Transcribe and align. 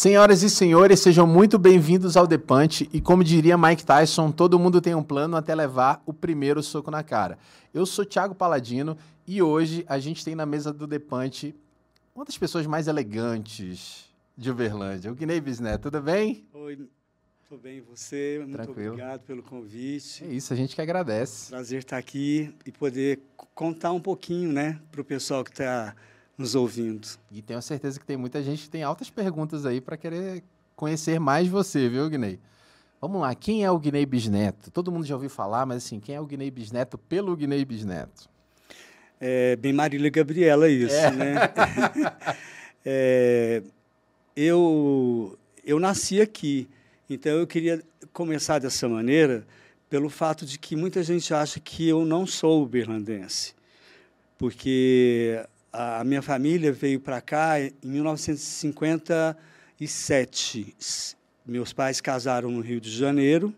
Senhoras 0.00 0.42
e 0.42 0.48
senhores, 0.48 1.00
sejam 1.00 1.26
muito 1.26 1.58
bem-vindos 1.58 2.16
ao 2.16 2.26
Depante. 2.26 2.88
E 2.90 3.02
como 3.02 3.22
diria 3.22 3.58
Mike 3.58 3.84
Tyson, 3.84 4.32
todo 4.32 4.58
mundo 4.58 4.80
tem 4.80 4.94
um 4.94 5.02
plano 5.02 5.36
até 5.36 5.54
levar 5.54 6.02
o 6.06 6.14
primeiro 6.14 6.62
soco 6.62 6.90
na 6.90 7.02
cara. 7.02 7.38
Eu 7.74 7.84
sou 7.84 8.06
Thiago 8.06 8.34
Paladino 8.34 8.96
e 9.26 9.42
hoje 9.42 9.84
a 9.86 9.98
gente 9.98 10.24
tem 10.24 10.34
na 10.34 10.46
mesa 10.46 10.72
do 10.72 10.86
Depante 10.86 11.54
uma 12.14 12.24
das 12.24 12.38
pessoas 12.38 12.66
mais 12.66 12.88
elegantes 12.88 14.06
de 14.34 14.50
Uberlândia, 14.50 15.12
o 15.12 15.14
Guinei 15.14 15.38
Bisneto. 15.38 15.90
Tudo 15.90 16.00
bem? 16.00 16.46
Oi, 16.54 16.78
tudo 17.46 17.60
bem. 17.60 17.82
Você, 17.82 18.38
muito 18.40 18.54
Tranquilo. 18.54 18.94
obrigado 18.94 19.20
pelo 19.26 19.42
convite. 19.42 20.24
É 20.24 20.28
isso, 20.28 20.50
a 20.50 20.56
gente 20.56 20.74
que 20.74 20.80
agradece. 20.80 21.50
Prazer 21.50 21.80
estar 21.80 21.98
aqui 21.98 22.54
e 22.64 22.72
poder 22.72 23.20
contar 23.54 23.92
um 23.92 24.00
pouquinho, 24.00 24.50
né, 24.50 24.80
para 24.90 25.02
o 25.02 25.04
pessoal 25.04 25.44
que 25.44 25.50
está 25.50 25.94
nos 26.40 26.54
ouvindo. 26.54 27.06
E 27.30 27.42
tenho 27.42 27.60
certeza 27.60 28.00
que 28.00 28.06
tem 28.06 28.16
muita 28.16 28.42
gente 28.42 28.62
que 28.62 28.70
tem 28.70 28.82
altas 28.82 29.10
perguntas 29.10 29.66
aí 29.66 29.80
para 29.80 29.96
querer 29.96 30.42
conhecer 30.74 31.20
mais 31.20 31.46
você, 31.46 31.88
viu, 31.88 32.08
Guinei? 32.08 32.38
Vamos 33.00 33.20
lá, 33.20 33.34
quem 33.34 33.64
é 33.64 33.70
o 33.70 33.78
Guinei 33.78 34.04
Bisneto? 34.06 34.70
Todo 34.70 34.90
mundo 34.90 35.04
já 35.06 35.14
ouviu 35.14 35.30
falar, 35.30 35.64
mas 35.66 35.84
assim, 35.84 36.00
quem 36.00 36.14
é 36.14 36.20
o 36.20 36.26
Guinei 36.26 36.50
Bisneto 36.50 36.96
pelo 36.98 37.36
Guinei 37.36 37.64
Bisneto? 37.64 38.28
É 39.20 39.54
bem 39.56 39.72
Marília 39.72 40.10
Gabriela 40.10 40.68
isso, 40.68 40.94
É. 40.94 41.10
né? 41.10 41.34
É, 42.82 43.62
eu, 44.34 45.38
eu 45.62 45.78
nasci 45.78 46.18
aqui, 46.18 46.66
então 47.10 47.32
eu 47.32 47.46
queria 47.46 47.82
começar 48.10 48.58
dessa 48.58 48.88
maneira 48.88 49.46
pelo 49.90 50.08
fato 50.08 50.46
de 50.46 50.58
que 50.58 50.74
muita 50.74 51.02
gente 51.02 51.34
acha 51.34 51.60
que 51.60 51.86
eu 51.86 52.06
não 52.06 52.24
sou 52.26 52.62
uberlandense, 52.62 53.54
porque 54.38 55.44
a, 55.72 56.04
minha 56.04 56.22
família 56.22 56.72
veio 56.72 57.00
para 57.00 57.20
cá 57.20 57.60
em 57.60 57.72
1957. 57.82 60.74
S- 60.78 61.16
Meus 61.46 61.72
pais 61.72 62.00
casaram 62.00 62.50
no 62.50 62.60
Rio 62.60 62.80
de 62.80 62.90
Janeiro. 62.90 63.54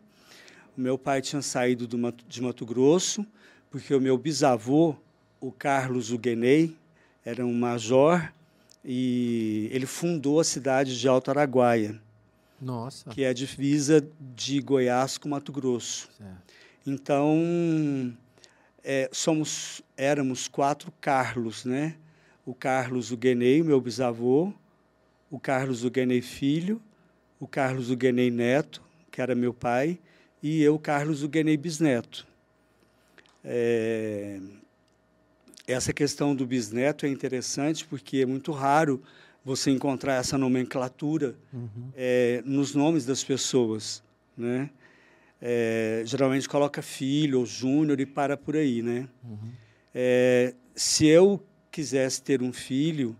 O 0.77 0.81
meu 0.81 0.97
pai 0.97 1.21
tinha 1.21 1.43
saído 1.43 1.87
de 1.87 2.41
Mato 2.41 2.65
Grosso, 2.65 3.27
porque 3.71 3.95
o 3.95 4.01
meu 4.01 4.17
bisavô, 4.17 4.95
o 5.41 5.53
Carlos 5.53 6.11
Uguenei, 6.11 6.75
era 7.25 7.45
um 7.45 7.53
major 7.53 8.33
e 8.85 9.69
ele 9.73 9.87
fundou 9.87 10.41
a 10.41 10.45
cidade 10.45 10.99
de 10.99 11.07
Alto 11.07 11.31
Araguaia, 11.31 12.01
Nossa. 12.61 13.11
que 13.11 13.23
é 13.23 13.29
a 13.29 13.33
divisa 13.33 14.05
de 14.35 14.61
Goiás 14.61 15.19
com 15.19 15.29
Mato 15.29 15.53
Grosso. 15.53 16.09
Certo. 16.17 16.53
Então, 16.87 18.17
é, 18.83 19.09
somos, 19.13 19.83
éramos 19.97 20.49
quatro 20.49 20.93
Carlos, 21.01 21.65
né? 21.65 21.95
O 22.45 22.55
Carlos 22.55 23.13
Uguenei, 23.13 23.63
meu 23.63 23.81
bisavô, 23.81 24.53
o 25.31 25.39
Carlos 25.39 25.85
Uguenei 25.85 26.21
filho, 26.21 26.81
o 27.39 27.47
Carlos 27.47 27.91
Uguenei 27.91 28.31
neto, 28.31 28.83
que 29.11 29.21
era 29.21 29.35
meu 29.35 29.55
pai, 29.55 29.99
e 30.43 30.61
eu, 30.63 30.79
Carlos 30.79 31.23
Uguenei 31.23 31.57
bisneto. 31.57 32.27
É, 33.45 34.41
essa 35.67 35.93
questão 35.93 36.35
do 36.35 36.47
bisneto 36.47 37.07
é 37.07 37.09
interessante 37.09 37.87
porque 37.87 38.19
é 38.19 38.27
muito 38.27 38.53
raro 38.53 39.03
você 39.45 39.71
encontrar 39.71 40.15
essa 40.15 40.37
nomenclatura 40.39 41.35
Uhum. 41.53 41.91
é, 41.97 42.43
nos 42.45 42.75
nomes 42.75 43.05
das 43.05 43.23
pessoas, 43.25 44.03
né? 44.37 44.71
É, 45.41 46.03
geralmente 46.07 46.49
coloca 46.49 46.81
filho 46.83 47.41
ou 47.41 47.47
júnior 47.47 47.99
e 47.99 48.07
para 48.07 48.37
por 48.37 48.55
aí, 48.57 48.81
né? 48.81 49.09
Uhum. 49.25 49.51
É, 49.93 50.55
se 50.75 51.07
eu 51.07 51.43
quisesse 51.73 52.23
ter 52.23 52.43
um 52.43 52.53
filho 52.53 53.17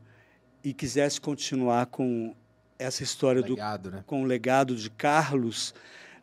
e 0.63 0.73
quisesse 0.73 1.21
continuar 1.21 1.87
com 1.87 2.35
essa 2.79 3.03
história 3.03 3.43
do 3.43 3.55
Legado, 3.55 3.91
né? 3.91 4.05
com 4.07 4.23
o 4.23 4.27
legado 4.27 4.77
de 4.77 4.91
Carlos, 4.91 5.75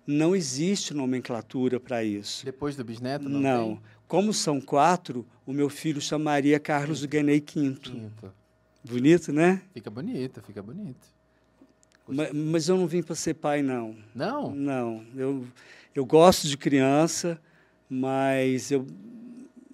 não 0.06 0.36
existe 0.36 0.94
nomenclatura 0.94 1.80
para 1.80 2.04
isso. 2.04 2.46
Depois 2.46 2.76
do 2.76 2.84
bisneto, 2.84 3.28
não, 3.28 3.40
Não. 3.42 3.66
tem? 3.76 3.82
Como 4.08 4.34
são 4.34 4.60
quatro, 4.62 5.26
o 5.46 5.52
meu 5.54 5.70
filho 5.70 6.00
chamaria 6.02 6.60
Carlos 6.60 7.04
Guenei 7.06 7.42
Quinto. 7.42 7.92
Quinto. 7.92 8.34
Bonito, 8.84 9.32
né? 9.34 9.62
Fica 9.74 9.90
bonito, 9.90 10.42
fica 10.42 10.64
bonito. 10.64 11.06
Ma- 12.08 12.34
Mas 12.34 12.68
eu 12.70 12.78
não 12.78 12.88
vim 12.88 13.04
para 13.04 13.14
ser 13.16 13.36
pai, 13.36 13.62
não. 13.62 13.96
Não? 14.16 14.52
Não, 14.56 15.06
eu, 15.16 15.46
eu 15.94 16.06
gosto 16.06 16.48
de 16.48 16.58
criança, 16.58 17.40
mas 17.90 18.72
eu, 18.72 18.88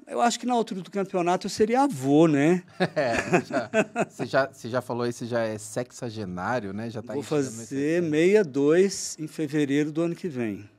eu 0.08 0.22
acho 0.22 0.40
que 0.40 0.46
na 0.46 0.54
altura 0.54 0.82
do 0.82 0.92
campeonato 0.92 1.46
eu 1.48 1.50
seria 1.50 1.82
avô, 1.82 2.28
né? 2.28 2.64
É, 2.96 3.42
já- 3.46 3.70
você, 4.10 4.26
já, 4.26 4.48
você 4.48 4.70
já 4.70 4.82
falou 4.82 5.12
você 5.12 5.26
já 5.26 5.42
é 5.42 5.58
sexagenário, 5.58 6.74
né? 6.74 6.90
Já 6.90 7.02
tá 7.02 7.14
Vou 7.14 7.24
fazer 7.24 7.50
esse- 7.64 7.76
62 7.76 9.18
em 9.20 9.28
fevereiro 9.28 9.92
do 9.92 10.02
ano 10.02 10.16
que 10.16 10.28
vem. 10.28 10.70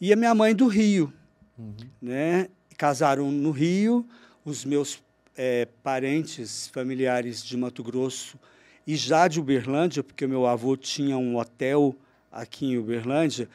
E 0.00 0.12
a 0.12 0.16
minha 0.16 0.34
mãe 0.34 0.54
do 0.54 0.66
Rio, 0.66 1.12
Uhum. 1.58 1.74
né? 2.00 2.48
Casaram 2.76 3.30
no 3.32 3.50
Rio, 3.50 4.06
os 4.44 4.64
meus 4.64 5.02
eh, 5.36 5.66
parentes 5.82 6.68
familiares 6.68 7.44
de 7.44 7.56
Mato 7.56 7.82
Grosso 7.82 8.38
e 8.86 8.94
já 8.96 9.26
de 9.28 9.38
Uberlândia, 9.40 10.02
porque 10.02 10.26
meu 10.26 10.46
avô 10.46 10.76
tinha 10.76 11.16
um 11.18 11.36
hotel 11.36 11.94
aqui 12.30 12.66
em 12.66 12.78
Uberlândia. 12.78 13.48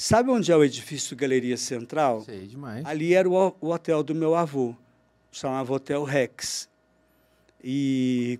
Sabe 0.00 0.30
onde 0.30 0.52
é 0.52 0.56
o 0.56 0.62
edifício 0.62 1.16
Galeria 1.16 1.56
Central? 1.56 2.22
Sei 2.22 2.46
demais. 2.46 2.86
Ali 2.86 3.14
era 3.14 3.28
o, 3.28 3.56
o 3.60 3.70
hotel 3.70 4.00
do 4.04 4.14
meu 4.14 4.36
avô, 4.36 4.72
chamava 5.32 5.72
Hotel 5.72 6.04
Rex. 6.04 6.68
E 7.62 8.38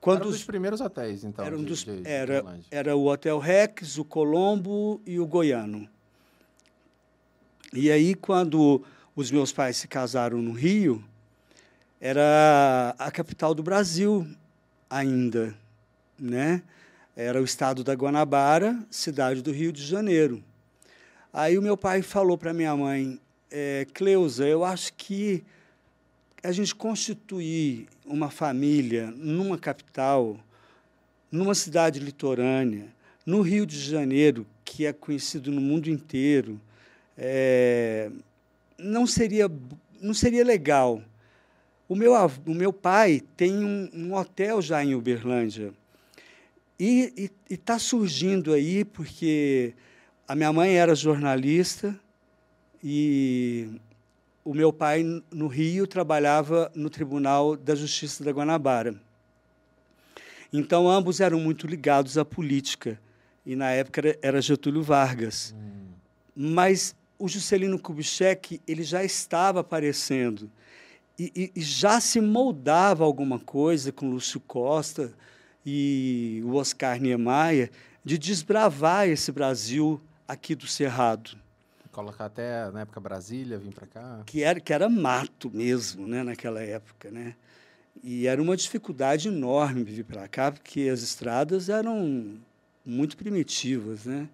quando 0.00 0.16
Era 0.16 0.26
um 0.26 0.30
dos 0.32 0.40
os- 0.40 0.44
primeiros 0.44 0.80
hotéis, 0.80 1.22
então. 1.22 1.44
era, 1.44 1.54
um 1.56 1.60
de- 1.60 1.66
dos- 1.66 1.84
de- 1.84 2.00
de 2.02 2.08
era, 2.08 2.40
Uberlândia. 2.40 2.66
era 2.72 2.96
o 2.96 3.06
Hotel 3.06 3.38
Rex, 3.38 3.98
o 3.98 4.04
Colombo 4.04 5.00
e 5.06 5.20
o 5.20 5.26
Goiano. 5.28 5.88
E 7.72 7.88
aí, 7.88 8.16
quando 8.16 8.84
os 9.14 9.30
meus 9.30 9.52
pais 9.52 9.76
se 9.76 9.86
casaram 9.86 10.42
no 10.42 10.50
Rio, 10.50 11.04
era 12.00 12.96
a 12.98 13.12
capital 13.12 13.54
do 13.54 13.62
Brasil 13.62 14.26
ainda, 14.90 15.54
né? 16.18 16.64
Era 17.14 17.40
o 17.40 17.44
estado 17.44 17.84
da 17.84 17.94
Guanabara, 17.94 18.76
cidade 18.90 19.40
do 19.40 19.52
Rio 19.52 19.72
de 19.72 19.84
Janeiro. 19.86 20.42
Aí 21.36 21.58
o 21.58 21.62
meu 21.62 21.76
pai 21.76 22.00
falou 22.00 22.38
para 22.38 22.54
minha 22.54 22.76
mãe, 22.76 23.18
é, 23.50 23.88
Cleusa, 23.92 24.46
eu 24.46 24.64
acho 24.64 24.92
que 24.92 25.42
a 26.44 26.52
gente 26.52 26.72
constituir 26.72 27.88
uma 28.06 28.30
família 28.30 29.12
numa 29.16 29.58
capital, 29.58 30.38
numa 31.32 31.52
cidade 31.56 31.98
litorânea, 31.98 32.86
no 33.26 33.40
Rio 33.40 33.66
de 33.66 33.76
Janeiro, 33.80 34.46
que 34.64 34.86
é 34.86 34.92
conhecido 34.92 35.50
no 35.50 35.60
mundo 35.60 35.90
inteiro, 35.90 36.60
é, 37.18 38.12
não 38.78 39.04
seria 39.04 39.50
não 40.00 40.14
seria 40.14 40.44
legal. 40.44 41.02
O 41.88 41.96
meu, 41.96 42.12
o 42.46 42.54
meu 42.54 42.72
pai 42.72 43.20
tem 43.36 43.58
um, 43.58 43.90
um 43.92 44.14
hotel 44.14 44.62
já 44.62 44.84
em 44.84 44.94
Uberlândia. 44.94 45.74
E 46.78 47.28
está 47.50 47.76
surgindo 47.76 48.52
aí, 48.52 48.84
porque 48.84 49.74
a 50.26 50.34
minha 50.34 50.52
mãe 50.52 50.74
era 50.76 50.94
jornalista 50.94 51.98
e 52.82 53.68
o 54.44 54.54
meu 54.54 54.72
pai, 54.72 55.02
no 55.30 55.46
Rio, 55.46 55.86
trabalhava 55.86 56.70
no 56.74 56.90
Tribunal 56.90 57.56
da 57.56 57.74
Justiça 57.74 58.22
da 58.24 58.30
Guanabara. 58.32 58.94
Então, 60.52 60.88
ambos 60.88 61.20
eram 61.20 61.40
muito 61.40 61.66
ligados 61.66 62.16
à 62.16 62.24
política. 62.24 63.00
E, 63.44 63.56
na 63.56 63.70
época, 63.70 64.16
era- 64.22 64.40
Getúlio 64.40 64.82
Vargas. 64.82 65.54
Mas 66.34 66.94
o 67.18 67.28
Juscelino 67.28 67.78
Kubitschek 67.78 68.60
ele 68.66 68.82
já 68.82 69.04
estava 69.04 69.60
aparecendo 69.60 70.50
e, 71.18 71.30
e- 71.34 71.52
e 71.60 71.62
já 71.62 72.00
se 72.00 72.20
moldava 72.20 73.04
alguma 73.04 73.38
coisa 73.38 73.92
com 73.92 74.10
Lúcio 74.10 74.40
Costa 74.40 75.12
e 75.64 76.42
o 76.44 76.54
Oscar 76.56 77.00
Niemeyer 77.00 77.70
de 78.04 78.18
desbravar 78.18 79.08
esse 79.08 79.30
Brasil 79.30 80.00
aqui 80.26 80.54
do 80.54 80.66
Cerrado, 80.66 81.36
Colocar 81.94 82.24
até 82.24 82.68
na 82.72 82.80
época 82.80 82.98
Brasília, 82.98 83.56
vir 83.56 83.72
pra 83.72 83.86
cá. 83.86 84.22
que 84.26 84.42
era, 84.42 84.58
que 84.58 84.72
era 84.72 84.88
mato 84.88 85.48
mesmo 85.48 86.08
né, 86.08 86.24
naquela 86.24 86.60
época. 86.60 87.08
Né? 87.08 87.36
E 88.02 88.26
era 88.26 88.42
uma 88.42 88.56
dificuldade 88.56 89.28
enorme 89.28 89.84
vir 89.84 90.04
para 90.04 90.26
cá, 90.26 90.50
porque 90.50 90.88
as 90.92 91.02
estradas 91.02 91.68
eram 91.68 92.36
muito 92.84 93.16
primitivas. 93.16 94.06
Né? 94.06 94.28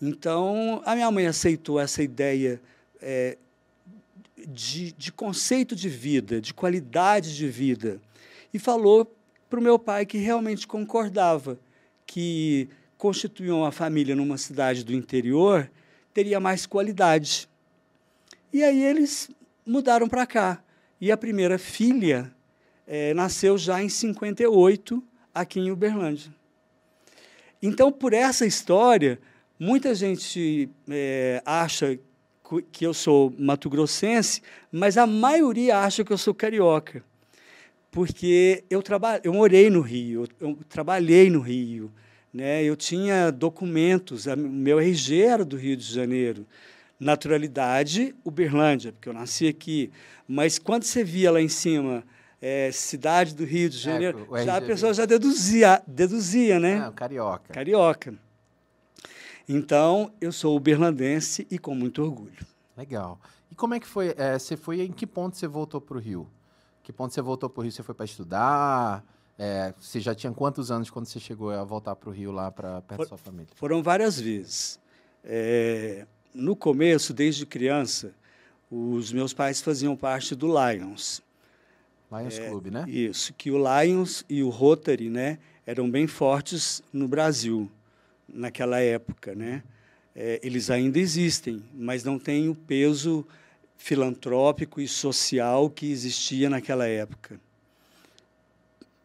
Então, 0.00 0.80
a 0.86 0.94
minha 0.94 1.10
mãe 1.10 1.26
aceitou 1.26 1.78
essa 1.78 2.02
ideia 2.02 2.58
eh, 3.02 3.36
de, 4.48 4.92
de 4.92 5.12
conceito 5.12 5.76
de 5.76 5.90
vida, 5.90 6.40
de 6.40 6.54
qualidade 6.54 7.36
de 7.36 7.46
vida, 7.46 8.00
e 8.54 8.58
falou 8.58 9.14
para 9.50 9.60
o 9.60 9.62
meu 9.62 9.78
pai 9.78 10.06
que 10.06 10.16
realmente 10.16 10.66
concordava 10.66 11.58
que 12.06 12.70
constituir 13.00 13.50
uma 13.50 13.72
família 13.72 14.14
numa 14.14 14.36
cidade 14.36 14.84
do 14.84 14.92
interior 14.92 15.70
teria 16.12 16.38
mais 16.38 16.66
qualidade. 16.66 17.48
E 18.52 18.62
aí 18.62 18.84
eles 18.84 19.30
mudaram 19.64 20.06
para 20.06 20.26
cá. 20.26 20.62
E 21.00 21.10
a 21.10 21.16
primeira 21.16 21.58
filha 21.58 22.30
eh, 22.86 23.14
nasceu 23.14 23.56
já 23.56 23.82
em 23.82 23.88
58, 23.88 25.02
aqui 25.34 25.60
em 25.60 25.70
Uberlândia. 25.70 26.30
Então, 27.62 27.90
por 27.90 28.12
essa 28.12 28.44
história, 28.44 29.18
muita 29.58 29.94
gente 29.94 30.68
é, 30.86 31.42
acha 31.46 31.98
que 32.70 32.84
eu 32.84 32.92
sou 32.92 33.32
mato-grossense, 33.38 34.42
mas 34.70 34.98
a 34.98 35.06
maioria 35.06 35.78
acha 35.78 36.04
que 36.04 36.12
eu 36.12 36.18
sou 36.18 36.34
carioca. 36.34 37.02
Porque 37.90 38.62
eu, 38.68 38.82
traba 38.82 39.20
eu 39.24 39.32
morei 39.32 39.70
no 39.70 39.80
Rio, 39.80 40.28
eu 40.38 40.58
trabalhei 40.68 41.30
no 41.30 41.40
Rio, 41.40 41.90
né? 42.32 42.62
eu 42.62 42.76
tinha 42.76 43.30
documentos, 43.30 44.26
o 44.26 44.36
meu 44.36 44.78
RG 44.78 45.22
era 45.22 45.44
do 45.44 45.56
Rio 45.56 45.76
de 45.76 45.84
Janeiro. 45.84 46.46
Naturalidade, 46.98 48.14
Uberlândia, 48.22 48.92
porque 48.92 49.08
eu 49.08 49.14
nasci 49.14 49.48
aqui. 49.48 49.90
Mas 50.28 50.58
quando 50.58 50.84
você 50.84 51.02
via 51.02 51.32
lá 51.32 51.40
em 51.40 51.48
cima 51.48 52.04
é, 52.40 52.70
cidade 52.72 53.34
do 53.34 53.44
Rio 53.44 53.70
de 53.70 53.78
é, 53.78 53.80
Janeiro, 53.80 54.28
é, 54.34 54.44
já 54.44 54.56
a 54.56 54.60
pessoa 54.60 54.92
já 54.92 55.06
deduzia, 55.06 55.82
deduzia 55.86 56.60
né? 56.60 56.78
Não, 56.78 56.92
carioca. 56.92 57.52
Carioca. 57.52 58.14
Então, 59.48 60.12
eu 60.20 60.30
sou 60.30 60.56
uberlandense 60.56 61.46
e 61.50 61.58
com 61.58 61.74
muito 61.74 62.02
orgulho. 62.02 62.46
Legal. 62.76 63.18
E 63.50 63.54
como 63.54 63.74
é 63.74 63.80
que 63.80 63.86
foi? 63.86 64.14
É, 64.16 64.38
você 64.38 64.56
foi 64.56 64.82
em 64.82 64.92
que 64.92 65.06
ponto 65.06 65.36
você 65.36 65.46
voltou 65.46 65.80
para 65.80 65.96
o 65.96 66.00
Rio? 66.00 66.28
Que 66.82 66.92
ponto 66.92 67.12
você 67.12 67.20
voltou 67.20 67.50
para 67.50 67.60
o 67.60 67.62
Rio? 67.62 67.72
Você 67.72 67.82
foi 67.82 67.94
para 67.94 68.04
estudar? 68.04 69.04
É, 69.42 69.72
você 69.80 69.98
já 70.00 70.14
tinha 70.14 70.30
quantos 70.34 70.70
anos 70.70 70.90
quando 70.90 71.06
você 71.06 71.18
chegou 71.18 71.50
a 71.50 71.64
voltar 71.64 71.96
para 71.96 72.10
o 72.10 72.12
Rio 72.12 72.30
lá 72.30 72.50
para 72.50 72.82
perto 72.82 72.96
For, 72.96 73.04
da 73.04 73.08
sua 73.08 73.16
família? 73.16 73.48
Foram 73.54 73.82
várias 73.82 74.20
vezes. 74.20 74.78
É, 75.24 76.06
no 76.34 76.54
começo, 76.54 77.14
desde 77.14 77.46
criança, 77.46 78.12
os 78.70 79.10
meus 79.10 79.32
pais 79.32 79.62
faziam 79.62 79.96
parte 79.96 80.34
do 80.34 80.46
Lions. 80.46 81.22
Lions 82.12 82.38
é, 82.38 82.48
Club, 82.50 82.66
né? 82.66 82.84
Isso, 82.86 83.32
que 83.32 83.50
o 83.50 83.56
Lions 83.56 84.26
e 84.28 84.42
o 84.42 84.50
Rotary, 84.50 85.08
né, 85.08 85.38
eram 85.66 85.90
bem 85.90 86.06
fortes 86.06 86.82
no 86.92 87.08
Brasil 87.08 87.70
naquela 88.28 88.78
época, 88.78 89.34
né? 89.34 89.62
É, 90.14 90.38
eles 90.42 90.68
ainda 90.68 90.98
existem, 90.98 91.64
mas 91.72 92.04
não 92.04 92.18
têm 92.18 92.50
o 92.50 92.54
peso 92.54 93.26
filantrópico 93.74 94.82
e 94.82 94.86
social 94.86 95.70
que 95.70 95.90
existia 95.90 96.50
naquela 96.50 96.86
época. 96.86 97.40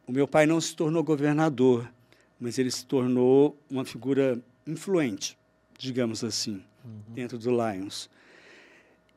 O 0.07 0.11
meu 0.11 0.27
pai 0.27 0.45
não 0.45 0.61
se 0.61 0.75
tornou 0.75 1.03
governador, 1.03 1.91
mas 2.39 2.59
ele 2.59 2.69
se 2.69 2.85
tornou 2.85 3.57
uma 3.69 3.83
figura 3.83 4.39
influente, 4.67 5.37
digamos 5.77 6.23
assim, 6.23 6.63
uhum. 6.83 7.13
dentro 7.13 7.37
do 7.37 7.49
Lions. 7.49 8.09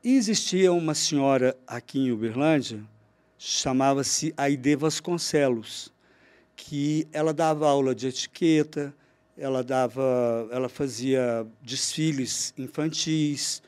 E 0.02 0.14
existia 0.14 0.73
uma 0.73 0.94
senhora 0.94 1.56
aqui 1.67 1.99
em 1.99 2.12
Uberlândia, 2.12 2.82
chamava-se 3.38 4.32
Aide 4.37 4.76
Vasconcelos, 4.76 5.93
que 6.56 7.06
ela 7.12 7.34
dava 7.34 7.69
aula 7.69 7.94
de 7.94 8.08
etiqueta, 8.08 8.94
ela 9.37 9.62
dava, 9.62 10.49
ela 10.50 10.69
fazia 10.69 11.46
desfiles 11.62 12.52
infantis. 12.58 13.62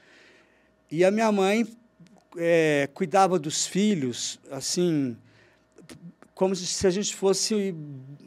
E 0.91 1.05
a 1.05 1.11
minha 1.11 1.31
mãe 1.31 1.67
é, 2.37 2.89
cuidava 2.93 3.39
dos 3.39 3.67
filhos, 3.67 4.41
assim, 4.51 5.17
como 6.41 6.57
se 6.57 6.87
a 6.87 6.91
gente 6.91 7.15
fosse 7.15 7.75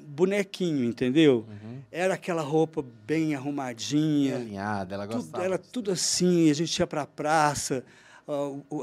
bonequinho, 0.08 0.84
entendeu? 0.84 1.48
Uhum. 1.50 1.82
Era 1.92 2.14
aquela 2.14 2.44
roupa 2.44 2.86
bem 3.08 3.34
arrumadinha. 3.34 4.36
Bem 4.36 4.44
alinhada, 4.44 4.94
ela 4.94 5.08
gostava. 5.08 5.32
Tudo, 5.32 5.42
era 5.42 5.58
tudo 5.58 5.92
assim, 5.92 6.48
a 6.52 6.54
gente 6.54 6.78
ia 6.78 6.86
para 6.86 7.02
a 7.02 7.08
praça, 7.08 7.84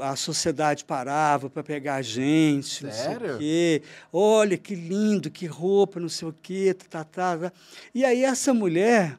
a, 0.01 0.17
sociedade 0.17 0.83
parava 0.83 1.49
para 1.49 1.63
pegar 1.63 1.95
a 1.95 2.01
gente, 2.01 2.83
não 2.83 2.91
Sério? 2.91 3.27
sei 3.27 3.35
o 3.35 3.39
quê. 3.39 3.83
Olha 4.11 4.57
que 4.57 4.75
lindo, 4.75 5.31
que 5.31 5.45
roupa, 5.45 5.97
não 5.97 6.09
sei 6.09 6.27
o 6.27 6.35
quê, 6.41 6.73
tá, 6.73 7.05
tá, 7.05 7.37
tá. 7.37 7.53
E 7.95 8.03
aí 8.03 8.25
essa 8.25 8.53
mulher, 8.53 9.17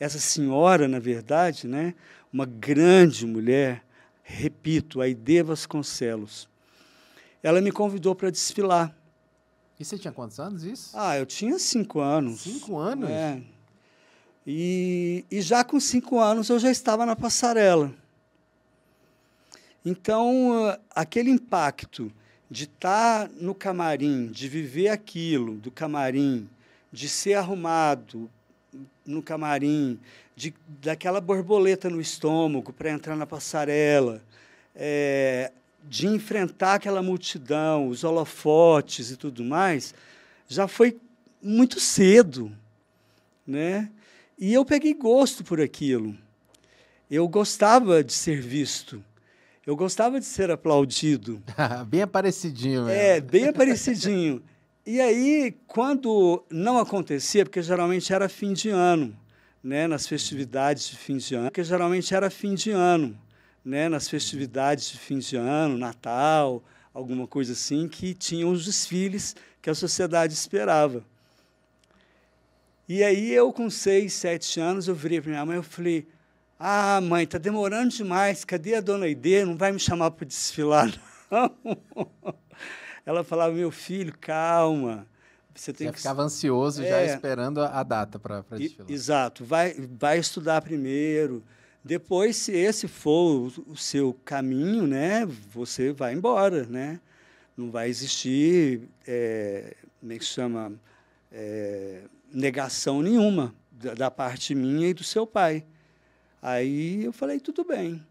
essa 0.00 0.18
senhora, 0.18 0.88
na 0.88 0.98
verdade, 0.98 1.68
né, 1.68 1.94
uma 2.32 2.46
grande 2.46 3.24
mulher, 3.24 3.84
repito, 4.24 5.00
a 5.00 5.06
Ide 5.06 5.40
Vasconcelos, 5.44 6.48
ela 7.44 7.60
me 7.60 7.70
convidou 7.70 8.12
para 8.16 8.28
desfilar. 8.28 8.92
E 9.82 9.84
você 9.84 9.98
tinha 9.98 10.12
quantos 10.12 10.38
anos 10.38 10.62
isso? 10.62 10.90
Ah, 10.94 11.18
eu 11.18 11.26
tinha 11.26 11.58
cinco 11.58 11.98
anos. 11.98 12.42
Cinco 12.42 12.78
anos? 12.78 13.10
É. 13.10 13.42
E, 14.46 15.24
e 15.28 15.42
já 15.42 15.64
com 15.64 15.80
cinco 15.80 16.20
anos 16.20 16.48
eu 16.48 16.58
já 16.60 16.70
estava 16.70 17.04
na 17.04 17.16
passarela. 17.16 17.92
Então, 19.84 20.78
aquele 20.94 21.30
impacto 21.30 22.12
de 22.48 22.62
estar 22.62 23.28
no 23.30 23.56
camarim, 23.56 24.28
de 24.28 24.48
viver 24.48 24.86
aquilo 24.86 25.56
do 25.56 25.72
camarim, 25.72 26.48
de 26.92 27.08
ser 27.08 27.34
arrumado 27.34 28.30
no 29.04 29.20
camarim, 29.20 29.98
de, 30.36 30.54
daquela 30.80 31.20
borboleta 31.20 31.90
no 31.90 32.00
estômago 32.00 32.72
para 32.72 32.92
entrar 32.92 33.16
na 33.16 33.26
passarela, 33.26 34.22
é, 34.76 35.50
de 35.88 36.06
enfrentar 36.06 36.74
aquela 36.74 37.02
multidão, 37.02 37.88
os 37.88 38.04
holofotes 38.04 39.10
e 39.10 39.16
tudo 39.16 39.44
mais, 39.44 39.94
já 40.48 40.68
foi 40.68 40.98
muito 41.42 41.80
cedo, 41.80 42.52
né? 43.46 43.90
E 44.38 44.52
eu 44.52 44.64
peguei 44.64 44.94
gosto 44.94 45.44
por 45.44 45.60
aquilo. 45.60 46.16
Eu 47.10 47.28
gostava 47.28 48.02
de 48.02 48.12
ser 48.12 48.40
visto. 48.40 49.04
Eu 49.66 49.76
gostava 49.76 50.18
de 50.18 50.26
ser 50.26 50.50
aplaudido. 50.50 51.42
bem 51.86 52.02
aparecidinho, 52.02 52.84
mesmo. 52.84 53.00
É, 53.00 53.20
bem 53.20 53.48
aparecidinho. 53.48 54.42
e 54.84 55.00
aí, 55.00 55.54
quando 55.66 56.44
não 56.50 56.78
acontecia, 56.78 57.44
porque 57.44 57.62
geralmente 57.62 58.12
era 58.12 58.28
fim 58.28 58.52
de 58.52 58.70
ano, 58.70 59.16
né, 59.62 59.86
nas 59.86 60.06
festividades 60.06 60.88
de 60.88 60.96
fim 60.96 61.16
de 61.18 61.34
ano, 61.34 61.44
porque 61.44 61.62
geralmente 61.62 62.12
era 62.14 62.28
fim 62.30 62.54
de 62.54 62.70
ano, 62.70 63.16
né, 63.64 63.88
nas 63.88 64.08
festividades 64.08 64.90
de 64.90 64.98
fim 64.98 65.18
de 65.18 65.36
ano, 65.36 65.78
Natal, 65.78 66.62
alguma 66.92 67.26
coisa 67.26 67.52
assim, 67.52 67.88
que 67.88 68.14
tinham 68.14 68.50
os 68.50 68.64
desfiles 68.64 69.36
que 69.60 69.70
a 69.70 69.74
sociedade 69.74 70.34
esperava. 70.34 71.04
E 72.88 73.02
aí 73.02 73.32
eu, 73.32 73.52
com 73.52 73.70
seis, 73.70 74.12
sete 74.12 74.60
anos, 74.60 74.88
eu 74.88 74.94
virei 74.94 75.20
para 75.20 75.30
minha 75.30 75.46
mãe 75.46 75.58
e 75.58 75.62
falei, 75.62 76.08
ah, 76.58 77.00
mãe, 77.00 77.24
está 77.24 77.38
demorando 77.38 77.90
demais. 77.90 78.44
Cadê 78.44 78.74
a 78.74 78.80
dona 78.80 79.08
Ide? 79.08 79.44
Não 79.44 79.56
vai 79.56 79.72
me 79.72 79.78
chamar 79.78 80.10
para 80.10 80.26
desfilar, 80.26 80.92
não. 81.30 82.08
Ela 83.04 83.24
falava, 83.24 83.52
meu 83.52 83.70
filho, 83.70 84.14
calma. 84.20 85.06
Você, 85.54 85.72
tem 85.72 85.88
Você 85.88 85.92
que... 85.92 85.98
ficava 85.98 86.22
ansioso 86.22 86.82
é, 86.82 86.88
já 86.88 87.14
esperando 87.14 87.60
a 87.62 87.82
data 87.82 88.18
para 88.18 88.44
desfilar. 88.56 88.90
Exato. 88.90 89.44
Vai, 89.44 89.74
vai 89.74 90.18
estudar 90.18 90.62
primeiro. 90.62 91.42
Depois, 91.84 92.36
se 92.36 92.52
esse 92.52 92.86
for 92.86 93.52
o, 93.66 93.76
seu 93.76 94.14
caminho, 94.24 94.86
né, 94.86 95.26
você 95.26 95.92
vai 95.92 96.14
embora, 96.14 96.64
né? 96.64 97.00
Não 97.56 97.70
vai 97.70 97.88
existir, 97.88 98.82
é, 99.06 99.74
como 99.98 100.12
é 100.12 100.18
que 100.18 100.24
chama, 100.24 100.72
é, 101.32 102.02
negação 102.32 103.02
nenhuma 103.02 103.54
da, 103.70 103.94
da 103.94 104.10
parte 104.10 104.54
minha 104.54 104.88
e 104.88 104.94
do 104.94 105.02
seu 105.02 105.26
pai. 105.26 105.64
Aí 106.40 107.04
eu 107.04 107.12
falei, 107.12 107.40
tudo 107.40 107.64
bem. 107.64 108.04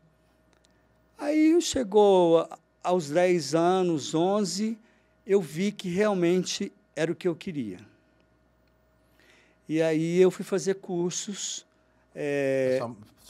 Aí 1.18 1.60
chegou 1.62 2.48
aos 2.84 3.10
10 3.10 3.56
anos, 3.56 4.14
11, 4.14 4.78
eu 5.26 5.42
vi 5.42 5.72
que 5.72 5.88
realmente 5.88 6.72
era 6.96 7.12
o 7.12 7.16
que 7.16 7.28
eu 7.28 7.36
queria. 7.36 7.80
E 9.68 9.82
aí 9.82 10.18
eu 10.18 10.30
fui 10.30 10.44
fazer 10.44 10.76
cursos. 10.76 11.66
É... 12.14 12.80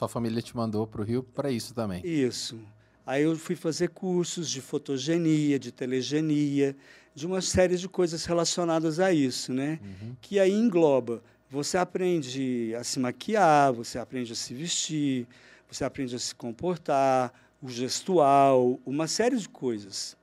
sua, 0.01 0.10
família 0.10 0.41
te 0.41 0.55
mandou 0.55 0.88
para 0.88 1.01
o 1.01 1.03
Rio 1.03 1.24
para 1.24 1.51
isso 1.51 1.74
também? 1.74 2.05
Isso. 2.05 2.60
Aí 3.05 3.24
eu 3.24 3.36
fui 3.36 3.55
fazer 3.55 3.89
cursos 3.89 4.50
de 4.50 4.62
fotogenia, 4.62 5.60
de 5.60 5.72
telegenia, 5.72 6.75
de 7.13 7.27
uma 7.27 7.41
série 7.41 7.77
de 7.77 7.89
coisas 7.89 8.25
relacionadas 8.25 9.00
a 9.00 9.12
isso, 9.12 9.53
né? 9.53 9.79
Uhum. 9.84 10.15
Que 10.22 10.39
aí 10.39 10.51
engloba 10.51 11.22
você 11.50 11.77
aprende 11.77 12.74
a 12.75 12.84
se 12.84 12.98
maquiar, 12.98 13.74
você 13.74 14.00
aprende 14.00 14.31
a 14.31 14.36
se 14.36 14.53
vestir, 14.53 15.27
você 15.70 15.84
aprende 15.84 16.15
a 16.15 16.20
se 16.20 16.34
comportar, 16.34 17.34
o 17.62 17.70
gestual, 17.70 18.79
uma 18.86 19.05
série 19.05 19.36
de 19.36 19.50
coisas. 19.50 20.15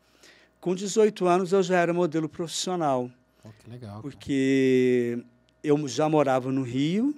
Com 0.58 0.74
18 0.74 1.26
anos 1.26 1.52
eu 1.52 1.62
já 1.62 1.78
era 1.78 1.92
modelo 1.92 2.30
profissional. 2.30 3.10
Oh, 3.44 3.50
que 3.50 3.70
legal. 3.70 4.00
Porque 4.00 5.22
eu 5.62 5.86
já 5.86 6.08
morava 6.08 6.50
no 6.50 6.62
Rio 6.62 7.14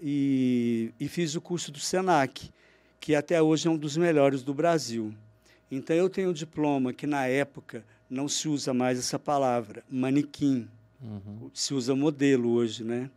e, 0.00 0.92
e 0.98 1.08
fiz 1.08 1.34
o 1.34 1.40
curso 1.40 1.70
do 1.72 1.78
SENAC, 1.78 2.50
que 3.00 3.14
até 3.14 3.40
hoje 3.40 3.68
é 3.68 3.70
um 3.70 3.76
dos 3.76 3.96
melhores 3.96 4.42
do 4.42 4.54
Brasil. 4.54 5.14
Então 5.70 5.96
eu 5.96 6.08
tenho 6.08 6.30
um 6.30 6.32
diploma 6.32 6.92
que 6.92 7.06
na 7.06 7.26
época 7.26 7.84
não 8.08 8.28
se 8.28 8.48
usa 8.48 8.72
mais 8.72 8.98
essa 8.98 9.18
palavra, 9.18 9.82
manequim. 9.90 10.68
Uhum. 11.02 11.50
Se 11.52 11.74
usa 11.74 11.94
modelo 11.94 12.50
hoje, 12.50 12.84
né? 12.84 13.10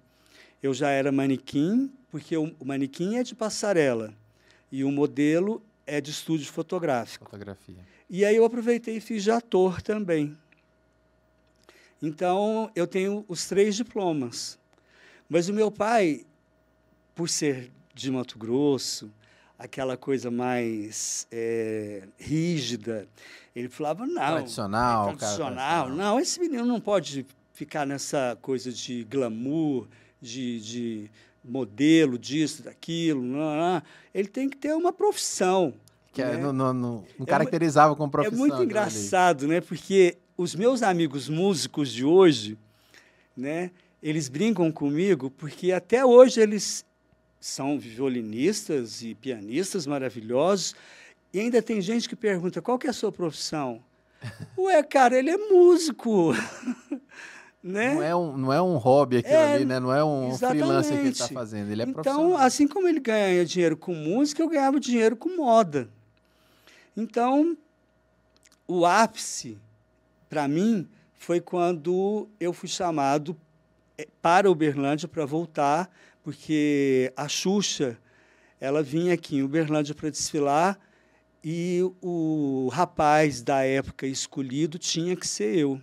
eu 0.62 0.74
já 0.74 0.89
era 0.89 1.12
manequim, 1.12 1.91
porque 2.09 2.36
o, 2.36 2.53
o 2.59 2.65
manequim 2.65 3.15
é 3.15 3.24
de 3.24 3.33
passarela 3.33 4.13
e 4.71 4.83
o 4.83 4.91
modelo 4.91 5.63
é 5.88 6.00
de 6.00 6.12
estúdio 6.12 6.51
fotográfico. 6.51 7.25
Fotografia. 7.25 7.77
E 8.09 8.25
aí 8.25 8.36
eu 8.36 8.45
aproveitei 8.45 8.98
e 8.98 9.01
fiz 9.01 9.24
de 9.24 9.31
ator 9.31 9.81
também. 9.81 10.38
Então, 12.01 12.71
eu 12.75 12.88
tenho 12.88 13.25
os 13.27 13.45
três 13.45 13.75
diplomas. 13.75 14.57
Mas 15.27 15.50
o 15.50 15.53
meu 15.53 15.69
pai, 15.69 16.25
por 17.19 17.27
ser 17.27 17.69
de 17.93 18.09
Mato 18.09 18.39
Grosso, 18.39 19.11
aquela 19.57 19.97
coisa 19.97 20.31
mais 20.31 21.27
é, 21.29 22.03
rígida, 22.17 23.09
ele 23.53 23.67
falava, 23.67 24.07
não. 24.07 24.35
Tradicional. 24.38 25.09
É 25.09 25.15
tradicional. 25.17 25.89
Não, 25.89 26.17
esse 26.17 26.39
menino 26.39 26.63
não 26.63 26.79
pode 26.79 27.25
ficar 27.51 27.85
nessa 27.85 28.38
coisa 28.41 28.71
de 28.71 29.03
glamour, 29.03 29.89
de, 30.21 30.61
de 30.61 31.11
modelo 31.43 32.17
disso, 32.17 32.63
daquilo. 32.63 33.21
Não, 33.21 33.57
não. 33.57 33.83
Ele 34.13 34.29
tem 34.29 34.47
que 34.47 34.55
ter 34.55 34.73
uma 34.73 34.93
profissão. 34.93 35.73
Que 36.13 36.23
né? 36.23 36.38
não, 36.38 36.53
não, 36.53 36.73
não, 36.73 37.03
não 37.19 37.25
caracterizava 37.25 37.95
é, 37.95 37.97
como 37.97 38.09
profissão. 38.09 38.45
É 38.45 38.47
muito 38.47 38.63
engraçado, 38.63 39.45
né? 39.45 39.59
Porque 39.59 40.17
os 40.38 40.55
meus 40.55 40.81
amigos 40.81 41.27
músicos 41.27 41.91
de 41.91 42.05
hoje, 42.05 42.57
né? 43.35 43.71
Eles 44.01 44.29
brincam 44.29 44.71
comigo 44.71 45.29
porque 45.29 45.73
até 45.73 46.05
hoje 46.05 46.39
eles 46.39 46.85
são 47.39 47.79
violinistas 47.79 49.01
e 49.01 49.15
pianistas 49.15 49.86
maravilhosos 49.86 50.75
e 51.34 51.39
ainda 51.39 51.62
tem 51.62 51.79
gente 51.81 52.10
que 52.10 52.15
pergunta 52.15 52.62
qual 52.62 52.77
que 52.77 52.88
é 52.88 52.89
a 52.89 52.93
sua 52.93 53.12
profissão. 53.12 53.81
Ué, 54.58 54.81
cara, 54.84 55.17
ele 55.17 55.29
é 55.29 55.38
músico. 55.38 56.34
né? 57.62 57.93
Não 57.93 58.03
é 58.03 58.15
um, 58.15 58.38
não 58.38 58.53
é 58.53 58.62
um 58.62 58.77
hobby 58.77 59.17
aquilo 59.17 59.36
é, 59.36 59.53
ali, 59.55 59.65
né? 59.65 59.79
Não 59.79 59.93
é 59.93 60.03
um 60.03 60.29
exatamente. 60.29 60.63
freelancer 60.63 60.93
que 60.93 61.00
ele 61.00 61.10
está 61.10 61.27
fazendo, 61.27 61.72
ele 61.72 61.84
é 61.84 61.86
Então, 61.86 62.36
assim 62.36 62.67
como 62.67 62.88
ele 62.88 63.00
ganha 63.00 63.46
dinheiro 63.46 63.77
com 63.77 63.93
música, 63.93 64.41
eu 64.41 64.50
ganhava 64.50 64.79
dinheiro 64.79 65.15
com 65.15 65.36
moda. 65.36 65.89
Então, 66.98 67.55
o 68.67 68.86
ápice, 68.86 69.58
para 70.27 70.48
mim, 70.48 70.88
foi 71.15 71.39
quando 71.39 72.27
eu 72.39 72.51
fui 72.51 72.67
chamado 72.67 73.38
eh, 73.98 74.08
para 74.22 74.50
Uberlândia 74.50 75.08
para 75.08 75.25
voltar, 75.25 75.89
porque 76.29 77.12
a 77.17 77.27
Xuxa 77.27 77.98
ela 78.62 78.83
vinha 78.83 79.15
aqui 79.15 79.38
em 79.38 79.41
Uberlândia 79.41 79.95
para 79.95 80.12
desfilar 80.12 80.79
e 81.43 81.81
o 82.03 82.69
rapaz 82.71 83.41
da 83.41 83.63
época 83.63 84.05
escolhido 84.05 84.77
tinha 84.77 85.15
que 85.15 85.27
ser 85.27 85.57
eu. 85.57 85.81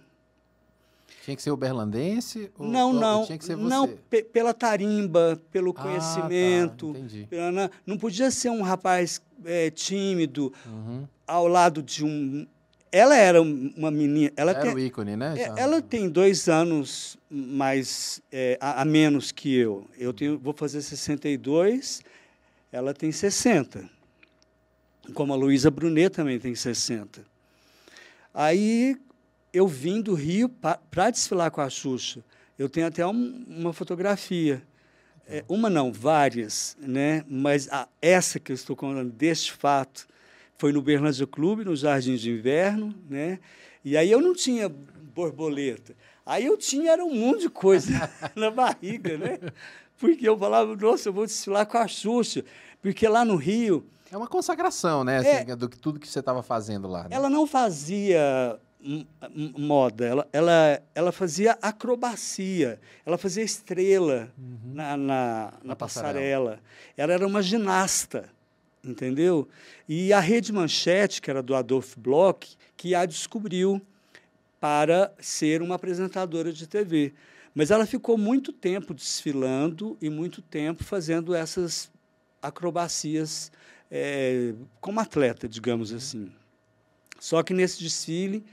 Tinha 1.25 1.35
que 1.35 1.43
ser 1.43 1.51
uberlandense? 1.51 2.49
Ou, 2.57 2.69
não, 2.69 2.93
não. 2.93 3.27
Tinha 3.27 3.37
que 3.37 3.45
ser 3.45 3.57
você? 3.57 3.69
Não, 3.69 3.89
pela 4.33 4.55
tarimba, 4.55 5.43
pelo 5.51 5.75
conhecimento. 5.75 6.91
Ah, 6.91 6.93
tá, 6.93 6.99
entendi. 7.01 7.27
Pela, 7.29 7.71
não 7.85 7.99
podia 7.99 8.31
ser 8.31 8.51
um 8.51 8.63
rapaz 8.63 9.21
é, 9.45 9.69
tímido 9.71 10.53
uhum. 10.65 11.09
ao 11.27 11.49
lado 11.49 11.83
de 11.83 12.05
um. 12.05 12.47
Ela 12.91 13.17
era 13.17 13.43
uma 13.43 13.91
menina. 13.91 14.33
Ela 14.37 14.53
era 14.53 14.63
tem, 14.63 14.75
o 14.75 14.79
ícone, 14.79 15.17
né? 15.17 15.35
É, 15.37 15.61
ela 15.61 15.83
tem 15.83 16.09
dois 16.09 16.49
anos 16.49 17.19
mais 17.29 18.21
é, 18.31 18.57
a, 18.61 18.83
a, 18.83 18.85
menos 18.85 19.33
que 19.33 19.55
eu. 19.55 19.89
Eu 19.99 20.13
tenho, 20.13 20.39
vou 20.39 20.55
fazer 20.55 20.81
62, 20.83 22.03
ela 22.71 22.95
tem 22.95 23.11
60. 23.11 23.89
Como 25.15 25.33
a 25.33 25.37
Luísa 25.37 25.71
Brunet 25.71 26.11
também 26.11 26.39
tem 26.39 26.55
60. 26.55 27.25
Aí 28.33 28.97
eu 29.53 29.67
vim 29.67 30.01
do 30.01 30.15
Rio 30.15 30.49
para 30.49 31.11
desfilar 31.11 31.51
com 31.51 31.61
a 31.61 31.71
Xuxa. 31.71 32.25
Eu 32.59 32.69
tenho 32.69 32.87
até 32.87 33.07
um, 33.07 33.45
uma 33.49 33.73
fotografia. 33.73 34.63
É, 35.29 35.45
uma 35.49 35.69
não, 35.69 35.93
várias, 35.93 36.77
né? 36.79 37.25
mas 37.29 37.69
a, 37.71 37.89
essa 38.01 38.39
que 38.39 38.53
eu 38.53 38.55
estou 38.55 38.77
contando 38.77 39.11
deste 39.11 39.53
fato 39.53 40.07
foi 40.59 40.73
no 40.73 40.83
Berlândia 40.83 41.27
Clube, 41.27 41.65
no 41.65 41.77
Jardim 41.77 42.17
de 42.17 42.31
Inverno, 42.31 42.95
né? 43.09 43.39
e 43.85 43.97
aí 43.97 44.11
eu 44.11 44.21
não 44.21 44.35
tinha 44.35 44.69
borboleta. 45.15 45.95
Aí 46.25 46.45
eu 46.45 46.57
tinha 46.57 46.93
era 46.93 47.05
um 47.05 47.15
mundo 47.15 47.39
de 47.39 47.49
coisa 47.49 48.11
na 48.35 48.51
barriga, 48.51 49.17
né? 49.17 49.39
Porque 49.97 50.29
eu 50.29 50.37
falava, 50.37 50.75
nossa, 50.77 51.09
eu 51.09 51.13
vou 51.13 51.25
desfilar 51.25 51.67
com 51.67 51.79
a 51.79 51.87
Xuxa. 51.87 52.45
Porque 52.83 53.07
lá 53.09 53.25
no 53.25 53.37
Rio. 53.37 53.87
É 54.11 54.17
uma 54.17 54.27
consagração, 54.27 55.05
né? 55.05 55.19
Assim, 55.19 55.51
é, 55.51 55.57
do 55.57 55.69
que 55.69 55.79
tudo 55.79 55.99
que 55.99 56.09
você 56.09 56.21
estava 56.21 56.43
fazendo 56.43 56.87
lá. 56.89 57.05
Né? 57.05 57.11
Ela 57.13 57.31
não 57.31 57.47
fazia 57.47 58.59
moda, 59.57 60.07
ela, 60.07 60.29
ela, 60.33 60.83
ela 60.95 61.13
fazia 61.13 61.59
acrobacia, 61.61 62.79
ela 63.05 63.19
fazia 63.19 63.43
estrela 63.43 64.33
uhum. 64.39 64.75
na, 64.75 64.97
na, 64.97 65.07
na, 65.07 65.53
na 65.65 65.77
passarela. 65.77 66.51
passarela. 66.51 66.61
Ela 66.97 67.13
era 67.13 67.27
uma 67.27 67.43
ginasta, 67.43 68.29
entendeu? 68.85 69.49
E 69.89 70.13
a 70.13 70.21
Rede 70.21 70.53
Manchete, 70.53 71.21
que 71.21 71.31
era 71.31 71.43
do 71.43 71.55
Adolf 71.55 71.95
Bloch, 71.97 72.57
que 72.77 72.95
a 72.95 73.05
descobriu 73.05 73.81
para 74.61 75.13
ser 75.21 75.63
uma 75.63 75.75
apresentadora 75.75 76.53
de 76.53 76.67
TV. 76.67 77.13
Mas 77.55 77.71
ela 77.71 77.87
ficou 77.87 78.19
muito 78.19 78.53
tempo 78.53 78.93
desfilando 78.93 79.97
e 80.01 80.11
muito 80.11 80.43
tempo 80.43 80.85
fazendo 80.85 81.35
essas 81.35 81.91
acrobacias 82.43 83.51
é, 83.91 84.55
como 84.81 85.01
atleta, 85.01 85.49
digamos 85.49 85.93
assim. 85.93 86.31
Só 87.19 87.43
que 87.43 87.55
nesse 87.55 87.83
desfile 87.83 88.45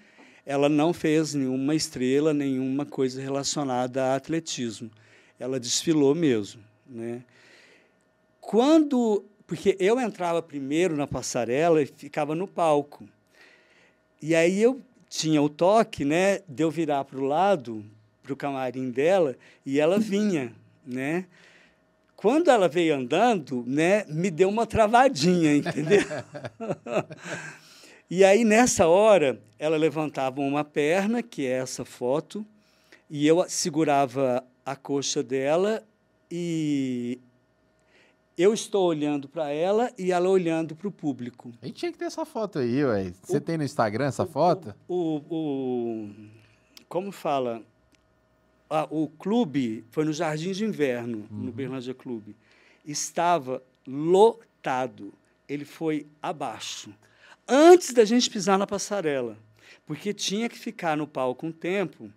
ela 0.46 0.68
não 0.68 0.94
fez 0.94 1.34
nenhuma 1.34 1.74
estrela, 1.74 2.34
nenhuma 2.34 2.86
coisa 2.86 3.22
relacionada 3.22 4.03
a 4.03 4.15
atletismo. 4.15 4.92
Ela 5.39 5.60
desfilou 5.60 6.13
mesmo. 6.13 6.62
Né? 6.86 7.24
Quando. 8.39 9.25
Porque 9.53 9.77
eu 9.79 10.00
entrava 10.00 10.41
primeiro 10.41 10.98
na 10.98 11.05
passarela 11.05 11.79
e 11.79 11.86
ficava 11.86 12.33
no 12.33 12.48
palco. 12.48 13.07
E 14.19 14.33
aí 14.33 14.60
eu 14.60 14.81
tinha 15.07 15.39
o 15.43 15.48
toque 15.48 16.03
né, 16.03 16.39
de 16.50 16.63
eu 16.63 16.72
virar 16.72 17.05
para 17.05 17.19
o 17.19 17.24
lado, 17.24 17.86
para 18.24 18.33
o 18.33 18.36
camarim 18.36 18.89
dela, 18.89 19.38
e 19.63 19.79
ela 19.79 20.00
vinha. 20.00 20.51
Né? 20.83 21.27
Quando 22.15 22.50
ela 22.50 22.67
veio 22.67 22.95
andando, 22.95 23.63
né, 23.67 24.05
me 24.07 24.31
deu 24.31 24.50
uma 24.50 24.65
travadinha, 24.65 25.55
entendeu? 25.55 26.01
E 28.10 28.24
aí, 28.24 28.43
nessa 28.43 28.86
hora, 28.86 29.41
ela 29.57 29.75
levantava 29.75 30.39
uma 30.39 30.63
perna, 30.63 31.24
que 31.24 31.48
é 31.48 31.53
essa 31.53 31.83
foto, 31.83 32.45
e 33.10 33.25
eu 33.25 33.43
segurava 33.48 34.43
a 34.63 34.75
coxa 34.75 35.24
dela 35.24 35.83
e 36.29 37.19
eu 38.37 38.53
estou 38.53 38.87
olhando 38.87 39.27
para 39.27 39.49
ela 39.49 39.91
e 39.97 40.11
ela 40.11 40.29
olhando 40.29 40.75
para 40.75 40.87
o 40.87 40.91
público. 40.91 41.53
A 41.61 41.65
gente 41.65 41.75
tinha 41.75 41.91
que 41.91 41.97
ter 41.97 42.05
essa 42.05 42.25
foto 42.25 42.59
aí, 42.59 42.83
ué. 42.83 43.13
Você 43.21 43.37
o, 43.37 43.41
tem 43.41 43.57
no 43.57 43.63
Instagram 43.63 44.05
essa 44.05 44.25
foto? 44.25 44.73
O, 44.87 44.95
o, 44.95 45.35
o 45.35 46.09
como 46.87 47.11
fala? 47.11 47.61
Ah, 48.69 48.87
o 48.89 49.07
clube 49.07 49.85
foi 49.91 50.03
no 50.05 50.13
Jardim 50.13 50.51
de 50.51 50.65
Inverno, 50.65 51.27
uhum. 51.29 51.45
no 51.45 51.51
Berlândia 51.51 51.93
Clube. 51.93 52.35
Estava 52.85 53.61
lotado. 53.87 55.13
Ele 55.47 55.65
foi 55.65 56.07
abaixo 56.21 56.93
antes 57.47 57.93
da 57.93 58.05
gente 58.05 58.29
pisar 58.29 58.57
na 58.57 58.65
passarela, 58.65 59.37
porque 59.85 60.13
tinha 60.13 60.49
que 60.49 60.57
ficar 60.57 60.95
no 60.95 61.07
palco 61.07 61.45
um 61.45 61.51
tempo 61.51 62.11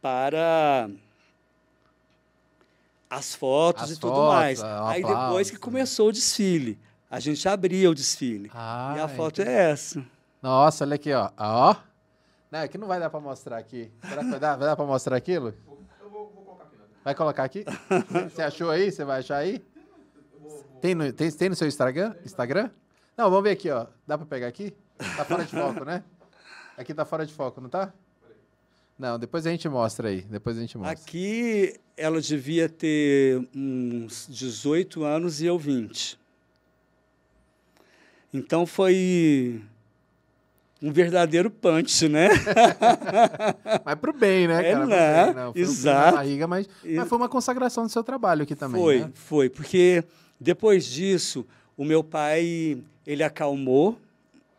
para 0.00 0.90
as 3.08 3.34
fotos 3.34 3.84
as 3.84 3.90
e 3.92 4.00
tudo 4.00 4.14
fotos, 4.14 4.34
mais. 4.34 4.62
Aí 4.62 5.02
depois 5.02 5.50
que 5.50 5.56
começou 5.56 6.08
o 6.08 6.12
desfile, 6.12 6.78
a 7.10 7.20
gente 7.20 7.48
abria 7.48 7.90
o 7.90 7.94
desfile. 7.94 8.50
Ah, 8.52 8.94
e 8.96 9.00
a 9.00 9.08
foto 9.08 9.40
entendi. 9.40 9.56
é 9.56 9.70
essa. 9.70 10.04
Nossa, 10.42 10.84
olha 10.84 10.94
aqui, 10.94 11.12
ó. 11.12 11.30
ó. 11.38 11.76
Não, 12.50 12.60
aqui 12.60 12.78
não 12.78 12.86
vai 12.86 13.00
dar 13.00 13.10
para 13.10 13.20
mostrar 13.20 13.58
aqui. 13.58 13.90
Será 14.08 14.22
que 14.22 14.30
vai 14.30 14.40
dar, 14.40 14.56
vai 14.56 14.68
dar 14.68 14.76
para 14.76 14.84
mostrar 14.84 15.16
aquilo? 15.16 15.54
Eu 16.00 16.10
vou, 16.10 16.32
vou, 16.34 16.44
colocar 16.44 16.64
aqui. 16.64 16.76
Né? 16.76 16.84
Vai 17.04 17.14
colocar 17.14 17.44
aqui? 17.44 17.64
Você 18.30 18.42
achou 18.42 18.70
aí? 18.70 18.90
Você 18.90 19.04
vai 19.04 19.20
achar 19.20 19.38
aí? 19.38 19.64
Tem 20.80 20.94
no, 20.94 21.12
tem, 21.12 21.30
tem 21.30 21.48
no 21.48 21.56
seu 21.56 21.66
Instagram? 21.66 22.14
Instagram? 22.24 22.70
Não, 23.16 23.30
vamos 23.30 23.44
ver 23.44 23.50
aqui, 23.50 23.70
ó. 23.70 23.86
Dá 24.06 24.18
para 24.18 24.26
pegar 24.26 24.46
aqui? 24.46 24.76
Tá 25.16 25.24
fora 25.24 25.44
de 25.44 25.50
foco, 25.50 25.84
né? 25.84 26.04
Aqui 26.76 26.92
tá 26.92 27.04
fora 27.04 27.24
de 27.24 27.32
foco, 27.32 27.60
não 27.60 27.68
tá? 27.68 27.92
Não, 28.98 29.18
depois 29.18 29.46
a 29.46 29.50
gente 29.50 29.68
mostra 29.68 30.08
aí. 30.08 30.22
Depois 30.22 30.56
a 30.56 30.60
gente 30.60 30.78
mostra. 30.78 30.94
Aqui 30.94 31.74
ela 31.96 32.20
devia 32.20 32.68
ter 32.68 33.46
uns 33.54 34.26
18 34.28 35.04
anos 35.04 35.40
e 35.40 35.46
eu 35.46 35.58
20. 35.58 36.18
Então 38.32 38.66
foi 38.66 39.62
um 40.82 40.92
verdadeiro 40.92 41.50
punch, 41.50 42.08
né? 42.08 42.28
mas 43.84 43.98
pro 43.98 44.12
bem, 44.12 44.46
né, 44.46 44.68
é, 44.68 44.72
cara? 44.72 44.94
É, 44.94 45.34
não, 45.34 45.52
foi 45.52 45.62
exato. 45.62 46.12
Um 46.14 46.16
barriga, 46.16 46.46
mas, 46.46 46.68
mas 46.84 47.08
foi 47.08 47.18
uma 47.18 47.28
consagração 47.28 47.84
do 47.84 47.90
seu 47.90 48.04
trabalho 48.04 48.42
aqui 48.42 48.54
também, 48.54 48.80
Foi, 48.80 49.00
né? 49.00 49.10
foi. 49.14 49.48
Porque 49.48 50.04
depois 50.38 50.84
disso, 50.84 51.46
o 51.76 51.84
meu 51.84 52.04
pai 52.04 52.78
ele 53.06 53.22
acalmou, 53.22 53.98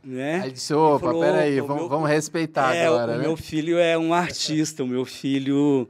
né? 0.07 0.41
Aí 0.41 0.51
disse, 0.51 0.73
opa, 0.73 1.07
falou, 1.07 1.21
peraí, 1.21 1.59
vamos, 1.59 1.75
meu, 1.75 1.89
vamos 1.89 2.09
respeitar 2.09 2.73
é, 2.73 2.87
agora, 2.87 3.13
o 3.13 3.17
né? 3.17 3.23
meu 3.23 3.35
filho 3.35 3.77
é 3.77 3.97
um 3.97 4.13
artista, 4.13 4.83
o 4.83 4.87
meu 4.87 5.03
filho 5.05 5.87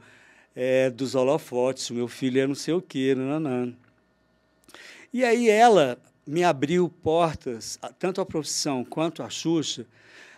é 0.56 0.90
dos 0.90 1.14
holofotes, 1.14 1.90
o 1.90 1.94
meu 1.94 2.08
filho 2.08 2.42
é 2.42 2.48
não 2.48 2.56
sei 2.56 2.74
o 2.74 2.82
quê, 2.82 3.14
nananã. 3.16 3.74
E 5.14 5.24
aí 5.24 5.48
ela 5.48 5.98
me 6.26 6.44
abriu 6.44 6.90
portas, 6.90 7.80
tanto 8.00 8.20
a 8.20 8.26
profissão 8.26 8.84
quanto 8.84 9.22
a 9.22 9.30
Xuxa. 9.30 9.86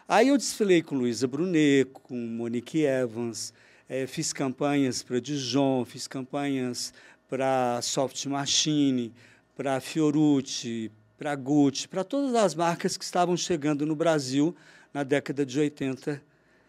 Aí 0.07 0.27
eu 0.27 0.37
desfilei 0.37 0.81
com 0.81 0.95
Luísa 0.95 1.27
Brunet, 1.27 1.85
com 1.93 2.15
Monique 2.15 2.83
Evans, 2.83 3.53
É, 3.91 4.05
fiz 4.05 4.31
campanhas 4.31 5.01
para 5.01 5.19
Dijon, 5.19 5.83
fiz 5.83 6.07
campanhas 6.07 6.93
para 7.27 7.81
Soft 7.81 8.23
Machine, 8.27 9.11
para 9.57 9.81
Fiorucci, 9.81 10.91
para 11.19 11.35
Gucci, 11.35 11.85
para 11.85 12.05
todas 12.05 12.33
as 12.33 12.55
marcas 12.55 12.95
que 12.95 13.03
estavam 13.03 13.35
chegando 13.35 13.85
no 13.85 13.93
Brasil 13.93 14.55
na 14.93 15.03
década 15.03 15.45
de 15.45 15.59
80. 15.59 16.21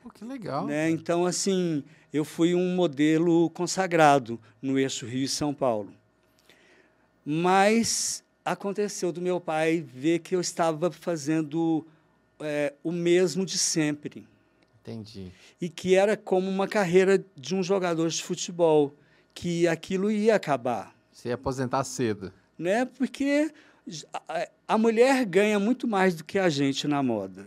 Pô, 0.02 0.11
que 0.11 0.25
legal. 0.25 0.66
Né? 0.66 0.90
Então, 0.90 1.25
assim, 1.25 1.85
eu 2.12 2.25
fui 2.25 2.52
um 2.52 2.75
modelo 2.75 3.49
consagrado 3.50 4.40
no 4.61 4.76
eixo 4.76 5.07
Rio 5.07 5.23
e 5.23 5.28
São 5.28 5.54
Paulo. 5.54 5.92
Mas 7.25 8.25
aconteceu 8.45 9.12
do 9.12 9.21
meu 9.21 9.40
pai 9.40 9.80
ver 9.80 10.19
que 10.19 10.35
eu 10.35 10.40
estava 10.40 10.90
fazendo 10.90 11.87
é, 12.40 12.75
o 12.83 12.90
mesmo 12.90 13.47
de 13.47 13.57
sempre. 13.57 14.26
Entendi. 14.83 15.30
E 15.61 15.69
que 15.69 15.95
era 15.95 16.16
como 16.16 16.50
uma 16.50 16.66
carreira 16.66 17.25
de 17.37 17.54
um 17.54 17.62
jogador 17.62 18.09
de 18.09 18.21
futebol, 18.21 18.97
que 19.33 19.69
aquilo 19.69 20.11
ia 20.11 20.35
acabar. 20.35 20.92
Você 21.12 21.28
ia 21.28 21.37
aposentar 21.37 21.85
cedo. 21.85 22.33
Né? 22.59 22.85
Porque 22.85 23.52
a 24.66 24.78
mulher 24.78 25.25
ganha 25.25 25.59
muito 25.59 25.87
mais 25.87 26.14
do 26.14 26.25
que 26.25 26.38
a 26.38 26.49
gente 26.49 26.87
na 26.87 27.02
moda. 27.02 27.47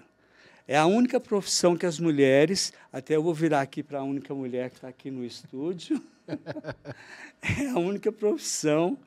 É 0.68 0.78
a 0.78 0.86
única 0.86 1.20
profissão 1.20 1.76
que 1.76 1.86
as 1.86 2.00
mulheres, 2.00 2.72
até 2.92 3.16
eu 3.16 3.24
vou 3.24 3.34
virar 3.34 3.62
aqui 3.62 3.84
para 3.84 4.00
a 4.00 4.04
única 4.04 4.34
mulher 4.34 4.70
que 4.70 4.78
está 4.78 4.88
aqui 4.88 5.12
no 5.12 5.26
estúdio, 5.26 6.02
é 7.42 7.68
a 7.68 7.78
única 7.78 8.12
profissão 8.12 8.98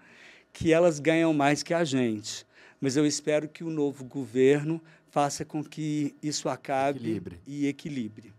que 0.52 0.72
elas 0.72 0.98
ganham 1.00 1.32
mais 1.32 1.62
que 1.62 1.72
a 1.72 1.82
gente. 1.82 2.46
Mas 2.80 2.96
eu 2.96 3.06
espero 3.06 3.48
que 3.48 3.64
o 3.64 3.70
novo 3.70 4.04
governo 4.04 4.80
faça 5.10 5.46
com 5.46 5.64
que 5.64 6.14
isso 6.22 6.48
acabe 6.48 6.98
equilibre. 6.98 7.40
e 7.46 7.66
equilibre. 7.66 8.34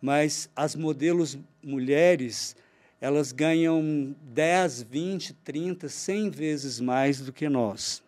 Mas 0.00 0.48
as 0.56 0.74
modelos 0.74 1.38
mulheres, 1.62 2.56
elas 3.02 3.32
ganham 3.32 4.16
10, 4.22 4.82
20, 4.82 5.34
30, 5.34 5.88
100 5.90 6.30
vezes 6.30 6.80
mais 6.80 7.20
do 7.20 7.32
que 7.34 7.50
nós. 7.50 8.02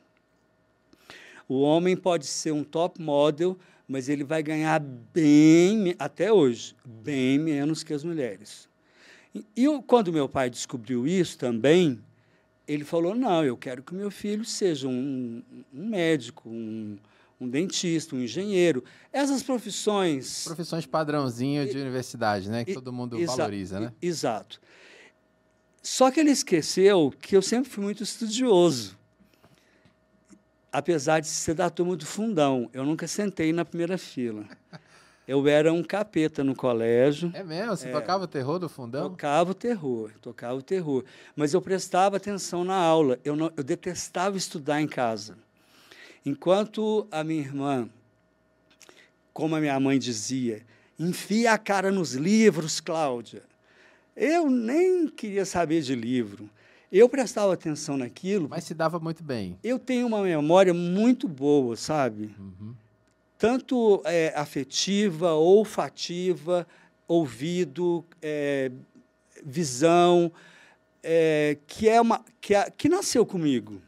O 1.53 1.61
homem 1.61 1.95
pode 1.95 2.25
ser 2.25 2.51
um 2.51 2.65
top 2.65 2.99
model, 2.99 3.59
mas 3.87 4.09
ele 4.09 4.25
vai 4.25 4.43
ganhar 4.43 4.81
bem, 4.81 5.95
até 5.99 6.33
hoje, 6.33 6.75
bem 6.83 7.39
menos 7.39 7.85
que 7.85 7.93
as 7.93 8.03
mulheres. 8.03 8.67
E, 9.35 9.45
e 9.55 9.83
quando 9.87 10.11
meu 10.11 10.27
pai 10.27 10.49
descobriu 10.49 11.07
isso 11.07 11.37
também, 11.37 12.03
ele 12.67 12.85
falou: 12.85 13.15
não, 13.15 13.45
eu 13.45 13.55
quero 13.55 13.83
que 13.83 13.95
meu 13.95 14.11
filho 14.11 14.47
seja 14.47 14.89
um, 14.89 15.43
um 15.75 15.87
médico, 15.87 16.49
um, 16.49 16.97
um 17.39 17.47
dentista, 17.47 18.17
um 18.17 18.23
engenheiro. 18.23 18.83
Essas 19.13 19.43
profissões. 19.43 20.45
Profissões 20.45 20.87
padrãozinho 20.87 21.69
de 21.69 21.77
universidade, 21.77 22.49
né? 22.49 22.65
Que 22.65 22.73
todo 22.73 22.91
mundo 22.91 23.23
valoriza, 23.27 23.79
né? 23.79 23.93
Exato. 24.01 24.59
Só 25.83 26.11
que 26.11 26.19
ele 26.19 26.31
esqueceu 26.31 27.13
que 27.21 27.37
eu 27.37 27.43
sempre 27.43 27.69
fui 27.69 27.85
muito 27.85 28.03
estudioso 28.03 29.02
apesar 30.73 31.20
de 31.20 31.29
ser 31.29 31.55
da 31.55 31.68
turma 31.68 31.94
do 31.94 32.07
fundão, 32.07 32.70
eu 32.73 32.85
nunca 32.85 33.07
sentei 33.07 33.53
na 33.53 33.64
primeira 33.64 33.99
fila. 33.99 34.44
Eu 35.29 35.47
era 35.47 35.73
um 35.73 35.85
capeta 35.85 36.42
no 36.42 36.55
colégio. 36.55 37.31
É 37.35 37.44
mesmo? 37.44 37.77
Você 37.77 37.88
é, 37.88 37.92
tocava 37.92 38.25
o 38.25 38.27
terror 38.27 38.59
do 38.59 38.68
fundão? 38.68 39.09
Tocava 39.11 39.53
o 39.53 39.55
terror, 39.55 40.11
tocava 40.20 40.55
o 40.55 40.62
terror. 40.62 41.05
Mas 41.37 41.55
eu 41.55 41.62
prestava 41.62 42.16
atenção 42.16 42.64
na 42.64 42.75
aula. 42.75 43.20
Eu, 43.25 43.37
não, 43.37 43.53
eu 43.57 43.62
detestava 43.62 44.37
estudar 44.37 44.81
em 44.81 44.88
casa. 44.88 45.38
Enquanto 46.27 47.07
a 47.11 47.23
minha 47.23 47.40
irmã, 47.40 47.88
como 49.33 49.55
a 49.55 49.61
minha 49.61 49.79
mãe 49.79 49.99
dizia, 49.99 50.66
enfia 50.99 51.53
a 51.53 51.59
cara 51.59 51.92
nos 51.92 52.14
livros, 52.14 52.81
Cláudia. 52.81 53.42
Eu 54.16 54.51
nem 54.51 55.07
queria 55.07 55.44
saber 55.44 55.83
de 55.83 55.94
livro. 55.94 56.51
Eu 56.92 57.09
prestava 57.09 57.55
atenção 57.55 57.96
naquilo. 57.96 58.48
Mas 58.50 58.64
se 58.64 58.74
dava 58.74 59.00
muito 59.00 59.24
bem. 59.24 59.59
Eu 59.64 59.78
tenho 59.78 60.07
uma 60.07 60.22
memória 60.22 60.74
muito 60.74 61.26
boa, 61.26 61.74
sabe? 61.74 62.35
Uhum. 62.38 62.74
Tanto 63.38 64.02
é, 64.05 64.33
afetiva, 64.37 65.33
olfativa, 65.33 66.66
ouvido, 67.09 68.05
é, 68.20 68.70
visão, 69.42 70.31
é, 71.02 71.57
que 71.66 71.88
é 71.88 72.00
uma 72.00 72.24
que, 72.40 72.55
que 72.76 72.88
nasceu 72.88 73.24
comigo. 73.24 73.81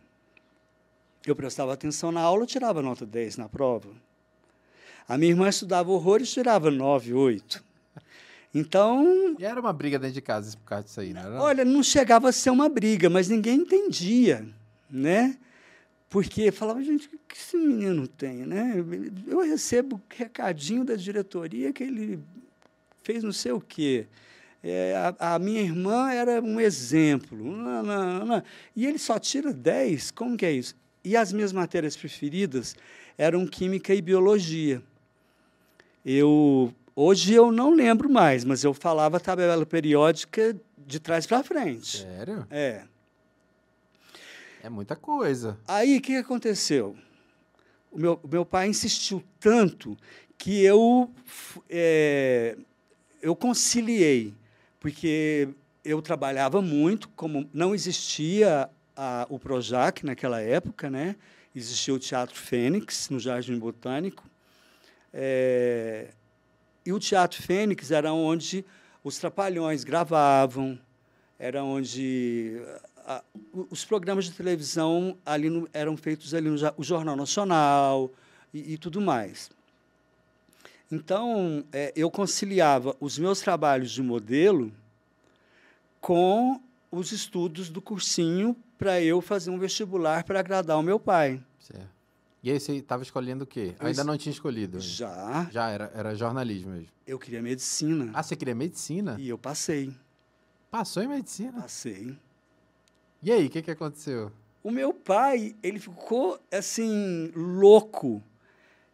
Eu 1.26 1.36
prestava 1.36 1.72
atenção 1.72 2.10
na 2.10 2.20
aula, 2.20 2.46
tirava 2.46 2.82
nota 2.82 3.06
10 3.06 3.36
na 3.36 3.48
prova. 3.48 3.90
A 5.06 5.16
minha 5.18 5.30
irmã 5.30 5.48
estudava 5.48 5.92
horrores, 5.92 6.32
tirava 6.32 6.70
9, 6.70 7.12
8. 7.12 7.64
Então. 8.54 9.34
E 9.38 9.44
era 9.44 9.60
uma 9.60 9.72
briga 9.72 9.98
dentro 9.98 10.14
de 10.14 10.20
casa 10.20 10.56
por 10.56 10.64
causa 10.64 10.84
disso 10.84 11.00
aí, 11.00 11.12
não 11.12 11.20
era? 11.20 11.42
Olha, 11.42 11.64
não 11.64 11.82
chegava 11.82 12.28
a 12.28 12.32
ser 12.32 12.50
uma 12.50 12.68
briga, 12.68 13.10
mas 13.10 13.28
ninguém 13.28 13.56
entendia, 13.60 14.46
né? 14.88 15.36
Porque 16.08 16.52
falava, 16.52 16.80
gente, 16.80 17.08
o 17.08 17.18
que 17.26 17.36
esse 17.36 17.56
menino 17.56 18.06
tem, 18.06 18.46
né? 18.46 18.74
Eu 19.26 19.40
recebo 19.40 20.00
recadinho 20.08 20.84
da 20.84 20.94
diretoria 20.94 21.72
que 21.72 21.82
ele 21.82 22.20
fez 23.02 23.24
não 23.24 23.32
sei 23.32 23.50
o 23.50 23.60
quê. 23.60 24.06
É, 24.62 25.14
a, 25.18 25.34
a, 25.34 25.38
minha 25.40 25.60
irmã 25.60 26.10
era 26.12 26.40
um 26.40 26.60
exemplo. 26.60 27.36
Não, 27.36 27.82
não, 27.82 28.24
não. 28.24 28.42
E 28.76 28.86
ele 28.86 28.98
só 28.98 29.18
tira 29.18 29.52
10? 29.52 30.12
Como 30.12 30.36
que 30.36 30.46
é 30.46 30.52
isso? 30.52 30.76
E 31.04 31.16
as 31.16 31.32
minhas 31.32 31.52
matérias 31.52 31.96
preferidas 31.96 32.76
eram 33.18 33.46
química 33.46 33.92
e 33.92 34.00
biologia. 34.00 34.80
Eu 36.06 36.72
Hoje 36.96 37.34
eu 37.34 37.50
não 37.50 37.74
lembro 37.74 38.08
mais, 38.08 38.44
mas 38.44 38.62
eu 38.62 38.72
falava 38.72 39.18
tabela 39.18 39.64
periódica 39.66 40.56
de 40.78 41.00
trás 41.00 41.26
para 41.26 41.42
frente. 41.42 41.98
Sério? 41.98 42.46
É. 42.50 42.82
É 44.62 44.68
muita 44.68 44.94
coisa. 44.94 45.58
Aí 45.66 45.98
o 45.98 46.00
que 46.00 46.16
aconteceu? 46.16 46.96
O 47.90 47.98
meu, 47.98 48.20
meu 48.28 48.44
pai 48.44 48.68
insistiu 48.68 49.22
tanto 49.38 49.96
que 50.38 50.62
eu, 50.62 51.10
é, 51.68 52.56
eu 53.20 53.34
conciliei, 53.36 54.34
porque 54.80 55.48
eu 55.84 56.00
trabalhava 56.00 56.62
muito, 56.62 57.08
como 57.10 57.48
não 57.52 57.74
existia 57.74 58.70
a, 58.96 59.26
o 59.28 59.38
Projac 59.38 60.04
naquela 60.04 60.40
época, 60.40 60.88
né? 60.88 61.16
existia 61.54 61.94
o 61.94 61.98
Teatro 61.98 62.36
Fênix, 62.36 63.08
no 63.10 63.20
Jardim 63.20 63.58
Botânico. 63.58 64.28
É, 65.12 66.08
e 66.84 66.92
o 66.92 66.98
Teatro 66.98 67.42
Fênix 67.42 67.90
era 67.90 68.12
onde 68.12 68.64
os 69.02 69.18
Trapalhões 69.18 69.84
gravavam, 69.84 70.78
era 71.38 71.62
onde 71.62 72.60
a, 73.06 73.22
os 73.70 73.84
programas 73.84 74.24
de 74.24 74.32
televisão 74.32 75.16
ali 75.24 75.50
no, 75.50 75.68
eram 75.72 75.96
feitos 75.96 76.34
ali 76.34 76.48
no 76.48 76.56
o 76.76 76.82
Jornal 76.82 77.16
Nacional 77.16 78.10
e, 78.52 78.74
e 78.74 78.78
tudo 78.78 79.00
mais. 79.00 79.50
Então, 80.90 81.64
é, 81.72 81.92
eu 81.96 82.10
conciliava 82.10 82.94
os 83.00 83.18
meus 83.18 83.40
trabalhos 83.40 83.90
de 83.90 84.02
modelo 84.02 84.72
com 86.00 86.60
os 86.90 87.12
estudos 87.12 87.68
do 87.68 87.80
cursinho 87.80 88.56
para 88.78 89.00
eu 89.00 89.20
fazer 89.20 89.50
um 89.50 89.58
vestibular 89.58 90.24
para 90.24 90.40
agradar 90.40 90.78
o 90.78 90.82
meu 90.82 91.00
pai. 91.00 91.40
Certo. 91.58 91.93
E 92.44 92.50
aí 92.50 92.60
você 92.60 92.74
estava 92.74 93.02
escolhendo 93.02 93.44
o 93.44 93.46
quê? 93.46 93.74
Eu 93.80 93.86
Ainda 93.86 94.04
não 94.04 94.18
tinha 94.18 94.30
escolhido? 94.30 94.78
Já. 94.78 95.48
Já, 95.50 95.70
era, 95.70 95.90
era 95.94 96.14
jornalismo 96.14 96.72
mesmo. 96.72 96.88
Eu 97.06 97.18
queria 97.18 97.40
medicina. 97.40 98.10
Ah, 98.12 98.22
você 98.22 98.36
queria 98.36 98.54
medicina? 98.54 99.16
E 99.18 99.30
eu 99.30 99.38
passei. 99.38 99.90
Passou 100.70 101.02
em 101.02 101.08
medicina? 101.08 101.62
Passei. 101.62 102.14
E 103.22 103.32
aí, 103.32 103.46
o 103.46 103.50
que, 103.50 103.62
que 103.62 103.70
aconteceu? 103.70 104.30
O 104.62 104.70
meu 104.70 104.92
pai, 104.92 105.56
ele 105.62 105.78
ficou, 105.78 106.38
assim, 106.52 107.32
louco. 107.34 108.22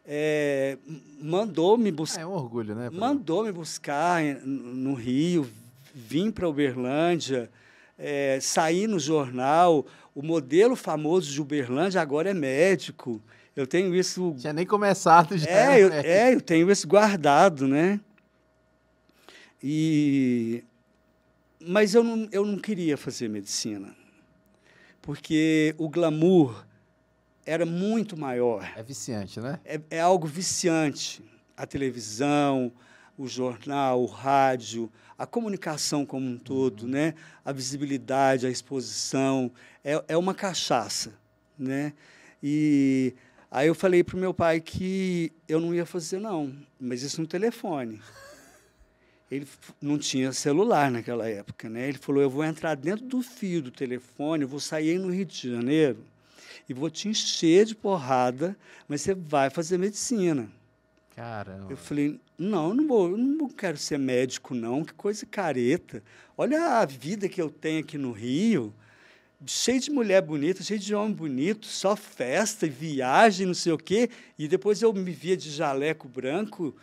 É, 0.06 0.78
mandou 1.20 1.76
me 1.76 1.90
buscar. 1.90 2.20
Ah, 2.20 2.22
é 2.22 2.26
um 2.26 2.34
orgulho, 2.34 2.76
né? 2.76 2.88
Mandou 2.88 3.42
me 3.42 3.50
buscar 3.50 4.22
no 4.44 4.94
Rio, 4.94 5.50
vim 5.92 6.30
para 6.30 6.48
Uberlândia, 6.48 7.50
é, 7.98 8.38
saí 8.40 8.86
no 8.86 9.00
jornal. 9.00 9.84
O 10.14 10.22
modelo 10.22 10.76
famoso 10.76 11.32
de 11.32 11.42
Uberlândia 11.42 12.00
agora 12.00 12.30
é 12.30 12.34
médico. 12.34 13.20
Eu 13.54 13.66
tenho 13.66 13.94
isso. 13.94 14.34
Tinha 14.38 14.52
nem 14.52 14.66
começado 14.66 15.36
já. 15.36 15.50
É, 15.50 15.82
eu, 15.82 15.92
é, 15.92 16.34
eu 16.34 16.40
tenho 16.40 16.70
isso 16.70 16.86
guardado, 16.86 17.66
né? 17.66 18.00
E 19.62 20.64
mas 21.60 21.94
eu 21.94 22.02
não, 22.02 22.26
eu 22.32 22.44
não 22.46 22.58
queria 22.58 22.96
fazer 22.96 23.28
medicina, 23.28 23.94
porque 25.02 25.74
o 25.76 25.88
glamour 25.90 26.64
era 27.44 27.66
muito 27.66 28.16
maior. 28.16 28.72
É 28.76 28.82
viciante, 28.82 29.40
né? 29.40 29.60
É, 29.64 29.80
é 29.90 30.00
algo 30.00 30.26
viciante. 30.26 31.22
A 31.54 31.66
televisão, 31.66 32.72
o 33.18 33.26
jornal, 33.28 34.02
o 34.02 34.06
rádio, 34.06 34.90
a 35.18 35.26
comunicação 35.26 36.06
como 36.06 36.26
um 36.26 36.38
todo, 36.38 36.84
uhum. 36.84 36.90
né? 36.90 37.14
A 37.44 37.52
visibilidade, 37.52 38.46
a 38.46 38.50
exposição, 38.50 39.52
é, 39.84 40.02
é 40.08 40.16
uma 40.16 40.34
cachaça, 40.34 41.12
né? 41.58 41.92
E 42.42 43.14
Aí 43.50 43.66
eu 43.66 43.74
falei 43.74 44.04
para 44.04 44.16
o 44.16 44.20
meu 44.20 44.32
pai 44.32 44.60
que 44.60 45.32
eu 45.48 45.58
não 45.60 45.74
ia 45.74 45.84
fazer, 45.84 46.20
não, 46.20 46.54
mas 46.78 47.02
isso 47.02 47.20
no 47.20 47.26
telefone. 47.26 48.00
ele 49.30 49.46
não 49.80 49.98
tinha 49.98 50.32
celular 50.32 50.90
naquela 50.90 51.28
época, 51.28 51.68
né? 51.68 51.88
Ele 51.88 51.98
falou: 51.98 52.22
eu 52.22 52.30
vou 52.30 52.44
entrar 52.44 52.74
dentro 52.74 53.04
do 53.04 53.22
fio 53.22 53.62
do 53.62 53.70
telefone, 53.70 54.44
vou 54.44 54.60
sair 54.60 54.98
no 54.98 55.12
Rio 55.12 55.24
de 55.24 55.50
Janeiro 55.50 55.98
e 56.68 56.74
vou 56.74 56.88
te 56.88 57.08
encher 57.08 57.64
de 57.64 57.74
porrada, 57.74 58.56
mas 58.86 59.00
você 59.00 59.14
vai 59.14 59.50
fazer 59.50 59.78
medicina. 59.78 60.48
Caramba. 61.16 61.66
Eu 61.68 61.76
falei, 61.76 62.20
não, 62.38 62.68
eu 62.68 62.74
não, 62.74 62.86
vou, 62.86 63.10
eu 63.10 63.16
não 63.18 63.48
quero 63.48 63.76
ser 63.76 63.98
médico, 63.98 64.54
não, 64.54 64.84
que 64.84 64.94
coisa 64.94 65.26
careta. 65.26 66.02
Olha 66.38 66.78
a 66.78 66.86
vida 66.86 67.28
que 67.28 67.42
eu 67.42 67.50
tenho 67.50 67.80
aqui 67.80 67.98
no 67.98 68.12
Rio, 68.12 68.72
cheio 69.46 69.80
de 69.80 69.90
mulher 69.90 70.22
bonita, 70.22 70.62
cheio 70.62 70.78
de 70.80 70.94
homem 70.94 71.14
bonito, 71.14 71.66
só 71.66 71.96
festa 71.96 72.66
e 72.66 72.70
viagem, 72.70 73.46
não 73.46 73.54
sei 73.54 73.72
o 73.72 73.78
quê. 73.78 74.10
E 74.38 74.46
depois 74.48 74.82
eu 74.82 74.92
me 74.92 75.10
via 75.12 75.36
de 75.36 75.50
jaleco 75.50 76.08
branco. 76.08 76.74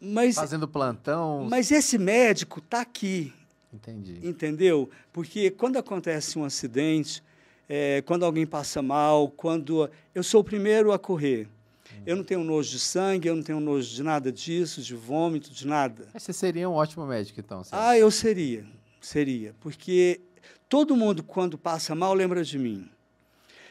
Mas, 0.00 0.36
Fazendo 0.36 0.68
plantão. 0.68 1.46
mas 1.50 1.70
esse 1.72 1.98
médico 1.98 2.60
está 2.60 2.80
aqui, 2.80 3.32
Entendi. 3.72 4.20
entendeu? 4.22 4.88
Porque 5.12 5.50
quando 5.50 5.78
acontece 5.78 6.38
um 6.38 6.44
acidente, 6.44 7.22
é, 7.68 8.02
quando 8.02 8.24
alguém 8.24 8.46
passa 8.46 8.80
mal, 8.80 9.28
quando 9.28 9.90
eu 10.14 10.22
sou 10.22 10.42
o 10.42 10.44
primeiro 10.44 10.92
a 10.92 10.98
correr. 10.98 11.48
Eu 12.06 12.16
não 12.16 12.24
tenho 12.24 12.42
nojo 12.42 12.70
de 12.70 12.80
sangue, 12.80 13.28
eu 13.28 13.36
não 13.36 13.42
tenho 13.42 13.60
nojo 13.60 13.88
de 13.94 14.02
nada 14.02 14.32
disso, 14.32 14.80
de 14.82 14.94
vômito, 14.94 15.50
de 15.52 15.66
nada. 15.66 16.08
Mas 16.12 16.22
você 16.24 16.32
seria 16.32 16.68
um 16.68 16.72
ótimo 16.72 17.06
médico, 17.06 17.38
então. 17.38 17.62
Ah, 17.70 17.96
eu 17.96 18.10
seria, 18.10 18.64
seria, 19.00 19.54
porque 19.60 20.20
todo 20.72 20.96
mundo 20.96 21.22
quando 21.22 21.58
passa 21.58 21.94
mal 21.94 22.14
lembra 22.14 22.42
de 22.42 22.58
mim. 22.58 22.88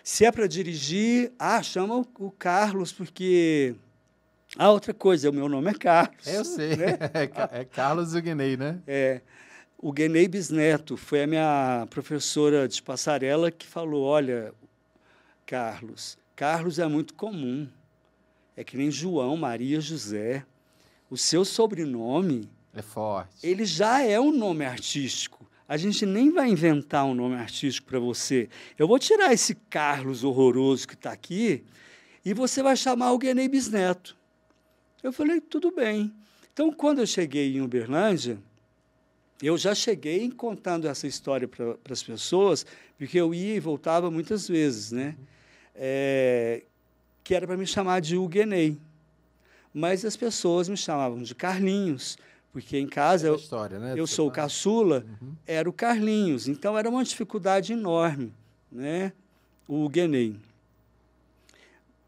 Se 0.03 0.23
é 0.23 0.31
para 0.31 0.45
dirigir, 0.45 1.31
ah, 1.39 1.63
chama 1.63 1.95
o, 1.97 2.29
Carlos 2.29 2.93
porque 2.93 3.73
ah, 4.55 4.69
outra 4.69 4.93
coisa, 4.93 5.31
o 5.31 5.33
meu 5.33 5.49
nome 5.49 5.71
é 5.71 5.73
Carlos. 5.73 6.27
eu 6.27 6.45
sei. 6.45 6.75
né? 6.75 6.99
É, 7.51 7.61
é 7.61 7.65
Carlos 7.65 8.09
Zugnei, 8.09 8.55
né? 8.55 8.79
É, 8.85 9.21
o 9.79 9.91
Guenei 9.91 10.27
Bisneto 10.27 10.95
foi 10.95 11.23
a 11.23 11.27
minha 11.27 11.87
professora 11.89 12.67
de 12.67 12.79
passarela 12.83 13.49
que 13.49 13.65
falou: 13.65 14.03
olha, 14.03 14.53
Carlos, 15.43 16.19
Carlos 16.35 16.77
é 16.77 16.85
muito 16.85 17.15
comum. 17.15 17.67
É 18.55 18.63
que 18.63 18.77
nem 18.77 18.91
João, 18.91 19.35
Maria, 19.35 19.81
José. 19.81 20.45
O 21.09 21.17
seu 21.17 21.43
sobrenome, 21.43 22.47
É 22.75 22.83
forte. 22.83 23.37
ele 23.41 23.65
já 23.65 24.03
é 24.03 24.19
um 24.19 24.31
nome 24.31 24.63
artístico. 24.65 25.40
A 25.71 25.77
gente 25.77 26.05
nem 26.05 26.29
vai 26.29 26.49
inventar 26.49 27.05
um 27.05 27.13
nome 27.13 27.35
artístico 27.35 27.87
para 27.87 27.97
você. 27.97 28.49
Eu 28.77 28.89
vou 28.89 28.99
tirar 28.99 29.31
esse 29.31 29.55
Carlos 29.55 30.21
horroroso 30.21 30.85
que 30.85 30.95
está 30.95 31.13
aqui 31.13 31.63
e 32.25 32.33
você 32.33 32.61
vai 32.61 32.75
chamar 32.75 33.13
o 33.13 33.17
Guenei 33.17 33.47
Bisneto. 33.47 34.17
Eu 35.01 35.13
falei, 35.13 35.39
tudo 35.39 35.71
bem. 35.71 36.13
Então, 36.51 36.73
quando 36.73 36.99
eu 36.99 37.07
cheguei 37.07 37.55
em 37.55 37.61
Uberlândia, 37.61 38.37
eu 39.41 39.57
já 39.57 39.73
cheguei 39.73 40.29
contando 40.29 40.89
essa 40.89 41.07
história 41.07 41.47
para 41.47 41.77
as 41.89 42.03
pessoas, 42.03 42.65
porque 42.97 43.17
eu 43.17 43.33
ia 43.33 43.55
e 43.55 43.59
voltava 43.61 44.11
muitas 44.11 44.49
vezes, 44.49 44.91
né? 44.91 45.15
É, 45.73 46.63
que 47.23 47.33
era 47.33 47.47
para 47.47 47.55
me 47.55 47.65
chamar 47.65 48.01
de 48.01 48.17
Uguenei. 48.17 48.77
Mas 49.73 50.03
as 50.03 50.17
pessoas 50.17 50.67
me 50.67 50.75
chamavam 50.75 51.23
de 51.23 51.33
Carlinhos, 51.33 52.17
porque 52.51 52.77
em 52.77 52.87
casa 52.87 53.27
É 53.27 53.29
eu, 53.29 53.35
história, 53.35 53.79
né? 53.79 53.93
eu 53.97 54.05
sou 54.05 54.27
o 54.27 54.31
caçula, 54.31 55.05
Uhum. 55.21 55.33
era 55.47 55.69
o 55.69 55.73
Carlinhos. 55.73 56.47
Então 56.47 56.77
era 56.77 56.89
uma 56.89 57.03
dificuldade 57.03 57.73
enorme, 57.73 58.33
né? 58.71 59.13
O 59.67 59.87
Guenei. 59.87 60.35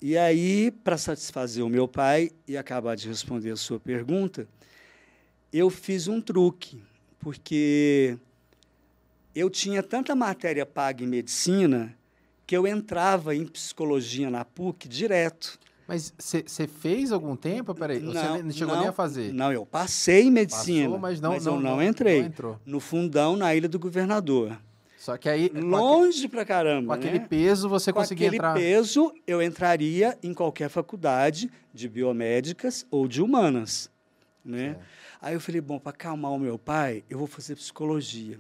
E 0.02 0.18
aí, 0.18 0.70
para 0.84 0.98
satisfazer 0.98 1.64
o 1.64 1.70
meu 1.70 1.88
pai 1.88 2.30
e 2.48 2.58
acabar 2.58 2.96
de 2.96 3.08
responder 3.08 3.52
a 3.52 3.56
sua 3.56 3.80
pergunta, 3.80 4.46
eu 5.52 5.70
fiz 5.70 6.10
um 6.10 6.20
truque, 6.20 6.82
porque 7.20 8.18
eu 9.34 9.50
tinha 9.50 9.82
tanta 9.82 10.14
matéria 10.14 10.66
paga 10.66 11.04
em 11.04 11.08
medicina 11.08 11.96
que 12.46 12.56
eu 12.58 12.68
entrava 12.68 13.34
em 13.34 13.46
psicologia 13.48 14.30
na 14.30 14.44
PUC 14.44 14.90
direto. 14.90 15.58
Mas 15.94 16.12
você 16.18 16.66
fez 16.66 17.12
algum 17.12 17.36
tempo? 17.36 17.76
Peraí, 17.76 18.00
você 18.00 18.42
Não, 18.42 18.52
chegou 18.52 18.74
não, 18.74 18.82
nem 18.82 18.90
a 18.90 18.92
fazer. 18.92 19.32
Não, 19.32 19.54
eu 19.54 19.64
passei 19.64 20.24
em 20.24 20.32
medicina, 20.32 20.86
Passou, 20.86 21.00
mas 21.00 21.22
não, 21.22 21.36
eu 21.36 21.42
não, 21.42 21.60
não, 21.60 21.84
entrei. 21.84 22.22
Não 22.22 22.28
entrou. 22.28 22.60
No 22.66 22.80
fundão, 22.80 23.36
na 23.36 23.54
Ilha 23.54 23.70
do 23.70 23.78
Governador. 23.78 24.58
Só 24.98 25.18
que 25.18 25.30
aí, 25.30 25.50
com 25.50 25.60
Longe 25.60 26.28
pra 26.28 26.44
caramba. 26.44 26.88
com 26.88 26.94
aquele 26.94 27.20
né? 27.20 27.28
peso, 27.30 27.70
você 27.70 27.94
Com 27.94 28.00
conseguia 28.00 28.28
aquele 28.28 28.38
entrar. 28.38 28.56
peso, 28.56 29.14
eu 29.28 29.40
entraria 29.40 30.18
em 30.24 30.34
qualquer 30.34 30.68
faculdade 30.68 31.52
de 31.72 31.88
biomédicas 31.88 32.88
ou 32.90 33.08
de 33.08 33.22
humanas. 33.22 33.92
Né? 34.44 34.70
Certo. 34.70 34.82
Aí 35.22 35.34
eu 35.36 35.40
falei, 35.40 35.62
bom, 35.62 35.78
para 35.78 35.92
acalmar 35.92 36.32
o 36.32 36.40
meu 36.40 36.58
pai, 36.58 37.04
eu 37.08 37.20
vou 37.20 37.28
fazer 37.28 37.56
psicologia. 37.56 38.40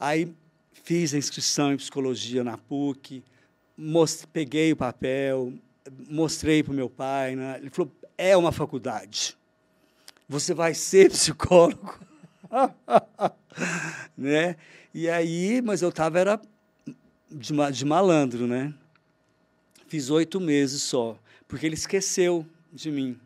Aí 0.00 0.32
fiz 0.72 1.12
a 1.12 1.18
inscrição 1.18 1.70
em 1.70 1.76
psicologia 1.76 2.42
na 2.42 2.56
PUC, 2.56 3.22
peguei 4.32 4.72
o 4.72 4.76
papel, 4.76 5.52
mostrei 6.08 6.62
para 6.62 6.72
o 6.72 6.76
meu 6.76 6.88
pai. 6.88 7.36
Né? 7.36 7.58
Ele 7.58 7.70
falou, 7.70 7.92
é 8.16 8.36
uma 8.36 8.52
faculdade. 8.52 9.36
Você 10.28 10.54
vai 10.54 10.74
ser 10.74 11.10
psicólogo. 11.12 11.98
né? 14.16 14.56
E 14.94 15.08
aí, 15.08 15.60
mas 15.62 15.82
eu 15.82 15.90
estava 15.90 16.18
era 16.18 16.40
de, 17.30 17.52
de 17.72 17.84
malandro, 17.84 18.46
né? 18.46 18.72
Fiz 19.86 20.10
oito 20.10 20.40
meses 20.40 20.82
só, 20.82 21.18
porque 21.46 21.64
ele 21.66 21.74
esqueceu 21.74 22.46
de 22.72 22.90
mim. 22.90 23.18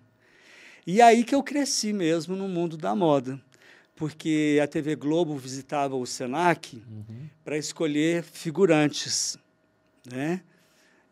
E 0.86 1.00
aí 1.00 1.24
que 1.24 1.34
eu 1.34 1.42
cresci 1.42 1.92
mesmo 1.92 2.36
no 2.36 2.48
mundo 2.48 2.76
da 2.76 2.94
moda, 2.94 3.40
porque 3.94 4.60
a 4.62 4.66
TV 4.66 4.96
Globo 4.96 5.36
visitava 5.36 5.94
o 5.96 6.04
Senac 6.06 6.76
Uhum. 6.76 7.28
para 7.44 7.56
escolher 7.56 8.22
figurantes, 8.22 9.38
né? 10.04 10.40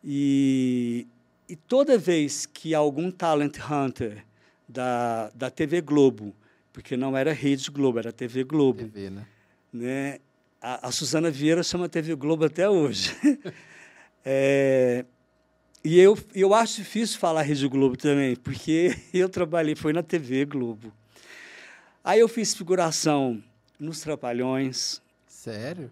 E, 0.03 1.07
e 1.51 1.55
toda 1.57 1.97
vez 1.97 2.45
que 2.45 2.73
algum 2.73 3.11
talent 3.11 3.57
hunter 3.59 4.25
da, 4.65 5.29
da 5.35 5.49
TV 5.49 5.81
Globo, 5.81 6.33
porque 6.71 6.95
não 6.95 7.17
era 7.17 7.33
Rede 7.33 7.69
Globo, 7.69 7.99
era 7.99 8.13
TV 8.13 8.45
Globo, 8.45 8.85
TV, 8.85 9.09
né? 9.09 9.27
né? 9.73 10.19
A, 10.61 10.87
a 10.87 10.91
Suzana 10.93 11.29
Vieira 11.29 11.61
chama 11.61 11.89
TV 11.89 12.15
Globo 12.15 12.45
até 12.45 12.69
hoje. 12.69 13.13
É, 14.23 15.03
e 15.83 15.99
eu, 15.99 16.15
eu 16.35 16.53
acho 16.53 16.75
difícil 16.75 17.17
falar 17.17 17.41
Rede 17.41 17.67
Globo 17.67 17.97
também, 17.97 18.35
porque 18.35 18.95
eu 19.11 19.27
trabalhei, 19.27 19.73
foi 19.73 19.91
na 19.91 20.03
TV 20.03 20.45
Globo. 20.45 20.93
Aí 22.03 22.19
eu 22.19 22.27
fiz 22.27 22.53
figuração 22.53 23.43
nos 23.79 23.99
Trapalhões. 23.99 25.01
Sério? 25.25 25.91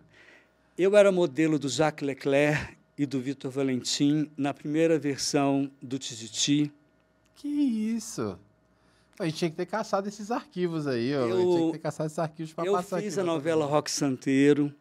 Eu 0.77 0.95
era 0.95 1.11
modelo 1.11 1.57
do 1.57 1.67
Jacques 1.67 2.05
Leclerc 2.05 2.77
e 2.99 3.05
do 3.05 3.17
Vitor 3.21 3.49
Valentim 3.49 4.29
na 4.35 4.53
primeira 4.53 4.99
versão 4.99 5.71
do 5.81 5.97
Tititi. 5.97 6.69
Que 7.33 7.47
isso? 7.47 8.37
A 9.17 9.23
gente 9.23 9.37
tinha 9.37 9.49
que 9.49 9.55
ter 9.55 9.65
caçado 9.65 10.09
esses 10.09 10.29
arquivos 10.29 10.85
aí, 10.85 11.15
ó. 11.15 11.21
Eu- 11.21 11.29
Eu... 11.29 11.49
tinha 11.51 11.65
que 11.67 11.71
ter 11.71 11.79
caçado 11.79 12.07
esses 12.07 12.19
arquivos 12.19 12.51
para 12.51 12.65
Eu 12.65 12.73
passar 12.73 12.97
fiz 13.01 13.13
aqui 13.13 13.21
a 13.21 13.23
pra 13.23 13.33
novela 13.33 13.61
todo 13.63 13.71
Rock 13.71 13.89
Santeiro. 13.89 14.75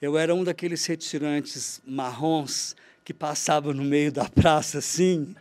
Eu 0.00 0.16
era 0.16 0.32
um 0.32 0.44
daqueles 0.44 0.86
retirantes 0.86 1.82
marrons 1.84 2.76
que 3.04 3.12
passava 3.12 3.74
no 3.74 3.82
meio 3.82 4.12
da 4.12 4.28
praça 4.30 4.78
assim. 4.78 5.34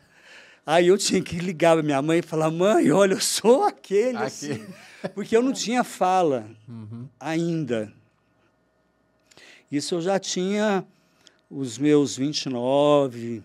Aí 0.66 0.88
eu 0.88 0.98
tinha 0.98 1.22
que 1.22 1.38
ligar 1.38 1.76
para 1.76 1.84
minha 1.84 2.02
mãe 2.02 2.18
e 2.18 2.24
falar: 2.24 2.50
mãe, 2.50 2.92
olha, 2.92 3.14
eu 3.14 3.22
sou 3.22 3.64
aquele. 3.64 4.18
Assim. 4.18 4.66
Porque 5.14 5.38
eu 5.38 5.44
não 5.44 5.54
tinha 5.54 5.84
fala. 5.84 6.50
Uhum. 6.68 7.08
ainda. 7.20 7.94
Isso 9.72 9.94
eu 9.96 10.02
já 10.02 10.18
tinha 10.20 10.84
os 11.56 11.78
meus 11.78 12.18
29, 12.18 13.44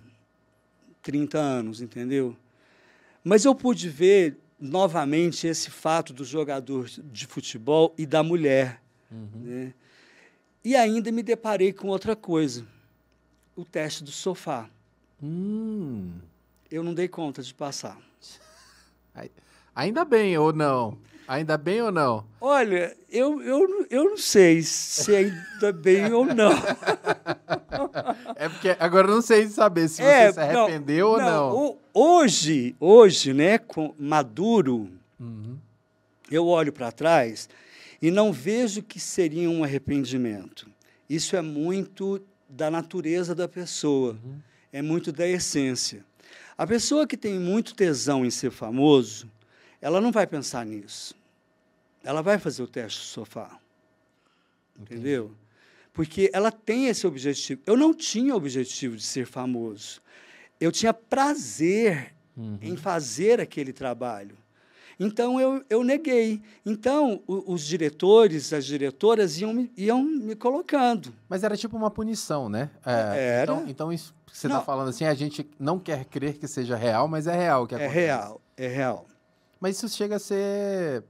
30 1.02 1.38
anos, 1.38 1.82
entendeu? 1.82 2.34
Mas 3.22 3.44
eu 3.44 3.54
pude 3.54 3.88
ver 3.88 4.38
novamente 4.58 5.46
esse 5.46 5.70
fato 5.70 6.12
do 6.14 6.24
jogador 6.24 6.88
de 6.88 7.26
futebol 7.26 7.94
e 7.98 8.06
da 8.06 8.22
mulher. 8.22 8.80
Uhum. 9.10 9.28
Né? 9.34 9.74
E 10.64 10.74
ainda 10.74 11.12
me 11.12 11.22
deparei 11.22 11.72
com 11.72 11.88
outra 11.88 12.16
coisa: 12.16 12.66
o 13.54 13.64
teste 13.64 14.02
do 14.02 14.10
sofá. 14.10 14.70
Hum. 15.22 16.12
Eu 16.70 16.82
não 16.82 16.94
dei 16.94 17.08
conta 17.08 17.42
de 17.42 17.52
passar. 17.52 17.98
Ainda 19.74 20.04
bem 20.04 20.36
ou 20.36 20.52
não? 20.52 20.98
Ainda 21.26 21.56
bem 21.56 21.80
ou 21.82 21.92
não? 21.92 22.26
Olha, 22.40 22.96
eu, 23.10 23.40
eu, 23.42 23.86
eu 23.90 24.04
não 24.04 24.16
sei 24.16 24.62
se 24.62 25.14
ainda 25.14 25.72
bem 25.72 26.12
ou 26.12 26.24
não. 26.24 26.50
É 28.36 28.48
porque 28.48 28.76
agora 28.78 29.08
eu 29.08 29.14
não 29.14 29.22
sei 29.22 29.46
saber 29.48 29.88
se 29.88 30.02
É, 30.02 30.28
você 30.28 30.32
se 30.34 30.40
arrependeu 30.40 31.08
ou 31.08 31.18
não. 31.18 31.56
o- 31.56 31.78
hoje, 31.92 32.74
hoje, 32.80 33.32
né, 33.34 33.58
com, 33.58 33.94
maduro, 33.98 34.90
Uhum. 35.20 35.56
eu 36.30 36.46
olho 36.46 36.72
para 36.72 36.90
trás 36.92 37.48
e 38.00 38.10
não 38.10 38.32
vejo 38.32 38.82
que 38.82 38.98
seria 39.00 39.50
um 39.50 39.62
arrependimento. 39.64 40.68
Isso 41.08 41.36
é 41.36 41.42
muito 41.42 42.20
da 42.48 42.70
natureza 42.70 43.34
da 43.34 43.48
pessoa, 43.48 44.12
Uhum. 44.24 44.38
é 44.72 44.80
muito 44.82 45.10
da 45.12 45.26
essência. 45.26 46.04
A 46.56 46.66
pessoa 46.66 47.06
que 47.06 47.16
tem 47.16 47.38
muito 47.38 47.74
tesão 47.74 48.24
em 48.24 48.30
ser 48.30 48.50
famoso, 48.50 49.30
ela 49.80 50.00
não 50.00 50.10
vai 50.10 50.26
pensar 50.26 50.64
nisso. 50.66 51.14
ela 52.04 52.22
vai 52.22 52.38
fazer 52.38 52.62
o 52.62 52.66
teste 52.66 53.00
do 53.00 53.04
sofá. 53.04 53.58
Entendi. 54.80 54.94
Entendeu? 55.00 55.32
Porque 55.98 56.30
ela 56.32 56.52
tem 56.52 56.86
esse 56.86 57.08
objetivo. 57.08 57.60
Eu 57.66 57.76
não 57.76 57.92
tinha 57.92 58.32
objetivo 58.36 58.94
de 58.94 59.02
ser 59.02 59.26
famoso. 59.26 60.00
Eu 60.60 60.70
tinha 60.70 60.94
prazer 60.94 62.14
uhum. 62.36 62.56
em 62.62 62.76
fazer 62.76 63.40
aquele 63.40 63.72
trabalho. 63.72 64.36
Então 65.00 65.40
eu, 65.40 65.64
eu 65.68 65.82
neguei. 65.82 66.40
Então 66.64 67.20
o, 67.26 67.52
os 67.52 67.66
diretores, 67.66 68.52
as 68.52 68.64
diretoras 68.64 69.40
iam 69.40 69.52
me, 69.52 69.72
iam 69.76 70.00
me 70.00 70.36
colocando. 70.36 71.12
Mas 71.28 71.42
era 71.42 71.56
tipo 71.56 71.76
uma 71.76 71.90
punição, 71.90 72.48
né? 72.48 72.70
É, 72.86 73.40
era. 73.40 73.54
Então, 73.54 73.64
então 73.68 73.92
isso 73.92 74.14
que 74.24 74.38
você 74.38 74.46
está 74.46 74.60
falando 74.60 74.90
assim, 74.90 75.04
a 75.04 75.14
gente 75.14 75.50
não 75.58 75.80
quer 75.80 76.04
crer 76.04 76.38
que 76.38 76.46
seja 76.46 76.76
real, 76.76 77.08
mas 77.08 77.26
é 77.26 77.36
real 77.36 77.66
que 77.66 77.74
é 77.74 77.78
acontece. 77.78 77.98
É 77.98 78.02
real, 78.04 78.40
é 78.56 78.68
real. 78.68 79.06
Mas 79.58 79.76
isso 79.76 79.88
chega 79.88 80.14
a 80.14 80.20
ser 80.20 81.02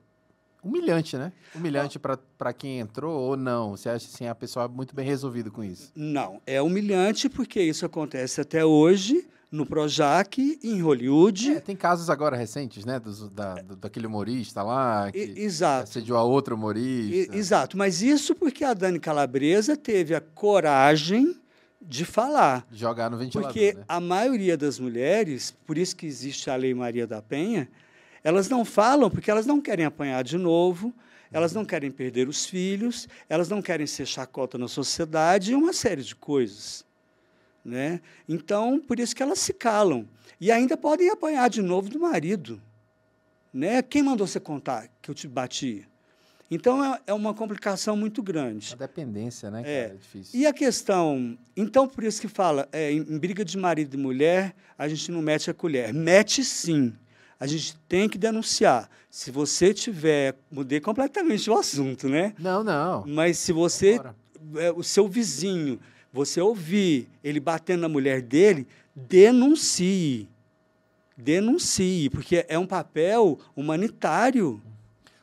humilhante, 0.63 1.17
né? 1.17 1.33
Humilhante 1.55 1.99
para 1.99 2.53
quem 2.53 2.81
entrou 2.81 3.19
ou 3.19 3.37
não? 3.37 3.77
Você 3.77 3.89
acha 3.89 4.07
assim, 4.07 4.27
a 4.27 4.35
pessoa 4.35 4.67
é 4.67 4.69
muito 4.69 4.95
bem 4.95 5.07
resolvida 5.07 5.51
com 5.51 5.63
isso? 5.63 5.93
Não, 5.95 6.41
é 6.47 6.61
humilhante 6.61 7.29
porque 7.29 7.61
isso 7.61 7.87
acontece 7.87 8.41
até 8.41 8.65
hoje 8.65 9.27
no 9.51 9.65
Projac, 9.65 10.59
em 10.63 10.83
Hollywood. 10.83 11.53
É, 11.53 11.61
tem 11.61 11.75
casos 11.75 12.11
agora 12.11 12.37
recentes, 12.37 12.85
né? 12.85 13.01
Da, 13.33 13.55
do, 13.55 13.77
daquele 13.77 14.07
humorista 14.07 14.63
lá 14.63 15.11
que 15.11 15.19
exato. 15.37 15.85
assediou 15.85 16.19
a 16.19 16.23
outro 16.23 16.55
humorista. 16.55 17.35
E, 17.35 17.39
exato, 17.39 17.77
mas 17.77 18.03
isso 18.03 18.35
porque 18.35 18.65
a 18.65 18.75
Dani 18.75 19.01
Calabresa 19.01 19.77
teve 19.77 20.15
a 20.15 20.21
coragem 20.21 21.35
de 21.81 22.05
falar. 22.05 22.67
Jogar 22.73 23.11
no 23.11 23.17
ventilador, 23.17 23.53
Porque 23.53 23.75
né? 23.75 23.85
a 23.89 24.01
maioria 24.01 24.57
das 24.57 24.79
mulheres, 24.79 25.55
por 25.67 25.79
isso 25.79 25.97
que 25.97 26.07
existe 26.07 26.51
a 26.51 26.57
Lei 26.57 26.75
Maria 26.75 27.07
da 27.07 27.23
Penha, 27.23 27.69
elas 28.23 28.49
não 28.49 28.65
falam 28.65 29.11
porque 29.11 29.31
elas 29.31 29.47
não 29.47 29.61
querem 29.61 29.85
apanhar 29.85 30.23
de 30.23 30.37
novo, 30.37 30.95
elas 31.31 31.53
não 31.53 31.65
querem 31.65 31.91
perder 31.91 32.29
os 32.29 32.47
filhos, 32.47 33.09
elas 33.29 33.49
não 33.49 33.61
querem 33.61 33.87
ser 33.87 34.07
chacota 34.07 34.57
na 34.57 34.69
sociedade 34.69 35.53
e 35.53 35.55
uma 35.55 35.73
série 35.73 36.03
de 36.03 36.17
coisas. 36.17 36.85
Né? 37.65 38.01
Então, 38.29 38.81
por 38.81 38.99
isso 38.99 39.15
que 39.15 39.23
elas 39.23 39.39
se 39.39 39.53
calam. 39.53 40.09
E 40.41 40.51
ainda 40.51 40.77
podem 40.77 41.11
apanhar 41.11 41.51
de 41.51 41.61
novo 41.61 41.89
do 41.91 42.01
marido. 42.01 42.61
Né? 43.53 43.83
Quem 43.83 44.03
mandou 44.03 44.27
você 44.27 44.41
contar 44.41 44.89
que 45.03 45.11
eu 45.11 45.15
te 45.15 45.29
bati? 45.29 45.87
Então, 46.51 46.83
é, 46.83 47.01
é 47.09 47.13
uma 47.13 47.35
complicação 47.35 47.95
muito 47.95 48.23
grande. 48.23 48.73
A 48.73 48.77
dependência, 48.77 49.51
né? 49.51 49.63
É. 49.67 49.81
é 49.81 49.89
difícil. 49.89 50.41
E 50.41 50.47
a 50.47 50.53
questão... 50.53 51.37
Então, 51.55 51.87
por 51.87 52.05
isso 52.05 52.23
que 52.23 52.29
fala, 52.29 52.67
é, 52.73 52.91
em, 52.91 53.01
em 53.01 53.19
briga 53.19 53.45
de 53.45 53.59
marido 53.59 53.95
e 53.95 53.99
mulher, 53.99 54.55
a 54.79 54.89
gente 54.89 55.11
não 55.11 55.21
mete 55.21 55.51
a 55.51 55.55
colher. 55.55 55.93
Mete 55.93 56.43
sim. 56.43 56.95
A 57.39 57.47
gente 57.47 57.77
tem 57.89 58.09
que 58.09 58.19
denunciar. 58.19 58.91
Se 59.11 59.31
você 59.31 59.73
tiver... 59.73 60.37
Mudei 60.51 60.81
completamente 60.81 61.49
o 61.51 61.59
assunto, 61.59 62.09
né? 62.09 62.35
Não, 62.39 62.65
não. 62.65 63.05
Mas 63.07 63.39
se 63.39 63.53
você... 63.53 64.01
É, 64.57 64.73
o 64.73 64.83
seu 64.83 65.07
vizinho 65.07 65.79
você 66.13 66.41
ouvir 66.41 67.09
ele 67.23 67.41
batendo 67.41 67.83
na 67.83 67.89
mulher 67.89 68.23
dele, 68.23 68.67
denuncie. 68.95 70.29
Denuncie, 71.17 72.09
porque 72.11 72.45
é 72.49 72.59
um 72.59 72.67
papel 72.67 73.39
humanitário. 73.55 74.63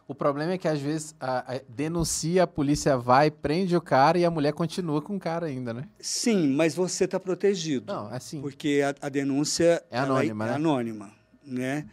O 0.08 0.14
problema 0.14 0.54
é 0.54 0.58
que 0.58 0.68
às 0.68 0.80
vezes 0.80 1.16
a, 1.20 1.56
a, 1.56 1.62
denuncia, 1.68 2.44
a 2.44 2.48
polícia 2.48 2.96
vai, 2.96 3.32
prende 3.32 3.76
o 3.76 3.82
cara 3.82 4.20
e 4.20 4.26
a 4.26 4.30
mulher 4.30 4.54
continua 4.54 5.02
com 5.02 5.16
o 5.16 5.20
cara 5.20 5.48
ainda, 5.48 5.74
né? 5.74 5.86
Sim, 6.00 6.50
mas 6.50 6.76
você 6.76 7.06
está 7.06 7.20
protegido. 7.20 7.92
Não, 7.92 8.08
assim. 8.08 8.40
Porque 8.40 8.84
a, 8.86 9.08
a 9.08 9.10
denúncia 9.10 9.84
é 9.90 9.98
anônima, 9.98 10.46
é, 10.46 10.48
né? 10.48 10.54
É 10.54 10.56
anônima, 10.56 11.12
né? 11.44 11.86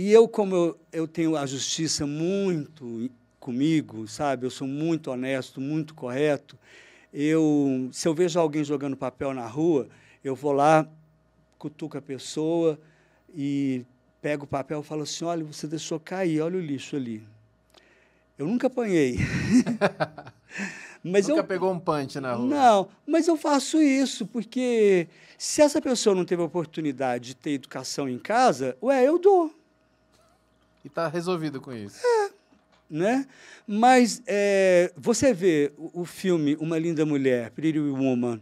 E 0.00 0.10
eu, 0.12 0.26
como 0.26 0.56
eu, 0.56 0.80
eu 0.90 1.06
tenho 1.06 1.36
a 1.36 1.44
justiça 1.44 2.06
muito 2.06 3.10
comigo, 3.38 4.08
sabe? 4.08 4.46
Eu 4.46 4.50
sou 4.50 4.66
muito 4.66 5.10
honesto, 5.10 5.60
muito 5.60 5.92
correto. 5.94 6.58
Eu, 7.12 7.90
se 7.92 8.08
eu 8.08 8.14
vejo 8.14 8.40
alguém 8.40 8.64
jogando 8.64 8.96
papel 8.96 9.34
na 9.34 9.46
rua, 9.46 9.90
eu 10.24 10.34
vou 10.34 10.52
lá, 10.52 10.88
cutuco 11.58 11.98
a 11.98 12.00
pessoa 12.00 12.80
e 13.34 13.84
pego 14.22 14.44
o 14.44 14.48
papel 14.48 14.80
e 14.80 14.82
falo 14.82 15.02
assim: 15.02 15.26
olha, 15.26 15.44
você 15.44 15.66
deixou 15.66 16.00
cair, 16.00 16.40
olha 16.40 16.56
o 16.56 16.62
lixo 16.62 16.96
ali. 16.96 17.22
Eu 18.38 18.46
nunca 18.46 18.68
apanhei. 18.68 19.18
mas 21.04 21.28
nunca 21.28 21.42
eu, 21.42 21.46
pegou 21.46 21.70
um 21.70 21.78
punch 21.78 22.18
na 22.18 22.32
rua? 22.32 22.46
Não, 22.46 22.88
mas 23.06 23.28
eu 23.28 23.36
faço 23.36 23.82
isso 23.82 24.26
porque 24.26 25.08
se 25.36 25.60
essa 25.60 25.78
pessoa 25.78 26.16
não 26.16 26.24
teve 26.24 26.40
a 26.40 26.46
oportunidade 26.46 27.26
de 27.26 27.36
ter 27.36 27.50
educação 27.50 28.08
em 28.08 28.18
casa, 28.18 28.74
ué, 28.82 29.06
eu 29.06 29.18
dou. 29.18 29.59
E 30.84 30.88
está 30.88 31.08
resolvido 31.08 31.60
com 31.60 31.72
isso. 31.72 31.98
É 32.04 32.30
né? 32.90 33.26
Mas 33.66 34.20
é, 34.26 34.92
você 34.96 35.32
vê 35.32 35.72
o, 35.78 36.02
o, 36.02 36.04
filme 36.04 36.56
Uma 36.56 36.76
Linda 36.76 37.06
Mulher, 37.06 37.50
Pretty 37.52 37.78
Woman, 37.78 38.40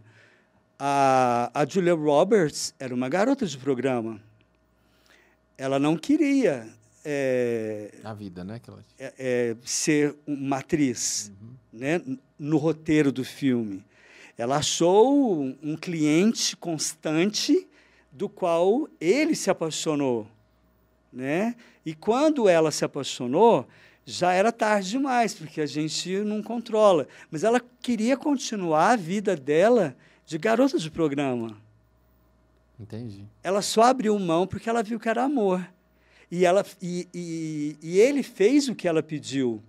a, 0.79 1.51
a 1.53 1.66
Julia 1.66 1.92
Roberts 1.92 2.74
era 2.79 2.94
uma 2.94 3.09
garota 3.09 3.44
de 3.44 3.59
programa. 3.59 4.18
Ela 5.59 5.79
não 5.79 5.96
queria 5.96 6.66
é, 7.05 7.90
a 8.03 8.14
vida, 8.14 8.42
né? 8.42 8.61
Ela... 8.66 8.85
É, 8.98 9.14
é, 9.18 9.57
ser 9.64 10.16
uma 10.27 10.59
atriz, 10.59 11.31
uhum. 11.40 11.55
né? 11.72 12.03
No 12.38 12.57
roteiro 12.57 13.11
do 13.12 13.24
filme, 13.24 13.85
ela 14.37 14.57
achou 14.57 15.42
um 15.62 15.77
cliente 15.77 16.57
constante 16.57 17.68
do 18.12 18.29
qual 18.29 18.88
ele 19.01 19.35
se 19.35 19.51
apaixonou, 19.51 20.29
né? 21.12 21.55
E 21.85 21.94
quando 21.94 22.49
ela 22.49 22.71
se 22.71 22.85
apaixonou, 22.85 23.66
já 24.05 24.33
era 24.33 24.51
tarde 24.51 24.90
demais, 24.90 25.35
porque 25.35 25.61
a 25.61 25.66
gente 25.66 26.18
não 26.21 26.42
controla. 26.42 27.07
Mas 27.31 27.44
ela 27.44 27.61
queria 27.83 28.16
continuar 28.16 28.92
a 28.92 28.97
vida 28.97 29.37
dela 29.37 29.97
de 30.25 30.38
garota 30.38 30.79
de 30.79 30.90
programa. 30.90 31.57
Entendi. 32.79 33.25
Ela 33.42 33.61
só 33.61 33.83
abriu 33.83 34.18
mão 34.18 34.47
porque 34.47 34.68
ela 34.68 34.83
viu 34.83 35.01
que 35.01 35.09
era 35.09 35.25
amor. 35.25 35.66
E, 36.31 36.44
ela, 36.44 36.64
e, 36.81 37.09
e, 37.12 37.77
e 37.83 37.99
ele 37.99 38.23
fez 38.23 38.68
o 38.68 38.75
que 38.75 38.87
ela 38.87 39.03
pediu. 39.03 39.62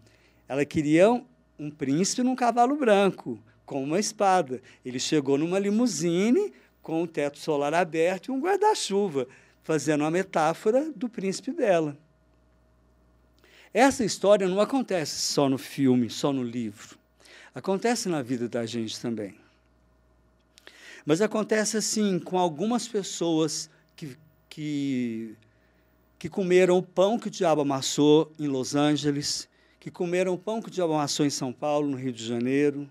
Ela 0.47 0.65
queria 0.65 1.11
um, 1.11 1.25
um 1.57 1.71
príncipe 1.71 2.21
num 2.21 2.35
cavalo 2.35 2.75
branco, 2.75 3.39
com 3.65 3.83
uma 3.83 3.99
espada. 3.99 4.61
Ele 4.85 4.99
chegou 4.99 5.37
numa 5.37 5.57
limusine 5.57 6.53
com 6.81 7.03
o 7.03 7.07
teto 7.07 7.39
solar 7.39 7.73
aberto 7.73 8.27
e 8.27 8.31
um 8.31 8.39
guarda-chuva, 8.39 9.27
fazendo 9.69 10.01
uma 10.01 10.09
metáfora 10.09 10.91
do 10.95 11.07
príncipe 11.07 11.51
dela. 11.51 11.95
Essa 13.71 14.03
história 14.03 14.47
não 14.47 14.59
acontece 14.59 15.19
só 15.19 15.47
no 15.47 15.59
filme, 15.59 16.09
só 16.09 16.33
no 16.33 16.41
livro. 16.41 16.97
Acontece 17.53 18.09
na 18.09 18.23
vida 18.23 18.49
da 18.49 18.65
gente 18.65 18.99
também. 18.99 19.35
Mas 21.05 21.21
acontece 21.21 21.77
assim 21.77 22.17
com 22.17 22.39
algumas 22.39 22.87
pessoas 22.87 23.69
que, 23.95 24.17
que, 24.49 25.35
que 26.17 26.27
comeram 26.27 26.79
o 26.79 26.81
pão 26.81 27.19
que 27.19 27.27
o 27.27 27.31
diabo 27.31 27.61
amassou 27.61 28.31
em 28.39 28.47
Los 28.47 28.73
Angeles, 28.73 29.47
que 29.79 29.91
comeram 29.91 30.33
o 30.33 30.37
pão 30.39 30.63
que 30.63 30.69
o 30.69 30.71
diabo 30.71 30.93
amassou 30.93 31.27
em 31.27 31.29
São 31.29 31.53
Paulo, 31.53 31.87
no 31.87 31.95
Rio 31.95 32.11
de 32.11 32.25
Janeiro, 32.25 32.89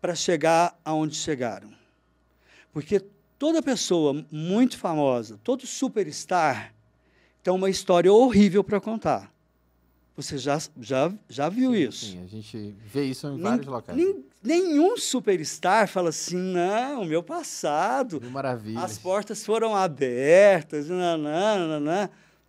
para 0.00 0.14
chegar 0.14 0.74
aonde 0.82 1.16
chegaram. 1.16 1.70
Porque 2.72 2.98
toda 3.44 3.60
pessoa 3.60 4.24
muito 4.32 4.78
famosa, 4.78 5.38
todo 5.44 5.66
superstar, 5.66 6.72
tem 7.42 7.52
uma 7.52 7.68
história 7.68 8.10
horrível 8.10 8.64
para 8.64 8.80
contar. 8.80 9.30
Você 10.16 10.38
já, 10.38 10.58
já, 10.80 11.12
já 11.28 11.50
viu 11.50 11.72
sim, 11.72 11.78
isso? 11.82 12.06
Sim, 12.06 12.24
a 12.24 12.26
gente 12.26 12.74
vê 12.86 13.04
isso 13.04 13.26
em 13.26 13.32
nem, 13.32 13.42
vários 13.42 13.66
locais. 13.66 13.98
Nem, 13.98 14.24
nenhum 14.42 14.96
superstar 14.96 15.86
fala 15.88 16.08
assim, 16.08 16.38
não, 16.38 17.04
meu 17.04 17.22
passado. 17.22 18.18
Que 18.18 18.28
maravilha. 18.28 18.80
As 18.80 18.96
portas 18.96 19.44
foram 19.44 19.76
abertas, 19.76 20.88
não, 20.88 21.18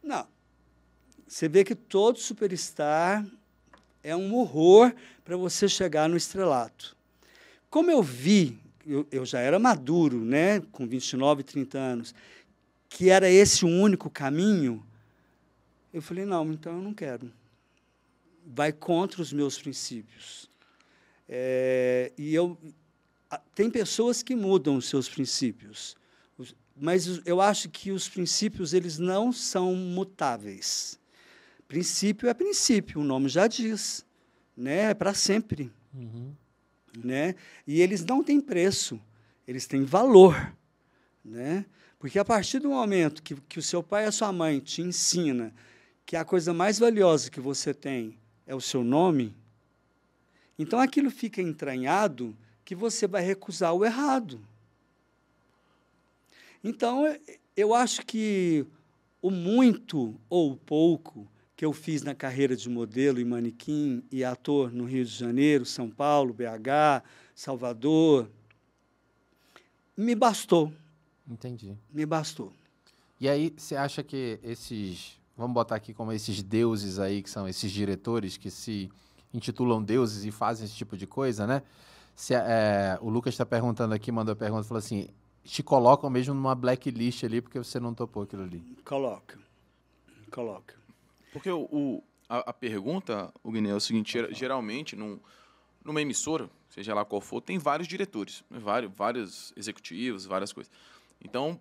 não. 0.02 0.28
Você 1.28 1.50
vê 1.50 1.66
que 1.66 1.76
todo 1.76 2.20
superstar 2.20 3.26
é 4.02 4.16
um 4.16 4.34
horror 4.34 4.96
para 5.26 5.36
você 5.36 5.68
chegar 5.68 6.08
no 6.08 6.16
estrelato. 6.16 6.96
Como 7.70 7.92
eu 7.92 8.02
vi, 8.02 8.64
eu, 8.86 9.08
eu 9.12 9.26
já 9.26 9.40
era 9.40 9.58
maduro, 9.58 10.24
né, 10.24 10.60
com 10.72 10.88
29, 10.88 11.44
30 11.44 11.78
anos, 11.78 12.16
que 12.90 13.10
era 13.10 13.30
esse 13.30 13.66
o 13.66 13.68
único 13.68 14.10
caminho, 14.10 14.86
eu 15.94 16.02
falei, 16.02 16.26
não, 16.26 16.52
então 16.52 16.74
eu 16.74 16.82
não 16.82 16.94
quero 16.94 17.32
vai 18.46 18.72
contra 18.72 19.22
os 19.22 19.34
meus 19.34 19.58
princípios. 19.58 20.50
É, 21.28 22.12
e 22.18 22.36
eu 22.36 22.58
tem 23.56 23.70
pessoas 23.70 24.22
que 24.22 24.36
mudam 24.36 24.78
os 24.78 24.88
seus 24.88 25.10
princípios, 25.10 25.98
mas 26.76 27.22
eu 27.26 27.42
acho 27.42 27.70
que 27.70 27.92
os 27.92 28.08
princípios 28.08 28.74
eles 28.74 29.00
não 29.00 29.32
são 29.32 29.76
mutáveis. 29.76 31.00
Princípio 31.68 32.30
é 32.30 32.34
princípio, 32.34 33.02
o 33.02 33.04
nome 33.04 33.28
já 33.28 33.48
diz, 33.48 34.06
né? 34.56 34.92
É 34.92 34.94
para 34.94 35.14
sempre, 35.14 35.72
uhum. 35.94 36.34
Né? 37.04 37.36
E 37.66 37.82
eles 37.82 38.04
não 38.06 38.24
têm 38.24 38.40
preço, 38.40 39.00
eles 39.48 39.66
têm 39.68 39.84
valor, 39.84 40.54
né? 41.24 41.66
Porque 42.00 42.20
a 42.20 42.26
partir 42.26 42.60
do 42.60 42.70
momento 42.70 43.24
que, 43.24 43.36
que 43.36 43.60
o 43.60 43.64
seu 43.64 43.82
pai 43.82 44.06
e 44.06 44.08
a 44.08 44.12
sua 44.12 44.32
mãe 44.32 44.60
te 44.60 44.82
ensina 44.82 45.54
que 46.06 46.16
a 46.16 46.24
coisa 46.24 46.54
mais 46.54 46.78
valiosa 46.78 47.32
que 47.32 47.40
você 47.40 47.74
tem 47.74 48.18
é 48.46 48.54
o 48.54 48.62
seu 48.62 48.84
nome, 48.84 49.36
então 50.58 50.80
aquilo 50.80 51.10
fica 51.10 51.42
entranhado 51.42 52.36
que 52.64 52.76
você 52.76 53.08
vai 53.08 53.24
recusar 53.24 53.74
o 53.74 53.84
errado. 53.84 54.40
Então, 56.64 57.04
eu 57.56 57.74
acho 57.74 58.06
que 58.06 58.66
o 59.22 59.30
muito 59.30 60.20
ou 60.30 60.54
o 60.54 60.58
pouco 60.58 61.28
que 61.56 61.64
eu 61.64 61.72
fiz 61.72 62.04
na 62.04 62.14
carreira 62.14 62.56
de 62.56 62.70
modelo 62.70 63.20
e 63.20 63.26
manequim 63.26 64.04
e 64.12 64.24
ator 64.24 64.72
no 64.72 64.86
Rio 64.86 65.06
de 65.06 65.12
Janeiro, 65.12 65.66
São 65.66 65.90
Paulo, 65.90 66.34
BH, 66.34 67.04
Salvador, 67.34 68.30
me 69.96 70.14
bastou. 70.14 70.72
Entendi. 71.28 71.78
Me 71.94 72.06
bastou. 72.06 72.52
E 73.20 73.30
aí, 73.30 73.54
você 73.56 73.76
acha 73.76 74.04
que 74.04 74.40
esses, 74.44 75.18
vamos 75.38 75.54
botar 75.54 75.76
aqui 75.76 75.94
como 75.94 76.12
esses 76.12 76.44
deuses 76.44 77.00
aí, 77.00 77.24
que 77.24 77.30
são 77.30 77.48
esses 77.48 77.72
diretores 77.72 78.36
que 78.36 78.52
se 78.52 78.92
intitulam 79.34 79.82
deuses 79.82 80.26
e 80.26 80.32
fazem 80.32 80.66
esse 80.66 80.76
tipo 80.76 80.98
de 80.98 81.08
coisa, 81.08 81.48
né? 81.48 81.64
Se, 82.14 82.34
é, 82.34 82.98
o 83.02 83.10
Lucas 83.10 83.34
está 83.34 83.46
perguntando 83.46 83.94
aqui, 83.94 84.12
mandou 84.12 84.34
a 84.34 84.36
pergunta, 84.36 84.64
falou 84.64 84.80
assim, 84.80 85.08
te 85.44 85.64
colocam 85.64 86.10
mesmo 86.10 86.34
numa 86.34 86.56
blacklist 86.56 87.24
ali 87.24 87.42
porque 87.42 87.58
você 87.58 87.80
não 87.80 87.94
topou 87.94 88.24
aquilo 88.24 88.44
ali. 88.44 88.62
Coloca. 88.84 89.38
Coloca. 90.32 90.85
Porque 91.36 91.50
o, 91.50 91.68
o 91.70 92.04
a, 92.30 92.52
a, 92.52 92.54
pergunta, 92.54 93.30
o 93.44 93.52
Guiné, 93.52 93.72
é 93.72 93.76
o 93.76 93.80
seguinte, 93.82 94.18
geralmente, 94.32 94.96
num, 94.96 95.20
numa 95.84 96.02
emissora, 96.02 96.50
seja 96.70 96.94
lá 96.94 97.04
qual 97.04 97.20
for, 97.20 97.42
tem 97.42 97.58
vários 97.58 97.90
diretores, 97.90 98.42
né? 98.50 98.58
vários, 98.58 98.90
vários 98.96 99.54
executivos, 99.58 100.26
várias 100.26 100.54
coisas. 100.54 100.72
Então, 101.22 101.60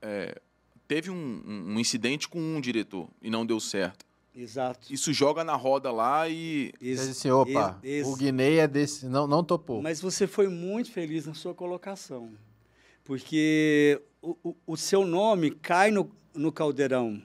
é, 0.00 0.42
teve 0.88 1.08
um, 1.08 1.42
um, 1.46 1.78
incidente 1.78 2.28
com 2.28 2.40
um 2.40 2.60
diretor 2.60 3.08
e 3.22 3.30
não 3.30 3.46
deu 3.46 3.60
certo. 3.60 4.04
Exato. 4.34 4.92
Isso 4.92 5.12
joga 5.12 5.44
na 5.44 5.54
roda 5.54 5.92
lá 5.92 6.28
e. 6.28 6.72
Esse, 6.80 7.10
assim, 7.10 7.30
opa, 7.30 7.78
esse, 7.80 8.10
o 8.10 8.16
Guiné 8.16 8.56
é 8.56 8.66
desse. 8.66 9.06
Não, 9.06 9.28
não 9.28 9.44
topou. 9.44 9.80
Mas 9.80 10.00
você 10.00 10.26
foi 10.26 10.48
muito 10.48 10.90
feliz 10.90 11.26
na 11.26 11.34
sua 11.34 11.54
colocação. 11.54 12.32
Porque 13.04 14.02
o, 14.20 14.36
o, 14.42 14.56
o 14.66 14.76
seu 14.76 15.06
nome 15.06 15.52
cai 15.52 15.92
no, 15.92 16.10
no 16.34 16.50
caldeirão. 16.50 17.22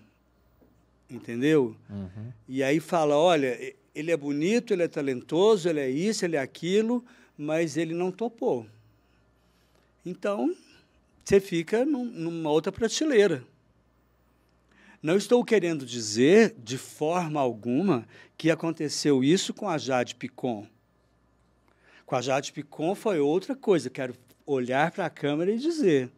Entendeu? 1.10 1.76
Uhum. 1.90 2.32
E 2.48 2.62
aí 2.62 2.80
fala: 2.80 3.16
olha, 3.16 3.76
ele 3.96 4.12
é 4.12 4.18
bonito, 4.18 4.74
ele 4.74 4.84
é 4.84 4.88
talentoso, 4.88 5.70
ele 5.70 5.80
é 5.80 5.90
isso, 5.90 6.26
ele 6.26 6.36
é 6.36 6.40
aquilo, 6.40 7.04
mas 7.38 7.78
ele 7.78 7.94
não 7.94 8.12
topou. 8.12 8.66
Então, 10.06 10.56
você 11.24 11.40
fica 11.40 11.86
num, 11.86 12.06
numa 12.06 12.50
outra 12.50 12.72
prateleira. 12.72 13.44
Não 15.02 15.16
estou 15.16 15.44
querendo 15.44 15.86
dizer, 15.86 16.56
de 16.58 16.78
forma 16.78 17.40
alguma, 17.40 18.08
que 18.38 18.50
aconteceu 18.50 19.24
isso 19.24 19.54
com 19.54 19.68
a 19.70 19.78
Jade 19.78 20.16
Picon. 20.16 20.68
Com 22.06 22.16
a 22.16 22.22
Jade 22.22 22.52
Picon 22.52 22.96
foi 22.96 23.20
outra 23.20 23.56
coisa. 23.56 23.90
Quero 23.90 24.16
olhar 24.46 24.92
para 24.92 25.06
a 25.06 25.10
câmera 25.10 25.52
e 25.52 25.58
dizer. 25.58 26.10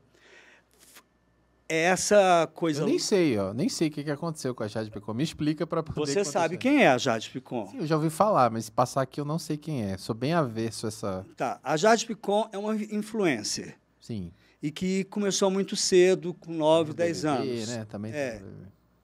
Essa 1.69 2.49
coisa. 2.55 2.81
Eu 2.81 2.87
nem 2.87 2.97
sei, 2.97 3.37
ó. 3.37 3.53
Nem 3.53 3.69
sei 3.69 3.89
o 3.89 3.91
que 3.91 4.09
aconteceu 4.09 4.55
com 4.55 4.63
a 4.63 4.67
Jade 4.67 4.89
Picon. 4.89 5.13
Me 5.13 5.23
explica 5.23 5.67
para 5.67 5.83
poder. 5.83 6.11
Você 6.11 6.25
sabe 6.25 6.57
quem 6.57 6.83
é 6.83 6.89
a 6.89 6.97
Jade 6.97 7.29
Picon? 7.29 7.67
Sim, 7.67 7.77
eu 7.77 7.85
já 7.85 7.95
ouvi 7.95 8.09
falar, 8.09 8.49
mas 8.49 8.69
passar 8.69 9.03
aqui 9.03 9.21
eu 9.21 9.25
não 9.25 9.37
sei 9.37 9.55
quem 9.55 9.83
é. 9.83 9.97
Sou 9.97 10.15
bem 10.15 10.33
avesso 10.33 10.87
a 10.87 10.89
essa. 10.89 11.25
Tá. 11.37 11.59
A 11.63 11.77
Jade 11.77 12.05
Picon 12.07 12.49
é 12.51 12.57
uma 12.57 12.75
influencer. 12.75 13.77
Sim 13.99 14.31
e 14.61 14.71
que 14.71 15.05
começou 15.05 15.49
muito 15.49 15.75
cedo, 15.75 16.33
com 16.33 16.51
9, 16.51 16.93
10 16.93 17.25
anos. 17.25 17.69
Né? 17.69 17.85
Também 17.85 18.11
é. 18.11 18.41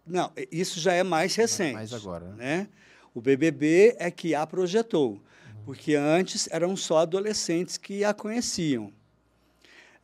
Não, 0.05 0.31
isso 0.51 0.79
já 0.79 0.93
é 0.93 1.03
mais 1.03 1.35
recente. 1.35 1.73
Mais 1.73 1.93
agora. 1.93 2.25
Né? 2.33 2.57
né? 2.57 2.67
O 3.13 3.21
BBB 3.21 3.95
é 3.97 4.11
que 4.11 4.35
a 4.35 4.45
projetou, 4.45 5.13
uhum. 5.13 5.19
porque 5.63 5.95
antes 5.95 6.49
eram 6.51 6.75
só 6.75 6.99
adolescentes 6.99 7.77
que 7.77 8.03
a 8.03 8.13
conheciam. 8.13 8.91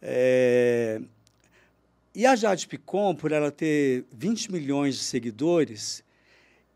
É... 0.01 1.01
E 2.13 2.25
a 2.25 2.35
Jade 2.35 2.67
Picon, 2.67 3.15
por 3.15 3.31
ela 3.31 3.51
ter 3.51 4.05
20 4.11 4.51
milhões 4.51 4.95
de 4.95 5.01
seguidores, 5.01 6.03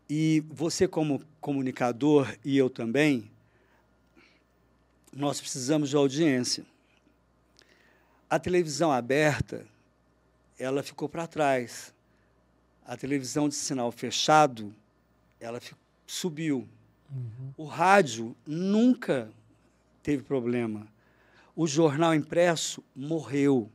e 0.08 0.42
você 0.48 0.88
como 0.88 1.22
comunicador 1.40 2.34
e 2.42 2.56
eu 2.56 2.70
também, 2.70 3.30
nós 5.12 5.38
precisamos 5.38 5.90
de 5.90 5.96
audiência. 5.96 6.64
A 8.30 8.38
televisão 8.38 8.90
aberta, 8.90 9.66
ela 10.58 10.82
ficou 10.82 11.08
para 11.08 11.26
trás. 11.26 11.94
A 12.86 12.96
televisão 12.96 13.48
de 13.48 13.54
sinal 13.54 13.92
fechado, 13.92 14.74
ela 15.38 15.60
subiu. 16.06 16.66
Uhum. 17.10 17.52
O 17.58 17.64
rádio 17.64 18.34
nunca 18.46 19.30
teve 20.02 20.22
problema. 20.22 20.86
O 21.54 21.66
jornal 21.66 22.14
impresso 22.14 22.82
morreu. 22.94 23.70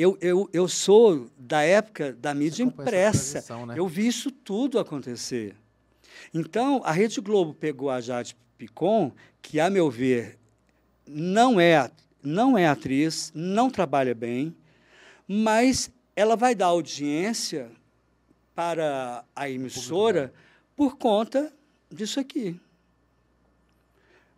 Eu, 0.00 0.16
eu, 0.22 0.48
eu 0.50 0.66
sou 0.66 1.30
da 1.36 1.60
época 1.60 2.14
da 2.14 2.32
mídia 2.32 2.62
impressa. 2.62 3.44
Né? 3.66 3.74
Eu 3.76 3.86
vi 3.86 4.06
isso 4.06 4.30
tudo 4.30 4.78
acontecer. 4.78 5.54
Então, 6.32 6.80
a 6.84 6.90
Rede 6.90 7.20
Globo 7.20 7.52
pegou 7.52 7.90
a 7.90 8.00
Jade 8.00 8.34
Picon, 8.56 9.12
que, 9.42 9.60
a 9.60 9.68
meu 9.68 9.90
ver, 9.90 10.38
não 11.06 11.60
é 11.60 11.90
não 12.22 12.56
é 12.56 12.66
atriz, 12.66 13.30
não 13.34 13.68
trabalha 13.70 14.14
bem, 14.14 14.56
mas 15.28 15.90
ela 16.16 16.34
vai 16.34 16.54
dar 16.54 16.66
audiência 16.66 17.70
para 18.54 19.24
a 19.36 19.50
emissora 19.50 20.32
por 20.74 20.96
conta 20.96 21.52
disso 21.90 22.18
aqui. 22.18 22.58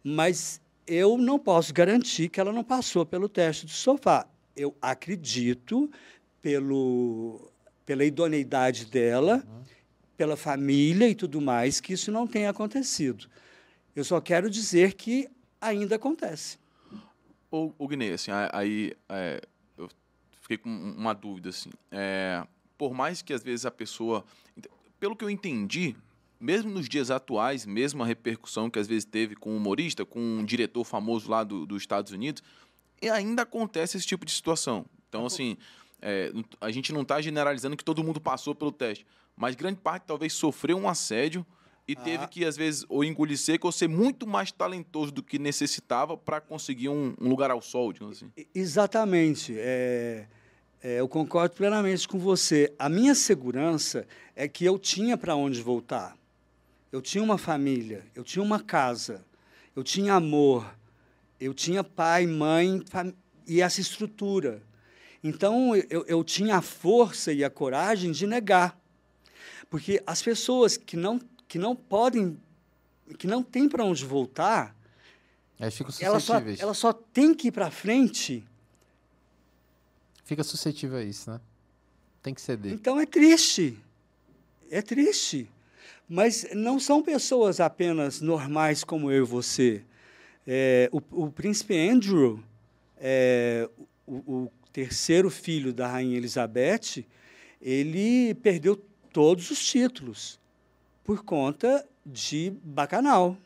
Mas 0.02 0.60
eu 0.86 1.16
não 1.16 1.38
posso 1.38 1.72
garantir 1.72 2.28
que 2.28 2.40
ela 2.40 2.52
não 2.52 2.64
passou 2.64 3.06
pelo 3.06 3.28
teste 3.28 3.66
do 3.66 3.72
sofá. 3.72 4.26
Eu 4.56 4.76
acredito 4.80 5.90
pelo, 6.40 7.50
pela 7.86 8.04
idoneidade 8.04 8.86
dela, 8.86 9.44
uhum. 9.46 9.62
pela 10.16 10.36
família 10.36 11.08
e 11.08 11.14
tudo 11.14 11.40
mais, 11.40 11.80
que 11.80 11.92
isso 11.92 12.10
não 12.10 12.26
tenha 12.26 12.50
acontecido. 12.50 13.26
Eu 13.94 14.04
só 14.04 14.20
quero 14.20 14.50
dizer 14.50 14.94
que 14.94 15.28
ainda 15.60 15.96
acontece. 15.96 16.58
O, 17.50 17.72
o 17.78 17.86
Guiné, 17.86 18.12
assim, 18.12 18.30
aí 18.52 18.92
é, 19.08 19.40
eu 19.76 19.88
fiquei 20.40 20.56
com 20.56 20.68
uma 20.68 21.12
dúvida, 21.12 21.50
assim. 21.50 21.70
É, 21.90 22.46
por 22.78 22.94
mais 22.94 23.22
que 23.22 23.32
às 23.32 23.42
vezes 23.42 23.66
a 23.66 23.70
pessoa. 23.70 24.24
Pelo 24.98 25.14
que 25.14 25.24
eu 25.24 25.30
entendi, 25.30 25.96
mesmo 26.40 26.70
nos 26.70 26.88
dias 26.88 27.10
atuais, 27.10 27.64
mesmo 27.64 28.02
a 28.02 28.06
repercussão 28.06 28.70
que 28.70 28.78
às 28.78 28.88
vezes 28.88 29.04
teve 29.04 29.36
com 29.36 29.50
um 29.50 29.56
humorista, 29.56 30.04
com 30.04 30.18
um 30.18 30.44
diretor 30.44 30.82
famoso 30.84 31.30
lá 31.30 31.44
do, 31.44 31.66
dos 31.66 31.82
Estados 31.82 32.10
Unidos, 32.10 32.42
e 33.02 33.10
ainda 33.10 33.42
acontece 33.42 33.96
esse 33.96 34.06
tipo 34.06 34.24
de 34.24 34.32
situação. 34.32 34.86
Então, 35.08 35.26
assim, 35.26 35.56
é, 36.00 36.32
a 36.60 36.70
gente 36.70 36.92
não 36.92 37.02
está 37.02 37.20
generalizando 37.20 37.76
que 37.76 37.84
todo 37.84 38.02
mundo 38.02 38.20
passou 38.20 38.54
pelo 38.54 38.70
teste, 38.70 39.04
mas 39.36 39.56
grande 39.56 39.80
parte 39.80 40.04
talvez 40.06 40.32
sofreu 40.32 40.78
um 40.78 40.88
assédio 40.88 41.44
e 41.86 41.96
teve 41.96 42.24
ah. 42.24 42.28
que, 42.28 42.44
às 42.44 42.56
vezes, 42.56 42.86
ou 42.88 43.02
engolir 43.02 43.36
seco 43.36 43.66
ou 43.66 43.72
ser 43.72 43.88
muito 43.88 44.26
mais 44.26 44.52
talentoso 44.52 45.10
do 45.10 45.22
que 45.22 45.38
necessitava 45.38 46.16
para 46.16 46.40
conseguir 46.40 46.88
um, 46.88 47.14
um, 47.20 47.28
lugar 47.28 47.50
ao 47.50 47.60
sol, 47.60 47.92
digamos 47.92 48.18
assim. 48.18 48.30
Exatamente. 48.54 49.54
É, 49.58 50.26
é, 50.80 51.00
eu 51.00 51.08
concordo 51.08 51.54
plenamente 51.56 52.06
com 52.06 52.18
você. 52.18 52.72
A 52.78 52.88
minha 52.88 53.14
segurança 53.14 54.06
é 54.36 54.46
que 54.46 54.64
eu 54.64 54.78
tinha 54.78 55.18
para 55.18 55.34
onde 55.34 55.60
voltar. 55.60 56.16
Eu 56.92 57.02
tinha 57.02 57.22
uma 57.22 57.38
família, 57.38 58.04
eu 58.14 58.22
tinha 58.22 58.42
uma 58.42 58.60
casa, 58.60 59.24
eu 59.74 59.82
tinha 59.82 60.14
amor, 60.14 60.64
eu 61.42 61.52
tinha 61.52 61.82
pai, 61.82 62.26
mãe 62.26 62.82
e 63.46 63.60
essa 63.60 63.80
estrutura. 63.80 64.62
Então, 65.24 65.74
eu, 65.90 66.04
eu 66.06 66.24
tinha 66.24 66.56
a 66.56 66.62
força 66.62 67.32
e 67.32 67.44
a 67.44 67.50
coragem 67.50 68.12
de 68.12 68.26
negar. 68.26 68.78
Porque 69.68 70.02
as 70.06 70.22
pessoas 70.22 70.76
que 70.76 70.96
não 70.96 71.20
que 71.48 71.58
não 71.58 71.76
podem, 71.76 72.40
que 73.18 73.26
não 73.26 73.42
tem 73.42 73.68
para 73.68 73.84
onde 73.84 74.06
voltar, 74.06 74.74
ela 76.00 76.18
só, 76.18 76.38
ela 76.58 76.72
só 76.72 76.94
tem 76.94 77.34
que 77.34 77.48
ir 77.48 77.52
para 77.52 77.70
frente. 77.70 78.42
Fica 80.24 80.42
suscetível 80.42 80.96
a 80.96 81.02
isso, 81.02 81.30
né? 81.30 81.38
Tem 82.22 82.32
que 82.32 82.40
ceder. 82.40 82.72
Então 82.72 82.98
é 82.98 83.04
triste. 83.04 83.78
É 84.70 84.80
triste. 84.80 85.46
Mas 86.08 86.46
não 86.54 86.80
são 86.80 87.02
pessoas 87.02 87.60
apenas 87.60 88.22
normais 88.22 88.82
como 88.82 89.10
eu 89.10 89.24
e 89.24 89.26
você. 89.26 89.84
É, 90.46 90.88
o, 90.92 91.00
o, 91.24 91.30
príncipe 91.30 91.76
Andrew, 91.76 92.42
é, 92.98 93.68
o, 94.06 94.44
o 94.44 94.52
terceiro 94.72 95.30
filho 95.30 95.72
da 95.72 95.86
rainha 95.86 96.16
Elizabeth, 96.16 97.04
ele 97.60 98.34
perdeu 98.34 98.76
todos 99.12 99.50
os 99.50 99.64
títulos 99.64 100.40
por 101.04 101.24
conta 101.24 101.86
de 102.04 102.52
bacanal. 102.64 103.36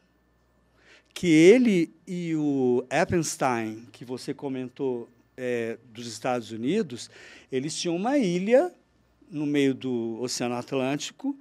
Que 1.12 1.26
ele 1.26 1.94
e 2.06 2.34
o 2.34 2.84
Eppenstein, 2.90 3.86
que 3.92 4.04
você 4.04 4.34
comentou 4.34 5.08
é, 5.36 5.78
dos 5.92 6.06
Estados 6.06 6.50
Unidos, 6.50 7.10
eles 7.50 7.74
tinham 7.78 7.96
uma 7.96 8.18
ilha 8.18 8.72
no 9.30 9.46
meio 9.46 9.74
do 9.74 10.18
Oceano 10.20 10.54
Atlântico, 10.54 11.36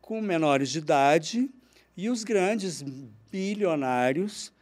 com 0.00 0.20
menores 0.20 0.70
de 0.70 0.78
idade 0.78 1.50
e 1.96 2.10
os 2.10 2.24
grandes 2.24 2.84
bilionários 3.32 4.52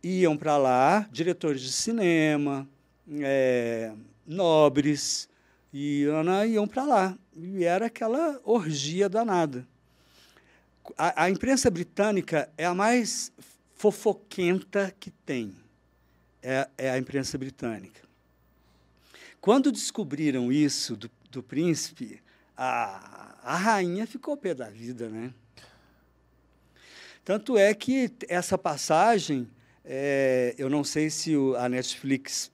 iam 0.00 0.36
para 0.36 0.56
lá, 0.56 1.08
diretores 1.10 1.60
de 1.60 1.72
cinema, 1.72 2.68
é, 3.20 3.92
nobres, 4.24 5.28
e 5.72 6.06
iam 6.48 6.68
para 6.68 6.84
lá. 6.84 7.18
E 7.36 7.64
era 7.64 7.86
aquela 7.86 8.40
orgia 8.44 9.08
danada. 9.08 9.66
A, 10.96 11.24
a, 11.24 11.30
imprensa 11.30 11.70
britânica 11.70 12.48
é 12.56 12.64
a 12.64 12.74
mais 12.74 13.32
fofoquenta 13.74 14.94
que 15.00 15.10
tem. 15.10 15.54
É, 16.40 16.68
é 16.78 16.90
a 16.90 16.98
imprensa 16.98 17.36
britânica. 17.36 18.02
Quando 19.40 19.72
descobriram 19.72 20.52
isso 20.52 20.96
do, 20.96 21.10
do 21.30 21.42
príncipe, 21.42 22.20
a, 22.56 23.36
a 23.42 23.56
rainha 23.56 24.06
ficou 24.06 24.36
pé 24.36 24.54
da 24.54 24.68
vida, 24.68 25.08
né? 25.08 25.32
Tanto 27.24 27.56
é 27.56 27.72
que 27.72 28.10
essa 28.28 28.58
passagem, 28.58 29.48
é, 29.84 30.54
eu 30.58 30.68
não 30.68 30.82
sei 30.82 31.08
se 31.08 31.36
o, 31.36 31.54
a 31.56 31.68
Netflix 31.68 32.50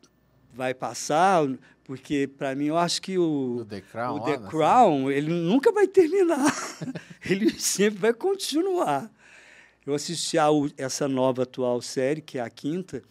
vai 0.53 0.75
passar, 0.75 1.47
porque 1.85 2.29
para 2.37 2.55
mim 2.55 2.67
eu 2.67 2.77
acho 2.77 3.01
que 3.01 3.17
o, 3.17 3.61
o 3.61 3.65
The 3.65 3.81
Crown, 3.81 4.17
o 4.17 4.21
The 4.21 4.39
Crown 4.51 5.11
ele 5.11 5.33
nunca 5.33 5.73
vai 5.73 5.87
terminar, 5.87 6.53
ele 7.25 7.59
sempre 7.59 7.99
vai 7.99 8.13
continuar. 8.13 9.11
Eu 9.87 9.95
assisti 9.95 10.37
a 10.37 10.49
essa 10.77 11.09
nova 11.09 11.45
atual 11.45 11.81
série, 11.81 12.21
que 12.21 12.37
é 12.37 12.43
a 12.43 12.51
quinta, 12.51 13.03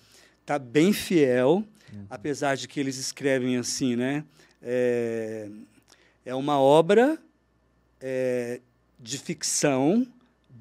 tá 0.45 0.59
bem 0.59 0.93
fiel, 0.93 1.63
uhum. 1.91 2.05
apesar 2.07 2.55
de 2.55 2.67
que 2.67 2.79
eles 2.79 2.97
escrevem 2.97 3.57
assim, 3.57 3.95
né? 3.95 4.23
É, 4.61 5.49
é 6.23 6.35
uma 6.35 6.59
obra 6.59 7.17
é, 7.99 8.61
de 8.99 9.17
ficção 9.17 10.05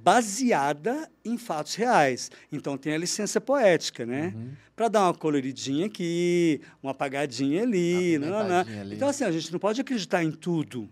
baseada 0.07 1.11
em 1.25 1.37
fatos 1.37 1.75
reais. 1.75 2.31
Então 2.53 2.79
tem 2.79 2.95
a 2.95 2.99
licença 2.99 3.41
poética, 3.41 4.07
né? 4.07 4.33
Uhum. 4.37 4.53
Para 4.77 4.87
dar 4.87 5.03
uma 5.03 5.15
coloridinha 5.15 5.87
aqui, 5.87 6.61
uma 6.81 6.93
apagadinha 6.93 7.65
ali, 7.65 8.17
não, 8.17 8.29
não, 8.29 8.49
não. 8.49 8.93
Então 8.93 9.09
assim, 9.09 9.25
a 9.25 9.33
gente 9.33 9.51
não 9.53 9.59
pode 9.59 9.81
acreditar 9.81 10.23
em 10.23 10.31
tudo, 10.31 10.89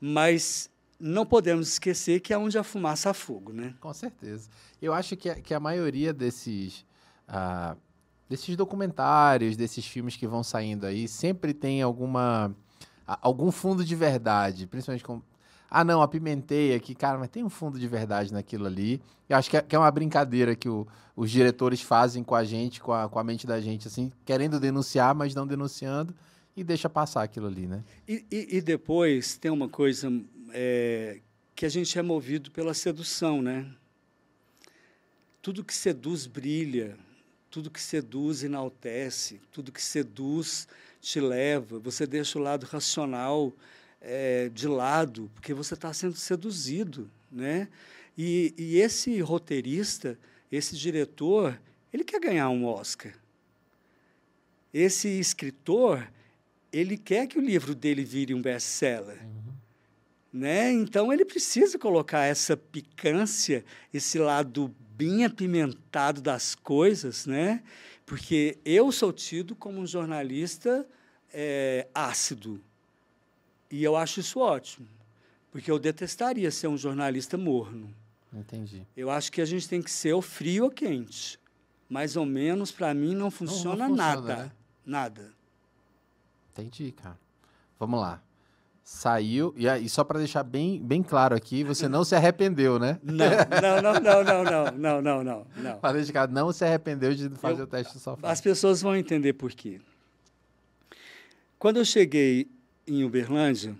mas 0.00 0.68
não 0.98 1.24
podemos 1.24 1.68
esquecer 1.68 2.18
que 2.18 2.34
é 2.34 2.38
onde 2.38 2.58
a 2.58 2.64
fumaça 2.64 3.10
há 3.10 3.14
fogo, 3.14 3.52
né? 3.52 3.74
Com 3.78 3.94
certeza. 3.94 4.50
Eu 4.82 4.92
acho 4.92 5.16
que 5.16 5.30
a, 5.30 5.36
que 5.36 5.54
a 5.54 5.60
maioria 5.60 6.12
desses 6.12 6.84
uh, 7.28 7.78
desses 8.28 8.56
documentários, 8.56 9.56
desses 9.56 9.86
filmes 9.86 10.16
que 10.16 10.26
vão 10.26 10.42
saindo 10.42 10.84
aí, 10.84 11.06
sempre 11.06 11.54
tem 11.54 11.80
alguma 11.80 12.52
algum 13.06 13.52
fundo 13.52 13.84
de 13.84 13.94
verdade, 13.94 14.66
principalmente 14.66 15.04
com 15.04 15.22
ah, 15.70 15.84
não, 15.84 16.02
apimentei 16.02 16.74
aqui, 16.74 16.96
cara, 16.96 17.16
mas 17.16 17.28
tem 17.28 17.44
um 17.44 17.48
fundo 17.48 17.78
de 17.78 17.86
verdade 17.86 18.32
naquilo 18.32 18.66
ali. 18.66 19.00
Eu 19.28 19.36
acho 19.36 19.48
que 19.48 19.56
é, 19.56 19.62
que 19.62 19.76
é 19.76 19.78
uma 19.78 19.90
brincadeira 19.90 20.56
que 20.56 20.68
o, 20.68 20.84
os 21.14 21.30
diretores 21.30 21.80
fazem 21.80 22.24
com 22.24 22.34
a 22.34 22.42
gente, 22.42 22.80
com 22.80 22.92
a, 22.92 23.08
com 23.08 23.20
a 23.20 23.22
mente 23.22 23.46
da 23.46 23.60
gente, 23.60 23.86
assim, 23.86 24.12
querendo 24.24 24.58
denunciar, 24.58 25.14
mas 25.14 25.32
não 25.32 25.46
denunciando, 25.46 26.12
e 26.56 26.64
deixa 26.64 26.90
passar 26.90 27.22
aquilo 27.22 27.46
ali, 27.46 27.68
né? 27.68 27.84
E, 28.08 28.24
e, 28.28 28.56
e 28.56 28.60
depois 28.60 29.36
tem 29.36 29.50
uma 29.50 29.68
coisa 29.68 30.12
é, 30.52 31.20
que 31.54 31.64
a 31.64 31.68
gente 31.68 31.96
é 31.96 32.02
movido 32.02 32.50
pela 32.50 32.74
sedução, 32.74 33.40
né? 33.40 33.64
Tudo 35.40 35.62
que 35.62 35.72
seduz 35.72 36.26
brilha, 36.26 36.98
tudo 37.48 37.70
que 37.70 37.80
seduz 37.80 38.42
enaltece, 38.42 39.40
tudo 39.52 39.70
que 39.70 39.80
seduz 39.80 40.66
te 41.00 41.20
leva, 41.20 41.78
você 41.78 42.06
deixa 42.06 42.38
o 42.38 42.42
lado 42.42 42.66
racional 42.66 43.52
é, 44.00 44.48
de 44.48 44.66
lado, 44.66 45.30
porque 45.34 45.52
você 45.52 45.74
está 45.74 45.92
sendo 45.92 46.16
seduzido. 46.16 47.10
Né? 47.30 47.68
E, 48.16 48.54
e 48.56 48.78
esse 48.78 49.20
roteirista, 49.20 50.18
esse 50.50 50.76
diretor, 50.76 51.60
ele 51.92 52.04
quer 52.04 52.20
ganhar 52.20 52.48
um 52.50 52.64
Oscar. 52.64 53.12
Esse 54.72 55.08
escritor, 55.08 56.08
ele 56.72 56.96
quer 56.96 57.26
que 57.26 57.38
o 57.38 57.42
livro 57.42 57.74
dele 57.74 58.04
vire 58.04 58.34
um 58.34 58.42
best-seller. 58.42 59.18
Uhum. 59.22 59.52
Né? 60.32 60.72
Então, 60.72 61.12
ele 61.12 61.24
precisa 61.24 61.78
colocar 61.78 62.24
essa 62.24 62.56
picância, 62.56 63.64
esse 63.92 64.18
lado 64.18 64.74
bem 64.96 65.24
apimentado 65.24 66.20
das 66.20 66.54
coisas, 66.54 67.26
né? 67.26 67.62
porque 68.10 68.58
eu 68.64 68.90
sou 68.90 69.12
tido 69.12 69.54
como 69.54 69.78
um 69.78 69.86
jornalista 69.86 70.84
é, 71.32 71.86
ácido. 71.94 72.60
E 73.70 73.84
eu 73.84 73.96
acho 73.96 74.20
isso 74.20 74.40
ótimo, 74.40 74.88
porque 75.50 75.70
eu 75.70 75.78
detestaria 75.78 76.50
ser 76.50 76.66
um 76.66 76.76
jornalista 76.76 77.38
morno. 77.38 77.94
Entendi. 78.32 78.86
Eu 78.96 79.10
acho 79.10 79.30
que 79.30 79.40
a 79.40 79.44
gente 79.44 79.68
tem 79.68 79.80
que 79.80 79.90
ser 79.90 80.12
ou 80.12 80.22
frio 80.22 80.64
ou 80.64 80.70
quente. 80.70 81.38
Mais 81.88 82.16
ou 82.16 82.24
menos, 82.24 82.70
para 82.70 82.94
mim, 82.94 83.14
não 83.14 83.30
funciona, 83.30 83.88
não, 83.88 83.96
não 83.96 83.96
funciona 83.96 84.20
nada. 84.20 84.36
Né? 84.36 84.52
Nada. 84.86 85.32
Entendi, 86.52 86.92
cara. 86.92 87.18
Vamos 87.78 88.00
lá. 88.00 88.22
Saiu, 88.82 89.54
e, 89.56 89.68
aí, 89.68 89.88
só 89.88 90.02
para 90.02 90.18
deixar 90.18 90.42
bem, 90.42 90.80
bem 90.82 91.02
claro 91.02 91.34
aqui, 91.34 91.62
você 91.62 91.88
não 91.88 92.02
se 92.02 92.14
arrependeu, 92.14 92.78
né? 92.78 92.98
Não, 93.04 93.80
não, 93.80 94.00
não, 94.00 94.00
não, 94.00 94.24
não, 94.24 94.72
não, 94.72 95.02
não, 95.02 95.24
não, 95.24 95.46
não. 95.56 95.78
Para 95.78 95.98
deixar 95.98 96.28
não 96.28 96.52
se 96.52 96.64
arrependeu 96.64 97.14
de 97.14 97.28
fazer 97.30 97.60
eu, 97.60 97.64
o 97.64 97.68
teste 97.68 97.94
do 97.94 98.00
sofá. 98.00 98.30
As 98.30 98.40
pessoas 98.40 98.82
vão 98.82 98.96
entender 98.96 99.34
por 99.34 99.52
quê. 99.52 99.80
Quando 101.56 101.76
eu 101.76 101.84
cheguei 101.84 102.50
em 102.90 103.04
Uberlândia, 103.04 103.76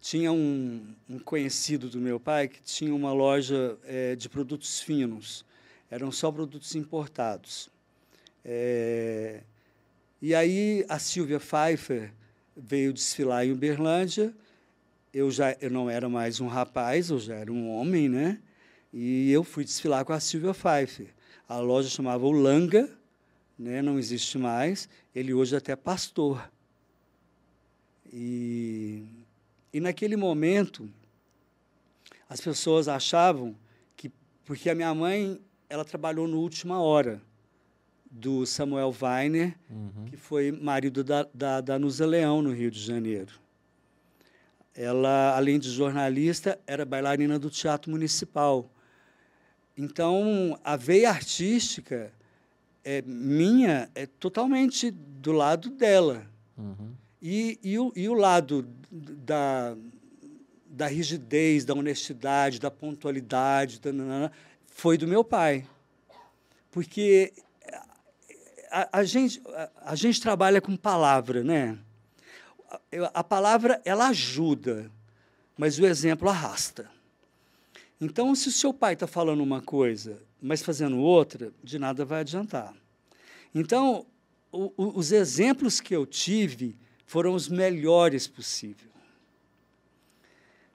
tinha 0.00 0.32
um, 0.32 0.84
um, 1.08 1.18
conhecido 1.20 1.88
do 1.88 1.98
meu 1.98 2.18
pai 2.18 2.48
que 2.48 2.60
tinha 2.60 2.92
uma 2.92 3.12
loja 3.12 3.78
é, 3.84 4.16
de 4.16 4.28
produtos 4.28 4.80
finos. 4.80 5.44
Eram 5.88 6.10
só 6.10 6.30
produtos 6.32 6.74
importados. 6.74 7.70
É, 8.44 9.42
e 10.20 10.34
aí 10.34 10.84
a 10.88 10.98
Silvia 10.98 11.38
Pfeiffer 11.38 12.12
veio 12.56 12.92
desfilar 12.92 13.46
em 13.46 13.52
Uberlândia. 13.52 14.34
Eu 15.14 15.30
já 15.30 15.56
eu 15.60 15.70
não 15.70 15.88
era 15.88 16.08
mais 16.08 16.40
um 16.40 16.48
rapaz, 16.48 17.10
eu 17.10 17.20
já 17.20 17.36
era 17.36 17.52
um 17.52 17.70
homem, 17.70 18.08
né? 18.08 18.40
E 18.92 19.30
eu 19.30 19.44
fui 19.44 19.64
desfilar 19.64 20.04
com 20.04 20.12
a 20.12 20.18
Silvia 20.18 20.52
Pfeiffer. 20.52 21.08
A 21.48 21.58
loja 21.58 21.88
chamava 21.88 22.26
o 22.26 22.32
Langa, 22.32 22.90
né? 23.56 23.80
não 23.80 23.98
existe 23.98 24.36
mais. 24.36 24.88
Ele 25.14 25.32
hoje 25.32 25.54
é 25.54 25.58
até 25.58 25.76
pastor. 25.76 26.50
E, 28.12 29.04
e 29.72 29.80
naquele 29.80 30.16
momento, 30.16 30.88
as 32.28 32.40
pessoas 32.40 32.88
achavam 32.88 33.56
que, 33.96 34.12
porque 34.44 34.68
a 34.68 34.74
minha 34.74 34.94
mãe, 34.94 35.40
ela 35.68 35.84
trabalhou 35.84 36.28
no 36.28 36.38
Última 36.38 36.80
Hora, 36.80 37.22
do 38.10 38.44
Samuel 38.44 38.94
Weiner, 39.00 39.56
uhum. 39.70 40.04
que 40.04 40.18
foi 40.18 40.52
marido 40.52 41.02
da, 41.02 41.26
da, 41.32 41.62
da 41.62 41.78
Nusa 41.78 42.04
Leão, 42.04 42.42
no 42.42 42.52
Rio 42.52 42.70
de 42.70 42.78
Janeiro. 42.78 43.32
Ela, 44.74 45.34
além 45.34 45.58
de 45.58 45.70
jornalista, 45.70 46.60
era 46.66 46.84
bailarina 46.84 47.38
do 47.38 47.48
Teatro 47.48 47.90
Municipal. 47.90 48.70
Então, 49.76 50.58
a 50.62 50.76
veia 50.76 51.08
artística 51.08 52.12
é, 52.84 53.00
minha 53.02 53.90
é 53.94 54.04
totalmente 54.06 54.90
do 54.90 55.32
lado 55.32 55.70
dela. 55.70 56.26
Uhum. 56.56 56.92
E, 57.22 57.56
e, 57.62 57.78
o, 57.78 57.92
e 57.94 58.08
o 58.08 58.14
lado 58.14 58.68
da, 58.90 59.76
da 60.66 60.88
rigidez, 60.88 61.64
da 61.64 61.72
honestidade, 61.72 62.58
da 62.58 62.68
pontualidade, 62.68 63.78
da, 63.78 63.92
foi 64.66 64.98
do 64.98 65.06
meu 65.06 65.22
pai. 65.22 65.64
Porque 66.72 67.32
a, 68.72 68.98
a, 68.98 69.04
gente, 69.04 69.40
a, 69.46 69.70
a 69.92 69.94
gente 69.94 70.20
trabalha 70.20 70.60
com 70.60 70.76
palavra, 70.76 71.44
né? 71.44 71.78
A, 72.68 73.20
a 73.20 73.24
palavra, 73.24 73.80
ela 73.84 74.08
ajuda, 74.08 74.90
mas 75.56 75.78
o 75.78 75.86
exemplo 75.86 76.28
arrasta. 76.28 76.90
Então, 78.00 78.34
se 78.34 78.48
o 78.48 78.52
seu 78.52 78.74
pai 78.74 78.94
está 78.94 79.06
falando 79.06 79.44
uma 79.44 79.62
coisa, 79.62 80.20
mas 80.40 80.60
fazendo 80.60 80.98
outra, 80.98 81.52
de 81.62 81.78
nada 81.78 82.04
vai 82.04 82.22
adiantar. 82.22 82.74
Então, 83.54 84.04
o, 84.50 84.72
o, 84.76 84.98
os 84.98 85.12
exemplos 85.12 85.80
que 85.80 85.94
eu 85.94 86.04
tive 86.04 86.76
foram 87.12 87.34
os 87.34 87.46
melhores 87.46 88.26
possível 88.26 88.88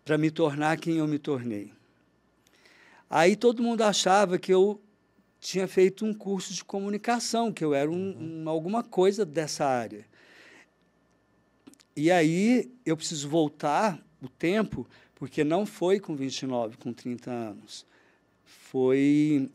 para 0.06 0.20
me 0.20 0.30
tornar 0.30 0.78
quem 0.78 0.98
eu 0.98 1.08
me 1.08 1.18
tornei. 1.18 1.74
Aí 3.10 3.36
todo 3.36 3.64
mundo 3.64 3.82
achava 3.82 4.38
que 4.38 4.54
eu 4.54 4.80
tinha 5.40 5.68
feito 5.68 6.06
um 6.06 6.14
curso 6.14 6.54
de 6.54 6.64
comunicação, 6.64 7.52
que 7.52 7.66
eu 7.66 7.74
era 7.74 7.90
um, 7.90 8.44
um, 8.44 8.48
alguma 8.48 8.84
coisa 8.84 9.26
dessa 9.26 9.66
área. 9.66 10.06
E 11.96 12.12
aí 12.12 12.72
eu 12.86 12.96
preciso 12.96 13.28
voltar 13.28 14.00
o 14.22 14.30
tempo, 14.30 14.88
porque 15.16 15.44
não 15.44 15.66
foi 15.66 16.00
com 16.00 16.16
29, 16.16 16.78
com 16.78 16.94
30 16.94 17.32
anos. 17.32 17.84
Foi 18.46 19.50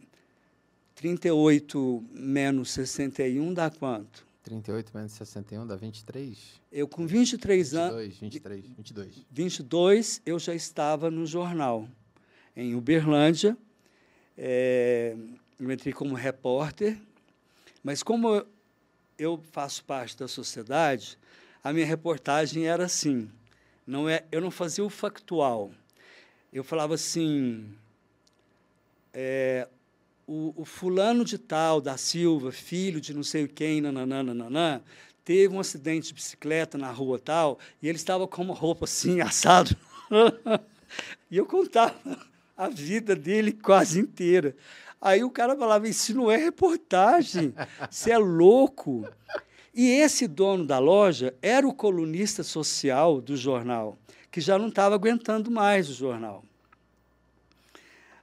38 0.96 2.04
menos 2.10 2.72
61 2.72 3.54
dá 3.54 3.70
quanto? 3.70 4.31
38 4.42 4.90
menos 4.94 5.12
61 5.12 5.66
dá 5.66 5.76
23? 5.76 6.60
Eu, 6.70 6.88
com 6.88 7.06
23 7.06 7.74
anos. 7.74 8.18
22, 8.18 8.18
23, 8.18 8.66
22. 8.76 9.26
22, 9.30 10.22
eu 10.26 10.38
já 10.38 10.54
estava 10.54 11.10
no 11.10 11.24
jornal, 11.26 11.88
em 12.56 12.74
Uberlândia. 12.74 13.56
É, 14.36 15.16
eu 15.58 15.70
entrei 15.70 15.92
como 15.92 16.14
repórter, 16.14 16.98
mas 17.84 18.02
como 18.02 18.44
eu 19.18 19.40
faço 19.52 19.84
parte 19.84 20.18
da 20.18 20.26
sociedade, 20.26 21.18
a 21.62 21.72
minha 21.72 21.86
reportagem 21.86 22.66
era 22.66 22.84
assim. 22.84 23.30
Não 23.86 24.08
é, 24.08 24.24
eu 24.32 24.40
não 24.40 24.50
fazia 24.50 24.84
o 24.84 24.90
factual. 24.90 25.70
Eu 26.52 26.64
falava 26.64 26.94
assim, 26.94 27.72
é, 29.12 29.68
o, 30.26 30.52
o, 30.56 30.64
fulano 30.64 31.24
de 31.24 31.38
tal, 31.38 31.80
da 31.80 31.96
Silva, 31.96 32.52
filho 32.52 33.00
de 33.00 33.14
não 33.14 33.22
sei 33.22 33.46
quem, 33.48 33.80
nananana, 33.80 34.82
teve 35.24 35.54
um 35.54 35.60
acidente 35.60 36.08
de 36.08 36.14
bicicleta 36.14 36.78
na 36.78 36.90
rua 36.90 37.18
tal, 37.18 37.58
e 37.82 37.88
ele 37.88 37.96
estava 37.96 38.26
com 38.26 38.42
uma 38.42 38.54
roupa 38.54 38.84
assim, 38.84 39.20
assado. 39.22 39.76
e 41.30 41.36
eu 41.36 41.46
contava 41.46 41.94
a 42.56 42.68
vida 42.68 43.14
dele 43.16 43.52
quase 43.52 44.00
inteira. 44.00 44.54
Aí 45.00 45.24
o 45.24 45.30
cara 45.30 45.56
falava, 45.56 45.88
isso 45.88 46.14
não 46.14 46.30
é 46.30 46.36
reportagem, 46.36 47.52
você 47.90 48.12
é 48.12 48.18
louco. 48.18 49.04
E 49.74 49.88
esse 49.88 50.28
dono 50.28 50.64
da 50.64 50.78
loja 50.78 51.34
era 51.42 51.66
o 51.66 51.74
colunista 51.74 52.42
social 52.42 53.20
do 53.20 53.36
jornal, 53.36 53.98
que 54.30 54.40
já 54.40 54.58
não 54.58 54.68
estava 54.68 54.94
aguentando 54.94 55.50
mais 55.50 55.88
o 55.88 55.94
jornal. 55.94 56.44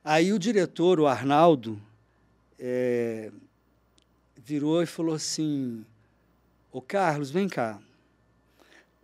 Aí 0.03 0.31
o 0.31 0.39
diretor, 0.39 0.99
o 0.99 1.07
Arnaldo, 1.07 1.81
é, 2.60 3.32
virou 4.36 4.84
e 4.84 4.86
falou 4.86 5.16
assim: 5.16 5.86
Ô 6.72 6.82
Carlos, 6.82 7.32
vem 7.32 7.47
cá. 7.47 7.80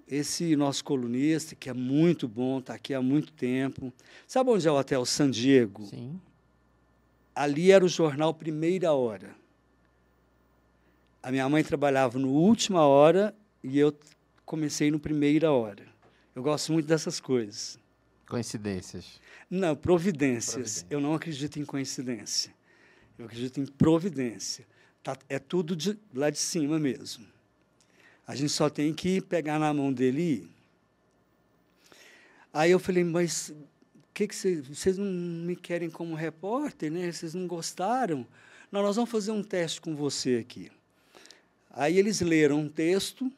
Esse 0.08 0.56
nosso 0.56 0.84
colunista, 0.84 1.56
que 1.56 1.70
é 1.70 1.74
muito 1.74 2.28
bom, 2.28 2.60
está 2.60 2.76
aqui 2.76 2.94
há 2.94 3.02
muito 3.02 3.34
tempo. 3.34 3.92
Sabe 4.28 4.52
onde 4.52 4.68
é 4.68 4.72
o 4.72 4.78
Hotel 4.78 5.04
San 5.06 5.32
Diego? 5.32 5.86
Sim. 5.88 6.20
Ali 7.34 7.72
era 7.72 7.84
o 7.84 7.88
jornal 7.88 8.34
Primeira 8.34 8.94
Hora. 8.94 9.36
A 11.24 11.32
minha 11.32 11.50
mãe 11.50 11.64
trabalhava 11.64 12.20
no 12.20 12.30
Última 12.30 12.86
Hora 12.86 13.36
e 13.64 13.80
eu 13.80 13.98
comecei 14.46 14.92
no 14.92 15.00
Primeira 15.00 15.52
Hora. 15.52 15.88
Eu 16.36 16.44
gosto 16.44 16.72
muito 16.72 16.86
dessas 16.86 17.20
coisas. 17.20 17.80
Coincidências. 18.28 19.20
Não, 19.50 19.76
providências. 19.76 20.54
Providência. 20.54 20.88
Eu 20.90 21.02
não 21.02 21.16
acredito 21.16 21.60
em 21.60 21.66
coincidência. 21.66 22.55
Eu 23.18 23.26
acredito 23.26 23.60
em 23.60 23.66
providência. 23.66 24.66
Tá, 25.04 25.18
é 25.30 25.40
tudo 25.40 25.76
de, 25.76 25.98
lá 26.14 26.30
de 26.30 26.40
cima 26.40 26.80
mesmo. 26.80 27.26
A 28.28 28.36
gente 28.36 28.52
só 28.52 28.70
tem 28.70 28.94
que 28.94 29.22
pegar 29.22 29.60
na 29.60 29.74
mão 29.74 29.94
dele 29.94 30.22
e 30.22 30.34
ir. 30.34 30.50
Aí 32.52 32.72
eu 32.72 32.80
falei, 32.80 33.04
mas 33.04 33.54
que 34.16 34.30
que 34.30 34.36
cê, 34.36 34.62
vocês 34.62 34.98
não 34.98 35.06
me 35.06 35.58
querem 35.58 35.90
como 35.90 36.16
repórter, 36.16 36.90
né? 36.90 37.12
Vocês 37.12 37.34
não 37.34 37.46
gostaram? 37.46 38.26
Não, 38.72 38.82
nós 38.82 38.96
vamos 38.96 39.12
fazer 39.12 39.32
um 39.32 39.44
teste 39.44 39.82
com 39.82 39.94
você 39.94 40.38
aqui. 40.38 40.72
Aí 41.70 42.00
eles 42.00 42.22
leram 42.22 42.62
um 42.62 42.70
texto 42.70 43.30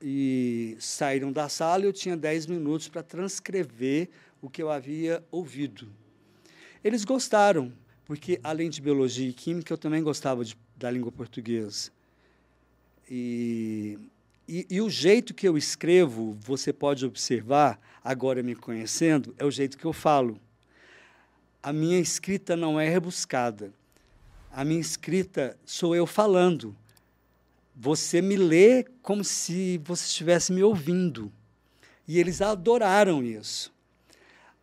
e 0.00 0.76
saíram 0.78 1.32
da 1.32 1.48
sala 1.48 1.84
eu 1.84 1.92
tinha 1.92 2.14
10 2.14 2.46
minutos 2.46 2.86
para 2.86 3.02
transcrever 3.02 4.10
o 4.42 4.50
que 4.50 4.62
eu 4.62 4.70
havia 4.70 5.24
ouvido. 5.30 5.88
Eles 6.84 7.02
gostaram, 7.02 7.72
porque 8.04 8.38
além 8.42 8.68
de 8.68 8.80
biologia 8.80 9.28
e 9.28 9.32
química, 9.32 9.72
eu 9.72 9.78
também 9.78 10.02
gostava 10.02 10.44
de, 10.44 10.56
da 10.76 10.90
língua 10.90 11.10
portuguesa. 11.10 11.90
E, 13.10 13.98
e, 14.48 14.66
e, 14.70 14.80
o 14.80 14.90
jeito 14.90 15.32
que 15.32 15.46
eu 15.48 15.56
escrevo, 15.56 16.36
você 16.40 16.72
pode 16.72 17.04
observar, 17.04 17.80
agora 18.02 18.42
me 18.42 18.54
conhecendo, 18.54 19.34
é 19.38 19.44
o 19.44 19.50
jeito 19.50 19.78
que 19.78 19.84
eu 19.84 19.92
falo. 19.92 20.38
A 21.62 21.72
minha 21.72 21.98
escrita 21.98 22.56
não 22.56 22.78
é 22.78 22.88
rebuscada. 22.88 23.72
A 24.52 24.64
minha 24.64 24.80
escrita 24.80 25.58
sou 25.64 25.96
eu 25.96 26.06
falando. 26.06 26.76
Você 27.74 28.20
me 28.20 28.36
lê 28.36 28.84
como 29.02 29.24
se 29.24 29.80
você 29.84 30.04
estivesse 30.04 30.52
me 30.52 30.62
ouvindo. 30.62 31.32
E 32.06 32.18
eles 32.18 32.42
adoraram 32.42 33.24
isso. 33.24 33.72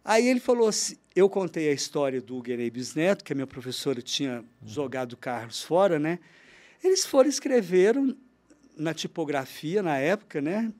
Aí 0.05 0.27
ele 0.27 0.39
falou 0.39 0.67
assim, 0.67 0.95
eu 1.15 1.29
contei 1.29 1.69
a 1.69 1.73
história 1.73 2.21
do 2.21 2.41
Guerei 2.41 2.69
Bisneto, 2.69 3.23
que 3.23 3.33
a 3.33 3.35
minha 3.35 3.47
professora 3.47 4.01
tinha 4.01 4.43
jogado 4.65 5.13
o 5.13 5.17
Carlos 5.17 5.61
fora, 5.61 5.99
né? 5.99 6.19
Eles 6.83 7.05
foram 7.05 7.29
escreveram 7.29 8.15
na 8.77 8.93
tipografia 8.93 9.83
na 9.83 9.97
época, 9.97 10.41
né? 10.41 10.73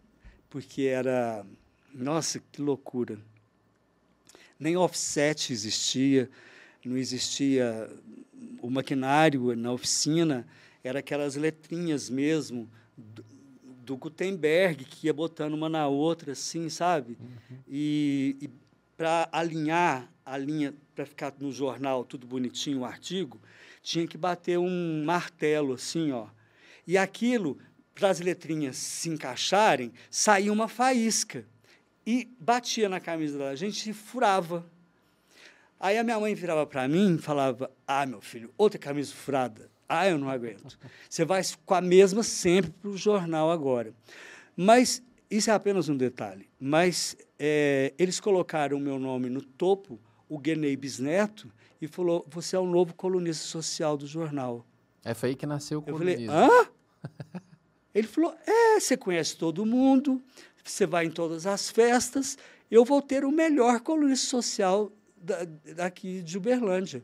Porque 0.50 0.84
era, 0.84 1.46
nossa, 1.94 2.42
que 2.52 2.62
loucura. 2.62 3.20
Nem 4.58 4.78
offset 4.78 5.52
existia, 5.52 6.30
não 6.86 6.98
existia 6.98 7.90
o 8.62 8.70
maquinário 8.70 9.56
na 9.56 9.72
oficina, 9.72 10.48
era 10.84 11.00
aquelas 11.00 11.36
letrinhas 11.36 12.10
mesmo 12.10 12.70
do, 12.98 13.24
do 13.84 13.98
Gutenberg 13.98 14.86
que 14.86 15.08
ia 15.08 15.14
botando 15.14 15.54
uma 15.54 15.68
na 15.68 15.88
outra, 15.88 16.32
assim, 16.32 16.70
sabe? 16.70 17.18
Uhum. 17.20 17.58
E, 17.68 18.38
e 18.42 18.50
para 18.96 19.28
alinhar 19.32 20.12
a 20.32 20.38
linha, 20.38 20.74
para 20.96 21.06
ficar 21.06 21.34
no 21.42 21.52
jornal 21.52 22.06
tudo 22.06 22.26
bonitinho, 22.26 22.80
o 22.80 22.86
artigo, 22.86 23.38
tinha 23.82 24.08
que 24.08 24.18
bater 24.18 24.58
um 24.58 25.04
martelo 25.04 25.74
assim, 25.74 26.14
ó. 26.14 26.28
E 26.88 26.98
aquilo, 26.98 27.60
para 27.94 28.10
as 28.10 28.22
letrinhas 28.22 28.78
se 28.78 29.10
encaixarem, 29.10 29.92
saía 30.10 30.54
uma 30.54 30.70
faísca. 30.70 31.46
E 32.08 32.30
batia 32.40 32.88
na 32.88 33.02
camisa 33.02 33.38
da 33.38 33.56
gente 33.56 33.90
e 33.90 33.94
furava. 33.94 34.66
Aí 35.78 35.98
a 35.98 36.04
minha 36.04 36.18
mãe 36.18 36.34
virava 36.34 36.66
para 36.66 36.88
mim 36.88 37.16
e 37.16 37.18
falava: 37.18 37.70
Ah, 37.86 38.06
meu 38.06 38.22
filho, 38.22 38.54
outra 38.58 38.80
camisa 38.80 39.14
furada. 39.14 39.70
Ah, 39.88 40.08
eu 40.08 40.18
não 40.18 40.30
aguento. 40.30 40.80
Você 41.10 41.26
vai 41.26 41.42
com 41.66 41.74
a 41.74 41.82
mesma 41.82 42.24
sempre 42.24 42.72
para 42.72 42.90
o 42.90 42.98
jornal 42.98 43.52
agora. 43.52 43.94
Mas 44.56 45.04
isso 45.30 45.52
é 45.52 45.54
apenas 45.54 45.90
um 45.90 45.98
detalhe. 45.98 46.48
Mas 46.58 47.18
é, 47.38 47.94
eles 48.00 48.20
colocaram 48.20 48.78
o 48.78 48.80
meu 48.80 48.98
nome 48.98 49.30
no 49.30 49.42
topo, 49.42 50.00
o 50.32 50.38
Guenei 50.38 50.78
Bisneto, 50.78 51.52
e 51.82 51.88
falou: 51.90 52.26
Você 52.30 52.56
é 52.56 52.60
o 52.60 52.66
novo 52.66 52.94
colunista 52.94 53.44
social 53.44 53.98
do 53.98 54.08
jornal. 54.08 54.66
É 55.04 55.14
foi 55.14 55.30
aí 55.30 55.36
que 55.36 55.46
nasceu 55.46 55.80
o 55.80 55.82
colunismo. 55.82 56.32
Eu 56.32 56.48
falei: 56.48 56.50
Hã? 56.64 57.42
Ele 57.94 58.08
falou: 58.08 58.34
É, 58.48 58.80
você 58.80 58.96
conhece 58.96 59.36
todo 59.36 59.66
mundo, 59.66 60.22
você 60.64 60.86
vai 60.86 61.06
em 61.06 61.12
todas 61.12 61.46
as 61.46 61.70
festas, 61.70 62.38
eu 62.70 62.86
vou 62.86 63.02
ter 63.02 63.26
o 63.26 63.32
melhor 63.32 63.82
colunista 63.82 64.26
social 64.26 64.90
da, 65.18 65.46
daqui 65.76 66.22
de 66.22 66.38
Uberlândia. 66.38 67.04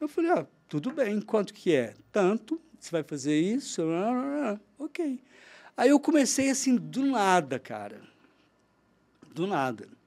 Eu 0.00 0.08
falei: 0.08 0.30
Ah, 0.30 0.46
tudo 0.70 0.90
bem, 0.90 1.20
quanto 1.20 1.52
que 1.52 1.74
é? 1.74 1.94
Tanto, 2.10 2.58
você 2.80 2.90
vai 2.90 3.02
fazer 3.02 3.38
isso? 3.38 3.82
Ok. 4.78 5.20
Aí 5.76 5.90
eu 5.90 6.00
comecei 6.00 6.48
assim, 6.48 6.76
do 6.76 7.04
nada, 7.04 7.58
cara. 7.58 8.00
Do 9.34 9.46
nada. 9.46 9.97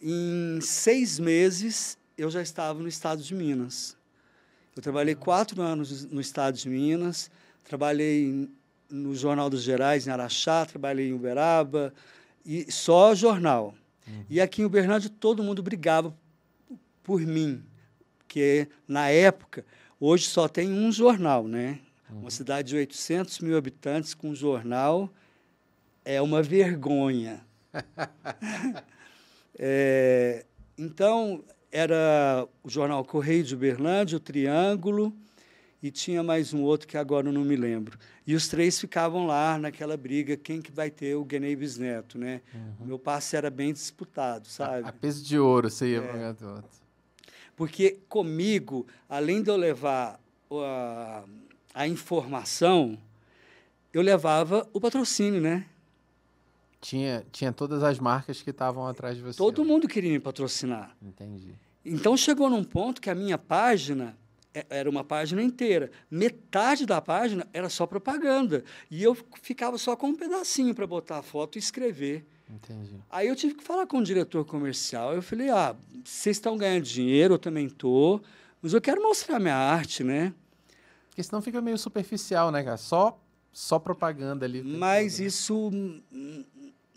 Em 0.00 0.60
seis 0.60 1.18
meses, 1.18 1.98
eu 2.16 2.30
já 2.30 2.40
estava 2.40 2.80
no 2.80 2.88
estado 2.88 3.20
de 3.22 3.34
Minas. 3.34 3.96
Eu 4.76 4.82
trabalhei 4.82 5.16
quatro 5.16 5.60
anos 5.60 6.04
no 6.04 6.20
estado 6.20 6.56
de 6.56 6.68
Minas, 6.68 7.28
trabalhei 7.64 8.48
no 8.88 9.14
Jornal 9.14 9.50
dos 9.50 9.62
Gerais, 9.62 10.06
em 10.06 10.10
Araxá, 10.10 10.64
trabalhei 10.64 11.08
em 11.08 11.12
Uberaba, 11.12 11.92
e 12.46 12.70
só 12.70 13.12
jornal. 13.12 13.74
Uhum. 14.06 14.24
E 14.30 14.40
aqui 14.40 14.62
em 14.62 14.64
Uberlândia, 14.64 15.10
todo 15.10 15.42
mundo 15.42 15.62
brigava 15.64 16.16
por 17.02 17.20
mim, 17.20 17.64
porque 18.18 18.68
na 18.86 19.08
época, 19.08 19.66
hoje 19.98 20.26
só 20.26 20.46
tem 20.46 20.70
um 20.70 20.92
jornal, 20.92 21.48
né? 21.48 21.80
Uhum. 22.08 22.20
Uma 22.20 22.30
cidade 22.30 22.68
de 22.68 22.76
800 22.76 23.40
mil 23.40 23.56
habitantes 23.56 24.14
com 24.14 24.32
jornal 24.32 25.12
é 26.04 26.22
uma 26.22 26.40
vergonha. 26.40 27.44
é, 29.58 30.44
então, 30.76 31.42
era 31.72 32.46
o 32.62 32.70
jornal 32.70 33.04
Correio 33.04 33.42
de 33.42 33.54
Uberlândia, 33.54 34.16
o 34.16 34.20
Triângulo, 34.20 35.12
e 35.82 35.90
tinha 35.90 36.22
mais 36.22 36.52
um 36.54 36.62
outro 36.62 36.86
que 36.86 36.96
agora 36.96 37.28
eu 37.28 37.32
não 37.32 37.44
me 37.44 37.56
lembro. 37.56 37.98
E 38.26 38.34
os 38.34 38.48
três 38.48 38.78
ficavam 38.78 39.26
lá 39.26 39.58
naquela 39.58 39.96
briga, 39.96 40.36
quem 40.36 40.60
que 40.60 40.72
vai 40.72 40.90
ter 40.90 41.14
o 41.14 41.24
Guinei 41.24 41.54
Bisneto, 41.54 42.18
né? 42.18 42.40
Uhum. 42.54 42.86
Meu 42.86 42.98
passe 42.98 43.36
era 43.36 43.50
bem 43.50 43.72
disputado, 43.72 44.48
sabe? 44.48 44.84
A, 44.84 44.88
a 44.88 44.92
peso 44.92 45.24
de 45.24 45.38
ouro 45.38 45.70
você 45.70 45.92
ia 45.92 45.98
é. 45.98 46.32
para 46.32 46.48
outro. 46.48 46.78
Porque 47.56 47.98
comigo, 48.08 48.86
além 49.08 49.42
de 49.42 49.50
eu 49.50 49.56
levar 49.56 50.20
a, 50.50 51.24
a 51.74 51.88
informação, 51.88 52.98
eu 53.92 54.02
levava 54.02 54.68
o 54.72 54.80
patrocínio, 54.80 55.40
né? 55.40 55.66
Tinha, 56.80 57.26
tinha 57.32 57.52
todas 57.52 57.82
as 57.82 57.98
marcas 57.98 58.40
que 58.40 58.50
estavam 58.50 58.86
atrás 58.86 59.16
de 59.16 59.22
você. 59.22 59.36
Todo 59.36 59.64
mundo 59.64 59.88
queria 59.88 60.12
me 60.12 60.20
patrocinar. 60.20 60.96
Entendi. 61.02 61.54
Então 61.84 62.16
chegou 62.16 62.48
num 62.48 62.62
ponto 62.62 63.00
que 63.00 63.10
a 63.10 63.14
minha 63.14 63.36
página 63.36 64.16
é, 64.54 64.66
era 64.70 64.88
uma 64.88 65.04
página 65.04 65.42
inteira. 65.42 65.90
Metade 66.10 66.86
da 66.86 67.00
página 67.00 67.46
era 67.52 67.68
só 67.68 67.86
propaganda. 67.86 68.64
E 68.90 69.02
eu 69.02 69.16
ficava 69.42 69.78
só 69.78 69.96
com 69.96 70.08
um 70.08 70.16
pedacinho 70.16 70.74
para 70.74 70.86
botar 70.86 71.18
a 71.18 71.22
foto 71.22 71.56
e 71.56 71.58
escrever. 71.58 72.26
Entendi. 72.50 72.96
Aí 73.10 73.28
eu 73.28 73.36
tive 73.36 73.54
que 73.54 73.64
falar 73.64 73.86
com 73.86 73.98
o 73.98 74.02
diretor 74.02 74.44
comercial. 74.44 75.14
Eu 75.14 75.22
falei: 75.22 75.50
ah, 75.50 75.76
vocês 76.04 76.36
estão 76.36 76.56
ganhando 76.56 76.84
dinheiro, 76.84 77.34
eu 77.34 77.38
também 77.38 77.66
estou, 77.66 78.22
mas 78.62 78.72
eu 78.72 78.80
quero 78.80 79.02
mostrar 79.02 79.38
minha 79.38 79.56
arte, 79.56 80.02
né? 80.02 80.32
Porque 81.08 81.22
senão 81.22 81.42
fica 81.42 81.60
meio 81.60 81.76
superficial, 81.76 82.50
né, 82.50 82.62
cara? 82.62 82.76
Só, 82.76 83.20
só 83.52 83.78
propaganda 83.78 84.46
ali. 84.46 84.62
Mas 84.62 85.18
né? 85.18 85.26
isso, 85.26 85.70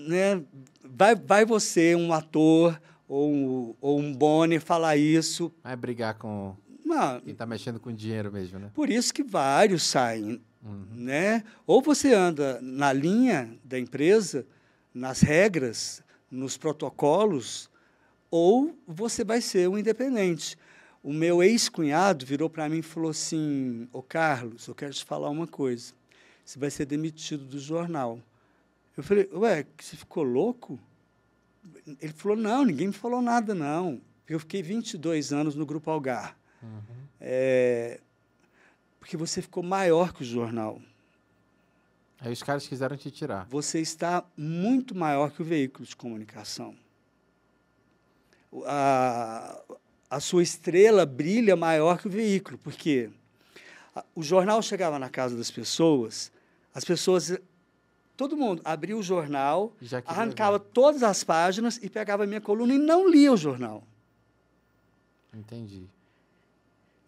né? 0.08 0.44
Vai, 0.84 1.16
vai 1.16 1.46
você, 1.46 1.96
um 1.96 2.14
ator 2.14 2.80
ou 3.08 3.32
um, 3.32 3.76
ou 3.82 4.00
um 4.00 4.14
Boni, 4.14 4.60
falar 4.60 4.98
isso. 4.98 5.52
Vai 5.64 5.76
brigar 5.76 6.16
com 6.16 6.56
Uma, 6.86 7.20
quem 7.22 7.34
está 7.34 7.46
mexendo 7.46 7.80
com 7.80 7.94
dinheiro 7.94 8.32
mesmo, 8.32 8.60
né? 8.60 8.72
Por 8.74 8.90
isso 8.90 9.14
que 9.14 9.24
vários 9.24 9.84
saem, 9.84 10.42
uhum. 10.64 10.86
né? 10.92 11.44
Ou 11.66 11.82
você 11.82 12.14
anda 12.14 12.60
na 12.62 12.94
linha 12.94 13.58
da 13.64 13.78
empresa 13.78 14.46
nas 14.94 15.22
regras, 15.22 16.04
nos 16.30 16.58
protocolos, 16.58 17.70
ou 18.30 18.78
você 18.88 19.24
vai 19.24 19.42
ser 19.42 19.70
um 19.70 19.78
independente. 19.78 20.58
O 21.04 21.12
meu 21.12 21.42
ex-cunhado 21.42 22.26
virou 22.26 22.50
para 22.50 22.70
mim 22.70 22.80
e 22.80 22.84
falou 22.84 23.12
assim: 23.12 23.88
Ô 23.92 24.02
Carlos, 24.02 24.68
eu 24.68 24.76
quero 24.76 24.94
te 24.94 25.04
falar 25.04 25.30
uma 25.30 25.48
coisa. 25.48 25.94
Você 26.46 26.60
vai 26.60 26.70
ser 26.70 26.86
demitido 26.86 27.46
do 27.46 27.60
jornal. 27.60 28.20
Eu 29.02 29.04
falei: 29.04 29.28
Ué, 29.34 29.66
você 29.80 29.98
ficou 29.98 30.22
louco? 30.22 30.80
Ele 32.00 32.14
falou: 32.14 32.38
Não, 32.38 32.64
ninguém 32.64 32.88
me 32.88 32.94
falou 32.94 33.20
nada, 33.20 33.56
não. 33.56 34.00
Eu 34.30 34.40
fiquei 34.40 34.62
22 34.62 35.34
anos 35.34 35.56
no 35.56 35.66
Grupo 35.66 35.90
Algar. 35.90 36.38
Uhum. 36.62 36.82
É, 37.20 38.00
porque 39.00 39.18
você 39.18 39.42
ficou 39.42 39.64
maior 39.64 40.14
que 40.14 40.22
o 40.22 40.26
jornal. 40.26 40.80
Aí 42.20 42.32
os 42.32 42.44
caras 42.44 42.68
quiseram 42.68 42.96
te 42.96 43.10
tirar. 43.10 43.48
Você 43.50 43.80
está 43.80 44.24
muito 44.38 44.94
maior 44.94 45.32
que 45.32 45.42
o 45.42 45.46
veículo 45.46 45.84
de 45.84 45.96
comunicação. 45.96 46.76
A, 48.68 49.60
a 50.12 50.20
sua 50.20 50.44
estrela 50.44 51.08
brilha 51.08 51.56
maior 51.56 51.98
que 51.98 52.08
o 52.08 52.12
veículo, 52.12 52.60
porque 52.60 53.10
o 54.14 54.22
jornal 54.22 54.62
chegava 54.62 55.00
na 55.00 55.10
casa 55.10 55.36
das 55.36 55.50
pessoas, 55.50 56.32
as 56.74 56.86
pessoas, 56.86 57.38
todo 58.28 58.38
mundo 58.38 58.62
abria 58.64 58.96
o 58.96 59.02
jornal, 59.02 59.74
arrancava 60.06 60.60
todas 60.60 61.02
as 61.02 61.24
páginas 61.24 61.80
e 61.82 61.90
pegava 61.90 62.24
a 62.24 62.28
minha 62.28 62.42
coluna 62.42 62.74
e 62.74 62.78
não 62.78 63.10
lia 63.10 63.32
o 63.34 63.38
jornal. 63.38 63.84
Entendi. 65.34 65.84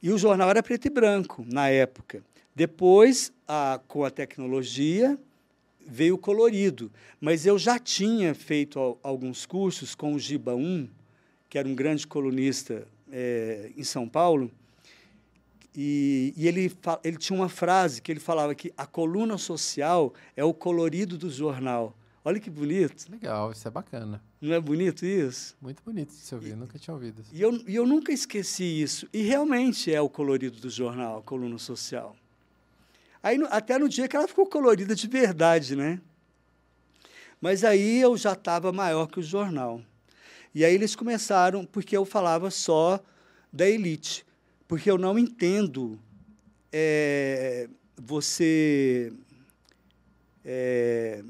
E 0.02 0.12
o 0.12 0.18
jornal 0.18 0.50
era 0.50 0.64
preto 0.64 0.88
e 0.88 0.90
branco 0.90 1.46
na 1.48 1.70
época. 1.70 2.24
Depois, 2.56 3.32
a, 3.48 3.80
com 3.88 4.04
a 4.04 4.10
tecnologia, 4.10 5.18
veio 5.86 6.16
o 6.16 6.18
colorido. 6.18 6.92
Mas 7.22 7.46
eu 7.46 7.60
já 7.60 7.78
tinha 7.78 8.34
feito 8.34 8.98
alguns 9.04 9.46
cursos 9.46 9.94
com 9.94 10.14
o 10.14 10.20
Giba 10.20 10.56
1, 10.56 10.90
que 11.48 11.58
era 11.58 11.68
um 11.68 11.76
grande 11.76 12.08
colunista 12.08 12.88
é, 13.12 13.72
em 13.78 13.84
São 13.84 14.10
Paulo, 14.10 14.52
e, 15.76 16.34
e, 16.38 16.48
ele, 16.48 16.72
ele 17.04 17.18
tinha 17.18 17.38
uma 17.38 17.50
frase 17.50 18.02
que 18.02 18.12
ele 18.12 18.20
falava 18.20 18.54
que 18.54 18.74
a 18.78 18.86
coluna 18.86 19.38
social 19.38 20.14
é 20.36 20.44
o 20.44 20.54
colorido 20.54 21.18
do 21.18 21.30
jornal. 21.30 21.96
Olha 22.26 22.40
que 22.40 22.50
bonito. 22.50 23.12
Legal, 23.12 23.52
isso 23.52 23.68
é 23.68 23.72
bacana. 23.72 24.22
Não 24.42 24.54
é 24.54 24.60
bonito 24.60 25.06
isso? 25.06 25.56
Muito 25.62 25.84
bonito 25.84 26.10
de 26.10 26.16
se 26.16 26.34
ouvir, 26.34 26.52
eu 26.52 26.58
nunca 26.58 26.80
tinha 26.80 26.94
ouvido. 26.94 27.24
E 27.34 27.42
eu, 27.42 27.52
e 27.68 27.76
eu 27.76 27.86
nunca 27.86 28.12
esqueci 28.14 28.64
isso. 28.64 29.08
E 29.12 29.24
realmente 29.24 29.94
é 29.94 30.00
o 30.00 30.08
colorido 30.08 30.60
do 30.60 30.70
jornal, 30.70 31.20
a 31.20 31.22
coluna 31.22 31.58
social. 31.58 32.16
Aí, 33.22 33.38
até 33.50 33.78
no 33.78 33.90
dia 33.90 34.08
que 34.08 34.16
ela 34.16 34.28
ficou 34.28 34.46
colorida 34.46 34.96
de 34.96 35.08
verdade, 35.08 35.76
né? 35.76 36.00
Mas 37.42 37.64
aí 37.64 38.00
eu 38.00 38.16
já 38.16 38.34
estava 38.34 38.72
maior 38.72 39.08
que 39.08 39.20
o 39.20 39.24
jornal. 39.24 39.82
E 40.56 40.64
aí 40.64 40.74
eles 40.74 40.96
começaram, 40.96 41.66
porque 41.66 41.96
eu 41.96 42.06
falava 42.06 42.50
só 42.52 43.04
da 43.52 43.68
elite. 43.68 44.26
Porque 44.68 44.90
eu 44.90 44.98
não 44.98 45.18
entendo 45.18 46.00
é, 46.72 47.70
você. 47.96 49.14
É, 50.46 51.24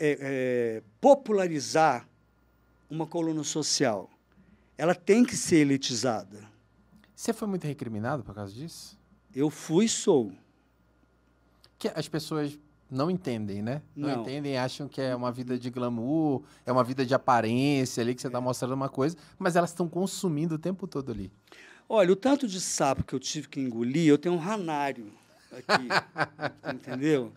é, 0.00 0.82
popularizar 1.00 2.06
uma 2.90 3.06
coluna 3.06 3.42
social. 3.44 4.10
Ela 4.76 4.94
tem 4.94 5.24
que 5.24 5.36
ser 5.36 5.56
elitizada. 5.56 6.46
Você 7.14 7.32
foi 7.32 7.48
muito 7.48 7.66
recriminado 7.66 8.22
por 8.22 8.34
causa 8.34 8.52
disso? 8.52 8.98
Eu 9.34 9.50
fui 9.50 9.86
e 9.86 9.88
sou. 9.88 10.32
Que 11.78 11.88
as 11.88 12.08
pessoas 12.08 12.58
não 12.90 13.10
entendem, 13.10 13.62
né? 13.62 13.82
Não, 13.94 14.08
não 14.08 14.22
entendem, 14.22 14.56
acham 14.56 14.88
que 14.88 15.00
é 15.00 15.14
uma 15.14 15.30
vida 15.30 15.58
de 15.58 15.70
glamour, 15.70 16.42
é 16.64 16.72
uma 16.72 16.82
vida 16.82 17.04
de 17.04 17.14
aparência 17.14 18.02
ali, 18.02 18.14
que 18.14 18.20
você 18.20 18.28
está 18.28 18.40
mostrando 18.40 18.72
uma 18.74 18.88
coisa, 18.88 19.16
mas 19.38 19.56
elas 19.56 19.70
estão 19.70 19.88
consumindo 19.88 20.54
o 20.54 20.58
tempo 20.58 20.86
todo 20.86 21.12
ali. 21.12 21.30
Olha, 21.88 22.12
o 22.12 22.16
tanto 22.16 22.46
de 22.46 22.60
sapo 22.60 23.04
que 23.04 23.14
eu 23.14 23.20
tive 23.20 23.48
que 23.48 23.60
engolir, 23.60 24.08
eu 24.08 24.18
tenho 24.18 24.34
um 24.34 24.38
ranário 24.38 25.12
aqui, 25.52 25.88
entendeu? 26.74 27.32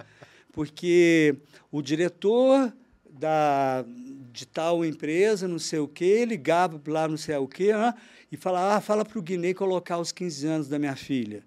Porque 0.52 1.38
o 1.72 1.82
diretor 1.82 2.74
da, 3.10 3.86
de 4.32 4.45
tal 4.45 4.84
empresa, 4.84 5.47
não 5.47 5.60
sei 5.60 5.80
o 5.80 5.88
quê, 5.88 6.26
ligava 6.26 6.82
lá 6.88 7.08
não 7.08 7.18
sei 7.18 7.36
o 7.38 7.47
quê, 7.47 7.74
né? 7.74 7.93
e 8.32 8.38
falava, 8.38 8.76
ah, 8.76 8.82
fala 8.82 9.04
para 9.04 9.20
o 9.20 9.22
Guiné 9.22 9.54
colocar 9.54 9.97
os 9.97 10.12
15 10.12 10.47
anos 10.47 10.68
da 10.70 10.80
minha 10.80 10.95
filha. 10.95 11.43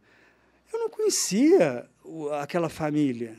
Eu 0.73 0.79
não 0.79 0.91
conhecia 0.91 1.89
aquela 2.41 2.69
família. 2.69 3.37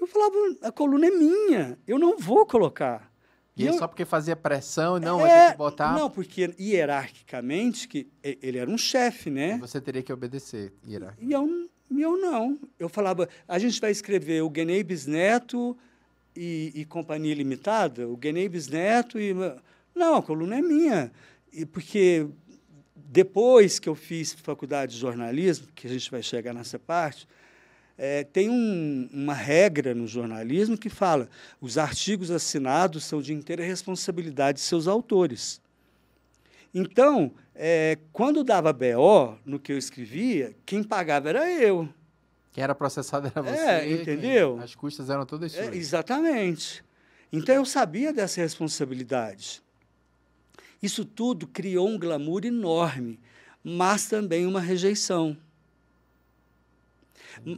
Eu 0.00 0.06
falava, 0.06 0.34
a 0.62 0.72
coluna 0.72 1.06
é 1.06 1.10
minha, 1.10 1.78
eu 1.86 1.98
não 1.98 2.16
vou 2.16 2.46
colocar. 2.46 3.10
E, 3.56 3.66
é 3.66 3.70
eu, 3.70 3.74
só 3.74 3.88
porque 3.88 4.04
fazia 4.04 4.36
pressão 4.36 4.96
e 4.96 5.00
não, 5.00 5.26
é, 5.26 5.50
que 5.50 5.58
botar? 5.58 5.92
Não, 5.92 6.08
porque 6.08 6.54
hierarquicamente, 6.58 7.88
que 7.88 8.08
ele 8.22 8.58
era 8.58 8.70
um 8.70 8.78
chefe, 8.78 9.30
né? 9.30 9.56
E 9.56 9.58
você 9.58 9.80
teria 9.80 10.02
que 10.02 10.12
obedecer, 10.12 10.72
E 11.20 11.32
eu, 11.32 11.68
eu 11.90 12.16
não. 12.16 12.58
Eu 12.78 12.88
falava, 12.88 13.28
a 13.48 13.58
gente 13.58 13.80
vai 13.80 13.90
escrever 13.90 14.42
o 14.42 14.48
Guenei 14.48 14.84
Bisneto 14.84 15.76
e, 16.36 16.70
e 16.72 16.84
Companhia 16.84 17.34
Limitada, 17.34 18.08
o 18.08 18.16
Guenei 18.16 18.48
Bisneto 18.48 19.18
e... 19.18 19.34
Não, 19.92 20.14
a 20.14 20.22
coluna 20.22 20.58
é 20.58 20.62
minha. 20.62 21.10
E 21.52 21.66
porque 21.66 22.28
depois 22.94 23.80
que 23.80 23.88
eu 23.88 23.96
fiz 23.96 24.32
faculdade 24.34 24.92
de 24.92 24.98
jornalismo, 24.98 25.66
que 25.74 25.88
a 25.88 25.90
gente 25.90 26.08
vai 26.08 26.22
chegar 26.22 26.54
nessa 26.54 26.78
parte, 26.78 27.26
é, 27.98 28.22
tem 28.22 28.48
um, 28.48 29.10
uma 29.12 29.34
regra 29.34 29.92
no 29.92 30.06
jornalismo 30.06 30.78
que 30.78 30.88
fala 30.88 31.28
os 31.60 31.76
artigos 31.76 32.30
assinados 32.30 33.04
são 33.04 33.20
de 33.20 33.34
inteira 33.34 33.64
responsabilidade 33.64 34.58
de 34.58 34.64
seus 34.64 34.86
autores. 34.86 35.60
Então, 36.72 37.32
é, 37.56 37.98
quando 38.12 38.44
dava 38.44 38.72
BO 38.72 39.36
no 39.44 39.58
que 39.58 39.72
eu 39.72 39.78
escrevia, 39.78 40.54
quem 40.64 40.84
pagava 40.84 41.28
era 41.28 41.50
eu. 41.50 41.88
Quem 42.52 42.62
era 42.62 42.74
processado 42.74 43.26
era 43.34 43.42
você. 43.42 43.60
É, 43.60 43.92
entendeu? 43.92 44.60
As 44.62 44.76
custas 44.76 45.10
eram 45.10 45.26
todas 45.26 45.50
suas. 45.50 45.68
É, 45.68 45.74
exatamente. 45.74 46.84
Então, 47.32 47.54
eu 47.54 47.64
sabia 47.64 48.12
dessa 48.12 48.40
responsabilidade. 48.40 49.60
Isso 50.80 51.04
tudo 51.04 51.48
criou 51.48 51.88
um 51.88 51.98
glamour 51.98 52.44
enorme, 52.44 53.18
mas 53.64 54.06
também 54.06 54.46
uma 54.46 54.60
rejeição. 54.60 55.36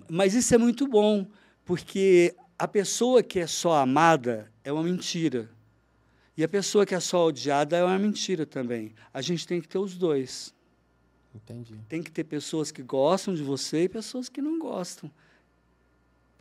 Mas 0.08 0.34
isso 0.34 0.54
é 0.54 0.58
muito 0.58 0.86
bom, 0.86 1.26
porque 1.64 2.34
a 2.58 2.68
pessoa 2.68 3.22
que 3.22 3.40
é 3.40 3.46
só 3.46 3.74
amada 3.74 4.50
é 4.62 4.72
uma 4.72 4.82
mentira. 4.82 5.48
E 6.36 6.44
a 6.44 6.48
pessoa 6.48 6.86
que 6.86 6.94
é 6.94 7.00
só 7.00 7.26
odiada 7.26 7.76
é 7.76 7.84
uma 7.84 7.98
mentira 7.98 8.46
também. 8.46 8.94
A 9.12 9.20
gente 9.20 9.46
tem 9.46 9.60
que 9.60 9.68
ter 9.68 9.78
os 9.78 9.96
dois. 9.96 10.54
Entendi. 11.34 11.74
Tem 11.88 12.02
que 12.02 12.10
ter 12.10 12.24
pessoas 12.24 12.72
que 12.72 12.82
gostam 12.82 13.34
de 13.34 13.42
você 13.42 13.84
e 13.84 13.88
pessoas 13.88 14.28
que 14.28 14.40
não 14.40 14.58
gostam. 14.58 15.10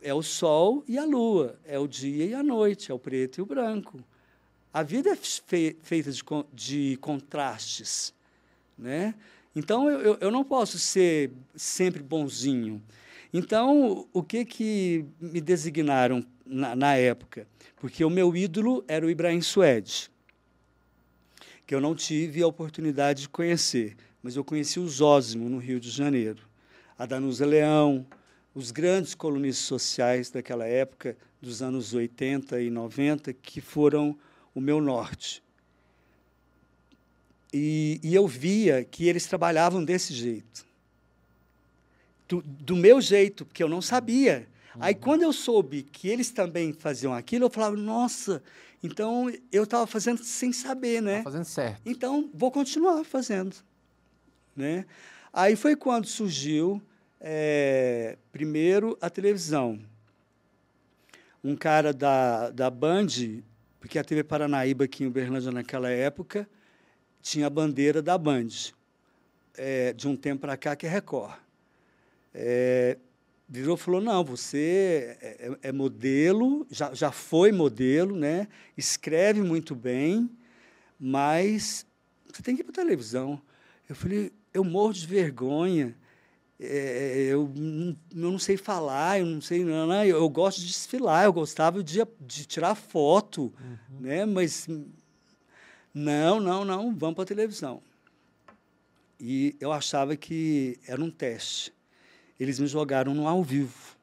É 0.02 0.14
o 0.14 0.22
sol 0.22 0.82
e 0.88 0.98
a 0.98 1.04
lua, 1.04 1.58
é 1.64 1.78
o 1.78 1.86
dia 1.86 2.24
e 2.24 2.34
a 2.34 2.42
noite, 2.42 2.90
é 2.90 2.94
o 2.94 2.98
preto 2.98 3.38
e 3.38 3.42
o 3.42 3.46
branco. 3.46 4.02
A 4.72 4.82
vida 4.82 5.10
é 5.10 5.16
fe 5.16 5.76
feita 5.82 6.10
de, 6.10 6.22
de, 6.52 6.96
contrastes, 6.98 8.14
né? 8.78 9.14
Então 9.54 9.90
eu, 9.90 10.16
eu 10.20 10.30
não 10.30 10.44
posso 10.44 10.78
ser 10.78 11.32
sempre 11.54 12.02
bonzinho. 12.02 12.82
Então 13.32 14.08
o 14.12 14.22
que 14.22 14.44
que 14.44 15.04
me 15.20 15.40
designaram 15.40 16.24
na, 16.44 16.74
na 16.74 16.96
época? 16.96 17.46
Porque 17.76 18.04
o 18.04 18.10
meu 18.10 18.34
ídolo 18.36 18.84
era 18.88 19.06
o 19.06 19.10
Ibrahim 19.10 19.40
Suede, 19.40 20.10
que 21.66 21.74
eu 21.74 21.80
não 21.80 21.94
tive 21.94 22.42
a 22.42 22.46
oportunidade 22.46 23.22
de 23.22 23.28
conhecer, 23.28 23.96
mas 24.22 24.36
eu 24.36 24.44
conheci 24.44 24.80
o 24.80 24.88
Zósimo 24.88 25.48
no 25.48 25.58
Rio 25.58 25.78
de 25.78 25.90
Janeiro, 25.90 26.42
a 26.98 27.06
Danusa 27.06 27.46
Leão, 27.46 28.04
os 28.54 28.70
grandes 28.70 29.14
colunistas 29.14 29.64
sociais 29.64 30.30
daquela 30.30 30.66
época, 30.66 31.16
dos 31.40 31.62
anos 31.62 31.94
80 31.94 32.60
e 32.60 32.68
90, 32.68 33.32
que 33.32 33.60
foram 33.60 34.18
o 34.54 34.60
meu 34.60 34.80
norte. 34.80 35.42
E, 37.52 38.00
e 38.02 38.14
eu 38.14 38.26
via 38.26 38.84
que 38.84 39.08
eles 39.08 39.26
trabalhavam 39.26 39.84
desse 39.84 40.12
jeito. 40.12 40.66
Do, 42.30 42.40
do 42.42 42.76
meu 42.76 43.00
jeito, 43.00 43.44
porque 43.44 43.60
eu 43.60 43.68
não 43.68 43.82
sabia. 43.82 44.46
Aí, 44.78 44.94
quando 44.94 45.22
eu 45.22 45.32
soube 45.32 45.82
que 45.82 46.06
eles 46.06 46.30
também 46.30 46.72
faziam 46.72 47.12
aquilo, 47.12 47.46
eu 47.46 47.50
falava, 47.50 47.74
nossa, 47.74 48.40
então 48.84 49.28
eu 49.50 49.64
estava 49.64 49.84
fazendo 49.84 50.22
sem 50.22 50.52
saber, 50.52 51.02
né? 51.02 51.18
Tá 51.18 51.24
fazendo 51.24 51.44
certo. 51.44 51.82
Então, 51.84 52.30
vou 52.32 52.52
continuar 52.52 53.02
fazendo. 53.02 53.56
Né? 54.54 54.86
Aí 55.32 55.56
foi 55.56 55.74
quando 55.74 56.06
surgiu, 56.06 56.80
é, 57.20 58.16
primeiro, 58.30 58.96
a 59.00 59.10
televisão. 59.10 59.80
Um 61.42 61.56
cara 61.56 61.92
da, 61.92 62.50
da 62.50 62.70
Band, 62.70 63.08
porque 63.80 63.98
a 63.98 64.04
TV 64.04 64.22
Paranaíba 64.22 64.84
aqui 64.84 65.02
em 65.02 65.08
Uberlândia 65.08 65.50
naquela 65.50 65.90
época 65.90 66.48
tinha 67.20 67.48
a 67.48 67.50
bandeira 67.50 68.00
da 68.00 68.16
Band, 68.16 68.48
é, 69.56 69.92
de 69.92 70.06
um 70.06 70.16
tempo 70.16 70.42
para 70.42 70.56
cá, 70.56 70.76
que 70.76 70.86
é 70.86 70.88
Record. 70.88 71.34
É, 72.32 72.96
virou 73.50 73.74
e 73.74 73.78
falou, 73.78 74.00
não, 74.00 74.22
você 74.22 75.16
é, 75.20 75.48
é, 75.48 75.68
é 75.68 75.72
modelo, 75.72 76.64
já, 76.70 76.94
já 76.94 77.10
foi 77.10 77.50
modelo, 77.50 78.14
né? 78.14 78.46
escreve 78.76 79.42
muito 79.42 79.74
bem, 79.74 80.30
mas 80.98 81.84
você 82.32 82.42
tem 82.42 82.54
que 82.54 82.62
ir 82.62 82.64
para 82.64 82.72
televisão. 82.72 83.42
Eu 83.88 83.96
falei, 83.96 84.32
eu 84.54 84.62
morro 84.62 84.92
de 84.92 85.04
vergonha, 85.04 85.96
é, 86.60 87.26
eu, 87.30 87.50
não, 87.56 87.96
eu 88.14 88.30
não 88.30 88.38
sei 88.38 88.56
falar, 88.56 89.18
eu 89.18 89.26
não 89.26 89.40
sei, 89.40 89.64
não, 89.64 89.84
não, 89.84 90.04
eu 90.04 90.28
gosto 90.28 90.60
de 90.60 90.68
desfilar, 90.68 91.24
eu 91.24 91.32
gostava 91.32 91.82
de, 91.82 91.98
de 92.20 92.44
tirar 92.44 92.76
foto, 92.76 93.52
uhum. 93.60 94.00
né? 94.00 94.24
mas 94.26 94.68
não, 95.92 96.38
não, 96.38 96.64
não, 96.64 96.94
vamos 96.94 97.16
para 97.16 97.24
a 97.24 97.26
televisão. 97.26 97.82
E 99.18 99.56
eu 99.58 99.72
achava 99.72 100.16
que 100.16 100.78
era 100.86 101.02
um 101.02 101.10
teste 101.10 101.72
eles 102.40 102.58
me 102.58 102.66
jogaram 102.66 103.14
no 103.14 103.28
ao 103.28 103.44
vivo. 103.44 103.94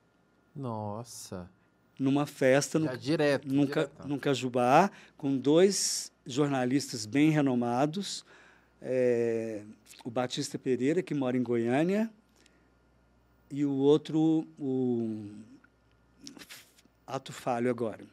Nossa. 0.56 1.50
Numa 1.98 2.28
festa 2.28 2.80
Já 2.80 2.92
no, 2.92 2.98
direto, 2.98 3.48
num, 3.48 3.68
num 4.06 4.20
Cajubá, 4.20 4.92
com 5.18 5.36
dois 5.36 6.12
jornalistas 6.24 7.08
bem 7.08 7.32
renomados, 7.32 8.24
é, 8.80 9.64
o 10.04 10.12
Batista 10.12 10.60
Pereira, 10.60 11.02
que 11.02 11.16
mora 11.16 11.36
em 11.36 11.42
Goiânia, 11.42 12.12
e 13.50 13.66
o 13.66 13.72
outro, 13.72 14.48
o 14.60 15.26
Ato 17.08 17.34
Falho 17.34 17.72
agora. 17.72 18.06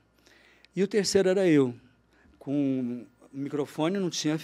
E 0.75 0.83
o 0.83 0.89
terceiro 0.89 1.29
era 1.29 1.47
eu, 1.47 1.75
com 2.39 3.07
o 3.33 3.37
microfone 3.37 3.99
não 3.99 4.09
tinha, 4.09 4.39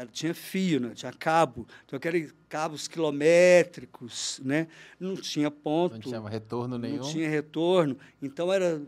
uhum. 0.00 0.06
tinha 0.06 0.34
fio, 0.34 0.80
né? 0.80 0.92
tinha 0.94 1.12
cabo. 1.12 1.66
Então, 1.84 1.96
aqueles 1.96 2.34
cabos 2.48 2.88
quilométricos, 2.88 4.40
né? 4.44 4.68
não 4.98 5.16
tinha 5.16 5.50
ponto. 5.50 5.94
Não 5.94 6.00
tinha 6.00 6.28
retorno 6.28 6.78
nenhum. 6.78 6.98
Não 6.98 7.10
tinha 7.10 7.28
retorno. 7.28 7.96
Então, 8.22 8.52
era 8.52 8.80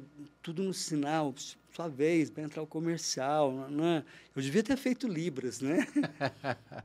tudo 0.43 0.63
no 0.63 0.75
sinal, 0.75 1.35
sua 1.75 1.89
vez, 1.89 2.31
para 2.31 2.43
entrar 2.43 2.63
o 2.63 2.67
comercial. 2.67 3.53
Né? 3.71 4.05
Eu 4.35 4.43
devia 4.43 4.63
ter 4.63 4.77
feito 4.77 5.07
Libras, 5.07 5.61
né? 5.61 5.87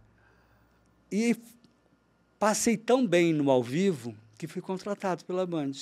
e 1.11 1.35
passei 2.39 2.75
tão 2.75 3.05
bem 3.05 3.33
no 3.33 3.51
ao 3.51 3.61
vivo 3.61 4.15
que 4.37 4.47
fui 4.47 4.61
contratado 4.61 5.23
pela 5.25 5.45
Band. 5.45 5.73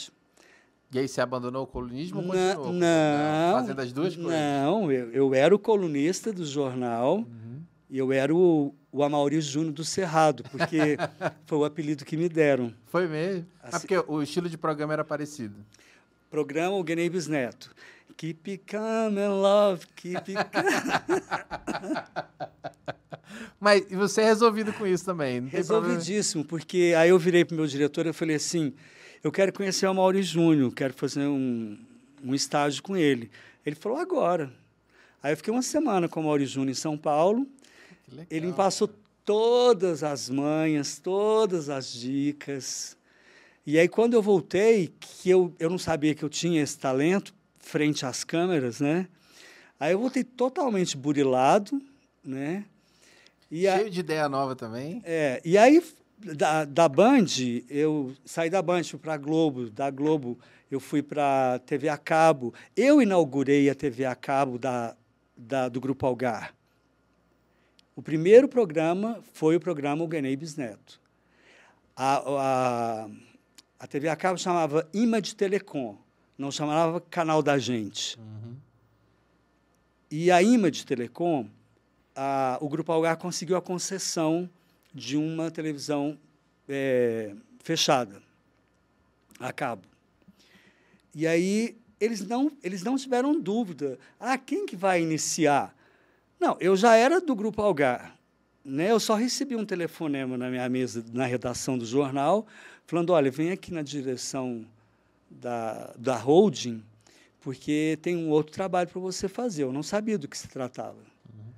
E 0.91 0.97
aí 0.97 1.07
você 1.07 1.21
abandonou 1.21 1.63
o 1.63 1.67
colunismo 1.67 2.19
ou 2.19 2.25
continuou? 2.25 2.73
Não. 2.73 3.51
Fazendo 3.53 3.79
as 3.79 3.93
duas 3.93 4.15
coisas? 4.15 4.33
Não, 4.33 4.91
eu, 4.91 5.11
eu 5.11 5.33
era 5.35 5.53
o 5.53 5.59
colunista 5.59 6.33
do 6.33 6.43
jornal 6.43 7.17
uhum. 7.17 7.48
Eu 7.97 8.11
era 8.11 8.33
o, 8.33 8.73
o 8.91 9.03
Amaury 9.03 9.41
Júnior 9.41 9.73
do 9.73 9.83
Cerrado, 9.83 10.43
porque 10.51 10.97
foi 11.45 11.57
o 11.57 11.65
apelido 11.65 12.05
que 12.05 12.15
me 12.17 12.29
deram. 12.29 12.73
Foi 12.87 13.07
mesmo? 13.07 13.45
Ah, 13.61 13.69
assim, 13.69 13.75
ah, 13.75 13.79
porque 13.79 14.11
o 14.11 14.21
estilo 14.21 14.49
de 14.49 14.57
programa 14.57 14.93
era 14.93 15.03
parecido. 15.03 15.55
Programa 16.29 16.75
o 16.75 16.83
Guinei 16.83 17.09
Bisneto. 17.09 17.73
Keep 18.17 18.59
calm 18.59 19.17
and 19.17 19.33
love, 19.41 19.85
keep 19.95 20.33
calm. 20.33 20.65
Mas 23.59 23.85
você 23.89 24.21
é 24.21 24.25
resolvido 24.25 24.73
com 24.73 24.85
isso 24.85 25.05
também? 25.05 25.41
Resolvidíssimo, 25.47 26.43
porque 26.43 26.93
aí 26.97 27.09
eu 27.09 27.19
virei 27.19 27.45
para 27.45 27.53
o 27.53 27.57
meu 27.57 27.67
diretor 27.67 28.05
e 28.05 28.13
falei 28.13 28.35
assim 28.35 28.73
eu 29.23 29.31
quero 29.31 29.51
conhecer 29.51 29.85
o 29.87 29.93
Mauri 29.93 30.23
Júnior, 30.23 30.73
quero 30.73 30.93
fazer 30.93 31.25
um, 31.25 31.77
um 32.23 32.33
estágio 32.33 32.81
com 32.81 32.95
ele. 32.95 33.29
Ele 33.65 33.75
falou, 33.75 33.97
agora. 33.97 34.51
Aí 35.21 35.33
eu 35.33 35.37
fiquei 35.37 35.51
uma 35.51 35.61
semana 35.61 36.07
com 36.07 36.21
o 36.21 36.23
Mauri 36.23 36.45
Júnior 36.45 36.71
em 36.71 36.75
São 36.75 36.97
Paulo. 36.97 37.45
Ele 38.29 38.47
me 38.47 38.53
passou 38.53 38.89
todas 39.23 40.03
as 40.03 40.29
manhas, 40.29 40.97
todas 40.97 41.69
as 41.69 41.91
dicas. 41.91 42.97
E 43.65 43.77
aí, 43.77 43.87
quando 43.87 44.13
eu 44.13 44.21
voltei, 44.21 44.93
que 44.99 45.29
eu, 45.29 45.53
eu 45.59 45.69
não 45.69 45.77
sabia 45.77 46.15
que 46.15 46.23
eu 46.23 46.29
tinha 46.29 46.61
esse 46.61 46.77
talento 46.77 47.33
frente 47.59 48.05
às 48.05 48.23
câmeras, 48.23 48.79
né? 48.79 49.07
Aí 49.79 49.93
eu 49.93 49.99
voltei 49.99 50.23
totalmente 50.23 50.97
burilado, 50.97 51.81
né? 52.23 52.65
E 53.51 53.61
Cheio 53.61 53.87
a... 53.87 53.89
de 53.89 53.99
ideia 53.99 54.27
nova 54.27 54.55
também. 54.55 55.01
É, 55.05 55.41
e 55.45 55.57
aí 55.57 55.83
da, 56.17 56.65
da 56.65 56.89
Band, 56.89 57.25
eu 57.69 58.13
saí 58.25 58.49
da 58.49 58.61
Band, 58.61 58.83
fui 58.83 58.99
para 58.99 59.13
a 59.13 59.17
Globo, 59.17 59.69
da 59.69 59.89
Globo 59.89 60.37
eu 60.69 60.79
fui 60.79 61.01
para 61.01 61.55
a 61.55 61.59
TV 61.59 61.89
a 61.89 61.97
cabo. 61.97 62.53
Eu 62.75 63.01
inaugurei 63.01 63.69
a 63.69 63.75
TV 63.75 64.05
a 64.05 64.15
cabo 64.15 64.59
da, 64.59 64.95
da, 65.35 65.67
do 65.67 65.81
Grupo 65.81 66.05
Algar. 66.05 66.53
O 67.99 68.01
primeiro 68.01 68.47
programa 68.47 69.21
foi 69.33 69.57
o 69.57 69.59
programa 69.59 70.07
Ganhei 70.07 70.33
Bisneto. 70.33 71.01
A, 71.93 72.23
a, 72.25 73.09
a 73.77 73.87
TV 73.87 74.07
a 74.07 74.15
cabo 74.15 74.39
chamava 74.39 74.89
Image 74.93 75.35
Telecom, 75.35 75.97
não 76.37 76.49
chamava 76.49 77.01
Canal 77.01 77.43
da 77.43 77.57
Gente. 77.57 78.17
Uhum. 78.17 78.55
E 80.09 80.31
a 80.31 80.41
Image 80.41 80.85
Telecom, 80.85 81.49
a, 82.15 82.57
o 82.61 82.69
Grupo 82.69 82.89
Algar 82.89 83.17
conseguiu 83.17 83.57
a 83.57 83.61
concessão 83.61 84.49
de 84.95 85.17
uma 85.17 85.51
televisão 85.51 86.17
é, 86.69 87.35
fechada, 87.61 88.23
a 89.41 89.51
cabo. 89.51 89.85
E 91.13 91.27
aí 91.27 91.77
eles 91.99 92.25
não, 92.25 92.49
eles 92.63 92.81
não 92.81 92.95
tiveram 92.95 93.37
dúvida. 93.37 93.99
Ah, 94.17 94.37
quem 94.37 94.65
que 94.65 94.77
vai 94.77 95.01
iniciar? 95.01 95.77
Não, 96.39 96.55
eu 96.59 96.75
já 96.75 96.95
era 96.95 97.19
do 97.19 97.35
Grupo 97.35 97.61
Algar. 97.61 98.17
Né? 98.63 98.91
Eu 98.91 98.99
só 98.99 99.15
recebi 99.15 99.55
um 99.55 99.65
telefonema 99.65 100.37
na 100.37 100.49
minha 100.49 100.67
mesa, 100.69 101.03
na 101.11 101.25
redação 101.25 101.77
do 101.77 101.85
jornal, 101.85 102.47
falando, 102.85 103.11
olha, 103.11 103.29
vem 103.29 103.51
aqui 103.51 103.73
na 103.73 103.81
direção 103.81 104.65
da, 105.29 105.93
da 105.97 106.15
holding, 106.15 106.83
porque 107.41 107.99
tem 108.01 108.15
um 108.15 108.29
outro 108.29 108.53
trabalho 108.53 108.89
para 108.89 109.01
você 109.01 109.27
fazer. 109.27 109.63
Eu 109.63 109.73
não 109.73 109.83
sabia 109.83 110.17
do 110.17 110.27
que 110.27 110.37
se 110.37 110.47
tratava. 110.47 110.97
Uhum. 110.97 111.51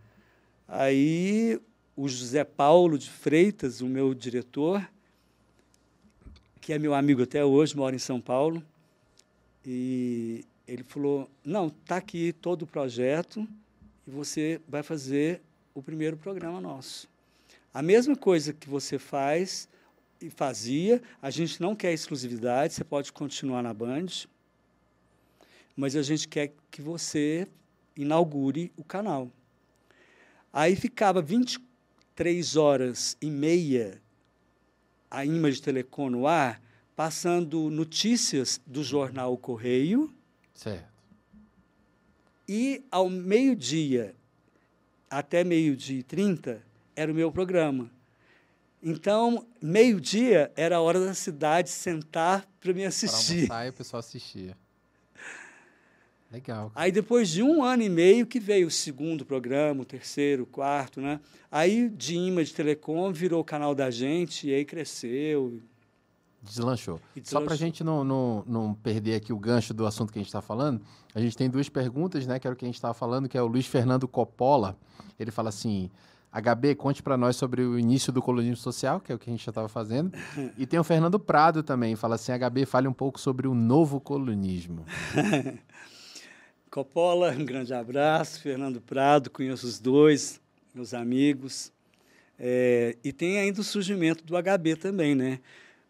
Aí 0.68 1.60
o 1.96 2.08
José 2.08 2.44
Paulo 2.44 2.98
de 2.98 3.10
Freitas, 3.10 3.82
o 3.82 3.88
meu 3.88 4.14
diretor, 4.14 4.88
que 6.60 6.74
é 6.74 6.80
meu 6.80 6.94
amigo 6.94 7.24
até 7.24 7.44
hoje, 7.44 7.76
mora 7.76 7.96
em 7.96 8.00
São 8.00 8.22
Paulo, 8.22 8.64
e 9.66 10.46
ele 10.68 10.84
falou: 10.84 11.30
Não, 11.44 11.68
está 11.68 11.98
aqui 11.98 12.34
todo 12.34 12.64
o 12.64 12.68
projeto 12.68 13.48
você 14.12 14.60
vai 14.68 14.84
fazer 14.84 15.42
o 15.74 15.82
primeiro 15.82 16.18
programa 16.18 16.60
nosso. 16.60 17.10
A 17.74 17.82
mesma 17.82 18.16
coisa 18.16 18.54
que 18.54 18.70
você 18.70 19.00
faz 19.00 19.68
e 20.22 20.30
fazia, 20.30 21.02
a 21.22 21.30
gente 21.30 21.62
não 21.62 21.76
quer 21.76 21.94
exclusividade, 21.94 22.74
você 22.74 22.84
pode 22.84 23.12
continuar 23.12 23.64
na 23.64 23.74
Band, 23.74 24.28
mas 25.76 25.96
a 25.96 26.04
gente 26.04 26.28
quer 26.28 26.54
que 26.70 26.82
você 26.82 27.48
inaugure 27.96 28.72
o 28.78 28.84
canal. 28.84 29.32
Aí 30.54 30.76
ficava 30.76 31.22
24 31.22 31.72
três 32.22 32.56
horas 32.56 33.18
e 33.22 33.32
meia 33.32 34.00
a 35.10 35.26
Image 35.26 35.62
Telecom 35.62 36.10
no 36.10 36.28
ar, 36.28 36.62
passando 36.96 37.70
notícias 37.70 38.62
do 38.66 38.84
jornal 38.84 39.36
Correio. 39.38 40.14
Certo. 40.54 40.91
E 42.48 42.84
ao 42.92 43.10
meio-dia, 43.10 44.16
até 45.10 45.44
meio-dia 45.44 46.00
e 46.00 46.04
trinta, 46.04 46.62
era 46.96 47.12
o 47.12 47.16
meu 47.16 47.32
programa. 47.32 47.90
Então, 48.84 49.46
meio-dia 49.62 50.52
era 50.56 50.78
a 50.78 50.82
hora 50.82 51.06
da 51.06 51.14
cidade 51.14 51.70
sentar 51.70 52.48
para 52.60 52.74
me 52.74 52.84
assistir. 52.84 53.48
Para 53.48 53.56
almoçar 53.56 53.66
e 53.68 53.70
o 53.70 53.74
pessoal 53.74 54.00
assistia. 54.00 54.58
Legal. 56.32 56.72
Aí 56.74 56.92
depois 56.92 57.30
de 57.30 57.44
um 57.44 57.62
ano 57.62 57.84
e 57.84 57.90
meio 57.90 58.26
que 58.26 58.40
veio 58.40 58.68
o 58.68 58.72
segundo 58.72 59.26
programa, 59.26 59.82
o 59.82 59.86
terceiro, 59.86 60.44
o 60.44 60.46
quarto, 60.46 61.02
né? 61.02 61.20
Aí 61.52 61.90
de 61.90 62.16
Image 62.16 62.54
Telecom 62.54 63.12
virou 63.12 63.42
o 63.42 63.44
canal 63.44 63.76
da 63.76 63.92
gente 63.92 64.48
e 64.48 64.54
aí 64.54 64.64
cresceu. 64.64 65.62
Deslanchou. 66.42 67.00
deslanchou. 67.16 67.40
Só 67.40 67.42
para 67.42 67.54
a 67.54 67.58
gente 67.58 67.84
não, 67.84 68.04
não, 68.04 68.44
não 68.48 68.74
perder 68.74 69.16
aqui 69.16 69.32
o 69.32 69.38
gancho 69.38 69.74
do 69.74 69.86
assunto 69.86 70.12
que 70.12 70.20
a 70.20 70.22
gente 70.22 70.30
está 70.30 70.42
falando, 70.42 70.82
a 71.14 71.20
gente 71.20 71.38
tem 71.38 71.50
duas 71.50 71.70
perguntas, 71.70 72.26
né? 72.26 72.40
Que 72.40 72.48
era 72.48 72.54
o 72.54 72.58
que 72.58 72.66
a 72.66 72.68
gente 72.68 72.76
estava 72.76 72.94
falando, 72.94 73.30
que 73.30 73.38
é 73.38 73.42
o 73.42 73.48
Luiz 73.48 73.68
Fernando 73.68 74.08
Coppola. 74.08 74.78
Ele 75.20 75.30
fala 75.30 75.50
assim: 75.50 75.92
HB, 76.32 76.76
conte 76.76 77.04
para 77.04 77.18
nós 77.18 77.36
sobre 77.36 77.62
o 77.62 77.78
início 77.78 78.14
do 78.14 78.22
colonismo 78.22 78.56
social, 78.56 79.02
que 79.02 79.12
é 79.12 79.16
o 79.16 79.20
que 79.20 79.30
a 79.30 79.34
gente 79.34 79.44
já 79.44 79.52
estava 79.52 79.68
fazendo. 79.68 80.12
E 80.58 80.66
tem 80.66 80.80
o 80.80 80.84
Fernando 80.84 81.20
Prado 81.20 81.62
também, 81.62 81.96
fala 81.98 82.16
assim, 82.16 82.32
HB, 82.32 82.66
fale 82.66 82.88
um 82.88 82.94
pouco 82.94 83.20
sobre 83.20 83.48
o 83.48 83.54
novo 83.54 84.00
colonismo. 84.00 84.86
Coppola, 86.72 87.32
um 87.32 87.44
grande 87.44 87.74
abraço. 87.74 88.40
Fernando 88.40 88.80
Prado, 88.80 89.30
conheço 89.30 89.68
os 89.68 89.78
dois, 89.78 90.40
meus 90.74 90.94
amigos. 90.94 91.70
É, 92.40 92.96
e 93.04 93.12
tem 93.12 93.38
ainda 93.38 93.60
o 93.60 93.64
surgimento 93.64 94.24
do 94.24 94.34
HB 94.42 94.78
também, 94.78 95.14
né? 95.14 95.42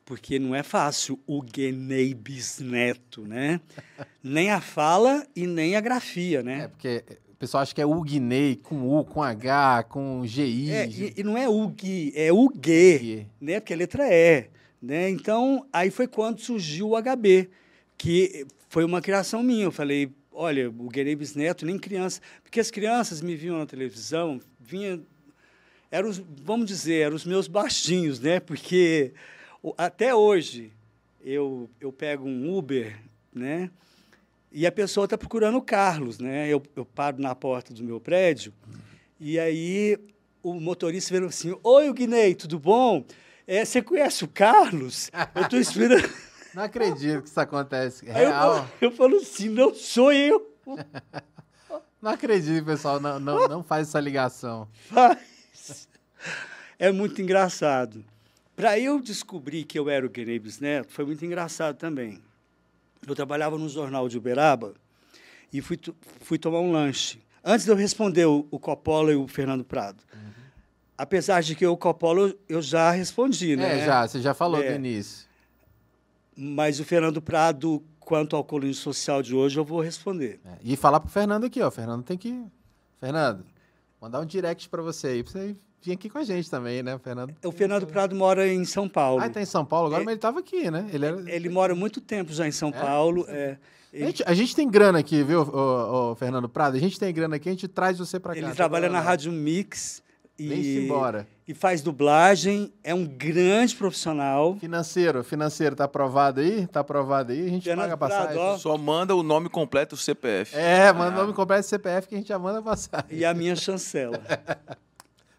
Porque 0.05 0.39
não 0.39 0.53
é 0.53 0.63
fácil 0.63 1.19
o 1.25 1.41
Guenei 1.41 2.13
Bisneto, 2.13 3.21
né? 3.21 3.61
nem 4.23 4.49
a 4.49 4.59
fala 4.59 5.25
e 5.35 5.47
nem 5.47 5.75
a 5.75 5.81
grafia, 5.81 6.43
né? 6.43 6.63
É, 6.63 6.67
porque 6.67 7.03
o 7.31 7.35
pessoal 7.35 7.63
acha 7.63 7.73
que 7.73 7.81
é 7.81 7.85
Ugnei 7.85 8.55
com 8.55 8.87
U, 8.87 9.05
com 9.05 9.21
H, 9.23 9.83
com 9.89 10.25
GI. 10.25 10.71
É, 10.71 10.87
e, 10.87 11.13
e 11.17 11.23
não 11.23 11.37
é 11.37 11.47
Ug, 11.47 12.13
é 12.15 12.31
UG, 12.31 13.27
né? 13.39 13.59
Porque 13.59 13.73
a 13.73 13.77
letra 13.77 14.11
é. 14.11 14.49
Né? 14.81 15.09
Então, 15.09 15.65
aí 15.71 15.91
foi 15.91 16.07
quando 16.07 16.39
surgiu 16.39 16.89
o 16.89 17.01
HB, 17.01 17.49
que 17.97 18.47
foi 18.67 18.83
uma 18.83 18.99
criação 19.01 19.43
minha. 19.43 19.65
Eu 19.65 19.71
falei, 19.71 20.11
olha, 20.31 20.69
o 20.69 20.89
Guerreiro 20.89 21.19
Bisneto, 21.19 21.65
nem 21.65 21.77
criança. 21.77 22.19
Porque 22.41 22.59
as 22.59 22.71
crianças 22.71 23.21
me 23.21 23.35
viam 23.35 23.59
na 23.59 23.65
televisão, 23.65 24.41
vinha. 24.59 24.99
Eram, 25.91 26.09
os, 26.09 26.17
vamos 26.43 26.65
dizer, 26.65 27.01
eram 27.01 27.15
os 27.15 27.25
meus 27.25 27.47
baixinhos, 27.47 28.19
né? 28.19 28.39
Porque 28.39 29.13
até 29.77 30.13
hoje 30.13 30.71
eu, 31.23 31.69
eu 31.79 31.91
pego 31.91 32.27
um 32.27 32.57
Uber, 32.57 32.97
né? 33.33 33.69
E 34.51 34.65
a 34.65 34.71
pessoa 34.71 35.05
está 35.05 35.17
procurando 35.17 35.57
o 35.57 35.61
Carlos, 35.61 36.19
né? 36.19 36.47
Eu, 36.47 36.61
eu 36.75 36.85
paro 36.85 37.21
na 37.21 37.33
porta 37.33 37.73
do 37.73 37.83
meu 37.83 37.99
prédio 37.99 38.53
e 39.19 39.39
aí 39.39 39.97
o 40.43 40.53
motorista 40.55 41.13
vira 41.13 41.27
assim: 41.27 41.55
Oi, 41.63 41.93
Guinei, 41.93 42.35
tudo 42.35 42.59
bom? 42.59 43.05
É, 43.47 43.63
você 43.63 43.81
conhece 43.81 44.23
o 44.23 44.27
Carlos? 44.27 45.09
Eu 45.35 45.43
estou 45.43 45.59
esperando. 45.59 46.09
Não 46.53 46.63
acredito 46.63 47.21
que 47.21 47.29
isso 47.29 47.39
acontece. 47.39 48.05
Real. 48.05 48.67
Eu, 48.81 48.89
eu, 48.89 48.91
falo 48.91 49.15
assim, 49.15 49.47
não 49.47 49.73
sou 49.73 50.11
eu. 50.11 50.53
Não 52.01 52.11
acredito, 52.11 52.65
pessoal. 52.65 52.99
Não, 52.99 53.19
não, 53.19 53.47
não 53.47 53.63
faz 53.63 53.87
essa 53.87 53.99
ligação. 54.01 54.67
Faz. 54.89 55.87
É 56.77 56.91
muito 56.91 57.21
engraçado. 57.21 58.03
Para 58.55 58.77
eu 58.77 58.99
descobrir 58.99 59.63
que 59.63 59.77
eu 59.79 59.89
era 59.89 60.05
o 60.05 60.09
Guenebes 60.09 60.59
Neto, 60.59 60.91
foi 60.91 61.05
muito 61.05 61.25
engraçado 61.25 61.77
também. 61.77 62.21
Eu 63.07 63.15
trabalhava 63.15 63.57
no 63.57 63.67
jornal 63.67 64.07
de 64.07 64.17
Uberaba 64.17 64.73
e 65.51 65.61
fui, 65.61 65.79
fui 66.21 66.37
tomar 66.37 66.59
um 66.59 66.71
lanche. 66.71 67.21
Antes 67.43 67.65
de 67.65 67.71
eu 67.71 67.75
responder 67.75 68.25
o, 68.25 68.47
o 68.51 68.59
Coppola 68.59 69.11
e 69.11 69.15
o 69.15 69.27
Fernando 69.27 69.63
Prado. 69.63 70.03
Uhum. 70.13 70.31
Apesar 70.97 71.41
de 71.41 71.55
que 71.55 71.65
o 71.65 71.75
Coppola 71.75 72.33
eu 72.47 72.61
já 72.61 72.91
respondi, 72.91 73.55
né? 73.55 73.79
É, 73.79 73.85
já, 73.85 74.07
você 74.07 74.21
já 74.21 74.33
falou 74.33 74.61
é. 74.61 74.69
do 74.69 74.75
início. 74.75 75.27
Mas 76.35 76.79
o 76.79 76.85
Fernando 76.85 77.21
Prado, 77.21 77.83
quanto 77.99 78.35
ao 78.35 78.43
colunho 78.43 78.73
social 78.75 79.23
de 79.23 79.33
hoje, 79.33 79.57
eu 79.57 79.65
vou 79.65 79.81
responder. 79.81 80.39
É, 80.45 80.57
e 80.63 80.75
falar 80.75 80.99
pro 80.99 81.09
Fernando 81.09 81.45
aqui, 81.45 81.61
ó. 81.61 81.67
O 81.67 81.71
Fernando 81.71 82.03
tem 82.03 82.17
que. 82.17 82.45
Fernando, 82.99 83.43
mandar 83.99 84.19
um 84.19 84.25
direct 84.25 84.69
para 84.69 84.83
você 84.83 85.07
aí, 85.07 85.23
para 85.23 85.31
você 85.31 85.55
vir 85.81 85.93
aqui 85.93 86.09
com 86.09 86.19
a 86.19 86.23
gente 86.23 86.49
também, 86.49 86.83
né, 86.83 86.97
Fernando? 86.99 87.33
O 87.43 87.51
Fernando 87.51 87.87
Prado 87.87 88.15
mora 88.15 88.47
em 88.47 88.63
São 88.63 88.87
Paulo. 88.87 89.21
Ah, 89.21 89.25
ele 89.25 89.33
tá 89.33 89.41
em 89.41 89.45
São 89.45 89.65
Paulo 89.65 89.87
agora, 89.87 90.03
é, 90.03 90.05
mas 90.05 90.11
ele 90.11 90.17
estava 90.17 90.39
aqui, 90.39 90.69
né? 90.69 90.87
Ele, 90.93 91.05
era... 91.05 91.31
ele 91.31 91.49
mora 91.49 91.73
muito 91.73 91.99
tempo 91.99 92.31
já 92.31 92.47
em 92.47 92.51
São 92.51 92.69
é? 92.69 92.71
Paulo. 92.71 93.25
É, 93.27 93.57
ele... 93.91 94.03
a, 94.03 94.07
gente, 94.07 94.23
a, 94.27 94.33
gente, 94.33 94.55
tem 94.55 94.69
grana 94.69 94.99
aqui, 94.99 95.23
viu, 95.23 95.41
o, 95.41 96.11
o, 96.11 96.15
Fernando 96.15 96.47
Prado? 96.47 96.77
A 96.77 96.79
gente 96.79 96.99
tem 96.99 97.11
grana 97.13 97.35
aqui, 97.35 97.49
a 97.49 97.51
gente 97.51 97.67
traz 97.67 97.97
você 97.97 98.19
para 98.19 98.33
cá. 98.33 98.39
Ele 98.39 98.51
trabalha 98.51 98.89
na 98.89 98.99
Rádio 98.99 99.31
Mix. 99.31 100.03
E, 100.39 100.85
embora. 100.85 101.27
E 101.47 101.53
faz 101.53 101.83
dublagem, 101.83 102.73
é 102.83 102.95
um 102.95 103.05
grande 103.05 103.75
profissional. 103.75 104.55
Financeiro, 104.55 105.23
financeiro, 105.23 105.75
tá 105.75 105.83
aprovado 105.83 106.39
aí? 106.39 106.65
Tá 106.65 106.79
aprovado 106.79 107.31
aí, 107.31 107.45
a 107.45 107.49
gente 107.49 107.63
Fernando 107.63 107.83
paga 107.83 107.93
a 107.93 107.97
passagem. 107.97 108.33
Prado, 108.33 108.59
Só 108.59 108.77
manda 108.77 109.15
o 109.15 109.21
nome 109.21 109.49
completo 109.49 109.95
do 109.95 110.01
CPF. 110.01 110.55
É, 110.55 110.91
manda 110.93 111.11
ah. 111.11 111.19
o 111.19 111.21
nome 111.21 111.33
completo 111.33 111.61
do 111.61 111.69
CPF 111.69 112.07
que 112.07 112.15
a 112.15 112.17
gente 112.17 112.27
já 112.27 112.39
manda 112.39 112.61
passagem. 112.61 113.05
E 113.11 113.23
a 113.23 113.33
minha 113.33 113.55
chancela. 113.55 114.19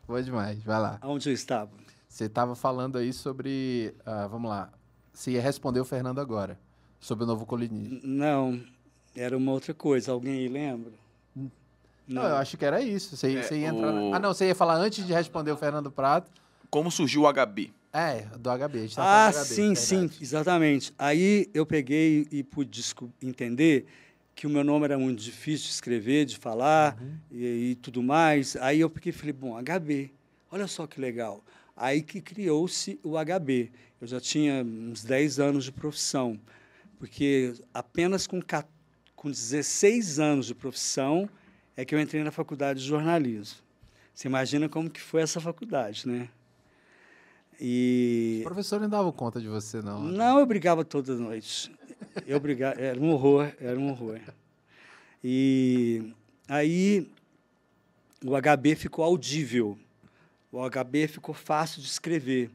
Boa 0.06 0.22
demais, 0.22 0.62
vai 0.62 0.80
lá. 0.80 0.98
Onde 1.02 1.28
eu 1.28 1.32
estava? 1.32 1.70
Você 2.08 2.24
estava 2.24 2.54
falando 2.54 2.98
aí 2.98 3.12
sobre. 3.12 3.94
Uh, 4.00 4.28
vamos 4.28 4.50
lá. 4.50 4.70
Você 5.12 5.32
ia 5.32 5.40
responder 5.40 5.80
o 5.80 5.84
Fernando 5.84 6.20
agora. 6.20 6.58
Sobre 7.00 7.24
o 7.24 7.26
novo 7.26 7.46
colinismo. 7.46 8.00
Não, 8.02 8.60
era 9.16 9.36
uma 9.36 9.52
outra 9.52 9.72
coisa. 9.72 10.12
Alguém 10.12 10.40
aí 10.40 10.48
lembra? 10.48 10.92
Não. 11.34 11.50
não, 12.06 12.22
eu 12.24 12.36
acho 12.36 12.56
que 12.56 12.64
era 12.64 12.80
isso. 12.80 13.16
Você, 13.16 13.36
é, 13.36 13.42
você 13.42 13.58
ia 13.58 13.68
entrar. 13.68 13.92
O... 13.92 14.10
Na... 14.10 14.16
Ah, 14.16 14.20
não, 14.20 14.34
você 14.34 14.46
ia 14.46 14.54
falar 14.54 14.74
antes 14.76 15.06
de 15.06 15.12
responder 15.12 15.52
o 15.52 15.56
Fernando 15.56 15.90
Prato. 15.90 16.30
Como 16.68 16.90
surgiu 16.90 17.22
o 17.22 17.32
HB? 17.32 17.72
É, 17.92 18.22
do 18.38 18.50
HB. 18.50 18.78
A 18.78 18.82
gente 18.82 18.94
ah, 18.98 19.30
HB, 19.30 19.44
sim, 19.44 19.74
sim, 19.74 20.10
exatamente. 20.20 20.92
Aí 20.98 21.50
eu 21.52 21.66
peguei 21.66 22.26
e 22.30 22.42
pude 22.42 22.82
entender 23.22 23.86
que 24.34 24.46
o 24.46 24.50
meu 24.50 24.64
nome 24.64 24.84
era 24.84 24.98
muito 24.98 25.22
difícil 25.22 25.66
de 25.66 25.72
escrever, 25.72 26.24
de 26.24 26.36
falar 26.36 26.98
uhum. 27.00 27.18
e, 27.30 27.70
e, 27.70 27.74
tudo 27.76 28.02
mais. 28.02 28.56
Aí 28.56 28.80
eu 28.80 28.92
e 29.04 29.12
falei, 29.12 29.32
bom, 29.32 29.56
HB, 29.60 30.10
olha 30.50 30.66
só 30.66 30.86
que 30.86 31.00
legal. 31.00 31.44
Aí 31.76 32.02
que 32.02 32.20
criou-se 32.20 32.98
o 33.02 33.12
HB. 33.12 33.70
Eu 34.00 34.06
já 34.06 34.20
tinha 34.20 34.64
uns 34.64 35.04
10 35.04 35.38
anos 35.38 35.64
de 35.64 35.72
profissão, 35.72 36.38
porque 36.98 37.54
apenas 37.72 38.26
com, 38.26 38.40
com 39.14 39.30
16 39.30 40.18
anos 40.18 40.46
de 40.46 40.54
profissão 40.54 41.28
é 41.76 41.84
que 41.84 41.94
eu 41.94 42.00
entrei 42.00 42.22
na 42.22 42.30
faculdade 42.30 42.80
de 42.80 42.86
jornalismo. 42.86 43.58
Você 44.14 44.28
imagina 44.28 44.68
como 44.68 44.90
que 44.90 45.00
foi 45.00 45.22
essa 45.22 45.40
faculdade, 45.40 46.06
né? 46.06 46.28
E... 47.60 48.38
Os 48.38 48.44
professores 48.44 48.82
não 48.82 48.90
davam 48.90 49.12
conta 49.12 49.40
de 49.40 49.46
você, 49.48 49.80
não? 49.80 50.02
Né? 50.02 50.18
Não, 50.18 50.40
eu 50.40 50.46
brigava 50.46 50.84
toda 50.84 51.14
noite. 51.14 51.72
Eu 52.26 52.40
brigava, 52.40 52.80
era 52.80 52.98
um 52.98 53.10
horror, 53.10 53.52
era 53.60 53.78
um 53.78 53.90
horror. 53.90 54.20
E 55.22 56.12
aí 56.48 57.08
o 58.24 58.32
HB 58.40 58.74
ficou 58.76 59.04
audível, 59.04 59.78
o 60.50 60.58
HB 60.68 61.08
ficou 61.08 61.34
fácil 61.34 61.80
de 61.80 61.88
escrever. 61.88 62.50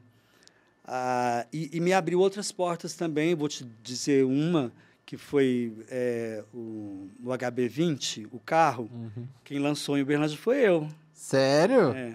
Ah, 0.84 1.46
e, 1.52 1.70
e, 1.76 1.80
me 1.80 1.92
abriu 1.92 2.18
outras 2.18 2.50
portas 2.50 2.94
também, 2.94 3.34
vou 3.34 3.48
te 3.48 3.62
dizer 3.82 4.24
uma, 4.24 4.72
que 5.04 5.18
foi 5.18 5.72
é, 5.90 6.42
o, 6.52 7.10
o 7.22 7.28
HB20, 7.28 8.26
o 8.32 8.38
carro. 8.38 8.88
Uhum. 8.90 9.26
Quem 9.44 9.58
lançou 9.58 9.98
em 9.98 10.02
Uberlândia 10.02 10.38
foi 10.38 10.58
eu. 10.58 10.88
Sério? 11.12 11.92
É. 11.92 12.14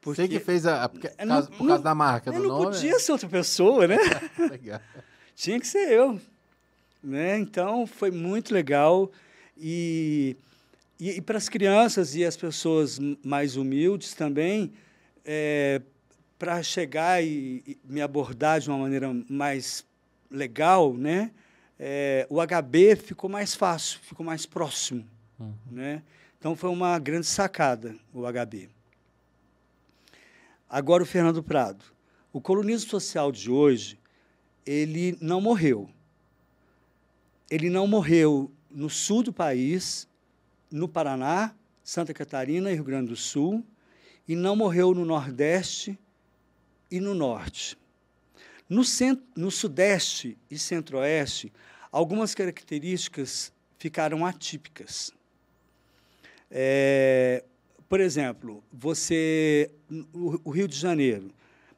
Porque, 0.00 0.22
Você 0.22 0.28
que 0.28 0.38
fez 0.38 0.66
a. 0.66 0.84
a 0.84 0.88
por, 0.88 1.00
causa, 1.00 1.24
não, 1.24 1.46
por 1.46 1.66
causa 1.66 1.82
da 1.82 1.94
marca 1.94 2.30
do 2.30 2.38
não 2.38 2.48
nome? 2.48 2.64
Não 2.64 2.72
podia 2.72 2.98
ser 3.00 3.12
outra 3.12 3.28
pessoa, 3.28 3.88
né? 3.88 3.96
Legal. 4.50 4.80
Tinha 5.34 5.58
que 5.58 5.66
ser 5.66 5.90
eu. 5.90 6.20
Né? 7.02 7.38
Então, 7.38 7.86
foi 7.86 8.10
muito 8.10 8.54
legal. 8.54 9.10
E, 9.56 10.36
e, 10.98 11.10
e 11.10 11.20
para 11.20 11.38
as 11.38 11.48
crianças 11.48 12.14
e 12.14 12.24
as 12.24 12.36
pessoas 12.36 12.98
mais 13.22 13.56
humildes 13.56 14.14
também, 14.14 14.72
é, 15.24 15.80
para 16.38 16.62
chegar 16.62 17.22
e, 17.22 17.62
e, 17.66 17.78
me 17.84 18.00
abordar 18.00 18.60
de 18.60 18.68
uma 18.68 18.78
maneira 18.78 19.14
mais 19.28 19.84
legal, 20.30 20.94
né? 20.94 21.30
É, 21.78 22.26
o 22.30 22.40
HB 22.40 22.96
ficou 22.96 23.28
mais 23.28 23.54
fácil, 23.54 23.98
ficou 24.00 24.24
mais 24.24 24.46
próximo. 24.46 25.04
Uhum. 25.38 25.54
Né? 25.70 26.02
Então, 26.38 26.54
foi 26.54 26.70
uma 26.70 26.98
grande 26.98 27.26
sacada 27.26 27.96
o 28.12 28.22
HB. 28.30 28.68
Agora 30.68 31.02
o 31.02 31.06
Fernando 31.06 31.42
Prado. 31.42 31.84
O 32.32 32.40
colonismo 32.40 32.90
social 32.90 33.30
de 33.30 33.50
hoje, 33.50 33.98
ele 34.66 35.16
não 35.20 35.40
morreu. 35.40 35.88
Ele 37.50 37.68
não 37.68 37.86
morreu 37.86 38.50
no 38.70 38.88
sul 38.90 39.22
do 39.22 39.32
país, 39.32 40.08
no 40.70 40.88
Paraná, 40.88 41.54
Santa 41.82 42.14
Catarina 42.14 42.70
e 42.70 42.74
Rio 42.74 42.84
Grande 42.84 43.08
do 43.08 43.16
Sul, 43.16 43.64
e 44.26 44.34
não 44.34 44.56
morreu 44.56 44.94
no 44.94 45.04
Nordeste 45.04 45.98
e 46.90 46.98
no 46.98 47.14
Norte. 47.14 47.78
No, 48.68 48.82
centro, 48.82 49.24
no 49.36 49.50
Sudeste 49.50 50.38
e 50.50 50.58
Centro-Oeste, 50.58 51.52
algumas 51.92 52.34
características 52.34 53.52
ficaram 53.78 54.24
atípicas. 54.24 55.12
É, 56.50 57.44
por 57.88 58.00
exemplo, 58.00 58.64
você. 58.72 59.70
O, 60.12 60.50
Rio 60.50 60.66
de 60.66 60.76
Janeiro. 60.76 61.30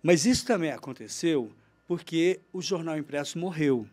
Mas 0.03 0.25
isso 0.25 0.47
também 0.47 0.71
aconteceu 0.71 1.51
porque 1.87 2.41
o 2.53 2.61
jornal 2.61 2.99
impresso 2.99 3.39
morreu. 3.39 3.87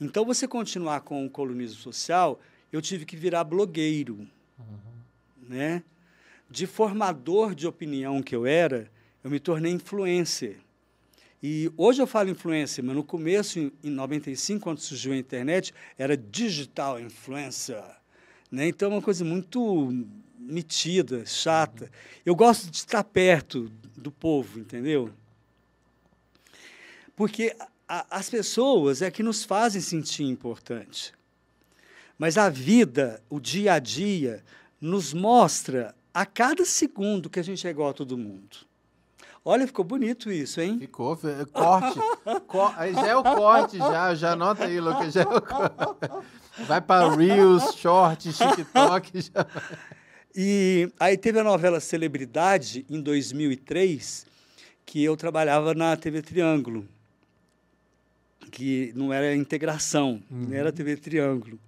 Então, 0.00 0.24
você 0.24 0.48
continuar 0.48 1.02
com 1.02 1.24
o 1.24 1.30
colunismo 1.30 1.80
social, 1.80 2.40
eu 2.72 2.82
tive 2.82 3.04
que 3.04 3.16
virar 3.16 3.44
blogueiro. 3.44 4.26
Uhum. 4.58 5.48
Né? 5.48 5.84
De 6.50 6.66
formador 6.66 7.54
de 7.54 7.66
opinião 7.66 8.22
que 8.22 8.34
eu 8.34 8.44
era, 8.44 8.90
eu 9.22 9.30
me 9.30 9.38
tornei 9.38 9.72
influencer. 9.72 10.58
E 11.40 11.70
hoje 11.76 12.02
eu 12.02 12.06
falo 12.06 12.30
influencer, 12.30 12.84
mas 12.84 12.94
no 12.94 13.04
começo, 13.04 13.58
em, 13.58 13.72
em 13.82 13.90
95, 13.90 14.60
quando 14.60 14.78
surgiu 14.78 15.12
a 15.12 15.16
internet, 15.16 15.72
era 15.96 16.16
digital 16.16 17.00
influencer. 17.00 17.82
Né? 18.50 18.68
Então, 18.68 18.90
é 18.90 18.94
uma 18.94 19.02
coisa 19.02 19.24
muito 19.24 20.06
metida, 20.38 21.24
chata. 21.24 21.90
Eu 22.26 22.34
gosto 22.34 22.70
de 22.70 22.76
estar 22.78 23.04
perto 23.04 23.70
do 23.96 24.10
povo, 24.10 24.58
entendeu? 24.58 25.12
Porque 27.22 27.54
a, 27.88 28.04
as 28.10 28.28
pessoas 28.28 29.00
é 29.00 29.08
que 29.08 29.22
nos 29.22 29.44
fazem 29.44 29.80
sentir 29.80 30.24
importante. 30.24 31.14
Mas 32.18 32.36
a 32.36 32.48
vida, 32.48 33.22
o 33.30 33.38
dia 33.38 33.74
a 33.74 33.78
dia, 33.78 34.42
nos 34.80 35.14
mostra 35.14 35.94
a 36.12 36.26
cada 36.26 36.64
segundo 36.64 37.30
que 37.30 37.38
a 37.38 37.44
gente 37.44 37.64
é 37.64 37.70
igual 37.70 37.90
a 37.90 37.92
todo 37.92 38.18
mundo. 38.18 38.56
Olha, 39.44 39.68
ficou 39.68 39.84
bonito 39.84 40.32
isso, 40.32 40.60
hein? 40.60 40.80
Ficou, 40.80 41.16
corte. 41.52 42.00
Co 42.48 42.72
já 42.92 43.06
é 43.06 43.14
o 43.14 43.22
corte, 43.22 43.78
já, 43.78 44.14
já 44.16 44.32
anota 44.32 44.64
aí, 44.64 44.80
Lucas. 44.80 45.14
Já 45.14 45.22
é 45.22 45.24
o 45.24 45.40
corte. 45.40 46.26
Vai 46.66 46.80
para 46.80 47.14
Reels, 47.14 47.76
Shorts, 47.76 48.36
TikTok. 48.36 49.20
Já... 49.20 49.46
E 50.34 50.90
aí 50.98 51.16
teve 51.16 51.38
a 51.38 51.44
novela 51.44 51.78
Celebridade, 51.78 52.84
em 52.90 53.00
2003, 53.00 54.26
que 54.84 55.04
eu 55.04 55.16
trabalhava 55.16 55.72
na 55.72 55.96
TV 55.96 56.20
Triângulo, 56.20 56.88
que 58.52 58.92
não 58.94 59.12
era 59.12 59.34
integração, 59.34 60.22
uhum. 60.30 60.42
não 60.42 60.54
era 60.54 60.70
TV 60.70 60.96
Triângulo. 60.96 61.58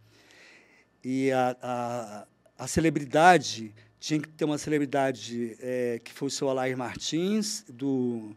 E 1.02 1.32
a, 1.32 1.56
a, 1.60 2.26
a 2.58 2.66
celebridade 2.66 3.74
tinha 3.98 4.20
que 4.20 4.28
ter 4.28 4.44
uma 4.44 4.58
celebridade 4.58 5.56
é, 5.60 5.98
que 6.04 6.12
fosse 6.12 6.44
o 6.44 6.48
Alair 6.48 6.76
Martins, 6.76 7.64
do, 7.68 8.36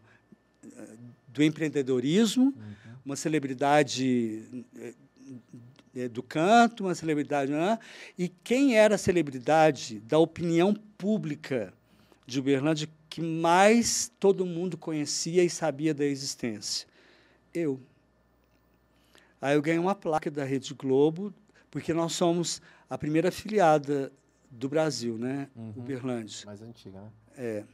do 1.28 1.44
empreendedorismo, 1.44 2.46
uhum. 2.46 2.94
uma 3.04 3.16
celebridade 3.16 4.42
é, 5.94 6.08
do 6.08 6.22
canto, 6.22 6.84
uma 6.84 6.94
celebridade. 6.94 7.52
Né? 7.52 7.78
E 8.18 8.28
quem 8.28 8.76
era 8.76 8.94
a 8.94 8.98
celebridade 8.98 10.00
da 10.00 10.18
opinião 10.18 10.74
pública 10.96 11.72
de 12.26 12.40
Uberlândia 12.40 12.88
que 13.10 13.20
mais 13.20 14.10
todo 14.18 14.46
mundo 14.46 14.78
conhecia 14.78 15.44
e 15.44 15.50
sabia 15.50 15.92
da 15.92 16.04
existência? 16.04 16.86
Eu. 17.52 17.78
Aí 19.40 19.56
eu 19.56 19.62
ganhei 19.62 19.78
uma 19.78 19.94
placa 19.94 20.30
da 20.30 20.44
Rede 20.44 20.74
Globo, 20.74 21.32
porque 21.70 21.94
nós 21.94 22.12
somos 22.12 22.60
a 22.88 22.98
primeira 22.98 23.28
afiliada 23.28 24.12
do 24.50 24.68
Brasil, 24.68 25.16
né? 25.16 25.48
Uhum. 25.54 25.72
Uberlândia. 25.76 26.46
Mais 26.46 26.62
antiga, 26.62 27.00
né? 27.00 27.08
É. 27.36 27.64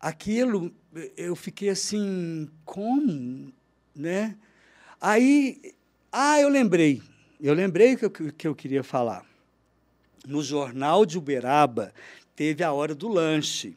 Aquilo, 0.00 0.72
eu 1.16 1.34
fiquei 1.36 1.70
assim, 1.70 2.48
como, 2.64 3.52
né? 3.94 4.36
Aí, 5.00 5.74
ah, 6.10 6.40
eu 6.40 6.48
lembrei. 6.48 7.02
Eu 7.40 7.54
lembrei 7.54 7.96
que 7.96 8.04
eu, 8.04 8.10
que 8.10 8.48
eu 8.48 8.54
queria 8.54 8.82
falar. 8.82 9.24
No 10.26 10.42
jornal 10.42 11.06
de 11.06 11.18
Uberaba, 11.18 11.92
teve 12.34 12.64
a 12.64 12.72
hora 12.72 12.94
do 12.94 13.08
lanche. 13.08 13.76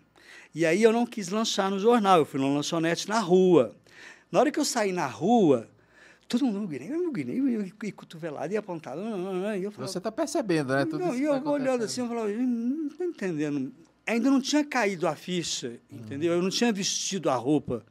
E 0.54 0.66
aí 0.66 0.84
eu 0.84 0.92
não 0.92 1.06
quis 1.06 1.30
lanchar 1.30 1.70
no 1.70 1.80
jornal, 1.80 2.20
eu 2.20 2.26
fui 2.26 2.40
numa 2.40 2.56
lanchonete 2.56 3.08
na 3.08 3.20
rua. 3.20 3.76
Na 4.32 4.40
hora 4.40 4.52
que 4.52 4.60
eu 4.60 4.66
saí 4.66 4.92
na 4.92 5.08
rua, 5.08 5.70
todo 6.32 6.46
mundo, 6.46 6.66
Guinei, 6.66 7.12
Guinei, 7.12 7.74
e 7.84 7.92
cotovelado 7.92 8.54
e 8.54 8.56
apontado. 8.56 9.02
E 9.02 9.64
eu 9.64 9.70
falava, 9.70 9.92
Você 9.92 9.98
está 9.98 10.10
percebendo, 10.10 10.74
né? 10.74 10.86
Tudo 10.86 11.00
não, 11.00 11.14
e 11.14 11.24
eu 11.24 11.42
tá 11.42 11.52
olhando 11.52 11.84
assim, 11.84 12.00
eu 12.00 12.08
falava, 12.08 12.30
não 12.30 12.88
estou 12.88 13.06
entendendo. 13.06 13.74
Ainda 14.08 14.32
não 14.32 14.40
tinha 14.40 14.64
caído 14.64 15.10
a 15.10 15.16
ficha, 15.16 15.78
entendeu? 15.92 16.32
Eu 16.32 16.42
não 16.42 16.50
tinha 16.50 16.72
vestido 16.72 17.30
a 17.30 17.36
roupa 17.36 17.86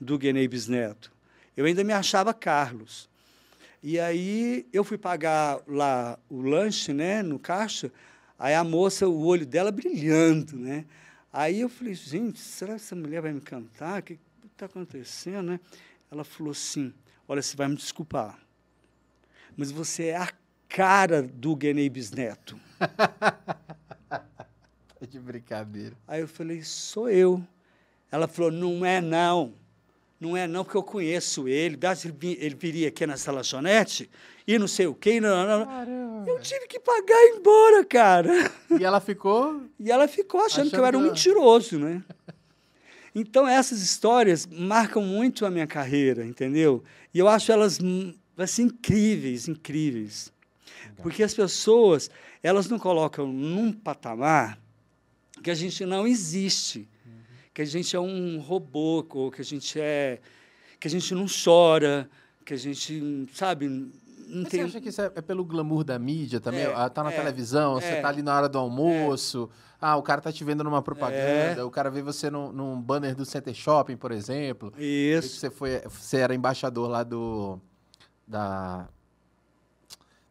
do 0.00 0.18
Guinei 0.18 0.48
Bisneto. 0.48 1.12
Eu 1.56 1.64
ainda 1.64 1.84
me 1.84 1.92
achava 1.92 2.34
Carlos. 2.34 3.08
E 3.80 4.00
aí 4.00 4.66
eu 4.72 4.82
fui 4.82 4.98
pagar 4.98 5.60
lá 5.68 6.18
o 6.28 6.42
lanche, 6.42 6.92
né, 6.92 7.22
no 7.22 7.38
caixa, 7.38 7.92
aí 8.36 8.52
a 8.52 8.64
moça, 8.64 9.08
o 9.08 9.24
olho 9.24 9.46
dela 9.46 9.70
brilhando, 9.70 10.56
né? 10.56 10.84
Aí 11.32 11.60
eu 11.60 11.68
falei, 11.68 11.94
gente, 11.94 12.40
será 12.40 12.70
que 12.70 12.80
essa 12.80 12.96
mulher 12.96 13.22
vai 13.22 13.32
me 13.32 13.40
cantar? 13.40 14.00
O 14.00 14.02
que 14.02 14.18
está 14.52 14.66
acontecendo, 14.66 15.52
né? 15.52 15.60
Ela 16.10 16.24
falou 16.24 16.50
assim, 16.50 16.92
Olha, 17.30 17.40
você 17.40 17.56
vai 17.56 17.68
me 17.68 17.76
desculpar, 17.76 18.36
mas 19.56 19.70
você 19.70 20.06
é 20.06 20.16
a 20.16 20.28
cara 20.68 21.22
do 21.22 21.54
Guinei 21.54 21.88
Bisneto. 21.88 22.58
Tá 24.08 25.06
de 25.06 25.18
brincadeira. 25.18 25.96
Aí 26.06 26.20
eu 26.20 26.28
falei, 26.28 26.60
sou 26.62 27.08
eu. 27.08 27.42
Ela 28.10 28.28
falou, 28.28 28.50
não 28.50 28.84
é 28.84 29.00
não. 29.00 29.54
Não 30.20 30.36
é 30.36 30.46
não, 30.46 30.62
porque 30.62 30.76
eu 30.76 30.82
conheço 30.82 31.48
ele. 31.48 31.78
Ele 32.38 32.54
viria 32.54 32.88
aqui 32.88 33.06
nessa 33.06 33.32
lanchonete 33.32 34.10
e 34.46 34.58
não 34.58 34.68
sei 34.68 34.88
o 34.88 34.94
quê. 34.94 35.18
Não, 35.18 35.46
não, 35.46 35.86
não. 35.86 36.26
Eu 36.26 36.38
tive 36.40 36.66
que 36.66 36.78
pagar 36.80 37.14
e 37.14 37.32
ir 37.32 37.38
embora, 37.38 37.84
cara. 37.84 38.52
E 38.78 38.84
ela 38.84 39.00
ficou? 39.00 39.62
E 39.78 39.90
ela 39.90 40.06
ficou 40.06 40.40
achando, 40.40 40.66
achando 40.66 40.70
que 40.70 40.76
eu 40.76 40.84
era 40.84 40.98
um 40.98 41.02
mentiroso, 41.02 41.78
né? 41.78 42.02
Então, 43.14 43.46
essas 43.46 43.80
histórias 43.80 44.46
marcam 44.46 45.02
muito 45.02 45.44
a 45.44 45.50
minha 45.50 45.66
carreira, 45.66 46.24
entendeu? 46.24 46.82
E 47.12 47.18
eu 47.18 47.28
acho 47.28 47.50
elas 47.50 47.78
assim, 48.38 48.62
incríveis, 48.64 49.48
incríveis. 49.48 50.32
Legal. 50.82 50.96
Porque 51.02 51.22
as 51.22 51.34
pessoas, 51.34 52.10
elas 52.42 52.68
não 52.68 52.78
colocam 52.78 53.26
num 53.26 53.72
patamar 53.72 54.58
que 55.42 55.50
a 55.50 55.54
gente 55.54 55.84
não 55.84 56.06
existe, 56.06 56.88
uhum. 57.06 57.12
que 57.52 57.62
a 57.62 57.64
gente 57.64 57.96
é 57.96 58.00
um 58.00 58.38
robô, 58.38 59.06
ou 59.10 59.30
que 59.30 59.40
a 59.40 59.44
gente 59.44 59.80
é 59.80 60.20
que 60.80 60.88
a 60.88 60.90
gente 60.90 61.14
não 61.14 61.26
chora, 61.26 62.08
que 62.44 62.54
a 62.54 62.56
gente, 62.56 63.28
sabe, 63.34 63.92
não 64.30 64.44
tem... 64.44 64.60
Você 64.60 64.66
acha 64.66 64.80
que 64.80 64.88
isso 64.88 65.00
é, 65.02 65.06
é, 65.14 65.20
pelo 65.20 65.44
glamour 65.44 65.84
da 65.84 65.98
mídia 65.98 66.40
também? 66.40 66.62
É, 66.62 66.74
ah, 66.74 66.88
tá 66.88 67.02
na 67.02 67.12
é, 67.12 67.16
televisão, 67.16 67.78
é, 67.78 67.80
você 67.80 68.00
tá 68.00 68.08
ali 68.08 68.22
na 68.22 68.36
hora 68.36 68.48
do 68.48 68.58
almoço. 68.58 69.50
É. 69.52 69.70
Ah, 69.80 69.96
o 69.96 70.02
cara 70.02 70.20
tá 70.20 70.30
te 70.30 70.44
vendo 70.44 70.62
numa 70.62 70.82
propaganda, 70.82 71.60
é. 71.60 71.64
o 71.64 71.70
cara 71.70 71.90
vê 71.90 72.02
você 72.02 72.30
num, 72.30 72.52
num, 72.52 72.80
banner 72.80 73.14
do 73.14 73.24
Center 73.24 73.54
Shopping, 73.54 73.96
por 73.96 74.12
exemplo. 74.12 74.72
Isso. 74.78 75.36
Você, 75.36 75.50
foi, 75.50 75.80
você 75.88 76.18
era 76.18 76.34
embaixador 76.34 76.88
lá 76.88 77.02
do. 77.02 77.58
Da. 78.26 78.88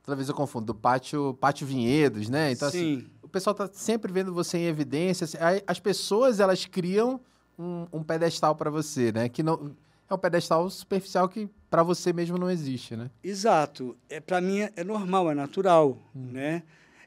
Toda 0.03 0.15
vez 0.15 0.29
eu 0.29 0.35
confundo, 0.35 0.67
do 0.67 0.75
Pátio, 0.75 1.35
Pátio 1.35 1.67
Vinhedos, 1.67 2.29
né? 2.29 2.51
Então, 2.51 2.67
assim, 2.67 2.77
Sim. 2.77 2.97
assim, 2.97 3.11
o 3.23 3.27
pessoal 3.27 3.53
tá 3.53 3.69
sempre 3.71 4.11
vendo 4.11 4.33
você 4.33 4.57
em 4.57 4.65
evidência. 4.65 5.25
Assim, 5.25 5.37
as 5.65 5.79
pessoas, 5.79 6.39
elas 6.39 6.65
criam 6.65 7.19
um, 7.57 7.87
um 7.91 8.03
pedestal 8.03 8.55
para 8.55 8.69
você, 8.69 9.11
né? 9.11 9.29
Que 9.29 9.43
não 9.43 9.75
é 10.09 10.13
um 10.13 10.17
pedestal 10.17 10.69
superficial 10.69 11.29
que 11.29 11.49
para 11.69 11.83
você 11.83 12.11
mesmo 12.11 12.37
não 12.37 12.49
existe, 12.49 12.95
né? 12.95 13.09
Exato. 13.23 13.95
É, 14.09 14.19
para 14.19 14.41
mim 14.41 14.61
é, 14.61 14.71
é, 14.75 14.83
normal, 14.83 15.29
é 15.31 15.35
natural, 15.35 15.97
hum. 16.15 16.29
né? 16.31 16.63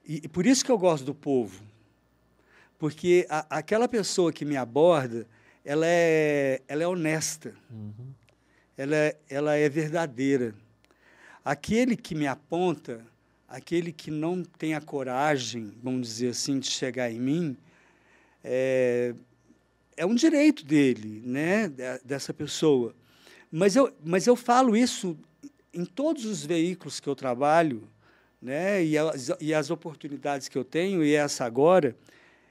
E, 0.07 0.23
e, 0.25 0.29
por 0.29 0.47
isso 0.47 0.65
que 0.65 0.71
eu 0.71 0.79
gosto 0.79 1.05
do 1.05 1.15
povo. 1.15 1.63
Porque 2.79 3.27
a, 3.29 3.59
aquela 3.59 3.89
pessoa 3.89 4.33
que 4.33 4.45
me 4.45 4.57
aborda, 4.57 5.27
ela 5.65 5.87
é, 5.87 6.61
ela 6.67 6.83
é 6.83 6.87
honesta. 6.87 7.55
Uhum. 7.71 8.13
Ela, 8.77 8.97
é, 8.97 9.17
ela 9.29 9.55
é 9.55 9.69
verdadeira. 9.69 10.55
Aquele 11.45 11.97
que 11.97 12.15
me 12.15 12.27
aponta, 12.27 13.05
aquele 13.49 13.93
que 13.93 14.11
não 14.11 14.43
tem 14.43 14.75
a 14.75 14.81
coragem, 14.81 15.73
vamos 15.83 16.09
dizer 16.09 16.29
assim, 16.29 16.59
de 16.59 16.71
chegar 16.71 17.11
em 17.11 17.21
mim, 17.21 17.57
é, 18.43 19.15
é 19.97 20.07
um 20.07 20.15
direito 20.15 20.65
dele, 20.65 21.23
né, 21.25 21.69
dessa 22.05 22.33
pessoa. 22.33 22.95
Mas 23.53 23.77
eu, 23.77 23.95
mas 24.03 24.27
eu 24.27 24.35
falo 24.35 24.75
isso 24.75 25.15
em 25.75 25.85
todos 25.85 26.25
os 26.25 26.43
veículos 26.43 26.99
que 27.01 27.09
eu 27.09 27.15
trabalho, 27.15 27.87
né, 28.41 28.83
e 28.83 28.97
as, 28.97 29.31
e 29.39 29.53
as 29.53 29.71
oportunidades 29.71 30.49
que 30.49 30.57
eu 30.57 30.65
tenho, 30.65 31.05
e 31.05 31.15
essa 31.15 31.45
agora, 31.45 31.95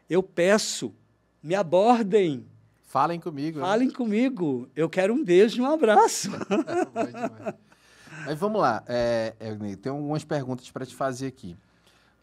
eu 0.07 0.21
peço, 0.21 0.93
me 1.41 1.55
abordem. 1.55 2.45
Falem 2.85 3.19
comigo. 3.19 3.59
Falem 3.59 3.87
né? 3.87 3.93
comigo. 3.93 4.69
Eu 4.75 4.89
quero 4.89 5.13
um 5.13 5.23
beijo 5.23 5.57
e 5.57 5.61
um 5.61 5.71
abraço. 5.71 6.29
Mas 8.25 8.37
vamos 8.37 8.61
lá, 8.61 8.83
é, 8.87 9.33
é, 9.39 9.75
tem 9.77 9.91
algumas 9.91 10.23
perguntas 10.23 10.69
para 10.69 10.85
te 10.85 10.93
fazer 10.93 11.27
aqui. 11.27 11.57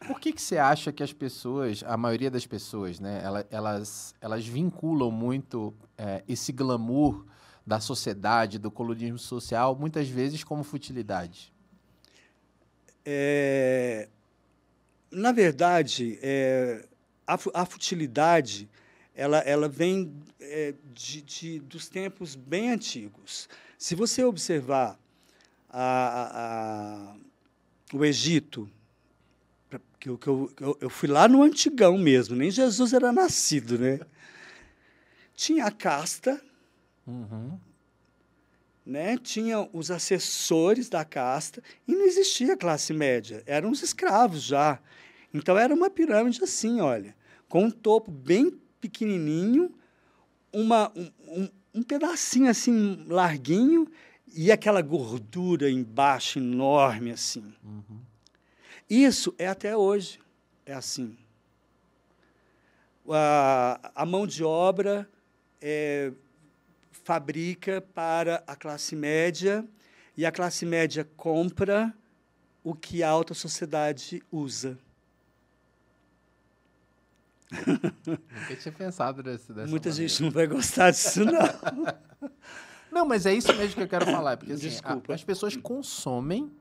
Por 0.07 0.17
que, 0.21 0.31
que 0.31 0.41
você 0.41 0.57
acha 0.57 0.93
que 0.93 1.03
as 1.03 1.11
pessoas, 1.11 1.83
a 1.85 1.97
maioria 1.97 2.31
das 2.31 2.45
pessoas, 2.45 3.01
né, 3.01 3.21
elas, 3.51 4.15
elas 4.21 4.47
vinculam 4.47 5.11
muito 5.11 5.73
é, 5.97 6.23
esse 6.25 6.53
glamour 6.53 7.25
da 7.69 7.79
sociedade, 7.79 8.57
do 8.57 8.71
colonismo 8.71 9.19
social, 9.19 9.75
muitas 9.75 10.09
vezes 10.09 10.43
como 10.43 10.63
futilidade? 10.63 11.53
É, 13.05 14.09
na 15.11 15.31
verdade, 15.31 16.17
é, 16.23 16.83
a, 17.27 17.37
a, 17.53 17.65
futilidade 17.67 18.67
ela, 19.13 19.37
ela 19.41 19.69
vem 19.69 20.11
é, 20.39 20.73
de, 20.95 21.21
de, 21.21 21.59
dos 21.59 21.87
tempos 21.87 22.35
bem 22.35 22.71
antigos. 22.71 23.47
Se 23.77 23.93
você 23.93 24.23
observar 24.23 24.97
a, 25.69 27.13
a, 27.93 27.95
o 27.95 28.03
Egito, 28.03 28.67
que 29.99 30.09
eu, 30.09 30.17
que 30.17 30.27
eu, 30.27 30.77
eu 30.81 30.89
fui 30.89 31.07
lá 31.07 31.27
no 31.27 31.43
antigão 31.43 31.99
mesmo, 31.99 32.35
nem 32.35 32.49
Jesus 32.49 32.93
era 32.93 33.11
nascido, 33.11 33.77
né? 33.77 33.99
Tinha 35.35 35.65
a 35.65 35.71
casta, 35.71 36.41
uhum. 37.09 37.59
né? 38.85 39.17
tinha 39.17 39.67
os 39.73 39.91
assessores 39.91 40.89
da 40.89 41.03
casta, 41.03 41.61
e 41.87 41.93
não 41.93 42.05
existia 42.05 42.55
classe 42.55 42.93
média, 42.93 43.43
eram 43.45 43.71
os 43.71 43.81
escravos 43.81 44.43
já. 44.43 44.79
Então 45.33 45.57
era 45.57 45.73
uma 45.73 45.89
pirâmide 45.89 46.43
assim, 46.43 46.81
olha, 46.81 47.15
com 47.47 47.65
um 47.65 47.71
topo 47.71 48.11
bem 48.11 48.59
pequenininho, 48.79 49.73
uma, 50.51 50.91
um, 50.95 51.49
um, 51.73 51.83
pedacinho 51.83 52.49
assim 52.49 53.05
larguinho 53.07 53.87
e 54.33 54.51
aquela 54.51 54.81
gordura 54.81 55.69
embaixo 55.69 56.39
enorme 56.39 57.11
assim. 57.11 57.53
Uhum. 57.63 57.99
Isso 58.89 59.33
é 59.37 59.47
até 59.47 59.77
hoje, 59.77 60.19
é 60.65 60.73
assim. 60.73 61.15
A, 63.07 63.91
a 63.95 64.05
mão 64.05 64.25
de 64.25 64.43
obra 64.43 65.09
é, 65.61 66.11
fabrica 67.09 67.81
para 67.95 68.43
a 68.45 68.55
classe 68.55 68.95
média 68.95 69.67
e 70.15 70.27
a 70.27 70.31
classe 70.31 70.63
média 70.63 71.09
compra 71.17 71.91
o 72.63 72.75
que 72.75 73.01
a 73.01 73.09
alta 73.09 73.33
sociedade 73.33 74.21
usa. 74.31 74.77
Nunca 78.05 78.55
tinha 78.61 78.71
pensado 78.71 79.23
desse, 79.23 79.51
dessa 79.51 79.67
Muita 79.67 79.89
maneira. 79.89 80.07
gente 80.07 80.21
não 80.21 80.29
vai 80.29 80.45
gostar 80.45 80.91
disso, 80.91 81.25
não. 81.25 82.29
não, 82.93 83.07
mas 83.07 83.25
é 83.25 83.33
isso 83.33 83.51
mesmo 83.55 83.73
que 83.73 83.81
eu 83.81 83.87
quero 83.87 84.05
falar. 84.05 84.37
Porque 84.37 84.53
assim, 84.53 84.69
a, 84.83 85.11
as 85.11 85.23
pessoas 85.23 85.57
consomem 85.57 86.51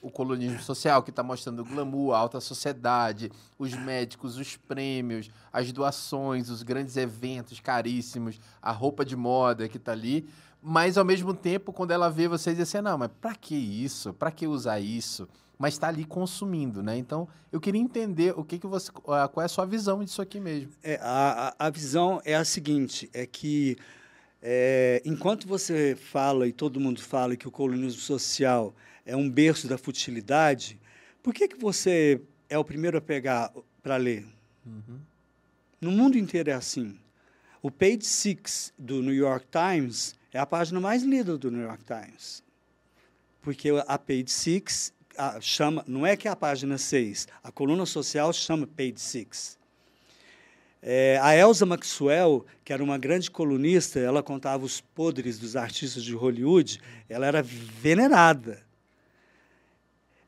o 0.00 0.10
colonismo 0.10 0.60
social, 0.60 1.02
que 1.02 1.10
está 1.10 1.22
mostrando 1.22 1.60
o 1.60 1.64
glamour, 1.64 2.14
a 2.14 2.18
alta 2.18 2.40
sociedade, 2.40 3.30
os 3.58 3.74
médicos, 3.74 4.36
os 4.36 4.56
prêmios, 4.56 5.30
as 5.52 5.72
doações, 5.72 6.50
os 6.50 6.62
grandes 6.62 6.96
eventos 6.96 7.60
caríssimos, 7.60 8.40
a 8.62 8.70
roupa 8.70 9.04
de 9.04 9.16
moda 9.16 9.68
que 9.68 9.76
está 9.76 9.92
ali. 9.92 10.28
Mas, 10.62 10.96
ao 10.98 11.04
mesmo 11.04 11.34
tempo, 11.34 11.72
quando 11.72 11.90
ela 11.90 12.08
vê 12.08 12.28
vocês, 12.28 12.56
diz 12.56 12.68
assim, 12.68 12.82
não, 12.82 12.98
mas 12.98 13.10
para 13.20 13.34
que 13.34 13.54
isso? 13.54 14.12
Para 14.12 14.30
que 14.30 14.46
usar 14.46 14.80
isso? 14.80 15.28
Mas 15.58 15.74
está 15.74 15.88
ali 15.88 16.04
consumindo, 16.04 16.82
né? 16.82 16.96
Então, 16.96 17.28
eu 17.50 17.60
queria 17.60 17.80
entender 17.80 18.32
o 18.36 18.44
que, 18.44 18.58
que 18.58 18.66
você, 18.66 18.92
qual 18.92 19.40
é 19.40 19.44
a 19.44 19.48
sua 19.48 19.64
visão 19.64 20.04
disso 20.04 20.22
aqui 20.22 20.38
mesmo. 20.38 20.70
É, 20.82 20.98
a, 21.02 21.54
a 21.58 21.70
visão 21.70 22.20
é 22.24 22.36
a 22.36 22.44
seguinte, 22.44 23.10
é 23.12 23.26
que 23.26 23.76
é, 24.40 25.02
enquanto 25.04 25.48
você 25.48 25.96
fala 25.96 26.46
e 26.46 26.52
todo 26.52 26.78
mundo 26.78 27.02
fala 27.02 27.36
que 27.36 27.48
o 27.48 27.50
colonismo 27.50 28.00
social 28.00 28.72
é 29.08 29.16
um 29.16 29.28
berço 29.28 29.66
da 29.66 29.78
futilidade, 29.78 30.78
por 31.22 31.32
que, 31.32 31.48
que 31.48 31.56
você 31.56 32.20
é 32.46 32.58
o 32.58 32.64
primeiro 32.64 32.98
a 32.98 33.00
pegar 33.00 33.50
para 33.82 33.96
ler? 33.96 34.26
Uhum. 34.66 35.00
No 35.80 35.90
mundo 35.90 36.18
inteiro 36.18 36.50
é 36.50 36.52
assim. 36.52 36.98
O 37.62 37.70
page 37.70 38.04
six 38.04 38.70
do 38.78 39.00
New 39.00 39.14
York 39.14 39.46
Times 39.50 40.14
é 40.30 40.38
a 40.38 40.44
página 40.44 40.78
mais 40.78 41.02
lida 41.02 41.38
do 41.38 41.50
New 41.50 41.62
York 41.62 41.82
Times. 41.84 42.44
Porque 43.40 43.70
a 43.86 43.98
page 43.98 44.30
six 44.30 44.92
a, 45.16 45.40
chama, 45.40 45.82
não 45.88 46.06
é 46.06 46.14
que 46.14 46.28
é 46.28 46.30
a 46.30 46.36
página 46.36 46.76
6, 46.76 47.28
a 47.42 47.50
coluna 47.50 47.86
social 47.86 48.30
chama 48.30 48.66
page 48.66 49.00
six. 49.00 49.58
É, 50.82 51.18
a 51.22 51.34
Elsa 51.34 51.64
Maxwell, 51.64 52.44
que 52.62 52.74
era 52.74 52.84
uma 52.84 52.98
grande 52.98 53.30
colunista, 53.30 53.98
ela 53.98 54.22
contava 54.22 54.66
os 54.66 54.82
podres 54.82 55.38
dos 55.38 55.56
artistas 55.56 56.04
de 56.04 56.14
Hollywood, 56.14 56.78
ela 57.08 57.26
era 57.26 57.42
venerada. 57.42 58.67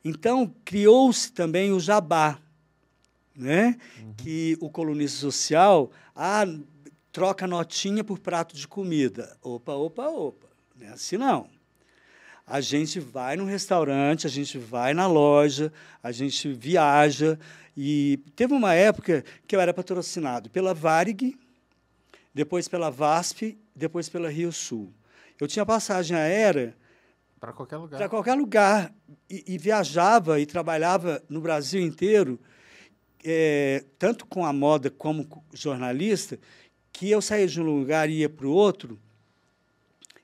Então, 0.03 0.53
criou-se 0.65 1.31
também 1.31 1.71
o 1.71 1.79
jabá, 1.79 2.39
né? 3.35 3.77
Uhum. 3.99 4.13
que 4.17 4.57
o 4.59 4.69
colunista 4.69 5.19
social 5.19 5.91
ah, 6.15 6.45
troca 7.11 7.47
notinha 7.47 8.03
por 8.03 8.19
prato 8.19 8.55
de 8.55 8.67
comida. 8.67 9.37
Opa, 9.41 9.73
opa, 9.73 10.07
opa. 10.07 10.47
Não 10.75 10.87
é 10.87 10.91
assim 10.91 11.17
não. 11.17 11.47
A 12.45 12.59
gente 12.59 12.99
vai 12.99 13.35
no 13.37 13.45
restaurante, 13.45 14.27
a 14.27 14.29
gente 14.29 14.57
vai 14.57 14.93
na 14.93 15.07
loja, 15.07 15.71
a 16.01 16.11
gente 16.11 16.51
viaja. 16.51 17.39
E 17.77 18.19
teve 18.35 18.53
uma 18.53 18.73
época 18.73 19.23
que 19.47 19.55
eu 19.55 19.61
era 19.61 19.73
patrocinado 19.73 20.49
pela 20.49 20.73
Varig, 20.73 21.37
depois 22.33 22.67
pela 22.67 22.89
VASP, 22.89 23.57
depois 23.75 24.09
pela 24.09 24.29
Rio 24.29 24.51
Sul. 24.51 24.91
Eu 25.39 25.47
tinha 25.47 25.65
passagem 25.65 26.15
aérea 26.15 26.75
para 27.41 27.51
qualquer 27.51 27.77
lugar. 27.77 27.97
Para 27.97 28.07
qualquer 28.07 28.35
lugar. 28.35 28.93
E, 29.27 29.43
e, 29.47 29.57
viajava 29.57 30.39
e 30.39 30.45
trabalhava 30.45 31.23
no 31.27 31.41
Brasil 31.41 31.81
inteiro, 31.81 32.39
é, 33.25 33.83
tanto 33.97 34.27
com 34.27 34.45
a 34.45 34.53
moda 34.53 34.91
como 34.91 35.27
jornalista, 35.51 36.39
que 36.93 37.09
eu 37.09 37.19
saía 37.19 37.47
de 37.47 37.59
um 37.59 37.63
lugar 37.63 38.09
e 38.09 38.19
ia 38.19 38.29
para 38.29 38.45
o 38.45 38.51
outro, 38.51 38.99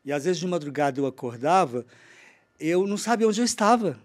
e 0.06 0.12
às 0.12 0.26
vezes 0.26 0.40
de 0.40 0.48
madrugada 0.48 1.00
eu 1.00 1.08
acordava, 1.08 1.86
eu 2.60 2.86
não 2.86 2.98
sabia 2.98 3.28
onde 3.28 3.42
eu 3.42 3.46
estava. 3.46 3.98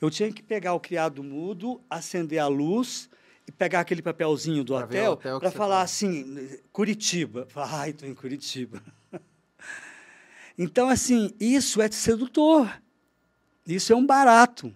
Eu 0.00 0.10
tinha 0.10 0.30
que 0.30 0.42
pegar 0.42 0.74
o 0.74 0.80
criado 0.80 1.22
mudo, 1.22 1.80
acender 1.88 2.38
a 2.38 2.48
luz 2.48 3.08
e 3.46 3.52
pegar 3.52 3.80
aquele 3.80 4.02
papelzinho 4.02 4.62
do 4.62 4.74
pra 4.74 4.84
hotel, 4.84 5.12
hotel 5.12 5.40
para 5.40 5.50
falar 5.50 5.76
tá. 5.76 5.82
assim, 5.82 6.58
Curitiba. 6.72 7.48
Ai, 7.54 7.90
estou 7.90 8.08
em 8.08 8.14
Curitiba. 8.14 8.82
Então, 10.58 10.88
assim, 10.88 11.30
isso 11.40 11.80
é 11.80 11.90
sedutor. 11.90 12.82
Isso 13.66 13.92
é 13.92 13.96
um 13.96 14.06
barato. 14.06 14.74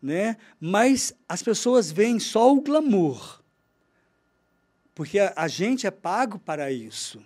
Né? 0.00 0.36
Mas 0.60 1.12
as 1.28 1.42
pessoas 1.42 1.90
veem 1.90 2.18
só 2.18 2.54
o 2.54 2.60
glamour. 2.60 3.42
Porque 4.94 5.18
a, 5.18 5.32
a 5.36 5.48
gente 5.48 5.86
é 5.86 5.90
pago 5.90 6.38
para 6.38 6.70
isso 6.70 7.20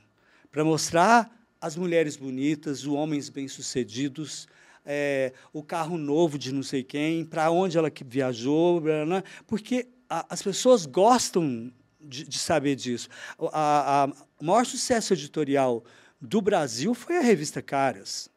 para 0.52 0.62
mostrar 0.62 1.34
as 1.58 1.74
mulheres 1.74 2.14
bonitas, 2.16 2.80
os 2.80 2.86
homens 2.86 3.30
bem-sucedidos, 3.30 4.46
é, 4.84 5.32
o 5.52 5.62
carro 5.62 5.96
novo 5.96 6.36
de 6.36 6.52
não 6.52 6.62
sei 6.62 6.84
quem, 6.84 7.24
para 7.24 7.50
onde 7.50 7.78
ela 7.78 7.90
que 7.90 8.04
viajou, 8.04 8.80
né? 8.80 9.22
porque 9.46 9.88
a, 10.10 10.26
as 10.28 10.42
pessoas 10.42 10.84
gostam 10.84 11.72
de, 11.98 12.28
de 12.28 12.38
saber 12.38 12.76
disso. 12.76 13.08
O 13.38 14.44
maior 14.44 14.66
sucesso 14.66 15.14
editorial 15.14 15.82
do 16.22 16.40
Brasil 16.40 16.94
foi 16.94 17.18
a 17.18 17.20
revista 17.20 17.60
Caras. 17.60 18.30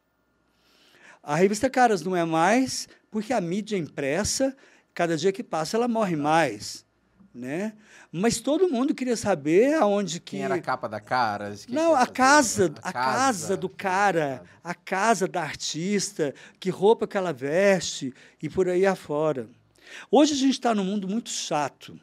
A 1.22 1.36
revista 1.36 1.70
Caras 1.70 2.02
não 2.02 2.16
é 2.16 2.26
mais 2.26 2.88
porque 3.12 3.32
a 3.32 3.40
mídia 3.40 3.78
impressa, 3.78 4.57
cada 4.91 5.16
dia 5.16 5.32
que 5.32 5.44
passa, 5.44 5.78
ela 5.78 5.88
morre 5.88 6.16
mais. 6.16 6.84
Né? 7.34 7.74
Mas 8.12 8.40
todo 8.40 8.70
mundo 8.70 8.95
queria 8.95 9.16
saber 9.16 9.76
aonde 9.76 10.20
que. 10.20 10.38
Quem 10.38 10.44
era 10.44 10.56
a 10.56 10.62
capa 10.62 10.88
da 10.88 11.02
Caras? 11.02 11.68
Não, 11.68 11.94
a 11.94 12.07
casa, 12.07 12.74
a, 12.82 12.90
a 12.90 12.94
casa, 12.94 13.18
casa 13.18 13.57
do 13.57 13.70
cara, 13.70 14.44
a 14.64 14.74
casa 14.74 15.28
da 15.28 15.41
artista, 15.41 16.34
que 16.60 16.70
roupa 16.70 17.06
que 17.06 17.18
ela 17.18 17.34
veste 17.34 18.14
e 18.41 18.49
por 18.49 18.70
aí 18.70 18.86
afora. 18.86 19.49
Hoje 20.10 20.34
a 20.34 20.38
gente 20.38 20.53
está 20.53 20.74
num 20.74 20.86
mundo 20.86 21.07
muito 21.07 21.30
chato, 21.30 21.99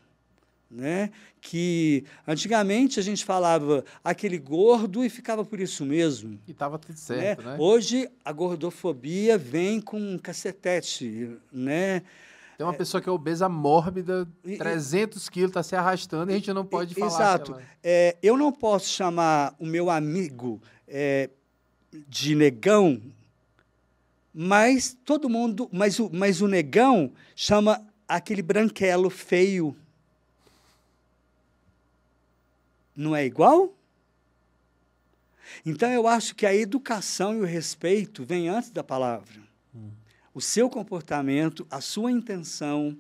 né? 0.73 1.11
Que 1.41 2.05
antigamente 2.27 2.99
a 2.99 3.03
gente 3.03 3.25
falava 3.25 3.85
aquele 4.03 4.39
gordo 4.39 5.05
e 5.05 5.11
ficava 5.11 5.45
por 5.45 5.61
isso 5.61 5.85
mesmo. 5.85 6.39
E 6.49 6.53
estava 6.53 6.79
tudo 6.79 6.97
certo, 6.97 7.43
né? 7.43 7.51
né? 7.53 7.57
Hoje 7.61 8.09
a 8.25 8.33
gordofobia 8.33 9.37
vem 9.37 9.81
com 9.81 9.99
um 9.99 10.19
cacetete, 10.19 11.37
né? 11.53 12.03
Tem 12.57 12.67
uma 12.67 12.75
é, 12.75 12.77
pessoa 12.77 13.01
que 13.01 13.09
é 13.09 13.13
obesa 13.13 13.49
mórbida, 13.49 14.27
e, 14.45 14.57
300 14.57 15.29
quilos, 15.29 15.51
está 15.51 15.63
se 15.63 15.75
arrastando 15.75 16.31
e 16.31 16.35
a 16.35 16.39
gente 16.39 16.53
não 16.53 16.65
pode 16.65 16.93
e, 16.93 16.95
falar. 16.95 17.09
Exato. 17.09 17.57
É, 17.83 18.17
eu 18.23 18.37
não 18.37 18.53
posso 18.53 18.89
chamar 18.89 19.55
o 19.59 19.67
meu 19.67 19.91
amigo 19.91 20.61
é, 20.87 21.29
de 22.09 22.35
negão, 22.35 23.01
mas 24.33 24.97
todo 25.05 25.29
mundo. 25.29 25.69
Mas 25.73 25.99
o, 25.99 26.09
mas 26.13 26.41
o 26.41 26.49
negão 26.49 27.13
chama 27.35 27.85
aquele 28.07 28.43
branquelo 28.43 29.11
feio. 29.11 29.77
Não 32.95 33.15
é 33.15 33.25
igual? 33.25 33.75
Então 35.65 35.91
eu 35.91 36.07
acho 36.07 36.35
que 36.35 36.47
a 36.47 36.55
educação 36.55 37.35
e 37.37 37.41
o 37.41 37.45
respeito 37.45 38.25
vêm 38.25 38.49
antes 38.49 38.71
da 38.71 38.83
palavra 38.83 39.43
o 40.35 40.41
seu 40.41 40.69
comportamento, 40.69 41.67
a 41.71 41.81
sua 41.81 42.11
intenção, 42.11 42.97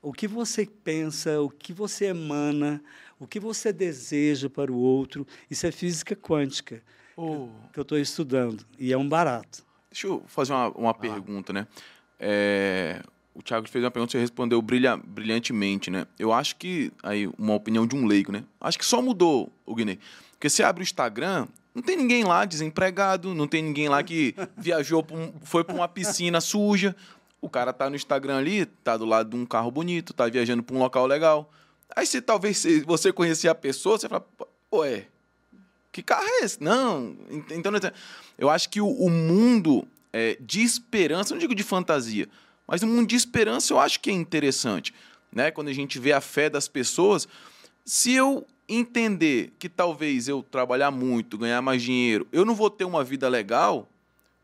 o 0.00 0.12
que 0.12 0.26
você 0.26 0.66
pensa, 0.66 1.40
o 1.40 1.48
que 1.48 1.72
você 1.72 2.06
emana, 2.06 2.82
o 3.20 3.26
que 3.26 3.38
você 3.38 3.72
deseja 3.72 4.50
para 4.50 4.72
o 4.72 4.76
outro. 4.76 5.26
Isso 5.50 5.66
é 5.66 5.70
física 5.70 6.16
quântica 6.16 6.82
oh. 7.16 7.48
que 7.72 7.78
eu 7.78 7.82
estou 7.82 7.98
estudando. 7.98 8.66
E 8.78 8.92
é 8.92 8.98
um 8.98 9.08
barato. 9.08 9.64
Deixa 9.90 10.08
eu 10.08 10.24
fazer 10.26 10.52
uma, 10.52 10.68
uma 10.70 10.90
ah. 10.90 10.94
pergunta, 10.94 11.52
né? 11.52 11.66
É, 12.18 13.02
o 13.34 13.42
Thiago 13.42 13.68
fez 13.68 13.84
uma 13.84 13.90
pergunta 13.90 14.10
e 14.10 14.12
você 14.12 14.20
respondeu 14.20 14.60
brilha, 14.60 14.96
brilhantemente, 14.96 15.90
né? 15.90 16.06
Eu 16.18 16.32
acho 16.32 16.56
que, 16.56 16.92
aí, 17.02 17.28
uma 17.38 17.54
opinião 17.54 17.86
de 17.86 17.96
um 17.96 18.06
leigo, 18.06 18.30
né? 18.30 18.44
Acho 18.60 18.78
que 18.78 18.84
só 18.84 19.00
mudou, 19.00 19.50
o 19.64 19.74
Guiné. 19.74 19.98
Porque 20.32 20.50
você 20.50 20.62
abre 20.62 20.82
o 20.82 20.84
Instagram, 20.84 21.46
não 21.74 21.82
tem 21.82 21.96
ninguém 21.96 22.24
lá 22.24 22.44
desempregado, 22.44 23.34
não 23.34 23.46
tem 23.46 23.62
ninguém 23.62 23.88
lá 23.88 24.02
que 24.02 24.34
viajou, 24.56 25.06
um, 25.10 25.32
foi 25.42 25.64
para 25.64 25.74
uma 25.74 25.88
piscina 25.88 26.40
suja. 26.40 26.94
O 27.40 27.48
cara 27.48 27.72
tá 27.72 27.88
no 27.88 27.96
Instagram 27.96 28.38
ali, 28.38 28.66
tá 28.66 28.96
do 28.96 29.04
lado 29.04 29.30
de 29.30 29.36
um 29.36 29.46
carro 29.46 29.70
bonito, 29.70 30.12
tá 30.12 30.28
viajando 30.28 30.62
para 30.62 30.76
um 30.76 30.78
local 30.78 31.06
legal. 31.06 31.50
Aí 31.96 32.06
se 32.06 32.20
talvez 32.20 32.58
se 32.58 32.80
você 32.80 33.12
conhecer 33.12 33.48
a 33.48 33.54
pessoa, 33.54 33.98
você 33.98 34.08
fala, 34.08 34.26
ué, 34.72 35.06
que 35.90 36.02
carro 36.02 36.24
é 36.26 36.44
esse? 36.44 36.62
Não, 36.62 37.16
então 37.50 37.72
eu 38.38 38.48
acho 38.48 38.68
que 38.68 38.80
o, 38.80 38.88
o 38.88 39.10
mundo 39.10 39.86
é, 40.12 40.36
de 40.40 40.62
esperança, 40.62 41.34
não 41.34 41.40
digo 41.40 41.54
de 41.54 41.62
fantasia, 41.62 42.28
mas 42.66 42.82
o 42.82 42.86
mundo 42.86 43.08
de 43.08 43.16
esperança 43.16 43.72
eu 43.72 43.78
acho 43.78 44.00
que 44.00 44.10
é 44.10 44.12
interessante. 44.12 44.94
né? 45.32 45.50
Quando 45.50 45.68
a 45.68 45.72
gente 45.72 45.98
vê 45.98 46.12
a 46.12 46.20
fé 46.20 46.50
das 46.50 46.68
pessoas, 46.68 47.26
se 47.84 48.12
eu 48.12 48.46
entender 48.68 49.52
que 49.58 49.68
talvez 49.68 50.28
eu 50.28 50.42
trabalhar 50.42 50.90
muito, 50.90 51.38
ganhar 51.38 51.60
mais 51.60 51.82
dinheiro, 51.82 52.26
eu 52.32 52.44
não 52.44 52.54
vou 52.54 52.70
ter 52.70 52.84
uma 52.84 53.02
vida 53.02 53.28
legal, 53.28 53.88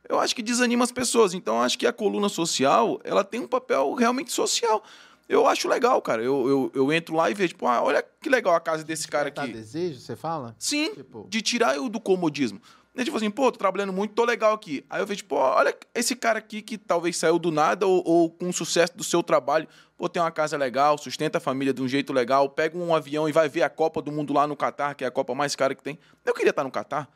eu 0.09 0.19
acho 0.19 0.35
que 0.35 0.43
desanima 0.43 0.85
as 0.85 0.93
pessoas. 0.93 1.35
Então, 1.35 1.57
eu 1.57 1.63
acho 1.63 1.79
que 1.79 1.87
a 1.87 1.93
coluna 1.93 2.29
social, 2.29 3.01
ela 3.05 3.23
tem 3.23 3.41
um 3.41 3.47
papel 3.47 3.93
realmente 3.95 4.33
social. 4.33 4.83
Eu 5.29 5.47
acho 5.47 5.69
legal, 5.69 6.01
cara. 6.01 6.23
Eu, 6.23 6.49
eu, 6.49 6.73
eu 6.75 6.93
entro 6.93 7.15
lá 7.15 7.31
e 7.31 7.35
vejo, 7.35 7.51
tipo, 7.51 7.67
ah, 7.67 7.83
olha 7.83 8.03
que 8.03 8.31
legal 8.31 8.55
a 8.55 8.61
casa 8.61 8.83
desse 8.83 9.07
cara 9.07 9.29
aqui. 9.29 9.53
desejo, 9.53 10.01
você 10.01 10.17
fala? 10.17 10.57
Sim, 10.59 10.95
tipo... 10.95 11.27
de 11.29 11.43
tirar 11.43 11.77
eu 11.77 11.89
do 11.91 12.01
comodismo. 12.01 12.61
E, 12.99 13.05
tipo 13.05 13.17
assim, 13.17 13.31
pô, 13.31 13.53
tô 13.53 13.59
trabalhando 13.59 13.93
muito, 13.93 14.13
tô 14.13 14.25
legal 14.25 14.53
aqui. 14.53 14.85
Aí 14.91 15.01
eu 15.01 15.07
vejo, 15.07 15.25
pô, 15.25 15.37
olha 15.37 15.73
esse 15.95 16.17
cara 16.17 16.41
aqui 16.41 16.61
que 16.61 16.77
talvez 16.77 17.17
saiu 17.17 17.39
do 17.39 17.53
nada 17.53 17.87
ou, 17.87 18.03
ou 18.05 18.29
com 18.29 18.49
o 18.49 18.53
sucesso 18.53 18.97
do 18.97 19.05
seu 19.05 19.23
trabalho, 19.23 19.69
pô, 19.97 20.09
tem 20.09 20.21
uma 20.21 20.33
casa 20.33 20.57
legal, 20.57 20.99
sustenta 20.99 21.39
a 21.39 21.41
família 21.41 21.73
de 21.73 21.81
um 21.81 21.87
jeito 21.87 22.13
legal, 22.13 22.49
pega 22.49 22.77
um 22.77 22.93
avião 22.93 23.29
e 23.29 23.33
vai 23.33 23.49
ver 23.49 23.63
a 23.63 23.71
Copa 23.71 24.03
do 24.03 24.11
Mundo 24.11 24.33
lá 24.33 24.49
no 24.49 24.57
Catar, 24.57 24.97
que 24.97 25.05
é 25.05 25.07
a 25.07 25.13
Copa 25.13 25.33
mais 25.33 25.55
cara 25.55 25.77
que 25.77 25.83
tem. 25.83 25.97
Eu 26.27 26.35
queria 26.35 26.51
estar 26.51 26.65
no 26.65 26.73
Catar. 26.73 27.09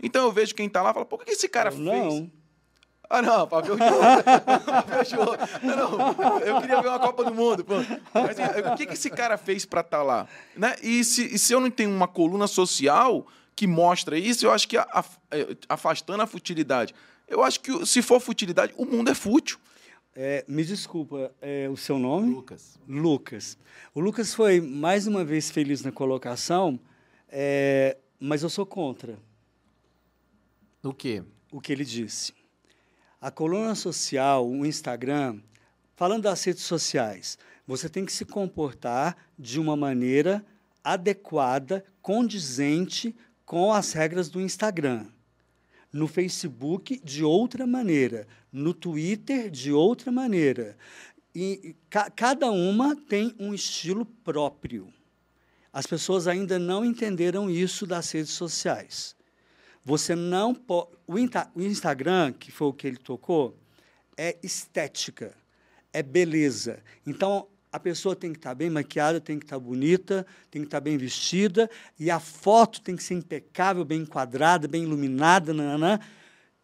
Então 0.00 0.22
eu 0.22 0.30
vejo 0.30 0.54
quem 0.54 0.68
tá 0.68 0.80
lá 0.82 0.92
e 0.92 0.94
falo, 0.94 1.04
pô, 1.04 1.16
o 1.16 1.18
que 1.18 1.32
esse 1.32 1.48
cara 1.48 1.72
não. 1.72 2.10
fez? 2.12 2.30
Ah, 3.10 3.20
não, 3.20 3.46
para 3.48 3.60
ver 3.66 3.72
o 3.72 3.76
jogo. 3.76 5.32
não, 5.64 6.38
eu 6.38 6.60
queria 6.60 6.80
ver 6.80 6.88
uma 6.88 7.00
Copa 7.00 7.24
do 7.24 7.34
Mundo. 7.34 7.64
Pô. 7.64 7.74
Mas, 8.14 8.38
assim, 8.38 8.60
o 8.72 8.76
que, 8.76 8.86
que 8.86 8.94
esse 8.94 9.10
cara 9.10 9.36
fez 9.36 9.64
para 9.64 9.80
estar 9.80 9.98
tá 9.98 10.02
lá? 10.04 10.28
Né? 10.56 10.76
E, 10.80 11.02
se, 11.02 11.34
e 11.34 11.38
se 11.40 11.52
eu 11.52 11.58
não 11.58 11.72
tenho 11.72 11.90
uma 11.90 12.06
coluna 12.06 12.46
social 12.46 13.26
que 13.54 13.66
mostra 13.66 14.18
isso, 14.18 14.44
eu 14.44 14.52
acho 14.52 14.66
que 14.68 14.76
é, 14.76 14.84
afastando 15.68 16.22
a 16.22 16.26
futilidade, 16.26 16.94
eu 17.28 17.42
acho 17.42 17.60
que 17.60 17.86
se 17.86 18.02
for 18.02 18.20
futilidade, 18.20 18.74
o 18.76 18.84
mundo 18.84 19.10
é 19.10 19.14
fútil. 19.14 19.58
É, 20.16 20.44
me 20.46 20.64
desculpa, 20.64 21.34
é, 21.40 21.68
o 21.68 21.76
seu 21.76 21.98
nome? 21.98 22.32
Lucas. 22.32 22.78
Lucas. 22.86 23.58
O 23.92 24.00
Lucas 24.00 24.32
foi 24.32 24.60
mais 24.60 25.08
uma 25.08 25.24
vez 25.24 25.50
feliz 25.50 25.82
na 25.82 25.90
colocação, 25.90 26.78
é, 27.28 27.96
mas 28.20 28.42
eu 28.42 28.48
sou 28.48 28.64
contra. 28.64 29.18
O 30.82 30.92
quê? 30.92 31.24
O 31.50 31.60
que 31.60 31.72
ele 31.72 31.84
disse. 31.84 32.32
A 33.20 33.30
coluna 33.30 33.74
social, 33.74 34.48
o 34.48 34.64
Instagram, 34.64 35.40
falando 35.96 36.24
das 36.24 36.44
redes 36.44 36.62
sociais, 36.62 37.36
você 37.66 37.88
tem 37.88 38.04
que 38.04 38.12
se 38.12 38.24
comportar 38.24 39.16
de 39.36 39.58
uma 39.58 39.74
maneira 39.74 40.44
adequada, 40.84 41.84
condizente 42.02 43.16
com 43.44 43.72
as 43.72 43.92
regras 43.92 44.28
do 44.28 44.40
Instagram. 44.40 45.06
No 45.92 46.08
Facebook, 46.08 47.00
de 47.04 47.22
outra 47.22 47.66
maneira. 47.66 48.26
No 48.52 48.74
Twitter, 48.74 49.50
de 49.50 49.72
outra 49.72 50.10
maneira. 50.10 50.76
E 51.34 51.76
ca 51.90 52.10
cada 52.10 52.50
uma 52.50 52.96
tem 52.96 53.34
um 53.38 53.54
estilo 53.54 54.04
próprio. 54.04 54.92
As 55.72 55.86
pessoas 55.86 56.28
ainda 56.28 56.58
não 56.58 56.84
entenderam 56.84 57.50
isso 57.50 57.86
das 57.86 58.10
redes 58.12 58.32
sociais. 58.32 59.16
Você 59.84 60.14
não 60.14 60.54
pode. 60.54 60.90
O, 61.06 61.14
o 61.14 61.62
Instagram, 61.62 62.32
que 62.32 62.50
foi 62.50 62.68
o 62.68 62.72
que 62.72 62.86
ele 62.86 62.96
tocou, 62.96 63.58
é 64.16 64.36
estética, 64.42 65.36
é 65.92 66.02
beleza. 66.02 66.82
Então, 67.06 67.48
a 67.74 67.80
pessoa 67.80 68.14
tem 68.14 68.30
que 68.30 68.38
estar 68.38 68.54
bem 68.54 68.70
maquiada, 68.70 69.20
tem 69.20 69.36
que 69.36 69.46
estar 69.46 69.58
bonita, 69.58 70.24
tem 70.48 70.62
que 70.62 70.68
estar 70.68 70.78
bem 70.78 70.96
vestida, 70.96 71.68
e 71.98 72.08
a 72.08 72.20
foto 72.20 72.80
tem 72.80 72.94
que 72.94 73.02
ser 73.02 73.14
impecável, 73.14 73.84
bem 73.84 74.02
enquadrada, 74.02 74.68
bem 74.68 74.84
iluminada, 74.84 75.52
nananã. 75.52 75.98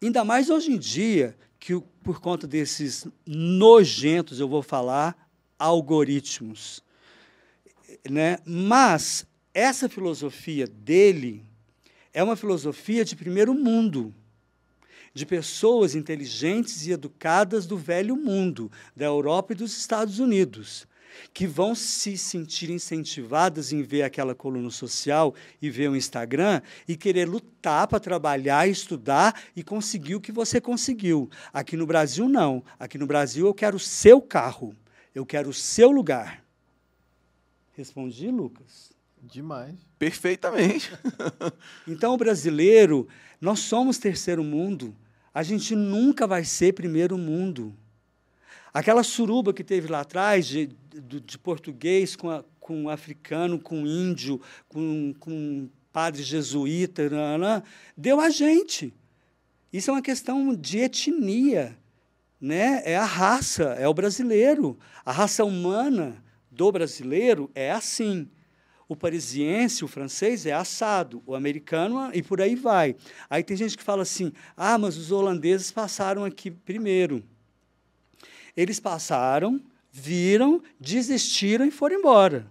ainda 0.01 0.23
mais 0.23 0.49
hoje 0.49 0.71
em 0.71 0.77
dia, 0.77 1.35
que 1.59 1.77
por 2.01 2.21
conta 2.21 2.47
desses 2.47 3.05
nojentos, 3.25 4.39
eu 4.39 4.47
vou 4.47 4.63
falar, 4.63 5.29
algoritmos. 5.59 6.81
Né? 8.09 8.37
Mas 8.45 9.27
essa 9.53 9.89
filosofia 9.89 10.65
dele, 10.65 11.45
é 12.13 12.23
uma 12.23 12.37
filosofia 12.37 13.03
de 13.03 13.17
primeiro 13.17 13.53
mundo, 13.53 14.15
de 15.13 15.25
pessoas 15.25 15.93
inteligentes 15.93 16.87
e 16.87 16.91
educadas 16.93 17.65
do 17.65 17.77
velho 17.77 18.15
mundo, 18.15 18.71
da 18.95 19.03
Europa 19.03 19.51
e 19.51 19.57
dos 19.57 19.77
Estados 19.77 20.17
Unidos, 20.17 20.87
que 21.33 21.47
vão 21.47 21.73
se 21.75 22.17
sentir 22.17 22.69
incentivadas 22.69 23.71
em 23.71 23.81
ver 23.81 24.03
aquela 24.03 24.35
coluna 24.35 24.69
social 24.69 25.33
e 25.61 25.69
ver 25.69 25.89
o 25.89 25.95
Instagram 25.95 26.61
e 26.87 26.95
querer 26.95 27.27
lutar 27.27 27.87
para 27.87 27.99
trabalhar, 27.99 28.67
estudar 28.67 29.41
e 29.55 29.63
conseguir 29.63 30.15
o 30.15 30.21
que 30.21 30.31
você 30.31 30.59
conseguiu. 30.59 31.29
Aqui 31.53 31.77
no 31.77 31.85
Brasil, 31.85 32.27
não. 32.27 32.63
Aqui 32.79 32.97
no 32.97 33.07
Brasil, 33.07 33.45
eu 33.45 33.53
quero 33.53 33.77
o 33.77 33.79
seu 33.79 34.21
carro, 34.21 34.75
eu 35.13 35.25
quero 35.25 35.49
o 35.49 35.53
seu 35.53 35.91
lugar. 35.91 36.43
Respondi, 37.73 38.29
Lucas? 38.29 38.91
Demais. 39.21 39.75
Perfeitamente. 39.99 40.91
então, 41.87 42.13
o 42.13 42.17
brasileiro, 42.17 43.07
nós 43.39 43.59
somos 43.59 43.97
terceiro 43.97 44.43
mundo. 44.43 44.95
A 45.33 45.43
gente 45.43 45.75
nunca 45.75 46.27
vai 46.27 46.43
ser 46.43 46.73
primeiro 46.73 47.17
mundo. 47.17 47.75
Aquela 48.73 49.03
suruba 49.03 49.53
que 49.53 49.63
teve 49.63 49.87
lá 49.87 50.01
atrás, 50.01 50.47
de, 50.47 50.67
de, 50.67 51.19
de 51.19 51.37
português 51.37 52.15
com, 52.15 52.29
a, 52.29 52.43
com 52.59 52.89
africano, 52.89 53.59
com 53.59 53.85
índio, 53.85 54.39
com, 54.67 55.13
com 55.19 55.69
padre 55.91 56.23
jesuíta, 56.23 57.09
não, 57.09 57.37
não, 57.37 57.63
deu 57.97 58.21
a 58.21 58.29
gente. 58.29 58.93
Isso 59.71 59.89
é 59.89 59.93
uma 59.93 60.01
questão 60.01 60.55
de 60.55 60.79
etnia. 60.79 61.77
Né? 62.39 62.81
É 62.85 62.97
a 62.97 63.05
raça, 63.05 63.75
é 63.77 63.87
o 63.87 63.93
brasileiro. 63.93 64.77
A 65.05 65.11
raça 65.11 65.43
humana 65.45 66.23
do 66.49 66.71
brasileiro 66.71 67.51
é 67.53 67.71
assim. 67.71 68.27
O 68.87 68.95
parisiense, 68.95 69.85
o 69.85 69.87
francês, 69.87 70.45
é 70.45 70.51
assado, 70.51 71.23
o 71.25 71.33
americano, 71.33 72.11
e 72.13 72.21
por 72.21 72.41
aí 72.41 72.55
vai. 72.55 72.95
Aí 73.29 73.41
tem 73.41 73.55
gente 73.55 73.77
que 73.77 73.83
fala 73.83 74.01
assim: 74.01 74.33
ah, 74.57 74.77
mas 74.77 74.97
os 74.97 75.11
holandeses 75.11 75.71
passaram 75.71 76.25
aqui 76.25 76.51
primeiro. 76.51 77.23
Eles 78.55 78.79
passaram, 78.79 79.61
viram, 79.91 80.61
desistiram 80.79 81.65
e 81.65 81.71
foram 81.71 81.97
embora. 81.97 82.49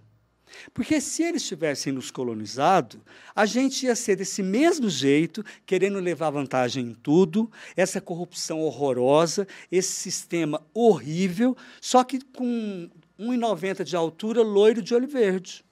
Porque 0.73 0.99
se 0.99 1.23
eles 1.23 1.43
tivessem 1.43 1.93
nos 1.93 2.11
colonizado, 2.11 3.01
a 3.35 3.45
gente 3.45 3.85
ia 3.85 3.95
ser 3.95 4.15
desse 4.15 4.43
mesmo 4.43 4.89
jeito, 4.89 5.43
querendo 5.65 5.99
levar 5.99 6.29
vantagem 6.29 6.87
em 6.87 6.93
tudo, 6.93 7.49
essa 7.75 8.01
corrupção 8.01 8.59
horrorosa, 8.59 9.47
esse 9.71 9.91
sistema 9.91 10.61
horrível, 10.73 11.55
só 11.79 12.03
que 12.03 12.19
com 12.21 12.89
1,90 13.19 13.83
de 13.83 13.95
altura, 13.95 14.41
loiro 14.41 14.81
de 14.81 14.93
olho 14.93 15.07
verde. 15.07 15.63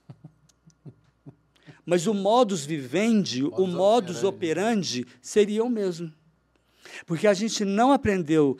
Mas 1.86 2.06
o 2.06 2.14
modus 2.14 2.66
vivendi, 2.66 3.42
modus 3.44 3.60
o 3.60 3.68
modus 3.68 4.24
operandi. 4.24 5.02
operandi 5.02 5.08
seria 5.22 5.64
o 5.64 5.70
mesmo. 5.70 6.14
Porque 7.06 7.28
a 7.28 7.34
gente 7.34 7.66
não 7.66 7.92
aprendeu 7.92 8.58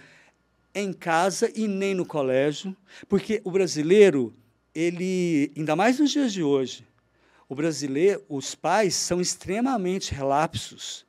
em 0.74 0.94
casa 0.94 1.52
e 1.56 1.68
nem 1.68 1.94
no 1.94 2.06
colégio, 2.06 2.76
porque 3.08 3.42
o 3.44 3.52
brasileiro, 3.52 4.34
ele, 4.74 5.52
ainda 5.58 5.76
mais 5.76 6.00
nos 6.00 6.12
dias 6.12 6.32
de 6.32 6.44
hoje, 6.44 6.88
o 7.48 7.56
brasileiro, 7.56 8.24
os 8.30 8.54
pais 8.54 8.94
são 8.94 9.20
extremamente 9.20 10.14
relapsos. 10.14 11.06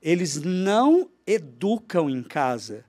Eles 0.00 0.36
não 0.36 1.10
educam 1.26 2.08
em 2.08 2.22
casa. 2.22 2.86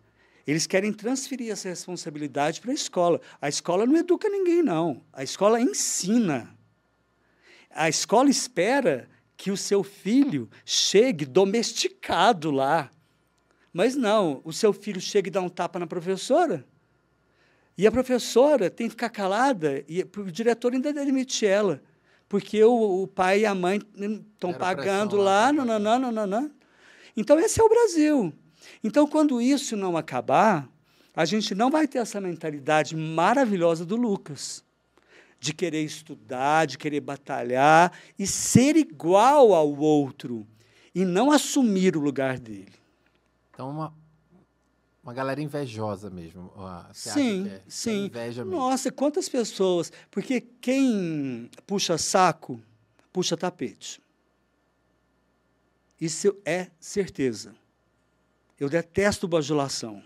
Eles 0.48 0.66
querem 0.66 0.94
transferir 0.94 1.52
essa 1.52 1.68
responsabilidade 1.68 2.62
para 2.62 2.72
a 2.72 2.74
escola. 2.74 3.20
A 3.42 3.50
escola 3.50 3.86
não 3.86 3.98
educa 3.98 4.30
ninguém, 4.30 4.64
não. 4.64 5.04
A 5.12 5.24
escola 5.24 5.60
ensina. 5.60 6.56
A 7.70 7.90
escola 7.90 8.30
espera 8.30 9.10
que 9.36 9.52
o 9.52 9.58
seu 9.58 9.84
filho 9.84 10.50
chegue 10.66 11.26
domesticado 11.26 12.50
lá. 12.50 12.90
Mas 13.72 13.96
não, 13.96 14.42
o 14.44 14.52
seu 14.52 14.74
filho 14.74 15.00
chega 15.00 15.28
e 15.28 15.32
dá 15.32 15.42
um 15.42 15.50
tapa 15.50 15.80
na 15.80 15.88
professora. 15.88 16.66
E 17.78 17.88
a 17.88 17.92
professora 17.92 18.70
tem 18.70 18.88
que 18.88 18.92
ficar 18.92 19.10
calada, 19.10 19.84
e 19.88 20.02
o 20.02 20.32
diretor 20.32 20.74
ainda 20.74 20.92
demite 20.92 21.46
ela, 21.46 21.82
porque 22.28 22.62
o, 22.64 23.04
o 23.04 23.08
pai 23.08 23.42
e 23.42 23.46
a 23.46 23.56
mãe 23.56 23.82
estão 24.34 24.54
pagando 24.54 25.16
lá, 25.16 25.54
não, 25.54 25.64
não, 25.64 25.80
não, 25.80 26.12
não, 26.12 26.28
não. 26.28 26.52
Então, 27.16 27.40
esse 27.40 27.60
é 27.60 27.64
o 27.64 27.70
Brasil. 27.70 28.34
Então, 28.84 29.08
quando 29.08 29.42
isso 29.42 29.78
não 29.78 29.96
acabar, 29.96 30.70
a 31.16 31.26
gente 31.26 31.56
não 31.56 31.70
vai 31.70 31.88
ter 31.88 32.00
essa 32.00 32.20
mentalidade 32.20 32.96
maravilhosa 32.96 33.86
do 33.86 33.96
Lucas 33.96 34.64
de 35.40 35.54
querer 35.54 35.84
estudar, 35.84 36.66
de 36.66 36.78
querer 36.78 37.00
batalhar 37.00 37.94
e 38.18 38.28
ser 38.28 38.76
igual 38.76 39.54
ao 39.54 39.74
outro 39.78 40.46
e 40.94 41.06
não 41.06 41.32
assumir 41.32 41.96
o 41.96 42.02
lugar 42.02 42.38
dele. 42.38 42.79
Então, 43.60 43.72
uma, 43.72 43.94
uma 45.04 45.14
galera 45.14 45.42
invejosa 45.42 46.10
mesmo. 46.10 46.50
Você 46.94 47.10
sim, 47.10 47.50
é, 47.50 47.62
sim. 47.68 48.04
É 48.04 48.06
inveja 48.06 48.46
mesmo. 48.46 48.58
Nossa, 48.58 48.90
quantas 48.90 49.28
pessoas. 49.28 49.92
Porque 50.10 50.40
quem 50.40 51.52
puxa 51.68 51.98
saco, 51.98 52.58
puxa 53.12 53.36
tapete. 53.36 54.02
Isso 56.00 56.34
é 56.46 56.72
certeza. 56.80 57.54
Eu 58.58 58.70
detesto 58.70 59.28
bajulação. 59.28 60.02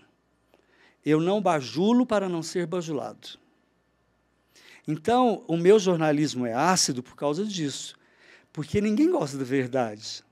Eu 1.06 1.20
não 1.20 1.40
bajulo 1.40 2.04
para 2.04 2.28
não 2.28 2.42
ser 2.42 2.66
bajulado. 2.66 3.38
Então, 4.84 5.44
o 5.46 5.56
meu 5.56 5.78
jornalismo 5.78 6.44
é 6.44 6.54
ácido 6.54 7.04
por 7.04 7.14
causa 7.14 7.44
disso. 7.44 7.94
Porque 8.52 8.80
ninguém 8.80 9.12
gosta 9.12 9.38
da 9.38 9.44
verdade. 9.44 10.24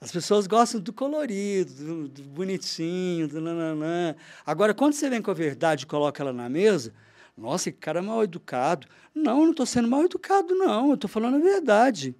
As 0.00 0.12
pessoas 0.12 0.46
gostam 0.46 0.80
do 0.80 0.92
colorido, 0.92 1.72
do, 1.72 2.08
do 2.08 2.22
bonitinho, 2.22 3.26
do 3.26 3.40
nananã. 3.40 4.14
Agora, 4.46 4.72
quando 4.72 4.92
você 4.92 5.10
vem 5.10 5.20
com 5.20 5.30
a 5.30 5.34
verdade 5.34 5.84
e 5.84 5.86
coloca 5.86 6.22
ela 6.22 6.32
na 6.32 6.48
mesa, 6.48 6.94
nossa, 7.36 7.72
que 7.72 7.78
cara 7.78 8.00
mal 8.00 8.22
educado. 8.22 8.86
Não, 9.14 9.38
eu 9.38 9.44
não 9.44 9.50
estou 9.50 9.66
sendo 9.66 9.88
mal 9.88 10.04
educado, 10.04 10.54
não. 10.54 10.88
Eu 10.88 10.94
estou 10.94 11.10
falando 11.10 11.36
a 11.36 11.40
verdade. 11.40 12.14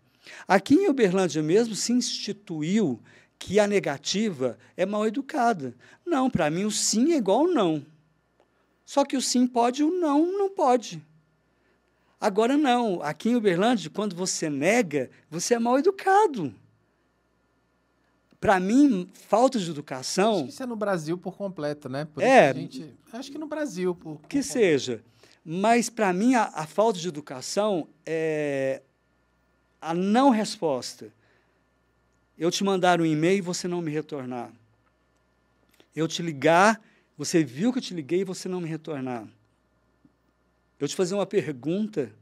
Aqui 0.47 0.75
em 0.75 0.89
Uberlândia 0.89 1.43
mesmo 1.43 1.75
se 1.75 1.93
instituiu 1.93 3.01
que 3.39 3.61
a 3.61 3.67
negativa 3.67 4.59
é 4.77 4.85
mal 4.85 5.07
educada. 5.07 5.75
Não, 6.05 6.29
para 6.29 6.51
mim 6.51 6.65
o 6.65 6.71
sim 6.71 7.13
é 7.13 7.17
igual 7.17 7.41
ao 7.41 7.49
não. 7.49 7.87
Só 8.85 9.05
que 9.05 9.17
o 9.17 9.23
sim 9.23 9.47
pode 9.47 9.85
o 9.85 9.91
não 9.91 10.27
não 10.37 10.51
pode. 10.51 11.01
Agora 12.21 12.57
não, 12.57 13.01
aqui 13.01 13.29
em 13.29 13.37
Uberlândia, 13.37 13.91
quando 13.91 14.17
você 14.17 14.51
nega, 14.51 15.09
você 15.31 15.55
é 15.55 15.59
mal 15.59 15.79
educado. 15.79 16.53
Para 18.41 18.61
mim, 18.61 19.09
falta 19.13 19.59
de 19.59 19.69
educação. 19.69 20.35
Acho 20.35 20.45
que 20.45 20.51
isso 20.51 20.63
é 20.63 20.67
no 20.67 20.77
Brasil 20.77 21.19
por 21.19 21.37
completo, 21.37 21.89
né? 21.89 22.05
Por 22.05 22.23
é. 22.23 22.55
Gente, 22.55 22.95
acho 23.13 23.33
que 23.33 23.39
no 23.39 23.47
Brasil. 23.47 23.95
Por, 23.95 24.17
por 24.17 24.29
que 24.29 24.39
completo. 24.39 24.47
seja. 24.47 25.05
Mas, 25.45 25.91
para 25.91 26.13
mim, 26.13 26.35
a, 26.35 26.45
a, 26.45 26.67
falta 26.67 26.99
de 26.99 27.09
educação 27.09 27.89
é 28.05 28.83
a 29.81 29.95
não 29.95 30.31
resposta. 30.31 31.13
Eu 32.37 32.51
te 32.51 32.63
mandar 32.63 33.01
um 33.01 33.07
e-mail 33.07 33.39
e 33.39 33.41
você 33.41 33.67
não 33.67 33.81
me 33.81 33.91
retornar. 33.91 34.53
Eu 35.95 36.07
te 36.07 36.23
ligar, 36.23 36.81
você 37.17 37.43
viu 37.43 37.73
que 37.73 37.79
eu 37.79 37.83
te 37.83 37.95
liguei 37.95 38.21
e 38.21 38.25
você 38.25 38.49
não 38.49 38.61
me 38.61 38.69
retornar. 38.69 39.27
Eu 40.79 40.87
te 40.87 40.95
fazer 40.95 41.15
uma 41.15 41.27
pergunta 41.27 42.13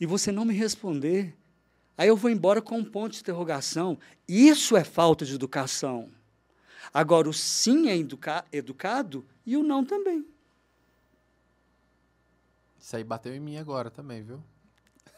e 0.00 0.06
você 0.06 0.32
não 0.32 0.44
me 0.44 0.54
responder. 0.54 1.36
Aí 1.96 2.08
eu 2.08 2.16
vou 2.16 2.30
embora 2.30 2.62
com 2.62 2.78
um 2.78 2.84
ponto 2.84 3.12
de 3.12 3.20
interrogação. 3.20 3.98
Isso 4.26 4.76
é 4.76 4.84
falta 4.84 5.24
de 5.24 5.34
educação. 5.34 6.10
Agora, 6.92 7.28
o 7.28 7.32
sim 7.32 7.88
é 7.88 7.96
educa 7.96 8.44
educado 8.52 9.24
e 9.46 9.56
o 9.56 9.62
não 9.62 9.84
também. 9.84 10.26
Isso 12.78 12.96
aí 12.96 13.04
bateu 13.04 13.34
em 13.34 13.40
mim 13.40 13.56
agora 13.56 13.90
também, 13.90 14.22
viu? 14.22 14.42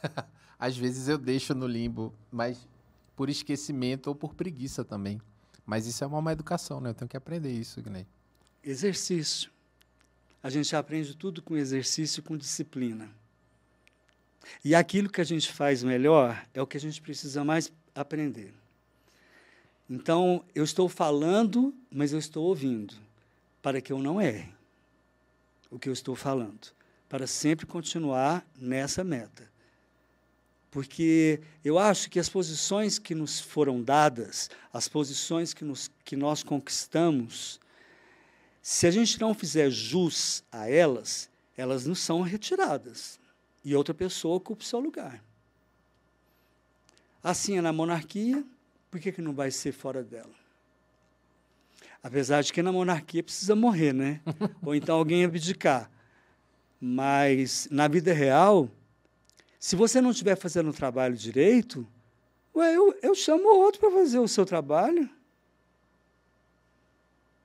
Às 0.58 0.76
vezes 0.76 1.08
eu 1.08 1.18
deixo 1.18 1.54
no 1.54 1.66
limbo, 1.66 2.12
mas 2.30 2.68
por 3.16 3.28
esquecimento 3.28 4.08
ou 4.08 4.14
por 4.14 4.34
preguiça 4.34 4.84
também. 4.84 5.20
Mas 5.64 5.86
isso 5.86 6.04
é 6.04 6.06
uma 6.06 6.20
má 6.20 6.32
educação, 6.32 6.80
né? 6.80 6.90
Eu 6.90 6.94
tenho 6.94 7.08
que 7.08 7.16
aprender 7.16 7.50
isso, 7.50 7.80
Guilherme. 7.80 8.06
Exercício. 8.62 9.50
A 10.42 10.50
gente 10.50 10.76
aprende 10.76 11.16
tudo 11.16 11.40
com 11.40 11.56
exercício 11.56 12.20
e 12.20 12.22
com 12.22 12.36
disciplina. 12.36 13.10
E 14.64 14.74
aquilo 14.74 15.08
que 15.08 15.20
a 15.20 15.24
gente 15.24 15.52
faz 15.52 15.82
melhor 15.82 16.44
é 16.52 16.60
o 16.60 16.66
que 16.66 16.76
a 16.76 16.80
gente 16.80 17.00
precisa 17.00 17.44
mais 17.44 17.72
aprender. 17.94 18.52
Então, 19.88 20.44
eu 20.54 20.64
estou 20.64 20.88
falando, 20.88 21.74
mas 21.90 22.12
eu 22.12 22.18
estou 22.18 22.44
ouvindo, 22.44 22.94
para 23.60 23.80
que 23.80 23.92
eu 23.92 23.98
não 23.98 24.20
erre 24.20 24.52
o 25.70 25.78
que 25.78 25.88
eu 25.88 25.92
estou 25.92 26.14
falando, 26.14 26.72
para 27.08 27.26
sempre 27.26 27.66
continuar 27.66 28.46
nessa 28.56 29.04
meta. 29.04 29.50
Porque 30.70 31.40
eu 31.64 31.78
acho 31.78 32.10
que 32.10 32.18
as 32.18 32.28
posições 32.28 32.98
que 32.98 33.14
nos 33.14 33.40
foram 33.40 33.82
dadas, 33.82 34.50
as 34.72 34.88
posições 34.88 35.52
que, 35.52 35.64
nos, 35.64 35.90
que 36.04 36.16
nós 36.16 36.42
conquistamos, 36.42 37.60
se 38.62 38.86
a 38.86 38.90
gente 38.90 39.20
não 39.20 39.34
fizer 39.34 39.70
jus 39.70 40.42
a 40.50 40.68
elas, 40.68 41.28
elas 41.56 41.86
não 41.86 41.94
são 41.94 42.22
retiradas 42.22 43.20
e 43.64 43.74
outra 43.74 43.94
pessoa 43.94 44.36
ocupa 44.36 44.62
o 44.62 44.66
seu 44.66 44.78
lugar. 44.78 45.22
Assim 47.22 47.56
é 47.56 47.60
na 47.62 47.72
monarquia, 47.72 48.44
por 48.90 49.00
que, 49.00 49.10
que 49.10 49.22
não 49.22 49.32
vai 49.32 49.50
ser 49.50 49.72
fora 49.72 50.04
dela? 50.04 50.34
Apesar 52.02 52.42
de 52.42 52.52
que 52.52 52.62
na 52.62 52.70
monarquia 52.70 53.22
precisa 53.22 53.56
morrer, 53.56 53.94
né? 53.94 54.20
Ou 54.62 54.74
então 54.74 54.96
alguém 54.98 55.24
abdicar. 55.24 55.90
Mas 56.78 57.66
na 57.70 57.88
vida 57.88 58.12
real, 58.12 58.68
se 59.58 59.74
você 59.74 60.02
não 60.02 60.10
estiver 60.10 60.36
fazendo 60.36 60.68
o 60.68 60.74
trabalho 60.74 61.16
direito, 61.16 61.88
ué, 62.54 62.76
eu, 62.76 62.94
eu 63.02 63.14
chamo 63.14 63.48
outro 63.56 63.80
para 63.80 63.90
fazer 63.90 64.18
o 64.18 64.28
seu 64.28 64.44
trabalho. 64.44 65.08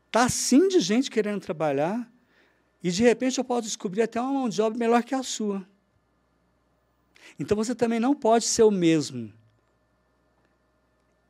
Está 0.07 0.25
assim 0.25 0.67
de 0.67 0.81
gente 0.81 1.09
querendo 1.09 1.39
trabalhar, 1.39 2.11
e 2.83 2.91
de 2.91 3.03
repente 3.03 3.37
eu 3.37 3.45
posso 3.45 3.61
descobrir 3.61 4.01
até 4.01 4.19
uma 4.19 4.33
mão 4.33 4.49
de 4.49 4.61
obra 4.61 4.77
melhor 4.77 5.03
que 5.03 5.15
a 5.15 5.23
sua. 5.23 5.65
Então 7.37 7.55
você 7.55 7.75
também 7.75 7.99
não 7.99 8.15
pode 8.15 8.45
ser 8.45 8.63
o 8.63 8.71
mesmo. 8.71 9.31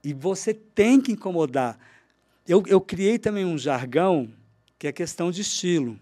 E 0.03 0.13
você 0.13 0.53
tem 0.53 1.01
que 1.01 1.11
incomodar. 1.11 1.77
Eu, 2.47 2.63
eu 2.67 2.79
criei 2.79 3.19
também 3.19 3.45
um 3.45 3.57
jargão 3.57 4.31
que 4.77 4.87
é 4.87 4.91
questão 4.91 5.29
de 5.29 5.41
estilo. 5.41 5.99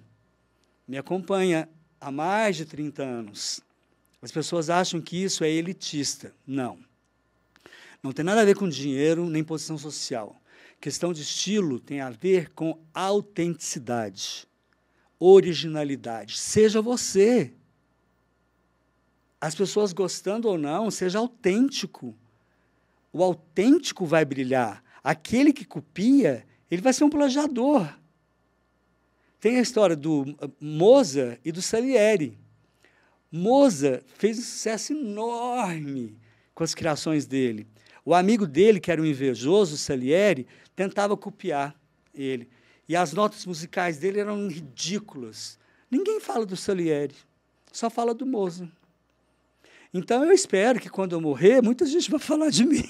Me 0.88 0.98
acompanha 0.98 1.68
há 2.00 2.12
mais 2.12 2.56
de 2.56 2.66
30 2.66 3.04
anos. 3.04 3.62
As 4.22 4.32
pessoas 4.32 4.70
acham 4.70 5.02
que 5.02 5.22
isso 5.22 5.44
é 5.44 5.50
elitista. 5.50 6.34
Não. 6.46 6.80
Não 8.02 8.12
tem 8.12 8.24
nada 8.24 8.42
a 8.42 8.46
ver 8.46 8.56
com 8.56 8.70
dinheiro 8.70 9.30
nem 9.30 9.44
posição 9.44 9.78
social. 9.78 10.36
Questão 10.80 11.12
de 11.12 11.24
estilo 11.24 11.80
tem 11.80 12.02
a 12.02 12.10
ver 12.10 12.52
com 12.52 12.80
autenticidade, 12.94 14.48
originalidade. 15.20 16.38
Seja 16.38 16.82
você 16.82 17.52
as 19.40 19.56
pessoas 19.56 19.94
gostando 19.94 20.48
ou 20.48 20.58
não, 20.58 20.90
seja 20.90 21.20
autêntico. 21.20 22.16
O 23.14 23.24
autêntico 23.24 24.06
vai 24.06 24.26
brilhar. 24.26 24.84
Aquele 25.04 25.54
que 25.54 25.66
copia, 25.66 26.46
ele 26.70 26.82
vai 26.82 26.92
ser 26.92 27.04
um 27.04 27.10
plagiador. 27.10 27.88
Tem 29.40 29.58
a 29.58 29.62
história 29.62 29.96
do 29.96 30.22
uh, 30.22 30.52
Moza 30.60 31.40
e 31.46 31.52
do 31.52 31.62
Salieri. 31.62 32.38
Moza 33.32 34.04
fez 34.16 34.40
um 34.40 34.42
sucesso 34.42 34.94
enorme 34.94 36.18
com 36.56 36.64
as 36.64 36.74
criações 36.74 37.26
dele. 37.26 37.68
O 38.04 38.16
amigo 38.16 38.48
dele, 38.48 38.80
que 38.80 38.92
era 38.92 39.02
um 39.02 39.06
invejoso, 39.06 39.78
Salieri, 39.78 40.48
tentava 40.76 41.16
copiar 41.16 41.76
ele. 42.14 42.50
E 42.90 42.96
as 42.96 43.14
notas 43.14 43.46
musicais 43.46 43.98
dele 43.98 44.20
eram 44.20 44.48
ridículas. 44.48 45.60
Ninguém 45.92 46.20
fala 46.20 46.46
do 46.46 46.56
Salieri, 46.56 47.16
só 47.72 47.90
fala 47.90 48.14
do 48.14 48.26
Moza. 48.26 48.72
Então 49.94 50.24
eu 50.24 50.32
espero 50.32 50.80
que 50.80 50.90
quando 50.90 51.14
eu 51.14 51.22
morrer, 51.22 51.62
muita 51.62 51.86
gente 51.86 52.10
vai 52.12 52.20
falar 52.20 52.50
de 52.50 52.66
mim. 52.66 52.88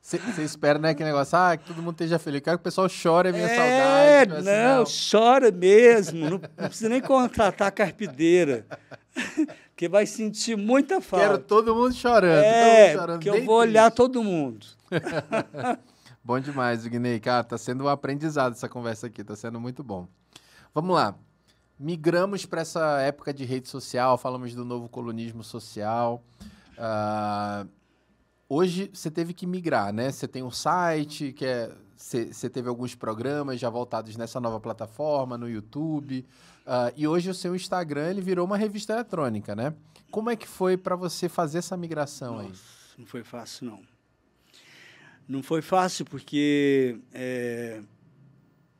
Você 0.00 0.42
espera, 0.42 0.78
né, 0.78 0.94
que 0.94 1.04
negócio, 1.04 1.38
ah, 1.38 1.56
que 1.56 1.64
todo 1.64 1.80
mundo 1.80 1.92
esteja 1.92 2.18
feliz. 2.18 2.40
Eu 2.40 2.44
quero 2.44 2.58
que 2.58 2.62
o 2.62 2.64
pessoal 2.64 2.88
chore 2.88 3.28
a 3.28 3.32
minha 3.32 3.46
é, 3.46 4.24
saudade. 4.26 4.44
Não, 4.44 4.82
assim, 4.82 5.12
não, 5.12 5.20
chora 5.20 5.50
mesmo. 5.52 6.18
Não, 6.18 6.30
não 6.30 6.68
precisa 6.68 6.88
nem 6.88 7.00
contratar 7.00 7.68
a 7.68 7.70
carpideira. 7.70 8.66
Porque 9.70 9.88
vai 9.88 10.04
sentir 10.04 10.56
muita 10.56 11.00
falta. 11.00 11.26
Quero 11.26 11.38
todo 11.38 11.74
mundo 11.74 11.94
chorando. 11.94 12.44
É, 12.44 12.88
mundo 12.88 13.00
chorando, 13.00 13.16
porque 13.16 13.30
eu 13.30 13.44
vou 13.44 13.60
triste. 13.60 13.70
olhar 13.70 13.90
todo 13.90 14.22
mundo. 14.22 14.66
bom 16.22 16.38
demais, 16.38 16.86
Guinei. 16.86 17.18
Cara, 17.18 17.42
tá 17.42 17.56
sendo 17.56 17.84
um 17.84 17.88
aprendizado 17.88 18.52
essa 18.52 18.68
conversa 18.68 19.06
aqui, 19.06 19.24
tá 19.24 19.34
sendo 19.34 19.58
muito 19.58 19.82
bom. 19.82 20.06
Vamos 20.74 20.94
lá 20.94 21.16
migramos 21.82 22.46
para 22.46 22.60
essa 22.60 23.00
época 23.00 23.34
de 23.34 23.44
rede 23.44 23.68
social, 23.68 24.16
falamos 24.16 24.54
do 24.54 24.64
novo 24.64 24.88
colonismo 24.88 25.42
social. 25.42 26.22
Uh, 26.78 27.68
hoje 28.48 28.88
você 28.94 29.10
teve 29.10 29.34
que 29.34 29.46
migrar, 29.46 29.92
né? 29.92 30.12
Você 30.12 30.28
tem 30.28 30.44
um 30.44 30.50
site, 30.50 31.32
que 31.32 31.44
é, 31.44 31.72
você, 31.96 32.48
teve 32.48 32.68
alguns 32.68 32.94
programas 32.94 33.58
já 33.58 33.68
voltados 33.68 34.16
nessa 34.16 34.40
nova 34.40 34.60
plataforma, 34.60 35.36
no 35.36 35.50
YouTube. 35.50 36.24
Uh, 36.64 36.92
e 36.96 37.08
hoje 37.08 37.28
o 37.28 37.34
seu 37.34 37.56
Instagram 37.56 38.10
ele 38.10 38.20
virou 38.20 38.46
uma 38.46 38.56
revista 38.56 38.92
eletrônica, 38.92 39.56
né? 39.56 39.74
Como 40.08 40.30
é 40.30 40.36
que 40.36 40.46
foi 40.46 40.76
para 40.76 40.94
você 40.94 41.28
fazer 41.28 41.58
essa 41.58 41.76
migração 41.76 42.36
Nossa, 42.36 42.46
aí? 42.46 42.52
Não 42.96 43.06
foi 43.06 43.24
fácil, 43.24 43.66
não. 43.66 43.80
Não 45.26 45.42
foi 45.42 45.62
fácil 45.62 46.04
porque 46.04 47.00
é, 47.12 47.80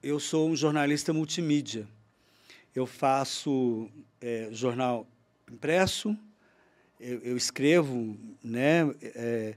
eu 0.01 0.21
sou 0.21 0.49
um 0.49 0.55
jornalista 0.55 1.13
multimídia. 1.13 1.89
Eu 2.75 2.87
faço 2.87 3.89
é, 4.21 4.49
jornal 4.53 5.07
impresso, 5.51 6.17
eu, 6.99 7.19
eu 7.21 7.37
escrevo, 7.37 8.17
né? 8.43 8.83
É, 9.03 9.55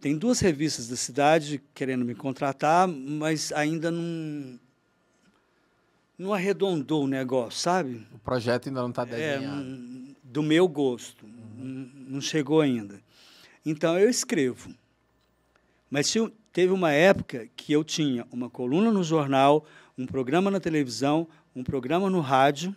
tem 0.00 0.16
duas 0.16 0.40
revistas 0.40 0.88
da 0.88 0.96
cidade 0.96 1.62
querendo 1.74 2.04
me 2.04 2.14
contratar, 2.14 2.86
mas 2.86 3.52
ainda 3.52 3.90
não, 3.90 4.58
não 6.18 6.32
arredondou 6.32 7.04
o 7.04 7.06
negócio, 7.06 7.58
sabe? 7.58 8.06
O 8.14 8.18
projeto 8.18 8.68
ainda 8.68 8.82
não 8.82 8.90
está 8.90 9.04
desenhado. 9.04 9.62
É, 9.62 10.14
do 10.22 10.42
meu 10.42 10.68
gosto, 10.68 11.24
uhum. 11.24 11.90
não 12.08 12.20
chegou 12.20 12.60
ainda. 12.60 13.00
Então, 13.64 13.98
eu 13.98 14.10
escrevo. 14.10 14.74
Mas 15.90 16.12
teve 16.52 16.72
uma 16.72 16.92
época 16.92 17.48
que 17.56 17.72
eu 17.72 17.82
tinha 17.82 18.26
uma 18.30 18.50
coluna 18.50 18.92
no 18.92 19.02
jornal, 19.02 19.64
um 19.96 20.04
programa 20.04 20.50
na 20.50 20.60
televisão, 20.60 21.26
um 21.54 21.62
programa 21.62 22.10
no 22.10 22.20
rádio, 22.20 22.74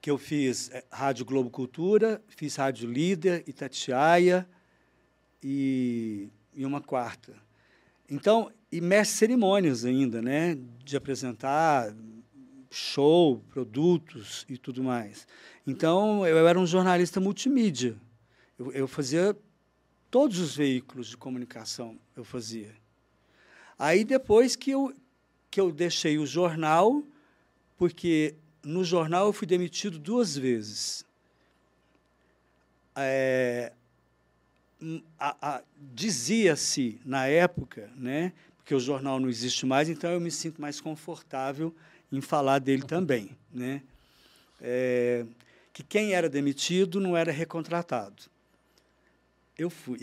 que 0.00 0.10
eu 0.10 0.16
fiz 0.16 0.70
é, 0.70 0.84
Rádio 0.90 1.24
Globo 1.24 1.50
Cultura, 1.50 2.22
fiz 2.28 2.56
Rádio 2.56 2.90
Líder, 2.90 3.44
Itatiaia 3.46 4.48
e, 5.42 6.28
e 6.54 6.64
uma 6.64 6.80
quarta. 6.80 7.34
Então, 8.08 8.50
e 8.70 8.80
mestre 8.80 9.18
cerimônias 9.18 9.84
ainda, 9.84 10.22
né, 10.22 10.56
de 10.84 10.96
apresentar 10.96 11.94
show, 12.70 13.42
produtos 13.50 14.46
e 14.48 14.56
tudo 14.56 14.82
mais. 14.82 15.26
Então, 15.66 16.26
eu 16.26 16.46
era 16.46 16.58
um 16.58 16.66
jornalista 16.66 17.20
multimídia. 17.20 17.96
Eu, 18.58 18.72
eu 18.72 18.88
fazia 18.88 19.36
todos 20.10 20.38
os 20.38 20.56
veículos 20.56 21.08
de 21.08 21.16
comunicação, 21.16 21.98
eu 22.16 22.24
fazia. 22.24 22.74
Aí, 23.78 24.04
depois 24.04 24.56
que 24.56 24.70
eu, 24.70 24.94
que 25.56 25.60
eu 25.62 25.72
deixei 25.72 26.18
o 26.18 26.26
jornal, 26.26 27.02
porque 27.78 28.34
no 28.62 28.84
jornal 28.84 29.24
eu 29.24 29.32
fui 29.32 29.46
demitido 29.46 29.98
duas 29.98 30.36
vezes. 30.36 31.02
É, 32.94 33.72
dizia-se 35.94 37.00
na 37.06 37.26
época, 37.26 37.90
né, 37.96 38.34
porque 38.58 38.74
o 38.74 38.78
jornal 38.78 39.18
não 39.18 39.30
existe 39.30 39.64
mais, 39.64 39.88
então 39.88 40.10
eu 40.10 40.20
me 40.20 40.30
sinto 40.30 40.60
mais 40.60 40.78
confortável 40.78 41.74
em 42.12 42.20
falar 42.20 42.58
dele 42.58 42.82
também, 42.82 43.30
né, 43.50 43.80
é, 44.60 45.24
que 45.72 45.82
quem 45.82 46.12
era 46.12 46.28
demitido 46.28 47.00
não 47.00 47.16
era 47.16 47.32
recontratado. 47.32 48.24
Eu 49.56 49.70
fui. 49.70 50.00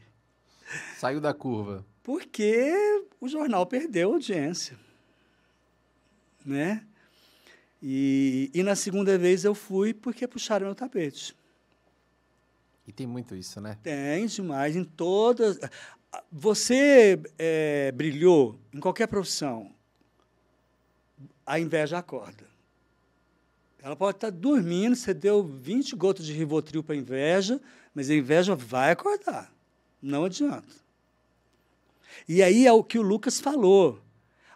Saiu 0.96 1.20
da 1.20 1.34
curva. 1.34 1.84
Porque 2.02 3.04
o 3.20 3.28
jornal 3.28 3.64
perdeu 3.66 4.12
audiência, 4.12 4.76
né? 6.44 6.84
E, 7.82 8.50
e 8.54 8.62
na 8.62 8.76
segunda 8.76 9.16
vez 9.18 9.44
eu 9.44 9.54
fui 9.54 9.92
porque 9.92 10.26
puxaram 10.26 10.66
meu 10.66 10.74
tapete. 10.74 11.36
E 12.86 12.92
tem 12.92 13.06
muito 13.06 13.34
isso, 13.34 13.60
né? 13.60 13.76
Tem 13.82 14.26
demais 14.26 14.76
em 14.76 14.84
todas. 14.84 15.58
Você 16.30 17.20
é, 17.38 17.92
brilhou 17.92 18.58
em 18.72 18.80
qualquer 18.80 19.06
profissão, 19.06 19.72
a 21.46 21.58
inveja 21.58 21.98
acorda. 21.98 22.50
Ela 23.82 23.96
pode 23.96 24.16
estar 24.16 24.30
dormindo, 24.30 24.94
você 24.94 25.12
deu 25.12 25.42
20 25.42 25.96
gotas 25.96 26.24
de 26.24 26.32
Rivotril 26.32 26.84
para 26.84 26.94
a 26.94 26.98
inveja, 26.98 27.60
mas 27.92 28.08
a 28.10 28.14
inveja 28.14 28.54
vai 28.54 28.92
acordar. 28.92 29.52
Não 30.00 30.24
adianta. 30.24 30.82
E 32.28 32.42
aí 32.42 32.66
é 32.66 32.72
o 32.72 32.84
que 32.84 32.98
o 32.98 33.02
Lucas 33.02 33.40
falou. 33.40 34.00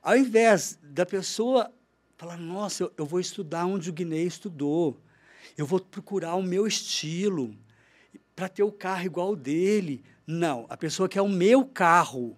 Ao 0.03 0.17
invés 0.17 0.79
da 0.83 1.05
pessoa 1.05 1.73
falar, 2.17 2.37
nossa, 2.37 2.85
eu, 2.85 2.93
eu 2.97 3.07
vou 3.07 3.21
estudar 3.21 3.67
onde 3.67 3.91
o 3.91 3.93
Guiné 3.93 4.21
estudou, 4.21 4.99
eu 5.57 5.67
vou 5.67 5.81
procurar 5.81 6.35
o 6.35 6.43
meu 6.43 6.67
estilo 6.67 7.57
para 8.35 8.49
ter 8.49 8.63
o 8.63 8.73
carro 8.73 9.05
igual 9.05 9.33
o 9.33 9.37
dele. 9.37 10.05
Não, 10.27 10.67
a 10.69 10.77
pessoa 10.77 11.09
quer 11.09 11.23
o 11.23 11.29
meu 11.29 11.65
carro. 11.65 12.37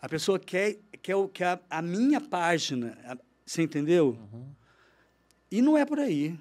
A 0.00 0.08
pessoa 0.08 0.38
quer, 0.38 0.78
quer, 1.02 1.14
quer 1.32 1.46
a, 1.46 1.78
a 1.78 1.82
minha 1.82 2.20
página. 2.20 2.96
Você 3.44 3.62
entendeu? 3.62 4.16
Uhum. 4.32 4.46
E 5.50 5.60
não 5.60 5.76
é 5.76 5.84
por 5.84 5.98
aí. 5.98 6.38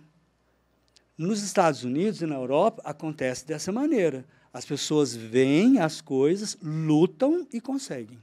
Nos 1.18 1.44
Estados 1.44 1.84
Unidos 1.84 2.22
e 2.22 2.26
na 2.26 2.36
Europa 2.36 2.82
acontece 2.86 3.46
dessa 3.46 3.72
maneira. 3.72 4.26
As 4.54 4.66
pessoas 4.66 5.16
veem 5.16 5.80
as 5.80 6.02
coisas, 6.02 6.58
lutam 6.62 7.48
e 7.54 7.62
conseguem. 7.62 8.20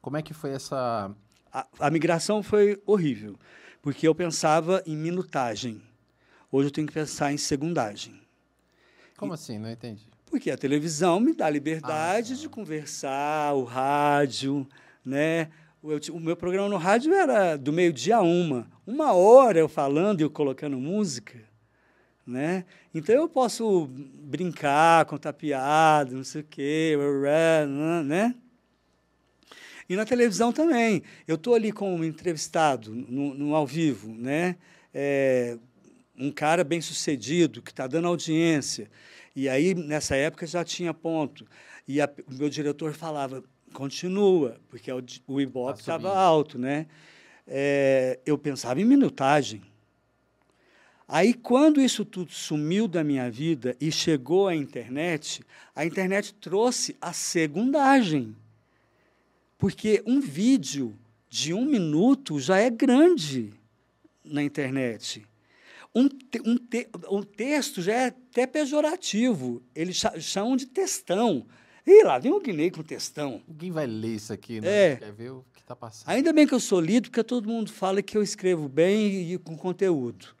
Como 0.00 0.16
é 0.16 0.22
que 0.22 0.32
foi 0.32 0.50
essa. 0.50 1.10
A, 1.52 1.66
a 1.80 1.90
migração 1.90 2.42
foi 2.42 2.80
horrível, 2.86 3.36
porque 3.82 4.06
eu 4.06 4.14
pensava 4.14 4.82
em 4.86 4.96
minutagem. 4.96 5.82
Hoje 6.50 6.68
eu 6.68 6.72
tenho 6.72 6.86
que 6.86 6.92
pensar 6.92 7.32
em 7.32 7.36
segundagem. 7.36 8.20
Como 9.16 9.32
e, 9.32 9.34
assim? 9.34 9.58
Não 9.58 9.70
entendi. 9.70 10.06
Porque 10.26 10.50
a 10.50 10.56
televisão 10.56 11.18
me 11.18 11.32
dá 11.32 11.50
liberdade 11.50 12.34
ah, 12.34 12.36
de 12.36 12.48
conversar, 12.48 13.54
o 13.54 13.64
rádio, 13.64 14.66
né? 15.04 15.50
o 16.12 16.18
meu 16.18 16.36
programa 16.36 16.68
no 16.68 16.76
rádio 16.76 17.14
era 17.14 17.56
do 17.56 17.72
meio-dia 17.72 18.16
a 18.16 18.22
uma. 18.22 18.66
Uma 18.86 19.12
hora 19.12 19.58
eu 19.58 19.68
falando 19.68 20.20
e 20.20 20.24
eu 20.24 20.30
colocando 20.30 20.76
música. 20.76 21.38
Né? 22.26 22.64
Então 22.92 23.14
eu 23.14 23.28
posso 23.28 23.88
brincar, 23.88 25.04
contar 25.04 25.32
piada, 25.32 26.12
não 26.14 26.24
sei 26.24 26.40
o 26.40 26.44
quê, 26.44 26.96
né? 28.04 28.34
E 29.88 29.94
na 29.94 30.04
televisão 30.04 30.52
também. 30.52 31.02
Eu 31.26 31.36
estou 31.36 31.54
ali 31.54 31.70
como 31.70 32.04
entrevistado, 32.04 32.92
no, 32.92 33.34
no, 33.34 33.54
ao 33.54 33.66
vivo, 33.66 34.12
né? 34.12 34.56
É, 34.92 35.56
um 36.18 36.32
cara 36.32 36.64
bem 36.64 36.80
sucedido, 36.80 37.62
que 37.62 37.70
está 37.70 37.86
dando 37.86 38.08
audiência. 38.08 38.90
E 39.34 39.48
aí, 39.48 39.74
nessa 39.74 40.16
época, 40.16 40.46
já 40.46 40.64
tinha 40.64 40.92
ponto. 40.92 41.46
E 41.86 42.00
a, 42.00 42.10
o 42.26 42.34
meu 42.34 42.48
diretor 42.48 42.94
falava, 42.94 43.44
continua, 43.72 44.58
porque 44.68 44.90
o, 44.90 45.04
o 45.28 45.40
Ibope 45.40 45.78
estava 45.78 46.10
tá 46.10 46.18
alto, 46.18 46.58
né? 46.58 46.86
É, 47.46 48.18
eu 48.26 48.36
pensava 48.36 48.80
em 48.80 48.84
minutagem. 48.84 49.62
Aí, 51.08 51.34
quando 51.34 51.80
isso 51.80 52.04
tudo 52.04 52.32
sumiu 52.32 52.88
da 52.88 53.04
minha 53.04 53.30
vida 53.30 53.76
e 53.80 53.92
chegou 53.92 54.48
à 54.48 54.56
internet, 54.56 55.40
a 55.74 55.86
internet 55.86 56.34
trouxe 56.34 56.96
a 57.00 57.12
segundagem. 57.12 58.34
Porque 59.56 60.02
um 60.04 60.20
vídeo 60.20 60.98
de 61.28 61.54
um 61.54 61.64
minuto 61.64 62.40
já 62.40 62.58
é 62.58 62.68
grande 62.68 63.52
na 64.24 64.42
internet. 64.42 65.24
Um, 65.94 66.08
te, 66.08 66.42
um, 66.44 66.56
te, 66.58 66.88
um 67.10 67.22
texto 67.22 67.80
já 67.80 67.92
é 67.94 68.06
até 68.06 68.46
pejorativo. 68.46 69.62
Eles 69.74 70.02
chamam 70.20 70.56
de 70.56 70.66
textão. 70.66 71.46
E 71.86 72.02
lá 72.02 72.18
vem 72.18 72.32
o 72.32 72.40
Guinei 72.40 72.70
com 72.70 72.82
textão. 72.82 73.40
Ninguém 73.46 73.70
vai 73.70 73.86
ler 73.86 74.16
isso 74.16 74.32
aqui, 74.32 74.60
né? 74.60 74.92
É. 74.92 74.96
Quer 74.96 75.12
ver 75.12 75.30
o 75.30 75.44
que 75.54 75.60
está 75.60 75.76
passando. 75.76 76.10
Ainda 76.10 76.32
bem 76.32 76.46
que 76.46 76.52
eu 76.52 76.60
sou 76.60 76.80
lido, 76.80 77.08
porque 77.08 77.22
todo 77.22 77.48
mundo 77.48 77.72
fala 77.72 78.02
que 78.02 78.18
eu 78.18 78.22
escrevo 78.22 78.68
bem 78.68 79.32
e 79.32 79.38
com 79.38 79.56
conteúdo. 79.56 80.35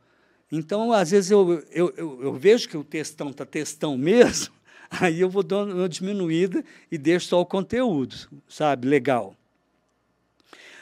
Então, 0.50 0.92
às 0.92 1.10
vezes, 1.10 1.30
eu, 1.30 1.64
eu, 1.70 1.92
eu, 1.96 2.22
eu 2.22 2.34
vejo 2.34 2.68
que 2.68 2.76
o 2.76 2.84
textão 2.84 3.30
está 3.30 3.44
textão 3.44 3.96
mesmo, 3.98 4.54
aí 4.90 5.20
eu 5.20 5.28
vou 5.28 5.42
dando 5.42 5.74
uma 5.74 5.88
diminuída 5.88 6.64
e 6.90 6.96
deixo 6.96 7.28
só 7.28 7.40
o 7.40 7.46
conteúdo, 7.46 8.16
sabe? 8.48 8.86
Legal. 8.86 9.34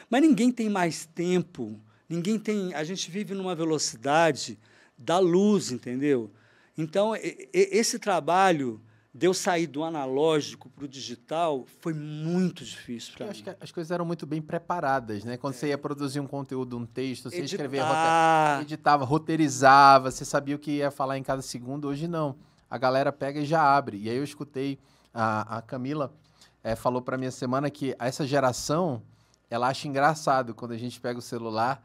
Mas 0.09 0.21
ninguém 0.21 0.51
tem 0.51 0.69
mais 0.69 1.05
tempo, 1.05 1.79
ninguém 2.07 2.37
tem. 2.37 2.73
A 2.75 2.83
gente 2.83 3.09
vive 3.09 3.33
numa 3.33 3.55
velocidade 3.55 4.57
da 4.97 5.17
luz, 5.17 5.71
entendeu? 5.71 6.29
Então, 6.77 7.13
esse 7.51 7.97
trabalho 7.97 8.79
de 9.17 9.27
eu 9.27 9.33
sair 9.33 9.65
do 9.65 9.81
analógico 9.81 10.69
para 10.69 10.83
o 10.83 10.87
digital 10.89 11.65
foi 11.79 11.93
muito 11.93 12.65
difícil 12.65 13.13
para 13.15 13.27
mim. 13.27 13.31
Acho 13.31 13.43
que 13.43 13.49
as 13.61 13.71
coisas 13.71 13.89
eram 13.89 14.03
muito 14.03 14.25
bem 14.25 14.41
preparadas, 14.41 15.23
né? 15.23 15.37
Quando 15.37 15.53
é. 15.53 15.57
você 15.57 15.67
ia 15.69 15.77
produzir 15.77 16.19
um 16.19 16.27
conteúdo, 16.27 16.77
um 16.77 16.85
texto, 16.85 17.29
você 17.29 17.39
escrevia, 17.39 17.85
rote... 17.85 18.63
editava, 18.63 19.05
roteirizava, 19.05 20.11
você 20.11 20.25
sabia 20.25 20.57
o 20.57 20.59
que 20.59 20.71
ia 20.71 20.91
falar 20.91 21.17
em 21.17 21.23
cada 21.23 21.41
segundo. 21.41 21.87
Hoje 21.87 22.09
não. 22.09 22.35
A 22.69 22.77
galera 22.77 23.09
pega 23.09 23.39
e 23.39 23.45
já 23.45 23.63
abre. 23.63 24.01
E 24.01 24.09
aí 24.09 24.17
eu 24.17 24.23
escutei 24.23 24.77
a, 25.13 25.59
a 25.59 25.61
Camila 25.61 26.13
é, 26.61 26.75
falou 26.75 27.01
para 27.01 27.17
minha 27.17 27.31
semana 27.31 27.69
que 27.69 27.95
essa 27.97 28.27
geração 28.27 29.01
ela 29.49 29.69
acha 29.69 29.87
engraçado 29.87 30.53
quando 30.53 30.73
a 30.73 30.77
gente 30.77 30.99
pega 30.99 31.17
o 31.17 31.21
celular, 31.21 31.81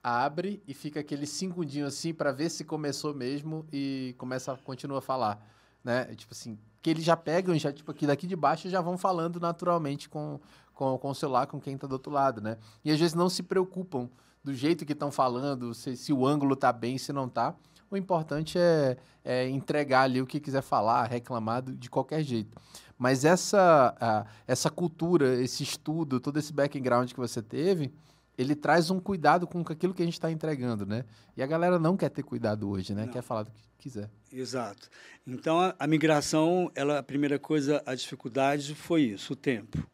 abre 0.00 0.62
e 0.64 0.72
fica 0.72 1.00
aquele 1.00 1.26
segundinho 1.26 1.86
assim 1.86 2.14
para 2.14 2.30
ver 2.30 2.50
se 2.50 2.64
começou 2.64 3.12
mesmo 3.12 3.66
e 3.72 4.14
começa 4.16 4.56
continua 4.58 4.98
a 4.98 5.02
falar, 5.02 5.44
né? 5.82 6.04
Tipo 6.14 6.34
assim, 6.34 6.56
que 6.82 6.90
eles 6.90 7.04
já 7.04 7.16
pegam, 7.16 7.56
já, 7.58 7.72
tipo, 7.72 7.90
aqui 7.90 8.06
daqui 8.06 8.26
de 8.26 8.36
baixo 8.36 8.68
já 8.68 8.80
vão 8.80 8.96
falando 8.96 9.40
naturalmente 9.40 10.08
com, 10.08 10.40
com, 10.74 10.96
com 10.98 11.10
o 11.10 11.14
celular, 11.14 11.46
com 11.46 11.60
quem 11.60 11.74
está 11.74 11.86
do 11.86 11.92
outro 11.92 12.12
lado, 12.12 12.40
né? 12.40 12.56
E 12.84 12.90
às 12.90 12.98
vezes 12.98 13.14
não 13.14 13.28
se 13.28 13.42
preocupam 13.42 14.08
do 14.42 14.54
jeito 14.54 14.86
que 14.86 14.92
estão 14.92 15.10
falando, 15.10 15.74
se, 15.74 15.96
se 15.96 16.12
o 16.12 16.26
ângulo 16.26 16.54
está 16.54 16.72
bem, 16.72 16.96
se 16.98 17.12
não 17.12 17.26
está. 17.26 17.54
O 17.90 17.96
importante 17.96 18.58
é, 18.58 18.96
é, 19.24 19.48
entregar 19.48 20.02
ali 20.02 20.20
o 20.20 20.26
que 20.26 20.38
quiser 20.38 20.62
falar, 20.62 21.06
reclamar 21.06 21.62
de 21.62 21.88
qualquer 21.88 22.22
jeito. 22.22 22.56
Mas 22.98 23.24
essa, 23.24 23.94
a, 24.00 24.26
essa 24.46 24.70
cultura, 24.70 25.40
esse 25.40 25.62
estudo, 25.62 26.20
todo 26.20 26.38
esse 26.38 26.52
background 26.52 27.10
que 27.10 27.18
você 27.18 27.40
teve, 27.40 27.92
ele 28.38 28.54
traz 28.54 28.90
um 28.90 29.00
cuidado 29.00 29.46
com 29.46 29.60
aquilo 29.60 29.92
que 29.92 30.00
a 30.00 30.04
gente 30.04 30.14
está 30.14 30.30
entregando, 30.30 30.86
né? 30.86 31.04
E 31.36 31.42
a 31.42 31.46
galera 31.46 31.78
não 31.78 31.96
quer 31.96 32.08
ter 32.08 32.22
cuidado 32.22 32.70
hoje, 32.70 32.94
né? 32.94 33.04
Não. 33.04 33.12
Quer 33.12 33.20
falar 33.20 33.42
do 33.42 33.50
que 33.50 33.60
quiser. 33.78 34.08
Exato. 34.32 34.88
Então, 35.26 35.60
a, 35.60 35.74
a, 35.76 35.86
migração, 35.88 36.70
ela, 36.74 37.00
a 37.00 37.02
primeira 37.02 37.38
coisa, 37.38 37.82
a 37.84 37.94
dificuldade 37.94 38.74
foi 38.76 39.02
isso, 39.02 39.32
o 39.32 39.36
tempo. 39.36 39.84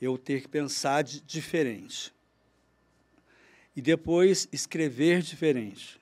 Eu 0.00 0.16
ter 0.16 0.42
que 0.42 0.48
pensar 0.48 1.02
de, 1.02 1.20
diferente. 1.20 2.14
E 3.74 3.82
depois 3.82 4.48
escrever 4.52 5.20
diferente. 5.20 6.00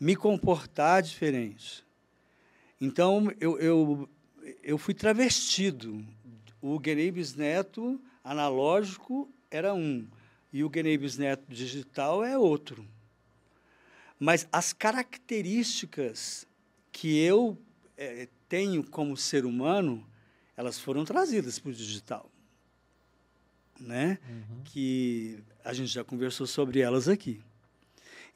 Me 0.00 0.16
comportar 0.16 1.00
diferente. 1.02 1.86
Então, 2.80 3.32
eu, 3.40 3.58
eu, 3.58 4.08
eu 4.62 4.76
fui 4.76 4.92
travestido 4.92 6.04
o 6.60 6.78
Guinei 6.78 7.10
Bisneto 7.10 8.00
analógico 8.24 9.28
era 9.50 9.72
um 9.72 10.06
e 10.56 10.64
o 10.64 10.70
Guinei 10.70 10.96
Bisneto 10.96 11.44
digital 11.52 12.24
é 12.24 12.38
outro. 12.38 12.88
Mas 14.18 14.48
as 14.50 14.72
características 14.72 16.46
que 16.90 17.18
eu 17.18 17.58
é, 17.94 18.26
tenho 18.48 18.82
como 18.82 19.18
ser 19.18 19.44
humano, 19.44 20.02
elas 20.56 20.80
foram 20.80 21.04
trazidas 21.04 21.58
para 21.58 21.68
o 21.68 21.74
digital. 21.74 22.30
Né? 23.78 24.18
Uhum. 24.26 24.62
Que 24.64 25.44
a 25.62 25.74
gente 25.74 25.88
já 25.88 26.02
conversou 26.02 26.46
sobre 26.46 26.80
elas 26.80 27.06
aqui. 27.06 27.42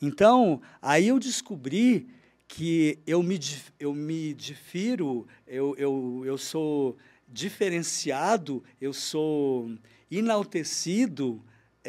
Então, 0.03 0.61
aí 0.83 1.09
eu 1.09 1.19
descobri 1.19 2.07
que 2.47 2.99
eu 3.07 3.23
me, 3.23 3.41
eu 3.79 3.95
me 3.95 4.35
difiro, 4.35 5.27
eu, 5.47 5.75
eu, 5.79 6.23
eu 6.27 6.37
sou 6.37 6.99
diferenciado, 7.27 8.63
eu 8.79 8.93
sou 8.93 9.75
enaltecido 10.11 11.43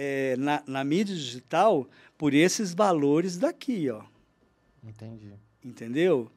é, 0.03 0.35
na, 0.35 0.63
na 0.65 0.83
mídia 0.83 1.15
digital 1.15 1.87
por 2.17 2.33
esses 2.33 2.73
valores 2.73 3.37
daqui, 3.37 3.87
ó. 3.91 4.01
Entendi. 4.83 5.31
Entendeu? 5.63 6.31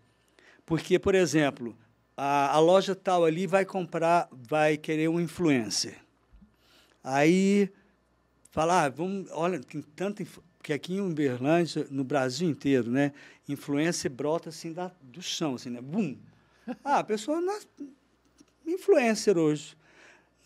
Porque, 0.67 0.99
por 0.99 1.15
exemplo, 1.15 1.75
a, 2.15 2.55
a 2.55 2.59
loja 2.59 2.95
tal 2.95 3.25
ali 3.25 3.47
vai 3.47 3.65
comprar, 3.65 4.29
vai 4.31 4.77
querer 4.77 5.09
um 5.09 5.19
influencer. 5.19 5.99
Aí 7.03 7.71
falar, 8.51 8.85
ah, 8.85 8.89
vamos, 8.91 9.31
olha, 9.33 9.59
tem 9.61 9.81
tanta 9.81 10.23
porque 10.59 10.73
aqui 10.75 10.95
em 10.95 11.01
Uberlândia, 11.01 11.87
no 11.91 12.05
Brasil 12.05 12.49
inteiro, 12.49 12.91
né, 12.91 13.13
influência 13.49 14.11
brota 14.11 14.51
assim 14.51 14.73
da, 14.75 14.91
do 15.03 15.23
chão, 15.23 15.55
assim, 15.55 15.71
né, 15.71 15.81
bum. 15.81 16.19
Ah, 16.85 16.99
a 16.99 17.05
pessoa 17.05 17.41
não, 17.41 17.59
influencer 18.67 19.39
hoje, 19.39 19.77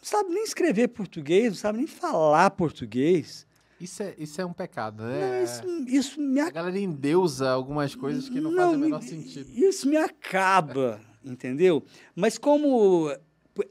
não 0.01 0.05
sabe 0.05 0.31
nem 0.31 0.45
escrever 0.45 0.89
português, 0.89 1.49
não 1.49 1.55
sabe 1.57 1.79
nem 1.79 1.87
falar 1.87 2.51
português. 2.51 3.47
Isso 3.81 4.03
é, 4.03 4.15
isso 4.19 4.41
é 4.41 4.45
um 4.45 4.53
pecado, 4.53 5.05
né? 5.05 5.21
Não, 5.21 5.45
isso, 5.45 5.89
isso 5.89 6.21
me 6.21 6.41
A 6.41 6.51
galera 6.51 6.79
endeusa 6.79 7.49
algumas 7.49 7.95
coisas 7.95 8.29
que 8.29 8.41
não, 8.41 8.51
não 8.51 8.59
fazem 8.59 8.77
o 8.77 8.79
menor 8.81 9.03
sentido. 9.03 9.49
Isso 9.55 9.89
me 9.89 9.97
acaba, 9.97 11.01
entendeu? 11.25 11.85
Mas 12.15 12.37
como 12.39 13.15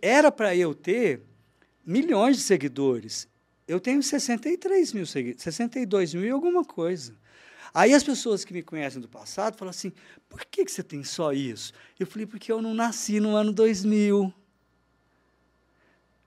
era 0.02 0.32
para 0.32 0.56
eu 0.56 0.74
ter 0.74 1.24
milhões 1.86 2.38
de 2.38 2.44
seguidores, 2.44 3.28
eu 3.68 3.80
tenho 3.80 4.02
63 4.02 4.94
mil 4.94 5.06
seguidores, 5.06 5.44
62 5.44 6.14
mil 6.14 6.26
e 6.26 6.30
alguma 6.30 6.64
coisa. 6.64 7.18
Aí 7.74 7.94
as 7.94 8.04
pessoas 8.04 8.46
que 8.46 8.54
me 8.54 8.64
conhecem 8.64 9.02
do 9.02 9.10
passado 9.10 9.58
falam 9.58 9.70
assim: 9.70 9.92
por 10.30 10.46
que, 10.46 10.64
que 10.64 10.72
você 10.72 10.84
tem 10.84 11.04
só 11.04 11.34
isso? 11.34 11.74
Eu 12.00 12.08
falei: 12.08 12.26
porque 12.26 12.52
eu 12.52 12.62
não 12.62 12.74
nasci 12.74 13.20
no 13.20 13.36
ano 13.36 13.52
2000. 13.52 14.34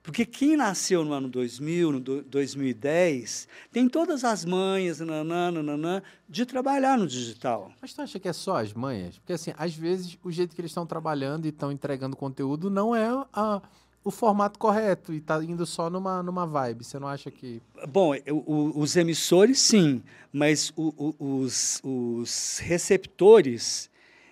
Porque 0.03 0.25
quem 0.25 0.57
nasceu 0.57 1.05
no 1.05 1.13
ano 1.13 1.29
2000, 1.29 1.91
no 1.91 1.99
2010, 1.99 3.47
tem 3.71 3.87
todas 3.87 4.23
as 4.23 4.43
manhas 4.43 4.99
nanã, 4.99 5.51
nanã, 5.51 6.01
de 6.27 6.43
trabalhar 6.43 6.97
no 6.97 7.05
digital. 7.05 7.71
Mas 7.79 7.93
tu 7.93 8.01
acha 8.01 8.19
que 8.19 8.27
é 8.27 8.33
só 8.33 8.57
as 8.57 8.73
manhas? 8.73 9.19
Porque, 9.19 9.33
assim, 9.33 9.53
às 9.55 9.75
vezes, 9.75 10.17
o 10.23 10.31
jeito 10.31 10.55
que 10.55 10.61
eles 10.61 10.71
estão 10.71 10.87
trabalhando 10.87 11.45
e 11.45 11.49
estão 11.49 11.71
entregando 11.71 12.15
conteúdo 12.15 12.67
não 12.67 12.95
é 12.95 13.09
a, 13.31 13.61
o 14.03 14.09
formato 14.09 14.57
correto 14.57 15.13
e 15.13 15.17
está 15.17 15.43
indo 15.43 15.67
só 15.67 15.87
numa, 15.87 16.23
numa 16.23 16.47
vibe. 16.47 16.83
Você 16.83 16.97
não 16.97 17.07
acha 17.07 17.29
que. 17.29 17.61
Bom, 17.87 18.15
o, 18.27 18.79
os 18.79 18.95
emissores, 18.95 19.59
sim, 19.59 20.01
mas 20.33 20.73
o, 20.75 21.15
o, 21.19 21.41
os, 21.41 21.79
os 21.83 22.57
receptores, 22.57 23.87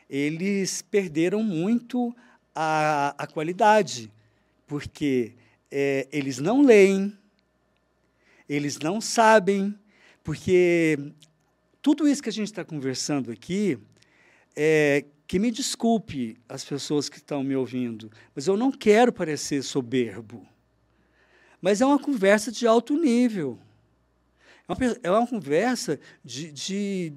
eles 0.09 0.81
perderam 0.81 1.43
muito 1.43 2.15
a, 2.55 3.13
a 3.15 3.27
qualidade, 3.27 4.11
porque 4.65 5.33
é, 5.71 6.07
eles 6.11 6.39
não 6.39 6.61
leem, 6.61 7.17
eles 8.47 8.79
não 8.79 8.99
sabem, 8.99 9.77
porque 10.23 10.97
tudo 11.81 12.07
isso 12.07 12.23
que 12.23 12.29
a 12.29 12.33
gente 12.33 12.47
está 12.47 12.65
conversando 12.65 13.31
aqui, 13.31 13.77
é, 14.55 15.05
que 15.27 15.37
me 15.37 15.51
desculpe 15.51 16.37
as 16.49 16.65
pessoas 16.65 17.07
que 17.07 17.17
estão 17.17 17.43
me 17.43 17.55
ouvindo, 17.55 18.11
mas 18.33 18.47
eu 18.47 18.57
não 18.57 18.71
quero 18.71 19.13
parecer 19.13 19.61
soberbo. 19.63 20.47
Mas 21.61 21.81
é 21.81 21.85
uma 21.85 21.99
conversa 21.99 22.51
de 22.51 22.65
alto 22.65 22.95
nível. 22.95 23.59
É 24.67 24.73
uma, 24.73 24.99
é 25.03 25.11
uma 25.11 25.27
conversa 25.27 25.99
de, 26.23 26.51
de, 26.51 27.13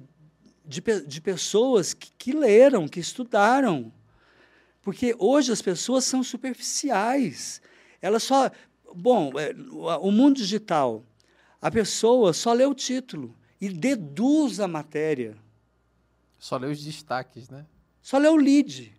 de, 0.65 0.81
de 1.07 1.21
pessoas 1.21 1.93
que, 1.93 2.11
que 2.17 2.33
leram, 2.33 2.87
que 2.87 2.99
estudaram. 2.99 3.91
Porque 4.81 5.15
hoje 5.17 5.51
as 5.51 5.61
pessoas 5.61 6.03
são 6.03 6.23
superficiais. 6.23 7.61
Ela 8.03 8.19
só. 8.19 8.51
Bom, 8.93 9.31
é, 9.39 9.55
o 10.01 10.11
mundo 10.11 10.35
digital, 10.35 11.03
a 11.59 11.71
pessoa 11.71 12.33
só 12.33 12.51
lê 12.51 12.65
o 12.65 12.75
título 12.75 13.35
e 13.59 13.69
deduz 13.69 14.59
a 14.59 14.67
matéria. 14.67 15.35
Só 16.37 16.57
lê 16.57 16.67
os 16.67 16.83
destaques, 16.83 17.49
né? 17.49 17.65
Só 18.01 18.17
lê 18.17 18.27
o 18.27 18.35
lead. 18.35 18.93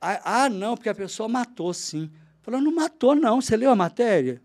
Ah, 0.00 0.44
ah 0.44 0.48
não, 0.48 0.76
porque 0.76 0.88
a 0.88 0.94
pessoa 0.94 1.28
matou, 1.28 1.74
sim. 1.74 2.10
Falou, 2.40 2.60
não 2.60 2.72
matou, 2.72 3.16
não. 3.16 3.40
Você 3.40 3.56
leu 3.56 3.70
a 3.70 3.76
matéria? 3.76 4.40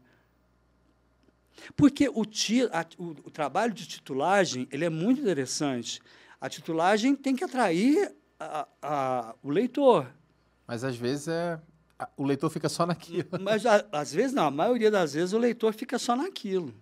Porque 1.76 2.10
o, 2.12 2.26
ti, 2.26 2.64
a, 2.64 2.84
o, 2.98 3.12
o, 3.12 3.30
trabalho 3.30 3.72
de 3.72 3.88
titulagem 3.88 4.68
ele 4.72 4.84
é 4.84 4.90
muito 4.90 5.22
interessante. 5.22 6.02
A 6.42 6.50
titulagem 6.50 7.16
tem 7.16 7.36
que 7.36 7.44
atrair 7.44 8.12
a, 8.40 8.68
a, 8.82 9.36
o 9.44 9.52
leitor. 9.52 10.12
Mas 10.66 10.84
às 10.84 10.96
vezes 10.96 11.28
é, 11.28 11.62
o 12.18 12.24
leitor 12.24 12.50
fica 12.50 12.70
só 12.70 12.86
naquilo. 12.86 13.28
Mas 13.42 13.64
às 13.66 14.14
vezes 14.14 14.34
não, 14.34 14.46
a 14.46 14.52
maioria 14.52 14.92
das 14.92 15.14
vezes 15.14 15.34
o 15.34 15.38
leitor 15.38 15.74
fica 15.74 15.98
só 16.00 16.16
naquilo. 16.16 16.74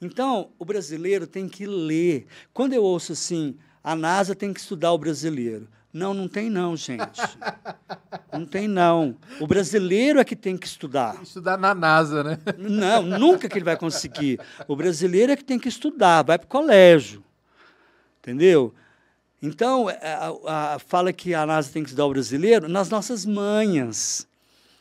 Então, 0.00 0.50
o 0.58 0.64
brasileiro 0.64 1.26
tem 1.26 1.48
que 1.48 1.66
ler. 1.66 2.26
Quando 2.52 2.72
eu 2.72 2.82
ouço 2.82 3.12
assim, 3.12 3.56
a 3.82 3.96
NASA 3.96 4.34
tem 4.34 4.52
que 4.52 4.60
estudar 4.60 4.92
o 4.92 4.98
brasileiro. 4.98 5.68
Não, 5.92 6.12
não 6.12 6.28
tem 6.28 6.50
não, 6.50 6.76
gente. 6.76 7.20
Não 8.32 8.44
tem 8.44 8.68
não. 8.68 9.16
O 9.40 9.46
brasileiro 9.46 10.20
é 10.20 10.24
que 10.24 10.36
tem 10.36 10.56
que 10.56 10.66
estudar. 10.66 11.12
Tem 11.12 11.20
que 11.22 11.26
estudar 11.26 11.56
na 11.56 11.74
NASA, 11.74 12.22
né? 12.22 12.38
Não, 12.58 13.02
nunca 13.02 13.48
que 13.48 13.56
ele 13.56 13.64
vai 13.64 13.76
conseguir. 13.76 14.38
O 14.68 14.76
brasileiro 14.76 15.32
é 15.32 15.36
que 15.36 15.44
tem 15.44 15.58
que 15.58 15.68
estudar, 15.68 16.22
vai 16.22 16.38
para 16.38 16.44
o 16.44 16.48
colégio. 16.48 17.24
Entendeu? 18.20 18.74
Então, 19.40 19.88
é, 19.88 19.98
a, 20.02 20.74
a, 20.74 20.78
fala 20.78 21.12
que 21.12 21.34
a 21.34 21.46
NASA 21.46 21.72
tem 21.72 21.82
que 21.82 21.88
estudar 21.88 22.04
o 22.04 22.10
brasileiro 22.10 22.68
nas 22.68 22.90
nossas 22.90 23.24
manhas. 23.24 24.27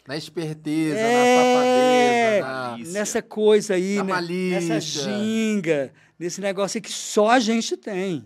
Na 0.08 0.16
esperteza, 0.16 0.98
é, 0.98 2.40
na 2.40 2.46
safadeza, 2.46 2.88
na... 2.88 2.92
Nessa 2.94 3.22
coisa 3.22 3.74
aí, 3.74 3.98
na 3.98 4.22
né? 4.22 4.52
nessa 4.52 4.80
ginga, 4.80 5.94
nesse 6.18 6.40
negócio 6.40 6.78
aí 6.78 6.82
que 6.82 6.92
só 6.92 7.30
a 7.32 7.40
gente 7.40 7.76
tem. 7.76 8.26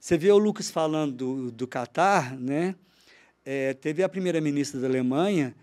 Você 0.00 0.18
vê 0.18 0.32
o 0.32 0.38
Lucas 0.38 0.70
falando 0.70 1.12
do, 1.14 1.52
do 1.52 1.68
Catar, 1.68 2.36
né? 2.36 2.74
É, 3.44 3.74
teve 3.74 4.02
a 4.02 4.08
primeira-ministra 4.08 4.80
da 4.80 4.88
Alemanha 4.88 5.54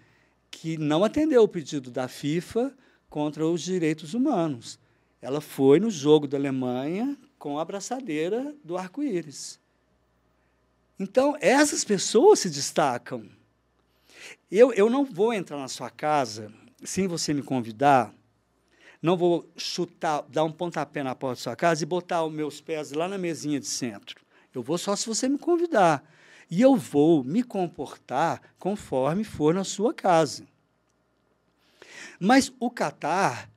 que 0.50 0.78
não 0.78 1.04
atendeu 1.04 1.44
o 1.44 1.48
pedido 1.48 1.92
da 1.92 2.08
FIFA 2.08 2.74
contra 3.10 3.46
os 3.46 3.62
direitos 3.62 4.14
humanos. 4.14 4.80
Ela 5.22 5.42
foi 5.42 5.80
no 5.80 5.90
jogo 5.90 6.28
da 6.28 6.38
Alemanha 6.38 7.18
com 7.38 7.60
a 7.60 7.62
abraçadeira 7.62 8.56
do 8.64 8.78
arco-íris. 8.78 9.60
Então, 10.98 11.36
essas 11.42 11.84
pessoas 11.84 12.40
se 12.40 12.50
destacam. 12.50 13.28
Eu, 14.52 14.74
eu 14.74 14.90
não 14.90 15.04
vou 15.04 15.34
entrar 15.34 15.58
na 15.58 15.68
sua 15.68 15.90
casa 15.90 16.52
sem 16.84 17.08
você 17.08 17.34
me 17.34 17.42
convidar, 17.42 18.14
não 19.02 19.16
vou 19.16 19.50
chutar, 19.56 20.24
dar 20.30 20.44
um 20.44 20.52
pontapé 20.52 21.04
na 21.04 21.14
porta 21.16 21.36
da 21.36 21.44
sua 21.44 21.56
casa 21.56 21.84
e 21.84 21.86
botar 21.86 22.24
os 22.24 22.34
meus 22.34 22.60
pés 22.62 22.92
lá 22.92 23.08
na 23.08 23.18
mesinha 23.18 23.60
de 23.60 23.68
centro. 23.68 24.24
Eu 24.54 24.64
vou 24.64 24.78
só 24.78 24.96
se 24.96 25.06
você 25.06 25.28
me 25.28 25.38
convidar. 25.38 26.04
E 26.50 26.62
eu 26.62 26.76
vou 26.76 27.24
me 27.24 27.44
comportar 27.44 28.42
conforme 28.58 29.24
for 29.24 29.54
na 29.54 29.64
sua 29.64 29.94
casa. 29.94 30.48
Mas 32.20 32.52
o 32.60 32.70
Catar 32.72 33.50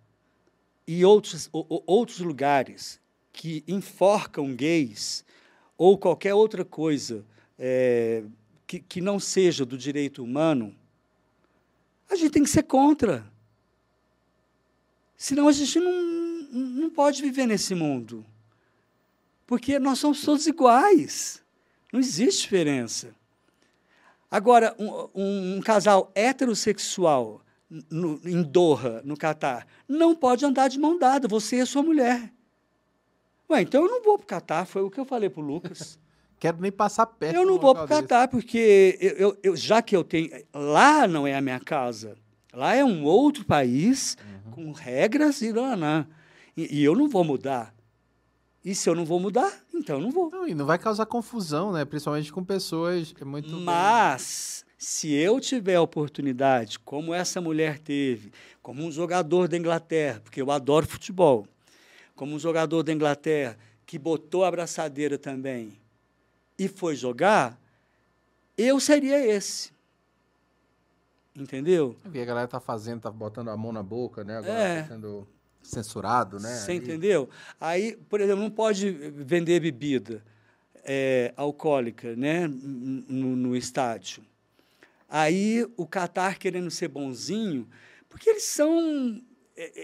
e 0.87 1.05
outros, 1.05 1.49
outros 1.53 2.19
lugares 2.19 3.01
que 3.33 3.63
enforcam 3.69 4.55
gays 4.55 5.25
ou 5.77 5.97
qualquer 5.97 6.35
outra 6.35 6.65
coisa 6.65 7.25
é, 7.59 8.25
que, 8.69 8.79
que 8.79 9.01
não 9.01 9.19
seja 9.19 9.65
do 9.65 9.79
direito 9.79 10.23
humano, 10.23 10.77
a 12.09 12.15
gente 12.15 12.31
tem 12.31 12.43
que 12.43 12.51
ser 12.51 12.65
contra. 12.65 13.27
Senão 15.17 15.49
a 15.49 15.53
gente 15.53 15.81
não, 15.81 15.93
não 16.53 16.91
pode 16.91 17.23
viver 17.23 17.47
nesse 17.47 17.75
mundo. 17.75 18.25
Porque 19.47 19.79
nós 19.79 19.99
somos 19.99 20.21
todos 20.21 20.47
iguais. 20.47 21.43
Não 21.91 21.99
existe 21.99 22.43
diferença. 22.43 23.15
Agora, 24.31 24.77
um, 24.79 25.09
um, 25.15 25.57
um 25.57 25.61
casal 25.63 26.13
heterossexual 26.15 27.41
no, 27.91 28.21
em 28.23 28.43
Doha, 28.43 29.01
no 29.03 29.17
Catar, 29.17 29.67
não 29.89 30.15
pode 30.15 30.45
andar 30.45 30.69
de 30.69 30.79
mão 30.79 30.99
dada, 30.99 31.27
você 31.27 31.57
e 31.57 31.61
a 31.63 31.67
sua 31.67 31.83
mulher. 31.83 32.31
Ué, 33.49 33.63
então 33.63 33.83
eu 33.85 33.91
não 33.91 34.03
vou 34.03 34.19
para 34.19 34.25
o 34.25 34.29
Catar, 34.29 34.67
foi 34.67 34.83
o 34.83 34.91
que 34.91 35.01
eu 35.01 35.07
falei 35.07 35.31
para 35.31 35.43
o 35.43 35.47
Lucas. 35.47 35.99
Quero 36.39 36.61
nem 36.61 36.71
passar 36.71 37.07
perto. 37.07 37.35
Eu 37.35 37.45
não 37.45 37.59
vou 37.59 37.75
para 37.75 37.85
o 37.85 37.89
Catar, 37.89 38.29
porque 38.29 38.97
eu, 39.01 39.11
eu, 39.11 39.39
eu, 39.43 39.57
já 39.57 39.83
que 39.83 39.97
eu 39.97 40.05
tenho. 40.05 40.31
Lá 40.55 41.09
não 41.09 41.27
é 41.27 41.35
a 41.35 41.41
minha 41.41 41.59
casa. 41.59 42.17
Lá 42.53 42.75
é 42.75 42.85
um 42.85 43.05
outro 43.05 43.45
país, 43.45 44.17
uhum. 44.47 44.51
com 44.53 44.73
regras 44.73 45.43
e 45.43 45.53
não, 45.53 46.07
e, 46.57 46.79
e 46.79 46.85
eu 46.85 46.95
não 46.95 47.09
vou 47.09 47.25
mudar. 47.25 47.75
E 48.65 48.75
se 48.75 48.89
eu 48.89 48.95
não 48.95 49.05
vou 49.05 49.19
mudar, 49.19 49.53
então 49.75 49.97
eu 49.97 50.03
não 50.03 50.11
vou. 50.11 50.31
Não, 50.31 50.47
e 50.47 50.55
não 50.55 50.65
vai 50.65 50.79
causar 50.79 51.07
confusão, 51.07 51.73
né? 51.73 51.85
Principalmente 51.85 52.33
com 52.33 52.45
pessoas 52.45 53.15
é 53.21 53.25
muito. 53.25 53.51
Mas 53.51 54.65
bem... 54.65 54.75
se 54.79 55.13
eu 55.13 55.41
tiver 55.41 55.75
a 55.75 55.83
oportunidade, 55.83 56.79
como 56.79 57.13
essa 57.13 57.41
mulher 57.41 57.79
teve, 57.79 58.33
como 58.63 58.85
um 58.85 58.93
jogador 58.93 59.49
da 59.49 59.57
Inglaterra, 59.57 60.21
porque 60.23 60.41
eu 60.41 60.51
adoro 60.51 60.87
futebol, 60.87 61.47
como 62.15 62.35
um 62.35 62.39
jogador 62.39 62.83
da 62.83 62.93
Inglaterra 62.93 63.57
que 63.85 63.99
botou 63.99 64.45
a 64.45 64.49
abraçadeira 64.49 65.17
também 65.17 65.79
e 66.59 66.69
foi 66.69 66.97
jogar, 66.97 67.59
eu 68.57 68.81
seria 68.81 69.25
esse. 69.25 69.71
Entendeu? 71.37 71.97
E 72.13 72.21
a 72.21 72.25
galera 72.25 72.49
tá 72.49 72.59
fazendo, 72.59 73.03
tá 73.03 73.11
botando 73.11 73.49
a 73.49 73.57
mão 73.57 73.73
na 73.73 73.83
boca, 73.83 74.25
né? 74.25 74.39
Agora 74.39 74.59
é. 74.59 74.83
tá 74.83 74.89
sendo 74.89 75.29
censurado, 75.63 76.41
né? 76.41 76.57
Você 76.57 76.73
entendeu? 76.73 77.29
Aí, 77.61 77.97
por 78.09 78.21
exemplo, 78.21 78.43
não 78.43 78.51
pode 78.51 78.91
vender 78.91 79.61
bebida 79.61 80.23
é, 80.83 81.33
alcoólica, 81.37 82.17
né? 82.17 82.49
No, 82.49 83.37
no 83.37 83.57
estádio. 83.57 84.25
Aí 85.09 85.65
o 85.77 85.87
Catar 85.87 86.39
querendo 86.39 86.71
ser 86.71 86.89
bonzinho, 86.89 87.69
porque 88.09 88.29
eles 88.29 88.45
são 88.45 88.71
é, 88.71 89.11
é, 89.11 89.23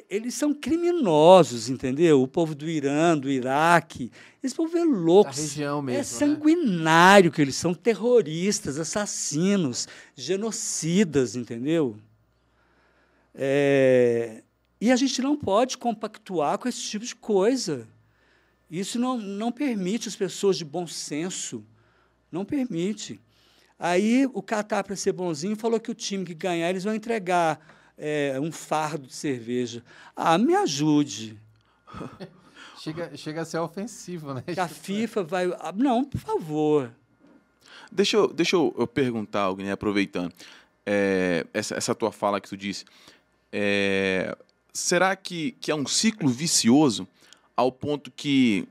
eles 0.09 0.35
são 0.35 0.55
criminosos, 0.55 1.69
entendeu? 1.69 2.23
O 2.23 2.29
povo 2.29 2.55
do 2.55 2.69
Irã, 2.69 3.19
do 3.19 3.29
Iraque, 3.29 4.11
esse 4.43 4.55
povo 4.55 4.77
é 4.77 4.85
louco. 4.85 5.33
região 5.33 5.83
mesmo, 5.83 6.01
é 6.01 6.05
sanguinário 6.05 7.31
né? 7.31 7.35
que 7.35 7.43
eles 7.43 7.57
são 7.57 7.75
terroristas, 7.75 8.79
assassinos, 8.79 9.89
genocidas, 10.15 11.35
entendeu? 11.35 11.97
É, 13.35 14.45
e 14.81 14.93
a 14.93 14.97
gente 14.97 15.21
não 15.21 15.37
pode 15.37 15.77
compactuar 15.77 16.57
com 16.59 16.69
esse 16.69 16.83
tipo 16.83 17.05
de 17.05 17.17
coisa. 17.17 17.89
Isso 18.71 18.99
não, 18.99 19.19
não 19.19 19.51
permite 19.51 20.09
as 20.09 20.15
pessoas 20.15 20.57
de 20.57 20.65
bom 20.65 20.87
senso. 20.87 21.65
Não 22.31 22.45
permite. 22.45 23.21
Aí 23.77 24.29
o 24.33 24.41
Catar, 24.41 24.85
para 24.85 24.95
ser 24.95 25.13
bonzinho, 25.13 25.57
falou 25.57 25.81
que 25.81 25.91
o 25.91 25.95
time 25.95 26.25
que 26.25 26.35
ganhar, 26.35 26.71
eles 26.71 26.85
vão 26.85 26.95
entregar 26.95 27.59
é, 27.97 28.39
um 28.41 28.53
fardo 28.53 29.07
de 29.07 29.15
cerveja. 29.15 29.83
Ah, 30.15 30.39
me 30.39 30.55
ajude. 30.55 31.39
chega, 32.79 33.16
chega 33.16 33.43
a 33.43 33.45
ser 33.45 33.59
ofensivo, 33.59 34.35
né? 34.35 34.43
Que 34.47 34.61
a 34.61 34.69
FIFA 34.69 35.23
vai. 35.23 35.53
Ah, 35.59 35.73
não, 35.75 36.05
por 36.05 36.21
favor. 36.21 36.91
Deixa 37.91 38.16
eu, 38.16 38.29
deixa 38.29 38.57
eu 38.57 38.89
perguntar 38.93 39.43
algo, 39.43 39.62
né, 39.62 39.73
aproveitando. 39.73 40.33
É, 40.85 41.47
essa, 41.55 41.77
essa 41.77 41.95
tua 41.95 42.11
fala 42.11 42.41
que 42.41 42.49
tu 42.49 42.57
disse. 42.57 42.85
É, 43.53 44.37
será 44.73 45.15
que, 45.15 45.53
que 45.61 45.71
é 45.71 45.75
um 45.75 45.87
ciclo 45.87 46.29
vicioso 46.29 47.07
ao 47.57 47.71
ponto 47.71 48.11
que 48.11 48.66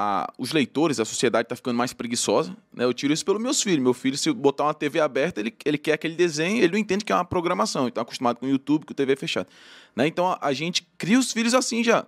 a, 0.00 0.32
os 0.38 0.52
leitores, 0.52 1.00
a 1.00 1.04
sociedade 1.04 1.46
está 1.46 1.56
ficando 1.56 1.76
mais 1.76 1.92
preguiçosa. 1.92 2.56
Né? 2.72 2.84
Eu 2.84 2.94
tiro 2.94 3.12
isso 3.12 3.24
pelos 3.24 3.42
meus 3.42 3.60
filhos. 3.60 3.82
Meu 3.82 3.92
filho, 3.92 4.16
se 4.16 4.32
botar 4.32 4.64
uma 4.64 4.74
TV 4.74 5.00
aberta, 5.00 5.40
ele, 5.40 5.52
ele 5.64 5.76
quer 5.76 5.94
aquele 5.94 6.14
desenho, 6.14 6.58
ele 6.58 6.70
não 6.70 6.78
entende 6.78 7.04
que 7.04 7.10
é 7.10 7.14
uma 7.16 7.24
programação. 7.24 7.82
Ele 7.82 7.88
está 7.88 8.02
acostumado 8.02 8.36
com 8.36 8.46
o 8.46 8.48
YouTube, 8.48 8.86
com 8.86 8.94
TV 8.94 9.16
fechada. 9.16 9.48
Né? 9.96 10.06
Então 10.06 10.28
a, 10.28 10.38
a, 10.40 10.52
gente 10.52 10.86
cria 10.96 11.18
os 11.18 11.32
filhos 11.32 11.52
assim 11.52 11.82
já, 11.82 12.06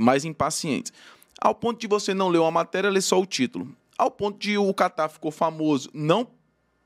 mais 0.00 0.24
impacientes. 0.24 0.94
Ao 1.38 1.54
ponto 1.54 1.78
de 1.78 1.86
você 1.86 2.14
não 2.14 2.28
ler 2.28 2.38
uma 2.38 2.50
matéria, 2.50 2.88
ler 2.88 3.02
só 3.02 3.20
o 3.20 3.26
título. 3.26 3.70
Ao 3.98 4.10
ponto 4.10 4.38
de 4.38 4.56
o 4.56 4.72
Catar 4.72 5.10
ficou 5.10 5.30
famoso 5.30 5.90
não 5.92 6.26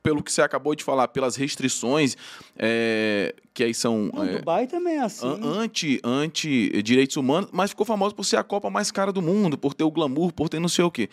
pelo 0.03 0.23
que 0.23 0.33
você 0.33 0.43
acabou 0.43 0.75
de 0.75 0.83
falar, 0.83 1.09
pelas 1.09 1.37
restrições 1.37 2.17
é, 2.57 3.35
que 3.53 3.65
aí 3.65 3.75
são. 3.75 4.11
Não, 4.13 4.25
é, 4.25 4.39
Dubai 4.39 4.67
também 4.67 4.97
é 4.97 5.01
assim. 5.01 5.27
Anti, 5.43 6.01
anti 6.03 6.83
direitos 6.83 7.17
humanos, 7.17 7.51
mas 7.53 7.71
ficou 7.71 7.87
famoso 7.87 8.15
por 8.15 8.25
ser 8.25 8.37
a 8.37 8.45
Copa 8.45 8.71
mais 8.71 8.91
cara 8.91 9.13
do 9.13 9.23
mundo, 9.23 9.59
por 9.59 9.75
ter 9.75 9.85
o 9.85 9.91
glamour, 9.91 10.33
por 10.33 10.49
ter 10.49 10.59
não 10.59 10.69
sei 10.69 10.85
o 10.85 10.91
quê. 10.91 11.09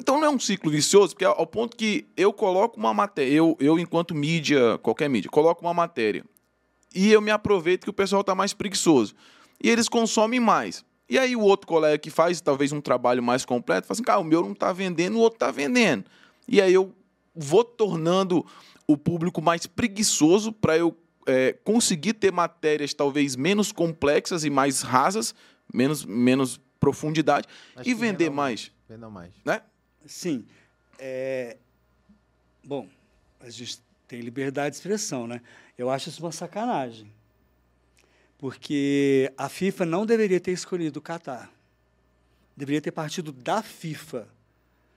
Então 0.00 0.18
não 0.18 0.26
é 0.26 0.30
um 0.30 0.38
ciclo 0.38 0.70
vicioso, 0.70 1.10
porque 1.10 1.24
ao 1.24 1.46
ponto 1.46 1.76
que 1.76 2.06
eu 2.16 2.32
coloco 2.32 2.78
uma 2.78 2.94
matéria, 2.94 3.32
eu, 3.32 3.56
eu 3.60 3.78
enquanto 3.78 4.14
mídia, 4.14 4.78
qualquer 4.78 5.08
mídia, 5.08 5.30
coloco 5.30 5.64
uma 5.64 5.74
matéria 5.74 6.24
e 6.94 7.10
eu 7.12 7.20
me 7.20 7.30
aproveito 7.30 7.84
que 7.84 7.90
o 7.90 7.92
pessoal 7.92 8.20
está 8.20 8.34
mais 8.34 8.52
preguiçoso. 8.52 9.14
E 9.62 9.68
eles 9.68 9.88
consomem 9.88 10.40
mais. 10.40 10.84
E 11.08 11.18
aí 11.18 11.36
o 11.36 11.40
outro 11.40 11.66
colega 11.66 11.98
que 11.98 12.10
faz 12.10 12.40
talvez 12.40 12.72
um 12.72 12.80
trabalho 12.80 13.22
mais 13.22 13.44
completo, 13.44 13.86
fala 13.86 13.94
assim, 13.94 14.02
cara, 14.02 14.18
o 14.18 14.24
meu 14.24 14.42
não 14.42 14.52
está 14.52 14.72
vendendo, 14.72 15.16
o 15.16 15.20
outro 15.20 15.36
está 15.36 15.50
vendendo. 15.50 16.04
E 16.48 16.60
aí 16.60 16.72
eu 16.72 16.92
vou 17.34 17.64
tornando 17.64 18.44
o 18.86 18.96
público 18.96 19.40
mais 19.40 19.66
preguiçoso 19.66 20.52
para 20.52 20.76
eu 20.76 20.96
é, 21.26 21.52
conseguir 21.64 22.14
ter 22.14 22.32
matérias 22.32 22.92
talvez 22.92 23.36
menos 23.36 23.72
complexas 23.72 24.44
e 24.44 24.50
mais 24.50 24.82
rasas, 24.82 25.34
menos, 25.72 26.04
menos 26.04 26.60
profundidade 26.80 27.46
Acho 27.76 27.88
e 27.88 27.94
vender 27.94 28.30
mais. 28.30 28.72
Vendam 28.88 29.10
mais. 29.10 29.32
Né? 29.44 29.62
Sim. 30.04 30.44
É... 30.98 31.56
Bom, 32.64 32.88
a 33.40 33.48
gente 33.50 33.80
tem 34.06 34.20
liberdade 34.20 34.70
de 34.70 34.76
expressão, 34.76 35.26
né? 35.26 35.40
Eu 35.78 35.90
acho 35.90 36.08
isso 36.08 36.22
uma 36.22 36.32
sacanagem. 36.32 37.12
Porque 38.36 39.32
a 39.38 39.48
FIFA 39.48 39.86
não 39.86 40.04
deveria 40.04 40.40
ter 40.40 40.50
escolhido 40.50 40.98
o 40.98 41.02
Catar. 41.02 41.50
Deveria 42.56 42.80
ter 42.80 42.90
partido 42.90 43.32
da 43.32 43.62
FIFA, 43.62 44.28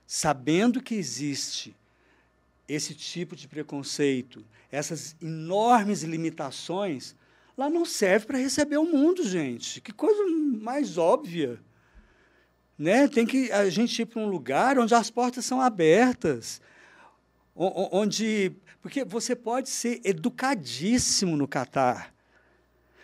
sabendo 0.06 0.82
que 0.82 0.94
existe 0.94 1.74
esse 2.68 2.94
tipo 2.94 3.36
de 3.36 3.46
preconceito, 3.46 4.44
essas 4.70 5.16
enormes 5.20 6.02
limitações, 6.02 7.14
lá 7.56 7.70
não 7.70 7.84
serve 7.84 8.26
para 8.26 8.38
receber 8.38 8.76
o 8.76 8.84
mundo, 8.84 9.22
gente. 9.26 9.80
Que 9.80 9.92
coisa 9.92 10.24
mais 10.60 10.98
óbvia. 10.98 11.60
Né? 12.78 13.08
Tem 13.08 13.24
que 13.24 13.50
a 13.52 13.70
gente 13.70 14.02
ir 14.02 14.06
para 14.06 14.20
um 14.20 14.28
lugar 14.28 14.78
onde 14.78 14.94
as 14.94 15.10
portas 15.10 15.44
são 15.44 15.60
abertas, 15.60 16.60
onde 17.54 18.52
porque 18.82 19.04
você 19.04 19.34
pode 19.34 19.68
ser 19.68 20.00
educadíssimo 20.04 21.36
no 21.36 21.48
Catar. 21.48 22.14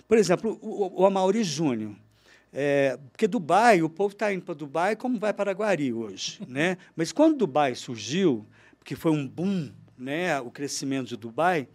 Por 0.06 0.18
exemplo, 0.18 0.58
o, 0.60 1.02
o 1.02 1.06
Amaury 1.06 1.42
Júnior. 1.42 1.96
É, 2.52 2.98
porque 3.10 3.26
Dubai, 3.26 3.82
o 3.82 3.88
povo 3.88 4.12
está 4.12 4.32
indo 4.32 4.44
para 4.44 4.54
Dubai 4.54 4.94
como 4.94 5.18
vai 5.18 5.32
para 5.32 5.52
Guari 5.52 5.92
hoje. 5.92 6.38
Né? 6.46 6.76
Mas 6.94 7.10
quando 7.10 7.38
Dubai 7.38 7.74
surgiu, 7.74 8.46
porque 8.82 8.96
foi 8.96 9.12
um 9.12 9.28
boom, 9.28 9.72
né, 9.96 10.40
o 10.40 10.50
crescimento 10.50 11.06
de 11.06 11.16
Dubai, 11.16 11.68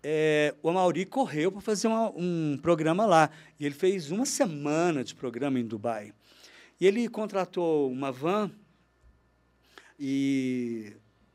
é, 0.00 0.54
o 0.62 0.70
Amauri 0.70 1.04
correu 1.04 1.50
para 1.50 1.60
fazer 1.60 1.88
uma, 1.88 2.08
um 2.10 2.56
programa 2.62 3.04
lá. 3.04 3.28
E 3.58 3.66
ele 3.66 3.74
fez 3.74 4.12
uma 4.12 4.24
semana 4.24 5.02
de 5.02 5.12
programa 5.12 5.58
em 5.58 5.66
Dubai. 5.66 6.14
E 6.80 6.86
ele 6.86 7.08
contratou 7.08 7.90
uma 7.90 8.12
van, 8.12 8.48
e 9.98 10.92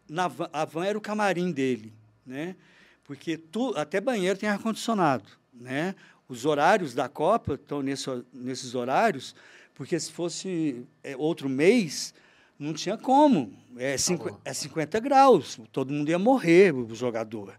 na 0.08 0.30
van, 0.30 0.50
a 0.54 0.64
van 0.64 0.86
era 0.86 0.98
o 0.98 1.02
camarim 1.02 1.52
dele, 1.52 1.94
né? 2.26 2.56
porque 3.04 3.38
tu, 3.38 3.74
até 3.76 4.00
banheiro 4.00 4.40
tem 4.40 4.48
ar-condicionado. 4.48 5.26
Né? 5.54 5.94
Os 6.26 6.46
horários 6.46 6.94
da 6.94 7.10
Copa 7.10 7.56
estão 7.56 7.82
nesse, 7.82 8.08
nesses 8.32 8.76
horários, 8.76 9.36
porque 9.76 10.00
se 10.00 10.10
fosse 10.10 10.86
é, 11.04 11.18
outro 11.18 11.50
mês, 11.50 12.14
não 12.60 12.74
tinha 12.74 12.98
como. 12.98 13.58
É, 13.78 13.98
cinco, 13.98 14.40
é 14.44 14.54
50 14.54 15.00
graus, 15.00 15.60
todo 15.72 15.94
mundo 15.94 16.10
ia 16.10 16.20
morrer, 16.20 16.76
o 16.76 16.94
jogador. 16.94 17.58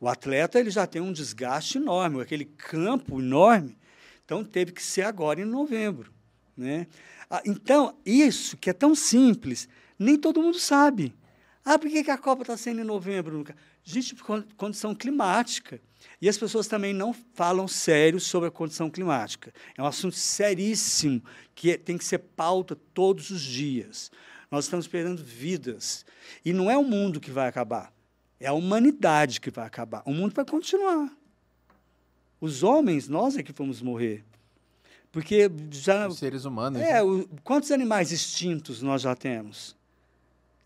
O 0.00 0.08
atleta 0.08 0.58
ele 0.58 0.70
já 0.70 0.84
tem 0.84 1.00
um 1.00 1.12
desgaste 1.12 1.78
enorme, 1.78 2.20
aquele 2.20 2.44
campo 2.44 3.20
enorme. 3.20 3.78
Então, 4.24 4.42
teve 4.42 4.72
que 4.72 4.82
ser 4.82 5.02
agora 5.02 5.40
em 5.40 5.44
novembro. 5.44 6.12
Né? 6.56 6.88
Ah, 7.30 7.42
então, 7.46 7.96
isso 8.04 8.56
que 8.56 8.68
é 8.68 8.72
tão 8.72 8.94
simples, 8.94 9.68
nem 9.96 10.18
todo 10.18 10.42
mundo 10.42 10.58
sabe. 10.58 11.14
Ah, 11.64 11.78
por 11.78 11.88
que, 11.88 12.02
que 12.02 12.10
a 12.10 12.18
Copa 12.18 12.42
está 12.42 12.56
sendo 12.56 12.80
em 12.80 12.84
novembro? 12.84 13.44
Gente, 13.84 14.16
por 14.16 14.44
condição 14.56 14.94
climática. 14.94 15.80
E 16.20 16.28
as 16.28 16.36
pessoas 16.36 16.66
também 16.66 16.92
não 16.92 17.12
falam 17.12 17.68
sério 17.68 18.18
sobre 18.18 18.48
a 18.48 18.52
condição 18.52 18.90
climática. 18.90 19.52
É 19.76 19.82
um 19.82 19.86
assunto 19.86 20.16
seríssimo 20.16 21.22
que 21.54 21.70
é, 21.70 21.78
tem 21.78 21.96
que 21.96 22.04
ser 22.04 22.18
pauta 22.18 22.76
todos 22.92 23.30
os 23.30 23.40
dias. 23.40 24.10
Nós 24.52 24.66
estamos 24.66 24.86
perdendo 24.86 25.24
vidas. 25.24 26.04
E 26.44 26.52
não 26.52 26.70
é 26.70 26.76
o 26.76 26.84
mundo 26.84 27.18
que 27.18 27.30
vai 27.30 27.48
acabar, 27.48 27.90
é 28.38 28.46
a 28.48 28.52
humanidade 28.52 29.40
que 29.40 29.50
vai 29.50 29.66
acabar. 29.66 30.02
O 30.04 30.12
mundo 30.12 30.34
vai 30.34 30.44
continuar. 30.44 31.10
Os 32.38 32.62
homens, 32.62 33.08
nós 33.08 33.36
é 33.36 33.42
que 33.42 33.52
vamos 33.52 33.80
morrer. 33.80 34.22
Porque 35.10 35.50
já. 35.70 36.06
Os 36.06 36.18
seres 36.18 36.44
humanos. 36.44 36.82
É, 36.82 36.94
né? 36.94 37.02
o, 37.02 37.26
quantos 37.42 37.70
animais 37.70 38.12
extintos 38.12 38.82
nós 38.82 39.00
já 39.00 39.16
temos? 39.16 39.74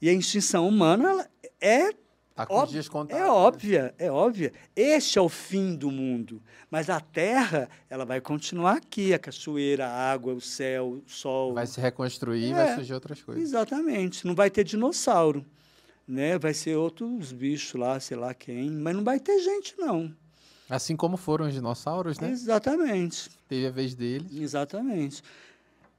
E 0.03 0.09
a 0.09 0.13
extinção 0.13 0.67
humana 0.67 1.29
é 1.61 1.91
Tá 2.37 2.45
com 2.45 2.67
dias 2.67 2.87
contados. 2.87 3.25
É 3.25 3.27
óbvia, 3.27 3.95
é 3.99 4.13
óbvia. 4.13 4.53
Este 4.77 5.19
é 5.19 5.23
o 5.23 5.29
fim 5.29 5.75
do 5.75 5.91
mundo. 5.91 6.43
Mas 6.71 6.91
a 6.91 7.01
Terra, 7.01 7.67
ela 7.89 8.05
vai 8.05 8.21
continuar 8.21 8.77
aqui, 8.77 9.15
a 9.15 9.19
cachoeira, 9.19 9.87
a 9.87 10.13
água, 10.13 10.35
o 10.35 10.41
céu, 10.41 11.03
o 11.03 11.11
sol. 11.11 11.55
Vai 11.55 11.67
se 11.67 11.81
reconstruir, 11.81 12.51
é, 12.51 12.55
vai 12.55 12.75
surgir 12.75 12.93
outras 12.93 13.23
coisas. 13.23 13.43
Exatamente. 13.43 14.27
Não 14.27 14.35
vai 14.35 14.51
ter 14.51 14.65
dinossauro, 14.65 15.47
né? 16.07 16.39
Vai 16.39 16.53
ser 16.53 16.77
outros 16.77 17.33
bichos 17.33 17.81
lá, 17.81 17.99
sei 17.99 18.19
lá 18.19 18.35
quem, 18.35 18.71
mas 18.71 18.95
não 18.95 19.03
vai 19.03 19.19
ter 19.19 19.41
gente 19.41 19.75
não. 19.79 20.15
Assim 20.69 20.95
como 20.95 21.17
foram 21.17 21.47
os 21.47 21.55
dinossauros, 21.55 22.19
né? 22.19 22.31
Exatamente. 22.31 23.31
Teve 23.49 23.67
a 23.67 23.71
vez 23.71 23.95
deles. 23.95 24.37
Exatamente. 24.37 25.23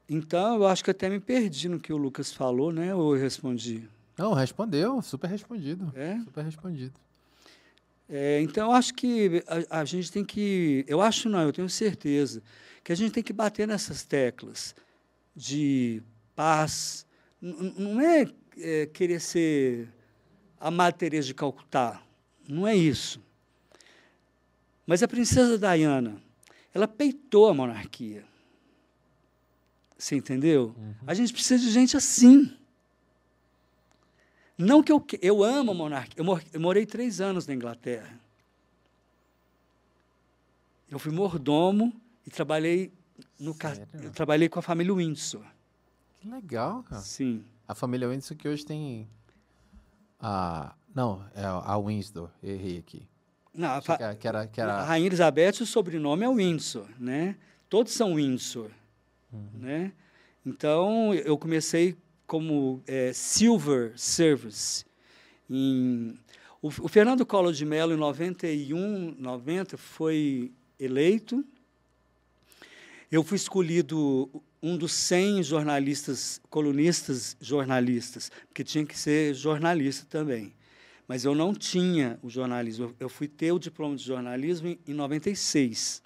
Então, 0.07 0.57
eu 0.57 0.67
acho 0.67 0.83
que 0.83 0.91
até 0.91 1.09
me 1.09 1.19
perdi 1.19 1.67
no 1.67 1.79
que 1.79 1.91
o 1.91 1.97
Lucas 1.97 2.31
falou, 2.31 2.71
né? 2.71 2.93
Ou 2.93 3.15
eu 3.15 3.21
respondi? 3.21 3.89
Não, 4.17 4.33
respondeu, 4.33 5.01
super 5.01 5.29
respondido. 5.29 5.91
É? 5.95 6.17
Super 6.19 6.43
respondido. 6.43 6.99
É, 8.09 8.41
então, 8.41 8.69
eu 8.69 8.73
acho 8.73 8.93
que 8.93 9.43
a, 9.69 9.81
a, 9.81 9.85
gente 9.85 10.11
tem 10.11 10.23
que. 10.23 10.85
Eu 10.87 11.01
acho 11.01 11.29
não, 11.29 11.41
eu 11.41 11.53
tenho 11.53 11.69
certeza 11.69 12.41
que 12.83 12.91
a 12.91 12.95
gente 12.95 13.11
tem 13.11 13.23
que 13.23 13.33
bater 13.33 13.67
nessas 13.67 14.03
teclas 14.03 14.73
de 15.35 16.01
paz. 16.35 17.05
N 17.41 17.73
não 17.77 18.01
é, 18.01 18.25
é, 18.57 18.85
querer 18.87 19.19
ser 19.19 19.89
a 20.59 20.71
Madre 20.71 21.19
de 21.19 21.33
Calcutá. 21.33 22.01
Não 22.47 22.65
é 22.65 22.75
isso. 22.75 23.21
Mas 24.85 25.03
a 25.03 25.07
princesa 25.07 25.57
Diana, 25.57 26.15
ela 26.73 26.87
peitou 26.87 27.49
a 27.49 27.53
monarquia. 27.53 28.23
Você 29.97 30.15
entendeu? 30.15 30.73
Uhum. 30.77 30.93
A 31.05 31.13
gente 31.13 31.33
precisa 31.33 31.61
de 31.61 31.69
gente 31.71 31.97
assim. 31.97 32.55
Não 34.57 34.81
que 34.81 34.91
eu, 34.91 35.05
eu 35.21 35.43
amo 35.43 35.71
a 35.71 35.75
monarquia. 35.75 36.15
Eu, 36.17 36.25
mor, 36.25 36.43
eu 36.51 36.59
morei 36.59 36.85
três 36.85 37.21
anos 37.21 37.45
na 37.45 37.53
Inglaterra. 37.53 38.19
Eu 40.89 40.97
fui 40.97 41.11
mordomo 41.11 41.93
e 42.25 42.29
trabalhei 42.29 42.91
no 43.39 43.55
eu 44.01 44.11
trabalhei 44.11 44.49
com 44.49 44.59
a 44.59 44.61
família 44.61 44.93
Windsor. 44.93 45.45
Que 46.19 46.27
legal, 46.27 46.83
cara. 46.83 47.01
Sim. 47.01 47.43
A 47.67 47.75
família 47.75 48.09
Windsor 48.09 48.37
que 48.37 48.47
hoje 48.47 48.65
tem 48.65 49.07
a 50.19 50.73
não, 50.97 51.23
é 51.35 51.43
a 51.45 51.77
Windsor, 51.77 52.31
errei 52.41 52.79
aqui. 52.79 53.07
Não, 53.53 53.69
a, 53.69 53.81
que, 53.81 54.15
que 54.15 54.27
era, 54.27 54.47
que 54.47 54.59
era... 54.59 54.77
a 54.77 54.83
Rainha 54.83 55.05
Elizabeth, 55.05 55.61
o 55.61 55.65
sobrenome 55.65 56.25
é 56.25 56.27
Windsor, 56.27 56.87
né? 56.99 57.35
Todos 57.69 57.93
são 57.93 58.15
Windsor, 58.15 58.71
uhum. 59.31 59.47
né? 59.53 59.91
Então, 60.43 61.13
eu 61.13 61.37
comecei 61.37 61.95
como 62.27 62.83
é, 62.85 63.13
Silver 63.13 63.93
Service. 63.95 64.85
Em, 65.49 66.13
o, 66.61 66.67
o, 66.67 66.87
Fernando 66.89 67.25
Collor 67.25 67.53
de 67.53 67.65
Mello, 67.65 67.93
em 67.93 67.97
91, 67.97 69.15
90, 69.17 69.77
foi 69.77 70.51
eleito. 70.77 71.43
Eu 73.09 73.23
fui 73.23 73.37
escolhido 73.37 74.29
um 74.61 74.75
dos 74.75 74.91
100 74.91 75.43
jornalistas, 75.43 76.41
colunistas 76.49 77.37
jornalistas, 77.39 78.29
porque 78.49 78.65
tinha 78.65 78.85
que 78.85 78.99
ser 78.99 79.33
jornalista 79.33 80.05
também. 80.09 80.53
Mas 81.07 81.23
eu 81.23 81.33
não 81.33 81.53
tinha 81.53 82.19
o 82.21 82.29
jornalismo. 82.29 82.93
Eu 82.99 83.07
fui 83.07 83.29
ter 83.29 83.53
o 83.53 83.59
diploma 83.59 83.95
de 83.95 84.03
jornalismo 84.03 84.67
em, 84.67 84.79
em 84.85 84.93
96. 84.93 86.03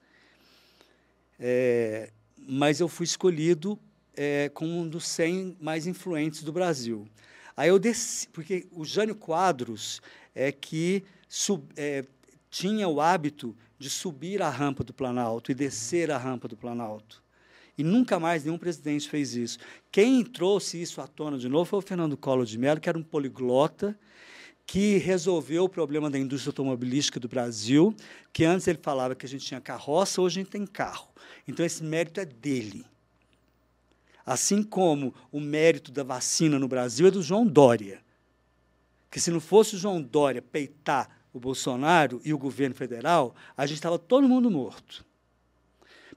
É, 1.39 2.11
mas 2.37 2.79
eu 2.79 2.87
fui 2.87 3.05
escolhido 3.05 3.79
é, 4.15 4.49
como 4.49 4.71
um 4.79 4.87
dos 4.87 5.07
100 5.07 5.57
mais 5.59 5.87
influentes 5.87 6.43
do 6.43 6.51
Brasil. 6.51 7.07
Aí 7.55 7.69
eu 7.69 7.79
desci, 7.79 8.27
porque 8.29 8.67
o 8.71 8.83
Jânio 8.85 9.15
Quadros 9.15 10.01
é 10.33 10.51
que 10.51 11.03
sub, 11.27 11.63
é, 11.75 12.05
tinha 12.49 12.87
o 12.87 12.99
hábito 12.99 13.55
de 13.77 13.89
subir 13.89 14.41
a 14.41 14.49
rampa 14.49 14.83
do 14.83 14.93
Planalto 14.93 15.51
e 15.51 15.55
descer 15.55 16.11
a 16.11 16.17
rampa 16.17 16.47
do 16.47 16.55
Planalto. 16.55 17.23
E 17.77 17.83
nunca 17.83 18.19
mais 18.19 18.43
nenhum 18.43 18.57
presidente 18.57 19.09
fez 19.09 19.35
isso. 19.35 19.57
Quem 19.91 20.23
trouxe 20.23 20.81
isso 20.81 21.01
à 21.01 21.07
tona 21.07 21.37
de 21.37 21.47
novo 21.49 21.65
foi 21.65 21.79
o 21.79 21.81
Fernando 21.81 22.17
Collor 22.17 22.45
de 22.45 22.57
Mello, 22.57 22.79
que 22.79 22.89
era 22.89 22.97
um 22.97 23.03
poliglota, 23.03 23.97
que 24.67 24.97
resolveu 24.97 25.63
o 25.63 25.69
problema 25.69 26.09
da 26.09 26.19
indústria 26.19 26.51
automobilística 26.51 27.19
do 27.19 27.27
Brasil, 27.27 27.95
que 28.31 28.43
antes 28.43 28.67
ele 28.67 28.79
falava 28.81 29.15
que 29.15 29.25
a 29.25 29.29
gente 29.29 29.45
tinha 29.45 29.59
carroça, 29.59 30.21
hoje 30.21 30.39
a 30.39 30.43
gente 30.43 30.51
tem 30.51 30.65
carro. 30.65 31.09
Então 31.47 31.65
esse 31.65 31.83
mérito 31.83 32.19
é 32.19 32.25
dele. 32.25 32.85
Assim 34.25 34.63
como 34.63 35.13
o 35.31 35.39
mérito 35.39 35.91
da 35.91 36.03
vacina 36.03 36.59
no 36.59 36.67
Brasil 36.67 37.07
é 37.07 37.11
do 37.11 37.21
João 37.21 37.45
Dória. 37.45 38.01
Que 39.09 39.19
se 39.19 39.31
não 39.31 39.39
fosse 39.39 39.75
o 39.75 39.79
João 39.79 40.01
Dória 40.01 40.41
peitar 40.41 41.09
o 41.33 41.39
Bolsonaro 41.39 42.21
e 42.23 42.33
o 42.33 42.37
governo 42.37 42.75
federal, 42.75 43.35
a 43.55 43.65
gente 43.65 43.77
estava 43.77 43.97
todo 43.97 44.27
mundo 44.27 44.49
morto. 44.49 45.05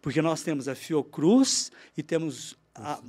Porque 0.02 0.20
nós 0.20 0.42
temos 0.42 0.68
a 0.68 0.74
Fiocruz 0.74 1.72
e 1.96 2.02
temos 2.02 2.56
a, 2.74 3.00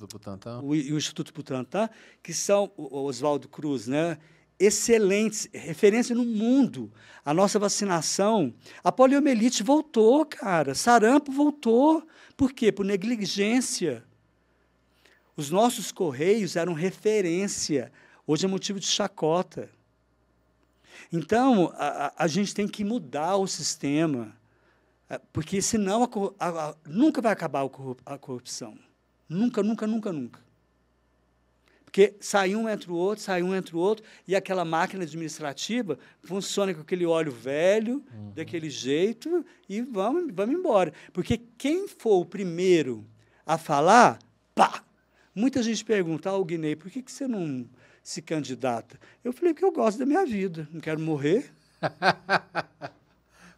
o, 0.62 0.70
o, 0.70 0.76
Instituto 0.76 1.34
Butantan, 1.34 1.90
que 2.22 2.34
são 2.34 2.72
o 2.78 3.04
Oswaldo 3.04 3.50
Cruz, 3.50 3.88
né? 3.88 4.18
excelentes, 4.60 5.50
referência 5.54 6.16
no 6.16 6.24
mundo. 6.24 6.92
A 7.24 7.34
nossa 7.34 7.60
vacinação, 7.60 8.54
a 8.84 8.92
poliomielite 8.92 9.64
voltou, 9.64 10.26
cara, 10.26 10.74
sarampo 10.74 11.32
voltou. 11.32 12.06
Por 12.38 12.54
quê? 12.54 12.72
Por 12.72 12.86
negligência. 12.86 14.04
Os 15.36 15.50
nossos 15.50 15.92
correios 15.92 16.56
eram 16.56 16.74
referência. 16.74 17.92
Hoje 18.26 18.46
é 18.46 18.48
motivo 18.48 18.80
de 18.80 18.88
chacota. 18.88 19.70
Então, 21.12 21.74
a, 21.76 22.14
a 22.18 22.28
gente 22.28 22.54
tem 22.56 22.68
que 22.68 22.84
mudar 22.84 23.36
o 23.36 23.48
sistema, 23.48 24.36
é, 25.10 25.20
porque 25.32 25.62
senão 25.62 26.04
a, 26.40 26.48
a, 26.48 26.76
nunca 26.86 27.22
vai 27.22 27.32
acabar 27.32 27.68
a 28.06 28.18
corrupção. 28.18 28.78
Nunca, 29.28 29.62
nunca, 29.62 29.86
nunca, 29.86 30.14
nunca. 30.14 30.46
Porque 31.84 32.16
sai 32.20 32.56
um 32.56 32.68
entre 32.68 32.92
o 32.92 32.96
outro, 32.96 33.24
sai 33.24 33.42
um 33.42 33.56
entre 33.56 33.76
o 33.76 33.80
outro, 33.80 34.06
e 34.28 34.36
aquela 34.36 34.66
máquina 34.66 35.04
administrativa 35.04 35.98
funciona 36.24 36.74
com 36.74 36.82
aquele 36.82 37.06
óleo 37.06 37.32
velho, 37.32 38.04
uhum. 38.14 38.32
daquele 38.34 38.70
jeito, 38.70 39.46
e 39.70 39.82
vamos, 39.82 40.34
vamos 40.34 40.56
embora. 40.56 40.94
Porque 41.14 41.42
quem 41.58 41.88
for 41.88 42.20
o 42.20 42.26
primeiro 42.26 43.06
a 43.46 43.58
falar, 43.58 44.20
pá, 44.54 44.84
Muita 45.36 45.62
gente 45.62 45.84
pergunta, 45.84 46.32
ah, 46.32 46.42
Guinei, 46.42 46.78
por 46.78 46.90
que, 46.90 47.02
que 47.02 47.12
você 47.12 47.28
não 47.28 47.68
se 48.02 48.22
candidata? 48.22 48.98
Eu 49.22 49.34
falei, 49.34 49.54
porque 49.54 49.66
eu 49.66 49.72
gosto 49.72 50.00
da 50.00 50.06
minha 50.06 50.26
vida, 50.26 50.66
não 50.72 50.80
quero 50.80 51.02
morrer. 51.02 51.52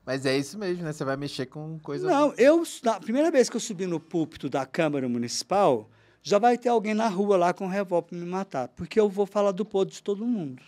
Mas 0.04 0.26
é 0.26 0.36
isso 0.36 0.58
mesmo, 0.58 0.84
né? 0.84 0.92
Você 0.92 1.04
vai 1.04 1.16
mexer 1.16 1.46
com 1.46 1.78
coisa. 1.80 2.08
Não, 2.08 2.34
eu, 2.34 2.64
na 2.82 3.00
primeira 3.00 3.30
vez 3.30 3.48
que 3.50 3.58
eu 3.58 3.60
subi 3.62 3.86
no 3.86 4.00
púlpito 4.00 4.50
da 4.50 4.66
Câmara 4.66 5.08
Municipal, 5.08 5.88
já 6.24 6.40
vai 6.40 6.58
ter 6.58 6.70
alguém 6.70 6.94
na 6.94 7.08
rua 7.08 7.38
lá 7.38 7.54
com 7.54 7.66
um 7.66 7.70
revólver 7.70 8.08
para 8.08 8.18
me 8.18 8.26
matar, 8.26 8.68
porque 8.70 9.00
eu 9.00 9.08
vou 9.08 9.26
falar 9.26 9.52
do 9.52 9.64
podre 9.64 9.94
de 9.94 10.02
todo 10.02 10.26
mundo. 10.26 10.64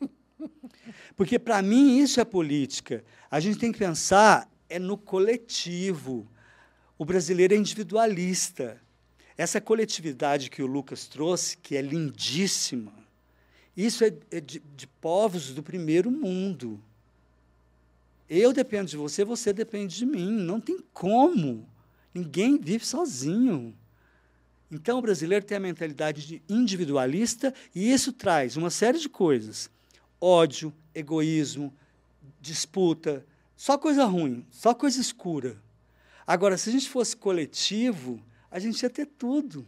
Porque, 1.16 1.38
para 1.38 1.62
mim, 1.62 1.98
isso 1.98 2.20
é 2.20 2.24
política. 2.24 3.04
A 3.30 3.38
gente 3.38 3.58
tem 3.58 3.70
que 3.72 3.78
pensar 3.78 4.48
é 4.68 4.78
no 4.78 4.96
coletivo. 4.96 6.26
O 6.98 7.04
brasileiro 7.04 7.54
é 7.54 7.56
individualista. 7.56 8.80
Essa 9.36 9.60
coletividade 9.60 10.50
que 10.50 10.62
o 10.62 10.66
Lucas 10.66 11.06
trouxe, 11.06 11.56
que 11.56 11.76
é 11.76 11.82
lindíssima, 11.82 12.92
isso 13.76 14.04
é, 14.04 14.12
é 14.30 14.40
de, 14.40 14.60
de 14.76 14.86
povos 14.86 15.52
do 15.52 15.62
primeiro 15.62 16.10
mundo. 16.10 16.82
Eu 18.28 18.52
dependo 18.52 18.90
de 18.90 18.96
você, 18.96 19.24
você 19.24 19.52
depende 19.52 19.96
de 19.96 20.06
mim. 20.06 20.30
Não 20.30 20.60
tem 20.60 20.78
como. 20.92 21.68
Ninguém 22.14 22.58
vive 22.58 22.84
sozinho. 22.84 23.74
Então, 24.70 24.98
o 24.98 25.02
brasileiro 25.02 25.44
tem 25.44 25.56
a 25.56 25.60
mentalidade 25.60 26.26
de 26.26 26.42
individualista 26.48 27.52
e 27.74 27.92
isso 27.92 28.12
traz 28.12 28.56
uma 28.56 28.70
série 28.70 28.98
de 28.98 29.08
coisas: 29.08 29.70
ódio, 30.20 30.72
egoísmo, 30.94 31.72
disputa, 32.40 33.24
só 33.54 33.76
coisa 33.76 34.04
ruim, 34.04 34.46
só 34.50 34.74
coisa 34.74 35.00
escura. 35.00 35.56
Agora, 36.26 36.56
se 36.56 36.70
a 36.70 36.72
gente 36.72 36.88
fosse 36.88 37.16
coletivo, 37.16 38.22
a 38.52 38.58
gente 38.58 38.82
ia 38.82 38.90
ter 38.90 39.06
tudo. 39.06 39.66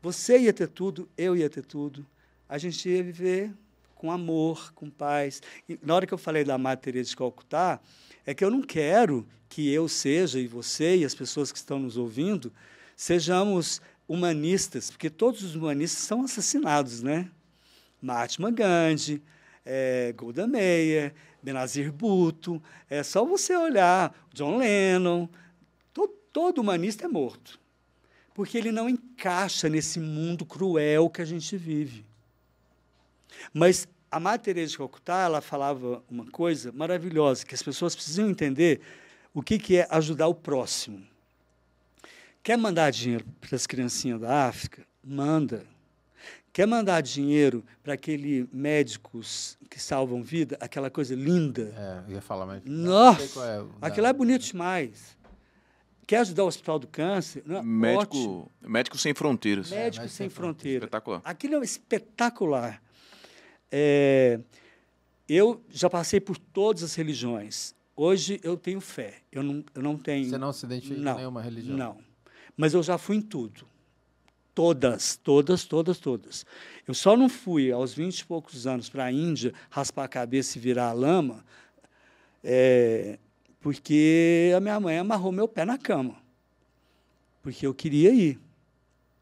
Você 0.00 0.38
ia 0.38 0.52
ter 0.52 0.68
tudo, 0.68 1.08
eu 1.18 1.36
ia 1.36 1.50
ter 1.50 1.64
tudo. 1.64 2.06
A 2.48 2.56
gente 2.58 2.88
ia 2.88 3.02
viver 3.02 3.52
com 3.96 4.10
amor, 4.10 4.72
com 4.72 4.88
paz. 4.88 5.42
E 5.68 5.78
na 5.82 5.96
hora 5.96 6.06
que 6.06 6.14
eu 6.14 6.18
falei 6.18 6.44
da 6.44 6.76
Teresa 6.76 7.10
de 7.10 7.16
Calcutá, 7.16 7.80
é 8.24 8.32
que 8.32 8.44
eu 8.44 8.50
não 8.50 8.62
quero 8.62 9.26
que 9.48 9.68
eu 9.68 9.88
seja, 9.88 10.38
e 10.38 10.46
você 10.46 10.98
e 10.98 11.04
as 11.04 11.14
pessoas 11.14 11.50
que 11.50 11.58
estão 11.58 11.80
nos 11.80 11.96
ouvindo, 11.96 12.52
sejamos 12.96 13.82
humanistas, 14.08 14.90
porque 14.90 15.10
todos 15.10 15.42
os 15.42 15.56
humanistas 15.56 16.04
são 16.04 16.22
assassinados, 16.22 17.02
né? 17.02 17.28
Mahatma 18.00 18.50
Gandhi, 18.52 19.20
é, 19.66 20.14
Golda 20.16 20.46
Meir, 20.46 21.12
Benazir 21.42 21.92
Bhutto, 21.92 22.62
é 22.88 23.02
só 23.02 23.24
você 23.24 23.56
olhar, 23.56 24.14
John 24.32 24.58
Lennon, 24.58 25.28
todo 26.32 26.60
humanista 26.60 27.06
é 27.06 27.08
morto 27.08 27.59
porque 28.40 28.56
ele 28.56 28.72
não 28.72 28.88
encaixa 28.88 29.68
nesse 29.68 30.00
mundo 30.00 30.46
cruel 30.46 31.10
que 31.10 31.20
a 31.20 31.26
gente 31.26 31.58
vive. 31.58 32.06
Mas 33.52 33.86
a 34.10 34.18
Madre 34.18 34.46
Teresa 34.46 34.70
de 34.70 34.78
Calcutá, 34.78 35.24
ela 35.24 35.42
falava 35.42 36.02
uma 36.10 36.24
coisa 36.30 36.72
maravilhosa, 36.72 37.44
que 37.44 37.54
as 37.54 37.62
pessoas 37.62 37.94
precisam 37.94 38.30
entender 38.30 38.80
o 39.34 39.42
que, 39.42 39.58
que 39.58 39.76
é 39.76 39.86
ajudar 39.90 40.26
o 40.26 40.34
próximo. 40.34 41.06
Quer 42.42 42.56
mandar 42.56 42.90
dinheiro 42.90 43.26
para 43.42 43.54
as 43.54 43.66
criancinhas 43.66 44.18
da 44.18 44.46
África? 44.46 44.86
Manda. 45.04 45.66
Quer 46.50 46.66
mandar 46.66 47.02
dinheiro 47.02 47.62
para 47.82 47.92
aquele 47.92 48.48
médicos 48.50 49.58
que 49.68 49.78
salvam 49.78 50.22
vida, 50.22 50.56
aquela 50.60 50.88
coisa 50.88 51.14
linda? 51.14 51.74
É, 51.76 52.10
eu 52.10 52.14
ia 52.14 52.22
falar, 52.22 52.46
mas. 52.46 52.62
Nossa! 52.64 53.38
É, 53.44 53.62
aquilo 53.82 54.06
é 54.06 54.12
bonito 54.14 54.46
demais. 54.46 55.14
Quer 56.10 56.22
ajudar 56.22 56.42
o 56.42 56.48
Hospital 56.48 56.80
do 56.80 56.88
Câncer? 56.88 57.40
Não, 57.46 57.62
médico, 57.62 58.18
ótimo. 58.18 58.50
médico 58.62 58.98
Sem 58.98 59.14
Fronteiras. 59.14 59.70
Médico 59.70 60.04
É, 60.04 60.08
Sem 60.08 60.16
Sem 60.16 60.28
Fronteira. 60.28 60.86
Espetacular. 60.86 61.20
Aquilo 61.24 61.54
é 61.54 61.58
espetacular. 61.60 62.82
É, 63.70 64.40
eu 65.28 65.62
já 65.70 65.88
passei 65.88 66.18
por 66.18 66.36
todas 66.36 66.82
as 66.82 66.96
religiões. 66.96 67.76
Hoje 67.94 68.40
eu 68.42 68.56
tenho 68.56 68.80
fé. 68.80 69.18
Eu 69.30 69.44
não, 69.44 69.64
eu 69.72 69.80
não 69.80 69.96
tenho. 69.96 70.28
Você 70.28 70.36
não 70.36 70.52
se 70.52 70.66
identifica 70.66 71.00
não, 71.00 71.12
com 71.12 71.18
nenhuma 71.18 71.42
religião? 71.42 71.76
Não. 71.76 71.98
Mas 72.56 72.74
eu 72.74 72.82
já 72.82 72.98
fui 72.98 73.14
em 73.14 73.22
tudo. 73.22 73.64
Todas, 74.52 75.14
todas, 75.14 75.64
todas, 75.64 76.00
todas. 76.00 76.44
Eu 76.88 76.92
só 76.92 77.16
não 77.16 77.28
fui 77.28 77.70
aos 77.70 77.94
20 77.94 78.18
e 78.18 78.26
poucos 78.26 78.66
anos 78.66 78.88
para 78.88 79.04
a 79.04 79.12
Índia 79.12 79.54
raspar 79.70 80.06
a 80.06 80.08
cabeça 80.08 80.58
e 80.58 80.60
virar 80.60 80.88
a 80.88 80.92
lama, 80.92 81.44
é, 82.42 83.16
porque 83.60 84.52
a 84.56 84.60
minha 84.60 84.80
mãe 84.80 84.98
amarrou 84.98 85.30
meu 85.30 85.46
pé 85.46 85.64
na 85.64 85.78
cama. 85.78 86.16
Porque 87.42 87.66
eu 87.66 87.74
queria 87.74 88.12
ir. 88.12 88.40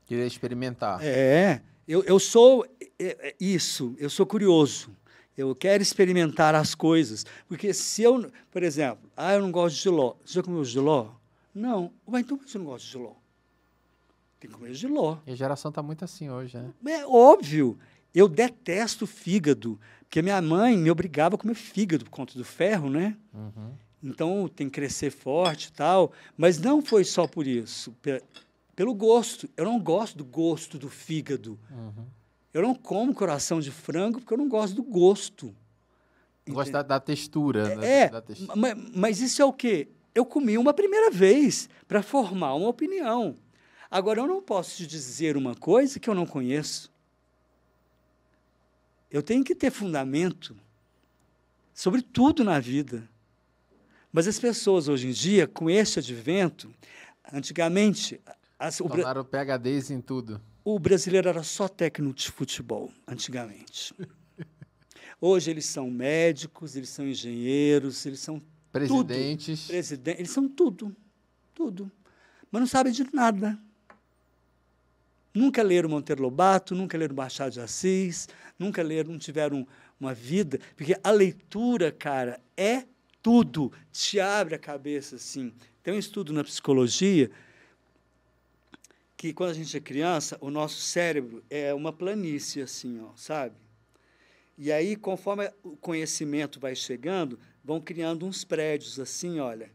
Queria 0.06 0.27
experimentar. 0.27 1.01
É, 1.02 1.60
eu, 1.86 2.02
eu 2.05 2.19
sou 2.19 2.65
é, 2.81 3.28
é, 3.28 3.36
isso, 3.40 3.94
eu 3.98 4.09
sou 4.09 4.24
curioso. 4.24 4.90
Eu 5.36 5.55
quero 5.55 5.82
experimentar 5.82 6.55
as 6.55 6.74
coisas. 6.74 7.24
Porque 7.47 7.73
se 7.73 8.02
eu, 8.02 8.31
por 8.51 8.62
exemplo, 8.62 9.09
ah, 9.16 9.35
eu 9.35 9.40
não 9.40 9.52
gosto 9.52 9.77
de 9.77 9.82
giló. 9.82 10.15
Você 10.24 10.35
já 10.35 10.43
comeu 10.43 10.65
giló? 10.65 11.10
Não. 11.55 11.93
Mas 12.06 12.23
então 12.23 12.36
por 12.36 12.44
que 12.44 12.51
você 12.51 12.59
não 12.59 12.65
gosta 12.65 12.85
de 12.86 12.93
giló? 12.93 13.12
Tem 14.40 14.51
que 14.51 14.56
comer 14.56 14.74
giló. 14.74 15.19
E 15.27 15.32
a 15.32 15.36
geração 15.36 15.69
está 15.69 15.82
muito 15.82 16.05
assim 16.05 16.28
hoje, 16.28 16.56
né? 16.56 16.73
É 16.86 17.06
óbvio. 17.06 17.78
Eu 18.15 18.28
detesto 18.28 19.06
fígado, 19.06 19.78
porque 20.01 20.23
minha 20.23 20.40
mãe 20.43 20.77
me 20.77 20.90
obrigava 20.90 21.36
a 21.36 21.39
comer 21.39 21.55
fígado 21.55 22.05
por 22.05 22.10
conta 22.10 22.36
do 22.36 22.44
ferro, 22.44 22.89
né? 22.90 23.16
Uhum. 23.32 23.73
Então 24.02 24.48
tem 24.48 24.68
que 24.68 24.74
crescer 24.74 25.10
forte 25.10 25.66
e 25.66 25.72
tal. 25.72 26.12
Mas 26.36 26.58
não 26.58 26.80
foi 26.82 27.04
só 27.04 27.26
por 27.26 27.46
isso. 27.46 27.92
pe- 28.02 28.22
Pelo 28.76 28.94
gosto. 28.94 29.48
Eu 29.56 29.64
não 29.64 29.80
gosto 29.80 30.16
do 30.18 30.24
gosto 30.24 30.78
do 30.78 30.88
fígado. 30.88 31.58
Uhum. 31.70 32.06
Eu 32.54 32.62
não 32.62 32.74
como 32.74 33.12
coração 33.14 33.60
de 33.60 33.70
frango 33.70 34.20
porque 34.20 34.32
eu 34.32 34.38
não 34.38 34.48
gosto 34.48 34.74
do 34.74 34.82
gosto. 34.82 35.54
Gosto 36.48 36.72
da, 36.72 36.82
da 36.82 37.00
textura. 37.00 37.76
né? 37.76 37.86
É, 38.02 38.08
Da 38.08 38.22
textura. 38.22 38.56
ma- 38.56 38.74
mas 38.94 39.20
isso 39.20 39.42
é 39.42 39.44
o 39.44 39.52
quê? 39.52 39.88
Eu 40.14 40.24
comi 40.24 40.56
uma 40.56 40.72
primeira 40.72 41.10
vez 41.10 41.68
para 41.86 42.02
formar 42.02 42.54
uma 42.54 42.68
opinião. 42.68 43.36
Agora, 43.90 44.20
eu 44.20 44.26
não 44.26 44.40
posso 44.42 44.76
te 44.76 44.86
dizer 44.86 45.36
uma 45.36 45.54
coisa 45.54 45.98
que 46.00 46.08
eu 46.08 46.14
não 46.14 46.26
conheço. 46.26 46.90
Eu 49.10 49.22
tenho 49.22 49.42
que 49.44 49.54
ter 49.54 49.70
fundamento 49.70 50.56
sobre 51.74 52.02
tudo 52.02 52.44
na 52.44 52.58
vida. 52.60 53.08
Mas 54.12 54.26
as 54.26 54.39
pessoas 54.39 54.89
hoje 54.89 55.09
em 55.09 55.12
dia, 55.12 55.47
com 55.47 55.68
este 55.68 55.98
advento, 55.98 56.72
antigamente, 57.32 58.20
as- 58.59 58.80
o, 58.80 58.89
Tornaram 58.89 59.24
PHDs 59.24 59.90
em 59.90 60.01
tudo. 60.01 60.40
o 60.64 60.78
brasileiro 60.78 61.28
era 61.28 61.43
só 61.43 61.68
técnico 61.68 62.14
de 62.14 62.30
futebol, 62.30 62.90
antigamente. 63.06 63.94
Hoje 65.20 65.51
eles 65.51 65.66
são 65.66 65.90
médicos, 65.90 66.76
eles 66.76 66.89
são 66.90 67.06
engenheiros, 67.06 68.05
eles 68.06 68.20
são 68.20 68.40
Presidentes. 68.70 69.66
presidentes, 69.66 70.18
eles 70.20 70.30
são 70.30 70.48
tudo, 70.48 70.94
tudo. 71.55 71.90
Mas 72.51 72.60
não 72.60 72.66
sabem 72.68 72.93
de 72.93 73.05
nada. 73.12 73.59
Nunca 75.35 75.62
leram 75.62 75.89
Monteiro 75.90 76.22
Lobato, 76.22 76.74
nunca 76.74 76.97
leram 76.97 77.14
Machado 77.14 77.52
de 77.52 77.60
Assis, 77.60 78.28
nunca 78.59 78.82
leram, 78.82 79.12
não 79.12 79.18
tiveram 79.18 79.66
uma 80.01 80.14
vida, 80.14 80.59
porque 80.76 80.97
a 81.02 81.10
leitura, 81.10 81.93
cara, 81.93 82.40
é 82.56 82.85
tudo, 83.22 83.72
te 83.92 84.20
abre 84.20 84.54
a 84.54 84.58
cabeça 84.58 85.16
assim. 85.16 85.52
Tem 85.82 85.94
um 85.94 85.98
estudo 85.98 86.32
na 86.32 86.44
psicologia 86.44 87.30
que 89.16 89.32
quando 89.32 89.50
a 89.50 89.54
gente 89.54 89.76
é 89.76 89.80
criança, 89.80 90.38
o 90.40 90.50
nosso 90.50 90.80
cérebro 90.80 91.42
é 91.50 91.74
uma 91.74 91.92
planície 91.92 92.62
assim, 92.62 93.00
ó, 93.00 93.10
sabe? 93.16 93.56
E 94.56 94.70
aí, 94.70 94.96
conforme 94.96 95.50
o 95.62 95.76
conhecimento 95.76 96.58
vai 96.58 96.74
chegando, 96.74 97.38
vão 97.64 97.80
criando 97.80 98.26
uns 98.26 98.44
prédios 98.44 98.98
assim, 98.98 99.40
olha. 99.40 99.70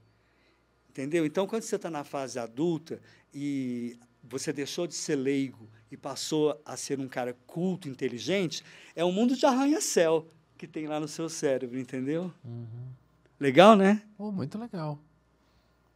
Entendeu? 0.89 1.25
Então, 1.25 1.47
quando 1.47 1.63
você 1.63 1.75
está 1.75 1.89
na 1.89 2.03
fase 2.03 2.37
adulta 2.37 3.01
e 3.33 3.97
você 4.23 4.53
deixou 4.53 4.87
de 4.87 4.93
ser 4.93 5.15
leigo 5.15 5.69
e 5.91 5.97
passou 5.97 6.61
a 6.65 6.77
ser 6.77 6.99
um 6.99 7.07
cara 7.07 7.35
culto, 7.45 7.89
inteligente, 7.89 8.63
é 8.95 9.03
um 9.03 9.11
mundo 9.11 9.35
de 9.35 9.45
arranha-céu 9.45 10.27
que 10.57 10.67
tem 10.67 10.87
lá 10.87 10.99
no 10.99 11.07
seu 11.07 11.27
cérebro, 11.27 11.79
entendeu? 11.79 12.31
Legal, 13.43 13.75
né? 13.75 14.01
Pô, 14.15 14.31
muito 14.31 14.57
legal. 14.57 14.97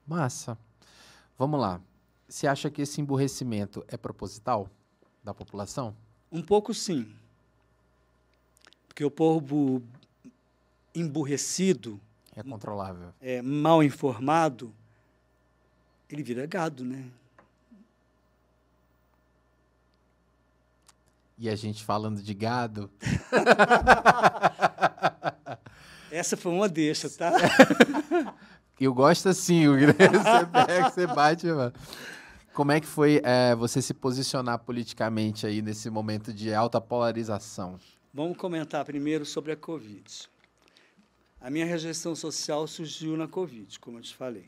Massa. 0.06 0.58
Vamos 1.40 1.58
lá. 1.58 1.80
Você 2.28 2.46
acha 2.46 2.70
que 2.70 2.82
esse 2.82 3.00
emburrecimento 3.00 3.86
é 3.88 3.96
proposital 3.96 4.70
da 5.24 5.34
população? 5.34 5.96
Um 6.30 6.42
pouco 6.42 6.74
sim. 6.74 7.10
Porque 8.86 9.06
o 9.06 9.10
povo 9.10 9.82
emburrecido, 10.94 11.98
É 12.36 12.44
controlável. 12.44 13.14
é, 13.22 13.42
mal 13.42 13.82
informado, 13.82 14.74
ele 16.10 16.24
vira 16.24 16.46
gado, 16.46 16.84
né? 16.84 17.10
E 21.38 21.48
a 21.48 21.56
gente 21.56 21.82
falando 21.82 22.22
de 22.22 22.34
gado. 22.34 22.92
Essa 26.18 26.36
foi 26.36 26.52
uma 26.52 26.68
deixa, 26.68 27.08
tá? 27.12 27.32
Eu 28.80 28.92
gosto 28.92 29.30
assim, 29.30 29.68
o 29.68 29.74
você 29.78 29.94
pega, 29.94 30.90
você 30.90 31.08
bate, 31.08 31.46
mano. 31.46 31.74
Como 32.56 32.72
é 32.72 32.80
que 32.80 32.88
foi 32.88 33.22
é, 33.24 33.54
você 33.56 33.84
se 33.84 33.94
posicionar 33.94 34.58
politicamente 34.60 35.46
aí 35.46 35.62
nesse 35.62 35.92
momento 35.92 36.34
de 36.34 36.52
alta 36.52 36.82
polarização? 36.82 37.80
Vamos 38.12 38.36
comentar 38.36 38.84
primeiro 38.84 39.26
sobre 39.26 39.52
a 39.52 39.56
Covid. 39.56 40.28
A 41.40 41.52
minha 41.52 41.66
rejeição 41.68 42.16
social 42.16 42.66
surgiu 42.66 43.16
na 43.16 43.28
Covid, 43.28 43.80
como 43.80 44.00
eu 44.00 44.02
te 44.02 44.16
falei. 44.16 44.48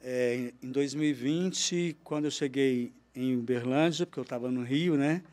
É, 0.00 0.52
em 0.62 0.70
2020, 0.70 1.96
quando 2.04 2.26
eu 2.26 2.30
cheguei 2.30 2.92
em 3.12 3.36
Uberlândia, 3.36 4.06
porque 4.06 4.20
eu 4.20 4.24
estava 4.24 4.52
no 4.52 4.62
Rio, 4.62 4.96
né? 4.96 5.24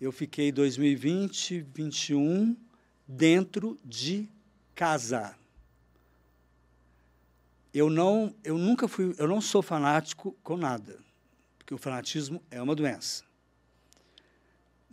Eu 0.00 0.12
fiquei 0.12 0.50
2020, 0.50 1.60
21 1.74 2.56
dentro 3.06 3.78
de 3.84 4.28
casa. 4.74 5.36
Eu 7.72 7.90
não, 7.90 8.34
eu 8.42 8.56
nunca 8.56 8.88
fui, 8.88 9.14
eu 9.18 9.28
não 9.28 9.40
sou 9.40 9.62
fanático 9.62 10.32
com 10.42 10.56
nada, 10.56 10.98
porque 11.58 11.74
o 11.74 11.78
fanatismo 11.78 12.42
é 12.50 12.60
uma 12.60 12.74
doença. 12.74 13.24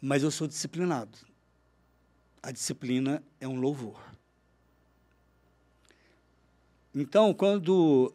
Mas 0.02 0.22
eu 0.22 0.30
sou 0.30 0.48
disciplinado. 0.48 1.18
A 2.42 2.52
disciplina 2.52 3.24
é 3.40 3.48
um 3.48 3.56
louvor. 3.56 3.98
Então, 6.94 7.34
quando 7.34 8.14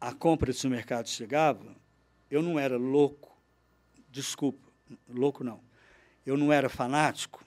a 0.00 0.14
compra 0.14 0.52
de 0.52 0.58
supermercado 0.58 1.08
chegava, 1.08 1.76
eu 2.30 2.40
não 2.40 2.58
era 2.58 2.76
louco, 2.76 3.36
desculpa, 4.08 4.66
louco 5.08 5.42
não. 5.42 5.60
Eu 6.24 6.36
não 6.36 6.52
era 6.52 6.68
fanático 6.68 7.44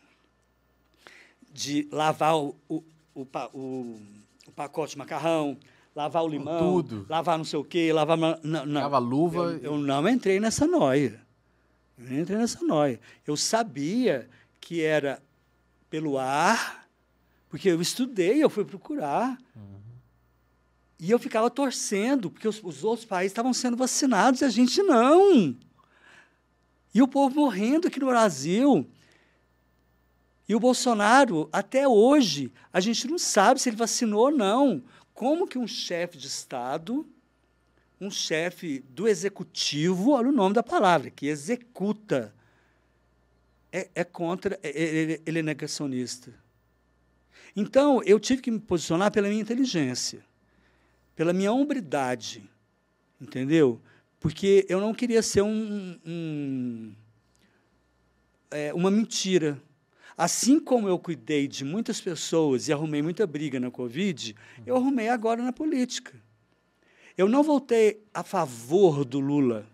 de 1.54 1.88
lavar 1.92 2.36
o, 2.38 2.56
o, 2.70 2.84
o, 3.16 3.28
o- 3.54 4.02
o 4.48 4.52
pacote 4.56 4.94
de 4.94 4.98
macarrão, 4.98 5.58
lavar 5.96 6.24
o 6.24 6.28
limão, 6.28 6.82
Tudo. 6.82 7.06
lavar 7.10 7.38
não 7.38 7.46
sei 7.46 7.60
o 7.60 7.64
quê, 7.64 7.92
lavar. 7.94 8.18
Não, 8.18 8.66
não. 8.66 8.82
Lava 8.82 8.98
luva. 8.98 9.40
Eu, 9.62 9.74
eu 9.74 9.78
não 9.78 10.08
entrei 10.10 10.40
nessa 10.40 10.66
noia. 10.68 11.20
Eu 11.98 12.10
não 12.10 12.20
entrei 12.20 12.38
nessa 12.38 12.64
noia. 12.64 13.00
Eu 13.28 13.36
sabia 13.38 14.30
que 14.60 14.82
era 14.82 15.22
pelo 15.90 16.18
ar, 16.18 16.88
porque 17.50 17.70
eu 17.70 17.82
estudei, 17.82 18.42
eu 18.44 18.50
fui 18.50 18.64
procurar. 18.66 19.38
E 21.00 21.10
eu 21.10 21.18
ficava 21.18 21.50
torcendo, 21.50 22.30
porque 22.30 22.48
os, 22.48 22.62
os 22.64 22.84
outros 22.84 23.06
países 23.06 23.32
estavam 23.32 23.54
sendo 23.54 23.76
vacinados 23.76 24.42
e 24.42 24.46
a 24.46 24.50
gente 24.50 24.82
não. 24.84 25.56
E 26.94 27.02
o 27.02 27.08
povo 27.08 27.36
morrendo 27.42 27.88
aqui 27.88 28.00
no 28.00 28.06
Brasil. 28.08 28.88
E 30.52 30.54
o 30.54 30.60
Bolsonaro, 30.60 31.48
até 31.50 31.88
hoje, 31.88 32.52
a 32.74 32.82
gente 32.82 33.08
não 33.08 33.18
sabe 33.18 33.62
se 33.62 33.70
ele 33.70 33.78
vacinou 33.78 34.26
ou 34.26 34.32
não. 34.32 34.84
Como 35.14 35.48
que 35.48 35.58
um 35.58 35.66
chefe 35.66 36.18
de 36.18 36.28
Estado, 36.28 37.08
um 38.02 38.12
chefe 38.12 38.84
do 38.90 39.08
executivo, 39.08 40.12
olha 40.12 40.28
o 40.28 40.34
nome 40.34 40.54
da 40.54 40.62
palavra, 40.62 41.10
que 41.10 41.28
executa, 41.28 42.36
é, 43.72 43.90
é 43.96 44.04
contra, 44.04 44.60
é- 44.62 44.72
é- 44.72 44.94
ele, 44.94 45.22
ele 45.26 45.40
é 45.40 45.42
negacionista. 45.42 46.34
Então, 47.56 48.04
eu 48.04 48.20
tive 48.20 48.42
que 48.42 48.52
me 48.52 48.60
posicionar 48.60 49.10
pela 49.10 49.30
minha 49.30 49.42
inteligência, 49.42 50.22
pela 51.16 51.32
minha 51.32 51.54
hombridade, 51.54 52.44
entendeu? 53.22 53.80
Porque 54.20 54.66
eu 54.68 54.82
não 54.82 54.94
queria 54.94 55.22
ser 55.22 55.44
um, 55.44 55.98
um, 56.06 56.94
é, 58.52 58.74
uma 58.74 58.92
mentira. 58.92 59.58
Assim 60.22 60.60
como 60.60 60.88
eu 60.88 61.00
cuidei 61.00 61.48
de 61.48 61.66
muitas 61.66 62.00
pessoas 62.00 62.68
e 62.68 62.72
arrumei 62.72 63.02
muita 63.02 63.26
briga 63.26 63.60
na 63.60 63.72
Covid, 63.72 64.36
eu 64.68 64.76
arrumei 64.76 65.10
agora 65.10 65.42
na 65.42 65.52
política. 65.52 66.14
Eu 67.18 67.28
não 67.28 67.42
voltei 67.42 68.06
a 68.14 68.24
favor 68.24 69.04
do 69.04 69.20
Lula, 69.20 69.66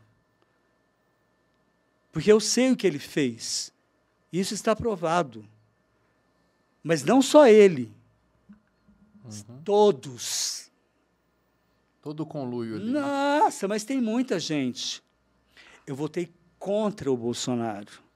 porque 2.13 2.31
eu 2.31 2.39
sei 2.39 2.71
o 2.71 2.77
que 2.77 2.87
ele 2.87 2.97
fez. 2.97 3.73
Isso 4.31 4.53
está 4.53 4.73
provado. 4.73 5.45
Mas 6.81 7.03
não 7.03 7.21
só 7.21 7.45
ele, 7.45 7.91
uhum. 9.25 9.61
todos. 9.65 10.71
Todo 12.01 12.25
conluio 12.25 12.77
ali. 12.77 12.85
Né? 12.89 13.01
Nossa, 13.01 13.67
mas 13.67 13.83
tem 13.83 13.99
muita 13.99 14.39
gente. 14.39 15.03
Eu 15.85 15.93
votei 15.93 16.33
contra 16.57 17.11
o 17.11 17.17
Bolsonaro. 17.17 18.06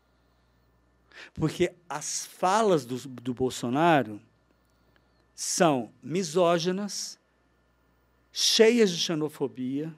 Porque 1.34 1.74
as 1.88 2.26
falas 2.26 2.86
do, 2.86 2.98
do 2.98 3.34
Bolsonaro 3.34 4.22
são 5.34 5.92
misóginas, 6.02 7.20
cheias 8.32 8.92
de 8.92 8.98
xenofobia, 8.98 9.94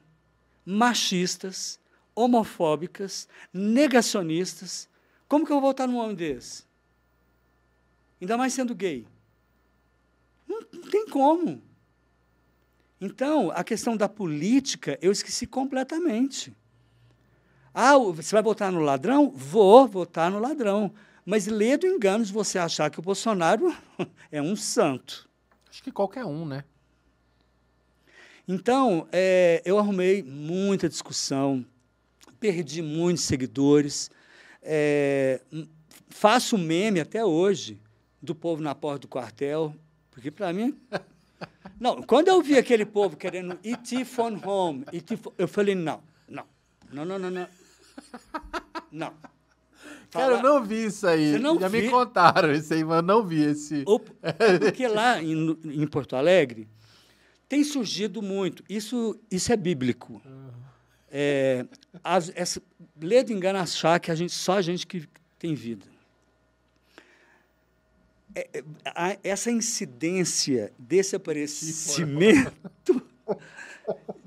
machistas, 0.64 1.78
homofóbicas, 2.14 3.28
negacionistas. 3.52 4.88
Como 5.28 5.44
que 5.44 5.52
eu 5.52 5.60
vou 5.60 5.70
votar 5.70 5.86
num 5.86 5.98
homem 5.98 6.14
desse? 6.14 6.64
Ainda 8.20 8.36
mais 8.36 8.52
sendo 8.52 8.74
gay. 8.74 9.06
Não, 10.46 10.60
não 10.72 10.90
tem 10.90 11.06
como. 11.08 11.62
Então, 13.00 13.50
a 13.50 13.62
questão 13.62 13.96
da 13.96 14.08
política, 14.08 14.98
eu 15.02 15.12
esqueci 15.12 15.46
completamente. 15.46 16.56
Ah, 17.74 17.98
você 17.98 18.34
vai 18.34 18.42
votar 18.42 18.70
no 18.70 18.80
ladrão? 18.80 19.30
Vou 19.30 19.86
votar 19.86 20.30
no 20.30 20.38
ladrão. 20.38 20.94
Mas 21.24 21.46
lê 21.46 21.76
do 21.76 21.86
engano 21.86 22.24
se 22.24 22.32
você 22.32 22.58
achar 22.58 22.90
que 22.90 22.98
o 22.98 23.02
Bolsonaro 23.02 23.74
é 24.30 24.42
um 24.42 24.54
santo. 24.54 25.28
Acho 25.70 25.82
que 25.82 25.90
qualquer 25.90 26.24
um, 26.24 26.44
né? 26.44 26.64
Então, 28.46 29.08
é, 29.10 29.62
eu 29.64 29.78
arrumei 29.78 30.22
muita 30.22 30.88
discussão, 30.88 31.64
perdi 32.38 32.82
muitos 32.82 33.24
seguidores, 33.24 34.10
é, 34.62 35.40
faço 36.10 36.58
meme 36.58 37.00
até 37.00 37.24
hoje 37.24 37.80
do 38.20 38.34
povo 38.34 38.62
na 38.62 38.74
porta 38.74 39.00
do 39.00 39.08
quartel, 39.08 39.74
porque 40.10 40.30
para 40.30 40.52
mim. 40.52 40.78
Não, 41.80 42.02
quando 42.02 42.28
eu 42.28 42.40
vi 42.40 42.56
aquele 42.56 42.86
povo 42.86 43.16
querendo 43.16 43.58
IT 43.64 44.04
phone 44.04 44.40
home, 44.44 44.84
eu 45.36 45.48
falei: 45.48 45.74
não, 45.74 46.02
não, 46.28 46.46
não, 46.90 47.04
não, 47.04 47.18
não, 47.18 47.30
não. 47.30 47.48
Não. 48.92 49.33
Cara, 50.14 50.34
eu 50.34 50.42
não 50.42 50.62
vi 50.62 50.86
isso 50.86 51.06
aí. 51.08 51.32
Já 51.60 51.68
vi? 51.68 51.82
me 51.82 51.90
contaram 51.90 52.52
isso 52.52 52.72
aí, 52.72 52.84
mas 52.84 52.96
eu 52.98 53.02
não 53.02 53.26
vi 53.26 53.42
esse. 53.42 53.84
Porque 54.60 54.86
lá 54.86 55.20
em, 55.20 55.58
em, 55.64 55.86
Porto 55.88 56.14
Alegre 56.14 56.68
tem 57.48 57.64
surgido 57.64 58.22
muito. 58.22 58.62
Isso, 58.68 59.18
isso 59.28 59.52
é 59.52 59.56
bíblico. 59.56 60.22
É, 61.10 61.66
as, 62.02 62.30
essa, 62.36 62.62
lê 63.00 63.24
de 63.24 63.32
engano 63.32 63.58
achar 63.58 63.98
que 63.98 64.10
a 64.10 64.14
gente, 64.14 64.32
só 64.32 64.54
a 64.54 64.62
gente 64.62 64.86
que 64.86 65.08
tem 65.36 65.52
vida. 65.52 65.84
É, 68.36 68.48
é, 68.52 68.64
a, 68.86 69.16
essa 69.24 69.50
incidência 69.50 70.72
desse 70.78 71.16
aparecimento 71.16 72.52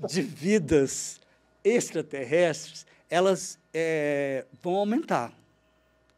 de 0.06 0.20
vidas 0.20 1.18
extraterrestres, 1.64 2.86
elas 3.08 3.58
é, 3.72 4.44
vão 4.62 4.74
aumentar. 4.74 5.32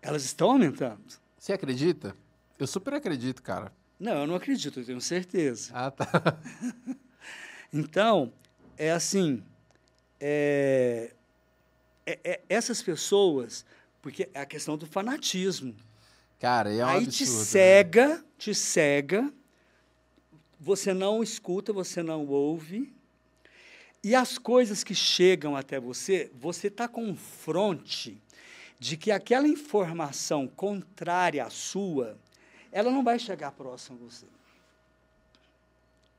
Elas 0.03 0.25
estão 0.25 0.53
aumentando. 0.53 1.03
Você 1.39 1.53
acredita? 1.53 2.17
Eu 2.59 2.67
super 2.67 2.95
acredito, 2.95 3.43
cara. 3.43 3.73
Não, 3.99 4.21
eu 4.23 4.27
não 4.27 4.35
acredito, 4.35 4.81
eu 4.81 4.85
tenho 4.85 5.01
certeza. 5.01 5.71
Ah, 5.75 5.91
tá. 5.91 6.39
então, 7.73 8.33
é 8.77 8.91
assim, 8.91 9.43
é, 10.19 11.13
é, 12.07 12.19
é, 12.25 12.41
essas 12.49 12.83
pessoas, 12.83 13.65
porque 14.01 14.29
é 14.33 14.41
a 14.41 14.47
questão 14.47 14.77
do 14.77 14.87
fanatismo. 14.87 15.75
Cara, 16.39 16.73
é 16.73 16.85
um 16.85 16.89
Aí 16.89 17.05
absurdo, 17.05 17.13
te 17.13 17.25
né? 17.25 17.45
cega, 17.45 18.09
né? 18.09 18.25
te 18.39 18.55
cega, 18.55 19.33
você 20.59 20.95
não 20.95 21.23
escuta, 21.23 21.73
você 21.73 22.03
não 22.03 22.27
ouve, 22.27 22.93
e 24.03 24.15
as 24.15 24.39
coisas 24.39 24.83
que 24.83 24.95
chegam 24.95 25.55
até 25.55 25.79
você, 25.79 26.31
você 26.35 26.69
está 26.69 26.89
com 26.89 27.05
um 27.05 27.15
fronte 27.15 28.19
de 28.81 28.97
que 28.97 29.13
aquela 29.13 29.47
informação 29.47 30.49
contrária 30.49 31.45
à 31.45 31.51
sua, 31.51 32.17
ela 32.73 32.91
não 32.91 33.05
vai 33.05 33.19
chegar 33.19 33.53
próximo 33.53 33.99
a 34.01 34.09
você. 34.09 34.27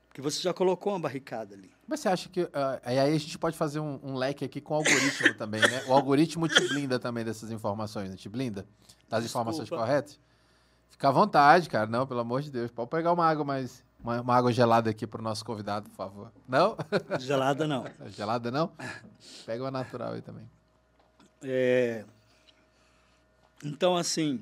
Porque 0.08 0.22
você 0.22 0.40
já 0.42 0.54
colocou 0.54 0.94
uma 0.94 1.00
barricada 1.00 1.56
ali. 1.56 1.72
Mas 1.88 2.02
você 2.02 2.10
acha 2.10 2.30
que. 2.30 2.44
Uh, 2.44 2.50
aí 2.84 3.00
a 3.00 3.18
gente 3.18 3.38
pode 3.40 3.58
fazer 3.58 3.80
um, 3.80 4.00
um 4.04 4.14
leque 4.14 4.46
aqui 4.46 4.62
com 4.62 4.76
o 4.76 4.78
algoritmo 4.78 5.34
também, 5.34 5.62
né? 5.62 5.84
O 5.88 5.94
algoritmo 5.94 6.48
te 6.48 6.68
blinda 6.68 7.00
também 7.00 7.26
dessas 7.26 7.50
informações, 7.50 8.12
né? 8.12 8.16
Te 8.16 8.30
blinda? 8.30 8.68
Das 9.10 9.24
Desculpa. 9.24 9.50
informações 9.50 9.70
corretas? 9.70 10.20
Fica 10.90 11.08
à 11.08 11.12
vontade, 11.12 11.68
cara. 11.68 11.88
Não, 11.88 12.06
pelo 12.06 12.20
amor 12.20 12.42
de 12.42 12.52
Deus. 12.52 12.70
Pode 12.70 12.90
pegar 12.90 13.12
uma 13.12 13.26
água 13.26 13.44
mais. 13.44 13.84
Uma, 14.04 14.22
uma 14.22 14.36
água 14.36 14.52
gelada 14.52 14.90
aqui 14.90 15.08
para 15.08 15.22
o 15.22 15.24
nosso 15.24 15.44
convidado, 15.44 15.90
por 15.90 15.96
favor. 15.96 16.32
Não? 16.48 16.76
Gelada 17.20 17.68
não. 17.68 17.86
gelada 18.10 18.52
não? 18.52 18.72
Pega 19.46 19.64
uma 19.64 19.72
natural 19.72 20.14
aí 20.14 20.22
também. 20.22 20.48
É. 21.44 22.06
Então, 23.64 23.96
assim, 23.96 24.42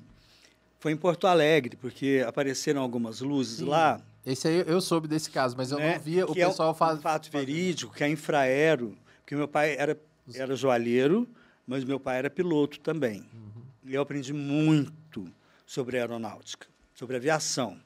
foi 0.80 0.92
em 0.92 0.98
Porto 0.98 1.28
Alegre, 1.28 1.76
porque 1.76 2.24
apareceram 2.26 2.82
algumas 2.82 3.22
luzes 3.22 3.60
Sim. 3.60 3.66
lá. 3.66 4.02
Esse 4.26 4.48
aí 4.48 4.64
eu 4.66 4.82
soube 4.82 5.08
desse 5.08 5.30
caso, 5.30 5.56
mas 5.58 5.72
eu 5.72 5.80
né? 5.80 5.94
não 5.94 6.00
via 6.00 6.26
o 6.26 6.34
que 6.34 6.46
pessoal 6.46 6.70
é 6.70 6.72
um, 6.72 6.76
faz. 6.76 7.00
Um 7.00 7.02
fato 7.02 7.30
verídico, 7.32 7.94
que 7.94 8.04
é 8.04 8.10
infraero, 8.10 8.98
porque 9.22 9.36
meu 9.36 9.48
pai 9.48 9.76
era, 9.78 10.00
era 10.34 10.56
joalheiro, 10.56 11.28
mas 11.68 11.84
meu 11.84 12.00
pai 12.00 12.18
era 12.20 12.30
piloto 12.30 12.80
também. 12.80 13.22
Uhum. 13.34 13.64
E 13.86 13.96
eu 13.96 14.02
aprendi 14.02 14.34
muito 14.34 15.32
sobre 15.66 15.98
aeronáutica, 15.98 16.68
sobre 16.96 17.16
aviação. 17.16 17.80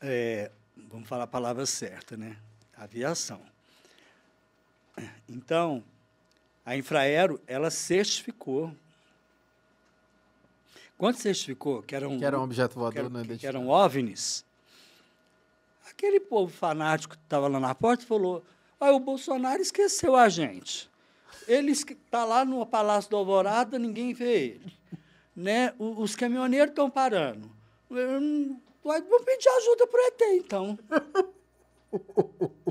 É, 0.00 0.50
vamos 0.90 1.08
falar 1.08 1.24
a 1.24 1.26
palavra 1.26 1.66
certa, 1.66 2.16
né? 2.16 2.36
Aviação. 2.76 3.40
Então, 5.28 5.82
a 6.64 6.76
Infraero, 6.76 7.40
ela 7.46 7.70
certificou 7.70 8.74
quando 11.00 11.16
certificou 11.16 11.82
que 11.82 11.96
era 11.96 12.06
um, 12.06 12.18
que 12.18 12.24
era 12.26 12.38
um 12.38 12.42
objeto 12.42 12.78
voador 12.78 13.10
que, 13.10 13.16
era, 13.16 13.38
que 13.38 13.46
eram 13.46 13.68
OVNIs, 13.68 14.44
aquele 15.90 16.20
povo 16.20 16.52
fanático 16.52 17.16
que 17.16 17.22
estava 17.22 17.48
lá 17.48 17.58
na 17.58 17.74
porta 17.74 18.04
falou: 18.04 18.44
ah, 18.78 18.92
o 18.92 19.00
Bolsonaro 19.00 19.62
esqueceu 19.62 20.14
a 20.14 20.28
gente. 20.28 20.90
Ele 21.48 21.72
está 21.72 22.22
lá 22.26 22.44
no 22.44 22.66
Palácio 22.66 23.08
do 23.08 23.16
Alvorada, 23.16 23.78
ninguém 23.78 24.12
vê 24.12 24.44
ele. 24.44 24.78
Né? 25.34 25.72
os 25.78 26.14
caminhoneiros 26.14 26.68
estão 26.68 26.90
parando. 26.90 27.50
Vamos 27.88 29.24
pedir 29.24 29.48
ajuda 29.48 29.86
para 29.86 30.00
o 30.00 30.06
ET, 30.06 30.20
então. 30.34 30.78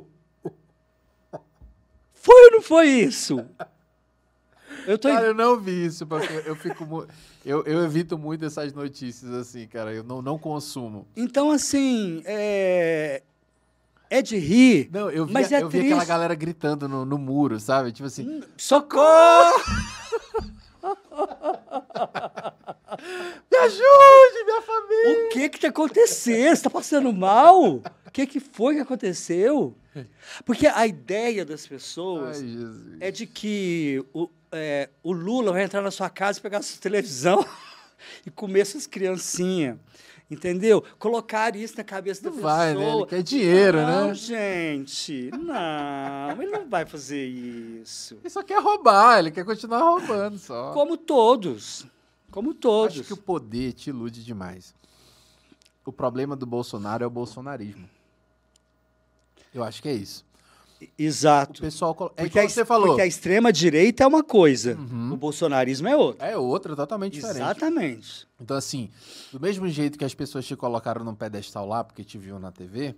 Foi 2.14 2.46
ou 2.46 2.52
não 2.52 2.62
foi 2.62 2.90
isso? 2.90 3.44
Eu 4.90 4.98
tô 4.98 5.08
cara, 5.08 5.28
eu 5.28 5.36
não 5.36 5.60
vi 5.60 5.86
isso, 5.86 6.08
porque 6.08 6.42
eu 6.48 6.56
fico 6.56 7.06
eu, 7.46 7.64
eu 7.64 7.84
evito 7.84 8.18
muito 8.18 8.44
essas 8.44 8.74
notícias 8.74 9.32
assim, 9.32 9.68
cara. 9.68 9.94
Eu 9.94 10.04
não, 10.04 10.20
não 10.20 10.40
consumo. 10.40 11.08
Então, 11.16 11.52
assim, 11.52 12.24
é, 12.26 13.22
é 14.10 14.22
de 14.24 14.40
rir. 14.40 14.90
Não, 14.92 15.12
eu 15.12 15.28
vi, 15.28 15.34
mas 15.34 15.52
é 15.52 15.62
eu 15.62 15.70
vi 15.70 15.82
aquela 15.82 16.06
galera 16.06 16.34
gritando 16.34 16.90
no, 16.90 17.06
no 17.06 17.20
muro, 17.20 17.60
sabe? 17.60 17.92
Tipo 17.92 18.08
assim, 18.08 18.28
hum, 18.28 18.42
socorro! 18.58 19.62
Me 23.52 23.58
ajude, 23.58 24.44
minha 24.44 24.62
família! 24.64 25.28
O 25.28 25.30
que 25.30 25.50
que 25.50 25.60
tá 25.60 25.68
acontecendo? 25.68 26.56
Você 26.56 26.64
tá 26.64 26.70
passando 26.72 27.14
mal? 27.14 27.80
O 28.10 28.12
que 28.12 28.26
que 28.26 28.40
foi 28.40 28.74
que 28.74 28.82
aconteceu? 28.82 29.78
Porque 30.44 30.66
a 30.66 30.88
ideia 30.88 31.46
das 31.46 31.68
pessoas 31.68 32.42
Ai, 32.42 32.98
é 33.00 33.12
de 33.12 33.28
que 33.28 34.04
o, 34.12 34.28
é, 34.52 34.90
o 35.04 35.12
Lula 35.12 35.52
vai 35.52 35.64
entrar 35.64 35.80
na 35.80 35.92
sua 35.92 36.10
casa 36.10 36.40
e 36.40 36.42
pegar 36.42 36.58
a 36.58 36.62
sua 36.64 36.82
televisão 36.82 37.46
e 38.26 38.32
comer 38.32 38.66
suas 38.66 38.88
criancinhas. 38.88 39.78
Entendeu? 40.30 40.84
Colocar 40.98 41.56
isso 41.56 41.78
na 41.78 41.84
cabeça 41.84 42.24
da 42.24 42.32
pessoa. 42.32 42.52
Vai, 42.52 42.74
né? 42.74 42.96
Ele 42.96 43.06
quer 43.06 43.22
dinheiro, 43.22 43.78
não, 43.78 43.86
né? 43.86 44.08
Não, 44.08 44.14
gente. 44.16 45.30
Não, 45.32 46.42
ele 46.42 46.52
não 46.52 46.68
vai 46.68 46.88
fazer 46.88 47.28
isso. 47.28 48.16
Ele 48.22 48.30
só 48.32 48.42
quer 48.42 48.60
roubar, 48.60 49.20
ele 49.20 49.30
quer 49.30 49.46
continuar 49.46 49.82
roubando 49.82 50.40
só. 50.40 50.72
Como 50.74 50.98
todos. 50.98 51.86
Como 52.32 52.56
todos. 52.56 53.00
Acho 53.00 53.04
que 53.04 53.14
o 53.14 53.18
poder 53.18 53.74
te 53.74 53.92
ilude 53.92 54.26
demais. 54.26 54.74
O 55.86 55.92
problema 55.92 56.36
do 56.36 56.48
Bolsonaro 56.48 57.04
é 57.04 57.08
o 57.08 57.10
bolsonarismo. 57.10 57.88
Eu 59.54 59.64
acho 59.64 59.82
que 59.82 59.90
é 59.90 59.94
isso. 59.94 60.26
Exato. 60.98 61.60
O 61.60 61.62
pessoal. 61.62 62.14
É 62.16 62.24
porque, 62.24 62.40
a, 62.40 62.48
você 62.48 62.64
falou. 62.64 62.88
porque 62.88 63.02
a 63.02 63.06
extrema-direita 63.06 64.04
é 64.04 64.08
uma 64.08 64.24
coisa. 64.24 64.76
Uhum. 64.76 65.16
bolsonarismo 65.18 65.88
é 65.90 65.98
outro. 65.98 66.26
É 66.26 66.38
outra, 66.38 66.76
totalmente 66.76 67.14
diferente. 67.14 67.38
Exatamente. 67.42 68.28
Então, 68.40 68.56
assim, 68.56 68.90
do 69.32 69.40
mesmo 69.40 69.68
jeito 69.68 69.98
que 69.98 70.06
as 70.06 70.14
pessoas 70.14 70.46
te 70.46 70.56
colocaram 70.56 71.04
num 71.04 71.16
pedestal 71.16 71.68
lá, 71.68 71.84
porque 71.84 72.04
te 72.04 72.18
viu 72.18 72.40
na 72.40 72.50
TV, 72.52 72.96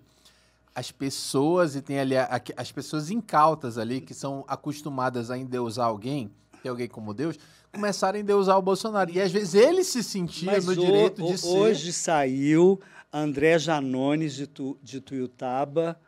as 0.75 0.91
pessoas, 0.91 1.75
e 1.75 1.81
tem 1.81 1.99
ali 1.99 2.15
a- 2.15 2.25
a- 2.35 2.61
as 2.61 2.71
pessoas 2.71 3.09
incautas 3.09 3.77
ali, 3.79 3.99
que 3.99 4.13
são 4.13 4.45
acostumadas 4.47 5.31
a 5.31 5.37
endeusar 5.37 5.87
alguém, 5.87 6.29
ter 6.61 6.69
alguém 6.69 6.87
como 6.87 7.15
Deus, 7.15 7.39
começaram 7.73 8.17
a 8.17 8.21
endeusar 8.21 8.59
o 8.59 8.61
Bolsonaro. 8.61 9.09
E 9.09 9.19
às 9.19 9.31
vezes 9.31 9.55
ele 9.55 9.83
se 9.83 10.03
sentia 10.03 10.51
Mas 10.51 10.65
no 10.67 10.73
o- 10.73 10.75
direito 10.75 11.23
de 11.25 11.33
o- 11.33 11.37
ser. 11.37 11.47
hoje 11.47 11.91
saiu 11.91 12.79
André 13.11 13.57
Janones 13.57 14.33
de, 14.35 14.45
tu, 14.45 14.77
de 14.83 15.01
Tuiutaba, 15.01 15.99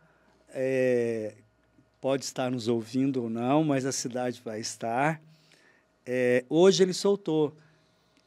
é, 0.53 1.33
pode 1.99 2.23
estar 2.23 2.51
nos 2.51 2.67
ouvindo 2.67 3.23
ou 3.23 3.29
não, 3.29 3.63
mas 3.63 3.85
a 3.85 3.91
cidade 3.91 4.41
vai 4.43 4.59
estar. 4.59 5.21
É, 6.05 6.45
hoje 6.49 6.83
ele 6.83 6.93
soltou 6.93 7.55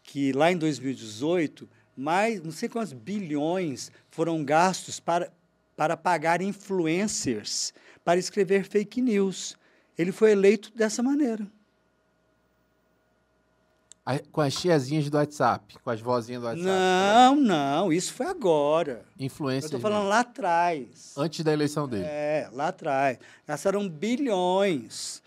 que 0.03 0.33
lá 0.33 0.51
em 0.51 0.57
2018, 0.57 1.69
mais 1.97 2.43
não 2.43 2.51
sei 2.51 2.69
quantos 2.69 2.93
bilhões 2.93 3.91
foram 4.11 4.45
gastos 4.45 5.01
para, 5.01 5.31
para 5.77 5.97
pagar 5.97 6.41
influencers 6.41 7.73
para 8.05 8.21
escrever 8.21 8.65
fake 8.65 9.01
news. 9.03 9.57
Ele 9.99 10.13
foi 10.13 10.31
eleito 10.31 10.73
dessa 10.75 11.03
maneira. 11.03 11.47
A- 14.09 14.21
com 14.31 14.41
as 14.41 14.55
tiazinhas 14.55 15.11
do 15.11 15.17
WhatsApp, 15.17 15.77
com 15.83 15.91
as 15.91 16.01
vozinhas 16.01 16.41
do 16.41 16.47
WhatsApp. 16.47 16.65
Não, 16.69 17.35
não, 17.35 17.93
isso 17.93 18.15
foi 18.15 18.27
agora. 18.27 19.05
Eu 19.19 19.27
Influência. 19.27 19.67
estou 19.67 19.81
falando 19.81 20.09
lá 20.09 20.21
atrás. 20.21 21.13
Antes 21.17 21.45
da 21.45 21.53
eleição 21.53 21.89
dele. 21.89 22.05
É, 22.07 22.49
lá 22.53 22.69
atrás. 22.69 23.19
Gastaram 23.47 23.89
bilhões 23.89 25.21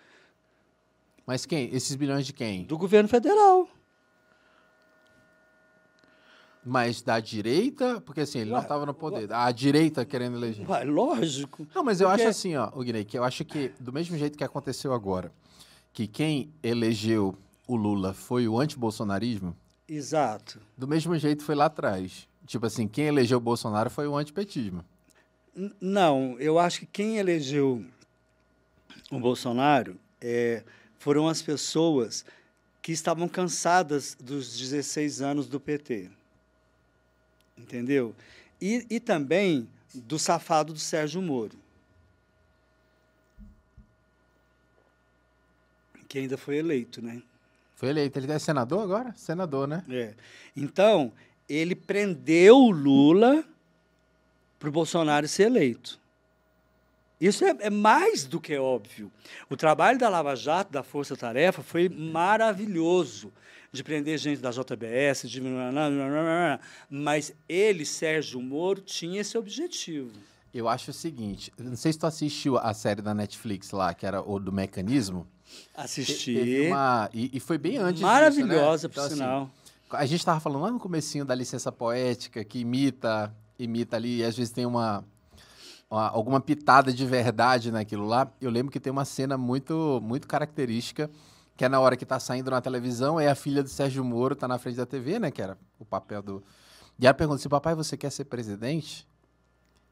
Mas 1.27 1.45
quem? 1.45 1.69
Esses 1.75 1.93
bilhões 1.95 2.25
de 2.25 2.31
quem? 2.33 2.63
do 2.63 2.77
governo 2.77 3.09
federal. 3.09 3.67
Mas 6.65 7.01
da 7.01 7.19
direita? 7.19 8.01
Porque 8.01 8.21
assim, 8.21 8.39
ele 8.39 8.49
não 8.49 8.57
Ué, 8.57 8.63
estava 8.63 8.85
no 8.85 8.93
poder. 8.93 9.31
A 9.31 9.51
direita 9.51 10.05
querendo 10.05 10.37
eleger. 10.37 10.69
Ué, 10.69 10.83
lógico. 10.83 11.67
Não, 11.73 11.83
mas 11.83 12.01
eu 12.01 12.07
Porque- 12.07 12.21
acho 12.23 12.29
assim, 12.31 12.55
ó, 12.55 12.69
o 12.73 12.83
Guinei, 12.83 13.03
que 13.05 13.17
eu 13.17 13.23
acho 13.23 13.43
que 13.45 13.69
do 13.79 13.91
mesmo 13.93 14.17
jeito 14.17 14.37
que 14.37 14.43
aconteceu 14.43 14.93
agora, 14.93 15.31
que 15.93 16.05
quem 16.07 16.53
elegeu 16.61 17.35
o 17.71 17.75
Lula 17.75 18.13
foi 18.13 18.47
o 18.47 18.59
antibolsonarismo, 18.59 19.55
Exato. 19.87 20.59
do 20.77 20.87
mesmo 20.87 21.17
jeito 21.17 21.43
foi 21.43 21.55
lá 21.55 21.65
atrás. 21.65 22.27
Tipo 22.45 22.65
assim, 22.65 22.87
quem 22.87 23.05
elegeu 23.05 23.37
o 23.37 23.41
Bolsonaro 23.41 23.89
foi 23.89 24.07
o 24.07 24.15
antipetismo. 24.17 24.83
N- 25.55 25.73
Não, 25.79 26.35
eu 26.39 26.57
acho 26.57 26.79
que 26.81 26.85
quem 26.87 27.17
elegeu 27.17 27.85
o 29.11 29.19
Bolsonaro 29.19 29.97
é, 30.19 30.63
foram 30.97 31.27
as 31.27 31.41
pessoas 31.41 32.25
que 32.81 32.91
estavam 32.91 33.27
cansadas 33.27 34.15
dos 34.19 34.57
16 34.57 35.21
anos 35.21 35.47
do 35.47 35.59
PT. 35.59 36.09
Entendeu? 37.57 38.15
E, 38.59 38.85
e 38.89 38.99
também 38.99 39.67
do 39.93 40.17
safado 40.17 40.73
do 40.73 40.79
Sérgio 40.79 41.21
Moro. 41.21 41.57
Que 46.07 46.19
ainda 46.19 46.37
foi 46.37 46.57
eleito, 46.57 47.01
né? 47.01 47.21
Foi 47.79 47.87
eleito. 47.87 48.19
Ele 48.19 48.29
é 48.29 48.37
senador 48.37 48.83
agora? 48.83 49.13
Senador, 49.15 49.65
né? 49.65 49.85
É. 49.89 50.13
Então, 50.53 51.13
ele 51.47 51.73
prendeu 51.73 52.57
o 52.57 52.71
Lula 52.71 53.41
para 54.59 54.67
o 54.67 54.71
Bolsonaro 54.71 55.25
ser 55.29 55.43
eleito. 55.43 55.97
Isso 57.21 57.45
é, 57.45 57.55
é 57.61 57.69
mais 57.69 58.25
do 58.25 58.41
que 58.41 58.57
óbvio. 58.57 59.09
O 59.49 59.55
trabalho 59.55 59.97
da 59.97 60.09
Lava 60.09 60.35
Jato, 60.35 60.73
da 60.73 60.83
Força 60.83 61.15
Tarefa, 61.15 61.63
foi 61.63 61.87
maravilhoso. 61.87 63.31
De 63.71 63.81
prender 63.81 64.17
gente 64.17 64.41
da 64.41 64.49
JBS, 64.49 65.29
de... 65.29 65.39
mas 66.89 67.31
ele, 67.47 67.85
Sérgio 67.85 68.41
Moro, 68.41 68.81
tinha 68.81 69.21
esse 69.21 69.37
objetivo. 69.37 70.11
Eu 70.51 70.67
acho 70.67 70.89
o 70.89 70.93
seguinte, 70.93 71.53
não 71.57 71.75
sei 71.75 71.93
se 71.93 71.99
tu 71.99 72.07
assistiu 72.07 72.57
a 72.57 72.73
série 72.73 73.01
da 73.01 73.13
Netflix 73.13 73.69
lá, 73.69 73.93
que 73.93 74.05
era 74.05 74.21
o 74.21 74.39
do 74.39 74.51
mecanismo. 74.51 75.27
Assisti. 75.75 76.67
uma- 76.67 77.09
e, 77.13 77.29
e 77.33 77.39
foi 77.39 77.57
bem 77.57 77.77
antes 77.77 77.95
disso, 77.95 78.05
Maravilhosa, 78.05 78.87
né? 78.87 78.93
por 78.93 78.99
Então, 78.99 79.05
assim, 79.05 79.15
sinal. 79.15 79.49
A 79.91 80.05
gente 80.05 80.19
estava 80.19 80.39
falando 80.39 80.61
lá 80.63 80.71
no 80.71 80.79
comecinho 80.79 81.25
da 81.25 81.33
licença 81.33 81.71
poética, 81.71 82.43
que 82.43 82.59
imita, 82.59 83.33
imita 83.57 83.95
ali, 83.95 84.17
e 84.19 84.23
às 84.23 84.37
vezes 84.37 84.51
tem 84.53 84.65
uma, 84.65 85.03
uma- 85.89 86.09
alguma 86.09 86.39
pitada 86.39 86.93
de 86.93 87.05
verdade 87.05 87.71
naquilo 87.71 88.05
lá. 88.05 88.31
Eu 88.39 88.51
lembro 88.51 88.71
que 88.71 88.79
tem 88.79 88.91
uma 88.91 89.05
cena 89.05 89.37
muito, 89.37 89.99
muito 90.03 90.27
característica, 90.27 91.09
que 91.57 91.65
é 91.65 91.69
na 91.69 91.79
hora 91.79 91.97
que 91.97 92.05
tá 92.05 92.19
saindo 92.19 92.51
na 92.51 92.61
televisão, 92.61 93.17
aí 93.17 93.27
a 93.27 93.35
filha 93.35 93.61
do 93.63 93.69
Sérgio 93.69 94.03
Moro 94.03 94.35
tá 94.35 94.47
na 94.47 94.57
frente 94.57 94.77
da 94.77 94.85
TV, 94.85 95.19
né, 95.19 95.31
que 95.31 95.41
era 95.41 95.57
o 95.79 95.83
papel 95.85 96.21
do... 96.21 96.43
E 96.97 97.05
ela 97.07 97.13
pergunta 97.13 97.39
assim, 97.39 97.49
papai, 97.49 97.73
você 97.75 97.97
quer 97.97 98.11
ser 98.11 98.25
presidente? 98.25 99.07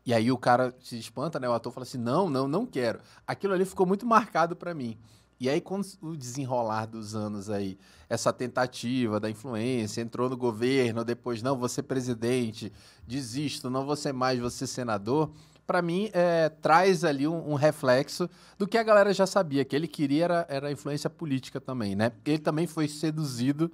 E 0.06 0.14
aí 0.14 0.32
o 0.32 0.38
cara 0.38 0.74
se 0.82 0.98
espanta, 0.98 1.40
né, 1.40 1.50
o 1.50 1.54
ator 1.54 1.74
fala 1.74 1.84
assim, 1.84 1.98
não, 1.98 2.30
não, 2.30 2.48
não 2.48 2.66
quero. 2.66 3.00
Aquilo 3.26 3.54
ali 3.54 3.66
ficou 3.66 3.86
muito 3.86 4.06
marcado 4.06 4.56
para 4.56 4.74
mim. 4.74 4.98
E 5.40 5.50
aí, 5.50 5.62
com 5.62 5.82
o 6.02 6.16
desenrolar 6.16 6.88
dos 6.88 7.16
anos 7.16 7.50
aí, 7.50 7.78
essa 8.10 8.34
tentativa 8.34 9.20
da 9.20 9.30
influência, 9.30 10.02
entrou 10.02 10.30
no 10.30 10.36
governo, 10.36 11.04
depois, 11.04 11.44
não, 11.44 11.68
ser 11.68 11.84
presidente, 11.84 12.72
desisto, 13.06 13.70
não 13.70 13.86
vou 13.86 13.96
ser 13.96 14.14
mais, 14.14 14.42
ser 14.54 14.66
senador, 14.66 15.32
para 15.68 15.82
mim, 15.82 16.10
é, 16.14 16.48
traz 16.48 17.04
ali 17.04 17.28
um, 17.28 17.52
um 17.52 17.56
reflexo 17.56 18.30
do 18.58 18.66
que 18.66 18.78
a 18.78 18.84
galera 18.84 19.14
já 19.14 19.28
sabia, 19.28 19.66
que 19.66 19.76
ele 19.76 19.88
queria 19.88 20.24
era, 20.24 20.46
era 20.50 20.72
influência 20.72 21.10
política 21.10 21.60
também, 21.60 21.94
né? 21.94 22.14
Ele 22.26 22.40
também 22.40 22.66
foi 22.66 22.88
seduzido 22.88 23.70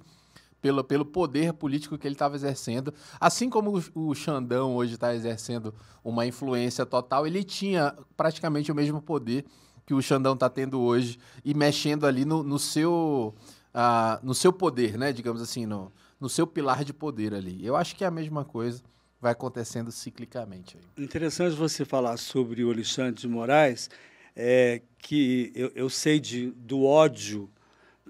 pelo, 0.60 0.82
pelo 0.82 1.04
poder 1.04 1.52
político 1.52 1.96
que 1.96 2.08
ele 2.08 2.16
estava 2.16 2.34
exercendo. 2.34 2.92
Assim 3.20 3.48
como 3.48 3.78
o, 3.94 4.08
o 4.08 4.14
Xandão 4.14 4.74
hoje 4.74 4.94
está 4.94 5.14
exercendo 5.14 5.72
uma 6.02 6.26
influência 6.26 6.84
total, 6.84 7.28
ele 7.28 7.44
tinha 7.44 7.94
praticamente 8.16 8.72
o 8.72 8.74
mesmo 8.74 9.00
poder 9.00 9.44
que 9.86 9.94
o 9.94 10.02
Xandão 10.02 10.34
está 10.34 10.48
tendo 10.48 10.80
hoje 10.80 11.18
e 11.44 11.54
mexendo 11.54 12.06
ali 12.06 12.24
no, 12.24 12.42
no 12.42 12.58
seu 12.58 13.34
ah, 13.72 14.18
no 14.22 14.34
seu 14.34 14.52
poder, 14.52 14.96
né? 14.96 15.12
Digamos 15.12 15.42
assim, 15.42 15.66
no, 15.66 15.92
no 16.20 16.28
seu 16.28 16.46
pilar 16.46 16.84
de 16.84 16.92
poder 16.92 17.34
ali. 17.34 17.64
Eu 17.64 17.76
acho 17.76 17.94
que 17.96 18.04
é 18.04 18.06
a 18.06 18.10
mesma 18.10 18.44
coisa 18.44 18.82
vai 19.24 19.32
acontecendo 19.32 19.90
ciclicamente. 19.90 20.76
Aí. 20.76 21.02
Interessante 21.02 21.56
você 21.56 21.82
falar 21.82 22.18
sobre 22.18 22.62
o 22.62 22.70
Alexandre 22.70 23.22
de 23.22 23.26
Moraes, 23.26 23.88
é, 24.36 24.82
que 24.98 25.50
eu, 25.54 25.72
eu 25.74 25.88
sei 25.88 26.20
de, 26.20 26.50
do 26.50 26.84
ódio 26.84 27.50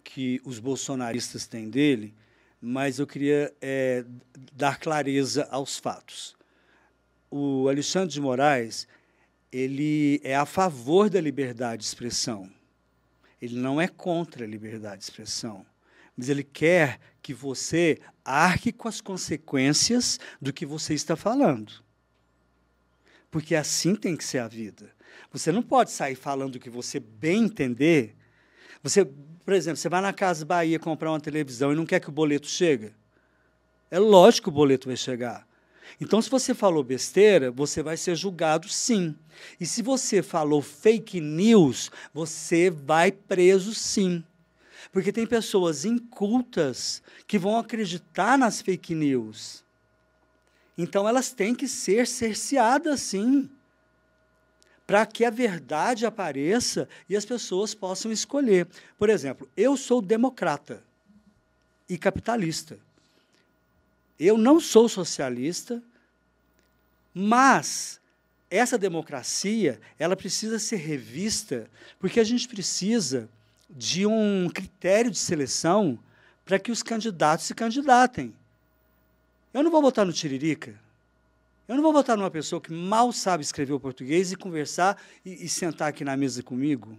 que 0.02 0.40
os 0.44 0.58
bolsonaristas 0.58 1.46
têm 1.46 1.70
dele, 1.70 2.12
mas 2.60 2.98
eu 2.98 3.06
queria 3.06 3.54
é, 3.62 4.04
dar 4.52 4.80
clareza 4.80 5.46
aos 5.52 5.78
fatos. 5.78 6.36
O 7.30 7.68
Alexandre 7.68 8.12
de 8.12 8.20
Moraes 8.20 8.88
ele 9.54 10.20
é 10.24 10.34
a 10.34 10.44
favor 10.44 11.08
da 11.08 11.20
liberdade 11.20 11.82
de 11.82 11.86
expressão. 11.86 12.50
Ele 13.40 13.56
não 13.56 13.80
é 13.80 13.86
contra 13.86 14.44
a 14.44 14.48
liberdade 14.48 14.98
de 14.98 15.04
expressão, 15.04 15.64
mas 16.16 16.28
ele 16.28 16.42
quer 16.42 16.98
que 17.22 17.32
você 17.32 18.00
arque 18.24 18.72
com 18.72 18.88
as 18.88 19.00
consequências 19.00 20.18
do 20.42 20.52
que 20.52 20.66
você 20.66 20.92
está 20.92 21.14
falando. 21.14 21.72
Porque 23.30 23.54
assim 23.54 23.94
tem 23.94 24.16
que 24.16 24.24
ser 24.24 24.38
a 24.38 24.48
vida. 24.48 24.92
Você 25.30 25.52
não 25.52 25.62
pode 25.62 25.92
sair 25.92 26.16
falando 26.16 26.56
o 26.56 26.60
que 26.60 26.70
você 26.70 26.98
bem 26.98 27.44
entender. 27.44 28.16
Você, 28.82 29.04
por 29.04 29.54
exemplo, 29.54 29.76
você 29.76 29.88
vai 29.88 30.00
na 30.00 30.12
Casa 30.12 30.44
Bahia 30.44 30.80
comprar 30.80 31.12
uma 31.12 31.20
televisão 31.20 31.72
e 31.72 31.76
não 31.76 31.86
quer 31.86 32.00
que 32.00 32.08
o 32.08 32.12
boleto 32.12 32.48
chegue. 32.48 32.92
É 33.88 34.00
lógico 34.00 34.46
que 34.46 34.48
o 34.48 34.52
boleto 34.52 34.88
vai 34.88 34.96
chegar. 34.96 35.46
Então, 36.00 36.20
se 36.20 36.30
você 36.30 36.54
falou 36.54 36.82
besteira, 36.82 37.50
você 37.50 37.82
vai 37.82 37.96
ser 37.96 38.16
julgado 38.16 38.68
sim. 38.68 39.16
E 39.60 39.66
se 39.66 39.82
você 39.82 40.22
falou 40.22 40.60
fake 40.60 41.20
news, 41.20 41.90
você 42.12 42.70
vai 42.70 43.12
preso 43.12 43.74
sim. 43.74 44.24
Porque 44.92 45.12
tem 45.12 45.26
pessoas 45.26 45.84
incultas 45.84 47.02
que 47.26 47.38
vão 47.38 47.58
acreditar 47.58 48.38
nas 48.38 48.60
fake 48.60 48.94
news. 48.94 49.64
Então, 50.76 51.08
elas 51.08 51.32
têm 51.32 51.54
que 51.54 51.68
ser 51.68 52.06
cerceadas 52.06 53.00
sim. 53.00 53.50
Para 54.86 55.06
que 55.06 55.24
a 55.24 55.30
verdade 55.30 56.04
apareça 56.04 56.88
e 57.08 57.16
as 57.16 57.24
pessoas 57.24 57.74
possam 57.74 58.12
escolher. 58.12 58.68
Por 58.98 59.08
exemplo, 59.08 59.48
eu 59.56 59.76
sou 59.76 60.02
democrata 60.02 60.82
e 61.88 61.96
capitalista. 61.96 62.78
Eu 64.18 64.38
não 64.38 64.60
sou 64.60 64.88
socialista, 64.88 65.82
mas 67.12 68.00
essa 68.50 68.78
democracia 68.78 69.80
ela 69.98 70.16
precisa 70.16 70.58
ser 70.58 70.76
revista 70.76 71.68
porque 71.98 72.20
a 72.20 72.24
gente 72.24 72.46
precisa 72.46 73.28
de 73.68 74.06
um 74.06 74.48
critério 74.48 75.10
de 75.10 75.18
seleção 75.18 75.98
para 76.44 76.58
que 76.58 76.70
os 76.70 76.82
candidatos 76.82 77.46
se 77.46 77.54
candidatem. 77.54 78.34
Eu 79.52 79.62
não 79.62 79.70
vou 79.70 79.82
votar 79.82 80.04
no 80.04 80.12
Tiririca. 80.12 80.78
Eu 81.66 81.76
não 81.76 81.82
vou 81.82 81.92
votar 81.92 82.16
numa 82.16 82.30
pessoa 82.30 82.60
que 82.60 82.72
mal 82.72 83.10
sabe 83.12 83.42
escrever 83.42 83.72
o 83.72 83.80
português 83.80 84.30
e 84.30 84.36
conversar 84.36 85.00
e, 85.24 85.44
e 85.44 85.48
sentar 85.48 85.88
aqui 85.88 86.04
na 86.04 86.16
mesa 86.16 86.42
comigo. 86.42 86.98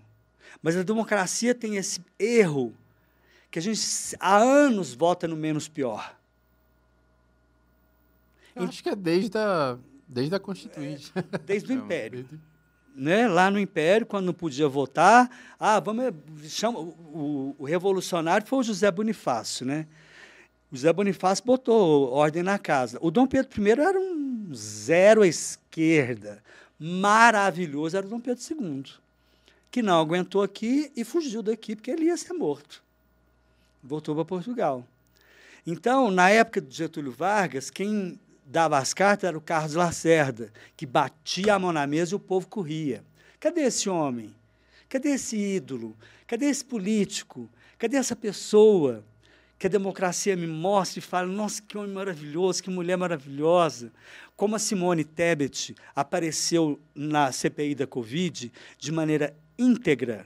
Mas 0.62 0.76
a 0.76 0.84
democracia 0.84 1.54
tem 1.54 1.76
esse 1.76 2.02
erro 2.18 2.74
que 3.52 3.60
a 3.60 3.62
gente 3.62 3.82
há 4.20 4.38
anos 4.38 4.94
vota 4.94 5.28
no 5.28 5.36
menos 5.36 5.68
pior. 5.68 6.18
Eu 8.56 8.64
acho 8.64 8.82
que 8.82 8.90
é 8.90 8.95
desde 8.95 9.38
a, 9.38 9.77
desde 10.07 10.34
a 10.34 10.40
Constituinte. 10.40 11.11
É, 11.15 11.38
desde 11.40 11.73
o 11.73 11.76
Império. 11.76 12.27
Né? 12.95 13.27
Lá 13.27 13.52
no 13.52 13.60
Império, 13.60 14.06
quando 14.06 14.27
não 14.27 14.34
podia 14.34 14.68
votar, 14.69 15.30
ah, 15.60 15.80
vamos, 15.82 16.14
chama, 16.44 16.80
o, 16.80 17.56
o, 17.60 17.65
revolucionário 17.65 18.48
foi 18.48 18.60
o 18.60 18.64
José 18.64 18.90
Bonifácio. 18.90 19.65
Né? 19.65 19.86
O 20.72 20.76
José 20.76 20.94
Bonifácio 20.94 21.44
botou 21.44 22.14
ordem 22.14 22.41
na 22.41 22.57
casa. 22.57 22.98
O 23.02 23.11
Dom 23.11 23.27
Pedro 23.27 23.61
I 23.61 23.72
era 23.72 23.99
um 23.99 24.49
zero 24.53 25.23
à 25.23 25.27
esquerda. 25.27 26.41
Maravilhoso 26.80 27.98
era 27.98 28.06
o 28.06 28.10
Dom 28.10 28.19
Pedro 28.19 28.41
II, 28.49 28.84
que 29.69 29.82
não 29.82 29.99
aguentou 29.99 30.41
aqui 30.41 30.91
e 30.95 31.03
fugiu 31.03 31.44
daqui, 31.44 31.76
porque 31.76 31.91
ele 31.91 32.06
ia 32.06 32.18
ser 32.18 32.34
morto. 32.34 32.82
Voltou 33.84 34.15
para 34.15 34.26
Portugal. 34.26 34.86
Então, 35.68 36.11
na 36.11 36.30
época 36.30 36.61
de 36.61 36.76
Getúlio 36.76 37.11
Vargas, 37.11 37.69
quem 37.69 38.19
dava 38.46 38.78
as 38.78 38.94
cartas 38.94 39.28
era 39.28 39.38
o 39.38 39.42
Carlos 39.42 39.74
Lacerda, 39.74 40.52
que 40.78 40.86
batia 40.86 41.56
a 41.56 41.60
mão 41.60 41.74
na 41.74 41.88
mesa 41.88 42.14
e 42.14 42.16
o 42.16 42.20
povo 42.20 42.48
corria. 42.48 43.04
Cadê 43.40 43.62
esse 43.62 43.90
homem? 43.90 44.34
Cadê 44.88 45.10
esse 45.10 45.36
ídolo? 45.36 45.96
Cadê 46.28 46.46
esse 46.46 46.64
político? 46.64 47.50
Cadê 47.78 47.98
essa 47.98 48.16
pessoa 48.16 49.04
que 49.58 49.68
a 49.68 49.70
democracia 49.70 50.36
me 50.36 50.48
mostra 50.48 51.00
e 51.00 51.02
fala: 51.02 51.28
nossa, 51.28 51.62
que 51.62 51.78
homem 51.78 51.94
maravilhoso, 51.94 52.62
que 52.62 52.70
mulher 52.70 52.98
maravilhosa? 52.98 53.92
Como 54.36 54.56
a 54.56 54.60
Simone 54.60 55.04
Tebet 55.04 55.76
apareceu 55.96 56.80
na 56.94 57.32
CPI 57.32 57.76
da 57.76 57.88
Covid 57.88 58.52
de 58.78 58.92
maneira 58.92 59.36
íntegra 59.58 60.26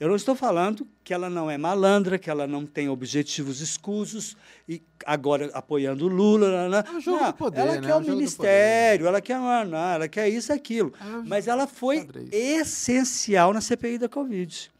eu 0.00 0.06
não 0.06 0.14
estou 0.14 0.36
falando 0.36 0.86
que 1.02 1.12
ela 1.12 1.28
não 1.28 1.50
é 1.50 1.58
malandra, 1.58 2.18
que 2.18 2.30
ela 2.30 2.46
não 2.46 2.64
tem 2.64 2.88
objetivos 2.88 3.60
escusos, 3.60 4.36
e 4.68 4.80
agora 5.04 5.50
apoiando 5.52 6.06
o 6.06 6.08
Lula. 6.08 6.68
Não, 6.68 6.78
é 6.78 6.84
um 7.00 7.20
não, 7.20 7.32
poder, 7.32 7.60
ela 7.60 7.74
né? 7.74 7.80
quer 7.80 7.90
é 7.90 7.96
o 7.96 8.00
ministério, 8.00 9.06
ela 9.08 9.20
quer, 9.20 9.38
não, 9.38 9.76
ela 9.76 10.08
quer 10.08 10.28
isso 10.28 10.52
aquilo. 10.52 10.94
É 11.00 11.04
um 11.04 11.24
Mas 11.26 11.48
ela 11.48 11.66
foi 11.66 12.08
essencial 12.30 13.52
na 13.52 13.60
CPI 13.60 13.98
da 13.98 14.08
Covid. 14.08 14.70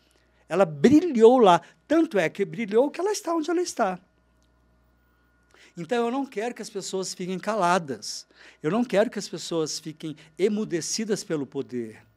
Ela 0.48 0.64
brilhou 0.64 1.38
lá. 1.38 1.60
Tanto 1.88 2.16
é 2.16 2.28
que 2.28 2.44
brilhou 2.44 2.88
que 2.88 3.00
ela 3.00 3.10
está 3.10 3.34
onde 3.34 3.50
ela 3.50 3.60
está. 3.60 3.98
Então, 5.76 6.06
eu 6.06 6.12
não 6.12 6.24
quero 6.24 6.54
que 6.54 6.62
as 6.62 6.70
pessoas 6.70 7.12
fiquem 7.12 7.38
caladas. 7.38 8.26
Eu 8.62 8.70
não 8.70 8.84
quero 8.84 9.10
que 9.10 9.18
as 9.18 9.28
pessoas 9.28 9.78
fiquem 9.80 10.16
emudecidas 10.38 11.22
pelo 11.24 11.46
poder 11.46 12.07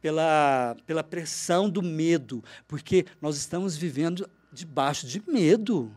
pela, 0.00 0.76
pela 0.86 1.02
pressão 1.02 1.68
do 1.68 1.82
medo, 1.82 2.42
porque 2.66 3.06
nós 3.20 3.36
estamos 3.36 3.76
vivendo 3.76 4.28
debaixo 4.52 5.06
de 5.06 5.22
medo. 5.28 5.92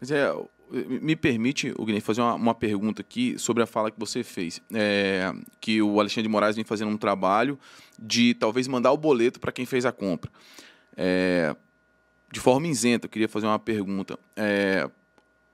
Mas 0.00 0.10
é, 0.10 0.32
me 0.70 1.14
permite, 1.14 1.72
Guilherme, 1.72 2.00
fazer 2.00 2.20
uma, 2.20 2.34
uma, 2.34 2.54
pergunta 2.54 3.00
aqui 3.00 3.38
sobre 3.38 3.62
a 3.62 3.66
fala 3.66 3.90
que 3.90 3.98
você 3.98 4.22
fez. 4.22 4.60
É, 4.72 5.32
que 5.60 5.80
o 5.80 6.00
Alexandre 6.00 6.24
de 6.24 6.28
Moraes 6.28 6.56
vem 6.56 6.64
fazendo 6.64 6.90
um 6.90 6.96
trabalho 6.96 7.58
de 7.98 8.34
talvez 8.34 8.66
mandar 8.66 8.92
o 8.92 8.96
boleto 8.96 9.38
para 9.38 9.52
quem 9.52 9.64
fez 9.64 9.86
a 9.86 9.92
compra. 9.92 10.30
É, 10.96 11.54
de 12.32 12.40
forma 12.40 12.66
isenta, 12.66 13.06
eu 13.06 13.10
queria 13.10 13.28
fazer 13.28 13.46
uma 13.46 13.58
pergunta. 13.58 14.18
É, 14.36 14.90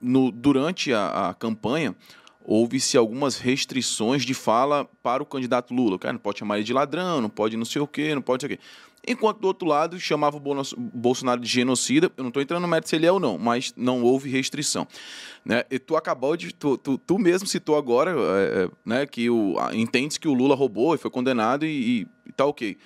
no, 0.00 0.32
durante 0.32 0.92
a, 0.92 1.30
a 1.30 1.34
campanha, 1.34 1.94
houve-se 2.44 2.96
algumas 2.96 3.38
restrições 3.38 4.24
de 4.24 4.34
fala 4.34 4.88
para 5.02 5.22
o 5.22 5.26
candidato 5.26 5.74
Lula. 5.74 5.98
Cara, 5.98 6.12
não 6.12 6.20
pode 6.20 6.38
chamar 6.38 6.56
ele 6.56 6.64
de 6.64 6.72
ladrão, 6.72 7.20
não 7.20 7.30
pode 7.30 7.56
não 7.56 7.64
sei 7.64 7.80
o 7.82 7.86
quê, 7.86 8.14
não 8.14 8.22
pode 8.22 8.42
sei 8.42 8.54
o 8.54 8.58
quê. 8.58 8.64
Enquanto 9.06 9.40
do 9.40 9.48
outro 9.48 9.66
lado 9.66 9.98
chamava 9.98 10.36
o 10.36 10.40
Bolsonaro 10.76 11.40
de 11.40 11.48
genocida, 11.48 12.10
eu 12.16 12.22
não 12.22 12.28
estou 12.28 12.40
entrando 12.40 12.62
no 12.62 12.68
mérito 12.68 12.88
se 12.88 12.94
ele 12.94 13.06
é 13.06 13.10
ou 13.10 13.18
não, 13.18 13.36
mas 13.36 13.72
não 13.76 14.02
houve 14.02 14.30
restrição. 14.30 14.86
Né? 15.44 15.64
E 15.68 15.78
tu 15.78 15.96
acabou 15.96 16.36
de. 16.36 16.54
Tu, 16.54 16.78
tu, 16.78 16.96
tu 16.98 17.18
mesmo 17.18 17.48
citou 17.48 17.76
agora 17.76 18.12
é, 18.16 18.70
né, 18.84 19.06
que 19.06 19.28
o, 19.28 19.56
entende 19.72 20.20
que 20.20 20.28
o 20.28 20.34
Lula 20.34 20.54
roubou 20.54 20.94
e 20.94 20.98
foi 20.98 21.10
condenado 21.10 21.66
e, 21.66 22.06
e 22.26 22.32
tá 22.32 22.46
ok. 22.46 22.76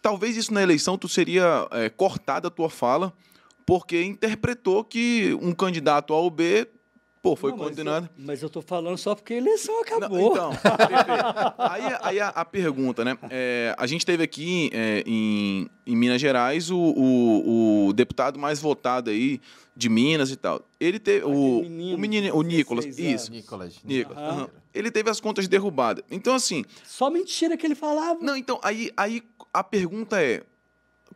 Talvez 0.00 0.38
isso 0.38 0.54
na 0.54 0.62
eleição 0.62 0.96
tu 0.96 1.06
seria 1.06 1.68
é, 1.70 1.90
cortada 1.90 2.48
a 2.48 2.50
tua 2.50 2.70
fala, 2.70 3.12
porque 3.66 4.02
interpretou 4.02 4.82
que 4.82 5.36
um 5.42 5.52
candidato 5.52 6.14
A 6.14 6.16
ou 6.16 6.30
B 6.30 6.66
Pô, 7.22 7.34
foi 7.34 7.50
não, 7.50 7.58
condenado. 7.58 8.08
Mas 8.16 8.18
eu, 8.18 8.26
mas 8.26 8.42
eu 8.42 8.50
tô 8.50 8.62
falando 8.62 8.96
só 8.96 9.14
porque 9.14 9.34
a 9.34 9.36
eleição 9.36 9.80
acabou. 9.80 10.34
Não, 10.34 10.52
então, 10.52 10.52
aí, 11.58 11.82
aí 12.00 12.20
a, 12.20 12.28
a, 12.28 12.44
pergunta, 12.44 13.04
né? 13.04 13.18
É, 13.30 13.74
a 13.76 13.86
gente 13.86 14.06
teve 14.06 14.22
aqui 14.22 14.70
é, 14.72 15.02
em, 15.06 15.68
em 15.86 15.96
Minas 15.96 16.20
Gerais 16.20 16.70
o, 16.70 16.78
o, 16.78 17.88
o, 17.88 17.92
deputado 17.92 18.38
mais 18.38 18.60
votado 18.60 19.10
aí 19.10 19.40
de 19.76 19.88
Minas 19.88 20.30
e 20.30 20.36
tal. 20.36 20.62
Ele 20.78 20.98
teve. 20.98 21.24
O, 21.24 21.60
menino, 21.60 21.96
o 21.96 21.98
menino, 21.98 22.36
o 22.36 22.42
Nicolas. 22.42 22.84
Isso. 22.98 23.30
Nicolas. 23.30 23.74
Nicolas. 23.84 24.38
Uhum. 24.38 24.48
Ele 24.72 24.90
teve 24.90 25.10
as 25.10 25.20
contas 25.20 25.48
derrubadas. 25.48 26.04
Então, 26.10 26.34
assim. 26.34 26.64
Só 26.84 27.10
mentira 27.10 27.56
que 27.56 27.66
ele 27.66 27.74
falava. 27.74 28.20
Não, 28.20 28.36
então, 28.36 28.60
aí, 28.62 28.90
aí 28.96 29.22
a 29.52 29.64
pergunta 29.64 30.22
é: 30.22 30.42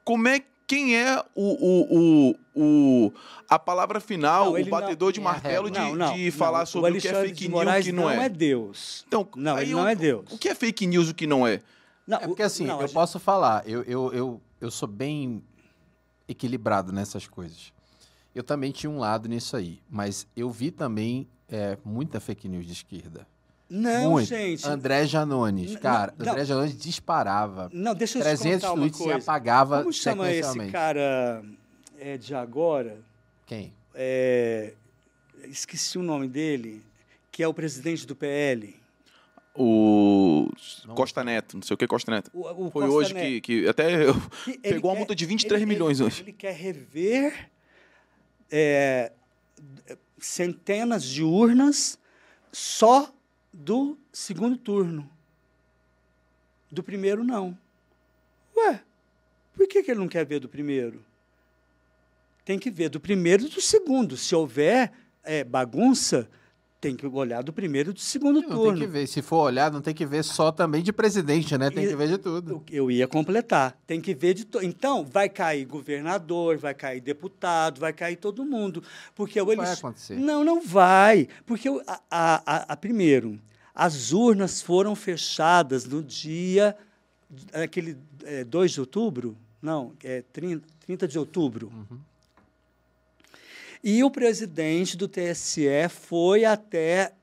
como 0.04 0.26
é 0.26 0.42
quem 0.66 0.96
é 0.96 1.22
o, 1.34 2.30
o, 2.30 2.36
o, 2.54 3.06
o 3.08 3.12
a 3.48 3.58
palavra 3.58 4.00
final, 4.00 4.52
não, 4.52 4.60
o 4.60 4.66
batedor 4.66 5.08
não, 5.08 5.12
de 5.12 5.20
martelo 5.20 5.70
de, 5.70 5.78
não, 5.78 5.94
não, 5.94 6.14
de 6.14 6.30
falar 6.30 6.66
sobre 6.66 6.92
o, 6.92 6.96
o 6.96 7.00
que 7.00 7.08
é 7.08 7.14
fake 7.14 7.48
news 7.48 7.62
e 7.62 7.80
o 7.80 7.82
que 7.82 7.92
não, 7.92 8.10
é. 8.10 8.16
não 8.16 8.22
é 8.22 8.28
Deus. 8.28 9.04
Então, 9.06 9.28
não, 9.36 9.58
ele 9.58 9.72
não 9.72 9.88
é 9.88 9.94
Deus. 9.94 10.24
O 10.30 10.38
que 10.38 10.48
é 10.48 10.54
fake 10.54 10.86
news 10.86 11.08
e 11.08 11.10
o 11.10 11.14
que 11.14 11.26
não 11.26 11.46
é? 11.46 11.60
Não, 12.06 12.18
é 12.18 12.26
porque 12.26 12.42
assim, 12.42 12.68
eu 12.68 12.80
gente... 12.80 12.92
posso 12.92 13.18
falar, 13.18 13.66
eu, 13.66 13.82
eu, 13.82 14.12
eu, 14.12 14.40
eu 14.60 14.70
sou 14.70 14.88
bem 14.88 15.42
equilibrado 16.28 16.92
nessas 16.92 17.26
coisas. 17.26 17.72
Eu 18.34 18.42
também 18.42 18.72
tinha 18.72 18.90
um 18.90 18.98
lado 18.98 19.28
nisso 19.28 19.56
aí, 19.56 19.80
mas 19.88 20.26
eu 20.34 20.50
vi 20.50 20.70
também 20.70 21.28
é, 21.48 21.76
muita 21.84 22.18
fake 22.18 22.48
news 22.48 22.66
de 22.66 22.72
esquerda. 22.72 23.26
Não, 23.68 24.12
Muito. 24.12 24.28
gente. 24.28 24.68
André 24.68 25.06
Janones, 25.06 25.76
cara. 25.76 26.12
não, 26.18 26.30
André 26.30 26.44
Janones 26.44 26.76
disparava. 26.76 27.70
Não, 27.72 27.94
deixa 27.94 28.18
eu 28.18 28.22
300 28.22 28.60
te 28.60 28.66
contar 28.66 28.80
tweets 28.80 28.98
coisa. 28.98 29.18
e 29.18 29.22
apagava 29.22 29.78
Como 29.78 29.92
chama 29.92 30.30
esse 30.30 30.70
cara 30.70 31.42
é, 32.02 32.18
de 32.18 32.34
agora? 32.34 32.98
Quem? 33.46 33.72
É, 33.94 34.74
esqueci 35.44 35.98
o 35.98 36.02
nome 36.02 36.28
dele, 36.28 36.82
que 37.30 37.42
é 37.42 37.48
o 37.48 37.54
presidente 37.54 38.06
do 38.06 38.16
PL. 38.16 38.76
O 39.54 40.48
não. 40.86 40.94
Costa 40.94 41.22
Neto, 41.22 41.56
não 41.56 41.62
sei 41.62 41.74
o 41.74 41.76
que 41.76 41.86
Costa 41.86 42.10
Neto. 42.10 42.30
O, 42.32 42.40
o 42.66 42.70
Foi 42.70 42.82
Costa 42.84 42.88
hoje 42.96 43.14
Neto. 43.14 43.24
que, 43.26 43.40
que 43.42 43.68
até 43.68 44.06
eu, 44.06 44.14
Que 44.44 44.56
pegou 44.58 44.90
uma 44.90 44.94
quer- 44.94 44.98
multa 45.00 45.14
de 45.14 45.26
23 45.26 45.62
ele- 45.62 45.68
milhões 45.70 46.00
ele, 46.00 46.06
hoje. 46.06 46.22
Ele 46.22 46.32
quer 46.32 46.54
rever 46.54 47.50
é, 48.50 49.12
centenas 50.18 51.04
de 51.04 51.22
urnas 51.22 51.98
só 52.50 53.12
do 53.52 53.98
segundo 54.12 54.56
turno. 54.56 55.08
Do 56.70 56.82
primeiro, 56.82 57.22
não. 57.22 57.56
Ué, 58.56 58.80
por 59.54 59.68
que, 59.68 59.82
que 59.82 59.90
ele 59.90 60.00
não 60.00 60.08
quer 60.08 60.24
ver 60.24 60.40
do 60.40 60.48
primeiro? 60.48 61.04
Tem 62.44 62.58
que 62.58 62.70
ver 62.70 62.88
do 62.88 62.98
primeiro 63.00 63.44
e 63.44 63.48
do 63.48 63.60
segundo. 63.60 64.16
Se 64.16 64.34
houver 64.34 64.90
é, 65.22 65.44
bagunça, 65.44 66.28
tem 66.80 66.96
que 66.96 67.06
olhar 67.06 67.42
do 67.44 67.52
primeiro 67.52 67.90
e 67.90 67.92
do 67.92 68.00
segundo 68.00 68.40
Não 68.42 68.48
turno. 68.48 68.72
tem 68.78 68.80
que 68.80 68.86
ver. 68.92 69.06
Se 69.06 69.22
for 69.22 69.36
olhar, 69.44 69.70
não 69.70 69.80
tem 69.80 69.94
que 69.94 70.04
ver 70.04 70.24
só 70.24 70.50
também 70.50 70.82
de 70.82 70.92
presidente, 70.92 71.56
né? 71.56 71.70
Tem 71.70 71.84
E- 71.84 71.88
que 71.88 71.94
ver 71.94 72.08
de 72.08 72.18
tudo. 72.18 72.64
Eu, 72.68 72.86
eu 72.86 72.90
ia 72.90 73.06
completar. 73.06 73.78
Tem 73.86 74.00
que 74.00 74.12
ver 74.12 74.34
de 74.34 74.44
to... 74.44 74.60
Então, 74.60 75.04
vai 75.04 75.28
cair 75.28 75.64
governador, 75.64 76.58
vai 76.58 76.74
cair 76.74 77.00
deputado, 77.00 77.78
vai 77.78 77.92
cair 77.92 78.16
todo 78.16 78.44
mundo. 78.44 78.82
Porque 79.14 79.40
o 79.40 79.46
Vai 79.46 79.54
eles... 79.54 79.78
acontecer. 79.78 80.16
Não, 80.16 80.42
não 80.42 80.60
vai. 80.60 81.28
Porque 81.46 81.70
o- 81.70 81.80
a, 81.86 82.00
a, 82.10 82.72
a- 82.72 82.76
primeiro, 82.76 83.38
as 83.72 84.10
urnas 84.12 84.60
foram 84.60 84.96
fechadas 84.96 85.84
no 85.84 86.02
dia 86.02 86.76
aquele 87.52 87.96
é, 88.24 88.42
2 88.42 88.72
de 88.72 88.80
outubro? 88.80 89.36
Não, 89.62 89.92
é 90.02 90.22
30, 90.32 90.66
30 90.84 91.06
de 91.06 91.18
outubro. 91.18 91.72
E 93.82 94.04
o 94.04 94.10
presidente 94.10 94.96
do 94.96 95.08
TSE 95.08 95.88
foi 95.88 96.44
até 96.44 97.14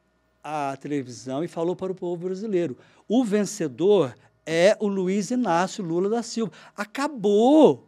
a 0.44 0.76
televisão 0.78 1.44
e 1.44 1.48
falou 1.48 1.76
para 1.76 1.92
o 1.92 1.96
povo 1.96 2.26
brasileiro: 2.26 2.78
o 3.08 3.24
vencedor 3.24 4.14
é 4.46 4.76
o 4.80 4.88
Luiz 4.88 5.32
Inácio 5.32 5.84
Lula 5.84 6.10
da 6.10 6.22
Silva. 6.22 6.52
Acabou. 6.76 7.88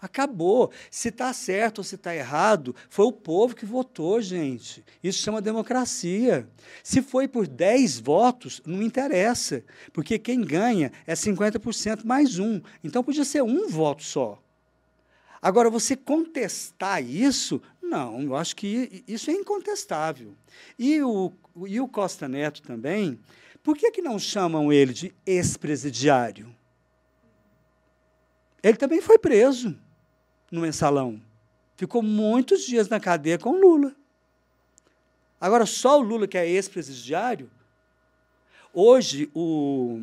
Acabou. 0.00 0.72
Se 0.90 1.10
está 1.10 1.32
certo 1.32 1.78
ou 1.78 1.84
se 1.84 1.94
está 1.94 2.16
errado, 2.16 2.74
foi 2.88 3.04
o 3.04 3.12
povo 3.12 3.54
que 3.54 3.66
votou, 3.66 4.20
gente. 4.20 4.82
Isso 5.04 5.18
chama 5.18 5.42
democracia. 5.42 6.48
Se 6.82 7.02
foi 7.02 7.28
por 7.28 7.46
10 7.46 8.00
votos, 8.00 8.62
não 8.64 8.82
interessa, 8.82 9.62
porque 9.92 10.18
quem 10.18 10.40
ganha 10.40 10.90
é 11.06 11.12
50% 11.12 12.04
mais 12.04 12.38
um. 12.38 12.60
Então 12.82 13.04
podia 13.04 13.24
ser 13.24 13.42
um 13.42 13.68
voto 13.68 14.02
só. 14.02 14.42
Agora, 15.42 15.70
você 15.70 15.96
contestar 15.96 17.02
isso, 17.02 17.62
não, 17.82 18.20
eu 18.20 18.36
acho 18.36 18.54
que 18.54 19.02
isso 19.08 19.30
é 19.30 19.34
incontestável. 19.34 20.34
E 20.78 21.02
o, 21.02 21.32
e 21.66 21.80
o 21.80 21.88
Costa 21.88 22.28
Neto 22.28 22.60
também, 22.60 23.18
por 23.62 23.76
que, 23.76 23.90
que 23.90 24.02
não 24.02 24.18
chamam 24.18 24.72
ele 24.72 24.92
de 24.92 25.14
ex-presidiário? 25.24 26.54
Ele 28.62 28.76
também 28.76 29.00
foi 29.00 29.18
preso 29.18 29.76
no 30.50 30.60
mensalão. 30.60 31.20
ficou 31.76 32.02
muitos 32.02 32.66
dias 32.66 32.88
na 32.88 33.00
cadeia 33.00 33.38
com 33.38 33.58
Lula. 33.58 33.94
Agora, 35.40 35.64
só 35.64 35.98
o 35.98 36.02
Lula, 36.02 36.28
que 36.28 36.36
é 36.36 36.46
ex-presidiário, 36.46 37.50
hoje, 38.74 39.30
o 39.34 39.98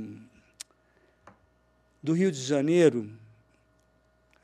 do 2.01 2.13
Rio 2.13 2.31
de 2.31 2.41
Janeiro, 2.41 3.11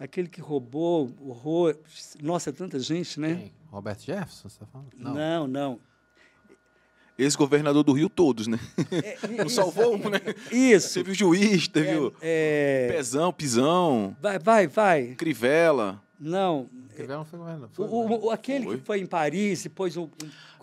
aquele 0.04 0.28
que 0.28 0.42
roubou, 0.42 1.10
horror, 1.22 1.78
nossa, 2.22 2.50
é 2.50 2.54
tanta 2.54 2.78
gente, 2.80 3.20
né? 3.20 3.36
Quem? 3.36 3.54
Roberto 3.72 4.02
Jefferson, 4.04 4.50
você 4.50 4.56
está 4.56 4.66
falando? 4.66 4.90
Não, 4.98 5.48
não. 5.48 5.80
Ex-governador 7.18 7.84
do 7.84 7.94
Rio, 7.94 8.10
todos, 8.10 8.48
né? 8.48 8.60
É, 8.92 9.18
Não 9.38 9.46
isso, 9.46 9.56
salvou 9.56 9.96
um, 9.96 10.10
né? 10.10 10.20
Isso. 10.52 10.96
Teve 10.96 11.12
o 11.12 11.16
juiz, 11.16 11.68
teve 11.68 11.96
o 11.96 12.14
É, 12.20 12.88
Pezão, 12.92 13.32
Pisão, 13.32 14.16
vai, 14.20 14.40
vai, 14.40 14.68
vai. 14.68 15.16
Crivella, 15.16 16.02
Não. 16.20 16.70
Não 17.08 17.26
foi. 17.26 17.40
O, 17.40 17.70
Foi, 17.72 17.88
o- 17.88 18.26
o- 18.26 18.32
aquele 18.32 18.66
Foi. 18.66 18.78
que 18.78 18.86
foi 18.86 19.00
em 19.00 19.06
Paris, 19.06 19.64
depois 19.64 19.98
o, 19.98 20.04
o 20.04 20.10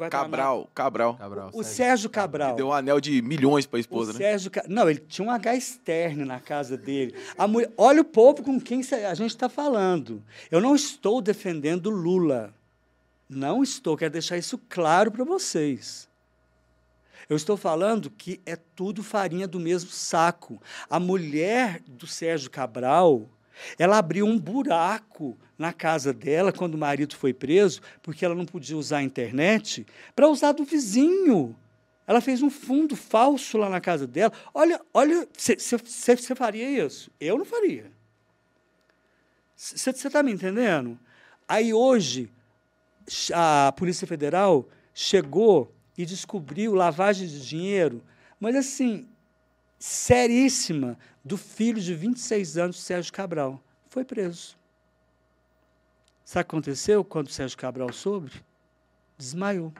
Cabral, 0.08 0.68
Cabral. 0.74 1.14
Cabral, 1.16 1.48
O 1.52 1.62
Sérgio. 1.62 1.74
Sérgio 1.76 2.10
Cabral. 2.10 2.54
Deu 2.56 2.68
um 2.68 2.72
anel 2.72 3.00
de 3.00 3.20
milhões 3.22 3.66
para 3.66 3.76
a 3.76 3.78
O 3.78 3.80
esposa, 3.80 4.12
né? 4.12 4.18
Sérgio 4.18 4.50
Ca- 4.50 4.64
Não, 4.68 4.88
ele 4.88 5.00
tinha 5.00 5.26
um 5.26 5.30
H 5.30 5.54
externo 5.56 6.24
na 6.24 6.40
casa 6.40 6.76
dele. 6.76 7.14
A 7.36 7.46
mulher... 7.46 7.70
Olha 7.76 8.00
o 8.00 8.04
povo 8.04 8.42
com 8.42 8.60
quem 8.60 8.80
a 8.80 9.14
gente 9.14 9.30
está 9.30 9.48
falando. 9.48 10.22
Eu 10.50 10.60
não 10.60 10.74
estou 10.74 11.20
defendendo 11.20 11.90
Lula. 11.90 12.54
Não 13.28 13.62
estou. 13.62 13.96
Quero 13.96 14.12
deixar 14.12 14.36
isso 14.38 14.58
claro 14.68 15.10
para 15.10 15.24
vocês. 15.24 16.08
Eu 17.28 17.36
estou 17.36 17.56
falando 17.56 18.10
que 18.10 18.40
é 18.44 18.56
tudo 18.56 19.04
farinha 19.04 19.46
do 19.46 19.60
mesmo 19.60 19.90
saco. 19.90 20.60
A 20.88 20.98
mulher 20.98 21.80
do 21.86 22.06
Sérgio 22.06 22.50
Cabral, 22.50 23.28
ela 23.78 23.98
abriu 23.98 24.26
um 24.26 24.38
buraco 24.38 25.36
na 25.58 25.72
casa 25.72 26.12
dela 26.12 26.52
quando 26.52 26.74
o 26.74 26.78
marido 26.78 27.16
foi 27.16 27.32
preso, 27.32 27.80
porque 28.02 28.24
ela 28.24 28.34
não 28.34 28.46
podia 28.46 28.76
usar 28.76 28.98
a 28.98 29.02
internet, 29.02 29.86
para 30.14 30.28
usar 30.28 30.52
do 30.52 30.64
vizinho. 30.64 31.56
Ela 32.06 32.20
fez 32.20 32.42
um 32.42 32.50
fundo 32.50 32.96
falso 32.96 33.56
lá 33.58 33.68
na 33.68 33.80
casa 33.80 34.06
dela. 34.06 34.32
Olha, 34.52 34.80
olha, 34.92 35.28
você 35.36 36.34
faria 36.34 36.84
isso? 36.84 37.10
Eu 37.20 37.38
não 37.38 37.44
faria. 37.44 37.92
Você 39.54 39.90
está 39.90 40.22
me 40.22 40.32
entendendo? 40.32 40.98
Aí 41.46 41.74
hoje, 41.74 42.30
a 43.32 43.72
Polícia 43.76 44.06
Federal 44.06 44.68
chegou 44.94 45.72
e 45.96 46.06
descobriu 46.06 46.74
lavagem 46.74 47.28
de 47.28 47.46
dinheiro, 47.46 48.02
mas 48.40 48.56
assim, 48.56 49.06
seríssima, 49.78 50.98
do 51.24 51.36
filho 51.36 51.80
de 51.80 51.94
26 51.94 52.58
anos, 52.58 52.80
Sérgio 52.80 53.12
Cabral. 53.12 53.62
Foi 53.88 54.04
preso. 54.04 54.56
Sabe 56.24 56.42
o 56.42 56.44
que 56.44 56.54
aconteceu 56.56 57.04
quando 57.04 57.28
Sérgio 57.28 57.58
Cabral 57.58 57.92
soube? 57.92 58.30
Desmaiou. 59.18 59.72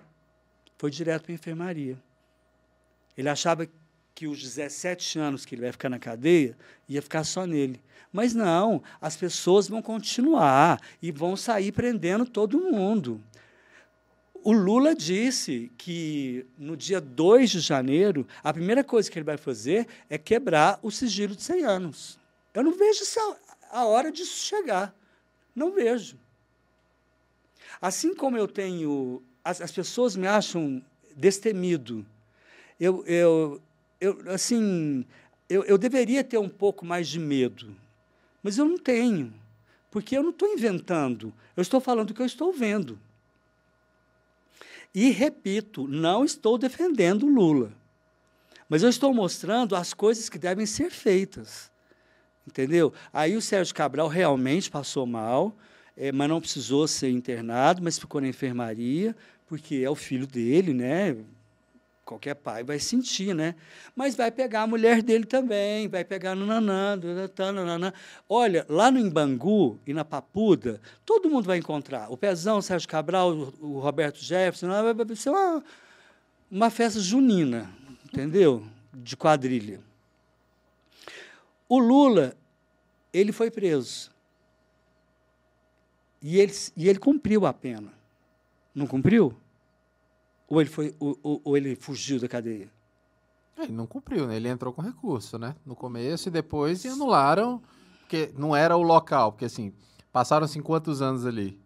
Foi 0.76 0.90
direto 0.90 1.22
para 1.22 1.32
a 1.32 1.34
enfermaria. 1.34 1.96
Ele 3.16 3.28
achava 3.28 3.68
que 4.14 4.26
os 4.26 4.40
17 4.42 5.18
anos 5.18 5.44
que 5.44 5.54
ele 5.54 5.62
vai 5.62 5.72
ficar 5.72 5.88
na 5.88 5.98
cadeia 5.98 6.56
ia 6.88 7.00
ficar 7.00 7.24
só 7.24 7.46
nele. 7.46 7.80
Mas 8.12 8.34
não, 8.34 8.82
as 9.00 9.16
pessoas 9.16 9.68
vão 9.68 9.80
continuar 9.80 10.80
e 11.00 11.12
vão 11.12 11.36
sair 11.36 11.70
prendendo 11.72 12.26
todo 12.26 12.58
mundo. 12.58 13.22
O 14.42 14.52
Lula 14.52 14.94
disse 14.94 15.70
que 15.76 16.46
no 16.56 16.76
dia 16.76 17.00
2 17.00 17.50
de 17.50 17.60
janeiro, 17.60 18.26
a 18.42 18.52
primeira 18.52 18.82
coisa 18.82 19.10
que 19.10 19.18
ele 19.18 19.24
vai 19.24 19.36
fazer 19.36 19.86
é 20.08 20.16
quebrar 20.16 20.78
o 20.82 20.90
sigilo 20.90 21.36
de 21.36 21.42
100 21.42 21.64
anos. 21.64 22.18
Eu 22.54 22.62
não 22.64 22.72
vejo 22.72 23.04
a 23.70 23.84
hora 23.84 24.10
disso 24.10 24.44
chegar. 24.44 24.94
Não 25.54 25.72
vejo. 25.72 26.16
Assim 27.80 28.14
como 28.14 28.36
eu 28.36 28.48
tenho. 28.48 29.22
As, 29.44 29.60
as 29.60 29.72
pessoas 29.72 30.16
me 30.16 30.26
acham 30.26 30.82
destemido. 31.14 32.06
Eu, 32.78 33.04
eu, 33.06 33.60
eu 34.00 34.22
assim, 34.32 35.04
eu, 35.48 35.64
eu 35.64 35.76
deveria 35.76 36.24
ter 36.24 36.38
um 36.38 36.48
pouco 36.48 36.86
mais 36.86 37.08
de 37.08 37.18
medo, 37.18 37.76
mas 38.42 38.56
eu 38.56 38.64
não 38.64 38.78
tenho, 38.78 39.32
porque 39.90 40.16
eu 40.16 40.22
não 40.22 40.30
estou 40.30 40.48
inventando, 40.48 41.32
eu 41.56 41.60
estou 41.60 41.80
falando 41.80 42.10
o 42.10 42.14
que 42.14 42.22
eu 42.22 42.26
estou 42.26 42.52
vendo. 42.52 42.98
E 44.94 45.10
repito, 45.10 45.86
não 45.86 46.24
estou 46.24 46.58
defendendo 46.58 47.26
Lula, 47.26 47.72
mas 48.68 48.82
eu 48.82 48.88
estou 48.88 49.14
mostrando 49.14 49.76
as 49.76 49.94
coisas 49.94 50.28
que 50.28 50.38
devem 50.38 50.66
ser 50.66 50.90
feitas. 50.90 51.70
Entendeu? 52.46 52.92
Aí 53.12 53.36
o 53.36 53.42
Sérgio 53.42 53.74
Cabral 53.74 54.08
realmente 54.08 54.70
passou 54.70 55.06
mal, 55.06 55.56
é, 55.96 56.10
mas 56.10 56.28
não 56.28 56.40
precisou 56.40 56.88
ser 56.88 57.10
internado, 57.10 57.82
mas 57.82 57.98
ficou 57.98 58.20
na 58.20 58.28
enfermaria, 58.28 59.14
porque 59.46 59.76
é 59.76 59.90
o 59.90 59.94
filho 59.94 60.26
dele, 60.26 60.72
né? 60.72 61.16
Qualquer 62.10 62.34
pai 62.34 62.64
vai 62.64 62.80
sentir, 62.80 63.32
né? 63.32 63.54
Mas 63.94 64.16
vai 64.16 64.32
pegar 64.32 64.62
a 64.62 64.66
mulher 64.66 65.00
dele 65.00 65.24
também, 65.24 65.86
vai 65.86 66.04
pegar 66.04 66.34
no 66.34 66.44
nanã, 66.44 66.98
nanã. 67.64 67.92
Olha, 68.28 68.66
lá 68.68 68.90
no 68.90 68.98
Imbangu 68.98 69.78
e 69.86 69.94
na 69.94 70.04
Papuda, 70.04 70.80
todo 71.06 71.30
mundo 71.30 71.44
vai 71.44 71.58
encontrar. 71.58 72.10
O 72.10 72.16
Pezão, 72.16 72.58
o 72.58 72.62
Sérgio 72.62 72.88
Cabral, 72.88 73.30
o 73.60 73.78
Roberto 73.78 74.18
Jefferson, 74.18 74.66
vai 74.92 75.14
ser 75.14 75.30
uma, 75.30 75.62
uma 76.50 76.68
festa 76.68 76.98
junina, 76.98 77.70
entendeu? 78.04 78.66
De 78.92 79.16
quadrilha. 79.16 79.78
O 81.68 81.78
Lula, 81.78 82.36
ele 83.12 83.30
foi 83.30 83.52
preso. 83.52 84.10
E 86.20 86.40
ele, 86.40 86.52
e 86.76 86.88
ele 86.88 86.98
cumpriu 86.98 87.46
a 87.46 87.52
pena. 87.52 87.92
Não 88.74 88.88
cumpriu? 88.88 89.39
Ou 90.50 90.60
ele, 90.60 90.68
foi, 90.68 90.94
ou, 90.98 91.16
ou, 91.22 91.40
ou 91.44 91.56
ele 91.56 91.76
fugiu 91.76 92.18
da 92.18 92.26
cadeia? 92.26 92.68
Ele 93.56 93.72
não 93.72 93.86
cumpriu, 93.86 94.26
né? 94.26 94.36
Ele 94.36 94.48
entrou 94.48 94.72
com 94.72 94.82
recurso, 94.82 95.38
né? 95.38 95.54
No 95.64 95.76
começo 95.76 96.28
e 96.28 96.30
depois 96.30 96.84
e 96.84 96.88
anularam, 96.88 97.62
porque 98.00 98.32
não 98.36 98.56
era 98.56 98.76
o 98.76 98.82
local, 98.82 99.30
porque 99.30 99.44
assim, 99.44 99.72
passaram-se 100.12 100.60
quantos 100.60 101.00
anos 101.00 101.24
ali? 101.24 101.58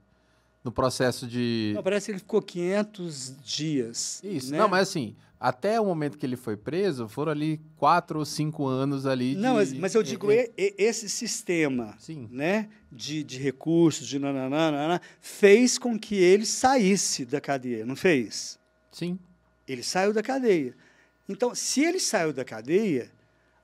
No 0.62 0.70
processo 0.70 1.27
de. 1.27 1.73
Não, 1.74 1.82
parece 1.82 2.06
que 2.06 2.12
ele 2.12 2.19
ficou 2.19 2.43
500 2.43 3.35
dias. 3.43 4.20
Isso, 4.23 4.52
né? 4.52 4.59
não, 4.59 4.69
mas 4.69 4.89
assim, 4.89 5.15
até 5.40 5.78
o 5.81 5.85
momento 5.85 6.16
que 6.16 6.24
ele 6.24 6.36
foi 6.36 6.56
preso, 6.56 7.09
foram 7.09 7.32
ali 7.32 7.61
quatro 7.77 8.19
ou 8.19 8.24
cinco 8.24 8.66
anos 8.66 9.06
ali. 9.06 9.35
Não, 9.35 9.51
de... 9.51 9.56
mas, 9.56 9.73
mas 9.74 9.94
eu 9.94 10.02
digo, 10.02 10.31
é, 10.31 10.51
é, 10.56 10.74
esse 10.78 11.09
sistema 11.09 11.94
Sim. 11.98 12.28
né, 12.31 12.69
de, 12.90 13.23
de 13.23 13.39
recursos, 13.39 14.06
de 14.06 14.19
nananana, 14.19 15.01
fez 15.20 15.78
com 15.78 15.98
que 15.98 16.15
ele 16.15 16.47
saísse 16.47 17.27
da 17.27 17.40
cadeia, 17.40 17.85
não 17.85 17.94
fez? 17.94 18.59
Sim. 18.95 19.19
Ele 19.66 19.83
saiu 19.83 20.12
da 20.12 20.23
cadeia. 20.23 20.75
Então, 21.29 21.55
se 21.55 21.83
ele 21.83 21.99
saiu 21.99 22.33
da 22.33 22.45
cadeia, 22.45 23.11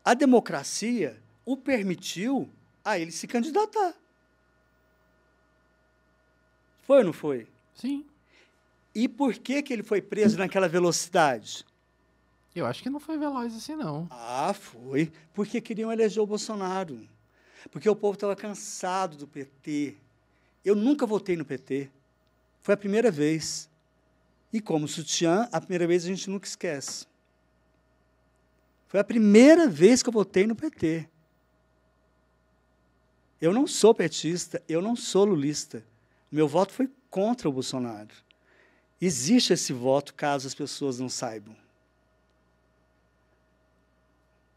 a 0.04 0.12
democracia 0.12 1.16
o 1.44 1.56
permitiu 1.56 2.50
a 2.84 2.98
ele 2.98 3.12
se 3.12 3.28
candidatar. 3.28 3.94
Foi 6.82 6.98
ou 6.98 7.04
não 7.04 7.12
foi? 7.12 7.46
Sim. 7.76 8.04
E 8.92 9.08
por 9.08 9.34
que, 9.34 9.62
que 9.62 9.72
ele 9.72 9.84
foi 9.84 10.02
preso 10.02 10.36
naquela 10.36 10.68
velocidade? 10.68 11.64
Eu 12.52 12.66
acho 12.66 12.82
que 12.82 12.90
não 12.90 12.98
foi 12.98 13.16
veloz 13.16 13.54
assim, 13.54 13.76
não. 13.76 14.08
Ah, 14.10 14.52
foi. 14.52 15.12
Porque 15.32 15.60
queriam 15.60 15.92
eleger 15.92 16.20
o 16.20 16.26
Bolsonaro. 16.26 17.08
Porque 17.70 17.88
o 17.88 17.94
povo 17.94 18.14
estava 18.14 18.34
cansado 18.34 19.16
do 19.16 19.28
PT. 19.28 19.96
Eu 20.64 20.74
nunca 20.74 21.06
votei 21.06 21.36
no 21.36 21.44
PT. 21.44 21.88
Foi 22.60 22.74
a 22.74 22.76
primeira 22.76 23.12
vez. 23.12 23.69
E 24.52 24.60
como 24.60 24.88
sutiã, 24.88 25.48
a 25.52 25.60
primeira 25.60 25.86
vez 25.86 26.04
a 26.04 26.08
gente 26.08 26.28
nunca 26.28 26.46
esquece. 26.46 27.06
Foi 28.88 28.98
a 28.98 29.04
primeira 29.04 29.68
vez 29.68 30.02
que 30.02 30.08
eu 30.08 30.12
votei 30.12 30.46
no 30.46 30.56
PT. 30.56 31.08
Eu 33.40 33.54
não 33.54 33.66
sou 33.66 33.94
petista, 33.94 34.60
eu 34.68 34.82
não 34.82 34.96
sou 34.96 35.24
lulista. 35.24 35.84
Meu 36.30 36.48
voto 36.48 36.72
foi 36.72 36.90
contra 37.08 37.48
o 37.48 37.52
Bolsonaro. 37.52 38.10
Existe 39.00 39.52
esse 39.52 39.72
voto, 39.72 40.12
caso 40.12 40.46
as 40.46 40.54
pessoas 40.54 40.98
não 40.98 41.08
saibam. 41.08 41.56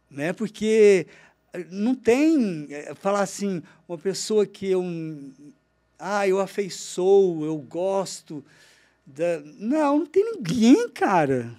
Né? 0.10 0.34
Porque 0.34 1.08
eh, 1.54 1.66
não 1.70 1.96
tem 1.96 2.68
eh, 2.70 2.94
falar 2.96 3.22
assim, 3.22 3.64
uma 3.88 3.98
pessoa 3.98 4.46
que 4.46 4.68
eu 4.68 4.84
ah, 5.98 6.28
eu 6.28 6.40
afeiçoo, 6.40 7.46
eu 7.46 7.58
gosto 7.58 8.44
da 9.06 9.40
não, 9.42 10.00
não 10.00 10.06
tem 10.06 10.24
ninguém, 10.34 10.90
cara. 10.90 11.56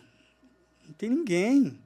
Não 0.86 0.94
tem 0.94 1.10
ninguém. 1.10 1.78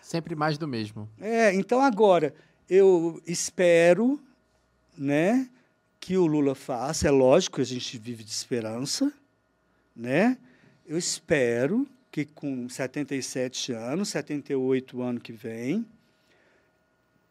Sempre 0.00 0.34
mais 0.34 0.58
do 0.58 0.68
mesmo. 0.68 1.08
É, 1.20 1.52
então 1.54 1.80
agora 1.80 2.34
eu 2.68 3.22
espero, 3.26 4.20
né, 4.96 5.48
que 6.00 6.16
o 6.16 6.26
Lula 6.26 6.54
faça. 6.54 7.08
É 7.08 7.10
lógico 7.10 7.56
que 7.56 7.62
a 7.62 7.66
gente 7.66 7.98
vive 7.98 8.24
de 8.24 8.30
esperança, 8.30 9.12
né? 9.94 10.38
Eu 10.86 10.98
espero 10.98 11.86
que 12.10 12.24
com 12.24 12.68
77 12.68 13.72
anos, 13.72 14.10
78 14.10 15.00
ano 15.00 15.20
que 15.20 15.32
vem, 15.32 15.86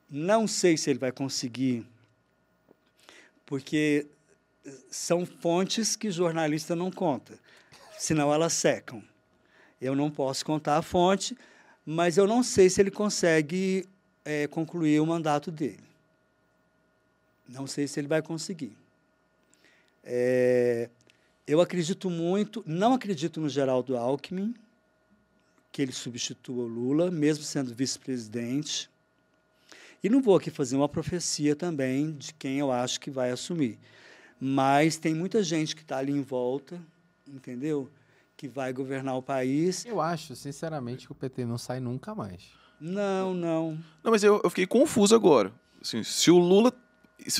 não 0.10 0.48
sei 0.48 0.76
se 0.76 0.90
ele 0.90 1.00
vai 1.00 1.12
conseguir, 1.12 1.86
porque 3.46 4.08
são 4.90 5.26
fontes 5.26 5.96
que 5.96 6.10
jornalista 6.10 6.76
não 6.76 6.92
conta, 6.92 7.38
senão 8.02 8.34
elas 8.34 8.54
secam. 8.54 9.04
Eu 9.80 9.96
não 9.96 10.10
posso 10.10 10.44
contar 10.44 10.76
a 10.76 10.82
fonte, 10.82 11.38
mas 11.86 12.18
eu 12.18 12.26
não 12.26 12.42
sei 12.42 12.68
se 12.68 12.82
ele 12.82 12.90
consegue 12.90 13.88
é, 14.26 14.48
concluir 14.48 15.00
o 15.00 15.06
mandato 15.06 15.52
dele. 15.52 15.84
Não 17.48 17.68
sei 17.68 17.88
se 17.88 18.00
ele 18.00 18.08
vai 18.08 18.20
conseguir. 18.20 18.76
É, 20.04 20.90
eu 21.46 21.62
acredito 21.62 22.10
muito, 22.10 22.64
não 22.66 22.96
acredito 22.96 23.40
no 23.40 23.48
Geraldo 23.48 23.96
Alckmin, 23.96 24.56
que 25.72 25.80
ele 25.80 25.92
substitua 25.92 26.64
o 26.64 26.68
Lula, 26.68 27.12
mesmo 27.12 27.44
sendo 27.44 27.72
vice-presidente. 27.72 28.90
E 30.04 30.10
não 30.10 30.24
vou 30.24 30.36
aqui 30.36 30.50
fazer 30.50 30.76
uma 30.76 30.90
profecia 30.90 31.56
também 31.56 32.14
de 32.14 32.34
quem 32.34 32.58
eu 32.58 32.72
acho 32.72 33.00
que 33.00 33.12
vai 33.12 33.30
assumir. 33.30 33.78
Mas 34.40 34.98
tem 34.98 35.14
muita 35.14 35.44
gente 35.44 35.76
que 35.76 35.84
está 35.84 36.00
ali 36.00 36.12
em 36.12 36.24
volta, 36.24 36.82
entendeu? 37.28 37.90
Que 38.38 38.48
vai 38.48 38.74
governar 38.74 39.16
o 39.16 39.22
país. 39.22 39.86
Eu 39.86 40.02
acho, 40.02 40.36
sinceramente, 40.36 41.06
que 41.06 41.12
o 41.12 41.16
PT 41.16 41.46
não 41.46 41.58
sai 41.58 41.80
nunca 41.80 42.16
mais. 42.16 42.50
Não, 42.80 43.34
não. 43.34 43.78
Não, 44.04 44.12
mas 44.12 44.24
eu, 44.24 44.42
eu 44.44 44.50
fiquei 44.50 44.66
confuso 44.66 45.14
agora. 45.16 45.54
Assim, 45.82 46.04
se 46.04 46.32
o 46.32 46.38
Lula. 46.40 46.74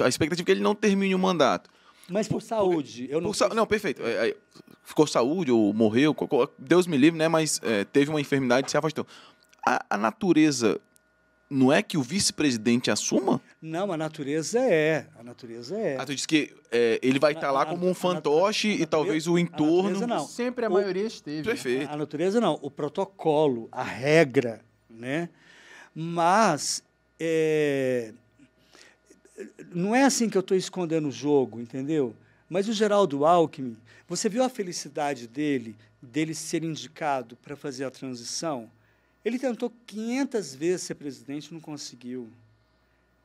A 0.04 0.08
expectativa 0.08 0.44
é 0.44 0.46
que 0.46 0.52
ele 0.52 0.62
não 0.62 0.76
termine 0.76 1.16
o 1.16 1.20
mandato. 1.20 1.70
Mas 2.08 2.28
por 2.28 2.42
saúde, 2.42 3.08
eu 3.10 3.20
não. 3.20 3.30
Por 3.32 3.36
sa- 3.36 3.50
não, 3.50 3.66
perfeito. 3.66 4.04
É, 4.04 4.30
é, 4.30 4.38
ficou 4.84 5.08
saúde 5.08 5.52
ou 5.52 5.74
morreu, 5.74 6.16
Deus 6.60 6.86
me 6.86 6.98
livre, 6.98 7.18
né? 7.18 7.28
Mas 7.28 7.60
é, 7.64 7.84
teve 7.86 8.12
uma 8.12 8.22
enfermidade 8.22 8.68
e 8.68 8.72
se 8.72 8.78
afastou. 8.78 9.08
A, 9.66 9.84
a 9.90 9.98
natureza 9.98 10.80
não 11.52 11.72
é 11.72 11.84
que 11.84 11.98
o 11.98 12.02
vice-presidente 12.02 12.90
assuma? 12.90 13.42
Não, 13.62 13.92
a 13.92 13.98
natureza 13.98 14.60
é. 14.60 15.06
A 15.20 15.24
natureza 15.24 15.78
é. 15.78 15.98
Ah, 16.00 16.06
tu 16.06 16.16
disse 16.16 16.28
que 16.28 16.54
é, 16.72 16.98
ele 17.04 17.20
vai 17.20 17.34
A- 17.34 17.36
estar 17.36 17.52
lá 17.52 17.64
a- 17.64 17.66
como 17.66 17.84
a- 17.86 17.90
um 17.90 17.92
a- 17.92 17.96
fantoche 17.96 18.70
a 18.70 18.76
e 18.76 18.86
talvez 18.86 19.28
o 19.28 19.32
natureza- 19.38 19.38
a 19.38 19.42
entorno. 19.66 19.90
natureza 20.00 20.08
não. 20.08 20.28
Sempre 20.28 20.66
a 20.66 20.70
O- 20.70 20.74
maioria 20.74 21.06
esteve. 21.06 21.44
Perfeito. 21.44 21.92
A 21.92 21.98
natureza 21.98 22.40
não, 22.40 22.58
o 22.62 22.72
protocolo, 22.72 23.68
a 23.72 23.84
regra, 23.84 24.62
né? 24.90 25.28
Mas 25.94 26.82
é, 27.20 28.14
não 29.74 29.94
é 29.94 30.04
assim 30.04 30.30
que 30.30 30.38
eu 30.38 30.42
estou 30.42 30.56
escondendo 30.56 31.08
o 31.10 31.12
jogo, 31.12 31.60
entendeu? 31.60 32.16
Mas 32.50 32.68
o 32.68 32.74
Geraldo 32.74 33.26
Alckmin, 33.26 33.76
você 34.08 34.28
viu 34.30 34.44
a 34.44 34.50
felicidade 34.50 35.28
dele, 35.28 35.76
dele 36.02 36.34
ser 36.34 36.64
indicado 36.64 37.36
para 37.38 37.56
fazer 37.56 37.84
a 37.86 37.92
transição? 37.92 38.70
Ele 39.24 39.38
tentou 39.38 39.72
500 39.86 40.56
vezes 40.56 40.82
ser 40.84 40.96
presidente, 40.96 41.54
não 41.54 41.62
conseguiu. 41.62 42.30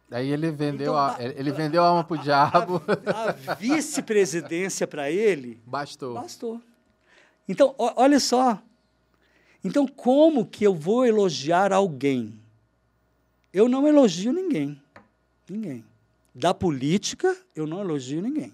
Daí 0.08 0.28
ele 0.30 0.50
vendeu, 0.50 0.92
Então, 0.92 0.96
a, 0.96 1.16
ele 1.20 1.50
vendeu 1.50 1.82
a 1.82 1.88
alma 1.88 2.04
pro 2.04 2.16
diabo. 2.18 2.80
A, 3.06 3.30
a 3.52 3.54
vice-presidência 3.54 4.86
para 4.86 5.10
ele 5.10 5.58
Bastou. 5.66 6.14
Bastou. 6.14 6.62
Então, 7.48 7.74
ó- 7.78 7.94
olha 7.96 8.20
só. 8.20 8.62
Então, 9.64 9.86
como 9.86 10.46
que 10.46 10.64
eu 10.64 10.74
vou 10.74 11.04
elogiar 11.04 11.72
alguém? 11.72 12.38
Eu 13.52 13.68
não 13.68 13.88
elogio 13.88 14.32
ninguém. 14.32 14.80
Ninguém. 15.48 15.84
Da 16.34 16.52
política, 16.54 17.34
eu 17.54 17.66
não 17.66 17.80
elogio 17.80 18.20
ninguém. 18.20 18.52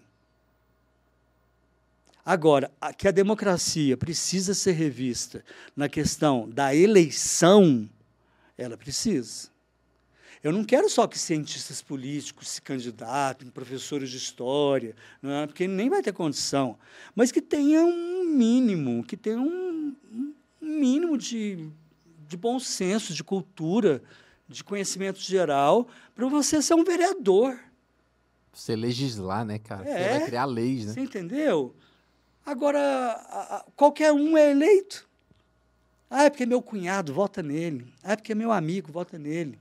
Agora, 2.25 2.71
a- 2.81 2.93
que 2.93 3.09
a 3.09 3.11
democracia 3.11 3.97
precisa 3.97 4.55
ser 4.55 4.73
revista 4.73 5.45
na 5.75 5.89
questão 5.89 6.49
da 6.49 6.75
eleição, 6.75 7.89
ela 8.57 8.77
precisa. 8.77 9.51
Eu 10.43 10.53
não 10.53 10.65
quero 10.65 10.89
só 10.89 11.07
que 11.07 11.19
cientistas 11.19 11.81
políticos 11.83 12.49
se 12.49 12.63
candidatem, 12.63 13.49
professores 13.49 14.11
de 14.11 14.17
história, 14.17 14.95
é? 15.23 15.47
porque 15.47 15.69
nem 15.69 15.89
vai 15.89 16.03
ter 16.03 16.13
condição, 16.13 16.77
mas 17.15 17.31
que 17.31 17.41
tenha 17.41 17.81
um 17.85 18.25
mínimo, 18.25 19.05
que 19.05 19.17
tenha 19.17 19.39
um, 19.41 19.95
um 20.13 20.35
mínimo 20.61 21.17
de, 21.17 21.69
de 22.29 22.37
bom 22.37 22.59
senso, 22.59 23.15
de 23.15 23.23
cultura, 23.23 24.03
de 24.49 24.63
conhecimento 24.65 25.21
geral, 25.21 25.89
para 26.15 26.27
você 26.27 26.61
ser 26.61 26.75
um 26.75 26.85
vereador. 26.85 27.59
Você 28.53 28.75
legislar, 28.77 29.45
né, 29.45 29.59
cara? 29.59 29.85
Você 29.85 29.91
É. 29.91 30.19
vai 30.19 30.27
criar 30.27 30.45
leis, 30.45 30.87
né? 30.87 30.93
Você 30.95 31.01
entendeu? 31.01 31.75
Agora, 32.45 32.79
a- 32.81 33.57
a- 33.57 33.65
qualquer 33.77 34.13
um 34.13 34.37
é 34.37 34.51
eleito. 34.51 35.09
Ah, 36.11 36.25
é 36.25 36.31
porque 36.31 36.43
é 36.43 36.47
meu 36.47 36.61
cunhado, 36.61 37.15
vota 37.15 37.43
nele. 37.43 37.93
Ah, 38.03 38.13
é 38.13 38.17
porque 38.17 38.33
é 38.33 38.35
meu 38.35 38.53
amigo, 38.53 38.93
vota 38.93 39.19
nele. 39.19 39.59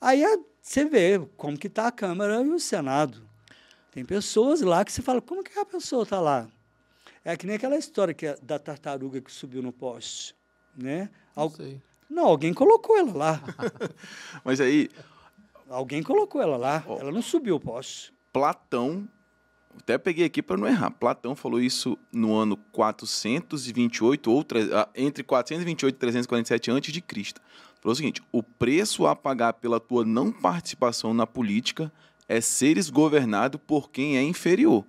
Aí 0.00 0.24
a- 0.24 0.38
você 0.60 0.84
vê 0.84 1.18
como 1.36 1.56
que 1.58 1.66
está 1.66 1.86
a 1.88 1.92
Câmara 1.92 2.42
e 2.42 2.48
o 2.48 2.58
Senado. 2.58 3.22
Tem 3.92 4.04
pessoas 4.04 4.62
lá 4.62 4.84
que 4.84 4.90
você 4.90 5.02
fala, 5.02 5.20
como 5.20 5.44
que 5.44 5.56
a 5.58 5.64
pessoa 5.66 6.02
está 6.04 6.18
lá? 6.20 6.48
É 7.24 7.36
que 7.36 7.46
nem 7.46 7.56
aquela 7.56 7.76
história 7.76 8.12
que 8.14 8.26
é 8.26 8.36
da 8.42 8.58
tartaruga 8.58 9.20
que 9.20 9.30
subiu 9.30 9.62
no 9.62 9.72
poste. 9.72 10.34
Né? 10.76 11.10
Não 11.36 11.42
Al- 11.44 11.50
sei. 11.50 11.80
Não, 12.10 12.24
alguém 12.26 12.52
colocou 12.54 12.96
ela 12.98 13.12
lá. 13.16 13.42
Mas 14.44 14.60
aí, 14.60 14.90
alguém 15.68 16.02
colocou 16.02 16.40
ela 16.42 16.56
lá. 16.56 16.82
Ó. 16.86 16.98
Ela 16.98 17.12
não 17.12 17.22
subiu 17.22 17.56
o 17.56 17.60
poste. 17.60 18.12
Platão, 18.32 19.06
até 19.78 19.98
peguei 19.98 20.26
aqui 20.26 20.42
para 20.42 20.56
não 20.56 20.66
errar. 20.66 20.90
Platão 20.90 21.34
falou 21.34 21.60
isso 21.60 21.98
no 22.12 22.34
ano 22.34 22.56
428 22.56 24.30
ou 24.30 24.46
ah, 24.74 24.88
entre 24.94 25.22
428 25.22 25.94
e 25.94 25.98
347 25.98 26.70
a.C. 26.70 27.34
Falou 27.80 27.92
o 27.92 27.96
seguinte: 27.96 28.22
o 28.30 28.42
preço 28.42 29.06
a 29.06 29.16
pagar 29.16 29.54
pela 29.54 29.80
tua 29.80 30.04
não 30.04 30.30
participação 30.30 31.12
na 31.12 31.26
política 31.26 31.92
é 32.28 32.40
seres 32.40 32.88
governado 32.88 33.58
por 33.58 33.90
quem 33.90 34.16
é 34.16 34.22
inferior. 34.22 34.84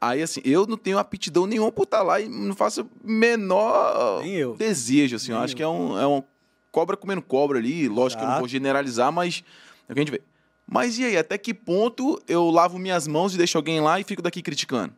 Aí, 0.00 0.20
assim, 0.20 0.40
eu 0.44 0.66
não 0.66 0.76
tenho 0.76 0.98
aptidão 0.98 1.46
nenhuma 1.46 1.70
por 1.70 1.84
estar 1.84 2.02
lá 2.02 2.20
e 2.20 2.28
não 2.28 2.56
faço 2.56 2.82
o 2.82 2.88
menor 3.04 4.26
eu. 4.26 4.56
desejo, 4.56 5.14
assim. 5.16 5.30
eu 5.30 5.36
Nem 5.36 5.44
acho 5.44 5.54
eu. 5.54 5.56
que 5.56 5.62
é 5.62 5.68
um, 5.68 5.98
é 5.98 6.06
um 6.06 6.22
cobra 6.72 6.96
comendo 6.96 7.22
cobra 7.22 7.58
ali. 7.58 7.88
Lógico 7.88 8.20
que 8.20 8.26
eu 8.26 8.30
não 8.30 8.38
vou 8.40 8.48
generalizar, 8.48 9.12
mas 9.12 9.44
é 9.88 9.92
o 9.92 9.94
que 9.94 10.00
a 10.00 10.04
gente 10.04 10.10
vê. 10.10 10.22
Mas 10.66 10.98
e 10.98 11.04
aí, 11.04 11.16
até 11.16 11.36
que 11.36 11.52
ponto 11.52 12.20
eu 12.26 12.50
lavo 12.50 12.78
minhas 12.78 13.06
mãos 13.06 13.34
e 13.34 13.38
deixo 13.38 13.58
alguém 13.58 13.80
lá 13.80 14.00
e 14.00 14.04
fico 14.04 14.22
daqui 14.22 14.42
criticando? 14.42 14.94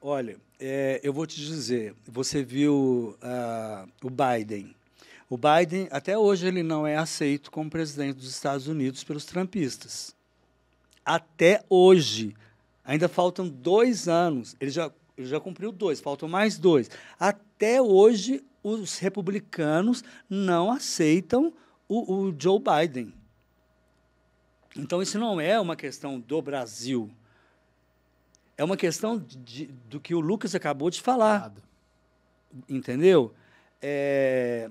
Olha, 0.00 0.36
é, 0.60 1.00
eu 1.02 1.12
vou 1.12 1.26
te 1.26 1.36
dizer, 1.36 1.94
você 2.06 2.42
viu 2.42 3.16
ah, 3.22 3.86
o 4.02 4.10
Biden. 4.10 4.74
O 5.28 5.36
Biden, 5.36 5.88
até 5.90 6.16
hoje, 6.16 6.46
ele 6.46 6.62
não 6.62 6.86
é 6.86 6.96
aceito 6.96 7.50
como 7.50 7.70
presidente 7.70 8.16
dos 8.16 8.28
Estados 8.28 8.68
Unidos 8.68 9.02
pelos 9.02 9.24
trumpistas. 9.24 10.14
Até 11.04 11.64
hoje. 11.68 12.34
Ainda 12.84 13.08
faltam 13.08 13.48
dois 13.48 14.08
anos. 14.08 14.54
Ele 14.60 14.70
já, 14.70 14.90
ele 15.16 15.26
já 15.26 15.40
cumpriu 15.40 15.72
dois, 15.72 16.00
faltam 16.00 16.28
mais 16.28 16.58
dois. 16.58 16.90
Até 17.18 17.80
hoje, 17.80 18.44
os 18.62 18.98
republicanos 18.98 20.04
não 20.28 20.70
aceitam 20.70 21.52
o, 21.88 22.14
o 22.14 22.34
Joe 22.38 22.60
Biden. 22.60 23.12
Então, 24.76 25.00
isso 25.00 25.18
não 25.18 25.40
é 25.40 25.58
uma 25.60 25.76
questão 25.76 26.18
do 26.18 26.42
Brasil. 26.42 27.10
É 28.56 28.64
uma 28.64 28.76
questão 28.76 29.18
de- 29.18 29.66
do 29.88 30.00
que 30.00 30.14
o 30.14 30.20
Lucas 30.20 30.54
acabou 30.54 30.90
de 30.90 31.00
falar, 31.00 31.52
entendeu? 32.68 33.34
É, 33.82 34.70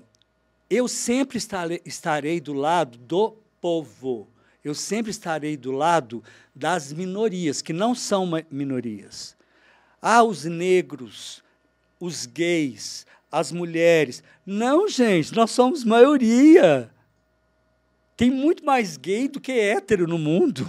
eu 0.68 0.88
sempre 0.88 1.38
estarei, 1.38 1.80
estarei 1.84 2.40
do 2.40 2.52
lado 2.52 2.98
do 2.98 3.36
povo. 3.60 4.28
Eu 4.62 4.74
sempre 4.74 5.10
estarei 5.10 5.56
do 5.56 5.70
lado 5.70 6.22
das 6.54 6.92
minorias, 6.92 7.60
que 7.60 7.72
não 7.72 7.94
são 7.94 8.26
minorias. 8.50 9.36
Ah, 10.00 10.22
os 10.22 10.44
negros, 10.44 11.42
os 12.00 12.24
gays, 12.24 13.06
as 13.30 13.52
mulheres. 13.52 14.22
Não, 14.46 14.88
gente, 14.88 15.34
nós 15.34 15.50
somos 15.50 15.84
maioria. 15.84 16.90
Tem 18.16 18.30
muito 18.30 18.64
mais 18.64 18.96
gay 18.96 19.28
do 19.28 19.40
que 19.40 19.52
hétero 19.52 20.06
no 20.06 20.18
mundo. 20.18 20.68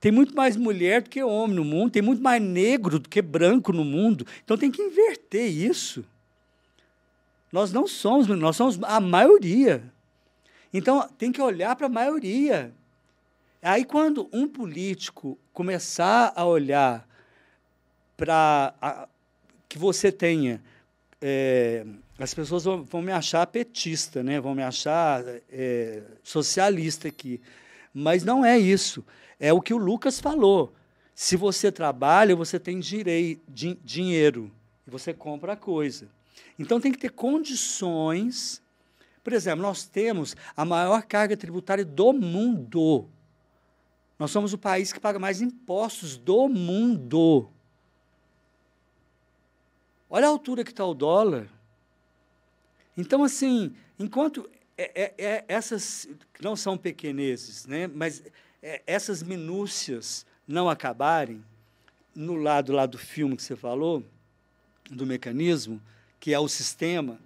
Tem 0.00 0.12
muito 0.12 0.34
mais 0.34 0.56
mulher 0.56 1.02
do 1.02 1.10
que 1.10 1.22
homem 1.22 1.56
no 1.56 1.64
mundo, 1.64 1.90
tem 1.90 2.02
muito 2.02 2.22
mais 2.22 2.40
negro 2.40 2.98
do 2.98 3.08
que 3.08 3.20
branco 3.20 3.72
no 3.72 3.84
mundo. 3.84 4.26
Então 4.44 4.56
tem 4.56 4.70
que 4.70 4.82
inverter 4.82 5.50
isso. 5.50 6.04
Nós 7.50 7.72
não 7.72 7.86
somos, 7.86 8.26
nós 8.28 8.56
somos 8.56 8.78
a 8.82 9.00
maioria. 9.00 9.82
Então 10.72 11.08
tem 11.18 11.32
que 11.32 11.40
olhar 11.40 11.74
para 11.74 11.86
a 11.86 11.90
maioria. 11.90 12.72
Aí 13.62 13.84
quando 13.84 14.28
um 14.32 14.46
político 14.46 15.38
começar 15.52 16.32
a 16.36 16.44
olhar 16.44 17.08
para 18.16 19.08
que 19.68 19.78
você 19.78 20.12
tenha 20.12 20.62
é, 21.20 21.84
as 22.18 22.32
pessoas 22.32 22.64
vão, 22.64 22.82
vão 22.84 23.02
me 23.02 23.12
achar 23.12 23.46
petista, 23.46 24.22
né? 24.22 24.40
vão 24.40 24.54
me 24.54 24.62
achar 24.62 25.22
é, 25.50 26.02
socialista 26.22 27.08
aqui. 27.08 27.40
Mas 27.92 28.24
não 28.24 28.44
é 28.44 28.58
isso. 28.58 29.04
É 29.38 29.52
o 29.52 29.60
que 29.60 29.74
o 29.74 29.78
Lucas 29.78 30.18
falou. 30.18 30.74
Se 31.14 31.36
você 31.36 31.70
trabalha, 31.70 32.34
você 32.34 32.58
tem 32.58 32.78
direi, 32.80 33.40
din 33.48 33.78
dinheiro 33.84 34.50
e 34.86 34.90
você 34.90 35.12
compra 35.12 35.52
a 35.52 35.56
coisa. 35.56 36.08
Então 36.58 36.80
tem 36.80 36.92
que 36.92 36.98
ter 36.98 37.10
condições. 37.10 38.62
Por 39.22 39.32
exemplo, 39.32 39.62
nós 39.62 39.84
temos 39.84 40.36
a 40.56 40.64
maior 40.64 41.02
carga 41.02 41.36
tributária 41.36 41.84
do 41.84 42.12
mundo. 42.12 43.08
Nós 44.18 44.30
somos 44.30 44.54
o 44.54 44.58
país 44.58 44.92
que 44.92 45.00
paga 45.00 45.18
mais 45.18 45.42
impostos 45.42 46.16
do 46.16 46.48
mundo. 46.48 47.50
Olha 50.08 50.26
a 50.26 50.30
altura 50.30 50.64
que 50.64 50.70
está 50.70 50.84
o 50.86 50.94
dólar. 50.94 51.55
Então, 52.96 53.22
assim, 53.22 53.74
enquanto 53.98 54.48
é, 54.76 55.02
é, 55.02 55.14
é, 55.18 55.44
essas 55.48 56.08
não 56.40 56.54
são 56.54 56.76
pequenezes, 56.76 57.66
né? 57.66 57.86
mas 57.86 58.22
é, 58.62 58.82
essas 58.86 59.22
minúcias 59.22 60.26
não 60.46 60.68
acabarem, 60.68 61.44
no 62.14 62.34
lado 62.34 62.72
lá 62.72 62.86
do 62.86 62.96
filme 62.96 63.36
que 63.36 63.42
você 63.42 63.56
falou, 63.56 64.02
do 64.90 65.06
mecanismo, 65.06 65.82
que 66.18 66.32
é 66.32 66.38
o 66.38 66.48
sistema, 66.48 67.18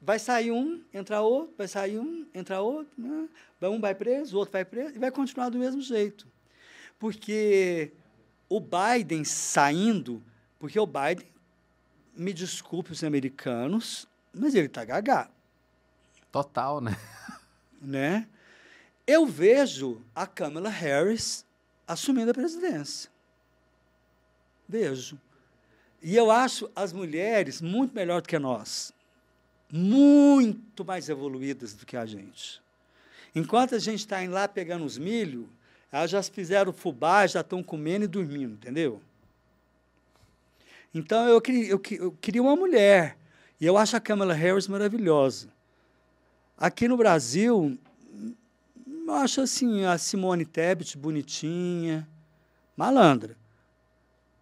vai 0.00 0.18
sair 0.18 0.52
um, 0.52 0.80
entrar 0.92 1.22
outro, 1.22 1.54
vai 1.56 1.66
sair 1.66 1.98
um, 1.98 2.26
entrar 2.34 2.60
outro, 2.60 2.92
né? 2.96 3.28
um 3.62 3.80
vai 3.80 3.94
preso, 3.94 4.36
o 4.36 4.38
outro 4.38 4.52
vai 4.52 4.64
preso, 4.64 4.94
e 4.94 4.98
vai 4.98 5.10
continuar 5.10 5.48
do 5.48 5.58
mesmo 5.58 5.80
jeito. 5.80 6.26
Porque 6.98 7.90
o 8.48 8.60
Biden 8.60 9.24
saindo, 9.24 10.22
porque 10.58 10.78
o 10.78 10.86
Biden, 10.86 11.26
me 12.16 12.32
desculpe 12.32 12.92
os 12.92 13.02
americanos, 13.02 14.06
mas 14.34 14.54
ele 14.54 14.66
está 14.66 14.84
gagá. 14.84 15.30
Total, 16.30 16.80
né? 16.80 16.96
né? 17.80 18.28
Eu 19.06 19.26
vejo 19.26 20.02
a 20.14 20.26
Kamala 20.26 20.68
Harris 20.68 21.44
assumindo 21.86 22.30
a 22.30 22.34
presidência. 22.34 23.10
Vejo. 24.68 25.20
E 26.02 26.16
eu 26.16 26.30
acho 26.30 26.70
as 26.74 26.92
mulheres 26.92 27.60
muito 27.60 27.94
melhor 27.94 28.20
do 28.22 28.28
que 28.28 28.38
nós. 28.38 28.92
Muito 29.70 30.84
mais 30.84 31.08
evoluídas 31.08 31.74
do 31.74 31.86
que 31.86 31.96
a 31.96 32.06
gente. 32.06 32.62
Enquanto 33.34 33.74
a 33.74 33.78
gente 33.78 34.00
está 34.00 34.20
lá 34.28 34.46
pegando 34.46 34.84
os 34.84 34.96
milho, 34.96 35.48
elas 35.90 36.10
já 36.10 36.22
fizeram 36.22 36.72
fubá, 36.72 37.26
já 37.26 37.40
estão 37.40 37.62
comendo 37.62 38.04
e 38.04 38.08
dormindo, 38.08 38.54
entendeu? 38.54 39.00
Então 40.94 41.26
eu 41.28 41.40
queria, 41.40 41.68
eu, 41.68 41.82
eu 41.92 42.12
queria 42.20 42.42
uma 42.42 42.54
mulher. 42.54 43.16
E 43.60 43.66
eu 43.66 43.76
acho 43.76 43.96
a 43.96 44.00
Kamala 44.00 44.34
Harris 44.34 44.68
maravilhosa. 44.68 45.48
Aqui 46.56 46.86
no 46.88 46.96
Brasil, 46.96 47.78
eu 49.06 49.14
acho 49.14 49.40
assim, 49.40 49.84
a 49.84 49.98
Simone 49.98 50.44
Tebet 50.44 50.96
bonitinha, 50.96 52.06
malandra. 52.76 53.36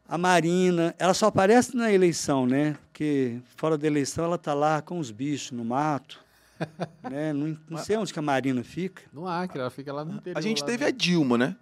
A 0.08 0.18
Marina, 0.18 0.94
ela 0.98 1.14
só 1.14 1.26
aparece 1.26 1.76
na 1.76 1.90
eleição, 1.90 2.46
né? 2.46 2.76
Porque 2.84 3.40
fora 3.56 3.78
da 3.78 3.86
eleição 3.86 4.24
ela 4.24 4.36
está 4.36 4.52
lá 4.52 4.82
com 4.82 4.98
os 4.98 5.10
bichos 5.10 5.52
no 5.52 5.64
mato. 5.64 6.22
né? 7.10 7.32
Não, 7.32 7.58
não, 7.68 7.78
sei 7.78 7.96
onde 7.96 8.12
que 8.12 8.18
a 8.18 8.22
Marina 8.22 8.62
fica. 8.62 9.02
No 9.12 9.26
Acre, 9.26 9.60
ela 9.60 9.70
fica 9.70 9.92
lá 9.92 10.04
no 10.04 10.14
interior. 10.16 10.38
A 10.38 10.42
gente 10.42 10.64
teve 10.64 10.84
a 10.84 10.90
Dilma, 10.90 11.38
né? 11.38 11.56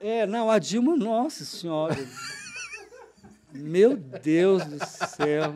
É, 0.00 0.26
não, 0.26 0.50
a 0.50 0.58
Dilma, 0.58 0.96
nossa 0.96 1.44
senhora. 1.44 1.96
Meu 3.52 3.96
Deus 3.96 4.64
do 4.64 4.78
céu. 4.84 5.54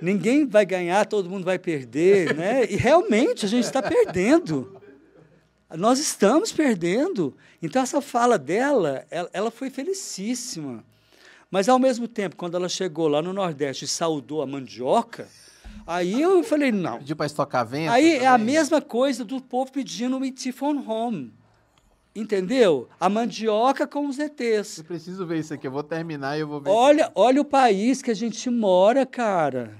Ninguém 0.00 0.46
vai 0.46 0.64
ganhar, 0.64 1.06
todo 1.06 1.28
mundo 1.28 1.44
vai 1.44 1.58
perder, 1.58 2.34
né? 2.34 2.64
E 2.70 2.76
realmente 2.76 3.44
a 3.44 3.48
gente 3.48 3.64
está 3.64 3.82
perdendo. 3.82 4.80
Nós 5.76 5.98
estamos 5.98 6.52
perdendo. 6.52 7.36
Então, 7.62 7.82
essa 7.82 8.00
fala 8.00 8.38
dela, 8.38 9.04
ela, 9.10 9.28
ela, 9.32 9.50
foi 9.50 9.68
felicíssima. 9.68 10.82
Mas, 11.50 11.68
ao 11.68 11.78
mesmo 11.78 12.08
tempo, 12.08 12.36
quando 12.36 12.56
ela 12.56 12.68
chegou 12.68 13.08
lá 13.08 13.20
no 13.20 13.32
Nordeste 13.32 13.84
e 13.84 13.88
saudou 13.88 14.40
a 14.40 14.46
mandioca, 14.46 15.28
aí 15.86 16.20
eu 16.20 16.42
falei, 16.42 16.72
não. 16.72 16.98
Pediu 16.98 17.16
para 17.16 17.26
estocar 17.26 17.66
vento? 17.66 17.90
Aí 17.90 18.12
também. 18.12 18.24
é 18.24 18.26
a 18.26 18.38
mesma 18.38 18.80
coisa 18.80 19.24
do 19.24 19.42
povo 19.42 19.70
pedindo 19.72 20.18
o 20.18 20.24
Itifon 20.24 20.82
Home. 20.86 21.32
Entendeu? 22.18 22.88
A 22.98 23.08
mandioca 23.08 23.86
com 23.86 24.08
os 24.08 24.18
ETs. 24.18 24.78
Eu 24.78 24.84
preciso 24.84 25.24
ver 25.24 25.38
isso 25.38 25.54
aqui, 25.54 25.68
eu 25.68 25.70
vou 25.70 25.84
terminar 25.84 26.36
e 26.36 26.40
eu 26.40 26.48
vou 26.48 26.60
ver. 26.60 26.68
Olha, 26.68 27.12
olha 27.14 27.40
o 27.40 27.44
país 27.44 28.02
que 28.02 28.10
a 28.10 28.14
gente 28.14 28.50
mora, 28.50 29.06
cara. 29.06 29.76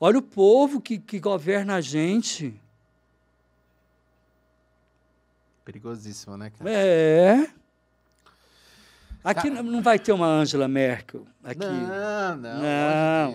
Olha 0.00 0.18
o 0.18 0.22
povo 0.22 0.80
que, 0.80 0.98
que 0.98 1.20
governa 1.20 1.74
a 1.74 1.80
gente. 1.82 2.58
Perigosíssimo, 5.62 6.38
né, 6.38 6.50
cara? 6.50 6.70
É. 6.70 7.50
Aqui 9.22 9.50
não 9.50 9.82
vai 9.82 9.98
ter 9.98 10.12
uma 10.12 10.26
Angela 10.26 10.66
Merkel. 10.66 11.26
Aqui. 11.44 11.58
Não, 11.58 12.36
não. 12.36 12.62
Não. 12.62 13.34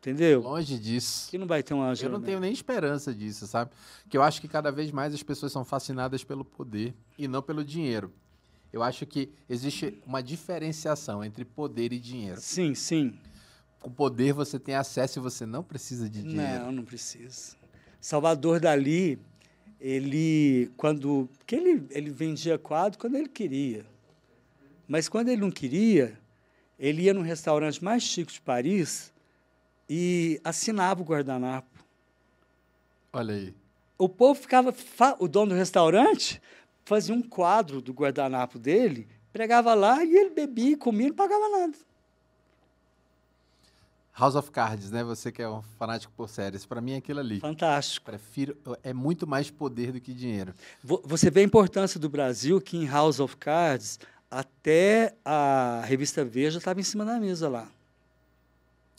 Entendeu? 0.00 0.40
Longe 0.40 0.78
disso. 0.78 1.28
Que 1.30 1.36
não 1.36 1.46
vai 1.46 1.62
ter 1.62 1.74
Angela 1.74 2.08
Eu 2.08 2.12
não 2.12 2.18
Merkel. 2.20 2.26
tenho 2.26 2.40
nem 2.40 2.52
esperança 2.52 3.14
disso, 3.14 3.46
sabe? 3.46 3.70
Que 4.08 4.16
eu 4.16 4.22
acho 4.22 4.40
que 4.40 4.48
cada 4.48 4.72
vez 4.72 4.90
mais 4.90 5.12
as 5.12 5.22
pessoas 5.22 5.52
são 5.52 5.62
fascinadas 5.62 6.24
pelo 6.24 6.42
poder 6.42 6.94
e 7.18 7.28
não 7.28 7.42
pelo 7.42 7.62
dinheiro. 7.62 8.10
Eu 8.72 8.82
acho 8.82 9.04
que 9.04 9.28
existe 9.46 10.00
uma 10.06 10.22
diferenciação 10.22 11.22
entre 11.22 11.44
poder 11.44 11.92
e 11.92 11.98
dinheiro. 11.98 12.40
Sim, 12.40 12.74
sim. 12.74 13.18
Com 13.78 13.90
poder 13.90 14.32
você 14.32 14.58
tem 14.58 14.74
acesso 14.74 15.18
e 15.18 15.22
você 15.22 15.44
não 15.44 15.62
precisa 15.62 16.08
de 16.08 16.22
dinheiro. 16.22 16.64
Não, 16.64 16.72
não 16.72 16.84
precisa. 16.84 17.56
Salvador 18.00 18.58
Dali, 18.58 19.18
ele 19.78 20.70
quando 20.78 21.28
que 21.46 21.56
ele 21.56 21.86
ele 21.90 22.10
vendia 22.10 22.58
quadro 22.58 22.98
quando 22.98 23.16
ele 23.16 23.28
queria. 23.28 23.84
Mas 24.88 25.10
quando 25.10 25.28
ele 25.28 25.42
não 25.42 25.50
queria, 25.50 26.18
ele 26.78 27.02
ia 27.02 27.12
no 27.12 27.20
restaurante 27.20 27.84
mais 27.84 28.02
chique 28.02 28.32
de 28.32 28.40
Paris 28.40 29.09
e 29.90 30.40
assinava 30.44 31.02
o 31.02 31.04
guardanapo. 31.04 31.84
Olha 33.12 33.34
aí. 33.34 33.52
O 33.98 34.08
povo 34.08 34.40
ficava 34.40 34.72
o 35.18 35.26
dono 35.26 35.50
do 35.50 35.56
restaurante 35.56 36.40
fazia 36.84 37.14
um 37.14 37.22
quadro 37.22 37.80
do 37.80 37.92
guardanapo 37.92 38.58
dele, 38.58 39.06
pregava 39.32 39.74
lá 39.74 40.04
e 40.04 40.16
ele 40.16 40.30
bebia, 40.30 40.76
comia, 40.76 41.08
não 41.08 41.14
pagava 41.14 41.48
nada. 41.48 41.76
House 44.18 44.34
of 44.34 44.50
Cards, 44.50 44.90
né? 44.90 45.02
Você 45.04 45.32
que 45.32 45.40
é 45.40 45.48
um 45.48 45.62
fanático 45.78 46.12
por 46.16 46.28
séries, 46.28 46.66
para 46.66 46.80
mim 46.80 46.92
é 46.92 46.96
aquilo 46.96 47.20
ali. 47.20 47.40
Fantástico. 47.40 48.06
Prefiro, 48.06 48.56
é 48.82 48.92
muito 48.92 49.26
mais 49.26 49.50
poder 49.50 49.92
do 49.92 50.00
que 50.00 50.12
dinheiro. 50.12 50.52
Você 50.82 51.30
vê 51.30 51.40
a 51.40 51.44
importância 51.44 51.98
do 51.98 52.08
Brasil 52.08 52.60
que 52.60 52.76
em 52.76 52.86
House 52.86 53.18
of 53.18 53.36
Cards 53.36 53.98
até 54.30 55.14
a 55.24 55.82
revista 55.84 56.24
Veja 56.24 56.58
estava 56.58 56.80
em 56.80 56.84
cima 56.84 57.04
da 57.04 57.18
mesa 57.18 57.48
lá. 57.48 57.68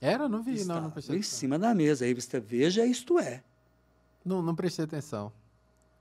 Era? 0.01 0.27
Não 0.27 0.41
vi, 0.41 0.55
Estava 0.55 0.79
não, 0.79 0.87
não 0.87 0.91
prestei 0.91 1.15
em 1.15 1.19
atenção. 1.19 1.39
cima 1.39 1.59
da 1.59 1.75
mesa. 1.75 2.03
A 2.03 2.07
revista 2.07 2.39
Veja, 2.39 2.83
isto 2.85 3.19
é. 3.19 3.43
Não, 4.25 4.41
não 4.41 4.55
prestei 4.55 4.83
atenção. 4.83 5.31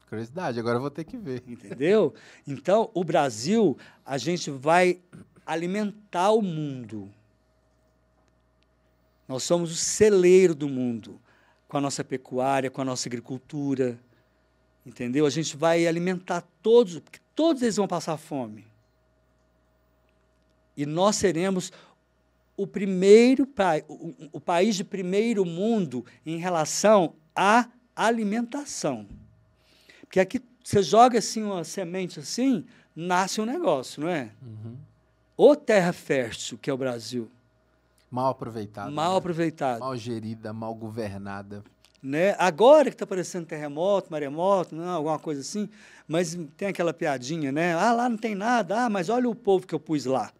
Curiosidade, 0.08 0.58
agora 0.58 0.78
eu 0.78 0.80
vou 0.80 0.90
ter 0.90 1.04
que 1.04 1.18
ver. 1.18 1.44
Entendeu? 1.46 2.14
Então, 2.46 2.90
o 2.94 3.04
Brasil, 3.04 3.76
a 4.04 4.16
gente 4.18 4.50
vai 4.50 5.00
alimentar 5.46 6.32
o 6.32 6.42
mundo. 6.42 7.10
Nós 9.28 9.44
somos 9.44 9.70
o 9.70 9.76
celeiro 9.76 10.54
do 10.54 10.68
mundo, 10.68 11.20
com 11.68 11.76
a 11.76 11.80
nossa 11.80 12.02
pecuária, 12.02 12.70
com 12.70 12.80
a 12.80 12.84
nossa 12.84 13.08
agricultura. 13.08 14.00
Entendeu? 14.84 15.26
A 15.26 15.30
gente 15.30 15.56
vai 15.56 15.86
alimentar 15.86 16.42
todos, 16.62 16.98
porque 16.98 17.20
todos 17.34 17.62
eles 17.62 17.76
vão 17.76 17.86
passar 17.86 18.16
fome. 18.16 18.66
E 20.76 20.86
nós 20.86 21.16
seremos 21.16 21.70
o 22.56 22.66
primeiro 22.66 23.48
o, 23.88 24.14
o 24.32 24.40
país 24.40 24.76
de 24.76 24.84
primeiro 24.84 25.44
mundo 25.44 26.04
em 26.24 26.36
relação 26.36 27.14
à 27.34 27.68
alimentação. 27.94 29.06
Porque 30.02 30.20
aqui 30.20 30.40
você 30.62 30.82
joga 30.82 31.18
assim 31.18 31.42
uma 31.42 31.64
semente 31.64 32.20
assim, 32.20 32.64
nasce 32.94 33.40
um 33.40 33.44
negócio, 33.44 34.02
não 34.02 34.08
é? 34.08 34.30
Uhum. 34.42 34.76
Ou 35.36 35.56
terra 35.56 35.92
fértil, 35.92 36.58
que 36.58 36.68
é 36.68 36.72
o 36.72 36.76
Brasil. 36.76 37.30
Mal 38.10 38.30
aproveitada. 38.30 38.90
Mal 38.90 39.12
né? 39.12 39.18
aproveitada. 39.18 39.80
Mal 39.80 39.96
gerida, 39.96 40.52
mal 40.52 40.74
governada. 40.74 41.62
Né? 42.02 42.34
Agora 42.38 42.84
que 42.84 42.94
está 42.94 43.04
aparecendo 43.04 43.46
terremoto, 43.46 44.10
maremoto, 44.10 44.74
não, 44.74 44.88
alguma 44.88 45.18
coisa 45.18 45.42
assim, 45.42 45.68
mas 46.08 46.38
tem 46.56 46.68
aquela 46.68 46.92
piadinha, 46.92 47.52
né? 47.52 47.74
Ah, 47.74 47.92
lá 47.92 48.08
não 48.08 48.16
tem 48.16 48.34
nada, 48.34 48.86
ah, 48.86 48.90
mas 48.90 49.08
olha 49.08 49.28
o 49.28 49.34
povo 49.34 49.66
que 49.66 49.74
eu 49.74 49.80
pus 49.80 50.06
lá. 50.06 50.32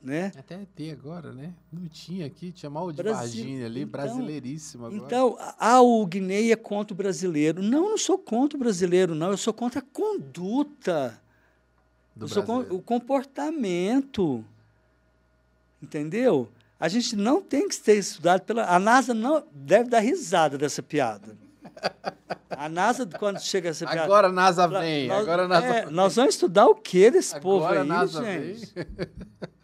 Né? 0.00 0.30
Até 0.38 0.60
tem 0.76 0.92
agora, 0.92 1.32
né? 1.32 1.52
Não 1.72 1.88
tinha 1.88 2.24
aqui, 2.24 2.52
tinha 2.52 2.70
mal 2.70 2.92
de 2.92 3.02
Brasil. 3.02 3.42
Varginha 3.42 3.66
ali, 3.66 3.80
Então- 3.82 3.90
brasileiríssimo 3.90 4.86
agora. 4.86 5.02
Então, 5.02 5.36
ah, 5.58 5.80
o 5.82 6.06
Guiné 6.06 6.50
é 6.50 6.56
contra 6.56 6.94
o 6.94 6.96
brasileiro. 6.96 7.60
Não, 7.60 7.84
eu 7.84 7.90
não 7.90 7.98
sou 7.98 8.16
contra 8.16 8.56
o 8.56 8.60
brasileiro, 8.60 9.12
não. 9.14 9.30
Eu 9.32 9.36
sou 9.36 9.52
contra 9.52 9.80
a 9.80 9.82
conduta. 9.82 11.20
do 12.14 12.24
eu 12.24 12.28
sou 12.28 12.44
o 12.70 12.80
comportamento. 12.82 14.44
Entendeu? 15.82 16.48
A 16.78 16.88
gente 16.88 17.16
não 17.16 17.42
tem 17.42 17.68
que 17.68 17.74
ser 17.74 17.98
estudado 17.98 18.42
pela. 18.42 18.64
A 18.66 18.78
NASA 18.78 19.12
não 19.12 19.44
deve 19.52 19.90
dar 19.90 19.98
risada 20.00 20.56
dessa 20.56 20.80
piada. 20.82 21.36
A 22.50 22.68
NASA, 22.68 23.04
quando 23.06 23.40
chega 23.40 23.68
essa 23.70 23.84
piada. 23.86 24.02
Agora 24.04 24.28
a 24.28 24.32
NASA 24.32 24.66
vem, 24.68 25.06
nós- 25.08 25.22
agora 25.22 25.44
a 25.44 25.48
NASA 25.48 25.66
é, 25.66 25.84
vem. 25.86 25.92
Nós 25.94 26.14
vamos 26.16 26.34
estudar 26.34 26.66
o 26.66 26.74
que 26.76 27.10
desse 27.10 27.38
povo 27.40 27.64
Agora 27.64 27.80
a 27.80 27.82
aí, 27.82 27.88
NASA 27.88 28.24
gente? 28.24 28.72
vem. 28.74 28.86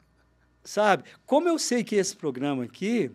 Sabe? 0.64 1.04
Como 1.26 1.48
eu 1.48 1.58
sei 1.58 1.84
que 1.84 1.94
esse 1.94 2.16
programa 2.16 2.64
aqui, 2.64 3.10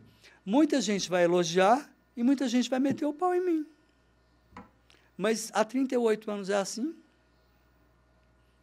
muita 0.45 0.79
gente 0.79 1.09
vai 1.09 1.23
elogiar 1.23 1.91
e 2.15 2.23
muita 2.23 2.47
gente 2.47 2.69
vai 2.69 2.79
meter 2.79 3.05
o 3.05 3.13
pau 3.13 3.33
em 3.33 3.43
mim. 3.43 3.65
Mas 5.17 5.51
há 5.53 5.65
38 5.65 6.29
anos 6.31 6.49
é 6.49 6.55
assim. 6.55 6.95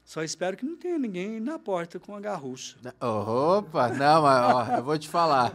Só 0.06 0.22
espero 0.22 0.56
que 0.56 0.64
não 0.64 0.76
tenha 0.76 0.96
ninguém 1.00 1.40
na 1.40 1.58
porta 1.58 1.98
com 1.98 2.14
a 2.14 2.20
garrucha. 2.20 2.76
Opa, 3.00 3.88
não, 3.88 4.22
mas 4.22 4.54
ó, 4.54 4.76
eu 4.76 4.84
vou 4.84 4.96
te 4.96 5.08
falar. 5.08 5.52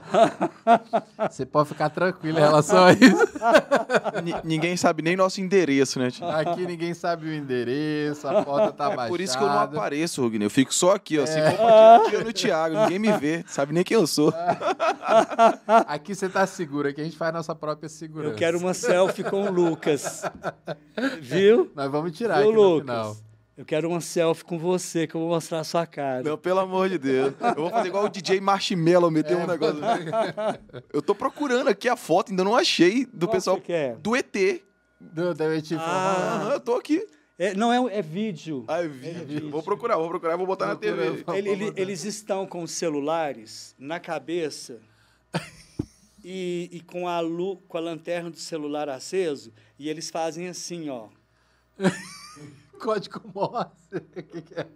Você 1.32 1.46
pode 1.46 1.70
ficar 1.70 1.90
tranquilo 1.90 2.38
em 2.38 2.42
relação 2.42 2.84
a 2.84 2.92
isso. 2.92 4.44
ninguém 4.44 4.76
sabe 4.76 5.02
nem 5.04 5.16
nosso 5.16 5.40
endereço, 5.40 6.00
né? 6.00 6.12
Tio? 6.12 6.28
Aqui 6.28 6.66
ninguém 6.66 6.94
sabe 6.94 7.30
o 7.30 7.34
endereço, 7.34 8.28
a 8.28 8.44
porta 8.44 8.74
tá 8.74 8.88
baixada. 8.90 9.06
É 9.06 9.08
por 9.08 9.22
isso 9.22 9.38
que 9.38 9.44
eu 9.44 9.48
não 9.48 9.60
apareço, 9.60 10.22
Rugner. 10.22 10.48
Eu 10.48 10.50
fico 10.50 10.74
só 10.74 10.96
aqui, 10.96 11.18
ó, 11.18 11.24
assim, 11.24 11.40
compartilhando 11.56 12.26
no 12.26 12.34
Thiago. 12.34 12.76
Ninguém 12.76 13.00
me 13.00 13.18
vê, 13.18 13.46
sabe 13.48 13.74
nem 13.74 13.86
quem 13.86 13.96
eu 13.96 14.06
sou. 14.06 14.34
Aqui 15.88 16.14
você 16.14 16.28
tá 16.28 16.46
seguro, 16.46 16.90
aqui 16.90 17.00
a 17.00 17.06
gente 17.06 17.16
faz 17.16 17.34
nossa 17.34 17.56
própria 17.56 17.88
segurança. 17.88 18.34
Eu 18.34 18.38
quero 18.38 18.58
uma 18.58 18.74
selfie 18.74 19.24
com 19.24 19.46
o 19.46 19.50
Lucas. 19.50 20.24
Viu? 21.22 21.72
Nós 21.74 21.90
vamos 21.90 22.12
tirar 22.12 22.40
Viu, 22.40 22.50
aqui 22.50 22.56
no 22.58 22.62
Lucas? 22.62 22.82
final. 22.82 23.31
Eu 23.62 23.66
quero 23.66 23.90
uma 23.90 24.02
selfie 24.02 24.44
com 24.44 24.58
você, 24.58 25.06
que 25.06 25.14
eu 25.14 25.22
vou 25.22 25.30
mostrar 25.30 25.60
a 25.60 25.64
sua 25.64 25.86
cara. 25.86 26.24
Não, 26.24 26.36
pelo 26.36 26.60
amor 26.62 26.90
de 26.90 26.98
Deus. 26.98 27.32
Eu 27.56 27.62
vou 27.62 27.70
fazer 27.70 27.90
igual 27.90 28.06
o 28.06 28.10
DJ 28.10 28.42
Marshmello, 28.42 29.12
meter 29.12 29.38
um 29.38 29.46
negócio. 29.46 29.78
Eu 30.92 31.00
tô 31.00 31.14
procurando 31.14 31.68
aqui 31.68 31.88
a 31.88 31.96
foto, 31.96 32.32
ainda 32.32 32.44
não 32.44 32.56
achei 32.56 33.06
do 33.06 33.28
Qual 33.28 33.34
pessoal 33.36 33.62
quer? 33.62 33.98
do 33.98 34.16
ET. 34.16 34.34
Do, 35.00 35.36
do, 35.36 35.62
tipo, 35.62 35.80
Ah. 35.80 36.50
Eu 36.54 36.60
tô 36.60 36.74
aqui. 36.74 37.06
É, 37.38 37.54
não, 37.54 37.72
é, 37.72 38.00
é 38.00 38.02
vídeo. 38.02 38.66
Ai, 38.68 38.88
vídeo. 38.88 39.52
Vou 39.52 39.62
procurar, 39.62 39.96
vou 39.98 40.10
procurar, 40.10 40.36
vou 40.38 40.48
botar 40.48 40.66
na. 40.66 40.76
TV. 40.76 41.24
Ele- 41.36 41.50
ele- 41.50 41.74
eles 41.76 42.04
estão 42.04 42.48
com 42.48 42.64
os 42.64 42.72
celulares 42.72 43.76
na 43.78 44.00
cabeça 44.00 44.80
e, 46.26 46.68
e 46.72 46.80
com, 46.80 47.08
a 47.08 47.20
lu, 47.20 47.58
com 47.68 47.78
a 47.78 47.82
lanterna 47.82 48.32
do 48.32 48.40
celular 48.40 48.90
aceso 48.90 49.54
e 49.78 49.88
eles 49.88 50.10
fazem 50.10 50.48
assim, 50.48 50.90
ó. 50.90 51.10
Código 52.82 53.22
Morse. 53.34 53.96
O 53.96 54.24
que 54.24 54.42
que 54.42 54.54
é? 54.60 54.68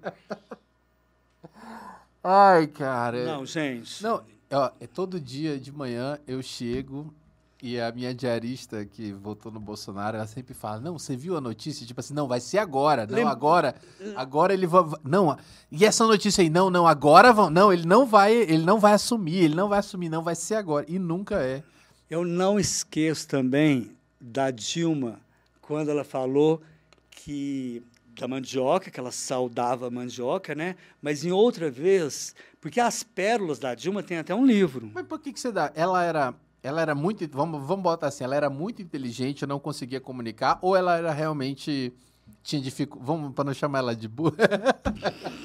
Ai, 2.24 2.68
cara. 2.68 3.26
Não, 3.26 3.46
gente. 3.46 4.02
Não, 4.04 4.24
ó, 4.52 4.72
é 4.80 4.88
todo 4.88 5.20
dia 5.20 5.60
de 5.60 5.72
manhã 5.72 6.18
eu 6.28 6.42
chego 6.42 7.14
e 7.62 7.80
a 7.80 7.92
minha 7.92 8.14
diarista 8.14 8.84
que 8.86 9.12
votou 9.14 9.52
no 9.52 9.60
Bolsonaro, 9.60 10.18
ela 10.18 10.28
sempre 10.28 10.54
fala: 10.54 10.80
"Não, 10.80 10.98
você 10.98 11.16
viu 11.16 11.38
a 11.38 11.42
notícia? 11.42 11.86
Tipo 11.86 12.00
assim, 12.00 12.14
não, 12.14 12.28
vai 12.28 12.40
ser 12.40 12.58
agora. 12.58 13.06
Não, 13.06 13.16
Lem- 13.16 13.26
agora. 13.28 13.76
Agora 14.16 14.54
ele 14.54 14.66
vai 14.68 14.84
não, 15.04 15.38
e 15.72 15.86
essa 15.86 16.06
notícia 16.06 16.42
aí, 16.42 16.50
não, 16.50 16.70
não, 16.70 16.88
agora 16.88 17.32
vão. 17.32 17.50
Não, 17.50 17.72
ele 17.72 17.86
não 17.86 18.06
vai, 18.06 18.34
ele 18.34 18.64
não 18.64 18.80
vai 18.80 18.94
assumir, 18.94 19.38
ele 19.44 19.56
não 19.56 19.70
vai 19.70 19.80
assumir, 19.80 20.10
não 20.10 20.24
vai 20.24 20.36
ser 20.36 20.56
agora 20.56 20.86
e 20.90 20.98
nunca 21.00 21.42
é. 21.44 21.64
Eu 22.10 22.24
não 22.24 22.60
esqueço 22.60 23.28
também 23.28 23.92
da 24.22 24.52
Dilma, 24.52 25.20
quando 25.62 25.90
ela 25.90 26.04
falou 26.04 26.62
que 27.10 27.82
da 28.22 28.28
mandioca, 28.28 28.90
que 28.90 29.00
ela 29.00 29.12
saudava 29.12 29.88
a 29.88 29.92
mandioca, 29.92 30.56
né? 30.56 30.76
Mas 31.02 31.24
em 31.24 31.32
outra 31.32 31.70
vez, 31.70 32.36
porque 32.60 32.80
as 32.80 33.04
pérolas 33.04 33.60
da 33.60 33.76
Dilma 33.76 34.02
tem 34.02 34.18
até 34.18 34.34
um 34.34 34.46
livro. 34.46 34.90
Mas 34.94 35.06
por 35.06 35.20
que 35.20 35.34
que 35.34 35.40
você 35.40 35.52
dá? 35.52 35.72
Ela 35.76 36.04
era 36.04 36.34
ela 36.64 36.82
era 36.82 36.96
muito, 36.96 37.28
vamos, 37.30 37.64
vamos 37.68 37.84
botar 37.84 38.08
assim, 38.08 38.24
ela 38.24 38.36
era 38.36 38.50
muito 38.50 38.82
inteligente, 38.82 39.46
não 39.46 39.60
conseguia 39.60 40.02
comunicar, 40.02 40.58
ou 40.64 40.76
ela 40.76 40.98
era 40.98 41.14
realmente 41.14 41.94
tinha 42.42 42.60
dificuldade, 42.60 43.06
vamos 43.06 43.34
para 43.34 43.44
não 43.44 43.54
chamar 43.54 43.80
ela 43.80 43.96
de 43.96 44.08
burra. 44.08 44.36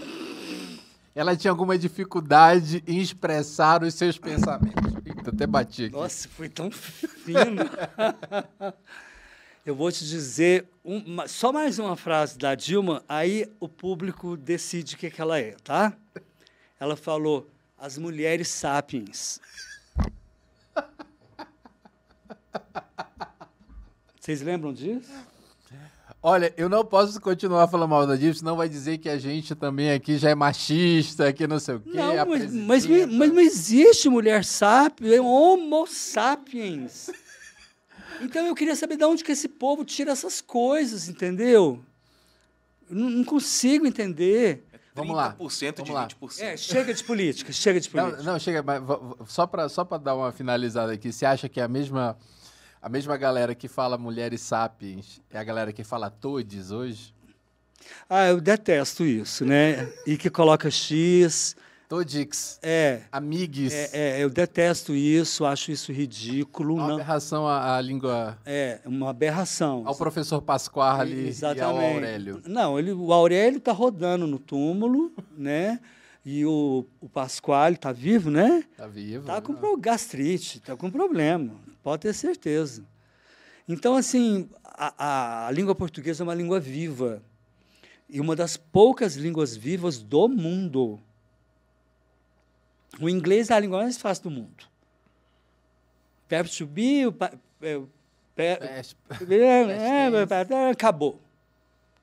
ela 1.15 1.37
tinha 1.37 1.51
alguma 1.51 1.77
dificuldade 1.77 2.83
em 2.87 2.99
expressar 2.99 3.83
os 3.83 3.93
seus 3.95 4.17
pensamentos. 4.17 4.95
Eita, 5.05 5.31
até 5.31 5.47
bati 5.47 5.85
aqui. 5.85 5.95
Nossa, 5.95 6.27
foi 6.29 6.49
tão 6.49 6.71
fino. 6.71 7.65
Eu 9.65 9.75
vou 9.75 9.93
te 9.93 10.05
dizer 10.07 10.67
uma- 10.83 11.29
só 11.29 11.53
mais 11.53 11.79
uma 11.79 11.95
frase 11.97 12.39
da 12.39 12.55
Dilma, 12.55 13.05
aí 13.09 13.47
o 13.61 13.69
público 13.69 14.37
decide 14.37 14.95
o 14.95 14.99
que, 14.99 15.11
que 15.11 15.21
ela 15.21 15.39
é, 15.39 15.55
tá? 15.63 15.93
Ela 16.79 16.97
falou: 16.97 17.49
as 17.79 17.99
mulheres 17.99 18.49
sapiens. 18.49 19.39
Vocês 24.19 24.41
lembram 24.43 24.73
disso? 24.73 25.11
Olha, 26.23 26.53
eu 26.57 26.69
não 26.69 26.85
posso 26.85 27.19
continuar 27.19 27.67
falando 27.69 27.89
mal 27.89 28.07
da 28.07 28.15
Dilma, 28.15 28.35
senão 28.35 28.55
vai 28.57 28.69
dizer 28.69 28.99
que 28.99 29.09
a 29.09 29.17
gente 29.19 29.55
também 29.55 29.91
aqui 29.91 30.19
já 30.19 30.29
é 30.29 30.35
machista, 30.35 31.33
que 31.33 31.47
não 31.47 31.59
sei 31.59 31.77
o 31.77 31.81
quê. 31.81 31.93
Não, 31.95 32.27
mas, 32.27 32.53
mas, 32.53 32.87
mas 32.87 33.33
não 33.33 33.41
existe 33.41 34.07
mulher 34.11 34.45
sapiens, 34.45 35.13
é 35.15 35.21
homo 35.21 35.87
sapiens. 35.87 37.09
Então 38.21 38.47
eu 38.47 38.55
queria 38.55 38.77
saber 38.77 38.97
de 38.97 39.05
onde 39.05 39.25
que 39.25 39.33
esse 39.33 39.49
povo 39.49 39.85
tira 39.85 40.13
essas 40.13 40.41
coisas, 40.41 41.09
entendeu? 41.09 41.83
Eu 42.89 42.97
não, 42.97 43.25
consigo 43.25 43.87
entender. 43.87 44.65
Vamos 44.95 45.17
lá, 45.17 45.37
30% 45.39 45.83
de 45.83 45.93
vamos 45.93 45.95
lá. 45.95 46.09
20%. 46.09 46.41
É, 46.41 46.57
chega 46.57 46.93
de 46.93 47.05
política, 47.05 47.53
chega 47.53 47.81
de 47.81 47.89
política. 47.89 48.17
Não, 48.19 48.33
não, 48.33 48.39
chega, 48.39 48.63
mas 48.63 48.83
só 49.27 49.47
para 49.47 49.69
só 49.69 49.85
pra 49.85 49.97
dar 49.97 50.15
uma 50.15 50.33
finalizada 50.33 50.93
aqui, 50.93 51.13
você 51.13 51.25
acha 51.25 51.49
que 51.49 51.61
é 51.61 51.63
a 51.63 51.69
mesma, 51.69 52.19
a 52.83 52.89
mesma 52.89 53.17
galera 53.17 53.55
que 53.55 53.69
fala 53.69 53.97
mulheres 53.97 54.41
sapiens 54.41 55.21
é 55.31 55.39
a 55.39 55.45
galera 55.45 55.73
que 55.73 55.85
fala 55.85 56.11
todes 56.11 56.71
hoje? 56.71 57.15
Ah, 58.09 58.27
eu 58.27 58.41
detesto 58.41 59.05
isso, 59.05 59.45
né? 59.45 59.91
E 60.07 60.17
que 60.17 60.29
coloca 60.29 60.71
X. 60.71 61.57
Todix, 61.91 62.61
É, 62.63 63.01
amigues, 63.11 63.73
é, 63.73 63.91
é, 64.21 64.23
eu 64.23 64.31
detesto 64.31 64.95
isso, 64.95 65.45
acho 65.45 65.73
isso 65.73 65.91
ridículo. 65.93 66.77
uma 66.77 66.87
Não, 66.87 66.95
aberração 66.95 67.49
à, 67.49 67.77
à 67.77 67.81
língua, 67.81 68.39
é 68.47 68.81
uma 68.87 69.11
aberração. 69.11 69.83
ao 69.85 69.97
professor 69.97 70.41
Pasquale 70.41 71.33
e 71.33 71.61
ao 71.61 71.77
Aurélio. 71.77 72.41
Não, 72.47 72.79
ele, 72.79 72.93
o 72.93 73.13
Aurélio 73.13 73.59
está 73.59 73.73
rodando 73.73 74.25
no 74.25 74.39
túmulo, 74.39 75.11
né? 75.37 75.81
E 76.25 76.47
o, 76.47 76.87
o 77.01 77.09
Pasquale 77.09 77.75
está 77.75 77.91
vivo, 77.91 78.31
né? 78.31 78.63
Tá 78.77 78.87
vivo? 78.87 79.23
Está 79.23 79.41
com 79.41 79.53
né? 79.55 79.59
pro- 79.59 79.77
gastrite, 79.77 80.59
está 80.59 80.77
com 80.77 80.89
problema, 80.93 81.55
pode 81.83 82.03
ter 82.03 82.13
certeza. 82.15 82.85
Então, 83.69 83.97
assim, 83.97 84.49
a, 84.65 84.95
a- 84.97 85.47
a 85.49 85.51
língua 85.51 85.75
portuguesa 85.75 86.23
é 86.23 86.25
uma 86.25 86.35
língua 86.37 86.61
viva. 86.61 87.21
E 88.09 88.21
uma 88.21 88.37
das 88.37 88.57
poucas 88.57 89.17
línguas 89.17 89.57
vivas 89.57 89.99
do 90.01 90.29
mundo. 90.29 91.01
O 92.99 93.09
inglês 93.09 93.51
é 93.51 93.55
a 93.55 93.61
língua 93.61 93.83
mais 93.83 93.97
fácil 93.99 94.25
do 94.25 94.31
mundo. 94.31 94.65
Verbo 96.29 96.49
to 96.51 96.67
be, 96.67 97.07
o 97.07 97.13
pa- 97.13 97.33
é, 97.61 97.77
o 97.77 97.89
pe- 98.35 98.57
Peste. 98.57 98.97
é, 99.31 100.65
é, 100.67 100.71
acabou. 100.71 101.21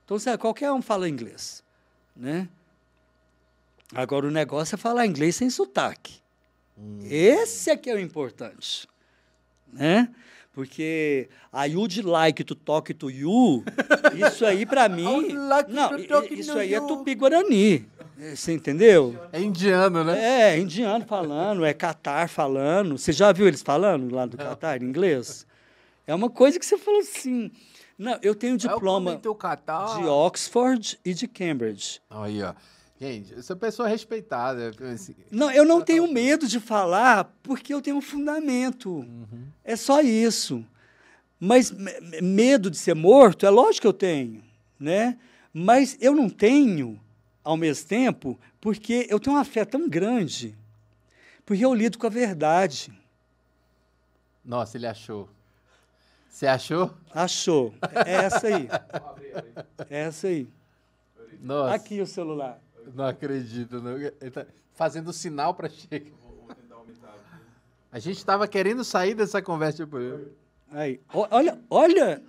Então, 0.06 0.18
sabe, 0.20 0.38
qualquer 0.38 0.72
um 0.72 0.82
fala 0.82 1.10
inglês, 1.10 1.64
né? 2.16 2.48
Agora, 3.94 4.28
o 4.28 4.32
negócio 4.32 4.76
é 4.76 4.78
falar 4.78 5.06
inglês 5.06 5.36
sem 5.36 5.50
sotaque. 5.50 6.16
Esse 7.10 7.72
é 7.72 7.78
que 7.78 7.90
é 7.90 7.96
o 7.96 8.00
importante, 8.00 8.88
né? 9.72 10.14
Porque 10.54 11.30
a 11.52 11.66
you'd 11.66 12.02
like 12.04 12.44
to 12.44 12.54
talk 12.56 12.94
to 12.94 13.10
you, 13.10 13.64
isso 14.28 14.46
aí 14.46 14.66
para 14.66 14.88
mim, 14.90 15.30
like 15.34 15.72
não, 15.72 15.90
to 15.90 16.00
i- 16.00 16.08
talk 16.08 16.34
isso 16.34 16.52
to 16.54 16.60
aí 16.60 16.74
é 16.74 16.78
you. 16.78 16.88
tupi-guarani, 16.88 17.88
eh, 17.97 17.97
você 18.36 18.54
entendeu? 18.54 19.16
É 19.32 19.42
indiano, 19.42 20.04
né? 20.04 20.54
É, 20.54 20.60
indiano 20.60 21.06
falando, 21.06 21.64
é 21.66 21.74
Catar 21.74 22.28
falando. 22.30 22.98
Você 22.98 23.12
já 23.12 23.32
viu 23.32 23.48
eles 23.48 23.62
falando 23.62 24.14
lá 24.14 24.26
do 24.26 24.38
Catar, 24.38 24.82
em 24.82 24.86
inglês? 24.86 25.46
É 26.06 26.14
uma 26.16 26.30
coisa 26.30 26.58
que 26.60 26.66
você 26.66 26.78
falou 26.78 27.00
assim. 27.02 27.52
Não, 27.98 28.18
eu 28.22 28.36
tenho 28.36 28.58
diploma 28.58 29.20
catar. 29.40 29.98
de 30.00 30.06
Oxford 30.06 31.00
e 31.04 31.14
de 31.14 31.28
Cambridge. 31.28 32.00
Aí, 32.10 32.42
ó. 32.44 32.54
Gente, 33.00 33.34
eu 33.34 33.44
sou 33.44 33.56
pessoa 33.56 33.88
respeitada. 33.88 34.72
Não, 35.30 35.52
eu 35.52 35.64
não 35.66 35.82
tenho 35.82 36.12
medo 36.12 36.48
de 36.48 36.60
falar 36.60 37.32
porque 37.44 37.72
eu 37.74 37.82
tenho 37.82 37.98
um 37.98 38.02
fundamento. 38.02 39.06
É 39.64 39.76
só 39.76 40.02
isso. 40.02 40.66
Mas 41.40 41.70
me- 41.72 42.00
me- 42.02 42.22
medo 42.22 42.72
de 42.72 42.78
ser 42.78 42.96
morto, 42.96 43.46
é 43.46 43.50
lógico 43.52 43.82
que 43.82 43.88
eu 43.88 43.94
tenho, 43.94 44.44
né? 44.80 45.18
Mas 45.54 45.96
eu 46.02 46.16
não 46.16 46.28
tenho, 46.30 47.00
ao 47.48 47.56
mesmo 47.56 47.88
tempo, 47.88 48.38
porque 48.60 49.08
eu 49.10 49.22
tenho 49.22 49.38
uma 49.38 49.46
fé 49.46 49.64
tão 49.64 49.88
grande, 49.88 50.54
porque 51.46 51.64
eu 51.64 51.74
lido 51.74 51.98
com 51.98 52.06
a 52.06 52.10
verdade. 52.10 52.92
Nossa, 54.44 54.76
ele 54.78 54.86
achou. 54.86 55.30
Você 56.28 56.46
achou? 56.46 56.94
Achou? 57.14 57.74
É 58.06 58.14
essa 58.26 58.48
aí. 58.48 58.68
É 59.90 60.00
essa 60.02 60.28
aí. 60.28 60.46
Nossa, 61.40 61.74
Aqui 61.74 62.02
o 62.02 62.06
celular. 62.06 62.60
não 62.94 63.06
acredito. 63.06 63.82
Não. 63.82 63.98
Ele 63.98 64.32
tá 64.32 64.46
fazendo 64.74 65.14
sinal 65.14 65.54
pra 65.54 65.70
chegar. 65.70 66.12
A 67.90 67.98
gente 68.00 68.26
tava 68.26 68.46
querendo 68.46 68.84
sair 68.84 69.16
dessa 69.16 69.42
conversa 69.42 69.88
por 69.88 70.02
ele. 70.02 70.34
Aí. 70.70 71.00
Olha, 71.14 71.58
olha. 71.70 72.22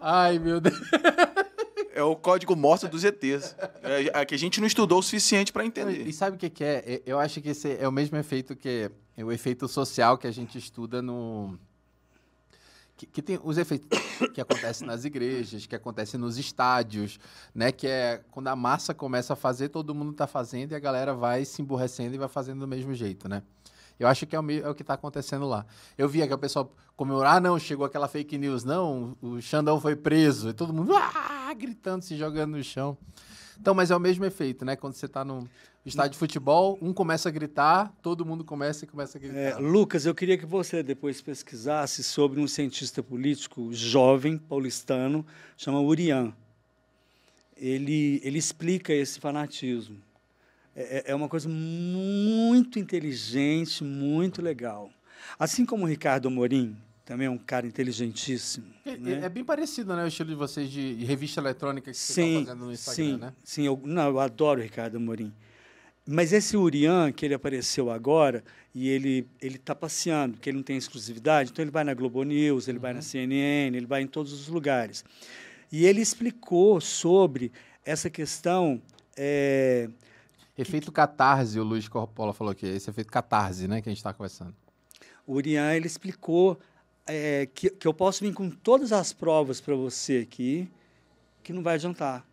Ai, 0.00 0.40
meu 0.40 0.60
Deus. 0.60 0.74
É 1.94 2.02
o 2.02 2.16
código 2.16 2.56
morse 2.56 2.88
dos 2.88 3.04
ETs. 3.04 3.54
É, 3.82 4.20
é 4.20 4.24
que 4.24 4.34
a 4.34 4.38
gente 4.38 4.60
não 4.60 4.66
estudou 4.66 4.98
o 4.98 5.02
suficiente 5.02 5.52
para 5.52 5.64
E 5.64 5.68
entender. 5.68 6.12
sabe 6.12 6.36
o 6.36 6.38
que, 6.38 6.48
que 6.48 6.64
é? 6.64 6.82
É- 6.86 7.02
Eu 7.04 7.18
acho 7.18 7.40
que 7.40 7.50
esse 7.50 7.76
é 7.76 7.86
o 7.86 7.92
mesmo 7.92 8.16
efeito 8.16 8.56
que 8.56 8.90
é 9.16 9.24
o 9.24 9.30
efeito 9.30 9.68
social 9.68 10.16
que 10.16 10.26
a 10.26 10.30
gente 10.30 10.56
estuda 10.56 11.02
no 11.02 11.58
que, 12.96 13.06
que, 13.06 13.22
tem 13.22 13.38
os 13.42 13.58
efeitos 13.58 13.88
que 14.32 14.40
acontecem 14.40 14.86
nas 14.86 15.04
igrejas, 15.04 15.66
que 15.66 15.74
acontecem 15.74 16.18
nos 16.20 16.38
estádios, 16.38 17.18
né? 17.54 17.72
Que 17.72 17.86
é 17.88 18.20
quando 18.30 18.48
a 18.48 18.56
massa 18.56 18.94
começa 18.94 19.32
a 19.32 19.36
fazer, 19.36 19.68
todo 19.70 19.94
mundo 19.94 20.12
está 20.12 20.26
fazendo 20.26 20.72
e 20.72 20.74
a 20.74 20.78
galera 20.78 21.12
vai 21.12 21.44
se 21.44 21.60
emburrecendo 21.60 22.14
e 22.14 22.18
vai 22.18 22.28
fazendo 22.28 22.60
do 22.60 22.68
mesmo 22.68 22.94
jeito, 22.94 23.28
né? 23.28 23.42
Eu 24.02 24.08
acho 24.08 24.26
que 24.26 24.34
é 24.34 24.40
o, 24.40 24.50
é 24.50 24.68
o 24.68 24.74
que 24.74 24.82
está 24.82 24.94
acontecendo 24.94 25.46
lá. 25.46 25.64
Eu 25.96 26.08
via 26.08 26.26
que 26.26 26.34
o 26.34 26.38
pessoal 26.38 26.72
comemorar, 26.96 27.36
ah, 27.36 27.40
não, 27.40 27.58
chegou 27.58 27.86
aquela 27.86 28.08
fake 28.08 28.36
news, 28.38 28.64
não, 28.64 29.16
o 29.20 29.40
Xandão 29.40 29.80
foi 29.80 29.96
preso, 29.96 30.50
e 30.50 30.52
todo 30.52 30.72
mundo 30.72 30.94
ah, 30.94 31.52
gritando, 31.54 32.02
se 32.02 32.16
jogando 32.16 32.56
no 32.56 32.62
chão. 32.62 32.96
Então, 33.58 33.74
mas 33.74 33.90
é 33.90 33.96
o 33.96 34.00
mesmo 34.00 34.24
efeito, 34.24 34.64
né? 34.64 34.74
Quando 34.74 34.94
você 34.94 35.06
está 35.06 35.24
no 35.24 35.48
estádio 35.84 36.12
de 36.12 36.18
futebol, 36.18 36.78
um 36.80 36.92
começa 36.92 37.28
a 37.28 37.32
gritar, 37.32 37.92
todo 38.02 38.24
mundo 38.24 38.44
começa 38.44 38.84
e 38.84 38.88
começa 38.88 39.18
a 39.18 39.20
gritar. 39.20 39.38
É, 39.38 39.54
Lucas, 39.56 40.06
eu 40.06 40.14
queria 40.14 40.38
que 40.38 40.46
você 40.46 40.82
depois 40.82 41.20
pesquisasse 41.20 42.02
sobre 42.02 42.40
um 42.40 42.48
cientista 42.48 43.02
político 43.02 43.72
jovem, 43.72 44.38
paulistano, 44.38 45.24
chama 45.56 45.80
Urian. 45.80 46.32
Ele, 47.56 48.20
ele 48.24 48.38
explica 48.38 48.92
esse 48.92 49.20
fanatismo. 49.20 49.96
É, 50.74 50.98
é, 50.98 51.04
é 51.12 51.14
uma 51.14 51.28
coisa 51.28 51.48
muito 51.48 52.78
inteligente, 52.78 53.84
muito 53.84 54.40
legal. 54.40 54.90
Assim 55.38 55.64
como 55.64 55.84
o 55.84 55.88
Ricardo 55.88 56.30
Morim, 56.30 56.76
também 57.04 57.26
é 57.26 57.30
um 57.30 57.38
cara 57.38 57.66
inteligentíssimo. 57.66 58.66
É, 58.84 58.96
né? 58.96 59.24
é, 59.24 59.28
bem 59.28 59.44
parecido, 59.44 59.94
né? 59.94 60.04
O 60.04 60.06
estilo 60.06 60.30
de 60.30 60.34
vocês 60.34 60.70
de 60.70 60.94
revista 61.04 61.40
eletrônica 61.40 61.90
que 61.90 61.96
sim, 61.96 62.12
vocês 62.12 62.46
fazendo 62.46 62.64
no 62.64 62.72
Instagram, 62.72 63.04
sim, 63.04 63.16
né? 63.16 63.32
Sim, 63.44 63.66
eu, 63.66 63.80
não, 63.84 64.08
eu 64.08 64.20
adoro 64.20 64.60
o 64.60 64.62
Ricardo 64.62 64.98
Morim. 65.00 65.32
Mas 66.06 66.32
esse 66.32 66.56
Urian, 66.56 67.12
que 67.12 67.24
ele 67.24 67.34
apareceu 67.34 67.90
agora, 67.90 68.42
e 68.74 68.88
ele 68.88 69.26
ele 69.40 69.56
está 69.56 69.74
passeando, 69.74 70.34
porque 70.34 70.50
ele 70.50 70.56
não 70.56 70.64
tem 70.64 70.76
exclusividade, 70.76 71.50
então 71.50 71.62
ele 71.62 71.70
vai 71.70 71.84
na 71.84 71.94
Globo 71.94 72.22
News, 72.24 72.66
ele 72.66 72.78
uhum. 72.78 72.82
vai 72.82 72.92
na 72.92 73.02
CNN, 73.02 73.76
ele 73.76 73.86
vai 73.86 74.02
em 74.02 74.06
todos 74.06 74.32
os 74.32 74.48
lugares. 74.48 75.04
E 75.70 75.86
ele 75.86 76.00
explicou 76.00 76.80
sobre 76.80 77.52
essa 77.84 78.10
questão 78.10 78.82
é, 79.16 79.88
Efeito 80.56 80.92
catarse, 80.92 81.58
o 81.58 81.64
Luiz 81.64 81.88
Corpola 81.88 82.32
falou 82.32 82.52
aqui. 82.52 82.66
Esse 82.66 82.90
efeito 82.90 83.10
catarse, 83.10 83.66
né, 83.66 83.80
que 83.80 83.88
a 83.88 83.92
gente 83.92 83.98
está 83.98 84.12
conversando. 84.12 84.54
O 85.26 85.34
Urian, 85.34 85.72
ele 85.74 85.86
explicou 85.86 86.58
é, 87.06 87.46
que, 87.46 87.70
que 87.70 87.86
eu 87.86 87.94
posso 87.94 88.24
vir 88.24 88.34
com 88.34 88.50
todas 88.50 88.92
as 88.92 89.12
provas 89.12 89.60
para 89.60 89.74
você 89.74 90.18
aqui, 90.18 90.68
que 91.42 91.52
não 91.52 91.62
vai 91.62 91.74
adiantar. 91.74 92.26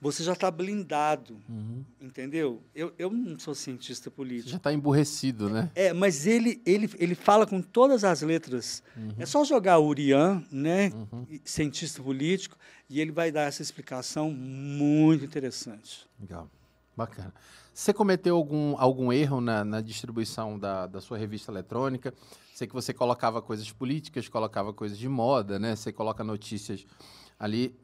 Você 0.00 0.22
já 0.22 0.32
está 0.32 0.50
blindado, 0.50 1.40
uhum. 1.48 1.84
entendeu? 2.00 2.62
Eu, 2.74 2.92
eu 2.98 3.10
não 3.10 3.38
sou 3.38 3.54
cientista 3.54 4.10
político. 4.10 4.48
Você 4.48 4.52
já 4.52 4.56
está 4.56 4.72
emburrecido, 4.72 5.48
né? 5.48 5.70
É, 5.74 5.92
mas 5.92 6.26
ele, 6.26 6.60
ele, 6.64 6.90
ele 6.98 7.14
fala 7.14 7.46
com 7.46 7.60
todas 7.60 8.04
as 8.04 8.22
letras. 8.22 8.82
Uhum. 8.96 9.10
É 9.18 9.26
só 9.26 9.44
jogar 9.44 9.78
Urian, 9.78 10.44
né, 10.50 10.90
uhum. 10.90 11.26
cientista 11.44 12.02
político, 12.02 12.56
e 12.88 13.00
ele 13.00 13.12
vai 13.12 13.30
dar 13.30 13.42
essa 13.42 13.62
explicação 13.62 14.30
muito 14.30 15.24
interessante. 15.24 16.06
Legal. 16.20 16.48
Bacana. 16.96 17.32
Você 17.72 17.92
cometeu 17.92 18.36
algum, 18.36 18.76
algum 18.78 19.12
erro 19.12 19.40
na, 19.40 19.64
na 19.64 19.80
distribuição 19.80 20.58
da, 20.58 20.86
da 20.86 21.00
sua 21.00 21.16
revista 21.16 21.50
eletrônica? 21.50 22.12
Sei 22.54 22.66
que 22.66 22.74
você 22.74 22.92
colocava 22.92 23.40
coisas 23.40 23.70
políticas, 23.72 24.28
colocava 24.28 24.72
coisas 24.74 24.98
de 24.98 25.08
moda, 25.08 25.58
né? 25.58 25.74
Você 25.74 25.90
coloca 25.90 26.22
notícias 26.22 26.84
ali. 27.38 27.74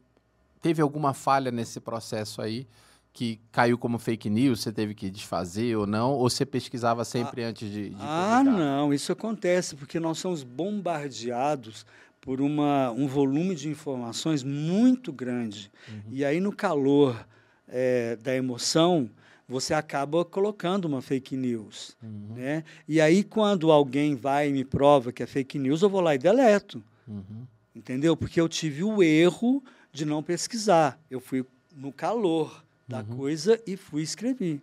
Teve 0.61 0.81
alguma 0.81 1.13
falha 1.13 1.49
nesse 1.49 1.79
processo 1.79 2.41
aí 2.41 2.67
que 3.11 3.39
caiu 3.51 3.77
como 3.77 3.97
fake 3.97 4.29
news? 4.29 4.61
Você 4.61 4.71
teve 4.71 4.93
que 4.93 5.09
desfazer 5.09 5.75
ou 5.75 5.87
não? 5.87 6.11
Ou 6.11 6.29
você 6.29 6.45
pesquisava 6.45 7.03
sempre 7.03 7.43
ah, 7.43 7.47
antes 7.47 7.69
de, 7.71 7.89
de 7.89 7.95
Ah, 7.99 8.43
não. 8.43 8.93
Isso 8.93 9.11
acontece 9.11 9.75
porque 9.75 9.99
nós 9.99 10.19
somos 10.19 10.43
bombardeados 10.43 11.85
por 12.21 12.41
uma, 12.41 12.91
um 12.91 13.07
volume 13.07 13.55
de 13.55 13.69
informações 13.69 14.43
muito 14.43 15.11
grande. 15.11 15.71
Uhum. 15.87 16.01
E 16.11 16.23
aí, 16.23 16.39
no 16.39 16.55
calor 16.55 17.25
é, 17.69 18.15
da 18.17 18.35
emoção, 18.35 19.09
você 19.47 19.73
acaba 19.73 20.23
colocando 20.23 20.85
uma 20.85 21.01
fake 21.01 21.35
news. 21.35 21.95
Uhum. 22.03 22.35
Né? 22.35 22.63
E 22.87 23.01
aí, 23.01 23.23
quando 23.23 23.71
alguém 23.71 24.15
vai 24.15 24.49
e 24.49 24.53
me 24.53 24.63
prova 24.63 25.11
que 25.11 25.23
é 25.23 25.25
fake 25.25 25.57
news, 25.57 25.81
eu 25.81 25.89
vou 25.89 26.01
lá 26.01 26.13
e 26.13 26.17
deleto. 26.17 26.83
Uhum. 27.07 27.47
Entendeu? 27.75 28.15
Porque 28.15 28.39
eu 28.39 28.49
tive 28.49 28.83
o 28.83 29.01
erro 29.01 29.63
de 29.91 30.05
não 30.05 30.21
pesquisar. 30.21 30.99
Eu 31.09 31.19
fui 31.19 31.45
no 31.75 31.91
calor 31.91 32.63
da 32.87 32.99
uhum. 32.99 33.17
coisa 33.17 33.61
e 33.65 33.77
fui 33.77 34.01
escrever. 34.01 34.61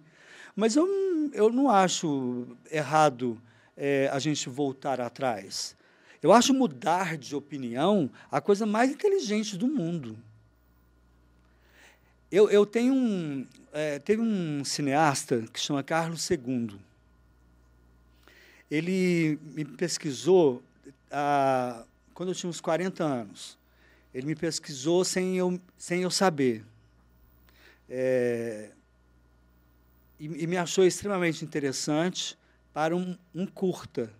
Mas 0.54 0.76
eu, 0.76 0.86
eu 1.32 1.50
não 1.50 1.68
acho 1.68 2.46
errado 2.70 3.40
é, 3.76 4.08
a 4.12 4.18
gente 4.18 4.48
voltar 4.48 5.00
atrás. 5.00 5.76
Eu 6.22 6.32
acho 6.32 6.54
mudar 6.54 7.16
de 7.16 7.36
opinião 7.36 8.10
a 8.30 8.40
coisa 8.40 8.64
mais 8.64 8.90
inteligente 8.90 9.56
do 9.56 9.68
mundo. 9.68 10.18
Eu, 12.30 12.50
eu 12.50 12.66
tenho 12.66 12.92
um. 12.92 13.46
É, 13.72 13.98
teve 13.98 14.20
um 14.20 14.64
cineasta 14.64 15.44
que 15.52 15.60
chama 15.60 15.82
Carlos 15.82 16.28
II. 16.28 16.76
Ele 18.68 19.38
me 19.42 19.64
pesquisou 19.64 20.62
ah, 21.10 21.84
quando 22.12 22.30
eu 22.30 22.34
tinha 22.34 22.50
uns 22.50 22.60
40 22.60 23.04
anos. 23.04 23.56
Ele 24.12 24.26
me 24.26 24.34
pesquisou 24.34 25.04
sem 25.04 25.36
eu, 25.36 25.60
sem 25.76 26.02
eu 26.02 26.10
saber. 26.10 26.64
É, 27.88 28.70
e, 30.18 30.24
e, 30.24 30.46
me 30.46 30.56
achou 30.56 30.84
extremamente 30.84 31.44
interessante 31.44 32.36
para 32.72 32.96
um, 32.96 33.16
um 33.32 33.46
curta. 33.46 34.12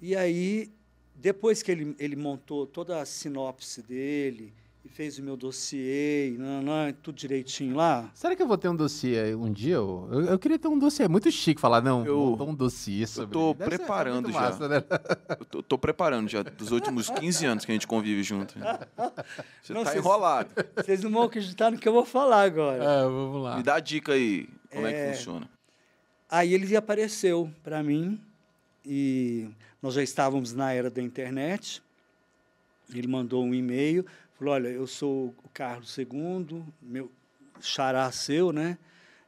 E 0.00 0.16
aí, 0.16 0.72
depois 1.14 1.62
que 1.62 1.70
ele, 1.70 1.94
ele 1.98 2.16
montou 2.16 2.66
toda 2.66 3.00
a 3.00 3.06
sinopse 3.06 3.82
dele, 3.82 4.52
e 4.86 4.88
fez 4.88 5.18
o 5.18 5.22
meu 5.22 5.36
dossiê, 5.36 6.36
não, 6.38 6.62
não, 6.62 6.92
tudo 7.02 7.16
direitinho 7.16 7.74
lá. 7.74 8.08
Será 8.14 8.36
que 8.36 8.42
eu 8.42 8.46
vou 8.46 8.56
ter 8.56 8.68
um 8.68 8.76
dossiê 8.76 9.34
um 9.34 9.52
dia? 9.52 9.74
Eu, 9.74 10.08
eu, 10.12 10.20
eu 10.26 10.38
queria 10.38 10.60
ter 10.60 10.68
um 10.68 10.78
dossiê. 10.78 11.06
É 11.06 11.08
muito 11.08 11.28
chique 11.32 11.60
falar, 11.60 11.82
não, 11.82 12.06
eu, 12.06 12.36
um 12.40 12.54
dossiê 12.54 13.04
sobre... 13.04 13.36
Eu 13.36 13.52
tô 13.52 13.54
preparando 13.56 14.30
já. 14.30 14.40
Massa, 14.40 14.68
né? 14.68 14.84
Eu 15.28 15.44
tô, 15.44 15.62
tô, 15.62 15.76
preparando 15.76 16.28
já, 16.28 16.44
dos 16.44 16.70
últimos 16.70 17.10
15 17.10 17.46
anos 17.46 17.64
que 17.64 17.72
a 17.72 17.74
gente 17.74 17.86
convive 17.86 18.22
junto. 18.22 18.54
Você 19.60 19.74
não, 19.74 19.82
tá 19.82 19.90
cês, 19.90 20.04
enrolado. 20.04 20.50
Vocês 20.76 21.02
não 21.02 21.10
vão 21.10 21.22
acreditar 21.24 21.72
no 21.72 21.78
que 21.78 21.88
eu 21.88 21.92
vou 21.92 22.04
falar 22.04 22.42
agora. 22.42 22.84
É, 22.84 23.02
vamos 23.02 23.42
lá. 23.42 23.56
Me 23.56 23.64
dá 23.64 23.74
a 23.74 23.80
dica 23.80 24.12
aí, 24.12 24.48
como 24.70 24.86
é, 24.86 24.92
é 24.92 25.10
que 25.10 25.16
funciona. 25.16 25.50
Aí 26.30 26.54
ele 26.54 26.76
apareceu 26.76 27.50
para 27.64 27.82
mim 27.82 28.20
e 28.84 29.48
nós 29.82 29.94
já 29.94 30.02
estávamos 30.02 30.52
na 30.52 30.72
era 30.72 30.88
da 30.88 31.02
internet. 31.02 31.82
Ele 32.94 33.08
mandou 33.08 33.42
um 33.42 33.52
e-mail 33.52 34.06
Falou, 34.38 34.54
olha, 34.54 34.68
eu 34.68 34.86
sou 34.86 35.34
o 35.42 35.48
Carlos 35.52 35.96
II, 35.96 36.62
meu 36.82 37.10
xará 37.60 38.10
seu, 38.12 38.52
né? 38.52 38.76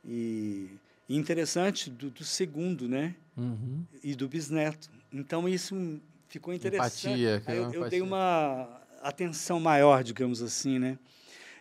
E, 0.04 0.68
interessante 1.08 1.88
do, 1.88 2.10
do, 2.10 2.24
segundo, 2.24 2.86
né? 2.86 3.14
Uhum. 3.36 3.84
E 4.02 4.14
do 4.14 4.28
bisneto. 4.28 4.90
Então, 5.12 5.48
isso 5.48 6.00
ficou 6.28 6.52
interessante. 6.52 7.08
Empatia. 7.08 7.42
Eu, 7.46 7.54
eu 7.54 7.68
empatia. 7.70 7.88
dei 7.88 8.02
uma 8.02 8.82
atenção 9.02 9.58
maior, 9.58 10.04
digamos 10.04 10.42
assim, 10.42 10.78
né? 10.78 10.98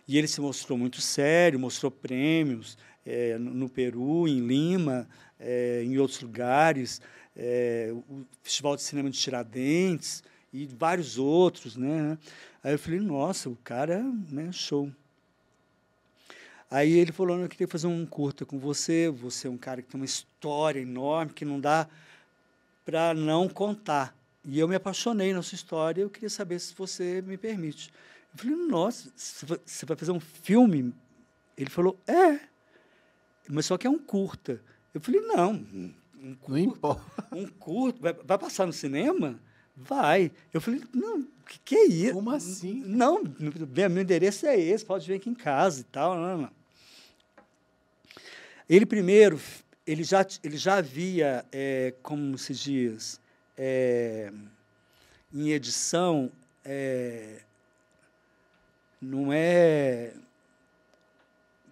E 0.06 0.18
ele 0.18 0.28
se 0.28 0.40
mostrou 0.40 0.76
muito 0.76 1.00
sério, 1.00 1.58
mostrou 1.58 1.90
prêmios 1.90 2.76
é, 3.04 3.38
no, 3.38 3.54
no, 3.54 3.68
Peru, 3.68 4.28
em 4.28 4.46
Lima, 4.46 5.08
é, 5.40 5.82
em 5.84 5.96
outros 5.98 6.20
lugares, 6.20 7.00
é, 7.36 7.90
o 8.08 8.24
Festival 8.42 8.76
de 8.76 8.82
Cinema 8.82 9.10
de 9.10 9.18
Tiradentes 9.18 10.22
e 10.52 10.66
vários 10.66 11.18
outros, 11.18 11.76
né? 11.76 12.18
Aí 12.62 12.72
eu 12.72 12.78
falei, 12.78 13.00
nossa, 13.00 13.48
o 13.48 13.56
cara, 13.56 14.02
né, 14.30 14.50
show. 14.52 14.90
Aí 16.70 16.92
ele 16.92 17.12
falou, 17.12 17.38
eu 17.38 17.48
queria 17.48 17.68
fazer 17.68 17.86
um 17.86 18.04
curta 18.04 18.44
com 18.44 18.58
você, 18.58 19.08
você 19.08 19.46
é 19.46 19.50
um 19.50 19.56
cara 19.56 19.80
que 19.80 19.88
tem 19.88 19.98
uma 19.98 20.04
história 20.04 20.80
enorme, 20.80 21.32
que 21.32 21.44
não 21.44 21.58
dá 21.58 21.88
para 22.84 23.14
não 23.14 23.48
contar. 23.48 24.14
E 24.44 24.58
eu 24.58 24.68
me 24.68 24.74
apaixonei 24.74 25.32
na 25.32 25.42
sua 25.42 25.56
história, 25.56 26.02
eu 26.02 26.10
queria 26.10 26.30
saber 26.30 26.58
se 26.58 26.74
você 26.74 27.22
me 27.22 27.36
permite. 27.36 27.90
Eu 28.32 28.38
falei, 28.38 28.56
nossa, 28.56 29.10
você 29.16 29.86
vai 29.86 29.96
fazer 29.96 30.12
um 30.12 30.20
filme? 30.20 30.94
Ele 31.56 31.70
falou, 31.70 31.98
é, 32.06 32.40
mas 33.48 33.66
só 33.66 33.78
que 33.78 33.86
é 33.86 33.90
um 33.90 33.98
curta. 33.98 34.62
Eu 34.92 35.00
falei, 35.00 35.20
não, 35.22 35.64
um 36.46 36.58
importa. 36.58 37.28
um 37.32 37.46
curta, 37.46 37.98
vai, 38.00 38.12
vai 38.12 38.38
passar 38.38 38.66
no 38.66 38.72
cinema? 38.72 39.40
Vai. 39.80 40.32
Eu 40.52 40.60
falei, 40.60 40.82
não, 40.92 41.26
que, 41.48 41.58
que 41.60 41.74
é 41.74 41.86
isso? 41.86 42.14
Como 42.14 42.30
assim? 42.30 42.82
Não, 42.84 43.22
meu 43.24 44.02
endereço 44.02 44.46
é 44.46 44.58
esse, 44.58 44.84
pode 44.84 45.06
vir 45.06 45.14
aqui 45.14 45.30
em 45.30 45.34
casa 45.34 45.80
e 45.80 45.84
tal. 45.84 46.16
Não, 46.16 46.38
não. 46.42 46.50
Ele 48.68 48.84
primeiro, 48.84 49.40
ele 49.86 50.04
já, 50.04 50.24
ele 50.44 50.58
já 50.58 50.76
havia, 50.76 51.44
é, 51.50 51.94
como 52.02 52.36
se 52.36 52.52
diz, 52.52 53.18
é, 53.56 54.30
em 55.32 55.50
edição, 55.50 56.30
é, 56.62 57.40
não 59.00 59.32
é 59.32 60.12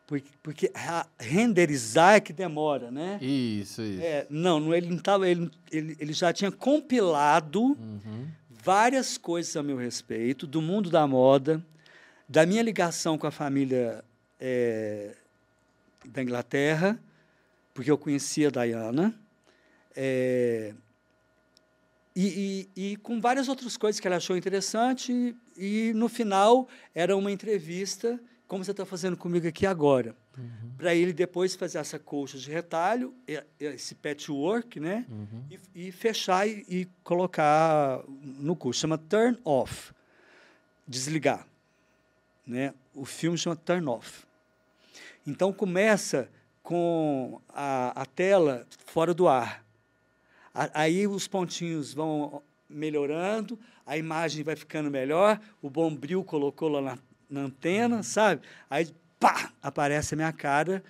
porque, 0.06 0.30
porque 0.40 0.72
renderizar 1.18 2.14
é 2.14 2.20
que 2.20 2.32
demora, 2.32 2.92
né? 2.92 3.18
Isso, 3.20 3.82
isso. 3.82 4.00
É, 4.00 4.24
não, 4.30 4.72
ele 4.72 4.88
não 4.88 4.98
tava, 4.98 5.28
ele, 5.28 5.50
ele, 5.70 5.96
ele 5.98 6.12
já 6.12 6.32
tinha 6.32 6.52
compilado 6.52 7.60
uhum. 7.62 8.28
várias 8.48 9.18
coisas 9.18 9.56
a 9.56 9.64
meu 9.64 9.76
respeito, 9.76 10.46
do 10.46 10.62
mundo 10.62 10.90
da 10.90 11.04
moda, 11.08 11.60
da 12.28 12.46
minha 12.46 12.62
ligação 12.62 13.18
com 13.18 13.26
a 13.26 13.32
família 13.32 14.04
é, 14.38 15.16
da 16.04 16.22
Inglaterra, 16.22 16.98
porque 17.74 17.90
eu 17.90 17.98
conhecia 17.98 18.46
a 18.46 18.50
Diana, 18.50 19.12
é, 19.94 20.72
e, 22.14 22.68
e, 22.76 22.92
e, 22.92 22.96
com 22.96 23.20
várias 23.20 23.48
outras 23.48 23.76
coisas 23.76 24.00
que 24.00 24.06
ela 24.06 24.16
achou 24.16 24.36
interessante, 24.36 25.36
e, 25.56 25.90
e 25.90 25.92
no 25.94 26.08
final 26.08 26.68
era 26.94 27.16
uma 27.16 27.30
entrevista, 27.30 28.18
como 28.46 28.64
você 28.64 28.70
está 28.70 28.86
fazendo 28.86 29.16
comigo 29.16 29.46
aqui 29.46 29.66
agora, 29.66 30.14
uhum. 30.38 30.70
para 30.78 30.94
ele 30.94 31.12
depois 31.12 31.56
fazer 31.56 31.78
essa 31.78 31.98
colcha 31.98 32.38
de 32.38 32.50
retalho, 32.50 33.12
esse 33.58 33.94
patchwork, 33.94 34.78
né, 34.78 35.04
uhum. 35.08 35.60
e, 35.74 35.90
fechar 35.90 36.46
e, 36.46 36.88
colocar 37.02 38.02
no 38.08 38.54
curso. 38.54 38.80
Chama 38.80 38.96
Turn 38.96 39.38
Off, 39.44 39.92
desligar. 40.86 41.46
Né? 42.46 42.72
O 42.94 43.04
filme 43.04 43.36
chama 43.36 43.56
Turn 43.56 43.88
Off. 43.88 44.24
Então 45.26 45.52
começa 45.52 46.30
com 46.62 47.40
a, 47.48 48.02
a 48.02 48.06
tela 48.06 48.64
fora 48.86 49.12
do 49.12 49.26
ar. 49.26 49.64
A, 50.54 50.82
aí 50.82 51.06
os 51.08 51.26
pontinhos 51.26 51.92
vão 51.92 52.42
melhorando, 52.68 53.58
a 53.84 53.96
imagem 53.96 54.44
vai 54.44 54.54
ficando 54.54 54.90
melhor, 54.90 55.40
o 55.60 55.68
bombril 55.70 56.22
colocou 56.24 56.68
lá 56.68 56.80
na, 56.80 56.98
na 57.28 57.42
antena, 57.42 58.02
sabe? 58.02 58.42
Aí, 58.68 58.88
pá, 59.18 59.52
aparece 59.62 60.14
a 60.14 60.16
minha 60.16 60.32
cara, 60.32 60.82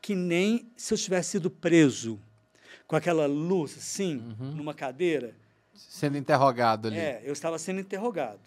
que 0.00 0.14
nem 0.14 0.70
se 0.76 0.94
eu 0.94 0.98
tivesse 0.98 1.30
sido 1.30 1.50
preso, 1.50 2.20
com 2.86 2.96
aquela 2.96 3.26
luz 3.26 3.76
assim, 3.76 4.16
uhum. 4.38 4.52
numa 4.52 4.74
cadeira. 4.74 5.34
Sendo 5.74 6.16
interrogado 6.18 6.88
ali. 6.88 6.98
É, 6.98 7.22
eu 7.24 7.32
estava 7.32 7.58
sendo 7.58 7.80
interrogado. 7.80 8.40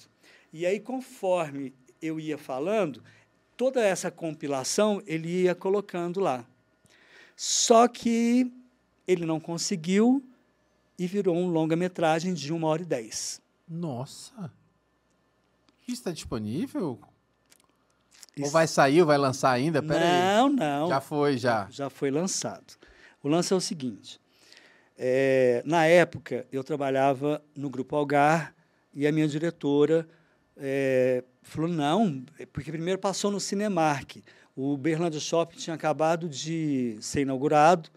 E 0.54 0.66
aí, 0.66 0.80
conforme 0.80 1.74
eu 2.02 2.20
ia 2.20 2.38
falando, 2.38 3.04
toda 3.58 3.84
essa 3.84 4.12
compilação 4.12 5.02
ele 5.06 5.44
ia 5.44 5.56
colocando 5.56 6.20
lá. 6.20 6.46
Só 7.36 7.88
que 7.88 8.52
ele 9.08 9.26
não 9.26 9.40
conseguiu 9.40 10.24
e 10.98 11.08
virou 11.08 11.36
um 11.36 11.48
longa-metragem 11.48 12.34
de 12.34 12.54
uma 12.54 12.68
hora 12.68 12.82
e 12.82 12.86
dez. 12.86 13.42
Nossa! 13.68 14.52
Isso 15.88 16.02
está 16.02 16.12
disponível? 16.12 17.00
Isso. 18.36 18.48
Ou 18.48 18.52
vai 18.52 18.68
sair, 18.68 19.02
ou 19.02 19.08
vai 19.08 19.18
lançar 19.18 19.52
ainda? 19.52 19.82
Pera 19.82 20.00
não, 20.00 20.48
aí. 20.48 20.56
não. 20.56 20.88
Já 20.90 21.02
foi, 21.02 21.38
já. 21.38 21.68
Já 21.70 21.90
foi 21.90 22.12
lançado. 22.12 22.74
O 23.24 23.30
lance 23.30 23.54
é 23.54 23.56
o 23.56 23.62
seguinte. 23.62 24.20
É, 24.98 25.62
na 25.66 25.86
época, 25.86 26.46
eu 26.52 26.64
trabalhava 26.64 27.42
no 27.56 27.70
Grupo 27.70 27.96
Algar 27.96 28.54
e 28.94 29.06
a 29.06 29.12
minha 29.12 29.28
diretora 29.28 30.08
é, 30.58 31.24
falou, 31.42 31.70
não, 31.70 32.24
porque 32.54 32.72
primeiro 32.72 33.00
passou 33.00 33.32
no 33.32 33.40
Cinemark. 33.40 34.18
O 34.56 34.78
Berlândia 34.78 35.20
Shopping 35.20 35.58
tinha 35.58 35.74
acabado 35.74 36.30
de 36.30 36.98
ser 37.02 37.22
inaugurado 37.22 37.90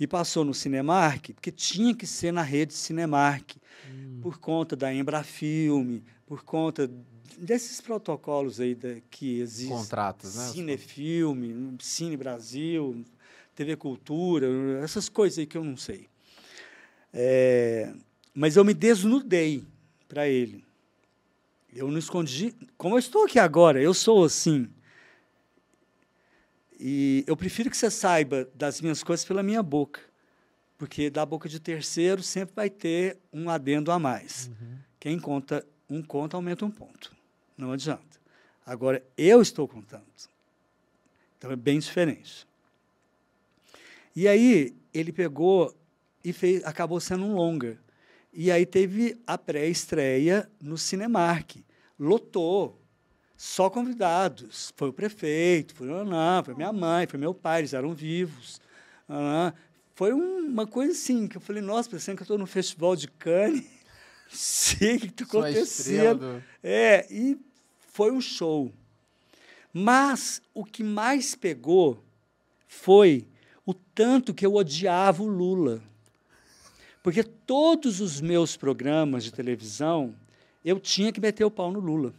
e 0.00 0.06
passou 0.06 0.44
no 0.44 0.54
Cinemark, 0.54 1.32
porque 1.34 1.50
tinha 1.50 1.94
que 1.94 2.06
ser 2.06 2.32
na 2.32 2.42
rede 2.42 2.72
Cinemark, 2.72 3.56
hum. 3.90 4.20
por 4.22 4.38
conta 4.38 4.74
da 4.74 4.92
Embrafilme, 4.92 6.04
por 6.26 6.42
conta 6.42 6.90
desses 7.38 7.80
protocolos 7.80 8.60
aí 8.60 8.74
da, 8.74 9.00
que 9.10 9.40
existem. 9.40 9.76
Contratos, 9.76 10.36
né? 10.36 10.48
Cinefilme, 10.48 11.76
Cine 11.80 12.16
Brasil, 12.16 13.04
TV 13.54 13.76
Cultura, 13.76 14.46
essas 14.82 15.08
coisas 15.08 15.38
aí 15.38 15.46
que 15.46 15.56
eu 15.56 15.64
não 15.64 15.76
sei. 15.76 16.08
É, 17.12 17.92
mas 18.34 18.56
eu 18.56 18.64
me 18.64 18.74
desnudei 18.74 19.64
para 20.08 20.28
ele. 20.28 20.64
Eu 21.74 21.90
não 21.90 21.98
escondi. 21.98 22.54
Como 22.76 22.94
eu 22.94 22.98
estou 22.98 23.24
aqui 23.24 23.38
agora, 23.38 23.80
eu 23.80 23.92
sou 23.92 24.24
assim. 24.24 24.68
E 26.78 27.24
eu 27.26 27.36
prefiro 27.36 27.70
que 27.70 27.76
você 27.76 27.90
saiba 27.90 28.48
das 28.54 28.80
minhas 28.80 29.02
coisas 29.02 29.24
pela 29.24 29.42
minha 29.42 29.62
boca. 29.62 30.00
Porque 30.78 31.08
da 31.08 31.24
boca 31.24 31.48
de 31.48 31.58
terceiro 31.58 32.22
sempre 32.22 32.54
vai 32.54 32.68
ter 32.68 33.18
um 33.32 33.48
adendo 33.48 33.90
a 33.90 33.98
mais. 33.98 34.48
Uhum. 34.48 34.76
Quem 35.00 35.18
conta 35.18 35.66
um 35.88 36.02
conto 36.02 36.36
aumenta 36.36 36.64
um 36.64 36.70
ponto. 36.70 37.14
Não 37.56 37.72
adianta. 37.72 38.20
Agora, 38.64 39.02
eu 39.16 39.40
estou 39.40 39.66
contando. 39.68 40.04
Então 41.38 41.50
é 41.50 41.56
bem 41.56 41.78
diferente. 41.78 42.46
E 44.14 44.26
aí, 44.26 44.74
ele 44.92 45.12
pegou 45.12 45.74
e 46.24 46.32
fez, 46.32 46.64
acabou 46.64 46.98
sendo 46.98 47.24
um 47.24 47.34
longa. 47.34 47.78
E 48.32 48.50
aí 48.50 48.66
teve 48.66 49.16
a 49.26 49.38
pré-estreia 49.38 50.50
no 50.60 50.76
Cinemark. 50.76 51.56
Lotou. 51.98 52.80
Só 53.36 53.68
convidados. 53.68 54.72
Foi 54.76 54.88
o 54.88 54.92
prefeito, 54.92 55.74
foi 55.74 55.90
Ana, 55.90 56.42
foi 56.42 56.54
minha 56.54 56.72
mãe, 56.72 57.06
foi 57.06 57.18
meu 57.18 57.34
pai, 57.34 57.60
eles 57.60 57.74
eram 57.74 57.94
vivos. 57.94 58.60
Foi 59.94 60.12
uma 60.12 60.66
coisa 60.66 60.92
assim, 60.92 61.28
que 61.28 61.36
eu 61.36 61.40
falei, 61.40 61.62
nossa, 61.62 61.88
pensando 61.88 62.16
que 62.16 62.22
eu 62.22 62.24
estou 62.24 62.38
no 62.38 62.46
Festival 62.46 62.96
de 62.96 63.08
Cannes. 63.08 63.64
Sei 64.28 64.96
o 64.96 65.00
que 65.00 65.06
está 65.06 65.24
acontecendo. 65.24 66.42
É, 66.62 67.06
e 67.10 67.38
foi 67.92 68.10
um 68.12 68.20
show. 68.20 68.72
Mas 69.72 70.40
o 70.54 70.64
que 70.64 70.82
mais 70.82 71.34
pegou 71.34 72.02
foi 72.66 73.26
o 73.64 73.74
tanto 73.74 74.34
que 74.34 74.44
eu 74.44 74.54
odiava 74.54 75.22
o 75.22 75.26
Lula. 75.26 75.82
Porque 77.02 77.22
todos 77.22 78.00
os 78.00 78.20
meus 78.20 78.56
programas 78.56 79.22
de 79.22 79.32
televisão, 79.32 80.14
eu 80.64 80.80
tinha 80.80 81.12
que 81.12 81.20
meter 81.20 81.44
o 81.44 81.50
pau 81.50 81.70
no 81.70 81.78
Lula. 81.78 82.12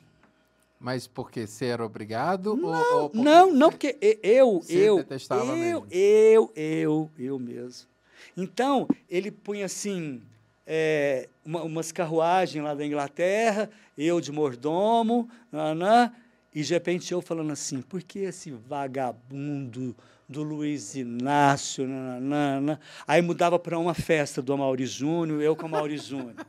Mas 0.80 1.08
porque 1.08 1.48
você 1.48 1.66
era 1.66 1.86
obrigado? 1.86 2.56
Não, 2.56 2.96
ou, 2.96 3.12
não, 3.14 3.52
não, 3.52 3.70
porque 3.70 3.98
eu, 4.00 4.62
eu, 4.70 5.06
eu, 5.10 5.88
eu, 5.90 6.52
eu, 6.56 7.12
eu 7.18 7.40
mesmo. 7.40 7.90
Então, 8.36 8.88
ele 9.10 9.32
punha 9.32 9.66
assim, 9.66 10.22
é, 10.68 11.30
uma, 11.46 11.64
umas 11.64 11.94
carruagens 11.94 12.62
lá 12.62 12.76
da 12.76 12.86
Inglaterra, 12.86 13.70
eu 13.98 14.20
de 14.20 14.34
mordomo, 14.34 15.30
nanã, 15.50 16.12
e 16.54 16.62
de 16.62 16.74
repente 16.74 17.14
eu 17.14 17.22
falando 17.22 17.54
assim, 17.54 17.82
por 17.82 18.04
que 18.04 18.20
esse 18.20 18.52
vagabundo 18.52 19.96
do 20.28 20.44
Luiz 20.44 20.94
Inácio, 20.94 21.88
nanana? 21.88 22.80
aí 23.08 23.22
mudava 23.22 23.58
para 23.58 23.80
uma 23.80 23.94
festa 23.94 24.42
do 24.42 24.52
Amaury 24.52 24.86
Júnior, 24.86 25.42
eu 25.42 25.56
com 25.56 25.64
o 25.64 25.66
Amaury 25.68 25.98
Júnior. 25.98 26.36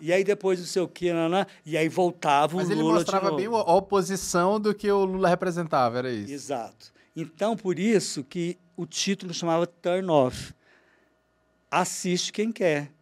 E 0.00 0.12
aí 0.12 0.22
depois 0.22 0.60
não 0.60 0.66
sei 0.66 0.80
o 0.80 0.86
que, 0.86 1.12
nanã, 1.12 1.44
e 1.66 1.76
aí 1.76 1.88
voltava 1.88 2.56
Mas 2.56 2.68
o 2.68 2.72
Lula 2.72 2.76
Mas 2.76 2.86
ele 2.86 2.98
mostrava 2.98 3.34
bem 3.34 3.46
a 3.46 3.74
oposição 3.74 4.60
do 4.60 4.72
que 4.72 4.88
o 4.88 5.04
Lula 5.04 5.28
representava, 5.28 5.98
era 5.98 6.08
isso? 6.08 6.32
Exato. 6.32 6.92
Então, 7.16 7.56
por 7.56 7.80
isso 7.80 8.22
que 8.22 8.56
o 8.76 8.86
título 8.86 9.34
chamava 9.34 9.66
Turn 9.66 10.08
Off. 10.08 10.54
Assiste 11.68 12.32
quem 12.32 12.52
quer. 12.52 12.92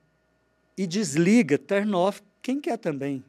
E 0.76 0.86
desliga, 0.86 1.56
turn 1.56 1.94
off, 1.94 2.22
quem 2.42 2.60
quer 2.60 2.76
também. 2.76 3.24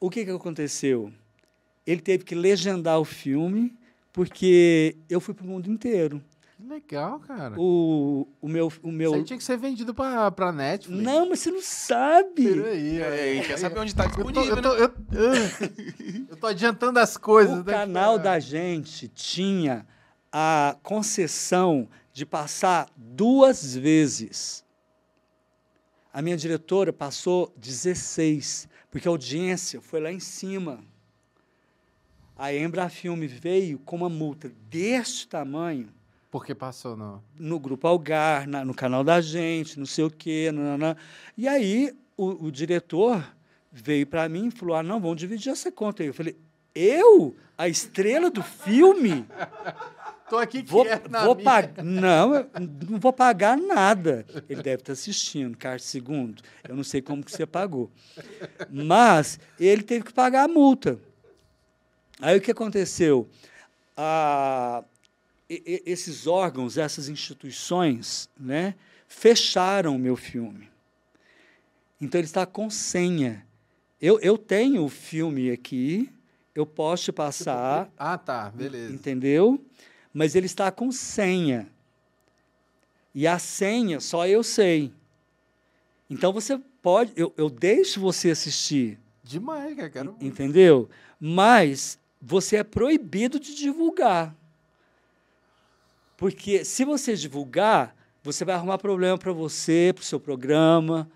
O 0.00 0.10
que, 0.10 0.24
que 0.24 0.30
aconteceu? 0.30 1.12
Ele 1.86 2.00
teve 2.00 2.24
que 2.24 2.34
legendar 2.34 2.98
o 2.98 3.04
filme, 3.04 3.76
porque 4.12 4.96
eu 5.08 5.20
fui 5.20 5.32
para 5.32 5.44
o 5.44 5.48
mundo 5.48 5.70
inteiro. 5.70 6.20
Legal, 6.58 7.20
cara. 7.20 7.54
O, 7.58 8.26
o 8.40 8.48
meu. 8.48 8.72
O 8.82 8.90
meu... 8.90 9.10
Isso 9.10 9.18
aí 9.20 9.24
tinha 9.24 9.36
que 9.36 9.44
ser 9.44 9.58
vendido 9.58 9.94
pra, 9.94 10.30
pra 10.30 10.50
Netflix. 10.50 11.02
Não, 11.02 11.28
mas 11.28 11.40
você 11.40 11.50
não 11.50 11.62
sabe. 11.62 12.54
Peraí, 12.54 13.02
aí, 13.02 13.46
quer 13.46 13.58
saber 13.58 13.78
onde 13.78 13.90
está 13.92 14.06
disponível? 14.06 14.56
Eu 14.56 14.62
tô, 14.62 14.74
eu, 14.74 14.88
tô, 14.88 15.14
eu, 15.14 15.24
eu, 15.24 16.26
eu 16.30 16.36
tô 16.36 16.46
adiantando 16.46 16.98
as 16.98 17.16
coisas. 17.16 17.58
O 17.58 17.62
né? 17.62 17.72
canal 17.72 18.18
da 18.18 18.40
gente 18.40 19.06
tinha 19.06 19.86
a 20.32 20.76
concessão 20.82 21.88
de 22.12 22.26
passar 22.26 22.88
duas 22.96 23.76
vezes. 23.76 24.64
A 26.16 26.22
minha 26.22 26.34
diretora 26.34 26.94
passou 26.94 27.52
16, 27.58 28.66
porque 28.90 29.06
a 29.06 29.10
audiência 29.10 29.82
foi 29.82 30.00
lá 30.00 30.10
em 30.10 30.18
cima. 30.18 30.82
A 32.34 32.54
Embrafilme 32.54 33.26
veio 33.26 33.78
com 33.80 33.96
uma 33.96 34.08
multa 34.08 34.50
deste 34.70 35.28
tamanho 35.28 35.90
porque 36.30 36.54
passou 36.54 36.96
no... 36.96 37.22
No 37.38 37.60
Grupo 37.60 37.86
Algar, 37.86 38.48
na, 38.48 38.64
no 38.64 38.72
canal 38.72 39.04
da 39.04 39.20
gente, 39.20 39.78
não 39.78 39.84
sei 39.84 40.04
o 40.04 40.10
quê. 40.10 40.50
Nanana. 40.50 40.96
E 41.36 41.46
aí 41.46 41.94
o, 42.16 42.46
o 42.46 42.50
diretor 42.50 43.22
veio 43.70 44.06
para 44.06 44.26
mim 44.26 44.46
e 44.46 44.50
falou, 44.50 44.74
ah, 44.74 44.82
não, 44.82 44.98
vamos 44.98 45.18
dividir 45.18 45.52
essa 45.52 45.70
conta 45.70 46.02
aí. 46.02 46.06
Eu 46.06 46.14
falei, 46.14 46.34
eu? 46.74 47.36
A 47.58 47.68
estrela 47.68 48.30
do 48.30 48.42
filme? 48.42 49.26
Tô 50.28 50.38
aqui 50.38 50.62
vou, 50.62 50.84
vou 51.24 51.36
pagar. 51.36 51.84
Não, 51.84 52.48
não 52.88 52.98
vou 52.98 53.12
pagar 53.12 53.56
nada. 53.56 54.26
Ele 54.48 54.62
deve 54.62 54.82
estar 54.82 54.92
assistindo, 54.92 55.56
Carlos 55.56 55.94
II. 55.94 56.34
Eu 56.68 56.74
não 56.74 56.82
sei 56.82 57.00
como 57.00 57.22
que 57.24 57.30
você 57.30 57.46
pagou. 57.46 57.90
Mas 58.68 59.38
ele 59.58 59.82
teve 59.82 60.04
que 60.04 60.12
pagar 60.12 60.44
a 60.44 60.48
multa. 60.48 60.98
Aí 62.20 62.36
o 62.36 62.40
que 62.40 62.50
aconteceu? 62.50 63.28
A, 63.96 64.82
esses 65.48 66.26
órgãos, 66.26 66.76
essas 66.76 67.08
instituições, 67.08 68.28
né, 68.38 68.74
fecharam 69.06 69.94
o 69.94 69.98
meu 69.98 70.16
filme. 70.16 70.68
Então 72.00 72.18
ele 72.18 72.26
está 72.26 72.44
com 72.44 72.68
senha. 72.68 73.46
Eu, 74.00 74.18
eu 74.20 74.36
tenho 74.36 74.84
o 74.84 74.88
filme 74.88 75.50
aqui, 75.50 76.10
eu 76.54 76.66
posso 76.66 77.04
te 77.04 77.12
passar. 77.12 77.90
Ah, 77.96 78.18
tá, 78.18 78.50
beleza. 78.50 78.92
Entendeu? 78.92 79.64
Mas 80.16 80.34
ele 80.34 80.46
está 80.46 80.72
com 80.72 80.90
senha. 80.90 81.68
E 83.14 83.26
a 83.26 83.38
senha 83.38 84.00
só 84.00 84.26
eu 84.26 84.42
sei. 84.42 84.90
Então 86.08 86.32
você 86.32 86.58
pode, 86.80 87.12
eu, 87.14 87.34
eu 87.36 87.50
deixo 87.50 88.00
você 88.00 88.30
assistir. 88.30 88.98
Demais, 89.22 89.76
cara. 89.76 89.90
Quero... 89.90 90.16
Entendeu? 90.18 90.88
Mas 91.20 91.98
você 92.18 92.56
é 92.56 92.64
proibido 92.64 93.38
de 93.38 93.54
divulgar. 93.54 94.34
Porque 96.16 96.64
se 96.64 96.82
você 96.82 97.14
divulgar, 97.14 97.94
você 98.22 98.42
vai 98.42 98.54
arrumar 98.54 98.78
problema 98.78 99.18
para 99.18 99.32
você, 99.34 99.92
para 99.94 100.00
o 100.00 100.06
seu 100.06 100.18
programa, 100.18 101.06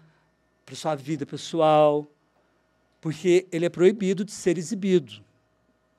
para 0.66 0.74
sua 0.74 0.94
vida 0.94 1.24
pessoal, 1.24 2.06
porque 3.00 3.48
ele 3.50 3.64
é 3.64 3.70
proibido 3.70 4.26
de 4.26 4.32
ser 4.32 4.58
exibido. 4.58 5.24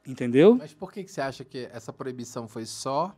Entendeu? 0.06 0.56
Mas 0.56 0.74
por 0.74 0.92
que, 0.92 1.04
que 1.04 1.12
você 1.12 1.22
acha 1.22 1.46
que 1.46 1.70
essa 1.72 1.94
proibição 1.94 2.48
foi 2.48 2.66
só 2.66 3.16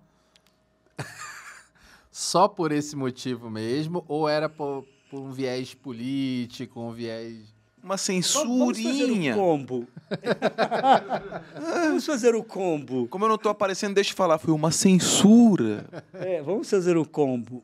só 2.12 2.48
por 2.48 2.72
esse 2.72 2.96
motivo 2.96 3.50
mesmo 3.50 4.04
ou 4.08 4.28
era 4.28 4.50
por, 4.50 4.86
por 5.10 5.20
um 5.22 5.32
viés 5.32 5.74
político, 5.74 6.82
um 6.82 6.92
viés 6.92 7.54
uma 7.84 7.98
censurinha. 7.98 8.56
Vamos 8.56 8.82
fazer 8.82 9.32
o 9.32 9.36
combo. 9.36 9.88
vamos 11.60 12.06
fazer 12.06 12.36
o 12.36 12.44
combo. 12.44 13.08
Como 13.10 13.26
eu 13.26 13.30
não 13.30 13.36
estou 13.36 13.52
aparecendo, 13.52 13.94
deixa 13.94 14.14
eu 14.14 14.16
falar, 14.16 14.38
foi 14.38 14.54
uma 14.54 14.72
censura. 14.72 15.86
É, 16.14 16.42
vamos 16.42 16.70
fazer 16.70 16.96
o 16.96 17.06
combo. 17.06 17.62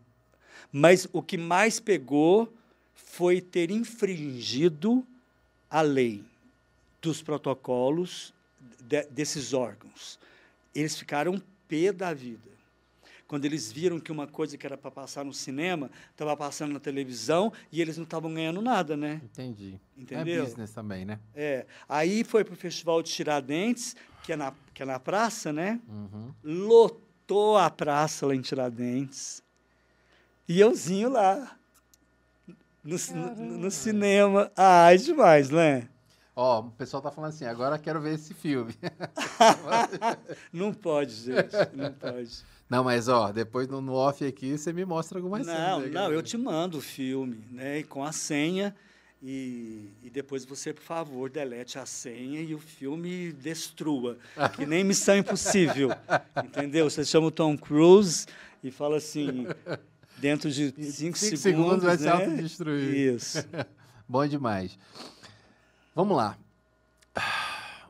Mas 0.74 1.08
o 1.14 1.22
que 1.22 1.38
mais 1.38 1.80
pegou 1.80 2.52
foi 2.94 3.40
ter 3.40 3.72
infringido 3.72 5.06
a 5.70 5.82
lei 5.82 6.22
dos 7.02 7.22
protocolos 7.22 8.34
de, 8.82 9.04
desses 9.04 9.54
órgãos. 9.54 10.20
Eles 10.74 10.98
ficaram 10.98 11.42
pé 11.68 11.92
da 11.92 12.14
vida 12.14 12.50
quando 13.30 13.46
eles 13.46 13.72
viram 13.72 14.00
que 14.00 14.12
uma 14.12 14.26
coisa 14.26 14.58
que 14.58 14.66
era 14.66 14.76
para 14.76 14.90
passar 14.90 15.24
no 15.24 15.32
cinema 15.32 15.92
estava 16.10 16.36
passando 16.36 16.74
na 16.74 16.80
televisão 16.80 17.54
e 17.72 17.80
eles 17.80 17.96
não 17.96 18.04
estavam 18.04 18.34
ganhando 18.34 18.60
nada, 18.60 18.98
né? 18.98 19.22
Entendi. 19.24 19.80
Entendeu? 19.96 20.42
É 20.42 20.46
business 20.48 20.72
também, 20.72 21.06
né? 21.06 21.20
É. 21.36 21.68
Aí 21.88 22.24
foi 22.24 22.44
para 22.44 22.56
o 22.56 22.58
Festival 22.58 23.04
de 23.04 23.12
Tiradentes, 23.12 23.96
que 24.24 24.34
é 24.34 24.36
na, 24.36 24.52
que 24.74 24.82
é 24.82 24.86
na 24.86 25.00
praça, 25.00 25.54
né? 25.54 25.80
Uhum. 25.88 26.34
Lotou 26.44 27.56
a 27.56 27.70
praça 27.70 28.26
lá 28.26 28.34
em 28.34 28.42
Tiradentes. 28.42 29.44
E 30.48 30.60
euzinho 30.60 31.12
lá. 31.12 31.56
No, 32.84 32.98
no, 33.14 33.58
no, 33.60 33.70
cinema. 33.70 34.52
Ah, 34.58 34.92
é 34.92 34.98
demais, 34.98 35.52
né? 35.52 35.88
Ó, 36.42 36.62
o 36.62 36.72
pessoal 36.72 37.04
tá 37.04 37.12
falando 37.12 37.32
assim, 37.32 37.44
agora 37.44 37.78
quero 37.78 38.00
ver 38.00 38.14
esse 38.14 38.34
filme. 38.34 38.74
não 40.54 40.74
pode, 40.74 41.14
gente. 41.14 41.52
Não 41.74 41.92
pode. 41.92 42.46
Não, 42.70 42.82
mas 42.82 43.10
ó, 43.10 43.30
depois 43.34 43.68
no, 43.68 43.82
no 43.82 43.92
off 43.92 44.26
aqui 44.26 44.58
você 44.58 44.72
me 44.72 44.86
mostra 44.86 45.18
algumas 45.18 45.46
não, 45.46 45.54
cenas. 45.54 45.92
Não, 45.92 46.04
não, 46.04 46.14
eu 46.14 46.24
te 46.24 46.38
mando 46.38 46.78
o 46.78 46.82
filme, 46.82 47.44
né? 47.52 47.84
Com 47.84 48.06
a 48.06 48.14
senha. 48.14 48.74
E, 49.22 49.90
e 50.02 50.10
depois 50.10 50.46
você, 50.46 50.72
por 50.72 50.82
favor, 50.82 51.30
delete 51.30 51.78
a 51.78 51.86
senha 51.86 52.40
e 52.40 52.56
o 52.56 52.60
filme 52.60 53.34
destrua. 53.34 54.18
que 54.56 54.66
nem 54.66 54.82
Missão 54.82 55.18
Impossível. 55.18 55.90
entendeu? 56.42 56.90
Você 56.90 57.04
chama 57.04 57.28
o 57.28 57.32
Tom 57.32 57.58
Cruise 57.58 58.26
e 58.64 58.72
fala 58.72 58.96
assim. 58.96 59.46
Dentro 60.18 60.50
de 60.50 60.70
cinco, 60.90 61.18
cinco 61.18 61.18
segundos, 61.18 61.42
segundos 61.42 61.84
vai 61.84 61.98
né? 61.98 62.02
se 62.02 62.08
autodestruir. 62.08 63.14
Isso. 63.14 63.46
Bom 64.08 64.26
demais. 64.26 64.80
Vamos 66.00 66.16
lá. 66.16 66.38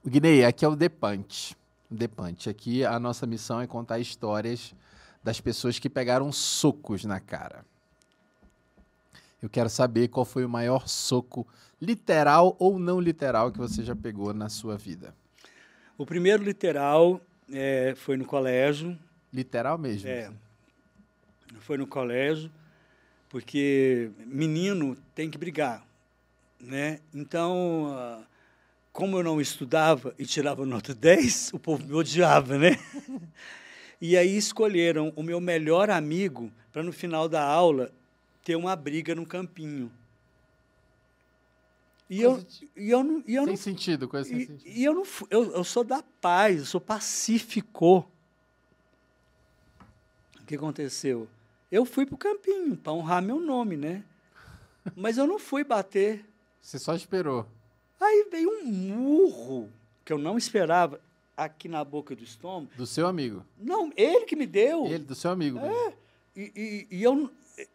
O 0.03 0.09
Guinei, 0.09 0.43
aqui 0.43 0.65
é 0.65 0.67
o 0.67 0.75
Depante. 0.75 1.55
Depante. 1.87 2.49
Aqui 2.49 2.83
a 2.83 2.99
nossa 2.99 3.27
missão 3.27 3.61
é 3.61 3.67
contar 3.67 3.99
histórias 3.99 4.73
das 5.23 5.39
pessoas 5.39 5.77
que 5.77 5.87
pegaram 5.87 6.31
socos 6.31 7.05
na 7.05 7.19
cara. 7.19 7.63
Eu 9.39 9.47
quero 9.47 9.69
saber 9.69 10.07
qual 10.07 10.25
foi 10.25 10.43
o 10.43 10.49
maior 10.49 10.87
soco, 10.87 11.47
literal 11.79 12.55
ou 12.57 12.79
não 12.79 12.99
literal, 12.99 13.51
que 13.51 13.59
você 13.59 13.83
já 13.83 13.95
pegou 13.95 14.33
na 14.33 14.49
sua 14.49 14.75
vida. 14.75 15.13
O 15.95 16.03
primeiro 16.03 16.41
literal 16.41 17.21
é, 17.53 17.93
foi 17.95 18.17
no 18.17 18.25
colégio. 18.25 18.97
Literal 19.31 19.77
mesmo? 19.77 20.09
É. 20.09 20.31
Foi 21.59 21.77
no 21.77 21.85
colégio, 21.85 22.49
porque 23.29 24.09
menino 24.25 24.97
tem 25.13 25.29
que 25.29 25.37
brigar, 25.37 25.85
né? 26.59 26.99
Então, 27.13 27.93
ah, 27.95 28.21
como 28.91 29.17
eu 29.17 29.23
não 29.23 29.39
estudava 29.39 30.13
e 30.17 30.25
tirava 30.25 30.65
nota 30.65 30.93
10, 30.93 31.53
o 31.53 31.59
povo 31.59 31.85
me 31.85 31.93
odiava, 31.93 32.57
né? 32.57 32.77
E 34.01 34.15
aí 34.15 34.37
escolheram 34.37 35.11
o 35.13 35.21
meu 35.21 35.41
melhor 35.41 35.89
amigo 35.89 36.49
para 36.71 36.81
no 36.81 36.93
final 36.93 37.27
da 37.27 37.43
aula 37.43 37.91
ter 38.45 38.55
uma 38.55 38.73
briga 38.73 39.13
no 39.13 39.25
campinho. 39.25 39.91
E 42.09 42.21
eu, 42.21 42.43
e 42.75 42.89
eu 42.89 43.03
não. 43.03 43.23
E 43.27 43.35
eu 43.35 43.43
sem 43.43 43.53
não, 43.53 43.57
sentido, 43.57 44.07
coisa 44.07 44.27
sem 44.27 44.39
e, 44.39 44.47
sentido. 44.47 44.67
E 44.67 44.83
eu, 44.83 44.93
não, 44.93 45.03
eu, 45.29 45.51
eu 45.51 45.63
sou 45.63 45.83
da 45.83 46.01
paz, 46.01 46.59
eu 46.59 46.65
sou 46.65 46.81
pacífico. 46.81 48.09
O 50.39 50.45
que 50.47 50.55
aconteceu? 50.55 51.27
Eu 51.71 51.85
fui 51.85 52.05
para 52.05 52.15
o 52.15 52.17
campinho 52.17 52.75
para 52.75 52.93
honrar 52.93 53.21
meu 53.21 53.39
nome, 53.39 53.77
né? 53.77 54.03
Mas 54.95 55.17
eu 55.17 55.27
não 55.27 55.37
fui 55.37 55.63
bater. 55.63 56.25
Você 56.61 56.77
só 56.79 56.95
esperou. 56.95 57.47
Aí 57.99 58.27
veio 58.31 58.49
um 58.49 58.65
murro 58.65 59.69
que 60.05 60.13
eu 60.13 60.17
não 60.17 60.37
esperava 60.37 60.99
aqui 61.35 61.67
na 61.67 61.83
boca 61.83 62.15
do 62.15 62.23
estômago. 62.23 62.71
Do 62.75 62.85
seu 62.85 63.07
amigo. 63.07 63.45
Não, 63.57 63.91
ele 63.95 64.25
que 64.25 64.35
me 64.35 64.45
deu. 64.45 64.85
Ele, 64.85 64.99
do 64.99 65.15
seu 65.15 65.31
amigo. 65.31 65.59
É. 65.59 65.93
E, 66.35 66.51
e, 66.55 66.97
e 66.97 67.03
eu, 67.03 67.29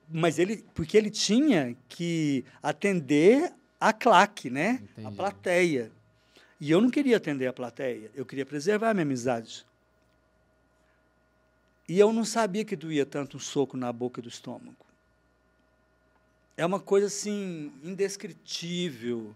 mas 0.08 0.38
ele, 0.38 0.64
porque 0.74 0.96
ele 0.96 1.10
tinha 1.10 1.76
que 1.88 2.44
atender 2.62 3.52
a 3.80 3.92
claque, 3.92 4.50
né? 4.50 4.82
Entendi. 4.82 5.06
A 5.06 5.10
plateia. 5.10 5.92
E 6.60 6.70
eu 6.70 6.80
não 6.80 6.90
queria 6.90 7.16
atender 7.16 7.46
a 7.46 7.52
plateia, 7.52 8.10
eu 8.14 8.24
queria 8.24 8.46
preservar 8.46 8.90
a 8.90 8.94
minha 8.94 9.02
amizade. 9.02 9.66
E 11.86 11.98
eu 11.98 12.12
não 12.12 12.24
sabia 12.24 12.64
que 12.64 12.74
doía 12.74 13.04
tanto 13.04 13.36
um 13.36 13.40
soco 13.40 13.76
na 13.76 13.92
boca 13.92 14.22
do 14.22 14.28
estômago. 14.28 14.83
É 16.56 16.64
uma 16.64 16.80
coisa 16.80 17.06
assim 17.06 17.72
indescritível. 17.82 19.34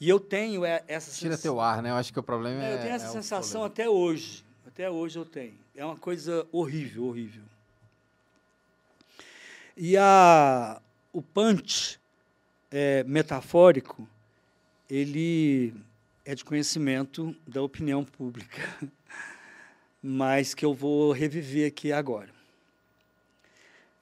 E 0.00 0.08
eu 0.08 0.20
tenho 0.20 0.64
essa 0.64 1.10
Tira 1.10 1.32
sens... 1.32 1.42
teu 1.42 1.60
ar, 1.60 1.82
né? 1.82 1.90
Eu 1.90 1.96
acho 1.96 2.12
que 2.12 2.18
o 2.18 2.22
problema 2.22 2.62
é. 2.62 2.74
Eu 2.74 2.78
tenho 2.78 2.94
essa 2.94 3.06
é 3.06 3.10
sensação 3.10 3.64
até 3.64 3.88
hoje. 3.88 4.44
Até 4.66 4.90
hoje 4.90 5.18
eu 5.18 5.24
tenho. 5.24 5.58
É 5.74 5.84
uma 5.84 5.96
coisa 5.96 6.46
horrível, 6.52 7.06
horrível. 7.06 7.42
E 9.76 9.96
a, 9.96 10.80
o 11.12 11.22
punch 11.22 11.98
é, 12.70 13.02
metafórico, 13.04 14.08
ele 14.90 15.74
é 16.24 16.34
de 16.34 16.44
conhecimento 16.44 17.34
da 17.46 17.62
opinião 17.62 18.04
pública, 18.04 18.60
mas 20.02 20.52
que 20.52 20.64
eu 20.64 20.74
vou 20.74 21.12
reviver 21.12 21.68
aqui 21.68 21.92
agora. 21.92 22.30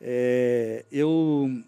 É, 0.00 0.84
eu, 0.90 1.62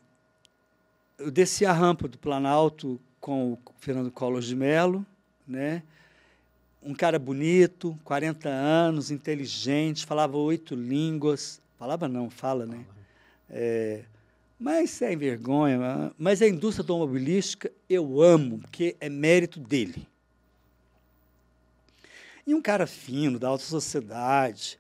eu 1.19 1.31
desci 1.31 1.67
a 1.67 1.73
rampa 1.73 2.07
do 2.07 2.19
Planalto 2.19 3.01
com 3.21 3.53
o 3.53 3.59
Fernando 3.79 4.11
Collor 4.11 4.41
de 4.41 4.55
Mello, 4.55 5.05
né? 5.47 5.83
um 6.83 6.95
cara 6.95 7.19
bonito, 7.19 7.99
40 8.05 8.49
anos, 8.49 9.11
inteligente, 9.11 10.07
falava 10.07 10.37
oito 10.37 10.75
línguas. 10.75 11.61
Falava 11.79 12.09
não, 12.09 12.31
fala, 12.31 12.67
né? 12.67 12.85
É, 13.51 14.05
mas 14.59 14.91
sem 14.91 15.17
vergonha. 15.17 16.13
Mas 16.17 16.41
a 16.41 16.49
indústria 16.49 16.83
automobilística 16.83 17.71
eu 17.89 18.23
amo, 18.23 18.59
porque 18.59 18.97
é 19.01 19.09
mérito 19.09 19.61
dele. 19.61 20.07
E 22.47 22.55
um 22.55 22.63
cara 22.63 22.87
fino, 22.87 23.39
da 23.39 23.49
alta 23.49 23.65
sociedade, 23.65 24.79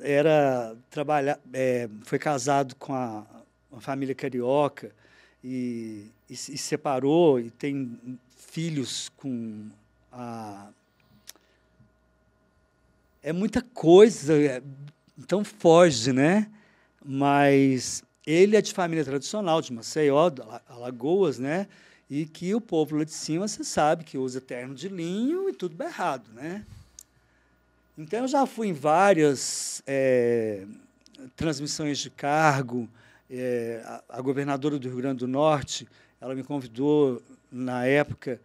era 0.00 0.76
trabalhar, 0.90 1.40
é, 1.52 1.88
foi 2.02 2.18
casado 2.18 2.74
com 2.76 2.94
a, 2.94 3.24
uma 3.70 3.80
família 3.80 4.14
carioca 4.14 4.92
e, 5.42 6.06
e, 6.28 6.36
se 6.36 6.58
separou 6.58 7.38
e 7.38 7.50
tem 7.50 8.18
filhos 8.36 9.10
com 9.16 9.68
a 10.12 10.68
é 13.22 13.32
muita 13.32 13.60
coisa, 13.60 14.32
então 15.18 15.44
foge, 15.44 16.12
né? 16.12 16.48
Mas 17.04 18.02
ele 18.26 18.56
é 18.56 18.62
de 18.62 18.72
família 18.72 19.04
tradicional, 19.04 19.60
de 19.60 19.72
Maceió, 19.72 20.30
Alagoas, 20.68 21.38
né? 21.38 21.66
E 22.08 22.24
que 22.24 22.54
o 22.54 22.60
povo 22.60 22.96
lá 22.96 23.04
de 23.04 23.12
cima, 23.12 23.46
você 23.46 23.64
sabe, 23.64 24.04
que 24.04 24.16
usa 24.16 24.40
terno 24.40 24.74
de 24.74 24.88
linho 24.88 25.48
e 25.48 25.52
tudo 25.52 25.76
berrado, 25.76 26.30
né? 26.32 26.64
Então, 27.96 28.20
eu 28.20 28.28
já 28.28 28.46
fui 28.46 28.68
em 28.68 28.72
várias 28.72 29.82
é, 29.86 30.64
transmissões 31.34 31.98
de 31.98 32.10
cargo. 32.10 32.88
É, 33.30 33.82
a, 33.84 34.18
a, 34.18 34.20
governadora 34.20 34.78
do 34.78 34.88
Rio 34.88 34.96
Grande 34.96 35.18
do 35.18 35.28
Norte, 35.28 35.86
ela 36.20 36.34
me 36.34 36.42
convidou 36.42 37.22
na 37.50 37.84
época 37.84 38.40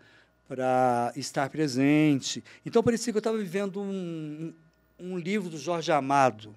para 0.47 1.13
estar 1.15 1.49
presente. 1.49 2.43
Então 2.65 2.83
parecia 2.83 3.11
que 3.11 3.17
eu 3.17 3.21
estava 3.21 3.37
vivendo 3.37 3.81
um, 3.81 4.53
um 4.99 5.17
livro 5.17 5.49
do 5.49 5.57
Jorge 5.57 5.91
Amado, 5.91 6.53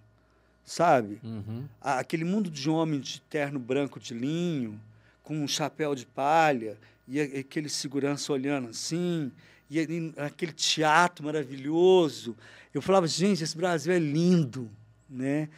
sabe? 0.64 1.20
Uhum. 1.22 1.64
Aquele 1.80 2.24
mundo 2.24 2.50
de 2.50 2.68
homem 2.68 3.00
de 3.00 3.20
terno 3.22 3.58
branco 3.58 4.00
de 4.00 4.12
linho, 4.12 4.80
com 5.22 5.36
um 5.36 5.48
chapéu 5.48 5.94
de 5.94 6.04
palha, 6.04 6.76
e 7.08 7.20
aquele 7.20 7.68
segurança 7.68 8.32
olhando 8.32 8.68
assim, 8.68 9.30
e 9.70 9.80
aquele 10.16 10.52
teatro 10.52 11.24
maravilhoso. 11.24 12.36
Eu 12.74 12.82
falava, 12.82 13.06
gente, 13.06 13.42
esse 13.42 13.56
Brasil 13.56 13.92
é 13.92 13.98
lindo, 13.98 14.70
né? 15.08 15.48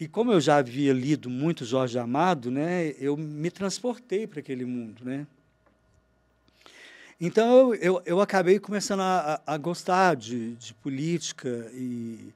E 0.00 0.06
como 0.06 0.32
eu 0.32 0.40
já 0.40 0.56
havia 0.56 0.92
lido 0.92 1.28
muito 1.28 1.64
Jorge 1.64 1.98
Amado, 1.98 2.50
né, 2.50 2.94
eu 3.00 3.16
me 3.16 3.50
transportei 3.50 4.26
para 4.26 4.38
aquele 4.40 4.64
mundo, 4.64 5.04
né? 5.04 5.26
Então, 7.20 7.74
eu, 7.74 7.74
eu, 7.74 8.02
eu 8.06 8.20
acabei 8.20 8.60
começando 8.60 9.00
a, 9.00 9.42
a 9.44 9.56
gostar 9.56 10.14
de, 10.14 10.54
de 10.54 10.72
política 10.74 11.68
e, 11.74 12.32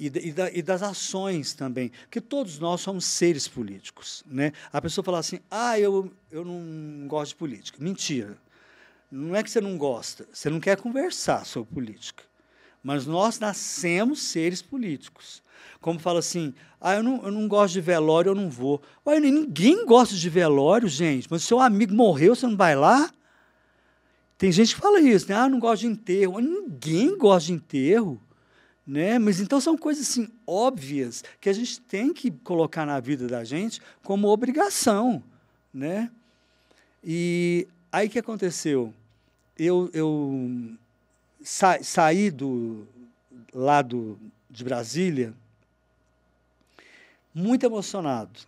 e, 0.00 0.06
e, 0.06 0.32
da, 0.32 0.50
e, 0.50 0.62
das 0.62 0.82
ações 0.82 1.52
também, 1.52 1.90
porque 2.04 2.18
todos 2.18 2.58
nós 2.58 2.80
somos 2.80 3.04
seres 3.04 3.46
políticos. 3.46 4.24
Né? 4.26 4.52
A 4.72 4.80
pessoa 4.80 5.04
fala 5.04 5.18
assim, 5.18 5.38
ah, 5.50 5.78
eu, 5.78 6.10
eu 6.30 6.46
não 6.46 7.06
gosto 7.06 7.32
de 7.32 7.36
política. 7.36 7.76
Mentira. 7.78 8.38
Não 9.10 9.36
é 9.36 9.42
que 9.42 9.50
você 9.50 9.60
não 9.60 9.76
gosta, 9.76 10.26
você 10.32 10.48
não 10.48 10.58
quer 10.58 10.78
conversar 10.78 11.44
sobre 11.44 11.74
política. 11.74 12.24
Mas 12.82 13.04
nós 13.04 13.38
nascemos 13.38 14.22
seres 14.22 14.62
políticos. 14.62 15.41
Como 15.80 15.98
fala 15.98 16.18
assim, 16.18 16.54
ah, 16.80 16.96
eu 16.96 17.02
não, 17.02 17.24
eu 17.24 17.30
não 17.30 17.46
gosto 17.48 17.74
de 17.74 17.80
velório, 17.80 18.30
eu 18.30 18.34
não 18.34 18.50
vou. 18.50 18.82
Ué, 19.06 19.20
ninguém 19.20 19.86
gosta 19.86 20.14
de 20.14 20.28
velório, 20.28 20.88
gente, 20.88 21.28
mas 21.30 21.42
seu 21.42 21.60
amigo 21.60 21.94
morreu, 21.94 22.34
você 22.34 22.46
não 22.46 22.56
vai 22.56 22.74
lá? 22.74 23.10
Tem 24.42 24.50
gente 24.50 24.74
que 24.74 24.80
fala 24.80 25.00
isso, 25.00 25.28
né? 25.28 25.36
Ah, 25.36 25.48
não 25.48 25.60
gosto 25.60 25.82
de 25.82 25.86
enterro. 25.86 26.40
Ninguém 26.40 27.16
gosta 27.16 27.46
de 27.46 27.52
enterro. 27.52 28.20
Né? 28.84 29.16
Mas 29.16 29.38
então 29.38 29.60
são 29.60 29.78
coisas 29.78 30.08
assim 30.08 30.28
óbvias 30.44 31.22
que 31.40 31.48
a 31.48 31.52
gente 31.52 31.80
tem 31.80 32.12
que 32.12 32.28
colocar 32.28 32.84
na 32.84 32.98
vida 32.98 33.28
da 33.28 33.44
gente 33.44 33.80
como 34.02 34.26
obrigação, 34.26 35.22
né? 35.72 36.10
E 37.04 37.68
aí 37.92 38.08
que 38.08 38.18
aconteceu? 38.18 38.92
Eu, 39.56 39.88
eu 39.94 40.74
sa 41.40 41.80
saí 41.80 42.28
do 42.28 42.84
lado 43.54 44.18
de 44.50 44.64
Brasília 44.64 45.32
muito 47.34 47.64
emocionado, 47.64 48.40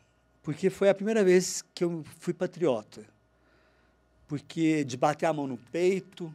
porque 0.43 0.71
foi 0.71 0.89
a 0.89 0.95
primeira 0.95 1.25
vez 1.25 1.65
que 1.75 1.85
eu 1.85 2.05
fui 2.19 2.33
patriota 2.33 3.15
porque 4.27 4.85
de 4.85 4.97
bater 4.97 5.27
a 5.27 5.33
mão 5.33 5.47
no 5.47 5.57
peito 5.57 6.33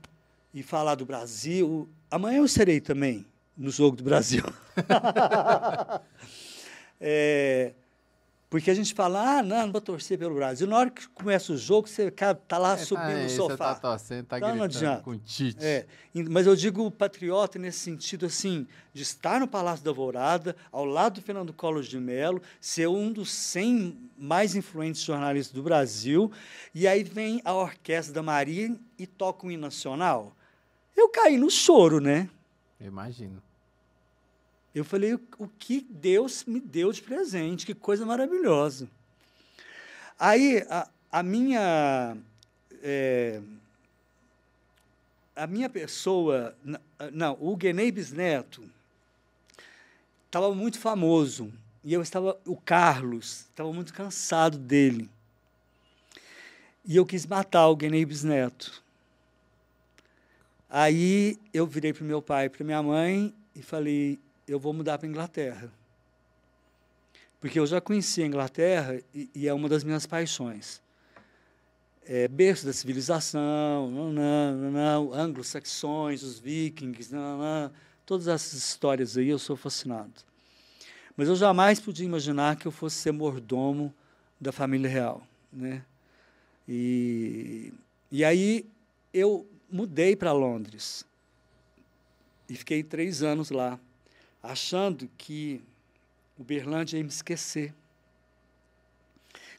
e 0.53 0.63
falar 0.63 0.95
do 0.95 1.05
Brasil. 1.05 1.89
Amanhã 2.09 2.37
eu 2.37 2.47
serei 2.47 2.79
também 2.79 3.25
no 3.57 3.69
jogo 3.69 3.97
do 3.97 4.03
Brasil. 4.03 4.43
é, 6.99 7.73
porque 8.49 8.71
a 8.71 8.73
gente 8.73 8.95
fala, 8.95 9.37
ah, 9.37 9.43
não, 9.43 9.67
não 9.67 9.71
vou 9.71 9.79
torcer 9.79 10.17
pelo 10.17 10.33
Brasil. 10.33 10.65
Na 10.65 10.77
hora 10.77 10.89
que 10.89 11.07
começa 11.09 11.53
o 11.53 11.57
jogo, 11.57 11.87
você 11.87 12.07
está 12.07 12.57
lá 12.57 12.73
é, 12.73 12.77
tá 12.77 12.83
subindo 12.83 13.05
tá, 13.05 13.23
no 13.23 13.29
sofá. 13.29 13.47
Você 13.47 13.53
está 13.53 13.75
torcendo, 13.75 14.23
está 14.23 14.37
então, 14.37 14.57
gritando 14.57 15.03
com 15.03 15.17
Tite. 15.19 15.63
É, 15.63 15.85
mas 16.31 16.47
eu 16.47 16.55
digo 16.55 16.89
patriota 16.89 17.59
nesse 17.59 17.77
sentido, 17.77 18.25
assim, 18.25 18.65
de 18.91 19.03
estar 19.03 19.39
no 19.39 19.47
Palácio 19.47 19.85
da 19.85 19.91
Alvorada, 19.91 20.55
ao 20.71 20.83
lado 20.83 21.15
do 21.15 21.21
Fernando 21.21 21.53
Collor 21.53 21.83
de 21.83 21.99
Mello, 21.99 22.41
ser 22.59 22.87
um 22.87 23.11
dos 23.11 23.31
100 23.31 24.09
mais 24.17 24.55
influentes 24.55 25.03
jornalistas 25.03 25.53
do 25.53 25.61
Brasil, 25.61 26.31
e 26.73 26.87
aí 26.87 27.03
vem 27.03 27.41
a 27.45 27.53
Orquestra 27.53 28.15
da 28.15 28.23
Maria 28.23 28.75
e 28.97 29.05
toca 29.05 29.45
um 29.45 29.51
hino 29.51 29.61
nacional. 29.61 30.35
Eu 30.97 31.07
caí 31.09 31.37
no 31.37 31.51
choro, 31.51 31.99
né? 31.99 32.27
Eu 32.79 32.87
imagino. 32.87 33.43
Eu 34.73 34.85
falei, 34.85 35.15
o 35.15 35.47
que 35.47 35.81
Deus 35.89 36.45
me 36.45 36.59
deu 36.59 36.91
de 36.91 37.01
presente, 37.01 37.65
que 37.65 37.73
coisa 37.73 38.05
maravilhosa. 38.05 38.87
Aí, 40.17 40.65
a, 40.69 40.87
a 41.11 41.23
minha. 41.23 42.15
É, 42.83 43.41
a 45.35 45.47
minha 45.47 45.69
pessoa. 45.69 46.55
Não, 47.11 47.37
o 47.39 47.55
Guenei 47.55 47.91
Bisneto 47.91 48.63
estava 50.25 50.53
muito 50.53 50.77
famoso. 50.77 51.51
E 51.83 51.93
eu 51.93 52.01
estava. 52.01 52.39
O 52.45 52.55
Carlos 52.55 53.47
estava 53.49 53.71
muito 53.73 53.93
cansado 53.93 54.57
dele. 54.57 55.09
E 56.85 56.95
eu 56.95 57.05
quis 57.05 57.25
matar 57.25 57.67
o 57.67 57.75
Guenei 57.75 58.05
Bisneto. 58.05 58.83
Aí 60.69 61.39
eu 61.51 61.65
virei 61.65 61.93
para 61.93 62.05
meu 62.05 62.21
pai 62.21 62.45
e 62.45 62.49
para 62.49 62.63
minha 62.63 62.83
mãe 62.83 63.33
e 63.55 63.61
falei: 63.63 64.19
eu 64.49 64.59
vou 64.59 64.73
mudar 64.73 64.97
para 64.97 65.07
a 65.07 65.09
Inglaterra. 65.09 65.71
Porque 67.39 67.59
eu 67.59 67.67
já 67.67 67.79
conheci 67.79 68.23
a 68.23 68.25
Inglaterra 68.25 68.99
e, 69.13 69.29
e 69.33 69.47
é 69.47 69.53
uma 69.53 69.69
das 69.69 69.83
minhas 69.83 70.05
paixões. 70.05 70.81
É, 72.05 72.27
berço 72.27 72.65
da 72.65 72.73
civilização, 72.73 73.93
anglo-saxões, 75.13 76.23
os 76.23 76.39
vikings, 76.39 77.13
não, 77.13 77.71
todas 78.05 78.27
essas 78.27 78.53
histórias 78.53 79.15
aí 79.15 79.29
eu 79.29 79.37
sou 79.37 79.55
fascinado. 79.55 80.11
Mas 81.15 81.27
eu 81.27 81.35
jamais 81.35 81.79
podia 81.79 82.05
imaginar 82.05 82.55
que 82.55 82.65
eu 82.65 82.71
fosse 82.71 82.95
ser 82.95 83.11
mordomo 83.11 83.93
da 84.41 84.51
família 84.51 84.89
real. 84.89 85.21
Né? 85.53 85.83
E, 86.67 87.71
e 88.11 88.25
aí 88.25 88.65
eu 89.13 89.47
mudei 89.71 90.15
para 90.15 90.31
Londres 90.31 91.05
e 92.49 92.55
fiquei 92.55 92.81
três 92.81 93.21
anos 93.21 93.51
lá 93.51 93.79
achando 94.41 95.09
que 95.17 95.61
o 96.37 96.43
Berlândia 96.43 96.97
ia 96.97 97.03
me 97.03 97.09
esquecer. 97.09 97.73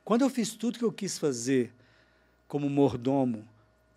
Quando 0.04 0.22
eu 0.22 0.30
fiz 0.30 0.54
tudo 0.54 0.78
que 0.78 0.84
eu 0.84 0.92
quis 0.92 1.18
fazer 1.18 1.72
como 2.48 2.68
mordomo 2.68 3.46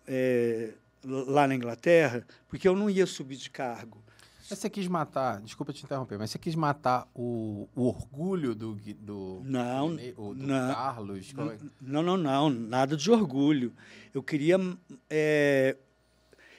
é, 0.06 0.74
lá 1.02 1.48
na 1.48 1.54
Inglaterra, 1.54 2.26
porque 2.48 2.68
eu 2.68 2.76
não 2.76 2.88
ia 2.88 3.06
subir 3.06 3.36
de 3.36 3.50
cargo. 3.50 4.04
Você 4.48 4.68
quis 4.68 4.86
matar, 4.86 5.40
desculpa 5.40 5.72
te 5.72 5.82
interromper, 5.84 6.18
mas 6.18 6.30
você 6.30 6.38
quis 6.38 6.54
matar 6.54 7.08
o, 7.14 7.66
o 7.74 7.86
orgulho 7.86 8.54
do, 8.54 8.74
do, 8.74 9.40
não, 9.42 9.96
do, 9.96 10.12
do 10.12 10.34
não, 10.34 10.74
Carlos? 10.74 11.32
Não, 11.32 11.50
é? 11.50 11.58
não, 11.80 12.02
não, 12.02 12.16
não, 12.18 12.50
nada 12.50 12.94
de 12.94 13.10
orgulho. 13.10 13.72
Eu 14.12 14.22
queria. 14.22 14.58
É, 15.08 15.76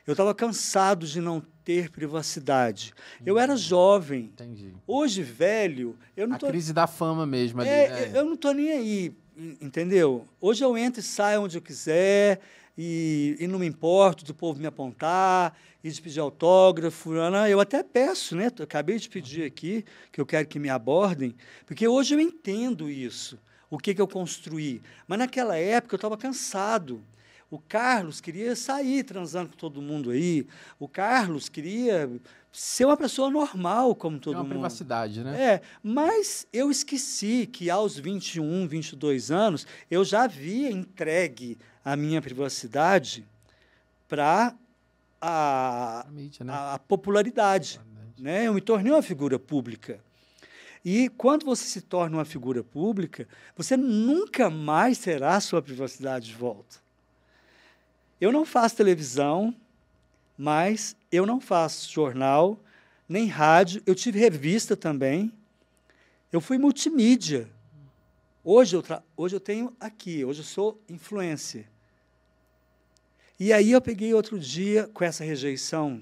eu 0.06 0.14
estava 0.14 0.36
cansado 0.36 1.08
de 1.08 1.20
não 1.20 1.42
ter 1.64 1.90
privacidade. 1.90 2.94
Eu 3.26 3.40
era 3.40 3.58
jovem. 3.58 4.26
Entendi. 4.26 4.74
Hoje, 4.86 5.24
velho, 5.24 5.98
eu 6.16 6.28
não 6.28 6.36
A 6.36 6.40
crise 6.40 6.72
da 6.72 6.86
fama 6.86 7.26
mesmo 7.26 7.62
ali, 7.62 7.70
é, 7.70 7.90
né? 7.90 8.12
Eu 8.14 8.26
não 8.26 8.36
estou 8.36 8.54
nem 8.54 8.72
aí, 8.72 9.16
entendeu? 9.60 10.28
Hoje 10.40 10.64
eu 10.64 10.78
entro 10.78 11.00
e 11.00 11.04
saio 11.04 11.42
onde 11.42 11.58
eu 11.58 11.62
quiser 11.62 12.40
e, 12.78 13.36
e 13.40 13.48
não 13.48 13.58
me 13.58 13.66
importo 13.66 14.24
do 14.24 14.34
povo 14.34 14.60
me 14.60 14.68
apontar 14.68 15.58
e 15.84 15.90
de 15.90 16.00
pedir 16.00 16.20
autógrafo. 16.20 17.14
Eu 17.14 17.60
até 17.60 17.82
peço, 17.82 18.36
né? 18.36 18.52
Eu 18.58 18.64
acabei 18.64 19.00
de 19.00 19.10
pedir 19.10 19.44
aqui 19.44 19.84
que 20.12 20.22
eu 20.22 20.26
quero 20.26 20.48
que 20.48 20.60
me 20.60 20.70
abordem, 20.70 21.36
porque 21.66 21.88
hoje 21.88 22.14
eu 22.14 22.20
entendo 22.20 22.90
isso, 22.90 23.40
o 23.72 23.80
que, 23.80 23.96
que 23.96 24.02
eu 24.02 24.08
construí. 24.08 24.84
Mas 25.08 25.18
naquela 25.18 25.58
época 25.58 25.96
eu 25.96 25.98
estava 25.98 26.16
cansado. 26.16 27.02
O 27.50 27.60
Carlos 27.60 28.20
queria 28.20 28.56
sair 28.56 29.04
transando 29.04 29.50
com 29.50 29.56
todo 29.56 29.82
mundo 29.82 30.12
aí. 30.12 30.48
O 30.80 30.88
Carlos 30.88 31.48
queria 31.48 32.10
ser 32.52 32.86
uma 32.86 32.98
pessoa 32.98 33.30
normal, 33.30 33.94
como 33.96 34.18
todo 34.20 34.36
uma 34.36 34.44
mundo. 34.44 34.54
privacidade, 34.54 35.24
né? 35.24 35.42
É, 35.42 35.62
mas 35.84 36.48
eu 36.52 36.72
esqueci 36.72 37.48
que 37.52 37.70
aos 37.70 38.00
21, 38.00 38.68
22 38.68 39.30
anos, 39.30 39.68
eu 39.92 40.04
já 40.04 40.24
havia 40.24 40.72
entregue 40.72 41.58
a 41.84 41.96
minha 41.96 42.22
privacidade 42.22 43.26
para 44.08 44.56
a, 45.22 46.06
né? 46.10 46.30
a, 46.48 46.76
a 46.76 46.80
popularidade. 46.80 47.80
Né? 48.18 48.48
Eu 48.48 48.54
me 48.54 48.62
tornei 48.62 48.92
uma 48.92 49.02
figura 49.02 49.38
pública. 49.38 50.00
E 50.84 51.10
quando 51.10 51.46
você 51.46 51.66
se 51.66 51.82
torna 51.82 52.18
uma 52.18 52.26
figura 52.26 52.64
pública, 52.64 53.28
você 53.56 53.76
nunca 53.76 54.50
mais 54.50 55.00
terá 55.00 55.40
sua 55.40 55.62
privacidade 55.62 56.28
de 56.28 56.36
volta. 56.36 56.85
Eu 58.20 58.32
não 58.32 58.46
faço 58.46 58.78
televisão, 58.78 59.54
mas 60.38 60.96
eu 61.12 61.26
não 61.26 61.40
faço 61.40 61.92
jornal, 61.92 62.60
nem 63.08 63.28
rádio. 63.28 63.82
Eu 63.86 63.94
tive 63.94 64.20
revista 64.20 64.76
também. 64.76 65.32
Eu 66.32 66.40
fui 66.40 66.58
multimídia. 66.58 67.50
Hoje 68.44 68.76
eu, 68.76 68.84
hoje 69.18 69.36
eu 69.36 69.40
tenho 69.40 69.76
aqui, 69.80 70.24
hoje 70.24 70.42
eu 70.42 70.46
sou 70.46 70.82
influencer. 70.88 71.66
E 73.40 73.52
aí 73.52 73.72
eu 73.72 73.82
peguei 73.82 74.14
outro 74.14 74.40
dia 74.40 74.88
com 74.94 75.04
essa 75.04 75.24
rejeição 75.24 76.02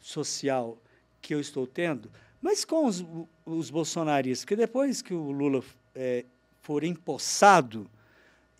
social 0.00 0.78
que 1.20 1.34
eu 1.34 1.40
estou 1.40 1.66
tendo, 1.66 2.10
mas 2.40 2.64
com 2.64 2.86
os, 2.86 3.04
os 3.44 3.68
bolsonaristas, 3.68 4.44
porque 4.44 4.56
depois 4.56 5.02
que 5.02 5.12
o 5.12 5.30
Lula 5.30 5.62
é, 5.94 6.24
for 6.62 6.84
empossado, 6.84 7.90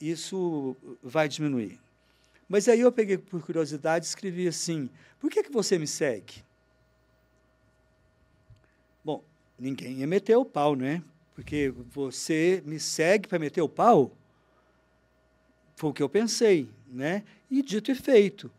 isso 0.01 0.77
vai 1.03 1.29
diminuir. 1.29 1.81
Mas 2.49 2.68
aí 2.68 2.81
eu 2.81 2.91
peguei 2.91 3.18
por 3.18 3.44
curiosidade 3.44 4.07
e 4.07 4.09
escrevi 4.09 4.49
assim: 4.49 4.89
por 5.20 5.31
que, 5.31 5.43
que 5.43 5.52
você 5.52 5.78
me 5.78 5.86
segue? 5.86 6.43
Bom, 9.05 9.23
ninguém 9.59 9.99
ia 9.99 10.07
meter 10.07 10.36
o 10.36 10.44
pau, 10.44 10.75
né? 10.75 11.02
Porque 11.35 11.73
você 11.91 12.62
me 12.65 12.81
segue 12.81 13.28
para 13.28 13.39
meter 13.39 13.60
o 13.60 13.68
pau? 13.68 14.12
Foi 15.77 15.91
o 15.91 15.93
que 15.93 16.02
eu 16.02 16.09
pensei, 16.09 16.68
né? 16.89 17.23
E 17.51 17.62
dito 17.62 17.93
e 17.93 17.94
feito. 17.94 18.51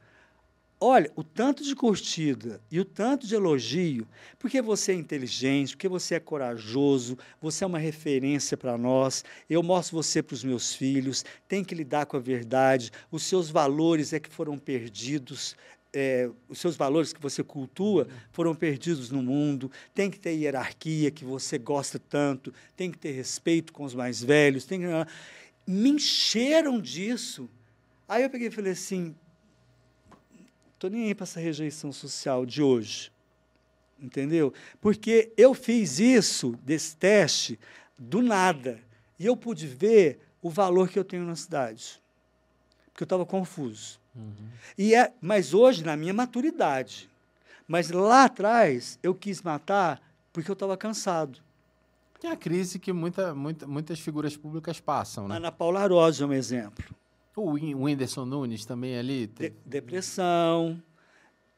Olha, 0.82 1.12
o 1.14 1.26
tanto 1.26 1.62
de 1.62 1.76
curtida 1.76 2.62
e 2.72 2.80
o 2.80 2.86
tanto 2.86 3.28
de 3.28 3.36
elogio, 3.36 4.08
porque 4.38 4.62
você 4.62 4.94
é 4.94 4.96
inteligente, 4.96 5.76
porque 5.76 5.90
você 5.90 6.16
é 6.16 6.20
corajoso, 6.22 7.18
você 7.42 7.66
é 7.66 7.68
uma 7.68 7.78
referência 7.78 8.56
para 8.56 8.78
nós. 8.78 9.26
Eu 9.50 9.62
mostro 9.62 9.98
você 10.02 10.24
para 10.24 10.36
os 10.36 10.44
meus 10.44 10.74
filhos, 10.74 11.26
tem 11.50 11.66
que 11.66 11.76
lidar 11.76 12.06
com 12.06 12.16
a 12.16 12.20
verdade. 12.22 12.92
Os 13.12 13.24
seus 13.24 13.50
valores 13.50 14.14
é 14.14 14.22
que 14.22 14.30
foram 14.30 14.58
perdidos, 14.58 15.54
é, 15.92 16.30
os 16.48 16.60
seus 16.60 16.78
valores 16.78 17.12
que 17.12 17.22
você 17.22 17.44
cultua 17.44 18.08
foram 18.32 18.56
perdidos 18.56 19.12
no 19.12 19.22
mundo. 19.22 19.70
Tem 19.94 20.10
que 20.10 20.18
ter 20.18 20.32
hierarquia 20.32 21.12
que 21.12 21.26
você 21.26 21.58
gosta 21.58 22.00
tanto, 22.00 22.54
tem 22.78 22.90
que 22.90 22.98
ter 22.98 23.12
respeito 23.12 23.74
com 23.74 23.84
os 23.84 23.94
mais 23.94 24.24
velhos. 24.24 24.64
Tem 24.64 24.80
que... 24.80 24.86
Me 25.68 25.90
encheram 25.90 26.80
disso. 26.80 27.50
Aí 28.08 28.24
eu 28.24 28.30
peguei 28.30 28.48
e 28.48 28.52
falei 28.52 28.72
assim: 28.72 29.14
Estou 30.80 30.90
nem 30.90 31.08
aí 31.08 31.14
para 31.14 31.26
essa 31.26 31.42
rejeição 31.42 31.92
social 31.92 32.46
de 32.46 32.64
hoje. 32.64 33.12
Entendeu? 34.02 34.54
Porque 34.80 35.30
eu 35.36 35.54
fiz 35.54 36.00
isso, 36.00 36.58
desse 36.64 36.96
teste, 36.96 37.60
do 37.98 38.22
nada. 38.22 38.80
E 39.20 39.26
eu 39.26 39.36
pude 39.36 39.68
ver 39.68 40.22
o 40.42 40.50
valor 40.50 40.88
que 40.88 40.98
eu 40.98 41.04
tenho 41.04 41.26
na 41.26 41.36
cidade. 41.36 42.02
Porque 42.86 43.04
eu 43.04 43.06
estava 43.06 43.26
confuso. 43.26 44.00
Uhum. 44.16 44.48
E 44.78 44.96
é, 44.96 45.12
mas 45.20 45.54
hoje, 45.54 45.84
na 45.84 45.98
minha 45.98 46.14
maturidade. 46.14 47.10
Mas 47.68 47.92
lá 47.92 48.24
atrás, 48.24 48.98
eu 49.04 49.14
quis 49.14 49.42
matar 49.42 50.02
porque 50.32 50.50
eu 50.50 50.54
estava 50.54 50.78
cansado. 50.78 51.42
É 52.24 52.30
a 52.30 52.38
crise 52.38 52.80
que 52.80 52.94
muita, 52.94 53.36
muita, 53.36 53.68
muitas 53.68 54.00
figuras 54.00 54.38
públicas 54.38 54.80
passam, 54.80 55.28
né? 55.28 55.36
Ana 55.36 55.52
Paula 55.52 55.86
Rosa 55.86 56.24
é 56.24 56.28
um 56.28 56.32
exemplo. 56.32 56.96
O 57.42 57.54
Whindersson 57.54 58.26
Nunes 58.26 58.66
também 58.66 58.98
ali. 58.98 59.28
De, 59.28 59.50
depressão. 59.66 60.82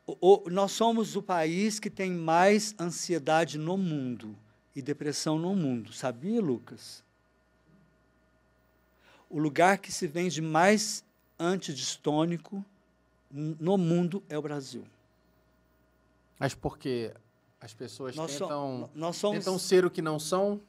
O, 0.06 0.44
o, 0.46 0.50
nós 0.50 0.72
somos 0.72 1.16
o 1.16 1.22
país 1.22 1.80
que 1.80 1.90
tem 1.90 2.12
mais 2.12 2.76
ansiedade 2.80 3.58
no 3.58 3.78
mundo 3.78 4.36
e 4.76 4.82
depressão 4.82 5.38
no 5.38 5.56
mundo. 5.56 5.92
Sabia, 5.94 6.42
Lucas? 6.42 7.04
O 9.30 9.40
lugar 9.40 9.78
que 9.78 9.92
se 9.92 10.08
vende 10.08 10.42
mais 10.42 11.04
antidistônico 11.40 12.64
no 13.32 13.78
mundo 13.78 14.22
é 14.30 14.38
o 14.38 14.42
Brasil. 14.42 14.84
Mas 16.38 16.54
porque 16.54 17.14
as 17.60 17.74
pessoas 17.74 18.16
nós 18.16 18.32
tentam, 18.32 18.90
nós 18.94 19.16
somos, 19.16 19.40
tentam 19.40 19.58
ser 19.58 19.86
o 19.86 19.92
que 19.92 20.02
não 20.02 20.20
são? 20.20 20.60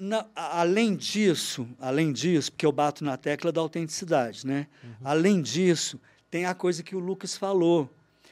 Na, 0.00 0.26
além 0.34 0.94
disso, 0.94 1.68
além 1.80 2.12
disso, 2.12 2.52
porque 2.52 2.66
eu 2.66 2.72
bato 2.72 3.04
na 3.04 3.16
tecla 3.16 3.50
da 3.50 3.60
autenticidade, 3.60 4.46
né? 4.46 4.66
Uhum. 4.82 4.90
Além 5.04 5.42
disso, 5.42 6.00
tem 6.30 6.46
a 6.46 6.54
coisa 6.54 6.82
que 6.82 6.94
o 6.94 6.98
Lucas 6.98 7.36
falou. 7.36 7.90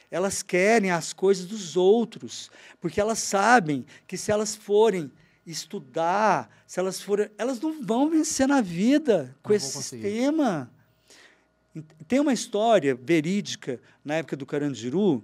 Elas 0.09 0.41
querem 0.41 0.91
as 0.91 1.13
coisas 1.13 1.45
dos 1.45 1.77
outros, 1.77 2.49
porque 2.79 2.99
elas 2.99 3.19
sabem 3.19 3.85
que 4.07 4.17
se 4.17 4.31
elas 4.31 4.55
forem 4.55 5.11
estudar, 5.45 6.49
se 6.67 6.79
elas 6.79 7.01
forem, 7.01 7.29
elas 7.37 7.59
não 7.59 7.83
vão 7.83 8.09
vencer 8.09 8.47
na 8.47 8.61
vida 8.61 9.35
com 9.41 9.53
esse 9.53 9.81
sistema. 9.81 10.71
Tem 12.07 12.19
uma 12.19 12.33
história 12.33 12.95
verídica 12.95 13.79
na 14.03 14.15
época 14.15 14.35
do 14.35 14.45
Carandiru 14.45 15.23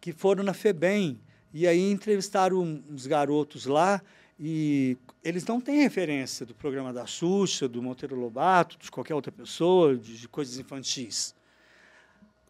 que 0.00 0.12
foram 0.12 0.42
na 0.42 0.52
FEBEM 0.52 1.18
e 1.52 1.66
aí 1.66 1.90
entrevistaram 1.90 2.82
uns 2.90 3.06
garotos 3.06 3.64
lá 3.64 4.02
e 4.38 4.96
eles 5.22 5.44
não 5.44 5.60
têm 5.60 5.82
referência 5.82 6.44
do 6.44 6.54
programa 6.54 6.92
da 6.92 7.06
Xuxa, 7.06 7.68
do 7.68 7.82
Monteiro 7.82 8.16
Lobato, 8.16 8.76
de 8.78 8.90
qualquer 8.90 9.14
outra 9.14 9.30
pessoa, 9.30 9.96
de, 9.96 10.18
de 10.18 10.28
coisas 10.28 10.58
infantis. 10.58 11.34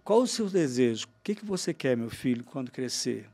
Qual 0.02 0.22
o 0.22 0.26
seu 0.26 0.48
desejo? 0.48 1.06
O 1.06 1.08
que, 1.22 1.34
que 1.34 1.44
você 1.44 1.72
quer, 1.74 1.96
meu 1.96 2.10
filho, 2.10 2.44
quando 2.44 2.70
crescer? 2.70 3.28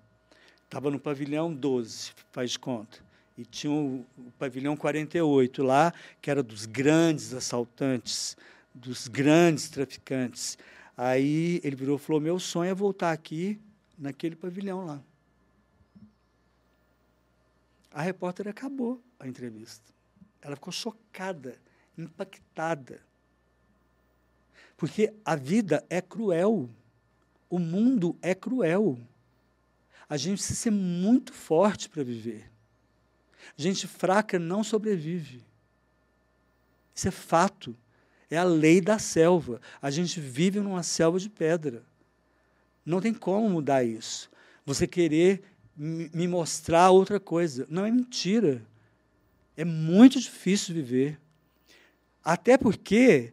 Estava 0.65 0.91
no 0.91 1.01
pavilhão 1.01 1.53
12, 1.53 2.13
faz 2.33 2.57
conta. 2.57 2.99
E 3.37 3.45
tinha 3.45 3.73
o, 3.73 4.05
o 4.19 4.31
pavilhão 4.39 4.77
48 4.77 5.63
lá, 5.63 5.93
que 6.21 6.31
era 6.31 6.43
dos 6.43 6.67
grandes 6.67 7.33
assaltantes, 7.33 8.37
dos 8.75 9.09
grandes 9.09 9.69
traficantes. 9.69 10.59
Aí 10.97 11.61
ele 11.65 11.75
virou 11.75 11.97
e 11.97 11.99
falou: 11.99 12.21
Meu 12.21 12.39
sonho 12.39 12.71
é 12.71 12.75
voltar 12.75 13.13
aqui, 13.13 13.59
naquele 13.99 14.37
pavilhão 14.37 14.85
lá. 14.85 15.03
A 17.93 18.03
repórter 18.03 18.47
acabou 18.49 19.03
a 19.19 19.27
entrevista. 19.27 19.93
Ela 20.41 20.57
ficou 20.57 20.73
chocada, 20.73 21.59
impactada. 21.99 23.01
Porque 24.77 25.13
a 25.25 25.37
vida 25.37 25.85
é 25.91 26.01
cruel. 26.01 26.71
O 27.49 27.59
mundo 27.59 28.17
é 28.23 28.35
cruel. 28.35 28.99
A 30.09 30.17
gente 30.17 30.39
precisa 30.39 30.59
ser 30.59 30.71
muito 30.71 31.33
forte 31.33 31.89
para 31.89 32.03
viver. 32.03 32.51
Gente 33.57 33.87
fraca 33.87 34.39
não 34.39 34.65
sobrevive. 34.65 35.45
Isso 36.95 37.09
é 37.09 37.11
fato. 37.11 37.77
É 38.31 38.37
a 38.37 38.45
lei 38.45 38.81
da 38.81 38.99
selva. 38.99 39.61
A 39.83 39.91
gente 39.91 40.21
vive 40.21 40.61
numa 40.61 40.83
selva 40.83 41.19
de 41.19 41.29
pedra. 41.29 41.85
Não 42.85 43.01
tem 43.01 43.13
como 43.13 43.49
mudar 43.51 43.85
isso. 43.85 44.31
Você 44.65 44.87
querer 44.87 45.43
me 45.83 46.29
mostrar 46.29 46.91
outra 46.91 47.19
coisa. 47.19 47.67
Não 47.71 47.87
é 47.87 47.91
mentira. 47.91 48.63
É 49.57 49.65
muito 49.65 50.21
difícil 50.21 50.75
viver. 50.75 51.19
Até 52.23 52.59
porque, 52.59 53.33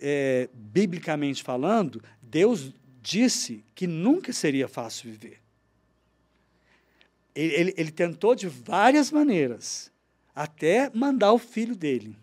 é, 0.00 0.48
biblicamente 0.52 1.40
falando, 1.40 2.02
Deus 2.20 2.72
disse 3.00 3.64
que 3.76 3.86
nunca 3.86 4.32
seria 4.32 4.66
fácil 4.66 5.12
viver. 5.12 5.38
Ele, 7.32 7.54
ele, 7.54 7.74
ele 7.76 7.90
tentou 7.92 8.34
de 8.34 8.48
várias 8.48 9.12
maneiras, 9.12 9.92
até 10.34 10.90
mandar 10.92 11.32
o 11.32 11.38
filho 11.38 11.76
dele. 11.76 12.16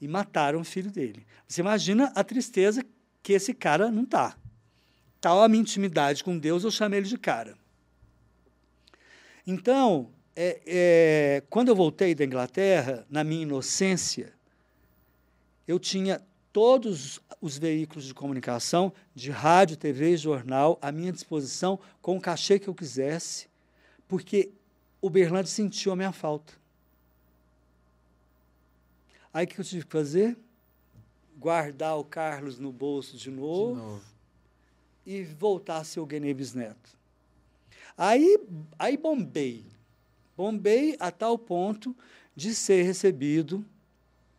E 0.00 0.08
mataram 0.08 0.62
o 0.62 0.64
filho 0.64 0.90
dele. 0.90 1.24
Você 1.46 1.60
imagina 1.60 2.10
a 2.16 2.24
tristeza 2.24 2.84
que 3.22 3.34
esse 3.34 3.54
cara 3.54 3.88
não 3.88 4.02
está. 4.02 4.36
Tal 5.20 5.42
a 5.42 5.48
minha 5.48 5.60
intimidade 5.60 6.24
com 6.24 6.36
Deus, 6.36 6.64
eu 6.64 6.70
chamei 6.72 6.98
ele 6.98 7.08
de 7.08 7.18
cara. 7.18 7.59
Então, 9.50 10.12
é, 10.36 10.60
é, 10.64 11.42
quando 11.50 11.70
eu 11.70 11.74
voltei 11.74 12.14
da 12.14 12.24
Inglaterra, 12.24 13.04
na 13.10 13.24
minha 13.24 13.42
inocência, 13.42 14.32
eu 15.66 15.76
tinha 15.76 16.22
todos 16.52 17.20
os 17.40 17.58
veículos 17.58 18.04
de 18.04 18.14
comunicação, 18.14 18.92
de 19.12 19.28
rádio, 19.32 19.76
TV 19.76 20.12
e 20.12 20.16
jornal, 20.16 20.78
à 20.80 20.92
minha 20.92 21.10
disposição, 21.10 21.80
com 22.00 22.16
o 22.16 22.20
cachê 22.20 22.60
que 22.60 22.68
eu 22.68 22.74
quisesse, 22.74 23.48
porque 24.06 24.52
o 25.02 25.10
Berlândia 25.10 25.50
sentiu 25.50 25.90
a 25.90 25.96
minha 25.96 26.12
falta. 26.12 26.52
Aí 29.34 29.46
o 29.46 29.48
que 29.48 29.58
eu 29.60 29.64
tive 29.64 29.84
que 29.84 29.90
fazer? 29.90 30.38
Guardar 31.36 31.98
o 31.98 32.04
Carlos 32.04 32.56
no 32.56 32.70
bolso 32.70 33.16
de 33.16 33.32
novo, 33.32 33.74
de 33.74 33.80
novo. 33.80 34.04
e 35.04 35.24
voltar 35.24 35.78
a 35.78 35.84
ser 35.84 35.98
o 35.98 36.06
Guené 36.06 36.32
Bisneto. 36.32 36.99
Aí, 38.02 38.38
aí 38.78 38.96
bombei. 38.96 39.66
Bombei 40.34 40.96
a 40.98 41.10
tal 41.10 41.36
ponto 41.36 41.94
de 42.34 42.54
ser 42.54 42.82
recebido, 42.82 43.62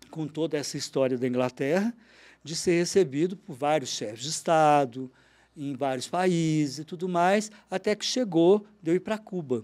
com 0.09 0.27
toda 0.27 0.57
essa 0.57 0.77
história 0.77 1.15
da 1.15 1.27
Inglaterra, 1.27 1.95
de 2.43 2.55
ser 2.55 2.79
recebido 2.79 3.37
por 3.37 3.55
vários 3.55 3.91
chefes 3.91 4.23
de 4.23 4.29
Estado, 4.29 5.11
em 5.55 5.75
vários 5.75 6.07
países 6.07 6.79
e 6.79 6.83
tudo 6.83 7.07
mais, 7.07 7.51
até 7.69 7.95
que 7.95 8.03
chegou 8.03 8.65
de 8.81 8.89
eu 8.89 8.95
ir 8.95 8.99
para 8.99 9.19
Cuba. 9.19 9.63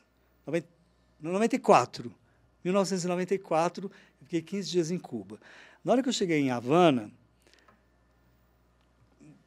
94. 1.20 2.23
1994, 2.64 3.90
fiquei 4.22 4.40
15 4.40 4.70
dias 4.70 4.90
em 4.90 4.98
Cuba. 4.98 5.38
Na 5.84 5.92
hora 5.92 6.02
que 6.02 6.08
eu 6.08 6.12
cheguei 6.12 6.40
em 6.40 6.50
Havana, 6.50 7.10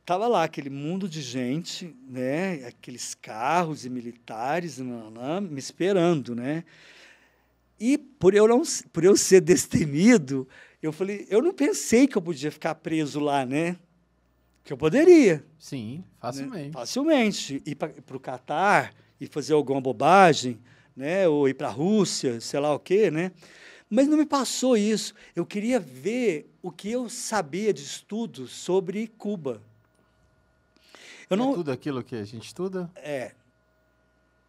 estava 0.01 0.27
lá 0.27 0.43
aquele 0.43 0.69
mundo 0.69 1.09
de 1.09 1.21
gente, 1.21 1.93
né, 2.07 2.65
aqueles 2.65 3.13
carros 3.13 3.85
e 3.85 3.89
militares 3.89 4.79
me 4.79 5.59
esperando, 5.59 6.33
né? 6.33 6.63
E 7.79 7.97
por 7.97 8.33
eu 8.33 8.47
não, 8.47 8.63
por 8.93 9.03
eu 9.03 9.17
ser 9.17 9.41
destemido, 9.41 10.47
eu 10.81 10.93
falei, 10.93 11.27
eu 11.29 11.41
não 11.41 11.53
pensei 11.53 12.07
que 12.07 12.17
eu 12.17 12.21
podia 12.21 12.51
ficar 12.51 12.75
preso 12.75 13.19
lá, 13.19 13.45
né? 13.45 13.75
Que 14.63 14.71
eu 14.71 14.77
poderia. 14.77 15.43
Sim, 15.59 15.97
né? 15.97 16.03
facilmente. 16.19 16.71
Facilmente. 16.71 17.63
Ir 17.65 17.75
para 17.75 18.17
o 18.17 18.19
Catar 18.19 18.93
e 19.19 19.27
fazer 19.27 19.53
alguma 19.53 19.81
bobagem, 19.81 20.59
né? 20.97 21.27
ou 21.27 21.47
ir 21.47 21.53
para 21.53 21.67
a 21.67 21.71
Rússia, 21.71 22.41
sei 22.41 22.59
lá 22.59 22.73
o 22.73 22.79
quê, 22.79 23.11
né? 23.11 23.31
Mas 23.89 24.07
não 24.07 24.17
me 24.17 24.25
passou 24.25 24.75
isso. 24.75 25.13
Eu 25.35 25.45
queria 25.45 25.79
ver 25.79 26.51
o 26.61 26.71
que 26.71 26.91
eu 26.91 27.07
sabia 27.07 27.71
de 27.71 27.83
estudos 27.83 28.51
sobre 28.51 29.07
Cuba. 29.07 29.61
Eu 31.29 31.37
não... 31.37 31.51
É 31.51 31.55
tudo 31.55 31.71
aquilo 31.71 32.03
que 32.03 32.15
a 32.15 32.25
gente 32.25 32.47
estuda? 32.47 32.89
É. 32.95 33.31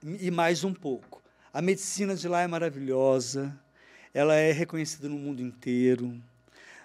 E 0.02 0.30
mais 0.30 0.64
um 0.64 0.72
pouco. 0.72 1.22
A 1.52 1.60
medicina 1.60 2.16
de 2.16 2.26
lá 2.26 2.40
é 2.40 2.46
maravilhosa, 2.46 3.56
ela 4.12 4.34
é 4.34 4.50
reconhecida 4.52 5.08
no 5.08 5.16
mundo 5.16 5.40
inteiro. 5.40 6.20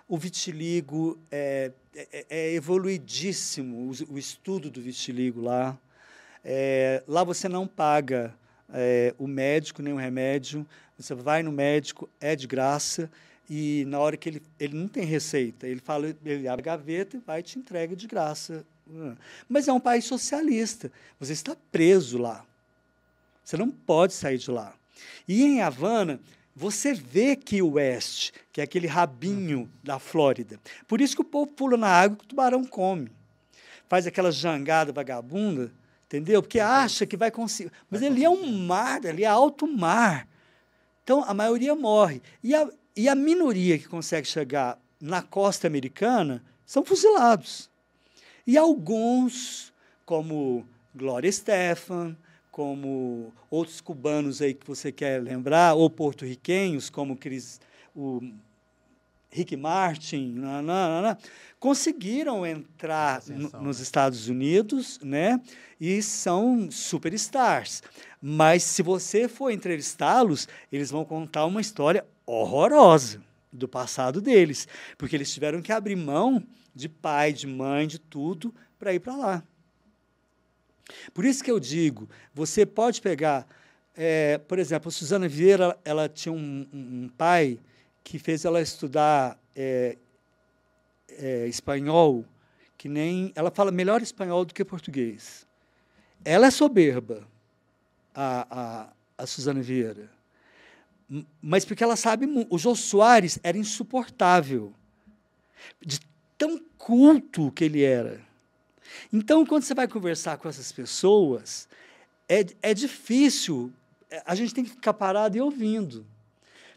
O 0.08 0.18
vitiligo 0.18 1.18
é, 1.32 1.72
é, 1.96 2.26
é 2.30 2.54
evoluidíssimo, 2.54 3.90
o, 3.90 4.14
o, 4.14 4.18
estudo 4.18 4.70
do 4.70 4.82
vitiligo 4.82 5.42
lá. 5.42 5.78
É, 6.44 7.04
lá 7.08 7.24
você 7.24 7.48
não 7.48 7.68
paga 7.68 8.34
é, 8.72 9.14
o 9.18 9.28
médico 9.28 9.82
nem 9.82 9.94
o 9.94 9.98
remédio, 9.98 10.66
você 10.98 11.16
vai 11.16 11.44
no 11.44 11.52
médico, 11.52 12.10
é 12.20 12.36
de 12.36 12.48
graça, 12.48 13.10
e 13.50 13.84
na 13.88 14.00
hora 14.00 14.16
que 14.16 14.30
ele, 14.30 14.44
ele 14.60 14.76
não 14.76 14.88
tem 14.88 15.04
receita, 15.04 15.68
ele 15.68 15.80
fala, 15.80 16.16
ele 16.26 16.48
abre 16.48 16.70
a 16.70 16.76
gaveta 16.76 17.18
e 17.18 17.20
vai 17.20 17.40
e 17.40 17.44
te 17.44 17.60
entrega 17.60 17.96
de 17.96 18.08
graça. 18.08 18.66
Mas 19.48 19.68
é 19.68 19.74
um 19.74 19.80
país 19.80 20.06
socialista, 20.06 20.92
você 21.20 21.34
está 21.34 21.56
preso 21.72 22.18
lá. 22.18 22.46
Você 23.44 23.58
não 23.58 23.70
pode 23.70 24.14
sair 24.14 24.38
de 24.38 24.50
lá. 24.50 24.74
E 25.28 25.44
em 25.44 25.62
Havana, 25.62 26.20
você 26.56 26.94
vê 26.94 27.36
que 27.36 27.62
o 27.62 27.74
oeste, 27.74 28.32
que 28.52 28.62
é 28.62 28.64
aquele 28.64 28.88
rabinho 28.88 29.70
da 29.84 30.00
Flórida. 30.00 30.60
Por 30.88 31.02
isso 31.02 31.16
que 31.16 31.22
o 31.22 31.26
povo 31.26 31.52
pula 31.52 31.76
na 31.76 31.88
água 31.88 32.18
que 32.18 32.24
o 32.24 32.28
tubarão 32.28 32.64
come. 32.64 33.12
Faz 33.90 34.08
aquela 34.08 34.32
jangada 34.32 34.94
vagabunda, 34.94 35.72
entendeu? 36.14 36.44
Porque 36.44 36.60
acha 36.60 37.08
que 37.08 37.18
vai 37.18 37.32
conseguir. 37.32 37.72
Mas 37.90 38.04
ali 38.04 38.24
é 38.24 38.30
um 38.30 38.60
mar, 38.66 39.06
ali 39.06 39.24
é 39.24 39.28
alto 39.28 39.68
mar. 39.68 40.28
Então, 41.04 41.24
a 41.24 41.34
maioria 41.34 41.76
morre. 41.76 42.22
E 42.44 42.54
a, 42.54 42.70
e 42.96 43.10
a 43.10 43.16
minoria 43.16 43.80
que 43.80 43.88
consegue 43.88 44.28
chegar 44.28 44.78
na 45.02 45.24
costa 45.24 45.66
americana 45.66 46.44
são 46.66 46.86
fuzilados. 46.86 47.70
E 48.46 48.58
alguns, 48.58 49.74
como 50.06 50.66
Gloria 50.94 51.32
Stefan, 51.32 52.16
como 52.52 53.34
outros 53.50 53.82
cubanos 53.82 54.40
aí 54.40 54.54
que 54.54 54.68
você 54.68 54.92
quer 54.92 55.20
lembrar, 55.22 55.74
ou 55.74 55.90
porto-riquenhos, 55.90 56.92
como 56.92 57.18
Chris, 57.18 57.60
o 57.96 58.22
Rick 59.34 59.58
Martin, 59.58 60.34
nanana, 60.36 61.18
conseguiram 61.60 62.46
entrar 62.46 63.24
no, 63.28 63.50
nos 63.62 63.80
Estados 63.80 64.28
Unidos, 64.28 65.00
né? 65.02 65.42
E 65.82 66.02
são 66.04 66.70
superstars. 66.70 67.82
Mas 68.22 68.64
se 68.64 68.84
você 68.84 69.28
for 69.28 69.50
entrevistá-los, 69.50 70.48
eles 70.72 70.92
vão 70.92 71.04
contar 71.04 71.46
uma 71.46 71.60
história 71.60 72.06
horrorosa 72.26 73.22
do 73.52 73.68
passado 73.68 74.22
deles, 74.22 74.68
porque 74.98 75.16
eles 75.16 75.34
tiveram 75.34 75.62
que 75.62 75.72
abrir 75.72 75.96
mão 75.96 76.44
de 76.74 76.88
pai, 76.88 77.34
de 77.34 77.48
mãe, 77.48 77.88
de 77.88 78.00
tudo 78.00 78.54
para 78.78 78.94
ir 78.94 79.00
para 79.00 79.16
lá. 79.16 79.44
Por 81.14 81.26
isso 81.26 81.44
que 81.44 81.52
eu 81.52 81.60
digo, 81.60 82.10
você 82.34 82.66
pode 82.66 83.02
pegar, 83.02 83.48
é, 83.96 84.38
por 84.38 84.60
exemplo, 84.60 84.90
a 84.90 84.92
Suzana 84.92 85.28
Vieira, 85.28 85.78
ela 85.84 86.08
tinha 86.08 86.34
um, 86.34 86.68
um 86.74 87.10
pai 87.18 87.60
que 88.04 88.20
fez 88.20 88.46
ela 88.46 88.62
estudar 88.62 89.40
é, 89.56 89.98
é, 91.10 91.48
espanhol, 91.48 92.26
que 92.78 92.90
nem 92.90 93.32
ela 93.36 93.50
fala 93.50 93.72
melhor 93.72 94.02
espanhol 94.02 94.46
do 94.46 94.54
que 94.54 94.66
português. 94.66 95.48
Ela 96.26 96.48
é 96.48 96.52
soberba, 96.52 97.28
a, 98.14 98.48
a, 98.50 99.24
a 99.24 99.26
Suzana 99.26 99.62
Vieira. 99.62 100.10
Mas 101.42 101.66
porque 101.66 101.84
ela 101.84 101.96
sabe, 101.96 102.28
o 102.50 102.58
Jô 102.58 102.76
Soares 102.76 103.40
era 103.44 103.58
insuportável, 103.58 104.74
de 105.82 106.00
tão 106.38 106.60
culto 106.78 107.52
que 107.52 107.64
ele 107.64 107.84
era. 107.84 108.22
Então, 109.12 109.46
quando 109.46 109.64
você 109.64 109.74
vai 109.74 109.88
conversar 109.88 110.38
com 110.38 110.48
essas 110.50 110.72
pessoas, 110.72 111.68
é, 112.28 112.46
é 112.62 112.74
difícil, 112.74 113.72
é, 114.10 114.22
a 114.26 114.36
gente 114.36 114.54
tem 114.54 114.64
que 114.64 114.72
ficar 114.72 114.94
parado 114.94 115.38
e 115.38 115.42
ouvindo, 115.42 116.06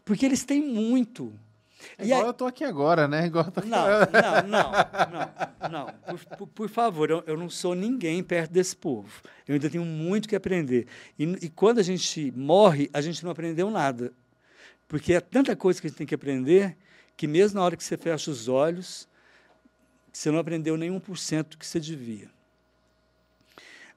porque 0.07 0.25
eles 0.25 0.45
têm 0.45 0.61
muito. 0.61 1.33
É 1.97 2.05
igual 2.05 2.23
eu 2.23 2.31
estou 2.31 2.47
aqui 2.47 2.63
agora, 2.63 3.07
né? 3.07 3.27
Igual 3.27 3.51
tô... 3.51 3.61
não, 3.61 3.87
não, 3.99 4.47
não, 4.47 4.71
não, 5.61 5.69
não. 5.69 5.93
Por, 5.93 6.37
por, 6.37 6.47
por 6.47 6.69
favor, 6.69 7.11
eu, 7.11 7.23
eu, 7.27 7.37
não 7.37 7.49
sou 7.49 7.75
ninguém 7.75 8.23
perto 8.23 8.51
desse 8.51 8.75
povo. 8.75 9.09
Eu 9.45 9.55
ainda 9.55 9.69
tenho 9.69 9.83
muito 9.83 10.27
que 10.27 10.35
aprender. 10.35 10.87
E, 11.19 11.23
e 11.23 11.49
quando 11.49 11.79
a 11.79 11.83
gente 11.83 12.31
morre, 12.35 12.89
a 12.93 13.01
gente 13.01 13.23
não 13.23 13.31
aprendeu 13.31 13.69
nada. 13.69 14.13
Porque 14.87 15.13
é 15.13 15.19
tanta 15.19 15.55
coisa 15.55 15.81
que 15.81 15.87
a 15.87 15.89
gente 15.89 15.97
tem 15.97 16.07
que 16.07 16.15
aprender 16.15 16.77
que 17.17 17.27
mesmo 17.27 17.59
na 17.59 17.65
hora 17.65 17.75
que 17.75 17.83
você 17.83 17.97
fecha 17.97 18.31
os 18.31 18.47
olhos, 18.47 19.07
você 20.13 20.31
não 20.31 20.39
aprendeu 20.39 20.77
nem 20.77 20.89
1% 20.89 21.57
que 21.57 21.65
você 21.65 21.79
devia. 21.79 22.29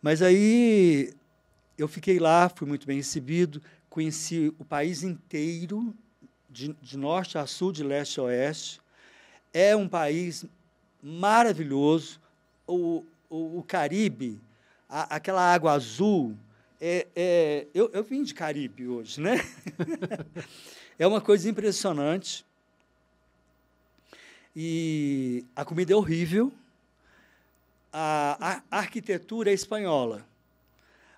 Mas 0.02 0.22
aí 0.22 1.14
eu 1.78 1.86
fiquei 1.86 2.18
lá, 2.18 2.48
fui 2.48 2.66
muito 2.66 2.86
bem 2.86 2.96
recebido, 2.96 3.62
conheci 3.90 4.54
o 4.58 4.64
país 4.64 5.02
inteiro, 5.02 5.92
de, 6.48 6.72
de 6.80 6.96
norte 6.96 7.36
a 7.36 7.46
sul, 7.46 7.72
de 7.72 7.82
leste 7.82 8.20
a 8.20 8.22
oeste. 8.22 8.80
É 9.52 9.74
um 9.74 9.88
país 9.88 10.46
maravilhoso. 11.02 12.20
O, 12.66 13.04
o, 13.28 13.58
o 13.58 13.64
Caribe, 13.64 14.40
a, 14.88 15.16
aquela 15.16 15.42
água 15.42 15.72
azul, 15.72 16.36
é, 16.80 17.06
é, 17.14 17.66
eu, 17.74 17.90
eu 17.92 18.02
vim 18.04 18.22
de 18.22 18.32
Caribe 18.32 18.86
hoje, 18.86 19.20
né? 19.20 19.36
é 20.98 21.06
uma 21.06 21.20
coisa 21.20 21.50
impressionante. 21.50 22.46
E 24.54 25.44
a 25.54 25.64
comida 25.64 25.92
é 25.92 25.96
horrível, 25.96 26.52
a, 27.92 28.62
a 28.70 28.78
arquitetura 28.78 29.50
é 29.50 29.54
espanhola. 29.54 30.26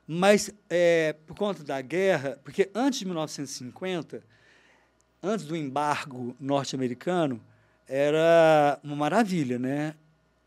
Mas, 0.06 0.50
é, 0.68 1.14
por 1.26 1.36
conta 1.36 1.62
da 1.62 1.80
guerra, 1.80 2.38
porque 2.42 2.70
antes 2.74 2.98
de 2.98 3.04
1950, 3.06 4.22
antes 5.22 5.46
do 5.46 5.56
embargo 5.56 6.36
norte-americano, 6.40 7.40
era 7.88 8.78
uma 8.82 8.96
maravilha, 8.96 9.58
né? 9.58 9.94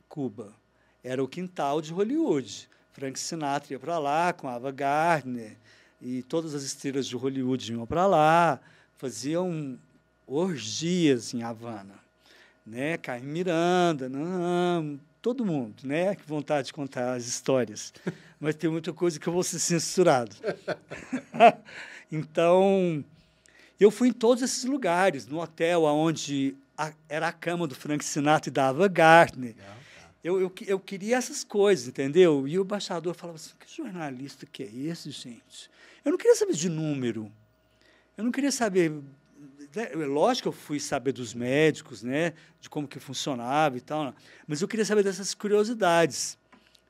Cuba. 0.10 0.54
Era 1.04 1.24
o 1.24 1.28
quintal 1.28 1.82
de 1.82 1.94
Hollywood. 1.94 2.70
Frank 2.92 3.20
Sinatra 3.20 3.74
ia 3.74 3.80
para 3.80 3.98
lá 3.98 4.34
com 4.34 4.48
Ava 4.48 4.72
Gardner 4.72 5.58
e 6.02 6.24
todas 6.24 6.54
as 6.54 6.64
estrelas 6.64 7.08
de 7.08 7.16
Hollywood 7.16 7.72
iam 7.72 7.86
para 7.86 8.06
lá, 8.06 8.60
faziam 8.98 9.78
orgias 10.28 11.34
em 11.34 11.44
Havana 11.44 12.06
né? 12.66 12.98
Carmen 12.98 13.32
Miranda, 13.32 14.10
não, 14.10 15.00
todo 15.26 15.44
mundo, 15.44 15.78
né? 15.84 16.14
Que 16.14 16.24
vontade 16.28 16.68
de 16.68 16.74
contar 16.74 17.16
as 17.16 17.26
histórias. 17.26 17.92
Mas 18.40 18.54
tem 18.54 18.70
muita 18.70 18.94
coisa 18.94 19.20
que 19.20 19.26
eu 19.26 19.34
vou 19.34 19.42
ser 19.42 19.58
censurado. 19.58 20.36
então, 22.12 23.04
eu 23.80 23.90
fui 23.90 24.10
em 24.10 24.14
todos 24.14 24.44
esses 24.44 24.66
lugares, 24.66 25.26
no 25.26 25.42
hotel 25.42 25.82
onde 25.86 26.56
a, 26.78 26.94
era 27.10 27.30
a 27.30 27.32
cama 27.32 27.66
do 27.66 27.74
Frank 27.74 28.06
Sinatra 28.06 28.52
e 28.52 28.54
da 28.54 28.68
Ava 28.68 28.88
Gardner. 28.88 29.56
Eu, 30.24 30.40
eu, 30.40 30.54
eu, 30.68 30.80
queria 30.80 31.18
essas 31.18 31.44
coisas, 31.44 31.88
entendeu? 31.88 32.48
E 32.48 32.60
o 32.60 32.62
embaixador 32.62 33.16
falava 33.16 33.38
assim, 33.38 33.54
que 33.60 33.76
jornalista 33.76 34.46
que 34.46 34.62
é 34.62 34.70
esse, 34.72 35.10
gente? 35.10 35.72
Eu 36.04 36.12
não 36.12 36.20
queria 36.20 36.36
saber 36.36 36.54
de 36.54 36.70
número. 36.70 37.32
Eu 38.16 38.24
não 38.24 38.32
queria 38.32 38.52
saber 38.52 38.94
lógico 40.08 40.44
que 40.44 40.48
eu 40.48 40.62
fui 40.62 40.80
saber 40.80 41.12
dos 41.12 41.34
médicos, 41.34 42.04
né, 42.04 42.34
de 42.62 42.70
como 42.70 42.88
que 42.88 43.00
funcionava 43.00 43.78
e 43.78 43.82
tal, 43.82 44.14
mas 44.48 44.62
eu 44.62 44.68
queria 44.68 44.86
saber 44.86 45.04
dessas 45.04 45.34
curiosidades. 45.34 46.38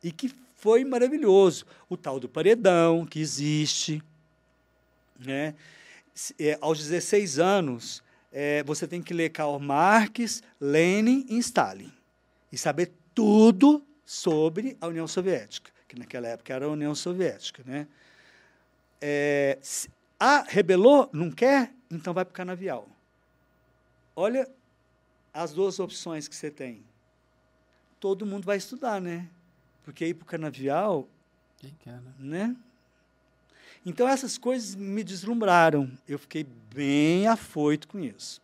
E 0.04 0.12
que 0.12 0.32
foi 0.56 0.84
maravilhoso. 0.84 1.66
O 1.88 1.96
tal 1.96 2.20
do 2.20 2.28
paredão, 2.28 3.06
que 3.06 3.20
existe. 3.20 4.02
Né? 5.20 5.54
É, 6.40 6.58
aos 6.60 6.80
16 6.80 7.38
anos, 7.38 8.04
é, 8.32 8.64
você 8.64 8.88
tem 8.88 9.00
que 9.00 9.14
ler 9.14 9.30
Karl 9.30 9.60
Marx, 9.60 10.42
Lenin 10.60 11.24
e 11.30 11.38
Stalin. 11.38 11.94
E 12.52 12.58
saber 12.58 12.92
tudo 13.14 13.86
sobre 14.04 14.76
a 14.82 14.88
União 14.88 15.08
Soviética, 15.08 15.72
que 15.88 16.00
naquela 16.00 16.28
época 16.30 16.52
era 16.52 16.66
a 16.66 16.70
União 16.70 16.96
Soviética. 16.96 17.62
Né? 17.64 17.88
É, 19.00 19.60
ah, 20.20 20.44
rebelou? 20.48 21.10
Não 21.14 21.30
quer? 21.30 21.75
Então 21.90 22.14
vai 22.14 22.26
para 22.26 22.32
o 22.32 22.36
canavial. 22.36 22.88
Olha 24.16 24.50
as 25.34 25.54
duas 25.54 25.80
opções 25.80 26.28
que 26.28 26.36
você 26.36 26.50
tem. 26.50 26.84
Todo 28.00 28.26
mundo 28.26 28.46
vai 28.46 28.58
estudar, 28.58 29.02
né? 29.02 29.30
Porque 29.84 30.06
ir 30.06 30.14
para 30.14 30.24
o 30.24 30.28
canavial. 30.28 31.08
Quem 31.58 31.76
quer, 31.80 32.02
né? 32.02 32.14
né? 32.20 32.56
Então 33.86 34.08
essas 34.08 34.38
coisas 34.38 34.76
me 34.76 35.04
deslumbraram. 35.04 35.92
Eu 36.08 36.18
fiquei 36.18 36.44
bem 36.44 37.28
afoito 37.28 37.88
com 37.88 38.00
isso. 38.00 38.42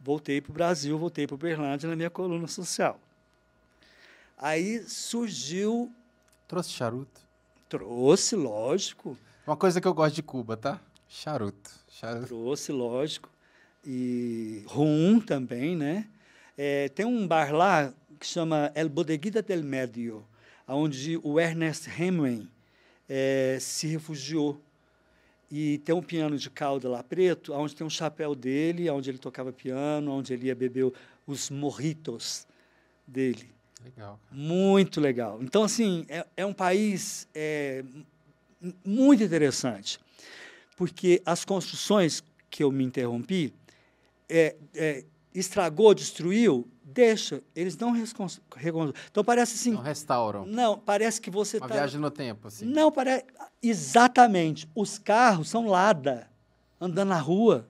Voltei 0.00 0.40
para 0.40 0.50
o 0.50 0.54
Brasil, 0.54 0.98
voltei 0.98 1.26
para 1.26 1.34
o 1.34 1.38
Berlândia 1.38 1.88
na 1.88 1.96
minha 1.96 2.10
coluna 2.10 2.46
social. 2.46 3.00
Aí 4.36 4.82
surgiu. 4.88 5.92
Trouxe 6.46 6.70
charuto? 6.70 7.20
Trouxe, 7.68 8.36
lógico. 8.36 9.18
Uma 9.46 9.56
coisa 9.56 9.80
que 9.80 9.88
eu 9.88 9.94
gosto 9.94 10.14
de 10.14 10.22
Cuba, 10.22 10.56
tá? 10.56 10.80
Charuto. 11.08 11.70
Charuto. 11.98 12.26
Trouxe, 12.26 12.72
lógico. 12.72 13.28
E 13.84 14.62
rum 14.66 15.20
também, 15.20 15.76
né? 15.76 16.06
É, 16.56 16.88
tem 16.88 17.06
um 17.06 17.26
bar 17.26 17.52
lá 17.52 17.92
que 18.18 18.26
chama 18.26 18.72
El 18.74 18.88
Bodeguita 18.88 19.40
del 19.42 19.62
Medio, 19.62 20.24
onde 20.66 21.18
o 21.22 21.38
Ernest 21.38 21.88
Hemingway 21.88 22.48
é, 23.08 23.58
se 23.60 23.86
refugiou. 23.86 24.60
E 25.50 25.78
tem 25.78 25.94
um 25.94 26.02
piano 26.02 26.36
de 26.36 26.50
cauda 26.50 26.88
lá 26.88 27.02
preto, 27.02 27.54
onde 27.54 27.74
tem 27.74 27.86
um 27.86 27.90
chapéu 27.90 28.34
dele, 28.34 28.90
onde 28.90 29.08
ele 29.08 29.18
tocava 29.18 29.50
piano, 29.50 30.12
onde 30.12 30.34
ele 30.34 30.48
ia 30.48 30.54
beber 30.54 30.92
os 31.26 31.48
morritos 31.48 32.46
dele. 33.06 33.48
Legal. 33.82 34.20
Muito 34.30 35.00
legal. 35.00 35.38
Então, 35.40 35.62
assim, 35.62 36.04
é, 36.08 36.26
é 36.36 36.44
um 36.44 36.52
país 36.52 37.26
é, 37.34 37.82
muito 38.84 39.22
interessante, 39.22 39.98
porque 40.78 41.20
as 41.26 41.44
construções 41.44 42.22
que 42.48 42.62
eu 42.62 42.70
me 42.70 42.84
interrompi, 42.84 43.52
é, 44.28 44.54
é, 44.76 45.04
estragou, 45.34 45.92
destruiu, 45.92 46.68
deixa. 46.84 47.42
Eles 47.54 47.76
não 47.76 47.90
reconstruem. 47.90 48.94
Então 49.10 49.24
parece 49.24 49.56
assim. 49.56 49.72
Não 49.72 49.82
restauram. 49.82 50.46
Não, 50.46 50.78
parece 50.78 51.20
que 51.20 51.32
você 51.32 51.58
Uma 51.58 51.66
tá, 51.66 51.74
viagem 51.74 52.00
no 52.00 52.12
tempo, 52.12 52.46
assim. 52.46 52.64
Não, 52.64 52.92
parece. 52.92 53.24
Exatamente. 53.60 54.68
Os 54.72 54.98
carros 54.98 55.50
são 55.50 55.66
Lada, 55.66 56.30
andando 56.80 57.08
na 57.08 57.18
rua. 57.18 57.68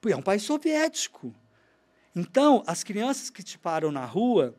Porque 0.00 0.14
é 0.14 0.16
um 0.16 0.22
país 0.22 0.44
soviético. 0.44 1.34
Então, 2.14 2.62
as 2.64 2.84
crianças 2.84 3.28
que 3.28 3.42
te 3.42 3.58
param 3.58 3.90
na 3.90 4.04
rua, 4.04 4.54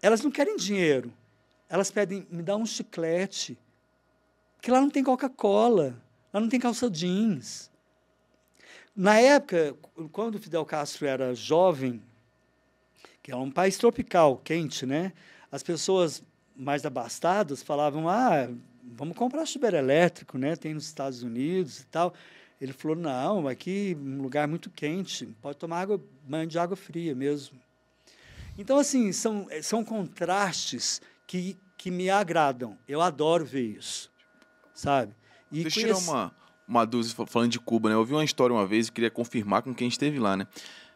elas 0.00 0.22
não 0.22 0.30
querem 0.30 0.56
dinheiro. 0.56 1.12
Elas 1.68 1.90
pedem, 1.90 2.28
me 2.30 2.44
dá 2.44 2.54
um 2.54 2.64
chiclete. 2.64 3.58
Que 4.62 4.70
lá 4.70 4.80
não 4.80 4.88
tem 4.88 5.02
Coca-Cola, 5.02 6.00
lá 6.34 6.40
não 6.40 6.48
tem 6.48 6.58
calça 6.58 6.90
jeans. 6.90 7.70
Na 8.94 9.18
época, 9.18 9.76
quando 10.10 10.38
Fidel 10.38 10.64
Castro 10.64 11.06
era 11.06 11.34
jovem, 11.34 12.02
que 13.22 13.30
é 13.30 13.36
um 13.36 13.50
país 13.50 13.78
tropical, 13.78 14.36
quente, 14.38 14.84
né? 14.84 15.12
As 15.50 15.62
pessoas 15.62 16.22
mais 16.56 16.84
abastadas 16.84 17.62
falavam: 17.62 18.08
"Ah, 18.08 18.48
vamos 18.82 19.16
comprar 19.16 19.46
chuveiro 19.46 19.76
elétrico, 19.76 20.36
né? 20.36 20.56
Tem 20.56 20.74
nos 20.74 20.86
Estados 20.86 21.22
Unidos 21.22 21.80
e 21.80 21.86
tal". 21.86 22.12
Ele 22.60 22.72
falou: 22.72 22.96
"Não, 22.96 23.46
aqui 23.46 23.96
um 23.98 24.20
lugar 24.20 24.46
muito 24.48 24.70
quente, 24.70 25.26
pode 25.40 25.56
tomar 25.58 25.80
água, 25.80 26.00
banho 26.24 26.46
de 26.46 26.58
água 26.58 26.76
fria 26.76 27.14
mesmo". 27.14 27.58
Então 28.58 28.78
assim, 28.78 29.12
são 29.12 29.46
são 29.62 29.84
contrastes 29.84 31.00
que 31.26 31.56
que 31.76 31.90
me 31.90 32.08
agradam. 32.08 32.78
Eu 32.88 33.00
adoro 33.02 33.44
ver 33.44 33.76
isso. 33.76 34.10
Sabe? 34.72 35.14
E 35.54 35.62
Deixa 35.62 35.80
eu 35.80 35.84
tirar 35.84 35.98
uma 35.98 36.32
uma 36.66 36.84
dúvida 36.84 37.26
falando 37.26 37.50
de 37.50 37.60
Cuba, 37.60 37.88
né? 37.88 37.94
Eu 37.94 38.00
ouvi 38.00 38.14
uma 38.14 38.24
história 38.24 38.54
uma 38.54 38.66
vez 38.66 38.88
e 38.88 38.92
queria 38.92 39.10
confirmar 39.10 39.62
com 39.62 39.74
quem 39.74 39.88
esteve 39.88 40.18
lá, 40.18 40.36
né? 40.36 40.46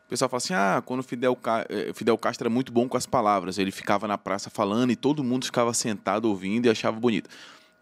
O 0.06 0.08
pessoal 0.08 0.28
fala 0.28 0.38
assim: 0.38 0.54
ah, 0.54 0.82
quando 0.84 1.02
Fidel, 1.02 1.36
Ca... 1.36 1.66
Eh, 1.68 1.92
Fidel 1.94 2.16
Castro 2.16 2.46
era 2.46 2.50
muito 2.50 2.72
bom 2.72 2.88
com 2.88 2.96
as 2.96 3.06
palavras, 3.06 3.58
ele 3.58 3.70
ficava 3.70 4.08
na 4.08 4.16
praça 4.16 4.48
falando 4.48 4.90
e 4.90 4.96
todo 4.96 5.22
mundo 5.22 5.44
ficava 5.44 5.72
sentado 5.74 6.26
ouvindo 6.26 6.66
e 6.66 6.70
achava 6.70 6.98
bonito. 6.98 7.28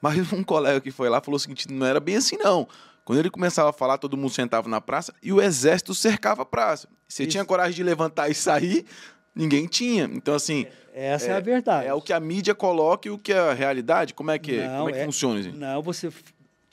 Mas 0.03 0.17
um 0.33 0.43
colega 0.43 0.81
que 0.81 0.91
foi 0.91 1.09
lá 1.09 1.21
falou 1.21 1.37
o 1.37 1.41
seguinte: 1.41 1.71
não 1.73 1.87
era 1.87 2.01
bem 2.01 2.17
assim, 2.17 2.37
não. 2.37 2.67
Quando 3.05 3.21
ele 3.21 3.31
começava 3.31 3.71
a 3.71 3.73
falar, 3.73 3.99
todo 3.99 4.17
mundo 4.17 4.31
sentava 4.31 4.69
na 4.69 4.81
praça 4.81 5.15
e 5.23 5.33
o 5.33 5.41
exército 5.41 5.95
cercava 5.95 6.43
a 6.43 6.45
praça. 6.45 6.89
Você 7.07 7.23
Isso. 7.23 7.31
tinha 7.31 7.45
coragem 7.45 7.77
de 7.77 7.85
levantar 7.85 8.29
e 8.29 8.35
sair, 8.35 8.85
ninguém 9.33 9.69
tinha. 9.69 10.11
Então, 10.13 10.35
assim. 10.35 10.67
Essa 10.93 11.27
é, 11.27 11.31
é, 11.31 11.37
a 11.37 11.41
verdade. 11.41 11.87
É 11.87 11.95
o 11.95 12.03
que 12.03 12.13
a 12.13 12.19
mídia 12.19 12.53
coloca 12.53 13.07
e 13.07 13.11
o 13.13 13.19
que 13.19 13.33
é 13.33 13.39
a 13.39 13.53
realidade. 13.53 14.13
Como 14.13 14.33
é 14.33 14.39
que, 14.41 14.57
não, 14.57 14.79
como 14.79 14.89
é 14.89 14.93
que 14.95 14.99
é, 14.99 15.05
funciona? 15.05 15.39
Assim? 15.39 15.53
Não, 15.53 15.81
você 15.83 16.11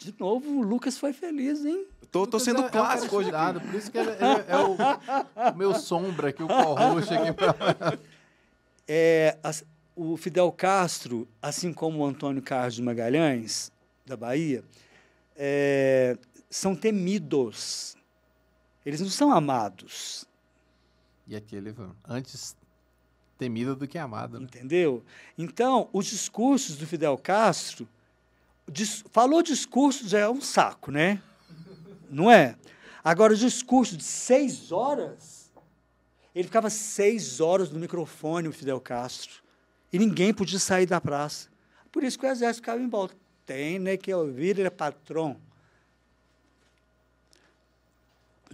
de 0.03 0.13
novo, 0.19 0.59
o 0.59 0.61
Lucas 0.61 0.97
foi 0.97 1.13
feliz, 1.13 1.63
hein? 1.65 1.87
Tô, 2.11 2.27
tô 2.27 2.39
sendo 2.39 2.61
é, 2.61 2.69
clássico 2.69 3.15
é 3.15 3.17
hoje. 3.17 3.31
Aqui. 3.33 3.59
Por 3.59 3.75
isso 3.75 3.91
que 3.91 3.97
ele, 3.97 4.11
é, 4.11 4.45
é 4.47 4.57
o, 4.57 4.73
o, 5.51 5.57
meu 5.57 5.73
sombra 5.73 6.29
aqui, 6.29 6.43
o 6.43 6.47
corroxo 6.47 7.13
aqui. 7.13 7.33
Pra... 7.33 7.55
É, 8.85 9.37
o 9.95 10.17
Fidel 10.17 10.51
Castro, 10.51 11.25
assim 11.41 11.71
como 11.71 11.99
o 11.99 12.05
Antônio 12.05 12.41
Carlos 12.41 12.75
de 12.75 12.81
Magalhães, 12.81 13.71
da 14.05 14.17
Bahia, 14.17 14.61
é, 15.37 16.17
são 16.49 16.75
temidos. 16.75 17.95
Eles 18.85 18.99
não 18.99 19.09
são 19.09 19.31
amados. 19.31 20.25
E 21.25 21.33
aquele, 21.33 21.73
antes 22.05 22.57
temido 23.37 23.75
do 23.75 23.87
que 23.87 23.97
amado. 23.97 24.39
Né? 24.39 24.45
Entendeu? 24.45 25.03
Então, 25.37 25.89
os 25.91 26.05
discursos 26.05 26.77
do 26.77 26.87
Fidel 26.87 27.17
Castro 27.17 27.87
Dis, 28.71 29.03
falou 29.11 29.41
discurso 29.43 30.07
já 30.07 30.19
é 30.19 30.29
um 30.29 30.41
saco, 30.41 30.91
né? 30.91 31.21
Não 32.09 32.31
é? 32.31 32.55
Agora, 33.03 33.33
o 33.33 33.37
discurso 33.37 33.97
de 33.97 34.03
seis 34.03 34.71
horas, 34.71 35.51
ele 36.33 36.45
ficava 36.45 36.69
seis 36.69 37.39
horas 37.39 37.69
no 37.69 37.79
microfone, 37.79 38.47
o 38.47 38.53
Fidel 38.53 38.79
Castro, 38.79 39.43
e 39.91 39.99
ninguém 39.99 40.33
podia 40.33 40.59
sair 40.59 40.85
da 40.85 41.01
praça. 41.01 41.49
Por 41.91 42.03
isso 42.03 42.17
que 42.17 42.25
o 42.25 42.29
exército 42.29 42.63
ficava 42.63 42.81
em 42.81 42.89
volta. 42.89 43.15
Tem, 43.45 43.77
né, 43.77 43.97
que 43.97 44.13
ouvir, 44.13 44.57
ele 44.57 44.67
é 44.67 44.69
patrão. 44.69 45.37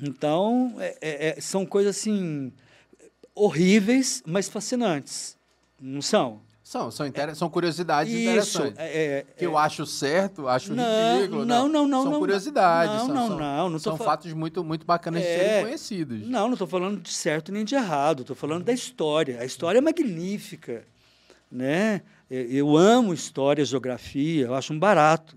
Então, 0.01 0.75
é, 0.79 0.97
é, 1.01 1.37
é, 1.37 1.41
são 1.41 1.65
coisas 1.65 1.97
assim 1.97 2.51
horríveis, 3.35 4.23
mas 4.25 4.49
fascinantes. 4.49 5.37
Não 5.79 6.01
são? 6.01 6.41
São, 6.69 6.91
são, 6.91 7.07
inter... 7.07 7.35
são 7.35 7.49
curiosidades 7.49 8.13
Isso, 8.13 8.21
interessantes. 8.21 8.77
É, 8.77 8.85
é, 8.85 9.25
que 9.35 9.43
eu 9.43 9.57
é. 9.57 9.61
acho 9.63 9.87
certo, 9.87 10.47
acho 10.47 10.71
não, 10.71 11.15
ridículo. 11.15 11.43
Não, 11.43 11.67
não, 11.67 11.87
não. 11.87 12.03
São 12.03 12.11
não, 12.11 12.19
curiosidades. 12.19 12.93
Não, 12.93 13.05
são, 13.07 13.15
não, 13.15 13.27
são, 13.27 13.39
não. 13.39 13.69
não 13.71 13.79
são 13.79 13.97
fa... 13.97 14.03
fatos 14.03 14.31
muito, 14.33 14.63
muito 14.63 14.85
bacanas 14.85 15.19
de 15.19 15.27
serem 15.27 15.63
conhecidos. 15.63 16.27
Não, 16.27 16.45
não 16.45 16.53
estou 16.53 16.67
falando 16.67 17.01
de 17.01 17.09
certo 17.09 17.51
nem 17.51 17.65
de 17.65 17.73
errado. 17.73 18.21
Estou 18.21 18.35
falando 18.35 18.65
da 18.65 18.71
história. 18.71 19.41
A 19.41 19.45
história 19.45 19.79
é 19.79 19.81
magnífica. 19.81 20.85
Né? 21.51 22.03
Eu 22.29 22.77
amo 22.77 23.15
história, 23.15 23.65
geografia. 23.65 24.45
Eu 24.45 24.53
acho 24.53 24.71
um 24.71 24.77
barato. 24.77 25.35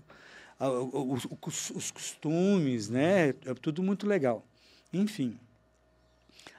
Os, 0.59 1.25
os, 1.25 1.69
os 1.71 1.89
costumes, 1.89 2.89
né? 2.89 3.29
É 3.29 3.55
tudo 3.59 3.81
muito 3.81 4.05
legal. 4.05 4.45
Enfim. 4.93 5.39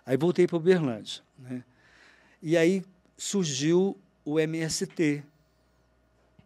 Aí 0.04 0.16
voltei 0.16 0.48
para 0.48 0.56
Uberlândia. 0.56 1.22
Né? 1.38 1.62
E 2.42 2.56
aí 2.56 2.82
surgiu 3.16 3.96
o 4.24 4.40
MST, 4.40 5.22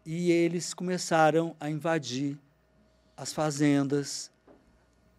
e 0.05 0.31
eles 0.31 0.73
começaram 0.73 1.55
a 1.59 1.69
invadir 1.69 2.37
as 3.15 3.31
fazendas, 3.31 4.31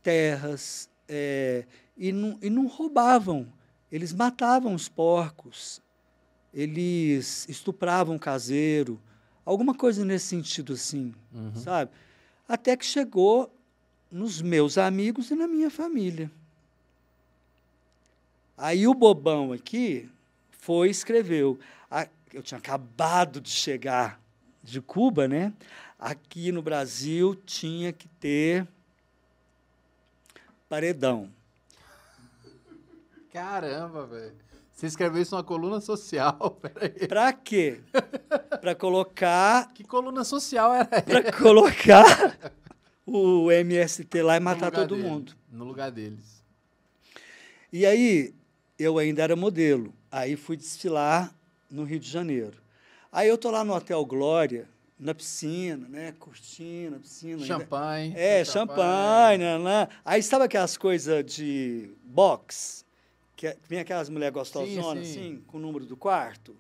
terras, 0.02 0.88
é, 1.08 1.64
e, 1.96 2.12
não, 2.12 2.38
e 2.42 2.50
não 2.50 2.66
roubavam, 2.66 3.46
eles 3.90 4.12
matavam 4.12 4.74
os 4.74 4.88
porcos, 4.88 5.82
eles 6.52 7.48
estupravam 7.48 8.16
o 8.16 8.20
caseiro, 8.20 9.00
alguma 9.44 9.74
coisa 9.74 10.04
nesse 10.04 10.26
sentido 10.26 10.72
assim, 10.72 11.14
uhum. 11.32 11.54
sabe? 11.56 11.90
Até 12.48 12.76
que 12.76 12.84
chegou 12.84 13.52
nos 14.10 14.42
meus 14.42 14.76
amigos 14.76 15.30
e 15.30 15.34
na 15.34 15.46
minha 15.46 15.70
família. 15.70 16.30
Aí 18.56 18.86
o 18.86 18.94
bobão 18.94 19.52
aqui 19.52 20.08
foi 20.50 20.88
e 20.88 20.90
escreveu: 20.90 21.58
eu 22.32 22.42
tinha 22.42 22.58
acabado 22.58 23.40
de 23.40 23.50
chegar 23.50 24.20
de 24.62 24.80
Cuba, 24.80 25.26
né? 25.26 25.52
Aqui 25.98 26.52
no 26.52 26.62
Brasil 26.62 27.34
tinha 27.34 27.92
que 27.92 28.08
ter 28.08 28.66
paredão. 30.68 31.30
Caramba, 33.32 34.06
velho. 34.06 34.34
Você 34.72 34.86
escreveu 34.86 35.20
isso 35.20 35.34
numa 35.34 35.44
coluna 35.44 35.78
social, 35.80 36.52
peraí. 36.62 37.06
Pra 37.06 37.32
quê? 37.34 37.80
Pra 38.60 38.74
colocar... 38.74 39.70
Que 39.74 39.84
coluna 39.84 40.24
social 40.24 40.72
era 40.72 40.88
essa? 40.90 41.02
Pra 41.02 41.32
colocar 41.32 42.38
o 43.04 43.50
MST 43.52 44.22
lá 44.22 44.36
e 44.36 44.40
matar 44.40 44.70
todo 44.70 44.96
dele, 44.96 45.06
mundo. 45.06 45.36
No 45.52 45.64
lugar 45.64 45.90
deles. 45.90 46.42
E 47.70 47.84
aí, 47.84 48.34
eu 48.78 48.96
ainda 48.96 49.22
era 49.22 49.36
modelo. 49.36 49.92
Aí 50.10 50.34
fui 50.34 50.56
desfilar 50.56 51.34
no 51.70 51.84
Rio 51.84 52.00
de 52.00 52.08
Janeiro. 52.08 52.58
Aí 53.12 53.28
eu 53.28 53.38
tô 53.38 53.50
lá 53.50 53.64
no 53.64 53.74
Hotel 53.74 54.04
Glória, 54.04 54.68
na 54.98 55.14
piscina, 55.14 55.88
né? 55.88 56.14
Curtindo 56.18 56.96
a 56.96 56.98
piscina. 56.98 57.44
Champanhe. 57.44 58.08
Ainda. 58.08 58.20
É, 58.20 58.44
champanhe, 58.44 59.38
né, 59.38 59.58
né? 59.58 59.88
Aí 60.04 60.22
sabe 60.22 60.44
aquelas 60.44 60.76
coisas 60.76 61.24
de 61.24 61.90
box? 62.04 62.84
Que 63.34 63.48
é, 63.48 63.56
vem 63.66 63.80
aquelas 63.80 64.10
mulheres 64.10 64.34
gostosonas, 64.34 65.08
assim, 65.08 65.42
com 65.46 65.56
o 65.56 65.60
número 65.60 65.86
do 65.86 65.96
quarto? 65.96 66.54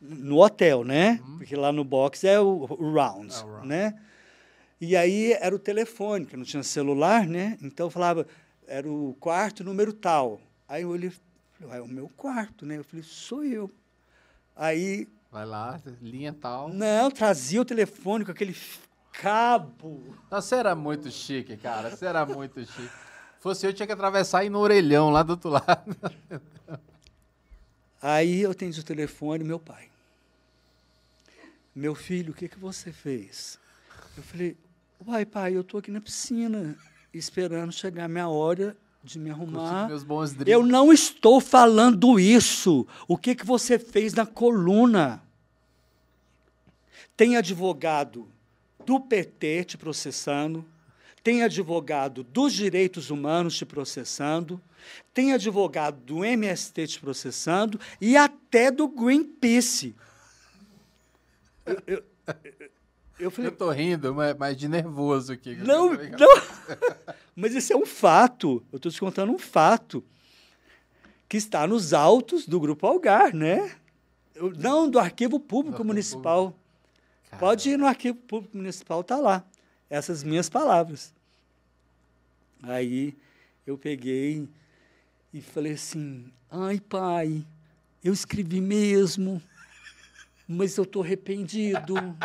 No 0.00 0.42
hotel, 0.42 0.84
né? 0.84 1.20
Uhum. 1.24 1.38
Porque 1.38 1.54
lá 1.54 1.70
no 1.72 1.84
box 1.84 2.24
é 2.24 2.40
o, 2.40 2.66
o 2.68 2.92
round, 2.92 3.32
é 3.32 3.38
o 3.38 3.46
round, 3.46 3.68
né? 3.68 3.98
E 4.80 4.94
aí 4.94 5.32
era 5.32 5.54
o 5.54 5.58
telefone, 5.58 6.26
que 6.26 6.36
não 6.36 6.44
tinha 6.44 6.62
celular, 6.62 7.26
né? 7.26 7.56
Então 7.62 7.86
eu 7.86 7.90
falava, 7.90 8.26
era 8.66 8.90
o 8.90 9.16
quarto 9.18 9.64
número 9.64 9.92
tal. 9.92 10.40
Aí 10.68 10.82
eu 10.82 10.90
olhei, 10.90 11.12
é 11.70 11.80
o 11.80 11.88
meu 11.88 12.10
quarto, 12.16 12.66
né? 12.66 12.76
Eu 12.76 12.84
falei, 12.84 13.04
sou 13.04 13.44
eu. 13.44 13.70
Aí 14.56 15.06
Vai 15.36 15.44
lá, 15.44 15.78
linha 16.00 16.32
tal. 16.32 16.70
Não, 16.70 17.10
trazia 17.10 17.60
o 17.60 17.64
telefone 17.64 18.24
com 18.24 18.30
aquele 18.30 18.56
cabo. 19.12 20.02
Não, 20.30 20.40
você 20.40 20.54
era 20.54 20.74
muito 20.74 21.10
chique, 21.10 21.58
cara. 21.58 21.90
Você 21.90 22.06
era 22.06 22.24
muito 22.24 22.64
chique. 22.64 22.90
Fosse 23.38 23.66
eu, 23.66 23.74
tinha 23.74 23.86
que 23.86 23.92
atravessar 23.92 24.44
e 24.44 24.46
ir 24.46 24.50
no 24.50 24.60
orelhão 24.60 25.10
lá 25.10 25.22
do 25.22 25.30
outro 25.30 25.50
lado. 25.50 25.94
Aí 28.00 28.40
eu 28.40 28.52
atendi 28.52 28.80
o 28.80 28.82
telefone, 28.82 29.44
meu 29.44 29.58
pai. 29.58 29.90
Meu 31.74 31.94
filho, 31.94 32.32
o 32.32 32.34
que, 32.34 32.48
que 32.48 32.58
você 32.58 32.90
fez? 32.90 33.58
Eu 34.16 34.22
falei, 34.22 34.56
uai, 35.06 35.26
pai, 35.26 35.54
eu 35.54 35.60
estou 35.60 35.80
aqui 35.80 35.90
na 35.90 36.00
piscina, 36.00 36.78
esperando 37.12 37.72
chegar 37.72 38.04
a 38.04 38.08
minha 38.08 38.28
hora 38.28 38.74
de 39.06 39.20
me 39.20 39.30
arrumar. 39.30 39.88
Eu 40.44 40.66
não 40.66 40.92
estou 40.92 41.40
falando 41.40 42.18
isso. 42.18 42.84
O 43.06 43.16
que, 43.16 43.36
que 43.36 43.46
você 43.46 43.78
fez 43.78 44.12
na 44.12 44.26
coluna? 44.26 45.22
Tem 47.16 47.36
advogado 47.36 48.28
do 48.84 49.00
PT 49.00 49.64
te 49.64 49.78
processando, 49.78 50.64
tem 51.22 51.44
advogado 51.44 52.24
dos 52.24 52.52
direitos 52.52 53.10
humanos 53.10 53.56
te 53.56 53.64
processando, 53.64 54.60
tem 55.14 55.32
advogado 55.32 56.00
do 56.00 56.24
MST 56.24 56.86
te 56.88 57.00
processando 57.00 57.80
e 58.00 58.16
até 58.16 58.70
do 58.70 58.88
Greenpeace. 58.88 59.94
Eu, 61.64 61.82
eu, 61.86 62.04
eu, 63.18 63.30
falei, 63.30 63.50
eu 63.50 63.56
tô 63.56 63.70
rindo, 63.70 64.14
mas 64.38 64.56
de 64.56 64.68
nervoso 64.68 65.32
aqui. 65.32 65.54
Não, 65.56 65.92
não. 65.92 66.76
mas 67.34 67.54
isso 67.54 67.72
é 67.72 67.76
um 67.76 67.86
fato. 67.86 68.62
Eu 68.72 68.76
estou 68.76 68.92
te 68.92 69.00
contando 69.00 69.32
um 69.32 69.38
fato 69.38 70.04
que 71.28 71.36
está 71.36 71.66
nos 71.66 71.92
autos 71.92 72.46
do 72.46 72.60
Grupo 72.60 72.86
Algar, 72.86 73.34
né? 73.34 73.74
Não, 74.58 74.88
do 74.88 74.98
Arquivo 74.98 75.40
Público 75.40 75.78
do 75.78 75.84
Municipal. 75.84 76.50
Público. 76.50 77.38
Pode 77.38 77.70
ir 77.70 77.78
no 77.78 77.86
Arquivo 77.86 78.18
Público 78.18 78.56
Municipal, 78.56 79.02
tá 79.02 79.16
lá. 79.16 79.44
Essas 79.88 80.22
minhas 80.22 80.48
palavras. 80.48 81.14
Aí 82.62 83.16
eu 83.66 83.78
peguei 83.78 84.48
e 85.32 85.40
falei 85.40 85.72
assim: 85.72 86.30
ai, 86.50 86.80
pai, 86.80 87.46
eu 88.04 88.12
escrevi 88.12 88.60
mesmo 88.60 89.42
mas 90.46 90.76
eu 90.76 90.84
estou 90.84 91.02
arrependido. 91.02 91.94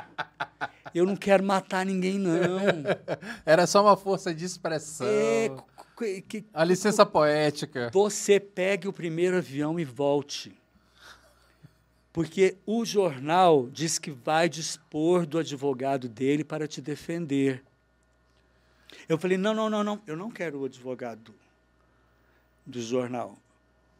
Eu 0.93 1.05
não 1.05 1.15
quero 1.15 1.43
matar 1.43 1.85
ninguém, 1.85 2.19
não. 2.19 2.59
Era 3.45 3.65
só 3.65 3.81
uma 3.81 3.95
força 3.95 4.33
de 4.33 4.45
expressão. 4.45 5.07
É, 5.07 5.49
que, 6.21 6.45
a 6.53 6.63
licença 6.63 7.05
poética. 7.05 7.89
Você 7.93 8.39
pegue 8.39 8.87
o 8.87 8.93
primeiro 8.93 9.37
avião 9.37 9.79
e 9.79 9.85
volte. 9.85 10.57
Porque 12.11 12.57
o 12.65 12.83
jornal 12.83 13.69
diz 13.69 13.97
que 13.97 14.11
vai 14.11 14.49
dispor 14.49 15.25
do 15.25 15.37
advogado 15.37 16.09
dele 16.09 16.43
para 16.43 16.67
te 16.67 16.81
defender. 16.81 17.63
Eu 19.07 19.17
falei: 19.17 19.37
não, 19.37 19.53
não, 19.53 19.69
não, 19.69 19.83
não, 19.83 20.01
eu 20.05 20.17
não 20.17 20.29
quero 20.29 20.59
o 20.59 20.65
advogado 20.65 21.33
do 22.65 22.81
jornal. 22.81 23.37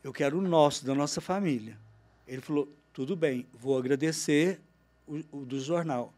Eu 0.04 0.12
quero 0.12 0.40
o 0.40 0.42
nosso, 0.42 0.86
da 0.86 0.94
nossa 0.94 1.22
família. 1.22 1.78
Ele 2.28 2.42
falou: 2.42 2.68
tudo 2.92 3.16
bem, 3.16 3.48
vou 3.54 3.78
agradecer 3.78 4.60
o, 5.08 5.22
o 5.32 5.46
do 5.46 5.60
jornal. 5.60 6.14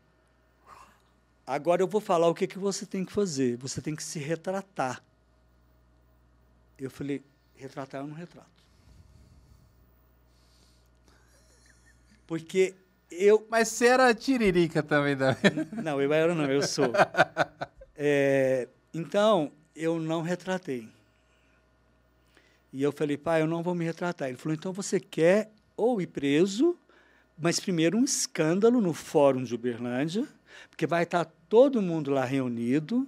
Agora 1.46 1.82
eu 1.82 1.88
vou 1.88 2.00
falar 2.00 2.28
o 2.28 2.34
que, 2.34 2.48
que 2.48 2.58
você 2.58 2.86
tem 2.86 3.04
que 3.04 3.12
fazer. 3.12 3.58
Você 3.58 3.82
tem 3.82 3.96
que 3.96 4.04
se 4.04 4.20
retratar. 4.20 5.04
Eu 6.78 6.90
falei, 6.90 7.22
retratar 7.56 8.02
eu 8.02 8.08
não 8.08 8.16
retrato. 8.16 8.50
Porque 12.26 12.74
eu. 13.12 13.46
Mas 13.50 13.68
você 13.68 13.88
era 13.88 14.14
tiririca 14.14 14.82
também, 14.82 15.16
da... 15.16 15.36
Não, 15.84 16.02
eu 16.02 16.12
era 16.14 16.34
não, 16.34 16.46
eu 16.46 16.62
sou. 16.62 16.92
É, 17.96 18.68
então, 18.94 19.52
eu 19.76 20.00
não 20.00 20.22
retratei. 20.22 20.90
E 22.72 22.82
eu 22.82 22.92
falei, 22.92 23.18
pai, 23.18 23.42
eu 23.42 23.48
não 23.48 23.62
vou 23.62 23.76
me 23.76 23.86
retratar. 23.86 24.30
Ele 24.30 24.38
falou, 24.38 24.56
então 24.56 24.74
você 24.74 25.00
quer 25.00 25.52
ou 25.78 26.02
ir 26.02 26.08
preso, 26.08 26.76
mas 27.38 27.60
primeiro 27.60 27.98
um 27.98 28.04
escândalo 28.04 28.82
no 28.82 28.94
Fórum 28.94 29.44
de 29.44 29.54
Uberlândia, 29.54 30.28
porque 30.70 30.88
vai 30.88 31.04
estar 31.04 31.26
todo 31.48 31.82
mundo 31.82 32.12
lá 32.12 32.26
reunido 32.26 33.08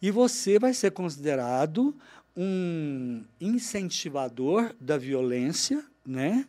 e 0.00 0.10
você 0.10 0.58
vai 0.58 0.72
ser 0.72 0.92
considerado 0.92 1.94
um 2.36 3.24
incentivador 3.40 4.74
da 4.80 4.96
violência, 4.96 5.84
né? 6.06 6.46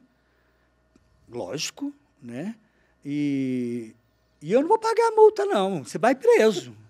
Lógico, 1.30 1.94
né? 2.22 2.56
E, 3.04 3.94
e 4.42 4.52
eu 4.52 4.62
não 4.62 4.68
vou 4.68 4.80
pagar 4.80 5.08
a 5.08 5.16
multa, 5.16 5.46
não. 5.46 5.84
Você 5.84 5.98
vai 5.98 6.16
preso. 6.16 6.76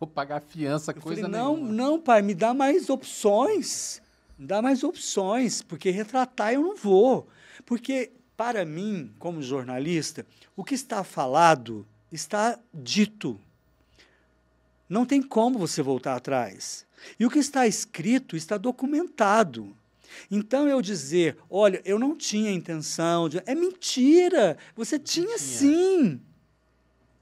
Vou 0.00 0.08
pagar 0.08 0.40
fiança, 0.40 0.92
eu 0.92 1.02
coisa 1.02 1.22
falei, 1.22 1.36
não, 1.36 1.56
nenhuma. 1.56 1.72
Não, 1.72 2.00
pai, 2.00 2.22
me 2.22 2.32
dá 2.32 2.54
mais 2.54 2.88
opções. 2.88 4.00
Me 4.38 4.46
dá 4.46 4.62
mais 4.62 4.84
opções, 4.84 5.60
porque 5.60 5.90
retratar 5.90 6.52
eu 6.52 6.62
não 6.62 6.76
vou. 6.76 7.26
Porque, 7.66 8.12
para 8.36 8.64
mim, 8.64 9.12
como 9.18 9.42
jornalista, 9.42 10.24
o 10.54 10.62
que 10.62 10.76
está 10.76 11.02
falado 11.02 11.84
está 12.10 12.58
dito. 12.72 13.40
Não 14.88 15.04
tem 15.04 15.22
como 15.22 15.58
você 15.58 15.82
voltar 15.82 16.16
atrás. 16.16 16.86
E 17.18 17.26
o 17.26 17.30
que 17.30 17.38
está 17.38 17.66
escrito 17.66 18.36
está 18.36 18.56
documentado. 18.56 19.76
Então 20.30 20.66
eu 20.66 20.80
dizer, 20.80 21.36
olha, 21.50 21.82
eu 21.84 21.98
não 21.98 22.16
tinha 22.16 22.50
intenção 22.50 23.28
de. 23.28 23.42
É 23.44 23.54
mentira! 23.54 24.56
Você 24.74 24.98
tinha, 24.98 25.26
tinha. 25.26 25.38
sim. 25.38 26.20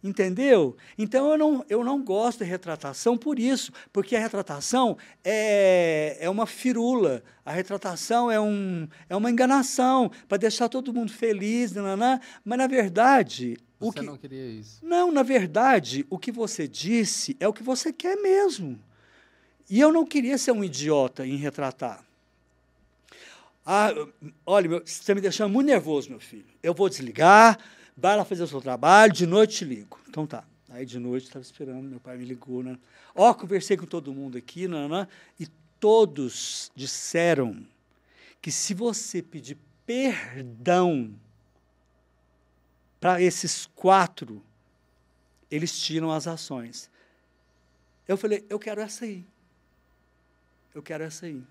Entendeu? 0.05 0.77
Então 0.97 1.33
eu 1.33 1.39
não, 1.39 1.65
eu 1.69 1.83
não 1.83 2.01
gosto 2.01 2.45
de 2.45 2.51
retratação 2.51 3.19
por 3.19 3.41
isso, 3.41 3.73
porque 3.93 4.15
a 4.15 4.21
retratação 4.21 4.97
é, 5.25 6.17
é 6.21 6.31
uma 6.31 6.47
firula, 6.47 7.25
a 7.45 7.51
retratação 7.51 8.31
é, 8.31 8.41
um, 8.41 8.87
é 9.09 9.17
uma 9.17 9.31
enganação 9.31 10.09
para 10.29 10.39
deixar 10.39 10.69
todo 10.69 10.95
mundo 10.95 11.13
feliz, 11.13 11.73
nananã, 11.73 12.21
mas 12.45 12.59
na 12.59 12.69
verdade. 12.69 13.57
Você 13.79 14.01
que, 14.01 14.07
não 14.07 14.17
queria 14.17 14.47
isso. 14.47 14.85
Não, 14.85 15.13
na 15.13 15.23
verdade, 15.23 16.07
o 16.09 16.19
que 16.19 16.33
você 16.33 16.67
disse 16.67 17.37
é 17.39 17.47
o 17.47 17.53
que 17.53 17.63
você 17.63 17.93
quer 17.93 18.17
mesmo. 18.17 18.79
E 19.69 19.81
eu 19.81 19.93
não 19.93 20.07
queria 20.07 20.39
ser 20.39 20.53
um 20.53 20.65
idiota 20.65 21.27
em 21.27 21.37
retratar. 21.37 22.05
Ah, 23.65 23.91
olha, 24.47 24.69
meu, 24.69 24.79
você 24.79 25.01
está 25.01 25.15
me 25.15 25.21
deixando 25.21 25.53
muito 25.53 25.67
nervoso, 25.67 26.09
meu 26.09 26.21
filho. 26.21 26.47
Eu 26.63 26.73
vou 26.73 26.89
desligar, 26.89 27.59
vai 27.97 28.17
lá 28.17 28.25
fazer 28.25 28.45
o 28.45 28.47
seu 28.47 28.61
trabalho, 28.61 29.13
de 29.13 29.27
noite 29.27 29.57
te 29.57 29.65
ligo. 29.65 29.99
Então 30.09 30.27
tá. 30.27 30.45
Aí 30.69 30.87
de 30.87 30.99
noite 30.99 31.25
estava 31.25 31.43
esperando, 31.43 31.83
meu 31.83 32.01
pai 32.01 32.17
me 32.17 32.25
ligou, 32.25 32.63
né? 32.63 32.79
Ó, 33.15 33.33
conversei 33.35 33.77
com 33.77 33.87
todo 33.87 34.13
mundo 34.13 34.39
aqui, 34.39 34.69
né, 34.69 34.87
né, 34.87 35.09
e 35.39 35.47
todos 35.81 36.71
disseram 36.75 37.67
que 38.43 38.53
se 38.53 38.75
você 38.75 39.23
pedir 39.23 39.59
perdão 39.87 41.15
para 43.01 43.21
esses 43.21 43.67
quatro, 43.67 44.43
eles 45.51 45.79
tiram 45.79 46.11
as 46.11 46.27
ações. 46.27 46.91
Eu 48.07 48.17
falei, 48.17 48.45
eu 48.49 48.59
quero 48.59 48.81
essa 48.81 49.05
aí. 49.05 49.25
Eu 50.75 50.83
quero 50.83 51.05
essa 51.05 51.27
aí. 51.27 51.43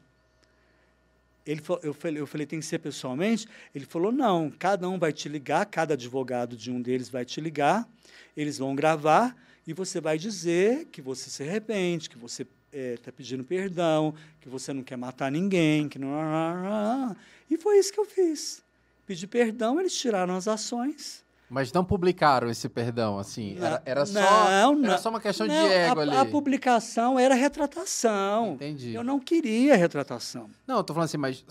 Ele, 1.45 1.61
eu, 1.83 1.93
falei, 1.93 2.21
eu 2.21 2.27
falei, 2.27 2.47
tem 2.47 2.59
que 2.59 2.65
ser 2.65 2.79
pessoalmente? 2.79 3.47
Ele 3.73 3.85
falou, 3.85 4.11
não, 4.11 4.49
cada 4.49 4.89
um 4.89 4.97
vai 4.97 5.13
te 5.13 5.29
ligar, 5.29 5.65
cada 5.67 5.93
advogado 5.93 6.57
de 6.57 6.71
um 6.71 6.81
deles 6.81 7.07
vai 7.07 7.23
te 7.23 7.39
ligar, 7.39 7.87
eles 8.35 8.57
vão 8.57 8.75
gravar 8.75 9.35
e 9.67 9.73
você 9.73 10.01
vai 10.01 10.17
dizer 10.17 10.85
que 10.85 11.01
você 11.01 11.29
se 11.29 11.43
arrepende, 11.43 12.09
que 12.09 12.17
você 12.17 12.47
está 12.71 13.09
é, 13.09 13.11
pedindo 13.11 13.43
perdão, 13.43 14.13
que 14.41 14.49
você 14.49 14.73
não 14.73 14.83
quer 14.83 14.97
matar 14.97 15.31
ninguém, 15.31 15.87
que 15.89 15.99
não... 15.99 17.15
E 17.49 17.57
foi 17.57 17.77
isso 17.77 17.93
que 17.93 17.99
eu 17.99 18.05
fiz. 18.05 18.63
Pedi 19.05 19.27
perdão, 19.27 19.79
eles 19.79 19.95
tiraram 19.95 20.35
as 20.35 20.47
ações. 20.47 21.24
Mas 21.49 21.71
não 21.71 21.85
publicaram 21.85 22.49
esse 22.49 22.67
perdão, 22.67 23.19
assim? 23.19 23.55
Era, 23.57 23.81
era 23.85 24.05
só, 24.05 24.19
não, 24.19 24.85
era 24.85 24.97
só 24.97 25.09
uma 25.09 25.21
questão 25.21 25.45
não, 25.45 25.67
de 25.67 25.73
ego 25.73 25.99
a, 25.99 26.03
ali. 26.03 26.17
A 26.17 26.25
publicação 26.25 27.19
era 27.19 27.35
retratação. 27.35 28.53
Entendi. 28.53 28.93
Eu 28.93 29.03
não 29.03 29.19
queria 29.19 29.75
retratação. 29.75 30.49
Não, 30.65 30.77
eu 30.77 30.83
tô 30.83 30.93
falando 30.93 31.05
assim, 31.05 31.17
mas 31.17 31.45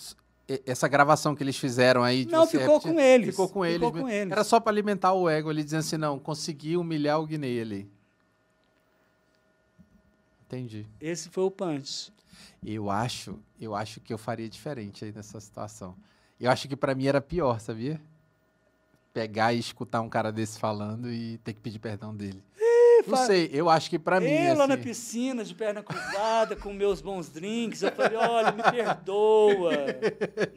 essa 0.67 0.89
gravação 0.89 1.35
que 1.35 1.43
eles 1.43 1.57
fizeram 1.57 2.03
aí... 2.03 2.27
não, 2.27 2.47
ficou 2.47 2.81
com 2.81 2.99
eles. 2.99 3.31
Ficou 3.31 3.49
com 3.49 3.65
eles. 3.65 3.87
Ficou 3.87 4.03
com 4.03 4.09
eles. 4.09 4.33
Era 4.33 4.43
só 4.43 4.59
para 4.59 4.73
alimentar 4.73 5.13
o 5.13 5.29
ego 5.29 5.49
ali, 5.49 5.63
dizendo 5.63 5.81
assim, 5.81 5.97
não, 5.97 6.19
consegui 6.19 6.77
humilhar 6.77 7.21
o 7.21 7.27
Guinei 7.27 7.61
ali. 7.61 7.91
Entendi. 10.47 10.87
Esse 11.01 11.29
foi 11.29 11.45
o 11.45 11.51
punch. 11.51 12.13
Eu 12.65 12.91
acho, 12.91 13.39
eu 13.61 13.75
acho 13.75 14.01
que 14.01 14.13
eu 14.13 14.19
faria 14.19 14.49
diferente 14.49 15.05
aí 15.05 15.13
nessa 15.13 15.39
situação. 15.41 15.95
Eu 16.41 16.51
acho 16.51 16.69
que 16.69 16.77
para 16.77 16.95
mim 16.95 17.07
era 17.07 17.21
pior, 17.21 17.61
sabia? 17.61 18.01
Pegar 19.15 19.53
e 19.55 19.59
escutar 19.61 20.01
um 20.03 20.09
cara 20.09 20.31
desse 20.33 20.59
falando 20.59 21.09
e 21.11 21.39
ter 21.39 21.53
que 21.55 21.61
pedir 21.61 21.79
perdão 21.79 22.15
dele. 22.15 22.43
É, 22.61 22.97
Não 23.07 23.17
fa- 23.17 23.27
sei, 23.27 23.49
eu 23.53 23.71
acho 23.71 23.89
que 23.89 23.99
pra 23.99 24.19
mim. 24.21 24.27
Eu 24.29 24.57
lá 24.57 24.67
na 24.67 24.75
assim, 24.75 24.83
piscina, 24.83 25.45
de 25.45 25.55
perna 25.55 25.83
cruzada, 25.85 26.57
com 26.57 26.73
meus 26.73 27.01
bons 27.01 27.29
drinks, 27.31 27.83
eu 27.83 27.93
falei, 27.93 28.19
olha, 28.19 28.51
me 28.51 28.63
perdoa. 28.63 29.71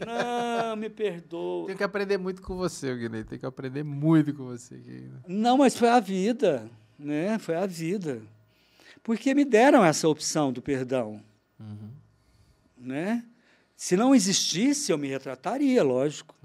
Não, 0.05 0.75
me 0.75 0.89
perdoa. 0.89 1.67
Tenho 1.67 1.77
que 1.77 1.83
aprender 1.83 2.17
muito 2.17 2.41
com 2.41 2.55
você, 2.57 2.93
Guilherme. 2.95 3.23
Tenho 3.25 3.39
que 3.39 3.45
aprender 3.45 3.83
muito 3.83 4.33
com 4.33 4.45
você. 4.45 4.73
ainda. 4.75 5.21
Não, 5.27 5.57
mas 5.59 5.77
foi 5.77 5.89
a 5.89 5.99
vida, 5.99 6.67
né? 6.97 7.37
Foi 7.37 7.55
a 7.55 7.65
vida. 7.67 8.21
Porque 9.03 9.33
me 9.35 9.45
deram 9.45 9.85
essa 9.85 10.09
opção 10.09 10.51
do 10.51 10.61
perdão, 10.63 11.21
Uhum. 11.59 11.89
né? 12.75 13.23
Se 13.75 13.95
não 13.95 14.13
existisse, 14.15 14.91
eu 14.91 14.97
me 14.97 15.07
retrataria, 15.07 15.83
lógico, 15.83 16.35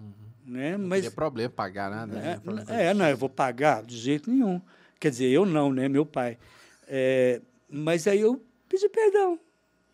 né? 0.45 0.77
Não 0.77 0.89
Mas 0.89 1.01
teria 1.03 1.15
problema 1.15 1.51
pagar 1.51 1.91
nada. 1.91 2.13
né? 2.15 2.33
é, 2.33 2.37
Problema 2.39 2.73
é, 2.73 2.95
não, 2.95 3.09
eu 3.09 3.17
vou 3.17 3.29
pagar 3.29 3.83
de 3.85 3.97
jeito 3.97 4.31
nenhum. 4.31 4.61
Quer 5.01 5.11
dizer, 5.11 5.29
eu 5.31 5.45
não, 5.47 5.73
né? 5.73 5.89
Meu 5.89 6.07
pai. 6.07 6.39
É, 6.87 7.41
mas 7.69 8.07
aí 8.07 8.21
eu 8.21 8.45
pedi 8.69 8.89
perdão. 8.89 9.39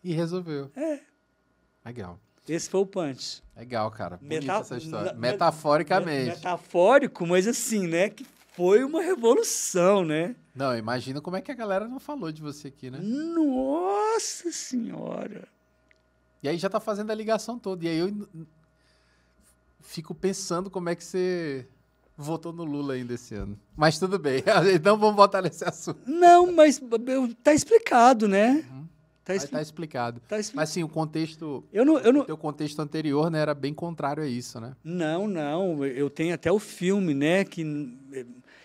E 0.03 0.13
resolveu. 0.13 0.71
É. 0.75 0.99
Legal. 1.85 2.19
Esse 2.47 2.69
foi 2.69 2.79
o 2.81 2.85
punch. 2.85 3.43
Legal, 3.55 3.89
cara. 3.91 4.17
Bonita 4.17 4.41
Meta- 4.41 4.59
essa 4.59 4.77
história. 4.77 5.13
Metaforicamente. 5.13 6.29
Metafórico, 6.37 7.25
mas 7.27 7.47
assim, 7.47 7.87
né? 7.87 8.09
Que 8.09 8.25
foi 8.55 8.83
uma 8.83 9.01
revolução, 9.01 10.03
né? 10.03 10.35
Não, 10.55 10.75
imagina 10.77 11.21
como 11.21 11.37
é 11.37 11.41
que 11.41 11.51
a 11.51 11.55
galera 11.55 11.87
não 11.87 11.99
falou 11.99 12.31
de 12.31 12.41
você 12.41 12.69
aqui, 12.69 12.89
né? 12.89 12.99
Nossa 13.01 14.51
Senhora! 14.51 15.47
E 16.41 16.49
aí 16.49 16.57
já 16.57 16.69
tá 16.69 16.79
fazendo 16.79 17.11
a 17.11 17.15
ligação 17.15 17.59
toda. 17.59 17.85
E 17.85 17.87
aí 17.89 17.97
eu 17.97 18.27
fico 19.81 20.13
pensando 20.15 20.69
como 20.69 20.89
é 20.89 20.95
que 20.95 21.03
você 21.03 21.67
votou 22.17 22.51
no 22.51 22.63
Lula 22.63 22.93
ainda 22.95 23.13
esse 23.13 23.33
ano. 23.35 23.57
Mas 23.75 23.97
tudo 23.99 24.19
bem. 24.19 24.43
Então 24.73 24.97
vamos 24.97 25.15
voltar 25.15 25.41
nesse 25.41 25.63
assunto. 25.63 25.99
Não, 26.05 26.51
mas 26.51 26.81
tá 27.43 27.53
explicado, 27.53 28.27
né? 28.27 28.65
Tá, 29.23 29.33
Mas 29.35 29.43
expli 29.43 29.55
tá 29.57 29.61
explicado. 29.61 30.21
tá 30.27 30.39
expli- 30.39 30.55
Mas 30.55 30.69
sim, 30.69 30.83
o 30.83 30.89
contexto. 30.89 31.63
Eu 31.71 31.85
não, 31.85 31.99
eu 31.99 32.09
O 32.09 32.13
não, 32.13 32.25
teu 32.25 32.35
contexto 32.37 32.79
anterior, 32.81 33.29
né, 33.29 33.39
era 33.39 33.53
bem 33.53 33.73
contrário 33.75 34.23
a 34.23 34.27
isso, 34.27 34.59
né? 34.59 34.75
não, 34.83 35.27
não. 35.27 35.85
Eu 35.85 36.09
tenho 36.09 36.33
até 36.33 36.51
o 36.51 36.57
filme, 36.57 37.13
né? 37.13 37.45
Que 37.45 37.61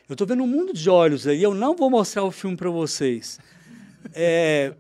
eu 0.09 0.17
tô 0.17 0.25
vendo 0.25 0.43
um 0.43 0.47
mundo 0.47 0.73
de 0.73 0.89
olhos 0.89 1.26
aí. 1.26 1.43
Eu 1.43 1.55
não 1.55 1.76
vou 1.76 1.91
mostrar 1.91 2.25
o 2.25 2.31
filme 2.31 2.57
para 2.57 2.70
vocês. 2.70 3.39
É, 4.12 4.75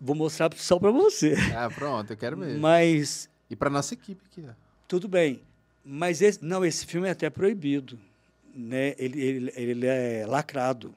vou 0.00 0.16
mostrar 0.16 0.50
só 0.56 0.78
para 0.78 0.90
você. 0.90 1.34
Ah, 1.54 1.68
pronto, 1.70 2.12
eu 2.12 2.16
quero 2.16 2.34
mesmo. 2.36 2.58
Mas 2.60 3.28
E 3.50 3.54
pra 3.54 3.68
nossa 3.68 3.92
equipe 3.94 4.22
aqui, 4.30 4.42
ó. 4.48 4.52
Tudo 4.88 5.08
bem, 5.08 5.40
mas 5.84 6.22
esse, 6.22 6.44
não, 6.44 6.64
esse 6.64 6.86
filme 6.86 7.08
é 7.08 7.10
até 7.10 7.28
proibido, 7.28 7.98
né? 8.54 8.94
Ele, 8.98 9.20
ele, 9.20 9.52
ele 9.56 9.86
é 9.86 10.24
lacrado. 10.26 10.94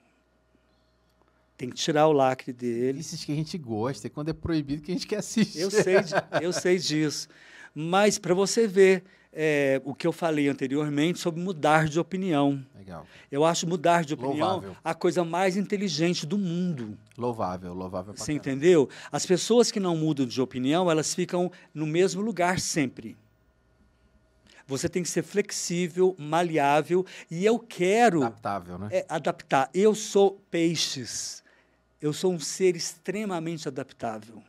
Tem 1.58 1.70
que 1.70 1.76
tirar 1.76 2.08
o 2.08 2.14
lacre 2.14 2.54
dele. 2.54 3.00
Esses 3.00 3.26
que 3.26 3.32
a 3.32 3.36
gente 3.36 3.58
gosta, 3.58 4.08
e 4.08 4.10
quando 4.10 4.30
é 4.30 4.34
proibido 4.34 4.82
que 4.82 4.92
a 4.92 4.94
gente 4.94 5.08
quer 5.08 5.18
assistir. 5.18 5.60
Eu 5.60 5.70
sei, 5.70 5.96
eu 6.42 6.54
sei 6.54 6.78
disso. 6.78 7.28
Mas 7.76 8.18
para 8.18 8.34
você 8.34 8.68
ver 8.68 9.04
é, 9.32 9.82
o 9.86 9.94
que 9.94 10.08
eu 10.08 10.12
falei 10.12 10.48
anteriormente 10.48 11.20
sobre 11.20 11.42
mudar 11.42 11.88
de 11.88 12.00
opinião. 12.00 12.64
Legal. 12.76 13.06
Eu 13.32 13.46
acho 13.46 13.68
mudar 13.68 14.04
de 14.04 14.14
opinião 14.14 14.54
Louvável. 14.54 14.76
a 14.84 14.94
coisa 14.94 15.24
mais 15.24 15.56
inteligente 15.56 16.26
do 16.26 16.38
mundo. 16.38 16.98
Louvável, 17.18 17.74
louvável 17.74 18.14
Você 18.16 18.34
caramba. 18.34 18.50
entendeu? 18.50 18.90
As 19.12 19.26
pessoas 19.26 19.72
que 19.72 19.80
não 19.80 19.96
mudam 19.96 20.26
de 20.26 20.42
opinião, 20.42 20.90
elas 20.90 21.14
ficam 21.14 21.52
no 21.74 21.86
mesmo 21.86 22.22
lugar 22.22 22.60
sempre. 22.60 23.16
Você 24.70 24.88
tem 24.88 25.02
que 25.04 25.10
ser 25.10 25.24
flexível, 25.24 26.16
maleável, 26.18 27.06
e 27.30 27.44
eu 27.46 27.58
quero 27.60 28.22
Adaptável, 28.24 28.78
né? 28.78 28.88
é, 28.92 29.06
adaptar. 29.10 29.70
Eu 29.74 29.94
sou 29.96 30.40
peixes. 30.52 31.44
Eu 32.00 32.14
sou 32.14 32.32
um 32.32 32.40
ser 32.40 32.76
extremamente 32.78 33.68
adaptável. 33.68 34.42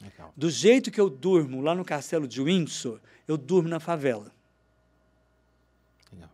Legal. 0.00 0.32
Do 0.36 0.48
jeito 0.48 0.90
que 0.90 1.00
eu 1.00 1.10
durmo 1.10 1.60
lá 1.60 1.74
no 1.74 1.84
castelo 1.84 2.26
de 2.28 2.40
Windsor, 2.42 3.00
eu 3.26 3.36
durmo 3.36 3.68
na 3.68 3.80
favela. 3.80 4.30
Legal. 6.12 6.30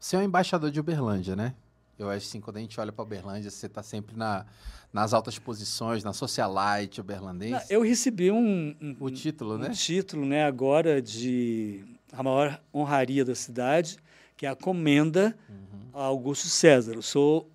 Você 0.00 0.16
é 0.16 0.18
o 0.18 0.22
embaixador 0.22 0.70
de 0.70 0.80
Uberlândia, 0.80 1.36
né? 1.36 1.54
Eu 1.98 2.10
acho 2.10 2.26
assim, 2.26 2.40
quando 2.40 2.56
a 2.58 2.60
gente 2.60 2.78
olha 2.80 2.92
para 2.92 3.02
Uberlândia, 3.02 3.50
você 3.50 3.66
está 3.66 3.82
sempre 3.82 4.16
na, 4.16 4.44
nas 4.92 5.12
altas 5.14 5.38
posições, 5.38 6.04
na 6.04 6.12
socialite 6.12 7.00
uberlandense. 7.00 7.66
Eu 7.72 7.82
recebi 7.82 8.30
um, 8.30 8.74
um- 8.80 8.96
O 9.00 9.10
título, 9.10 9.54
um 9.54 9.58
né? 9.58 9.70
título 9.70 10.26
né, 10.26 10.44
agora 10.44 11.00
de 11.00 11.84
a 12.12 12.22
maior 12.22 12.60
honraria 12.74 13.24
da 13.24 13.34
cidade, 13.34 13.96
que 14.36 14.46
é 14.46 14.48
a 14.48 14.56
comenda 14.56 15.36
Uhum. 15.48 15.90
a 15.94 16.02
Augusto 16.04 16.48
César. 16.48 16.94
Eu 16.94 17.02
sou 17.02 17.50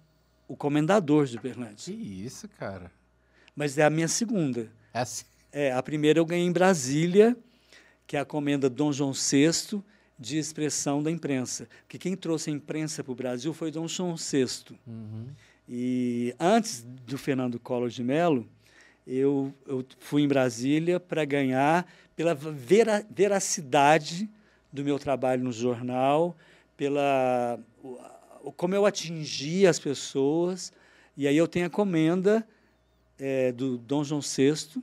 o 0.47 0.55
comendador 0.55 1.25
de 1.25 1.33
Que 1.37 1.47
Uberlândia. 1.47 1.93
isso, 1.93 2.47
cara. 2.59 2.91
Mas 3.55 3.77
é 3.77 3.83
a 3.83 3.89
minha 3.89 4.07
segunda. 4.07 4.69
É 4.93 4.99
assim. 4.99 5.25
É, 5.51 5.71
a 5.73 5.83
primeira 5.83 6.19
eu 6.19 6.25
ganhei 6.25 6.45
em 6.45 6.51
Brasília, 6.51 7.35
que 8.07 8.15
é 8.15 8.19
a 8.19 8.25
comenda 8.25 8.69
Dom 8.69 8.91
João 8.91 9.11
VI 9.13 9.81
de 10.17 10.37
expressão 10.37 11.01
da 11.03 11.09
imprensa. 11.11 11.67
Que 11.87 11.97
quem 11.97 12.15
trouxe 12.15 12.49
a 12.49 12.53
imprensa 12.53 13.03
para 13.03 13.11
o 13.11 13.15
Brasil 13.15 13.53
foi 13.53 13.71
Dom 13.71 13.87
João 13.87 14.15
VI. 14.15 14.45
Uhum. 14.87 15.27
E 15.67 16.35
antes 16.39 16.83
do 17.05 17.17
Fernando 17.17 17.59
Collor 17.59 17.89
de 17.89 18.03
Mello, 18.03 18.47
eu, 19.07 19.53
eu 19.65 19.85
fui 19.99 20.21
em 20.23 20.27
Brasília 20.27 20.99
para 20.99 21.23
ganhar 21.25 21.85
pela 22.15 22.33
vera- 22.33 23.05
veracidade 23.09 24.29
do 24.71 24.83
meu 24.83 24.97
trabalho 24.97 25.43
no 25.43 25.51
jornal, 25.51 26.35
pela 26.77 27.59
como 28.57 28.73
eu 28.73 28.85
atingia 28.85 29.69
as 29.69 29.79
pessoas. 29.79 30.71
E 31.15 31.27
aí 31.27 31.37
eu 31.37 31.47
tenho 31.47 31.67
a 31.67 31.69
comenda 31.69 32.47
eh, 33.19 33.51
do 33.51 33.77
Dom 33.77 34.03
João 34.03 34.21
VI, 34.21 34.81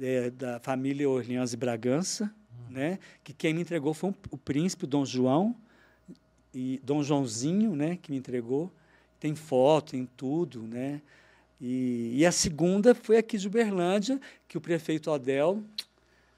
eh, 0.00 0.30
da 0.30 0.58
família 0.60 1.08
Orleans 1.08 1.52
e 1.52 1.56
Bragança, 1.56 2.32
né? 2.70 2.98
que 3.22 3.32
quem 3.32 3.52
me 3.52 3.60
entregou 3.60 3.92
foi 3.92 4.10
um- 4.10 4.14
o 4.30 4.38
príncipe 4.38 4.86
Dom 4.86 5.04
João, 5.04 5.54
e 6.54 6.80
Dom 6.84 7.02
Joãozinho, 7.02 7.74
né, 7.74 7.98
que 8.00 8.12
me 8.12 8.16
entregou. 8.16 8.70
Tem 9.18 9.34
foto, 9.34 9.90
tem 9.90 10.08
tudo, 10.16 10.62
né? 10.62 11.00
E, 11.60 12.12
e 12.14 12.24
a 12.26 12.30
segunda 12.30 12.94
foi 12.94 13.16
aqui 13.16 13.36
de 13.36 13.48
Uberlândia, 13.48 14.20
que 14.46 14.56
o 14.56 14.60
prefeito 14.60 15.10
Odel 15.10 15.62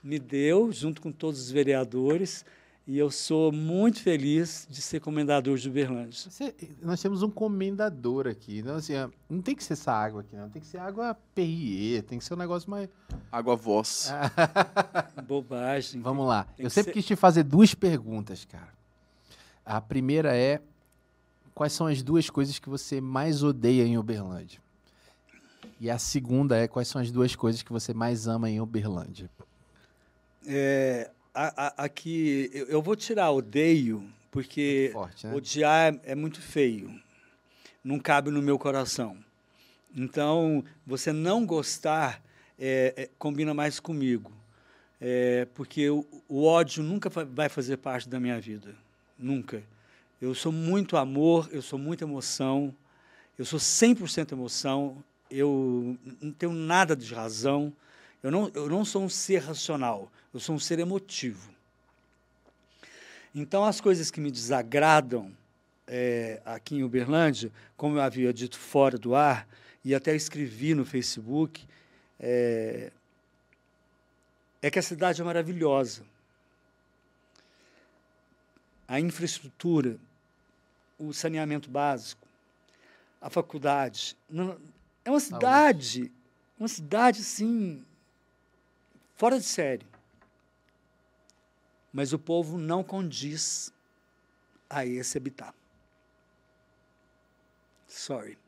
me 0.03 0.19
deu, 0.19 0.73
junto 0.73 1.03
com 1.03 1.13
todos 1.13 1.41
os 1.41 1.51
vereadores, 1.51 2.47
e 2.87 2.97
eu 2.97 3.11
sou 3.11 3.51
muito 3.51 4.01
feliz 4.01 4.67
de 4.71 4.81
ser 4.81 5.01
comendador 5.01 5.59
de 5.59 5.69
Uberlândia. 5.69 6.13
Você- 6.31 6.55
nós 6.81 7.01
temos 7.03 7.23
um 7.23 7.31
comendador 7.31 8.29
aqui. 8.29 8.63
Não, 8.63 8.77
assim, 8.77 8.95
ó, 8.97 9.09
não 9.29 9.43
tem 9.43 9.57
que 9.57 9.65
ser 9.65 9.73
essa 9.73 9.93
água 9.93 10.21
aqui, 10.21 10.37
não. 10.37 10.49
Tem 10.49 10.63
que 10.63 10.69
ser 10.69 10.79
água 10.79 11.17
PRE, 11.35 12.03
tem 12.03 12.19
que 12.19 12.25
ser 12.25 12.35
um 12.35 12.37
negócio 12.37 12.71
mais. 12.71 12.89
Água 13.33 13.57
voz. 13.57 14.11
Bobagem. 15.27 16.01
Vamos 16.01 16.27
lá. 16.27 16.45
tem 16.45 16.65
Eu 16.65 16.71
sempre 16.71 16.91
ser- 16.91 16.95
quis 16.95 17.05
te 17.07 17.17
fazer 17.17 17.43
duas 17.43 17.75
perguntas, 17.75 18.45
cara. 18.45 18.69
A 19.65 19.81
primeira 19.81 20.37
é: 20.37 20.61
quais 21.55 21.73
são 21.73 21.87
as 21.89 22.03
duas 22.03 22.31
coisas 22.31 22.59
que 22.59 22.69
você 22.69 23.01
mais 23.01 23.43
odeia 23.43 23.85
em 23.85 23.99
Uberlândia? 23.99 24.61
E 25.81 25.91
a 25.91 25.99
segunda 25.99 26.57
é: 26.57 26.69
quais 26.69 26.87
são 26.89 27.01
as 27.01 27.11
duas 27.11 27.35
coisas 27.35 27.63
que 27.63 27.73
você 27.73 27.93
mais 27.93 28.29
ama 28.29 28.49
em 28.49 28.61
Uberlândia? 28.61 29.29
É, 30.47 31.11
aqui, 31.77 32.51
eu, 32.53 32.67
eu 32.67 32.83
vou 32.83 32.97
tirar 32.97 33.31
odeio, 33.31 34.09
porque 34.31 34.91
Forte, 34.93 35.27
né? 35.27 35.35
odiar 35.35 35.95
é, 35.95 36.13
é 36.13 36.15
muito 36.15 36.41
feio. 36.41 37.01
Não 37.85 37.99
cabe 37.99 38.31
no 38.31 38.43
meu 38.43 38.59
coração. 38.59 39.17
Então, 39.95 40.65
você 40.87 41.13
não 41.13 41.47
gostar 41.47 42.23
é, 42.59 42.95
é, 42.97 43.11
combina 43.19 43.55
mais 43.55 43.79
comigo. 43.79 44.33
É, 45.01 45.47
porque 45.55 45.89
o, 45.91 46.05
o 46.29 46.45
ódio 46.45 46.83
nunca 46.83 47.09
vai 47.09 47.49
fazer 47.49 47.77
parte 47.77 48.09
da 48.09 48.19
minha 48.19 48.41
vida. 48.41 48.75
Nunca. 49.19 49.63
Eu 50.21 50.35
sou 50.35 50.51
muito 50.51 50.97
amor, 50.97 51.49
eu 51.53 51.61
sou 51.61 51.79
muita 51.79 52.05
emoção, 52.05 52.75
eu 53.39 53.45
sou 53.45 53.59
100% 53.59 54.33
emoção, 54.33 55.05
eu 55.31 55.97
não 56.21 56.33
tenho 56.33 56.53
nada 56.53 56.97
de 56.97 57.13
razão. 57.15 57.73
Eu 58.27 58.33
não, 58.33 58.51
eu 58.55 58.69
não 58.69 58.85
sou 58.85 59.05
um 59.05 59.09
ser 59.09 59.39
racional, 59.39 60.11
eu 60.35 60.41
sou 60.41 60.57
um 60.57 60.59
ser 60.59 60.81
emotivo. 60.81 61.49
Então, 63.33 63.65
as 63.65 63.81
coisas 63.81 64.11
que 64.11 64.21
me 64.21 64.33
desagradam 64.33 65.31
é, 65.87 66.43
aqui 66.45 66.75
em 66.75 66.83
Uberlândia, 66.83 67.53
como 67.77 67.99
eu 67.99 68.03
havia 68.03 68.33
dito 68.35 68.59
fora 68.59 68.99
do 68.99 69.15
ar, 69.15 69.47
e 69.85 69.95
até 69.95 70.13
escrevi 70.17 70.75
no 70.75 70.85
Facebook, 70.85 71.65
é, 72.19 72.91
é 74.61 74.71
que 74.73 74.79
a 74.81 74.83
cidade 74.83 75.21
é 75.21 75.25
maravilhosa. 75.25 76.03
A 78.89 78.99
infraestrutura, 78.99 79.97
o 80.99 81.13
saneamento 81.13 81.71
básico, 81.71 82.27
a 83.21 83.31
faculdade. 83.31 84.17
não- 84.29 84.59
É 85.05 85.11
uma 85.11 85.21
cidade, 85.21 86.11
uma 86.59 86.67
cidade, 86.67 87.21
assim, 87.21 87.85
fora 89.17 89.39
de 89.39 89.45
série. 89.45 89.87
Mas 91.93 92.13
o 92.13 92.19
povo 92.19 92.59
não 92.59 92.85
condiz 92.85 93.73
a 94.69 94.85
esse 94.85 95.17
habitat. 95.17 95.55
Sorry. 97.89 98.39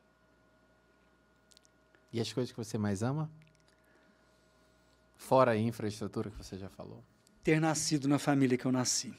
E 2.12 2.20
as 2.20 2.32
coisas 2.32 2.52
que 2.52 2.58
você 2.58 2.76
mais 2.76 3.02
ama? 3.02 3.30
Fora 5.16 5.52
a 5.52 5.56
infraestrutura 5.56 6.30
que 6.30 6.36
você 6.36 6.56
já 6.56 6.68
falou. 6.68 7.02
Ter 7.42 7.60
nascido 7.60 8.06
na 8.06 8.18
família 8.18 8.58
que 8.58 8.66
eu 8.66 8.72
nasci. 8.72 9.14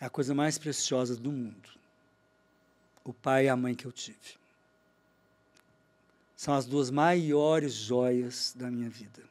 É 0.00 0.06
a 0.06 0.10
coisa 0.10 0.34
mais 0.34 0.58
preciosa 0.58 1.16
do 1.16 1.32
mundo. 1.32 1.68
O 3.02 3.12
pai 3.12 3.46
e 3.46 3.48
a 3.48 3.56
mãe 3.56 3.74
que 3.74 3.84
eu 3.84 3.92
tive. 3.92 4.37
São 6.38 6.54
as 6.54 6.66
duas 6.66 6.88
maiores 6.88 7.72
joias 7.72 8.54
da 8.56 8.70
minha 8.70 8.88
vida. 8.88 9.28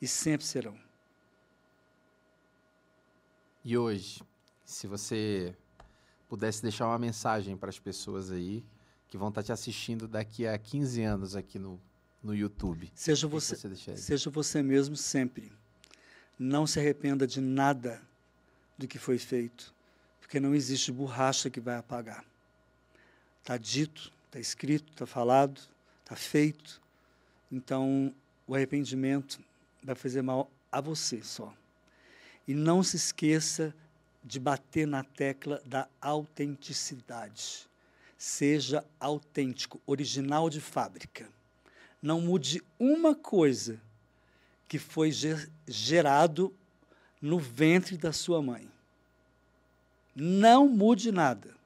E 0.00 0.08
sempre 0.08 0.46
serão. 0.46 0.74
E 3.62 3.76
hoje, 3.76 4.22
se 4.64 4.86
você 4.86 5.54
pudesse 6.26 6.62
deixar 6.62 6.86
uma 6.86 6.98
mensagem 6.98 7.58
para 7.58 7.68
as 7.68 7.78
pessoas 7.78 8.32
aí 8.32 8.64
que 9.06 9.18
vão 9.18 9.28
estar 9.28 9.42
te 9.42 9.52
assistindo 9.52 10.08
daqui 10.08 10.46
a 10.46 10.56
15 10.56 11.02
anos 11.02 11.36
aqui 11.36 11.58
no, 11.58 11.78
no 12.22 12.34
YouTube. 12.34 12.90
Seja 12.94 13.28
você, 13.28 13.54
você 13.54 13.94
seja 13.94 14.30
você 14.30 14.62
mesmo 14.62 14.96
sempre. 14.96 15.52
Não 16.38 16.66
se 16.66 16.80
arrependa 16.80 17.26
de 17.26 17.38
nada 17.38 18.00
do 18.78 18.88
que 18.88 18.98
foi 18.98 19.18
feito, 19.18 19.74
porque 20.18 20.40
não 20.40 20.54
existe 20.54 20.90
borracha 20.90 21.50
que 21.50 21.60
vai 21.60 21.76
apagar. 21.76 22.24
Está 23.42 23.58
dito, 23.58 24.10
está 24.24 24.40
escrito, 24.40 24.90
está 24.92 25.04
falado, 25.04 25.60
está 26.06 26.14
feito. 26.14 26.80
Então, 27.50 28.14
o 28.46 28.54
arrependimento 28.54 29.40
vai 29.82 29.96
fazer 29.96 30.22
mal 30.22 30.48
a 30.70 30.80
você 30.80 31.20
só. 31.20 31.52
E 32.46 32.54
não 32.54 32.80
se 32.80 32.94
esqueça 32.94 33.74
de 34.22 34.38
bater 34.38 34.86
na 34.86 35.02
tecla 35.02 35.60
da 35.66 35.88
autenticidade. 36.00 37.68
Seja 38.16 38.84
autêntico, 39.00 39.80
original 39.84 40.48
de 40.48 40.60
fábrica. 40.60 41.28
Não 42.00 42.20
mude 42.20 42.62
uma 42.78 43.14
coisa 43.14 43.80
que 44.68 44.78
foi 44.78 45.10
gerado 45.66 46.54
no 47.20 47.38
ventre 47.38 47.96
da 47.96 48.12
sua 48.12 48.40
mãe. 48.40 48.70
Não 50.14 50.68
mude 50.68 51.10
nada. 51.10 51.56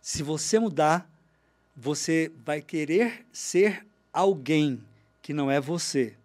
Se 0.00 0.22
você 0.22 0.58
mudar, 0.58 1.08
você 1.80 2.32
vai 2.44 2.60
querer 2.60 3.24
ser 3.32 3.86
alguém 4.12 4.84
que 5.22 5.32
não 5.32 5.48
é 5.48 5.60
você. 5.60 6.16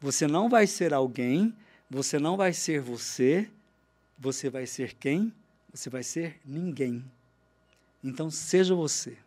Você 0.00 0.26
não 0.26 0.48
vai 0.48 0.66
ser 0.66 0.94
alguém, 0.94 1.54
você 1.90 2.18
não 2.18 2.34
vai 2.34 2.54
ser 2.54 2.80
você, 2.80 3.50
você 4.18 4.48
vai 4.48 4.66
ser 4.66 4.94
quem? 4.94 5.30
Você 5.70 5.90
vai 5.90 6.02
ser 6.02 6.40
ninguém. 6.46 7.04
Então 8.02 8.30
seja 8.30 8.74
você. 8.74 9.18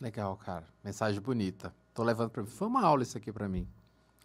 Legal, 0.00 0.36
cara. 0.36 0.66
Mensagem 0.82 1.20
bonita. 1.20 1.72
Tô 1.94 2.02
levando 2.02 2.30
para. 2.30 2.44
Foi 2.44 2.66
uma 2.66 2.82
aula 2.82 3.04
isso 3.04 3.16
aqui 3.16 3.30
para 3.32 3.48
mim. 3.48 3.66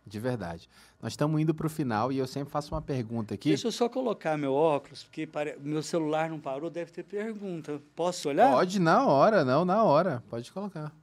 De 0.05 0.19
verdade. 0.19 0.69
Nós 1.01 1.13
estamos 1.13 1.39
indo 1.39 1.53
para 1.53 1.65
o 1.65 1.69
final 1.69 2.11
e 2.11 2.17
eu 2.17 2.27
sempre 2.27 2.51
faço 2.51 2.73
uma 2.73 2.81
pergunta 2.81 3.33
aqui. 3.33 3.49
Deixa 3.49 3.67
eu 3.67 3.71
só 3.71 3.87
colocar 3.87 4.37
meu 4.37 4.53
óculos, 4.53 5.03
porque 5.03 5.25
pare... 5.25 5.57
meu 5.61 5.81
celular 5.81 6.29
não 6.29 6.39
parou, 6.39 6.69
deve 6.69 6.91
ter 6.91 7.03
pergunta. 7.03 7.81
Posso 7.95 8.29
olhar? 8.29 8.51
Pode, 8.51 8.79
na 8.79 9.05
hora, 9.05 9.45
não, 9.45 9.63
na 9.63 9.83
hora. 9.83 10.21
Pode 10.29 10.51
colocar. 10.51 10.93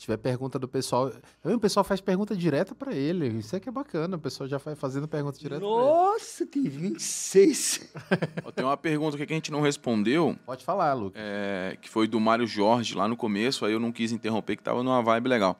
Se 0.00 0.04
tiver 0.04 0.16
pergunta 0.16 0.58
do 0.58 0.66
pessoal. 0.66 1.12
O 1.44 1.58
pessoal 1.58 1.84
faz 1.84 2.00
pergunta 2.00 2.34
direta 2.34 2.74
para 2.74 2.94
ele. 2.94 3.28
Isso 3.28 3.54
é 3.54 3.60
que 3.60 3.68
é 3.68 3.72
bacana. 3.72 4.16
O 4.16 4.18
pessoal 4.18 4.48
já 4.48 4.56
vai 4.56 4.74
fazendo 4.74 5.06
pergunta 5.06 5.38
direta 5.38 5.60
Nossa, 5.60 6.46
tem 6.46 6.62
26. 6.62 7.92
tem 8.56 8.64
uma 8.64 8.78
pergunta 8.78 9.18
que 9.18 9.22
a 9.22 9.36
gente 9.36 9.52
não 9.52 9.60
respondeu. 9.60 10.34
Pode 10.46 10.64
falar, 10.64 10.94
Lucas. 10.94 11.20
É, 11.22 11.76
que 11.82 11.90
foi 11.90 12.08
do 12.08 12.18
Mário 12.18 12.46
Jorge 12.46 12.94
lá 12.94 13.06
no 13.06 13.14
começo. 13.14 13.66
Aí 13.66 13.74
eu 13.74 13.80
não 13.80 13.92
quis 13.92 14.10
interromper, 14.10 14.56
que 14.56 14.62
tava 14.62 14.82
numa 14.82 15.02
vibe 15.02 15.28
legal. 15.28 15.58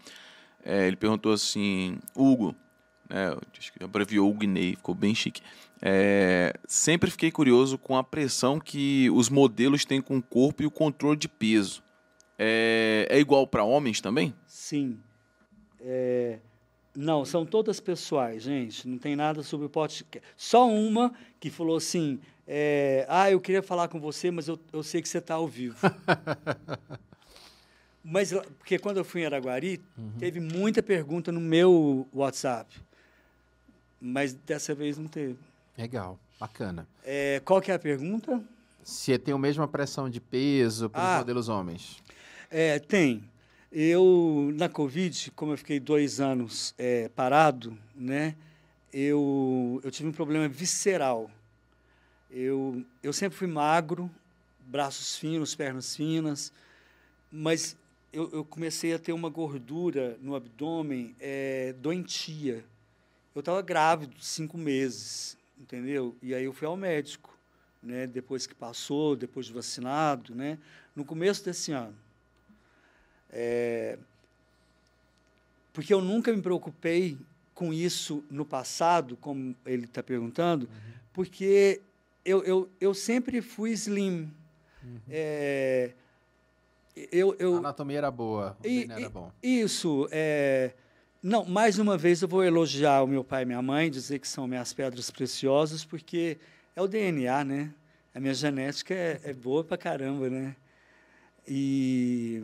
É, 0.65 0.87
ele 0.87 0.97
perguntou 0.97 1.33
assim: 1.33 1.99
Hugo, 2.15 2.55
né, 3.09 3.37
acho 3.59 3.73
que 3.73 3.83
abreviou 3.83 4.31
o 4.31 4.35
Guinei, 4.35 4.77
ficou 4.77 4.95
bem 4.95 5.15
chique. 5.15 5.43
É, 5.83 6.53
sempre 6.67 7.11
fiquei 7.11 7.31
curioso 7.31 7.79
com 7.79 7.97
a 7.97 8.05
pressão 8.05 8.61
que 8.61 9.09
os 9.11 9.29
modelos 9.29 9.85
têm 9.85 10.01
com 10.01 10.19
o 10.19 10.23
corpo 10.23 10.63
e 10.63 10.67
o 10.67 10.71
controle 10.71 11.17
de 11.17 11.29
peso 11.29 11.83
é, 12.43 13.07
é 13.11 13.21
igual 13.21 13.47
para 13.47 13.63
homens 13.63 14.01
também? 14.01 14.33
Sim. 14.47 14.99
É, 15.79 16.39
não, 16.97 17.23
são 17.23 17.45
todas 17.45 17.81
pessoais, 17.81 18.43
gente. 18.43 18.89
Não 18.89 18.97
tem 18.97 19.15
nada 19.15 19.43
sobre 19.43 19.67
o 19.67 19.69
podcast. 19.69 20.27
Só 20.39 20.67
uma 20.67 21.13
que 21.39 21.51
falou 21.51 21.77
assim: 21.77 22.19
é, 22.47 23.05
Ah, 23.11 23.31
eu 23.31 23.41
queria 23.41 23.63
falar 23.63 23.89
com 23.89 24.01
você, 24.01 24.31
mas 24.31 24.49
eu, 24.49 24.59
eu 24.73 24.83
sei 24.83 25.03
que 25.03 25.09
você 25.09 25.19
está 25.19 25.35
ao 25.35 25.47
vivo. 25.47 25.77
mas, 28.05 28.33
porque 28.59 28.79
quando 28.79 28.97
eu 28.97 29.05
fui 29.05 29.23
em 29.23 29.27
Araguari, 29.27 29.81
uhum. 29.97 30.13
teve 30.19 30.41
muita 30.41 30.83
pergunta 30.83 31.31
no 31.31 31.41
meu 31.41 32.09
WhatsApp. 32.13 32.75
Mas 34.01 34.33
dessa 34.33 34.75
vez 34.75 34.97
não 34.97 35.07
teve. 35.07 35.37
Legal, 35.77 36.19
bacana. 36.39 36.87
É, 37.05 37.41
qual 37.45 37.61
que 37.61 37.71
é 37.71 37.75
a 37.75 37.79
pergunta? 37.79 38.43
Se 38.83 39.17
tem 39.19 39.35
a 39.35 39.39
mesma 39.39 39.69
pressão 39.69 40.09
de 40.09 40.21
peso 40.21 40.89
para 40.89 41.01
os 41.01 41.09
ah, 41.09 41.19
modelos 41.19 41.49
homens. 41.49 42.03
É, 42.51 42.79
tem. 42.79 43.23
Eu, 43.71 44.51
na 44.55 44.69
Covid, 44.69 45.31
como 45.33 45.53
eu 45.53 45.59
fiquei 45.59 45.79
dois 45.79 46.19
anos 46.19 46.75
é, 46.79 47.09
parado, 47.11 47.77
né, 47.95 48.35
eu, 48.93 49.81
eu 49.85 49.91
tive 49.91 50.09
um 50.09 50.13
problema 50.13 50.49
visceral. 50.49 51.31
Eu, 52.31 52.85
eu 53.03 53.13
sempre 53.13 53.39
fui 53.39 53.47
magro, 53.47 54.11
braços 54.67 55.17
finos, 55.17 55.55
pernas 55.55 55.95
finas, 55.95 56.53
mas 57.31 57.77
eu, 58.13 58.29
eu 58.33 58.45
comecei 58.45 58.93
a 58.93 58.99
ter 58.99 59.13
uma 59.13 59.29
gordura 59.29 60.19
no 60.21 60.35
abdômen 60.35 61.15
é, 61.21 61.73
doentia. 61.75 62.65
Eu 63.35 63.41
estava 63.41 63.63
grávido, 63.63 64.21
cinco 64.21 64.59
meses, 64.59 65.37
entendeu? 65.59 66.17
E 66.21 66.35
aí 66.35 66.45
eu 66.45 66.53
fui 66.53 66.67
ao 66.67 66.77
médico, 66.77 67.37
né, 67.83 68.07
depois 68.07 68.47
que 68.47 68.55
passou, 68.55 69.15
depois 69.15 69.47
de 69.47 69.53
vacinado, 69.53 70.35
né, 70.35 70.59
no 70.95 71.05
começo 71.05 71.45
desse 71.45 71.73
ano. 71.73 71.97
É, 73.31 73.97
porque 75.73 75.95
eu 75.95 76.01
nunca 76.01 76.33
me 76.33 76.43
preocupei 76.43 77.17
com 77.55 77.73
isso 77.73 78.25
no 78.31 78.45
passado, 78.45 79.17
como 79.17 79.55
ele 79.65 79.85
está 79.85 80.03
perguntando, 80.03 80.67
uhum. 80.67 80.93
porque 81.13 81.81
eu, 82.25 82.43
eu, 82.43 82.71
eu 82.81 82.93
sempre 82.93 83.41
fui 83.41 83.71
slim. 83.71 84.33
Uhum. 84.83 85.01
É, 85.09 85.93
eu, 87.13 87.35
eu, 87.39 87.57
a 87.57 87.59
anatomia 87.59 87.99
era 87.99 88.11
boa, 88.11 88.57
o 88.63 88.67
e, 88.67 88.91
era 88.91 89.09
bom. 89.09 89.33
Isso. 89.43 90.09
É, 90.11 90.73
não, 91.23 91.45
mais 91.45 91.79
uma 91.79 91.97
vez 91.97 92.23
eu 92.23 92.29
vou 92.29 92.45
elogiar 92.45 93.03
o 93.03 93.07
meu 93.07 93.23
pai 93.23 93.43
e 93.43 93.47
minha 93.47 93.63
mãe, 93.63 93.91
dizer 93.91 94.19
que 94.19 94.29
são 94.29 94.47
minhas 94.47 94.73
pedras 94.73 95.11
preciosas, 95.11 95.85
porque 95.85 96.39
é 96.75 96.83
o 96.83 96.89
DNA, 96.89 97.45
né? 97.45 97.75
A 98.15 98.21
minha 98.21 98.35
genética 98.35 98.95
é, 98.95 99.21
é 99.25 99.33
boa 99.33 99.63
pra 99.63 99.77
caramba, 99.77 100.29
né? 100.29 100.57
E 101.47 102.43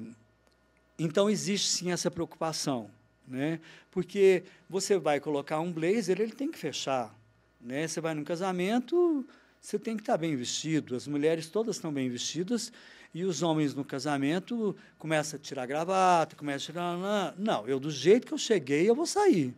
então, 0.99 1.29
existe 1.29 1.69
sim 1.69 1.93
essa 1.93 2.11
preocupação, 2.11 2.91
né? 3.29 3.61
porque 3.97 4.45
você 4.69 4.99
vai 4.99 5.19
colocar 5.19 5.59
um 5.59 5.73
blazer, 5.73 6.21
ele 6.21 6.33
tem 6.33 6.51
que 6.51 6.59
fechar. 6.59 7.19
Né? 7.59 7.89
Você 7.89 7.99
vai 7.99 8.13
num 8.13 8.23
casamento, 8.23 9.27
você 9.59 9.79
tem 9.79 9.97
que 9.97 10.03
estar 10.03 10.19
bem 10.19 10.37
vestido. 10.37 10.95
As 10.95 11.07
mulheres 11.07 11.49
todas 11.49 11.77
estão 11.77 11.91
bem 11.91 12.11
vestidas 12.11 12.71
e 13.17 13.25
os 13.25 13.43
homens 13.43 13.75
no 13.75 13.83
casamento 13.83 14.77
começam 14.99 15.39
a 15.39 15.43
tirar 15.43 15.65
gravata, 15.65 16.37
começam 16.37 16.65
a 16.65 16.67
tirar. 16.67 17.35
Não, 17.39 17.67
eu 17.67 17.81
do 17.81 17.91
jeito 17.91 18.27
que 18.27 18.35
eu 18.35 18.39
cheguei, 18.39 18.87
eu 18.87 18.95
vou 18.95 19.07
sair. 19.07 19.55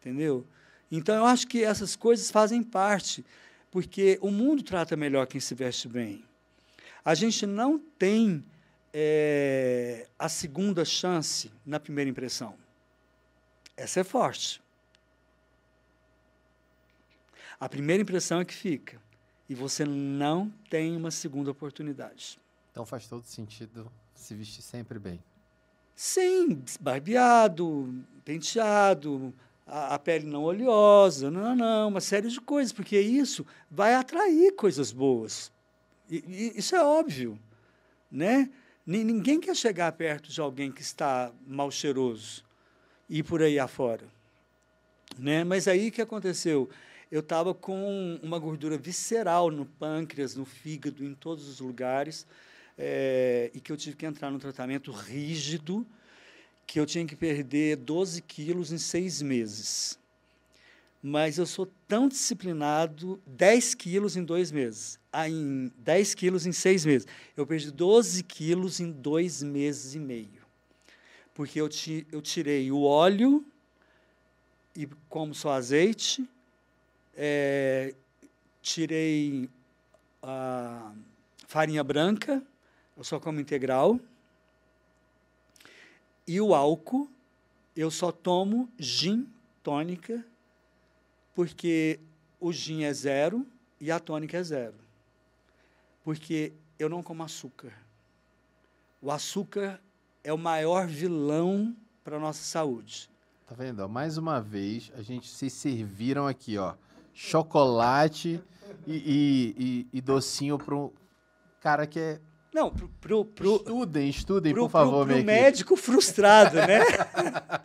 Entendeu? 0.00 0.46
Então, 0.90 1.14
eu 1.14 1.26
acho 1.26 1.46
que 1.46 1.62
essas 1.62 1.94
coisas 1.94 2.30
fazem 2.30 2.62
parte, 2.62 3.22
porque 3.70 4.18
o 4.22 4.30
mundo 4.30 4.62
trata 4.62 4.96
melhor 4.96 5.26
quem 5.26 5.38
se 5.38 5.54
veste 5.54 5.88
bem. 5.88 6.24
A 7.04 7.14
gente 7.14 7.44
não 7.44 7.78
tem 7.78 8.42
é, 8.94 10.08
a 10.18 10.30
segunda 10.30 10.82
chance 10.82 11.52
na 11.66 11.78
primeira 11.78 12.08
impressão. 12.08 12.54
Essa 13.76 14.00
é 14.00 14.04
forte. 14.04 14.58
A 17.60 17.68
primeira 17.68 18.02
impressão 18.02 18.40
é 18.40 18.44
que 18.46 18.54
fica. 18.54 18.98
E 19.50 19.54
você 19.54 19.84
não 19.84 20.50
tem 20.70 20.96
uma 20.96 21.10
segunda 21.10 21.50
oportunidade. 21.50 22.39
Então 22.70 22.86
faz 22.86 23.06
todo 23.06 23.24
sentido 23.24 23.90
se 24.14 24.34
vestir 24.34 24.62
sempre 24.62 24.98
bem. 24.98 25.22
Sim, 25.94 26.62
barbeado, 26.80 28.04
penteado, 28.24 29.34
a, 29.66 29.94
a, 29.94 29.98
pele 29.98 30.26
não 30.26 30.44
oleosa, 30.44 31.30
não, 31.30 31.54
não, 31.54 31.88
uma 31.88 32.00
série 32.00 32.28
de 32.28 32.40
coisas, 32.40 32.72
porque 32.72 32.98
isso 32.98 33.46
vai 33.70 33.94
atrair 33.94 34.52
coisas 34.52 34.92
boas. 34.92 35.52
E, 36.08 36.24
e, 36.26 36.58
isso 36.58 36.74
é 36.74 36.82
óbvio, 36.82 37.38
né? 38.10 38.50
Ninguém 38.86 39.38
quer 39.38 39.54
chegar 39.54 39.92
perto 39.92 40.32
de 40.32 40.40
alguém 40.40 40.72
que 40.72 40.82
está 40.82 41.30
mal 41.46 41.70
cheiroso 41.70 42.42
e 43.08 43.22
por 43.22 43.42
aí 43.42 43.58
afora. 43.58 44.04
Né? 45.18 45.44
Mas 45.44 45.68
aí 45.68 45.88
o 45.88 45.92
que 45.92 46.02
aconteceu? 46.02 46.68
Eu 47.10 47.20
estava 47.20 47.52
com 47.52 48.18
uma 48.22 48.38
gordura 48.38 48.78
visceral 48.78 49.50
no 49.50 49.66
pâncreas, 49.66 50.34
no 50.34 50.44
fígado, 50.44 51.04
em 51.04 51.14
todos 51.14 51.48
os 51.48 51.60
lugares. 51.60 52.26
É, 52.82 53.50
e 53.52 53.60
que 53.60 53.70
eu 53.70 53.76
tive 53.76 53.94
que 53.94 54.06
entrar 54.06 54.30
num 54.30 54.38
tratamento 54.38 54.90
rígido, 54.90 55.86
que 56.66 56.80
eu 56.80 56.86
tinha 56.86 57.04
que 57.04 57.14
perder 57.14 57.76
12 57.76 58.22
quilos 58.22 58.72
em 58.72 58.78
seis 58.78 59.20
meses. 59.20 59.98
Mas 61.02 61.36
eu 61.36 61.44
sou 61.44 61.70
tão 61.86 62.08
disciplinado, 62.08 63.20
10 63.26 63.74
quilos 63.74 64.16
em 64.16 64.24
dois 64.24 64.50
meses. 64.50 64.98
Ah, 65.12 65.28
em 65.28 65.70
10 65.78 66.14
quilos 66.14 66.46
em 66.46 66.52
seis 66.52 66.86
meses. 66.86 67.06
Eu 67.36 67.46
perdi 67.46 67.70
12 67.70 68.22
quilos 68.22 68.80
em 68.80 68.90
dois 68.90 69.42
meses 69.42 69.94
e 69.94 69.98
meio. 69.98 70.40
Porque 71.34 71.60
eu, 71.60 71.68
ti, 71.68 72.06
eu 72.10 72.22
tirei 72.22 72.70
o 72.72 72.82
óleo, 72.82 73.44
e 74.74 74.86
como 75.08 75.34
só 75.34 75.52
azeite, 75.52 76.26
é, 77.14 77.94
tirei 78.62 79.50
a 80.22 80.92
farinha 81.46 81.82
branca, 81.82 82.42
eu 83.00 83.04
só 83.04 83.18
como 83.18 83.40
integral, 83.40 83.98
e 86.26 86.38
o 86.38 86.54
álcool, 86.54 87.10
eu 87.74 87.90
só 87.90 88.12
tomo 88.12 88.68
gin 88.78 89.26
tônica, 89.62 90.22
porque 91.34 91.98
o 92.38 92.52
gin 92.52 92.82
é 92.82 92.92
zero 92.92 93.46
e 93.80 93.90
a 93.90 93.98
tônica 93.98 94.36
é 94.36 94.42
zero. 94.42 94.74
Porque 96.04 96.52
eu 96.78 96.90
não 96.90 97.02
como 97.02 97.22
açúcar. 97.22 97.72
O 99.00 99.10
açúcar 99.10 99.80
é 100.22 100.30
o 100.30 100.36
maior 100.36 100.86
vilão 100.86 101.74
para 102.04 102.18
a 102.18 102.20
nossa 102.20 102.42
saúde. 102.42 103.08
Tá 103.46 103.54
vendo? 103.54 103.88
Mais 103.88 104.18
uma 104.18 104.42
vez, 104.42 104.92
a 104.94 105.00
gente 105.00 105.26
se 105.26 105.48
serviram 105.48 106.26
aqui, 106.26 106.58
ó. 106.58 106.74
Chocolate 107.14 108.42
e, 108.86 108.92
e, 108.94 109.54
e, 109.58 109.88
e 109.90 110.00
docinho 110.02 110.58
para 110.58 110.76
um 110.76 110.92
cara 111.62 111.86
que 111.86 111.98
é. 111.98 112.20
Não, 112.52 112.70
pro, 112.70 112.88
pro, 112.88 113.24
pro 113.24 113.56
estudem, 113.56 114.08
estudem, 114.08 114.52
pro, 114.52 114.62
por 114.62 114.70
favor, 114.70 115.06
pro, 115.06 115.14
pro 115.14 115.24
médico 115.24 115.76
frustrado, 115.76 116.56
né? 116.56 116.80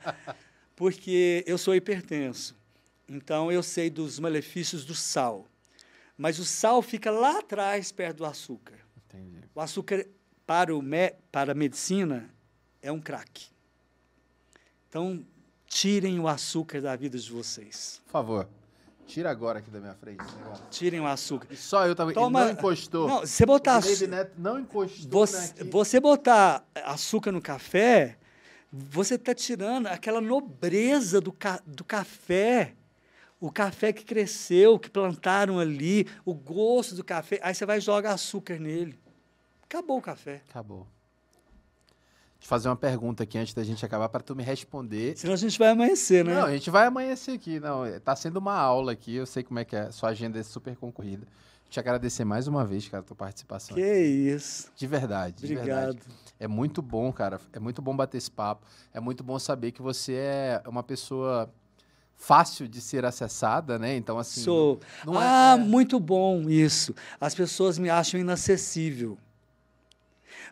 Porque 0.75 1.43
eu 1.47 1.57
sou 1.57 1.73
hipertenso. 1.73 2.55
Então 3.07 3.51
eu 3.51 3.63
sei 3.63 3.89
dos 3.89 4.19
malefícios 4.19 4.85
do 4.85 4.93
sal. 4.93 5.47
Mas 6.17 6.39
o 6.39 6.45
sal 6.45 6.81
fica 6.81 7.11
lá 7.11 7.39
atrás, 7.39 7.91
perto 7.91 8.17
do 8.17 8.25
açúcar. 8.25 8.79
Entendi. 9.05 9.41
O 9.53 9.59
açúcar, 9.59 10.05
para, 10.45 10.75
o 10.75 10.81
me, 10.81 11.11
para 11.31 11.51
a 11.51 11.55
medicina, 11.55 12.29
é 12.81 12.91
um 12.91 13.01
crack. 13.01 13.47
Então, 14.87 15.25
tirem 15.67 16.19
o 16.19 16.27
açúcar 16.27 16.81
da 16.81 16.95
vida 16.95 17.17
de 17.17 17.29
vocês. 17.29 18.01
Por 18.05 18.11
favor. 18.11 18.49
Tira 19.07 19.29
agora 19.29 19.59
aqui 19.59 19.69
da 19.69 19.79
minha 19.79 19.93
frente. 19.93 20.23
Tirem 20.69 20.99
o 20.99 21.05
açúcar. 21.05 21.47
E 21.51 21.55
só 21.55 21.85
eu 21.85 21.95
tava. 21.95 22.13
Toma... 22.13 22.39
Ele 22.39 22.47
não 22.49 22.59
encostou. 22.59 23.07
Não, 23.07 23.19
você 23.21 23.45
botar. 23.45 23.81
O 23.83 24.07
Neto 24.07 24.31
não 24.37 24.59
encostou. 24.59 25.09
Você, 25.09 25.63
você 25.63 25.99
botar 25.99 26.65
açúcar 26.83 27.31
no 27.31 27.41
café, 27.41 28.17
você 28.71 29.15
está 29.15 29.33
tirando 29.33 29.87
aquela 29.87 30.19
nobreza 30.19 31.21
do, 31.21 31.31
ca, 31.31 31.61
do 31.65 31.83
café. 31.83 32.73
O 33.39 33.51
café 33.51 33.93
que 33.93 34.03
cresceu, 34.03 34.79
que 34.79 34.89
plantaram 34.89 35.59
ali, 35.59 36.07
o 36.23 36.33
gosto 36.33 36.95
do 36.95 37.03
café. 37.03 37.39
Aí 37.43 37.53
você 37.53 37.65
vai 37.65 37.79
jogar 37.79 38.13
açúcar 38.13 38.59
nele. 38.59 38.97
Acabou 39.63 39.97
o 39.97 40.01
café. 40.01 40.41
Acabou 40.49 40.87
te 42.45 42.47
fazer 42.47 42.69
uma 42.69 42.75
pergunta 42.75 43.23
aqui 43.23 43.39
antes 43.39 43.55
da 43.55 43.63
gente 43.63 43.83
acabar 43.83 44.07
para 44.07 44.21
tu 44.21 44.35
me 44.35 44.43
responder. 44.43 45.17
Senão 45.17 45.33
a 45.33 45.37
gente 45.37 45.57
vai 45.57 45.69
amanhecer, 45.69 46.23
né? 46.23 46.35
Não, 46.35 46.45
a 46.45 46.51
gente 46.51 46.69
vai 46.69 46.85
amanhecer 46.85 47.31
aqui. 47.31 47.59
Não, 47.59 47.81
tá 47.99 48.15
sendo 48.15 48.37
uma 48.37 48.53
aula 48.53 48.91
aqui. 48.91 49.15
Eu 49.15 49.25
sei 49.25 49.41
como 49.41 49.57
é 49.57 49.65
que 49.65 49.75
é. 49.75 49.89
Sua 49.89 50.09
agenda 50.09 50.39
é 50.39 50.43
super 50.43 50.75
concorrida. 50.75 51.25
Te 51.67 51.79
agradecer 51.79 52.23
mais 52.23 52.47
uma 52.47 52.63
vez, 52.63 52.87
cara, 52.87 53.01
a 53.01 53.03
tua 53.03 53.15
participação. 53.15 53.75
Que 53.75 53.81
aqui. 53.81 53.99
isso. 54.35 54.71
De 54.75 54.85
verdade. 54.85 55.47
De 55.47 55.57
Obrigado. 55.57 55.93
Verdade. 55.93 56.07
É 56.39 56.47
muito 56.47 56.83
bom, 56.83 57.11
cara. 57.11 57.41
É 57.51 57.59
muito 57.59 57.81
bom 57.81 57.95
bater 57.95 58.19
esse 58.19 58.29
papo. 58.29 58.63
É 58.93 58.99
muito 58.99 59.23
bom 59.23 59.39
saber 59.39 59.71
que 59.71 59.81
você 59.81 60.13
é 60.13 60.61
uma 60.67 60.83
pessoa 60.83 61.51
fácil 62.15 62.67
de 62.67 62.79
ser 62.79 63.05
acessada, 63.05 63.79
né? 63.79 63.95
Então, 63.95 64.19
assim. 64.19 64.41
Sou. 64.41 64.79
Não, 65.03 65.13
não 65.15 65.21
é 65.21 65.25
ah, 65.25 65.57
é... 65.59 65.63
muito 65.63 65.99
bom 65.99 66.47
isso. 66.47 66.93
As 67.19 67.33
pessoas 67.33 67.79
me 67.79 67.89
acham 67.89 68.19
inacessível 68.19 69.17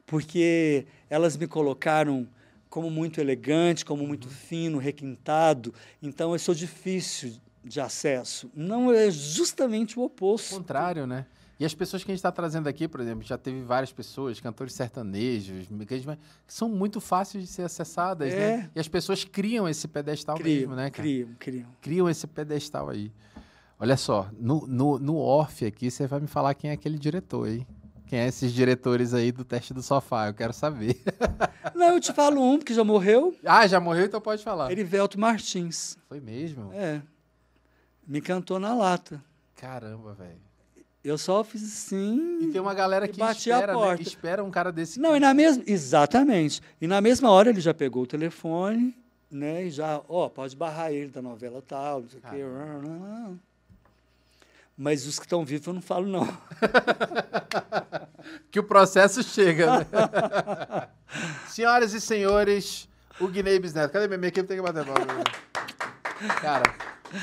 porque 0.05 0.85
elas 1.13 1.37
me 1.37 1.47
colocaram 1.47 2.27
como 2.71 2.89
muito 2.89 3.21
elegante, 3.21 3.85
como 3.85 4.07
muito 4.07 4.27
fino, 4.27 4.79
requintado, 4.79 5.71
então 6.01 6.33
eu 6.33 6.39
sou 6.39 6.55
difícil 6.55 7.35
de 7.63 7.79
acesso. 7.79 8.49
Não 8.55 8.91
é 8.91 9.11
justamente 9.11 9.99
o 9.99 10.01
oposto. 10.01 10.55
O 10.55 10.57
contrário, 10.57 11.05
né? 11.05 11.27
E 11.59 11.65
as 11.65 11.75
pessoas 11.75 12.03
que 12.03 12.09
a 12.09 12.13
gente 12.13 12.17
está 12.17 12.31
trazendo 12.31 12.67
aqui, 12.67 12.87
por 12.87 12.99
exemplo, 12.99 13.23
já 13.23 13.37
teve 13.37 13.61
várias 13.61 13.93
pessoas, 13.93 14.39
cantores 14.39 14.73
sertanejos, 14.73 15.67
que 16.47 16.53
são 16.53 16.67
muito 16.67 16.99
fáceis 16.99 17.43
de 17.43 17.49
ser 17.49 17.61
acessadas, 17.61 18.33
né? 18.33 18.53
é. 18.53 18.57
né? 18.57 18.71
E 18.75 18.79
as 18.79 18.87
pessoas 18.87 19.23
criam 19.23 19.69
esse 19.69 19.87
pedestal 19.87 20.35
criam, 20.35 20.61
mesmo, 20.61 20.75
né? 20.75 20.89
Cara? 20.89 21.03
Criam, 21.03 21.29
criam. 21.37 21.69
Criam 21.79 22.09
esse 22.09 22.25
pedestal 22.25 22.89
aí. 22.89 23.11
Olha 23.79 23.97
só, 23.97 24.27
no, 24.35 24.65
no, 24.65 24.97
no 24.97 25.17
off 25.17 25.63
aqui, 25.63 25.91
você 25.91 26.07
vai 26.07 26.19
me 26.19 26.27
falar 26.27 26.55
quem 26.55 26.71
é 26.71 26.73
aquele 26.73 26.97
diretor 26.97 27.47
aí. 27.47 27.67
Quem 28.07 28.19
é 28.19 28.27
esses 28.27 28.51
diretores 28.53 29.13
aí 29.13 29.31
do 29.31 29.43
teste 29.43 29.73
do 29.73 29.81
sofá? 29.81 30.27
Eu 30.27 30.33
quero 30.33 30.53
saber. 30.53 31.01
Não, 31.73 31.93
eu 31.93 31.99
te 31.99 32.13
falo 32.13 32.41
um 32.41 32.59
que 32.59 32.73
já 32.73 32.83
morreu. 32.83 33.35
Ah, 33.43 33.65
já 33.65 33.79
morreu, 33.79 34.05
então 34.05 34.21
pode 34.21 34.43
falar. 34.43 34.71
Erivelto 34.71 35.19
Martins. 35.19 35.97
Foi 36.07 36.19
mesmo? 36.19 36.71
É. 36.73 37.01
Me 38.07 38.21
cantou 38.21 38.59
na 38.59 38.73
lata. 38.73 39.23
Caramba, 39.55 40.13
velho. 40.13 40.41
Eu 41.03 41.17
só 41.17 41.43
fiz 41.43 41.63
assim. 41.63 42.39
E 42.41 42.51
tem 42.51 42.61
uma 42.61 42.73
galera 42.73 43.07
que 43.07 43.21
espera, 43.21 43.75
né? 43.75 43.97
espera 43.99 44.43
um 44.43 44.49
cara 44.49 44.71
desse. 44.71 44.99
Não, 44.99 45.11
que... 45.11 45.17
e 45.17 45.19
na 45.19 45.33
mesma. 45.33 45.63
Exatamente. 45.67 46.61
E 46.79 46.87
na 46.87 47.01
mesma 47.01 47.29
hora 47.29 47.49
ele 47.49 47.59
já 47.59 47.73
pegou 47.73 48.03
o 48.03 48.07
telefone, 48.07 48.95
né? 49.29 49.65
E 49.65 49.69
já, 49.69 50.01
ó, 50.07 50.29
pode 50.29 50.55
barrar 50.55 50.93
ele 50.93 51.09
da 51.09 51.21
novela 51.21 51.61
tal, 51.61 52.01
não 52.01 52.09
sei 52.09 52.19
o 52.19 52.21
quê. 52.21 52.37
Mas 54.77 55.05
os 55.05 55.19
que 55.19 55.25
estão 55.25 55.45
vivos 55.45 55.67
eu 55.67 55.73
não 55.73 55.81
falo, 55.81 56.07
não. 56.07 56.27
que 58.49 58.59
o 58.59 58.63
processo 58.63 59.21
chega, 59.21 59.79
né? 59.79 59.87
Senhoras 61.47 61.93
e 61.93 62.01
senhores, 62.01 62.89
o 63.19 63.27
Guinei 63.27 63.59
Bisneto. 63.59 63.93
Cadê 63.93 64.07
minha, 64.17 64.27
equipe? 64.27 64.47
Tem 64.47 64.57
que 64.57 64.63
bater 64.63 64.83
bola. 64.83 65.23
Cara, 66.41 66.63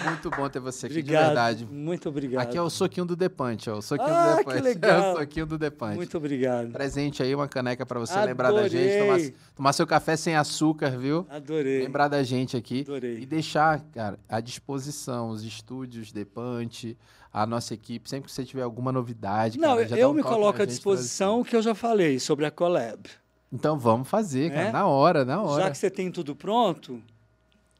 muito 0.04 0.30
bom 0.30 0.48
ter 0.48 0.60
você 0.60 0.86
aqui, 0.86 1.00
obrigado, 1.00 1.20
de 1.20 1.26
verdade. 1.26 1.66
Muito 1.66 2.08
obrigado. 2.08 2.42
Aqui 2.42 2.56
é 2.56 2.62
o 2.62 2.70
soquinho 2.70 3.04
do 3.04 3.16
Depante, 3.16 3.68
ó. 3.68 3.78
O 3.78 3.82
soquinho 3.82 4.08
ah, 4.08 4.30
do 4.30 4.36
Depante. 4.36 4.56
Que 4.56 4.62
legal. 4.68 4.90
É 4.90 5.12
o 5.12 5.18
soquinho 5.18 5.46
do 5.46 5.58
Depante. 5.58 5.96
Muito 5.96 6.16
obrigado. 6.16 6.70
Presente 6.70 7.22
aí, 7.22 7.34
uma 7.34 7.48
caneca 7.48 7.84
para 7.84 7.98
você 7.98 8.12
Adorei. 8.12 8.28
lembrar 8.28 8.52
da 8.52 8.68
gente. 8.68 8.98
Tomar, 8.98 9.32
tomar, 9.56 9.72
seu 9.72 9.86
café 9.86 10.16
sem 10.16 10.36
açúcar, 10.36 10.90
viu? 10.96 11.26
Adorei. 11.28 11.82
Lembrar 11.82 12.06
da 12.06 12.22
gente 12.22 12.56
aqui. 12.56 12.82
Adorei. 12.82 13.18
E 13.18 13.26
deixar, 13.26 13.80
cara, 13.92 14.18
à 14.28 14.40
disposição 14.40 15.30
os 15.30 15.42
estúdios 15.42 16.12
Depante, 16.12 16.96
a 17.32 17.46
nossa 17.46 17.74
equipe, 17.74 18.08
sempre 18.08 18.28
que 18.28 18.32
você 18.32 18.44
tiver 18.44 18.62
alguma 18.62 18.90
novidade. 18.90 19.58
Não, 19.58 19.76
cara, 19.76 19.98
eu 19.98 20.10
um 20.10 20.14
me 20.14 20.22
coloco 20.22 20.60
à 20.60 20.64
disposição 20.64 21.40
o 21.40 21.44
que 21.44 21.54
eu 21.54 21.62
já 21.62 21.74
falei 21.74 22.18
sobre 22.18 22.44
a 22.44 22.50
Collab. 22.50 23.08
Então 23.52 23.78
vamos 23.78 24.08
fazer, 24.08 24.50
cara, 24.50 24.68
é? 24.68 24.72
na 24.72 24.86
hora, 24.86 25.24
na 25.24 25.42
hora. 25.42 25.64
Já 25.64 25.70
que 25.70 25.78
você 25.78 25.90
tem 25.90 26.10
tudo 26.10 26.36
pronto, 26.36 27.02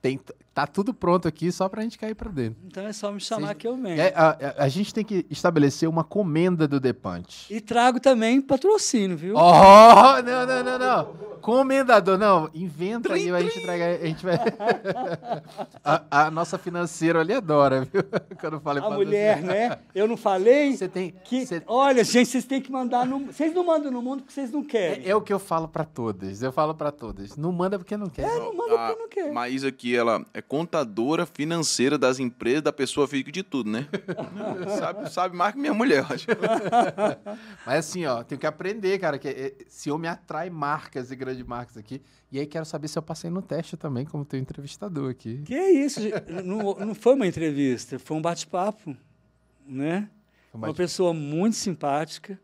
tem, 0.02 0.20
tá 0.54 0.66
tudo 0.66 0.92
pronto 0.92 1.28
aqui 1.28 1.52
só 1.52 1.68
pra 1.68 1.82
gente 1.82 1.98
cair 1.98 2.14
pra 2.14 2.30
dentro. 2.30 2.58
Então 2.66 2.86
é 2.86 2.92
só 2.92 3.12
me 3.12 3.20
chamar 3.20 3.54
que 3.54 3.66
eu 3.66 3.76
venho. 3.76 4.00
É, 4.00 4.12
a, 4.14 4.30
a, 4.30 4.64
a, 4.64 4.68
gente 4.68 4.92
tem 4.92 5.04
que 5.04 5.24
estabelecer 5.30 5.88
uma 5.88 6.02
comenda 6.02 6.66
do 6.66 6.80
Depante. 6.80 7.52
E 7.52 7.60
trago 7.60 8.00
também 8.00 8.40
patrocínio, 8.40 9.16
viu? 9.16 9.36
Oh, 9.36 10.22
não, 10.22 10.46
não, 10.46 10.64
não, 10.64 10.78
não. 10.78 11.30
Comendador, 11.40 12.18
não. 12.18 12.50
Inventa 12.54 13.14
aí, 13.14 13.30
a 13.30 13.40
gente 13.40 13.62
traga. 13.62 13.84
A, 13.86 14.06
gente 14.06 14.24
vai... 14.24 14.36
a, 15.84 16.26
a, 16.26 16.30
nossa 16.30 16.58
financeira 16.58 17.20
ali 17.20 17.32
adora, 17.32 17.82
viu? 17.82 18.02
Quando 18.40 18.54
eu 18.54 18.60
falei 18.60 18.82
A 18.82 18.90
mulher, 18.90 19.42
né? 19.42 19.78
Eu 19.94 20.06
não 20.06 20.16
falei? 20.16 20.76
Você 20.76 20.88
tem. 20.88 21.14
Que, 21.24 21.46
cê... 21.46 21.62
Olha, 21.66 22.04
gente, 22.04 22.28
vocês 22.28 22.44
têm 22.44 22.60
que 22.60 22.70
mandar 22.70 23.06
no. 23.06 23.26
Vocês 23.26 23.54
não 23.54 23.64
mandam 23.64 23.90
no 23.90 24.02
mundo 24.02 24.22
porque 24.22 24.34
vocês 24.34 24.50
não 24.50 24.62
querem. 24.62 25.04
É, 25.04 25.10
é, 25.10 25.16
o 25.16 25.20
que 25.20 25.32
eu 25.32 25.38
falo 25.38 25.68
pra 25.68 25.84
todas. 25.84 26.42
Eu 26.42 26.52
falo 26.52 26.74
pra 26.74 26.90
todas. 26.90 27.36
Não 27.36 27.52
manda 27.52 27.78
porque 27.78 27.96
não 27.96 28.08
quer. 28.08 28.24
É, 28.24 28.38
não 28.38 28.54
manda 28.54 28.76
porque 28.76 29.00
não 29.00 29.08
quer. 29.08 29.32
Maísa 29.32 29.68
aqui 29.68 29.96
ela 29.96 30.24
é 30.40 30.42
contadora 30.42 31.24
financeira 31.24 31.96
das 31.96 32.18
empresas, 32.18 32.62
da 32.62 32.72
pessoa 32.72 33.06
física 33.06 33.30
de 33.30 33.42
tudo, 33.42 33.70
né? 33.70 33.86
sabe, 34.78 35.10
sabe 35.10 35.36
mais 35.36 35.52
que 35.52 35.60
minha 35.60 35.72
mulher, 35.72 36.04
acho. 36.10 36.26
Mas 37.64 37.78
assim, 37.86 38.04
ó, 38.06 38.24
tenho 38.24 38.40
que 38.40 38.46
aprender, 38.46 38.98
cara, 38.98 39.18
que 39.18 39.28
é, 39.28 39.54
esse 39.66 39.90
homem 39.90 40.10
atrai 40.10 40.50
marcas 40.50 41.10
e 41.10 41.16
grandes 41.16 41.44
marcas 41.46 41.76
aqui. 41.76 42.02
E 42.32 42.38
aí 42.38 42.46
quero 42.46 42.64
saber 42.64 42.88
se 42.88 42.98
eu 42.98 43.02
passei 43.02 43.30
no 43.30 43.42
teste 43.42 43.76
também, 43.76 44.04
como 44.04 44.24
teu 44.24 44.40
entrevistador 44.40 45.10
aqui. 45.10 45.42
Que 45.44 45.54
é 45.54 45.70
isso? 45.70 46.00
não, 46.44 46.74
não 46.74 46.94
foi 46.94 47.14
uma 47.14 47.26
entrevista, 47.26 47.98
foi 47.98 48.16
um 48.16 48.22
bate-papo, 48.22 48.96
né? 49.66 50.08
Uma 50.52 50.74
pessoa 50.74 51.14
muito 51.14 51.56
simpática 51.56 52.38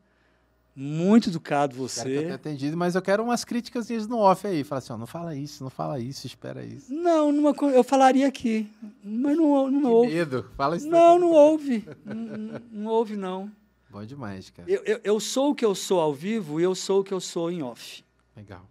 muito 0.78 1.30
educado 1.30 1.74
você. 1.74 2.02
Quero 2.22 2.34
atendido, 2.34 2.76
mas 2.76 2.94
eu 2.94 3.00
quero 3.00 3.22
umas 3.24 3.44
críticas 3.46 3.88
no 4.06 4.18
off 4.18 4.46
aí. 4.46 4.62
Fala 4.62 4.78
assim, 4.80 4.92
ó, 4.92 4.98
não 4.98 5.06
fala 5.06 5.34
isso, 5.34 5.64
não 5.64 5.70
fala 5.70 5.98
isso, 5.98 6.26
espera 6.26 6.62
isso. 6.62 6.92
Não, 6.92 7.32
numa, 7.32 7.55
eu 7.72 7.82
falaria 7.82 8.28
aqui, 8.28 8.70
mas 9.02 9.34
não, 9.36 9.70
não 9.70 9.80
que 9.80 9.86
houve. 9.86 10.14
medo, 10.14 10.50
fala 10.55 10.76
isso. 10.76 10.86
Não, 10.90 11.18
não 11.18 11.30
houve. 11.32 11.88
não, 12.05 12.60
não 12.70 12.90
houve, 12.90 13.16
não. 13.16 13.50
Bom 13.88 14.05
demais, 14.05 14.50
cara. 14.50 14.70
Eu, 14.70 14.82
eu, 14.84 15.00
eu 15.02 15.18
sou 15.20 15.52
o 15.52 15.55
que 15.55 15.64
eu 15.64 15.74
sou 15.74 15.98
ao 16.00 16.12
vivo 16.12 16.60
e 16.60 16.64
eu 16.64 16.74
sou 16.74 17.00
o 17.00 17.05
que 17.05 17.14
eu 17.14 17.20
sou 17.20 17.50
em 17.50 17.62
off. 17.62 18.05
Legal. 18.36 18.68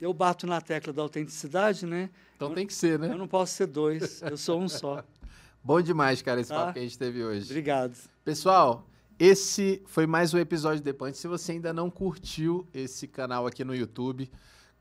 Eu 0.00 0.12
bato 0.12 0.46
na 0.46 0.60
tecla 0.60 0.92
da 0.92 1.02
autenticidade, 1.02 1.86
né? 1.86 2.10
Então 2.34 2.52
tem 2.52 2.66
que 2.66 2.74
ser, 2.74 2.98
né? 2.98 3.12
Eu 3.12 3.16
não 3.18 3.28
posso 3.28 3.54
ser 3.54 3.66
dois, 3.66 4.20
eu 4.22 4.36
sou 4.36 4.60
um 4.60 4.68
só. 4.68 5.04
Bom 5.62 5.80
demais, 5.80 6.20
cara, 6.22 6.40
esse 6.40 6.50
Tá? 6.50 6.56
papo 6.56 6.72
que 6.74 6.78
a 6.80 6.82
gente 6.82 6.98
teve 6.98 7.22
hoje. 7.24 7.44
Obrigado. 7.46 7.96
Pessoal, 8.24 8.84
esse 9.18 9.82
foi 9.86 10.06
mais 10.06 10.34
um 10.34 10.38
episódio 10.38 10.80
do 10.80 10.84
Depante. 10.84 11.16
Se 11.16 11.26
você 11.26 11.52
ainda 11.52 11.72
não 11.72 11.90
curtiu 11.90 12.66
esse 12.72 13.08
canal 13.08 13.46
aqui 13.46 13.64
no 13.64 13.74
YouTube, 13.74 14.30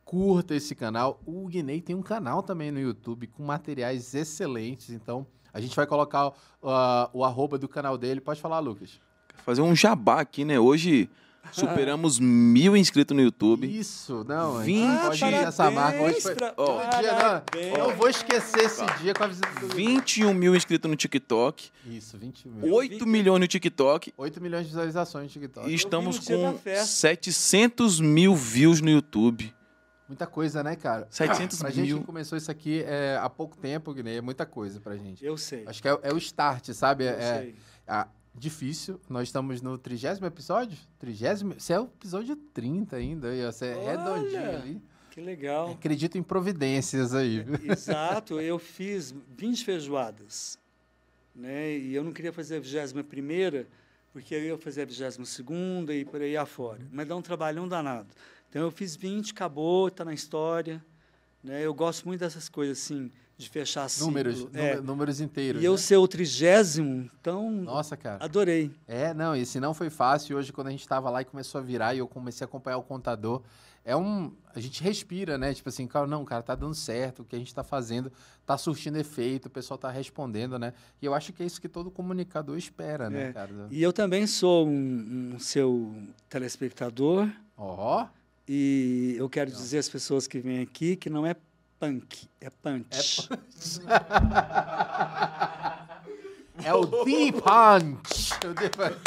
curta 0.04 0.54
esse 0.56 0.76
canal. 0.76 1.22
O 1.26 1.48
Guinei 1.48 1.82
tem 1.82 1.96
um 1.96 2.02
canal 2.02 2.44
também 2.44 2.70
no 2.70 2.80
YouTube 2.80 3.28
com 3.28 3.44
materiais 3.44 4.14
excelentes. 4.14 4.90
Então, 4.90 5.26
a 5.54 5.62
gente 5.62 5.76
vai 5.76 5.88
colocar 5.88 6.28
uh, 6.28 6.34
o 7.14 7.24
arroba 7.24 7.58
do 7.58 7.70
canal 7.70 7.98
dele. 7.98 8.20
Pode 8.20 8.42
falar, 8.42 8.60
Lucas. 8.60 9.00
Fazer 9.38 9.62
um 9.62 9.76
jabá 9.76 10.20
aqui, 10.20 10.44
né? 10.44 10.60
Hoje 10.60 11.10
superamos 11.52 12.20
mil 12.20 12.76
inscritos 12.76 13.16
no 13.16 13.22
YouTube. 13.24 13.66
Isso, 13.68 14.24
não. 14.28 14.58
a 14.58 14.66
gente 14.66 14.76
Vinte- 14.80 15.02
pode 15.02 15.20
fazer 15.20 15.36
essa 15.36 15.72
marca. 15.72 16.02
Hoje 16.02 16.22
foi, 16.22 16.36
pra- 16.36 16.54
um 16.58 17.00
dia, 17.02 17.44
não, 17.78 17.90
eu 17.90 17.96
vou 17.96 18.10
esquecer 18.10 18.66
esse 18.66 18.86
dia 19.02 19.14
com 19.14 19.24
a 19.24 19.28
visita 19.28 19.48
do 19.60 19.68
21 19.76 20.34
mil 20.34 20.56
inscritos 20.56 20.90
no 20.90 20.96
TikTok. 20.96 21.70
Isso, 21.86 22.18
20 22.18 22.48
mil. 22.48 22.74
8 22.74 23.06
milhões 23.06 23.40
no 23.40 23.48
TikTok. 23.48 24.14
8 24.18 24.42
milhões 24.42 24.64
de 24.64 24.70
visualizações 24.70 25.26
no 25.26 25.30
TikTok. 25.30 25.70
E 25.70 25.74
estamos 25.74 26.20
com 26.20 26.58
festa. 26.58 26.86
700 26.86 28.00
mil 28.00 28.36
views 28.36 28.82
no 28.82 28.90
YouTube. 28.90 29.54
Muita 30.08 30.28
coisa, 30.28 30.62
né, 30.64 30.76
cara? 30.76 31.08
700 31.10 31.58
Pra 31.58 31.72
gente 31.72 31.88
mil. 31.88 32.00
que 32.00 32.06
começou 32.06 32.38
isso 32.38 32.52
aqui 32.52 32.84
é, 32.86 33.18
há 33.20 33.28
pouco 33.28 33.58
tempo, 33.58 33.92
Guinei, 33.92 34.18
é 34.18 34.22
muita 34.22 34.46
coisa 34.46 34.80
pra 34.80 34.96
gente. 34.96 35.26
Eu 35.26 35.36
sei. 35.36 35.64
Acho 35.66 35.82
que 35.82 35.88
é, 35.88 35.98
é 36.04 36.14
o 36.14 36.18
start, 36.18 36.70
sabe? 36.74 37.06
eu 37.06 37.10
É, 37.10 37.38
sei. 37.40 37.56
ah, 37.88 38.08
difícil. 38.38 39.00
Nós 39.10 39.28
estamos 39.28 39.62
no 39.62 39.78
trigésimo 39.78 40.28
episódio? 40.28 40.78
Trigésimo? 41.00 41.60
Você 41.60 41.74
é 41.74 41.80
o 41.80 41.86
episódio 41.86 42.36
30 42.36 42.96
ainda, 42.96 43.30
aí, 43.30 43.46
você 43.46 43.68
é 43.68 43.92
redondinho 43.92 44.56
ali. 44.56 44.82
Que 45.12 45.22
legal. 45.22 45.72
Acredito 45.72 46.18
em 46.18 46.24
providências 46.24 47.14
aí, 47.14 47.42
viu? 47.42 47.72
Exato, 47.72 48.40
eu 48.42 48.60
fiz 48.60 49.16
20 49.38 49.64
feijoadas. 49.64 50.60
Né? 51.34 51.78
E 51.78 51.96
eu 51.96 52.04
não 52.04 52.12
queria 52.12 52.34
fazer 52.34 52.58
a 52.58 52.60
21 52.60 53.66
porque 54.12 54.36
eu 54.36 54.42
ia 54.42 54.58
fazer 54.58 54.82
a 54.82 54.86
22 54.86 55.90
e 55.90 56.06
por 56.06 56.22
aí 56.22 56.38
afora. 56.38 56.82
Mas 56.92 57.08
dá 57.08 57.16
um 57.16 57.22
trabalhão 57.22 57.68
danado. 57.68 58.14
Então 58.50 58.62
eu 58.62 58.72
fiz 58.72 58.96
20, 58.96 59.32
acabou, 59.32 59.88
está 59.88 60.06
na 60.06 60.14
história. 60.14 60.84
Né? 61.44 61.62
Eu 61.66 61.74
gosto 61.74 62.08
muito 62.08 62.22
dessas 62.22 62.50
coisas 62.50 62.82
assim, 62.82 63.12
de 63.38 63.50
fechar 63.50 63.90
ciclo. 63.90 64.08
Números, 64.08 64.40
É. 64.40 64.44
número- 64.76 64.84
números 64.84 65.20
inteiros. 65.22 65.62
E 65.62 65.66
eu 65.66 65.74
né? 65.74 65.78
ser 65.78 65.98
o 65.98 66.08
trigésimo, 66.08 67.10
então 67.20 67.52
Nossa, 67.52 67.98
cara. 67.98 68.24
adorei. 68.24 68.72
É, 68.88 69.14
não, 69.14 69.36
e 69.36 69.46
se 69.46 69.60
não 69.60 69.74
foi 69.74 69.90
fácil, 69.90 70.38
hoje 70.38 70.54
quando 70.54 70.68
a 70.68 70.72
gente 70.72 70.88
tava 70.88 71.10
lá 71.10 71.22
e 71.22 71.26
começou 71.26 71.60
a 71.60 71.64
virar 71.64 71.94
e 71.94 72.00
eu 72.00 72.08
comecei 72.08 72.46
a 72.46 72.48
acompanhar 72.48 72.78
o 72.78 72.84
contador, 72.84 73.42
é 73.84 73.96
um. 73.96 74.32
A 74.56 74.60
gente 74.60 74.82
respira, 74.82 75.38
né? 75.38 75.54
Tipo 75.54 75.70
assim, 75.70 75.86
cara, 75.86 76.08
não, 76.08 76.24
cara, 76.26 76.42
tá 76.42 76.56
dando 76.56 76.74
certo, 76.74 77.22
o 77.22 77.26
que 77.26 77.36
a 77.36 77.40
gente 77.40 77.54
tá 77.54 77.64
fazendo 77.64 78.12
tá 78.46 78.58
surtindo 78.58 78.98
efeito, 78.98 79.46
o 79.48 79.50
pessoal 79.50 79.78
tá 79.78 79.92
respondendo, 79.92 80.58
né? 80.58 80.74
E 81.02 81.06
eu 81.06 81.14
acho 81.14 81.32
que 81.34 81.44
é 81.44 81.46
isso 81.46 81.60
que 81.62 81.68
todo 81.70 81.92
comunicador 81.92 82.58
espera, 82.58 83.10
né, 83.10 83.30
É. 83.30 83.34
cara? 83.34 83.52
E 83.70 83.84
eu 83.84 83.92
também 83.94 84.26
sou 84.26 84.66
um, 84.68 85.34
um 85.36 85.40
seu 85.40 85.94
telespectador. 86.30 87.30
Ó, 87.58 88.08
E 88.48 89.16
eu 89.18 89.28
quero 89.28 89.50
dizer 89.50 89.80
às 89.80 89.90
pessoas 89.90 90.28
que 90.28 90.40
vêm 90.40 90.62
aqui 90.62 90.96
que 90.96 91.10
não 91.10 91.26
é 91.26 91.36
punk, 91.80 92.28
é 92.42 92.50
punch. 92.50 93.30
é 96.64 96.74
o 96.74 96.86
Deep 97.04 97.42
Punch. 97.42 98.34
O 98.46 98.54
Deep 98.54 98.78
Punch. 98.78 99.02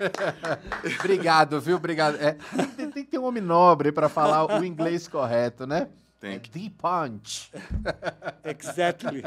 Obrigado, 1.00 1.60
viu? 1.60 1.76
Obrigado. 1.76 2.16
É, 2.16 2.36
tem, 2.76 2.90
tem 2.90 3.04
que 3.04 3.10
ter 3.10 3.18
um 3.18 3.24
homem 3.24 3.42
nobre 3.42 3.92
pra 3.92 4.08
falar 4.08 4.60
o 4.60 4.64
inglês 4.64 5.06
correto, 5.08 5.66
né? 5.66 5.88
Tem 6.18 6.34
É 6.34 6.38
que. 6.38 6.50
Deep 6.50 6.76
Punch. 6.76 7.50
Exactly. 8.44 9.22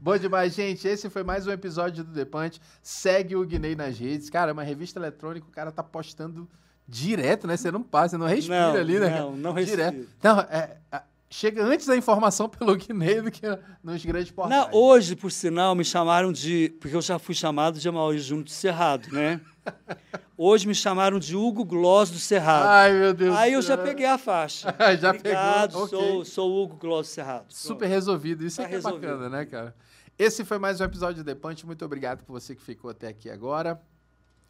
Bom 0.00 0.16
demais, 0.16 0.54
gente. 0.54 0.86
Esse 0.86 1.08
foi 1.08 1.22
mais 1.22 1.46
um 1.46 1.52
episódio 1.52 2.04
do 2.04 2.12
The 2.12 2.24
Punch. 2.24 2.60
Segue 2.82 3.36
o 3.36 3.44
Guinei 3.44 3.74
nas 3.74 3.98
redes. 3.98 4.28
Cara, 4.28 4.50
é 4.50 4.52
uma 4.52 4.62
revista 4.62 4.98
eletrônica, 4.98 5.46
o 5.46 5.52
cara 5.52 5.70
tá 5.72 5.82
postando 5.82 6.48
direto, 6.86 7.46
né? 7.46 7.56
Você 7.56 7.70
não 7.70 7.82
passa, 7.82 8.10
você 8.10 8.18
não 8.18 8.26
respira 8.26 8.72
Não, 8.72 8.80
ali, 8.80 8.98
né? 8.98 9.20
não, 9.20 9.36
não. 9.36 9.54
Direto. 9.54 10.08
Não, 10.22 10.40
é, 10.40 10.76
é, 10.90 11.02
chega 11.30 11.64
antes 11.64 11.86
da 11.86 11.96
informação 11.96 12.48
pelo 12.48 12.74
Guinei 12.76 13.20
do 13.22 13.30
que 13.30 13.46
nos 13.82 14.04
grandes 14.04 14.30
portais. 14.32 14.60
Não, 14.70 14.78
hoje, 14.78 15.14
por 15.16 15.30
sinal, 15.30 15.74
me 15.74 15.84
chamaram 15.84 16.32
de. 16.32 16.74
Porque 16.80 16.96
eu 16.96 17.00
já 17.00 17.18
fui 17.18 17.34
chamado 17.34 17.78
de 17.78 17.88
Amaury 17.88 18.18
Júnior 18.18 18.44
do 18.44 18.50
Cerrado, 18.50 19.08
né? 19.12 19.40
Hoje 20.36 20.66
me 20.66 20.74
chamaram 20.74 21.18
de 21.18 21.36
Hugo 21.36 21.66
Gloss 21.66 22.10
do 22.10 22.18
Cerrado. 22.18 22.66
Ai, 22.66 22.92
meu 22.98 23.12
Deus 23.12 23.36
Aí 23.36 23.52
eu 23.52 23.60
já 23.60 23.76
peguei 23.76 24.06
a 24.06 24.16
faixa. 24.16 24.74
Já 24.98 25.10
Obrigado, 25.10 25.72
pegou, 25.72 25.86
sou, 25.88 26.12
ok. 26.20 26.24
sou 26.24 26.62
Hugo 26.64 26.76
Gloss 26.76 27.08
do 27.08 27.10
Cerrado. 27.10 27.44
Super 27.50 27.86
resolvido. 27.86 28.44
Isso 28.44 28.56
Tá 28.56 28.62
é 28.62 28.66
que 28.66 28.72
é 28.72 28.76
resolvido. 28.76 29.00
bacana, 29.02 29.28
né, 29.28 29.44
cara? 29.44 29.76
Esse 30.18 30.42
foi 30.42 30.58
mais 30.58 30.80
um 30.80 30.84
episódio 30.84 31.22
The 31.22 31.34
Punch. 31.34 31.66
Muito 31.66 31.84
obrigado 31.84 32.24
por 32.24 32.32
você 32.32 32.54
que 32.54 32.62
ficou 32.62 32.90
até 32.90 33.08
aqui 33.08 33.28
agora. 33.28 33.78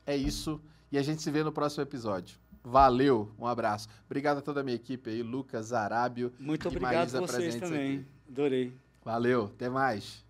É 0.06 0.16
isso. 0.16 0.60
E 0.92 0.96
a 0.96 1.02
gente 1.02 1.20
se 1.22 1.30
vê 1.30 1.42
no 1.42 1.50
próximo 1.50 1.82
episódio. 1.82 2.38
Valeu, 2.62 3.32
um 3.38 3.46
abraço. 3.46 3.88
Obrigado 4.06 4.38
a 4.38 4.42
toda 4.42 4.60
a 4.60 4.62
minha 4.62 4.76
equipe 4.76 5.08
aí, 5.10 5.22
Lucas, 5.22 5.72
Arábio. 5.72 6.32
Muito 6.38 6.68
obrigado 6.68 6.94
Marisa 6.94 7.18
a 7.18 7.20
vocês 7.22 7.56
também. 7.56 8.00
Aqui. 8.00 8.06
Adorei. 8.28 8.72
Valeu, 9.02 9.44
até 9.46 9.68
mais. 9.68 10.22